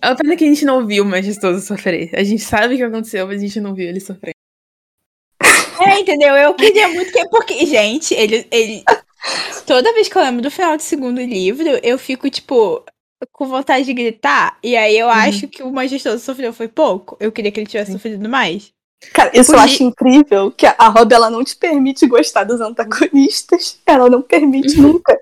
É 0.00 0.08
uma 0.08 0.16
pena 0.16 0.36
que 0.36 0.44
a 0.44 0.48
gente 0.48 0.64
não 0.64 0.86
viu 0.86 1.04
o 1.04 1.06
Majestoso 1.06 1.64
sofrer. 1.64 2.10
A 2.14 2.24
gente 2.24 2.42
sabe 2.42 2.74
o 2.74 2.76
que 2.76 2.82
aconteceu, 2.82 3.26
mas 3.26 3.38
a 3.38 3.46
gente 3.46 3.60
não 3.60 3.74
viu 3.74 3.88
ele 3.88 4.00
sofrer. 4.00 4.34
É, 5.80 6.00
entendeu? 6.00 6.34
Eu 6.34 6.54
queria 6.54 6.88
muito 6.88 7.12
que. 7.12 7.28
Porque, 7.28 7.66
gente, 7.66 8.14
ele, 8.14 8.46
ele. 8.50 8.82
Toda 9.66 9.92
vez 9.92 10.08
que 10.08 10.16
eu 10.16 10.22
lembro 10.22 10.42
do 10.42 10.50
final 10.50 10.76
do 10.76 10.82
segundo 10.82 11.20
livro, 11.20 11.68
eu 11.82 11.98
fico, 11.98 12.28
tipo, 12.30 12.84
com 13.32 13.46
vontade 13.46 13.84
de 13.84 13.94
gritar. 13.94 14.58
E 14.62 14.76
aí 14.76 14.98
eu 14.98 15.06
uhum. 15.06 15.12
acho 15.12 15.48
que 15.48 15.62
o 15.62 15.72
Majestoso 15.72 16.22
sofreu 16.22 16.52
foi 16.52 16.68
pouco. 16.68 17.16
Eu 17.20 17.32
queria 17.32 17.50
que 17.50 17.60
ele 17.60 17.66
tivesse 17.66 17.92
sofrido 17.92 18.28
mais. 18.28 18.72
Cara, 19.12 19.30
isso 19.32 19.52
Podia... 19.52 19.60
eu 19.60 19.64
acho 19.64 19.82
incrível, 19.82 20.50
que 20.50 20.66
a 20.66 20.88
Rob, 20.88 21.12
ela 21.12 21.30
não 21.30 21.44
te 21.44 21.56
permite 21.56 22.06
gostar 22.06 22.44
dos 22.44 22.60
antagonistas. 22.60 23.78
Ela 23.86 24.08
não 24.08 24.22
permite 24.22 24.76
uhum. 24.76 24.94
nunca. 24.94 25.18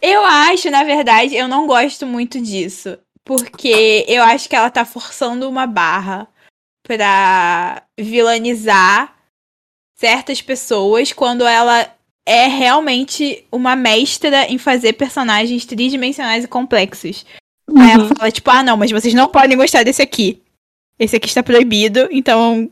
Eu 0.00 0.24
acho, 0.24 0.70
na 0.70 0.84
verdade, 0.84 1.34
eu 1.34 1.48
não 1.48 1.66
gosto 1.66 2.06
muito 2.06 2.40
disso. 2.40 2.98
Porque 3.24 4.04
eu 4.06 4.22
acho 4.22 4.48
que 4.48 4.54
ela 4.54 4.68
tá 4.68 4.84
forçando 4.84 5.48
uma 5.48 5.66
barra 5.66 6.28
pra 6.86 7.82
vilanizar 7.98 9.14
certas 9.94 10.42
pessoas 10.42 11.12
quando 11.12 11.46
ela 11.46 11.90
é 12.26 12.46
realmente 12.46 13.46
uma 13.50 13.74
mestra 13.74 14.44
em 14.50 14.58
fazer 14.58 14.94
personagens 14.94 15.64
tridimensionais 15.64 16.44
e 16.44 16.48
complexos. 16.48 17.24
Uhum. 17.68 17.80
Aí 17.80 17.90
ela 17.92 18.02
uhum. 18.04 18.14
fala, 18.14 18.30
tipo, 18.30 18.50
ah, 18.50 18.62
não, 18.62 18.76
mas 18.76 18.90
vocês 18.90 19.14
não 19.14 19.28
podem 19.28 19.56
gostar 19.56 19.82
desse 19.82 20.02
aqui. 20.02 20.42
Esse 20.98 21.16
aqui 21.16 21.26
está 21.26 21.42
proibido, 21.42 22.08
então 22.10 22.70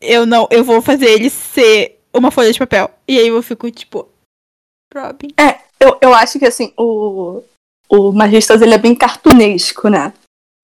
eu 0.00 0.26
não, 0.26 0.46
eu 0.50 0.62
vou 0.64 0.80
fazer 0.82 1.06
ele 1.06 1.30
ser 1.30 2.00
uma 2.12 2.30
folha 2.30 2.52
de 2.52 2.58
papel. 2.58 2.90
E 3.06 3.18
aí 3.18 3.28
eu 3.28 3.42
fico, 3.42 3.70
tipo, 3.70 4.08
Robin. 4.94 5.28
Eu, 5.78 5.96
eu 6.00 6.14
acho 6.14 6.38
que 6.38 6.44
assim, 6.44 6.72
o, 6.76 7.42
o 7.88 8.12
Magistas 8.12 8.60
ele 8.60 8.74
é 8.74 8.78
bem 8.78 8.94
cartunesco, 8.94 9.88
né? 9.88 10.12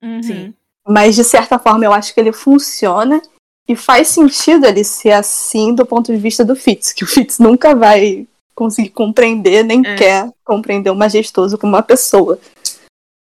Uhum. 0.02 0.22
Sim. 0.22 0.54
Mas 0.86 1.16
de 1.16 1.24
certa 1.24 1.58
forma 1.58 1.84
eu 1.84 1.92
acho 1.92 2.12
que 2.12 2.20
ele 2.20 2.32
funciona 2.32 3.20
e 3.68 3.74
faz 3.74 4.08
sentido 4.08 4.66
ele 4.66 4.84
ser 4.84 5.12
assim 5.12 5.74
do 5.74 5.84
ponto 5.84 6.12
de 6.12 6.18
vista 6.18 6.44
do 6.44 6.54
Fitz, 6.54 6.92
que 6.92 7.02
o 7.02 7.06
Fitz 7.06 7.38
nunca 7.38 7.74
vai 7.74 8.26
conseguir 8.54 8.90
compreender, 8.90 9.64
nem 9.64 9.84
É. 9.84 9.96
quer 9.96 10.32
compreender 10.44 10.90
o 10.90 10.94
majestoso 10.94 11.58
como 11.58 11.74
uma 11.74 11.82
pessoa. 11.82 12.38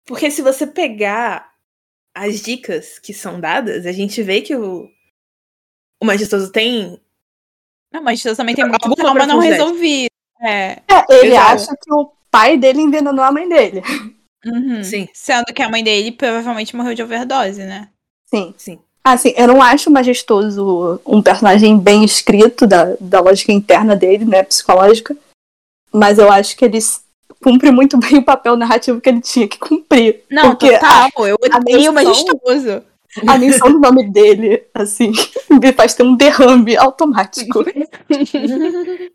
Porque 0.07 0.31
se 0.31 0.41
você 0.41 0.65
pegar 0.65 1.48
as 2.15 2.41
dicas 2.41 2.99
que 2.99 3.13
são 3.13 3.39
dadas, 3.39 3.85
a 3.85 3.91
gente 3.91 4.21
vê 4.23 4.41
que 4.41 4.55
o, 4.55 4.89
o 6.01 6.05
majestoso 6.05 6.51
tem. 6.51 6.99
Não, 7.91 8.03
mas 8.03 8.21
Deus 8.21 8.37
também 8.37 8.55
tem 8.55 8.65
muito 8.67 8.95
trauma 8.95 9.25
não 9.25 9.39
resolvido. 9.39 10.09
É. 10.41 10.81
É, 10.87 11.05
ele 11.09 11.31
Exato. 11.31 11.51
acha 11.53 11.77
que 11.81 11.93
o 11.93 12.11
pai 12.31 12.57
dele 12.57 12.81
envenenou 12.81 13.23
a 13.23 13.31
mãe 13.31 13.47
dele. 13.49 13.81
Uhum. 14.45 14.83
Sim. 14.83 15.07
Sendo 15.13 15.45
que 15.53 15.61
a 15.61 15.69
mãe 15.69 15.83
dele 15.83 16.11
provavelmente 16.11 16.75
morreu 16.75 16.93
de 16.93 17.03
overdose, 17.03 17.63
né? 17.63 17.89
Sim. 18.25 18.53
Sim. 18.57 18.79
Assim, 19.03 19.33
eu 19.35 19.47
não 19.47 19.61
acho 19.61 19.89
o 19.89 19.93
majestoso 19.93 21.01
um 21.05 21.21
personagem 21.21 21.79
bem 21.79 22.03
escrito 22.05 22.67
da, 22.67 22.95
da 22.99 23.19
lógica 23.21 23.51
interna 23.51 23.95
dele, 23.95 24.23
né, 24.25 24.43
psicológica. 24.43 25.17
Mas 25.91 26.19
eu 26.19 26.31
acho 26.31 26.55
que 26.55 26.63
ele 26.63 26.77
s- 26.77 27.01
cumpre 27.41 27.71
muito 27.71 27.97
bem 27.97 28.17
o 28.17 28.23
papel 28.23 28.55
narrativo 28.57 28.99
que 29.01 29.09
ele 29.09 29.21
tinha 29.21 29.47
que 29.47 29.57
cumprir. 29.57 30.23
Não, 30.29 30.49
Porque 30.51 30.71
total. 30.71 31.09
Eu 31.27 31.37
a 31.51 31.57
odeio 31.57 31.91
o 31.91 31.93
menção- 31.93 31.95
majestoso. 32.25 32.83
A 33.27 33.37
menção 33.39 33.71
do 33.71 33.79
nome 33.79 34.07
dele, 34.11 34.63
assim, 34.73 35.11
me 35.49 35.73
faz 35.73 35.95
ter 35.95 36.03
um 36.03 36.15
derrame 36.15 36.77
automático. 36.77 37.65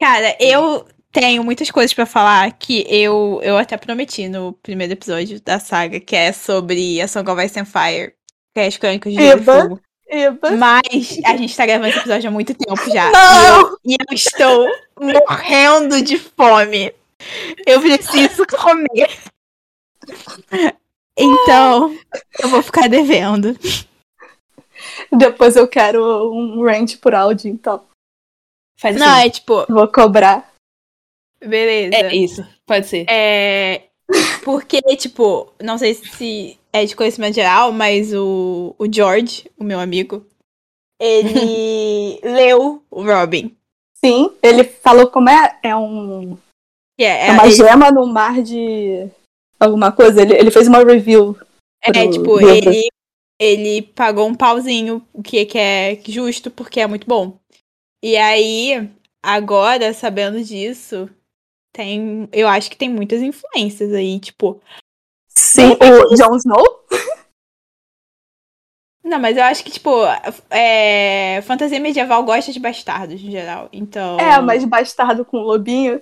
Cara, 0.00 0.36
eu 0.40 0.86
tenho 1.12 1.44
muitas 1.44 1.70
coisas 1.70 1.92
pra 1.94 2.06
falar 2.06 2.50
que 2.52 2.84
eu, 2.88 3.40
eu 3.42 3.56
até 3.56 3.76
prometi 3.76 4.28
no 4.28 4.52
primeiro 4.54 4.92
episódio 4.94 5.40
da 5.40 5.58
saga, 5.58 6.00
que 6.00 6.16
é 6.16 6.32
sobre 6.32 7.00
a 7.00 7.06
Song 7.08 7.30
of 7.30 7.44
Ice 7.44 7.58
and 7.60 7.64
Fire, 7.66 8.12
que 8.54 8.60
é 8.60 8.66
as 8.66 8.76
crônicas 8.76 9.12
de 9.12 9.20
Eba. 9.22 9.62
Fogo. 9.62 9.80
Eba. 10.08 10.50
Mas 10.52 11.18
a 11.24 11.36
gente 11.36 11.56
tá 11.56 11.64
gravando 11.66 11.88
esse 11.88 11.98
episódio 11.98 12.28
há 12.28 12.32
muito 12.32 12.54
tempo 12.54 12.90
já. 12.92 13.10
Não! 13.10 13.76
E 13.84 13.92
eu, 13.92 13.92
e 13.92 13.96
eu 14.10 14.14
estou 14.14 14.68
morrendo 15.00 16.02
de 16.02 16.18
fome. 16.18 16.92
Eu 17.66 17.80
preciso 17.80 18.46
comer. 18.60 19.10
Então, 21.16 21.96
eu 22.42 22.48
vou 22.48 22.62
ficar 22.62 22.88
devendo. 22.88 23.56
Depois 25.12 25.56
eu 25.56 25.68
quero 25.68 26.32
um 26.32 26.62
rant 26.64 26.96
por 26.98 27.14
áudio, 27.14 27.50
então. 27.50 27.86
Faz 28.78 28.96
Não, 28.96 29.06
assim. 29.06 29.26
é 29.26 29.30
tipo, 29.30 29.64
Vou 29.68 29.88
cobrar. 29.88 30.52
beleza. 31.40 31.94
É 31.96 32.14
isso, 32.14 32.46
pode 32.66 32.86
ser. 32.86 33.06
É. 33.08 33.84
Porque, 34.44 34.82
tipo, 34.96 35.52
não 35.62 35.78
sei 35.78 35.94
se 35.94 36.58
é 36.72 36.84
de 36.84 36.94
conhecimento 36.94 37.34
geral, 37.34 37.72
mas 37.72 38.12
o, 38.12 38.74
o 38.78 38.92
George, 38.92 39.50
o 39.56 39.64
meu 39.64 39.80
amigo, 39.80 40.26
ele 41.00 42.20
leu 42.22 42.82
o 42.90 43.02
Robin. 43.02 43.56
Sim, 44.04 44.36
ele 44.42 44.64
falou 44.64 45.08
como 45.08 45.30
é, 45.30 45.58
é 45.62 45.74
um 45.74 46.36
Que 46.98 47.04
é, 47.04 47.28
É 47.28 47.32
uma 47.32 47.44
ele- 47.46 47.54
gema 47.54 47.90
no 47.90 48.06
mar 48.06 48.42
de 48.42 49.08
alguma 49.58 49.90
coisa. 49.92 50.22
Ele, 50.22 50.34
ele 50.34 50.50
fez 50.50 50.68
uma 50.68 50.82
review. 50.84 51.36
é, 51.82 51.90
tipo, 52.08 52.38
livro. 52.38 52.70
ele, 52.70 52.88
ele 53.40 53.82
pagou 53.82 54.26
um 54.28 54.34
pauzinho, 54.34 55.06
o 55.12 55.22
que, 55.22 55.44
que 55.44 55.58
é 55.58 56.00
justo, 56.06 56.50
porque 56.50 56.80
é 56.80 56.86
muito 56.86 57.06
bom. 57.06 57.38
E 58.02 58.16
aí, 58.16 58.90
agora, 59.22 59.92
sabendo 59.92 60.42
disso, 60.42 61.08
tem. 61.72 62.28
Eu 62.32 62.46
acho 62.48 62.70
que 62.70 62.76
tem 62.76 62.88
muitas 62.88 63.20
influências 63.22 63.92
aí, 63.92 64.20
tipo. 64.20 64.60
Sim, 65.28 65.72
o 65.72 66.14
Jon 66.14 66.36
Snow. 66.36 66.84
Não, 69.02 69.18
mas 69.18 69.36
eu 69.36 69.42
acho 69.44 69.62
que, 69.62 69.70
tipo, 69.70 69.90
é, 70.48 71.42
fantasia 71.42 71.78
medieval 71.78 72.24
gosta 72.24 72.50
de 72.52 72.58
bastardos, 72.58 73.20
em 73.20 73.30
geral. 73.30 73.68
Então. 73.72 74.18
É, 74.18 74.40
mas 74.40 74.64
bastardo 74.64 75.24
com 75.24 75.38
lobinho. 75.38 76.00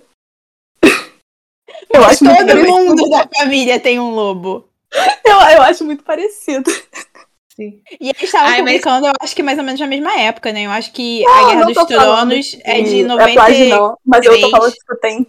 Eu 1.92 2.00
Mas 2.00 2.23
acho, 2.23 2.24
todo 2.24 2.65
mundo 2.65 3.08
da 3.10 3.28
família 3.34 3.78
tem 3.81 3.99
um 4.00 4.10
lobo. 4.10 4.68
Eu, 5.24 5.36
eu 5.57 5.62
acho 5.62 5.84
muito 5.84 6.02
parecido. 6.05 6.70
Sim. 7.55 7.81
E 8.00 8.08
eles 8.08 8.23
estavam 8.23 8.49
Ai, 8.49 8.62
mas- 8.62 8.73
publicando, 8.81 9.07
eu 9.07 9.12
acho 9.20 9.34
que 9.36 9.42
mais 9.42 9.58
ou 9.58 9.65
menos 9.65 9.81
na 9.81 9.86
mesma 9.86 10.18
época, 10.18 10.52
né? 10.52 10.62
Eu 10.66 10.70
acho 10.70 10.92
que 10.92 11.23
Não, 11.23 11.32
a 11.34 11.47
Guerra 11.50 11.65
dos 11.66 11.86
Tronos 11.86 12.58
é 12.65 12.82
de 12.82 13.00
É 13.00 13.05
90. 13.05 13.32
plágio, 13.34 13.68
não. 13.68 13.97
Mas 14.05 14.24
eu 14.26 14.41
tô 14.41 14.50
falando 14.50 14.73
que 14.73 14.78
tipo, 14.78 14.97
tem 14.97 15.26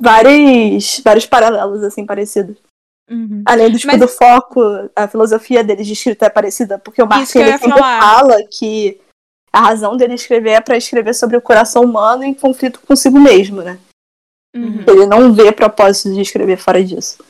vários, 0.00 1.00
vários 1.04 1.26
paralelos, 1.26 1.82
assim, 1.82 2.04
parecidos. 2.06 2.56
Uhum. 3.10 3.42
Além 3.46 3.70
do, 3.70 3.78
tipo, 3.78 3.92
Mas- 3.92 4.00
do 4.00 4.08
foco, 4.08 4.60
a 4.96 5.06
filosofia 5.08 5.62
deles 5.62 5.86
de 5.86 5.92
escrita 5.92 6.26
é 6.26 6.30
parecida. 6.30 6.78
Porque 6.78 7.02
o 7.02 7.06
eu 7.06 7.16
ele 7.16 7.26
sempre 7.26 7.58
falar. 7.70 8.00
fala 8.00 8.36
que 8.50 8.98
a 9.52 9.60
razão 9.60 9.96
dele 9.96 10.14
escrever 10.14 10.52
é 10.52 10.60
pra 10.60 10.76
escrever 10.76 11.14
sobre 11.14 11.36
o 11.36 11.42
coração 11.42 11.82
humano 11.82 12.24
em 12.24 12.32
conflito 12.32 12.80
consigo 12.80 13.18
mesmo, 13.20 13.60
né? 13.62 13.78
Uhum. 14.54 14.84
Ele 14.86 15.06
não 15.06 15.32
vê 15.32 15.50
propósito 15.52 16.14
de 16.14 16.20
escrever 16.20 16.58
fora 16.58 16.84
disso. 16.84 17.24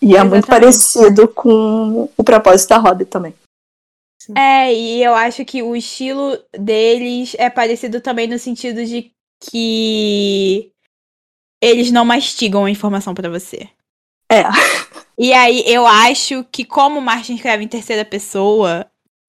E 0.00 0.16
é 0.16 0.22
muito 0.22 0.46
parecido 0.46 1.26
com 1.28 2.08
o 2.16 2.24
propósito 2.24 2.68
da 2.68 2.78
Hobby 2.78 3.04
também. 3.04 3.34
É, 4.36 4.72
e 4.72 5.02
eu 5.02 5.14
acho 5.14 5.44
que 5.44 5.62
o 5.62 5.76
estilo 5.76 6.38
deles 6.52 7.34
é 7.38 7.50
parecido 7.50 8.00
também 8.00 8.26
no 8.26 8.38
sentido 8.38 8.84
de 8.84 9.10
que 9.42 10.70
eles 11.62 11.90
não 11.90 12.04
mastigam 12.04 12.64
a 12.64 12.70
informação 12.70 13.14
pra 13.14 13.28
você. 13.28 13.68
É. 14.30 14.42
E 15.18 15.32
aí 15.32 15.62
eu 15.66 15.86
acho 15.86 16.44
que 16.44 16.64
como 16.64 17.00
Martin 17.00 17.34
escreve 17.34 17.64
em 17.64 17.68
terceira 17.68 18.04
pessoa 18.04 18.86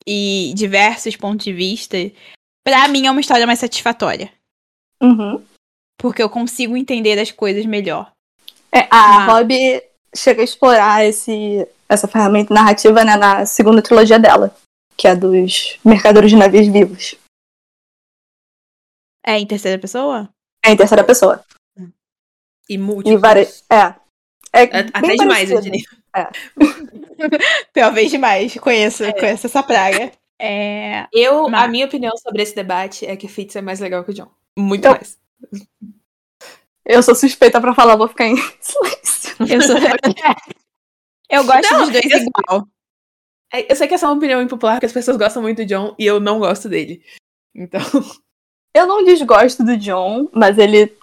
e 0.07 0.53
diversos 0.55 1.15
pontos 1.15 1.43
de 1.43 1.53
vista, 1.53 1.97
pra 2.63 2.87
mim 2.87 3.05
é 3.05 3.11
uma 3.11 3.21
história 3.21 3.45
mais 3.45 3.59
satisfatória. 3.59 4.31
Uhum. 5.01 5.43
Porque 5.97 6.21
eu 6.21 6.29
consigo 6.29 6.75
entender 6.77 7.17
as 7.19 7.31
coisas 7.31 7.65
melhor. 7.65 8.11
É, 8.71 8.81
a 8.91 9.25
Ah. 9.25 9.41
Chega 10.15 10.41
a 10.41 10.45
explorar 10.45 11.03
esse, 11.05 11.67
essa 11.89 12.07
ferramenta 12.07 12.53
narrativa 12.53 13.03
né, 13.03 13.17
na 13.17 13.45
segunda 13.45 13.81
trilogia 13.81 14.17
dela, 14.17 14.55
que 14.95 15.07
é 15.09 15.13
dos 15.15 15.77
Mercadores 15.83 16.29
de 16.31 16.37
Navios 16.37 16.67
Vivos. 16.67 17.15
É 19.25 19.37
em 19.37 19.45
terceira 19.45 19.77
pessoa? 19.79 20.29
É 20.65 20.71
em 20.71 20.77
terceira 20.77 21.03
pessoa. 21.03 21.43
E 22.69 22.75
E 22.75 22.77
múltiplos. 22.77 23.19
várias. 23.21 23.63
É. 23.69 23.93
É 24.53 24.63
A- 24.63 24.65
bem 24.67 24.89
Até 24.93 25.15
demais, 25.15 25.51
eu 25.51 25.57
parecido. 25.61 25.85
É. 26.15 26.29
diria. 26.31 27.49
Talvez 27.73 28.09
demais. 28.09 28.53
Conheço, 28.57 29.03
conheço 29.19 29.47
essa 29.47 29.61
praga. 29.61 30.11
É. 30.39 31.07
Eu, 31.11 31.47
a 31.47 31.49
Mas- 31.49 31.71
minha 31.71 31.85
opinião 31.85 32.15
sobre 32.17 32.41
esse 32.41 32.55
debate 32.55 33.05
é 33.05 33.17
que 33.17 33.27
Fitz 33.27 33.55
é 33.57 33.61
mais 33.61 33.79
legal 33.81 34.03
que 34.05 34.11
o 34.11 34.13
John. 34.13 34.31
Muito 34.57 34.85
Eu- 34.85 34.91
mais. 34.91 35.17
Eu 36.85 37.01
sou 37.01 37.15
suspeita 37.15 37.59
pra 37.59 37.73
falar, 37.73 37.95
vou 37.95 38.07
ficar 38.07 38.27
em 38.27 38.35
silêncio. 38.61 39.35
Eu 39.49 39.61
sou. 39.61 39.75
eu 41.29 41.43
gosto 41.43 41.71
Não, 41.71 41.79
dos 41.81 41.89
dois 41.91 42.05
eu- 42.11 42.19
igual. 42.19 42.67
É, 43.53 43.71
Eu 43.71 43.75
sei 43.75 43.87
que 43.87 43.93
essa 43.93 44.05
é 44.05 44.09
uma 44.09 44.15
opinião 44.17 44.41
impopular, 44.41 44.79
que 44.79 44.85
as 44.85 44.91
pessoas 44.93 45.17
gostam 45.17 45.41
muito 45.41 45.57
do 45.57 45.65
John 45.65 45.95
e 45.97 46.05
eu 46.05 46.19
não 46.19 46.39
gosto 46.39 46.69
dele. 46.69 47.03
Então, 47.55 47.81
Eu 48.75 48.85
não 48.87 49.03
desgosto 49.05 49.63
do 49.63 49.77
John, 49.77 50.29
mas 50.33 50.57
ele 50.57 50.93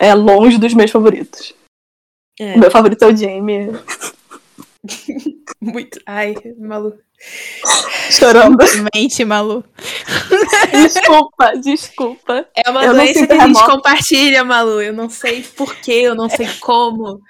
é 0.00 0.12
longe 0.14 0.58
dos 0.58 0.74
meus 0.74 0.90
favoritos. 0.90 1.54
é, 2.40 2.54
O 2.56 2.58
meu 2.58 2.70
favorito 2.70 3.02
é 3.04 3.06
o 3.06 3.16
Jamie. 3.16 3.68
muito. 5.60 6.00
Ai, 6.06 6.34
maluco. 6.58 6.98
Chorando. 8.10 8.56
Mente, 8.94 9.24
Malu. 9.24 9.62
desculpa, 10.72 11.56
desculpa. 11.58 12.48
É 12.54 12.70
uma 12.70 12.84
Eu 12.84 12.94
doença 12.94 13.26
que 13.26 13.32
a 13.32 13.46
gente 13.46 13.46
remoto. 13.46 13.70
compartilha, 13.70 14.44
Malu. 14.44 14.80
Eu 14.82 14.92
não 14.92 15.08
sei 15.08 15.42
porquê, 15.42 15.92
eu 15.92 16.14
não 16.14 16.28
sei 16.28 16.46
como. 16.60 17.20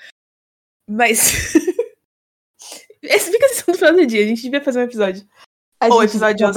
Mas. 0.88 1.54
Esse 3.02 3.30
fica 3.30 3.48
sendo 3.48 3.78
final 3.78 3.94
do 3.94 4.06
dia, 4.06 4.22
a 4.24 4.26
gente 4.26 4.42
devia 4.42 4.60
fazer 4.62 4.80
um 4.80 4.84
episódio. 4.84 5.26
A 5.80 5.86
Ou 5.86 6.02
episódios. 6.04 6.54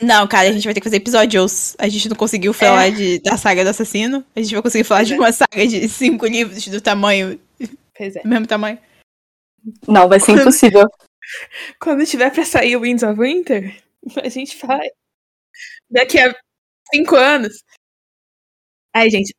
Não, 0.00 0.26
cara, 0.26 0.48
a 0.48 0.52
gente 0.52 0.64
vai 0.64 0.72
ter 0.74 0.80
que 0.80 0.84
fazer 0.86 0.96
episódios. 0.96 1.76
A 1.78 1.88
gente 1.88 2.08
não 2.08 2.16
conseguiu 2.16 2.52
falar 2.52 2.90
de, 2.90 3.20
da 3.20 3.36
saga 3.36 3.62
do 3.62 3.70
assassino. 3.70 4.24
A 4.34 4.40
gente 4.40 4.54
vai 4.54 4.62
conseguir 4.62 4.84
falar 4.84 5.04
de 5.04 5.14
uma 5.14 5.30
saga 5.30 5.66
de 5.66 5.88
cinco 5.88 6.26
livros 6.26 6.66
do 6.66 6.80
tamanho, 6.80 7.38
Pois 7.96 8.16
é. 8.16 8.22
do 8.22 8.28
mesmo 8.28 8.46
tamanho. 8.46 8.78
Não, 9.86 10.08
vai 10.08 10.18
ser 10.18 10.32
impossível. 10.32 10.88
Quando 11.78 12.04
tiver 12.06 12.30
pra 12.30 12.44
sair 12.44 12.76
o 12.76 12.80
Winds 12.80 13.02
of 13.02 13.18
Winter, 13.20 13.76
a 14.22 14.28
gente 14.28 14.56
faz. 14.56 14.90
Daqui 15.94 16.18
a 16.18 16.34
cinco 16.92 17.16
anos. 17.16 17.62
Ai, 18.94 19.08
gente. 19.10 19.34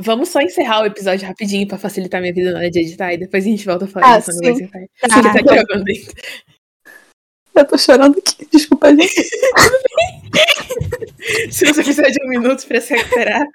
Vamos 0.00 0.28
só 0.30 0.40
encerrar 0.40 0.82
o 0.82 0.86
episódio 0.86 1.26
rapidinho 1.26 1.66
pra 1.68 1.76
facilitar 1.78 2.20
minha 2.20 2.32
vida 2.32 2.52
na 2.52 2.58
hora 2.58 2.70
de 2.70 2.78
editar 2.80 3.12
e 3.12 3.18
depois 3.18 3.44
a 3.44 3.48
gente 3.48 3.64
volta 3.66 3.84
a 3.86 3.88
falar 3.88 4.14
Ah, 4.16 4.20
sim. 4.20 4.66
Vai 4.68 4.86
Tá. 5.00 5.22
Porque 5.22 5.22
tá 5.22 5.42
gravando 5.42 5.84
ainda. 5.88 6.12
Eu 7.54 7.66
tô 7.66 7.76
chorando 7.76 8.18
aqui. 8.18 8.46
Desculpa, 8.50 8.94
gente. 8.94 9.12
Se 11.50 11.66
você 11.66 11.82
precisar 11.82 12.08
de 12.08 12.24
um 12.24 12.28
minuto 12.28 12.66
pra 12.66 12.80
se 12.80 12.94
recuperar. 12.94 13.46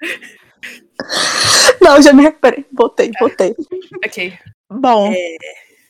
Não, 1.80 2.00
já 2.00 2.12
me 2.12 2.22
recuperei. 2.22 2.64
Voltei, 2.72 3.10
voltei. 3.18 3.54
Ok. 4.04 4.38
Bom, 4.70 5.12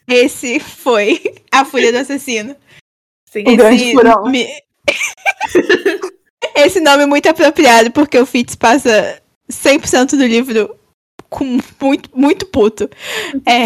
esse 0.08 0.58
foi 0.60 1.20
A 1.52 1.65
Fúria 1.65 1.92
do 1.92 1.98
Assassino. 1.98 2.56
Sim. 3.31 3.42
O 3.47 3.56
grande 3.56 3.82
Esse, 3.82 3.92
furão. 3.92 4.24
me- 4.31 4.48
esse 6.57 6.81
nome 6.81 7.05
é 7.05 7.07
muito 7.07 7.28
apropriado 7.28 7.91
porque 7.91 8.18
o 8.18 8.26
Fitz 8.26 8.55
passa 8.55 9.20
100% 9.51 10.10
do 10.17 10.26
livro 10.26 10.76
com 11.28 11.44
muito, 11.81 12.10
muito 12.15 12.47
puto. 12.47 12.89
É, 13.44 13.65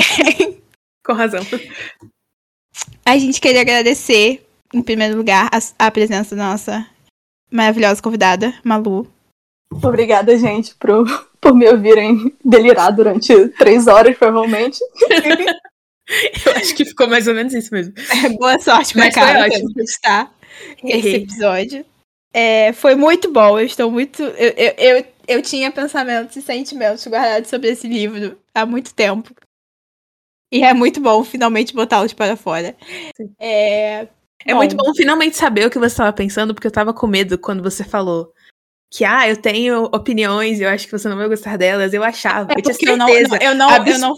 Com 1.05 1.13
razão. 1.15 1.41
a 3.05 3.19
gente 3.19 3.41
queria 3.41 3.63
agradecer, 3.63 4.47
em 4.73 4.83
primeiro 4.83 5.17
lugar, 5.17 5.49
a, 5.53 5.87
a 5.87 5.91
presença 5.91 6.37
da 6.37 6.51
nossa 6.51 6.87
maravilhosa 7.51 8.03
convidada, 8.03 8.55
Malu. 8.63 9.11
Obrigada, 9.73 10.37
gente, 10.37 10.75
por, 10.77 11.29
por 11.41 11.55
me 11.55 11.69
ouvirem 11.69 12.35
delirar 12.45 12.93
durante 12.93 13.49
três 13.51 13.87
horas, 13.87 14.17
provavelmente. 14.17 14.79
Eu 16.45 16.53
acho 16.57 16.75
que 16.75 16.85
ficou 16.85 17.09
mais 17.09 17.29
ou 17.29 17.35
menos 17.35 17.55
isso 17.55 17.73
mesmo. 17.73 17.95
Boa 18.39 18.59
sorte 18.59 18.95
pra 18.95 19.05
Mas 19.05 19.15
cá, 19.15 19.47
ótimo. 19.47 19.69
esse 20.85 21.15
episódio. 21.15 21.87
É, 22.33 22.73
foi 22.73 22.95
muito 22.95 23.31
bom, 23.33 23.59
eu 23.59 23.67
estou 23.67 23.91
muito. 23.91 24.23
Eu, 24.23 24.51
eu, 24.57 24.75
eu, 24.79 25.07
eu 25.27 25.43
tinha 25.43 25.71
pensamentos 25.71 26.37
e 26.37 26.43
sentimentos 26.43 27.07
guardados 27.07 27.51
sobre 27.51 27.69
esse 27.71 27.89
livro 27.89 28.39
há 28.55 28.65
muito 28.65 28.95
tempo. 28.95 29.35
E 30.53 30.63
é 30.65 30.75
muito 30.75 31.01
bom 31.01 31.23
finalmente 31.25 31.75
botá-los 31.75 32.13
para 32.13 32.37
fora. 32.37 32.77
Sim. 33.17 33.33
É, 33.39 34.09
É 34.45 34.55
muito 34.55 34.77
bom 34.77 34.93
finalmente 34.95 35.37
saber 35.37 35.67
o 35.67 35.71
que 35.71 35.79
você 35.79 35.87
estava 35.93 36.13
pensando, 36.13 36.55
porque 36.55 36.67
eu 36.67 36.73
tava 36.73 36.93
com 36.93 37.07
medo 37.07 37.39
quando 37.39 37.63
você 37.63 37.85
falou 37.85 38.33
que, 38.93 39.05
ah, 39.05 39.29
eu 39.29 39.37
tenho 39.41 39.85
opiniões 39.85 40.61
eu 40.61 40.69
acho 40.69 40.87
que 40.87 40.93
você 40.93 41.09
não 41.09 41.17
vai 41.17 41.29
gostar 41.29 41.57
delas. 41.57 41.93
Eu 41.93 42.03
achava, 42.03 42.53
É 42.53 42.59
eu 42.59 42.63
tinha 42.63 42.75
porque 42.75 42.91
eu 42.91 42.97
não, 42.97 43.07
certeza. 43.07 43.39
eu, 43.45 43.55
não, 43.55 43.87
eu, 43.87 43.99
não, 43.99 44.15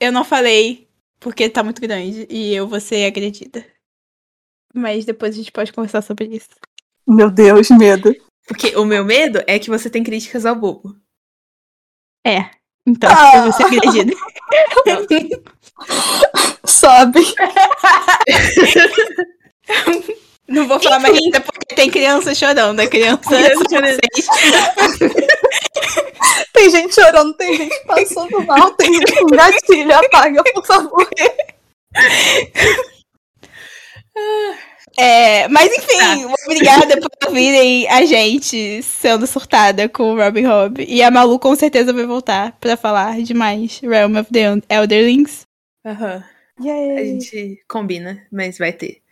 eu 0.00 0.12
não 0.12 0.24
falei 0.24 0.88
porque 1.20 1.48
tá 1.48 1.62
muito 1.62 1.80
grande 1.80 2.26
e 2.30 2.54
eu 2.54 2.66
vou 2.66 2.80
ser 2.80 3.04
agredida. 3.06 3.64
Mas 4.74 5.04
depois 5.04 5.34
a 5.34 5.38
gente 5.38 5.52
pode 5.52 5.72
conversar 5.72 6.02
sobre 6.02 6.26
isso. 6.26 6.48
Meu 7.06 7.30
Deus, 7.30 7.68
medo. 7.70 8.14
Porque 8.46 8.76
o 8.76 8.84
meu 8.84 9.04
medo 9.04 9.42
é 9.46 9.58
que 9.58 9.70
você 9.70 9.88
tem 9.88 10.02
críticas 10.02 10.44
ao 10.46 10.54
bobo. 10.54 10.94
É. 12.26 12.50
Então, 12.86 13.10
Ah. 13.10 13.36
eu 13.36 13.42
vou 13.44 13.52
ser 13.52 13.64
agredida. 13.64 14.12
Sobe. 16.64 17.20
Não 20.46 20.68
vou 20.68 20.78
falar 20.80 20.98
mais 20.98 21.16
ainda 21.16 21.40
porque 21.40 21.74
tem 21.74 21.90
criança 21.90 22.34
chorando. 22.34 22.80
A 22.80 22.86
criança. 22.86 23.22
Criança 23.22 23.64
chorando. 23.70 23.98
Tem 26.52 26.70
gente 26.70 26.94
chorando, 26.94 27.34
tem 27.34 27.56
gente 27.56 27.84
passando 27.84 28.40
mal, 28.46 28.70
tem 28.72 28.94
gente 28.94 29.12
com 29.16 29.26
gatilho. 29.26 29.92
Apaga, 29.94 30.42
por 30.54 30.64
favor. 30.64 31.08
É, 34.96 35.48
mas 35.48 35.72
enfim, 35.76 36.24
obrigada 36.44 37.00
por 37.00 37.10
ouvirem 37.26 37.88
a 37.88 38.04
gente 38.04 38.82
sendo 38.82 39.26
surtada 39.26 39.88
com 39.88 40.12
o 40.12 40.16
Robin 40.16 40.46
Hood. 40.46 40.84
E 40.86 41.02
a 41.02 41.10
Malu 41.10 41.38
com 41.38 41.54
certeza 41.56 41.92
vai 41.92 42.06
voltar 42.06 42.52
pra 42.60 42.76
falar 42.76 43.20
de 43.20 43.34
mais 43.34 43.80
Realm 43.80 44.16
of 44.16 44.30
the 44.32 44.44
Elderlings. 44.68 45.42
Aham. 45.84 46.24
A 46.60 46.64
Yay. 46.64 47.06
gente 47.06 47.64
combina, 47.68 48.24
mas 48.30 48.58
vai 48.58 48.72
ter. 48.72 49.02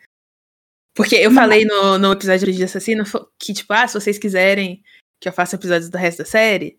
Porque 0.95 1.17
eu 1.17 1.33
falei 1.33 1.65
no, 1.65 1.99
no 1.99 2.13
episódio 2.13 2.53
de 2.53 2.65
Assassino 2.65 3.05
que, 3.39 3.53
tipo, 3.53 3.73
ah, 3.73 3.89
se 3.89 3.95
vocês 3.95 4.19
quiserem 4.19 4.83
que 5.21 5.29
eu 5.29 5.33
faça 5.33 5.57
episódios 5.57 5.89
do 5.89 5.97
resto 5.97 6.19
da 6.19 6.25
série, 6.25 6.79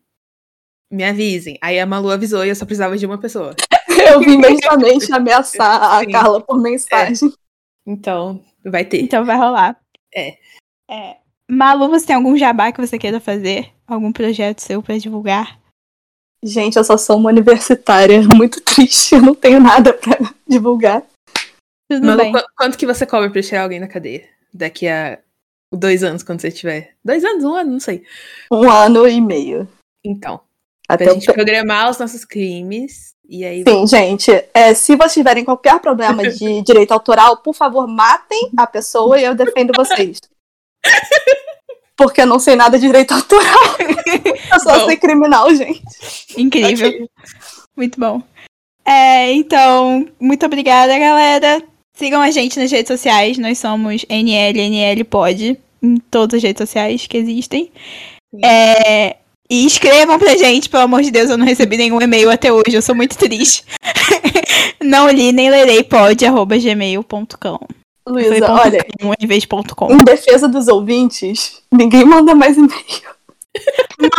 me 0.91 1.03
avisem. 1.03 1.57
Aí 1.61 1.79
a 1.79 1.85
Malu 1.85 2.11
avisou 2.11 2.45
e 2.45 2.49
eu 2.49 2.55
só 2.55 2.65
precisava 2.65 2.97
de 2.97 3.05
uma 3.05 3.17
pessoa. 3.17 3.55
Eu 4.05 4.19
vim 4.19 4.35
mentalmente 4.41 5.13
ameaçar 5.13 5.81
a 5.81 5.99
Sim. 6.01 6.11
Carla 6.11 6.41
por 6.41 6.61
mensagem. 6.61 7.31
Então, 7.85 8.43
vai 8.63 8.85
ter. 8.85 9.01
Então 9.01 9.25
vai 9.25 9.37
rolar. 9.37 9.79
É. 10.13 10.37
É. 10.89 11.17
Malu, 11.49 11.89
você 11.89 12.07
tem 12.07 12.15
algum 12.15 12.37
jabá 12.37 12.71
que 12.71 12.79
você 12.85 12.97
queira 12.97 13.19
fazer? 13.19 13.71
Algum 13.85 14.11
projeto 14.11 14.59
seu 14.59 14.81
pra 14.81 14.97
divulgar? 14.97 15.59
Gente, 16.43 16.77
eu 16.77 16.83
só 16.83 16.97
sou 16.97 17.17
uma 17.17 17.29
universitária 17.29 18.21
muito 18.35 18.61
triste. 18.61 19.15
Eu 19.15 19.21
não 19.21 19.35
tenho 19.35 19.59
nada 19.59 19.93
pra 19.93 20.17
divulgar. 20.47 21.03
Tudo 21.89 22.05
Malu, 22.05 22.17
bem. 22.21 22.31
qu- 22.31 22.45
quanto 22.57 22.77
que 22.77 22.85
você 22.85 23.05
cobra 23.05 23.29
pra 23.29 23.41
tirar 23.41 23.63
alguém 23.63 23.79
da 23.79 23.87
cadeia? 23.87 24.27
Daqui 24.53 24.87
a 24.87 25.19
dois 25.71 26.03
anos, 26.03 26.23
quando 26.23 26.41
você 26.41 26.51
tiver. 26.51 26.95
Dois 27.03 27.23
anos, 27.23 27.43
um 27.43 27.53
ano, 27.55 27.71
não 27.71 27.79
sei. 27.79 28.03
Um 28.51 28.69
ano 28.69 29.07
e 29.07 29.19
meio. 29.19 29.67
Então, 30.05 30.41
Até 30.87 31.05
pra 31.05 31.13
gente 31.13 31.31
programar 31.31 31.89
os 31.89 31.97
nossos 31.97 32.23
crimes. 32.25 33.13
E 33.33 33.43
aí. 33.43 33.63
Sim, 33.67 33.87
gente, 33.87 34.31
é, 34.53 34.75
se 34.75 34.95
vocês 34.95 35.15
tiverem 35.15 35.43
qualquer 35.43 35.79
problema 35.79 36.21
de 36.29 36.61
direito 36.61 36.91
autoral, 36.91 37.37
por 37.37 37.55
favor, 37.55 37.87
matem 37.87 38.51
a 38.55 38.67
pessoa 38.67 39.19
e 39.19 39.23
eu 39.23 39.33
defendo 39.33 39.71
vocês. 39.75 40.21
Porque 41.97 42.21
eu 42.21 42.27
não 42.27 42.37
sei 42.37 42.55
nada 42.55 42.77
de 42.77 42.85
direito 42.85 43.11
autoral. 43.11 43.75
Eu 44.51 44.59
só 44.59 44.79
Bom. 44.79 44.85
sei 44.87 44.97
criminal, 44.97 45.53
gente. 45.53 45.81
Incrível. 46.35 46.87
Ok. 46.87 47.09
Muito 47.77 47.99
bom. 47.99 48.21
É, 48.83 49.31
então, 49.31 50.07
muito 50.19 50.43
obrigada, 50.45 50.97
galera. 50.97 51.61
Sigam 51.95 52.19
a 52.19 52.31
gente 52.31 52.59
nas 52.59 52.71
redes 52.71 52.87
sociais. 52.87 53.37
Nós 53.37 53.59
somos 53.59 54.05
NLNLPod 54.09 55.59
em 55.83 55.97
todas 55.97 56.37
as 56.37 56.43
redes 56.43 56.67
sociais 56.67 57.05
que 57.05 57.17
existem. 57.17 57.71
É, 58.43 59.17
e 59.53 59.67
escrevam 59.67 60.17
pra 60.17 60.35
gente, 60.35 60.67
pelo 60.67 60.81
amor 60.81 61.03
de 61.03 61.11
Deus, 61.11 61.29
eu 61.29 61.37
não 61.37 61.45
recebi 61.45 61.77
nenhum 61.77 62.01
e-mail 62.01 62.31
até 62.31 62.51
hoje, 62.51 62.73
eu 62.73 62.81
sou 62.81 62.95
muito 62.95 63.15
triste. 63.15 63.63
não 64.81 65.07
li 65.07 65.31
nem 65.31 65.51
lerei 65.51 65.83
pod, 65.83 66.25
arroba 66.25 66.57
gmail.com. 66.57 67.59
Luísa, 68.07 68.51
olha, 68.51 68.83
com 68.99 69.13
em 69.19 69.27
vez 69.27 69.43
de 69.43 69.47
ponto 69.47 69.75
com. 69.75 69.93
em 69.93 69.97
defesa 69.99 70.47
dos 70.47 70.67
ouvintes, 70.67 71.61
ninguém 71.71 72.03
manda 72.03 72.33
mais 72.33 72.57
e-mail. 72.57 73.13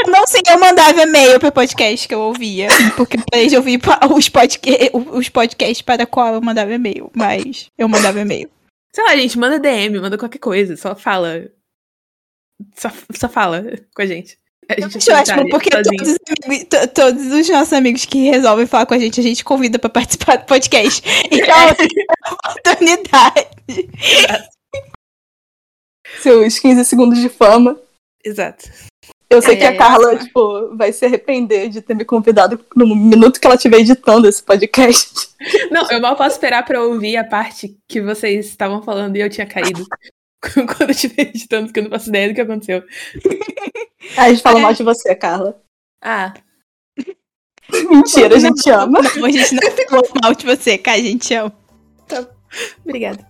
Não 0.07 0.25
sei, 0.29 0.41
eu 0.49 0.61
mandava 0.61 1.03
e-mail 1.03 1.41
pro 1.41 1.51
podcast 1.51 2.07
que 2.07 2.15
eu 2.15 2.21
ouvia. 2.21 2.69
Porque 2.97 3.17
eu 3.17 3.23
parei 3.29 3.49
de 3.49 3.57
ouvir 3.57 3.81
os, 4.17 4.29
podca 4.29 4.71
os 5.13 5.29
podcasts 5.29 5.83
para 5.83 6.07
qual 6.07 6.35
eu 6.35 6.41
mandava 6.41 6.73
e-mail. 6.73 7.11
Mas 7.13 7.67
eu 7.77 7.89
mandava 7.89 8.21
e-mail. 8.21 8.49
Sei 8.95 9.03
lá, 9.03 9.17
gente, 9.17 9.37
manda 9.37 9.59
DM, 9.59 9.99
manda 9.99 10.17
qualquer 10.17 10.39
coisa. 10.39 10.77
Só 10.77 10.95
fala. 10.95 11.51
Só, 12.77 12.89
só 13.13 13.29
fala 13.29 13.65
com 13.93 14.03
a 14.03 14.07
gente. 14.07 14.39
A 14.69 14.81
gente 14.81 15.13
acho 15.13 15.33
ótimo, 15.33 15.49
porque 15.51 15.71
todos 15.71 15.91
todos 16.95 17.33
os 17.33 17.49
nossos 17.49 17.73
amigos 17.73 18.05
que 18.05 18.31
resolvem 18.31 18.67
falar 18.67 18.87
com 18.87 18.95
a 18.95 18.99
gente, 18.99 19.21
a 19.21 19.23
gente 19.23 19.45
convida 19.45 19.79
pra 19.79 19.91
participar 19.91 20.37
do 20.37 20.47
podcast. 20.47 21.03
Então, 21.31 21.57
é 21.57 22.33
oportunidade. 22.33 23.47
Seus 26.21 26.59
15 26.59 26.85
segundos 26.85 27.19
de 27.19 27.29
fama. 27.29 27.79
Exato. 28.25 28.71
Eu 29.29 29.43
sei 29.43 29.55
É, 29.55 29.57
que 29.57 29.65
a 29.65 29.77
Carla, 29.77 30.17
tipo, 30.17 30.77
vai 30.77 30.93
se 30.93 31.05
arrepender 31.05 31.69
de 31.69 31.81
ter 31.81 31.95
me 31.95 32.05
convidado 32.05 32.65
no 32.77 32.87
minuto 32.95 33.41
que 33.41 33.47
ela 33.47 33.57
estiver 33.57 33.79
editando 33.79 34.29
esse 34.29 34.43
podcast. 34.43 35.29
Não, 35.71 35.91
eu 35.91 36.01
mal 36.01 36.15
posso 36.15 36.37
esperar 36.37 36.65
pra 36.65 36.83
ouvir 36.83 37.17
a 37.17 37.25
parte 37.25 37.77
que 37.89 38.01
vocês 38.01 38.47
estavam 38.47 38.83
falando 38.83 39.17
e 39.17 39.21
eu 39.21 39.29
tinha 39.29 39.47
caído. 39.47 39.85
Quando 40.67 40.83
eu 40.83 40.91
estiver 40.91 41.23
editando, 41.23 41.67
porque 41.67 41.81
eu 41.81 41.85
não 41.85 41.91
faço 41.91 42.09
ideia 42.09 42.29
do 42.29 42.35
que 42.35 42.41
aconteceu. 42.41 42.83
A 44.17 44.29
gente 44.29 44.43
fala 44.43 44.59
É. 44.59 44.63
mal 44.63 44.73
de 44.75 44.83
você, 44.83 45.15
Carla. 45.15 45.61
Ah, 46.03 46.35
Mentira, 47.91 48.37
a 48.37 48.39
gente 48.39 48.69
ama. 48.69 49.01
Não, 49.17 49.25
a 49.25 49.31
gente 49.31 49.55
não 49.55 49.63
falou 49.89 50.09
mal 50.23 50.35
de 50.35 50.45
você, 50.45 50.77
cara, 50.77 50.99
a 50.99 51.01
gente 51.01 51.33
ama. 51.35 51.53
obrigada. 52.85 53.27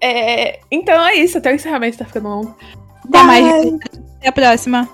É, 0.00 0.60
então 0.70 1.06
é 1.06 1.16
isso, 1.16 1.36
até 1.36 1.52
o 1.52 1.54
encerramento 1.54 1.98
tá 1.98 2.06
ficando 2.06 2.28
longo. 2.28 2.56
Até 3.06 3.22
mais. 3.22 3.46
Até 4.16 4.28
a 4.28 4.32
próxima. 4.32 4.88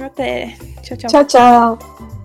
Até. 0.00 0.56
Tchau, 0.82 0.96
tchau. 0.96 1.10
Tchau, 1.10 1.24
tchau. 1.24 2.15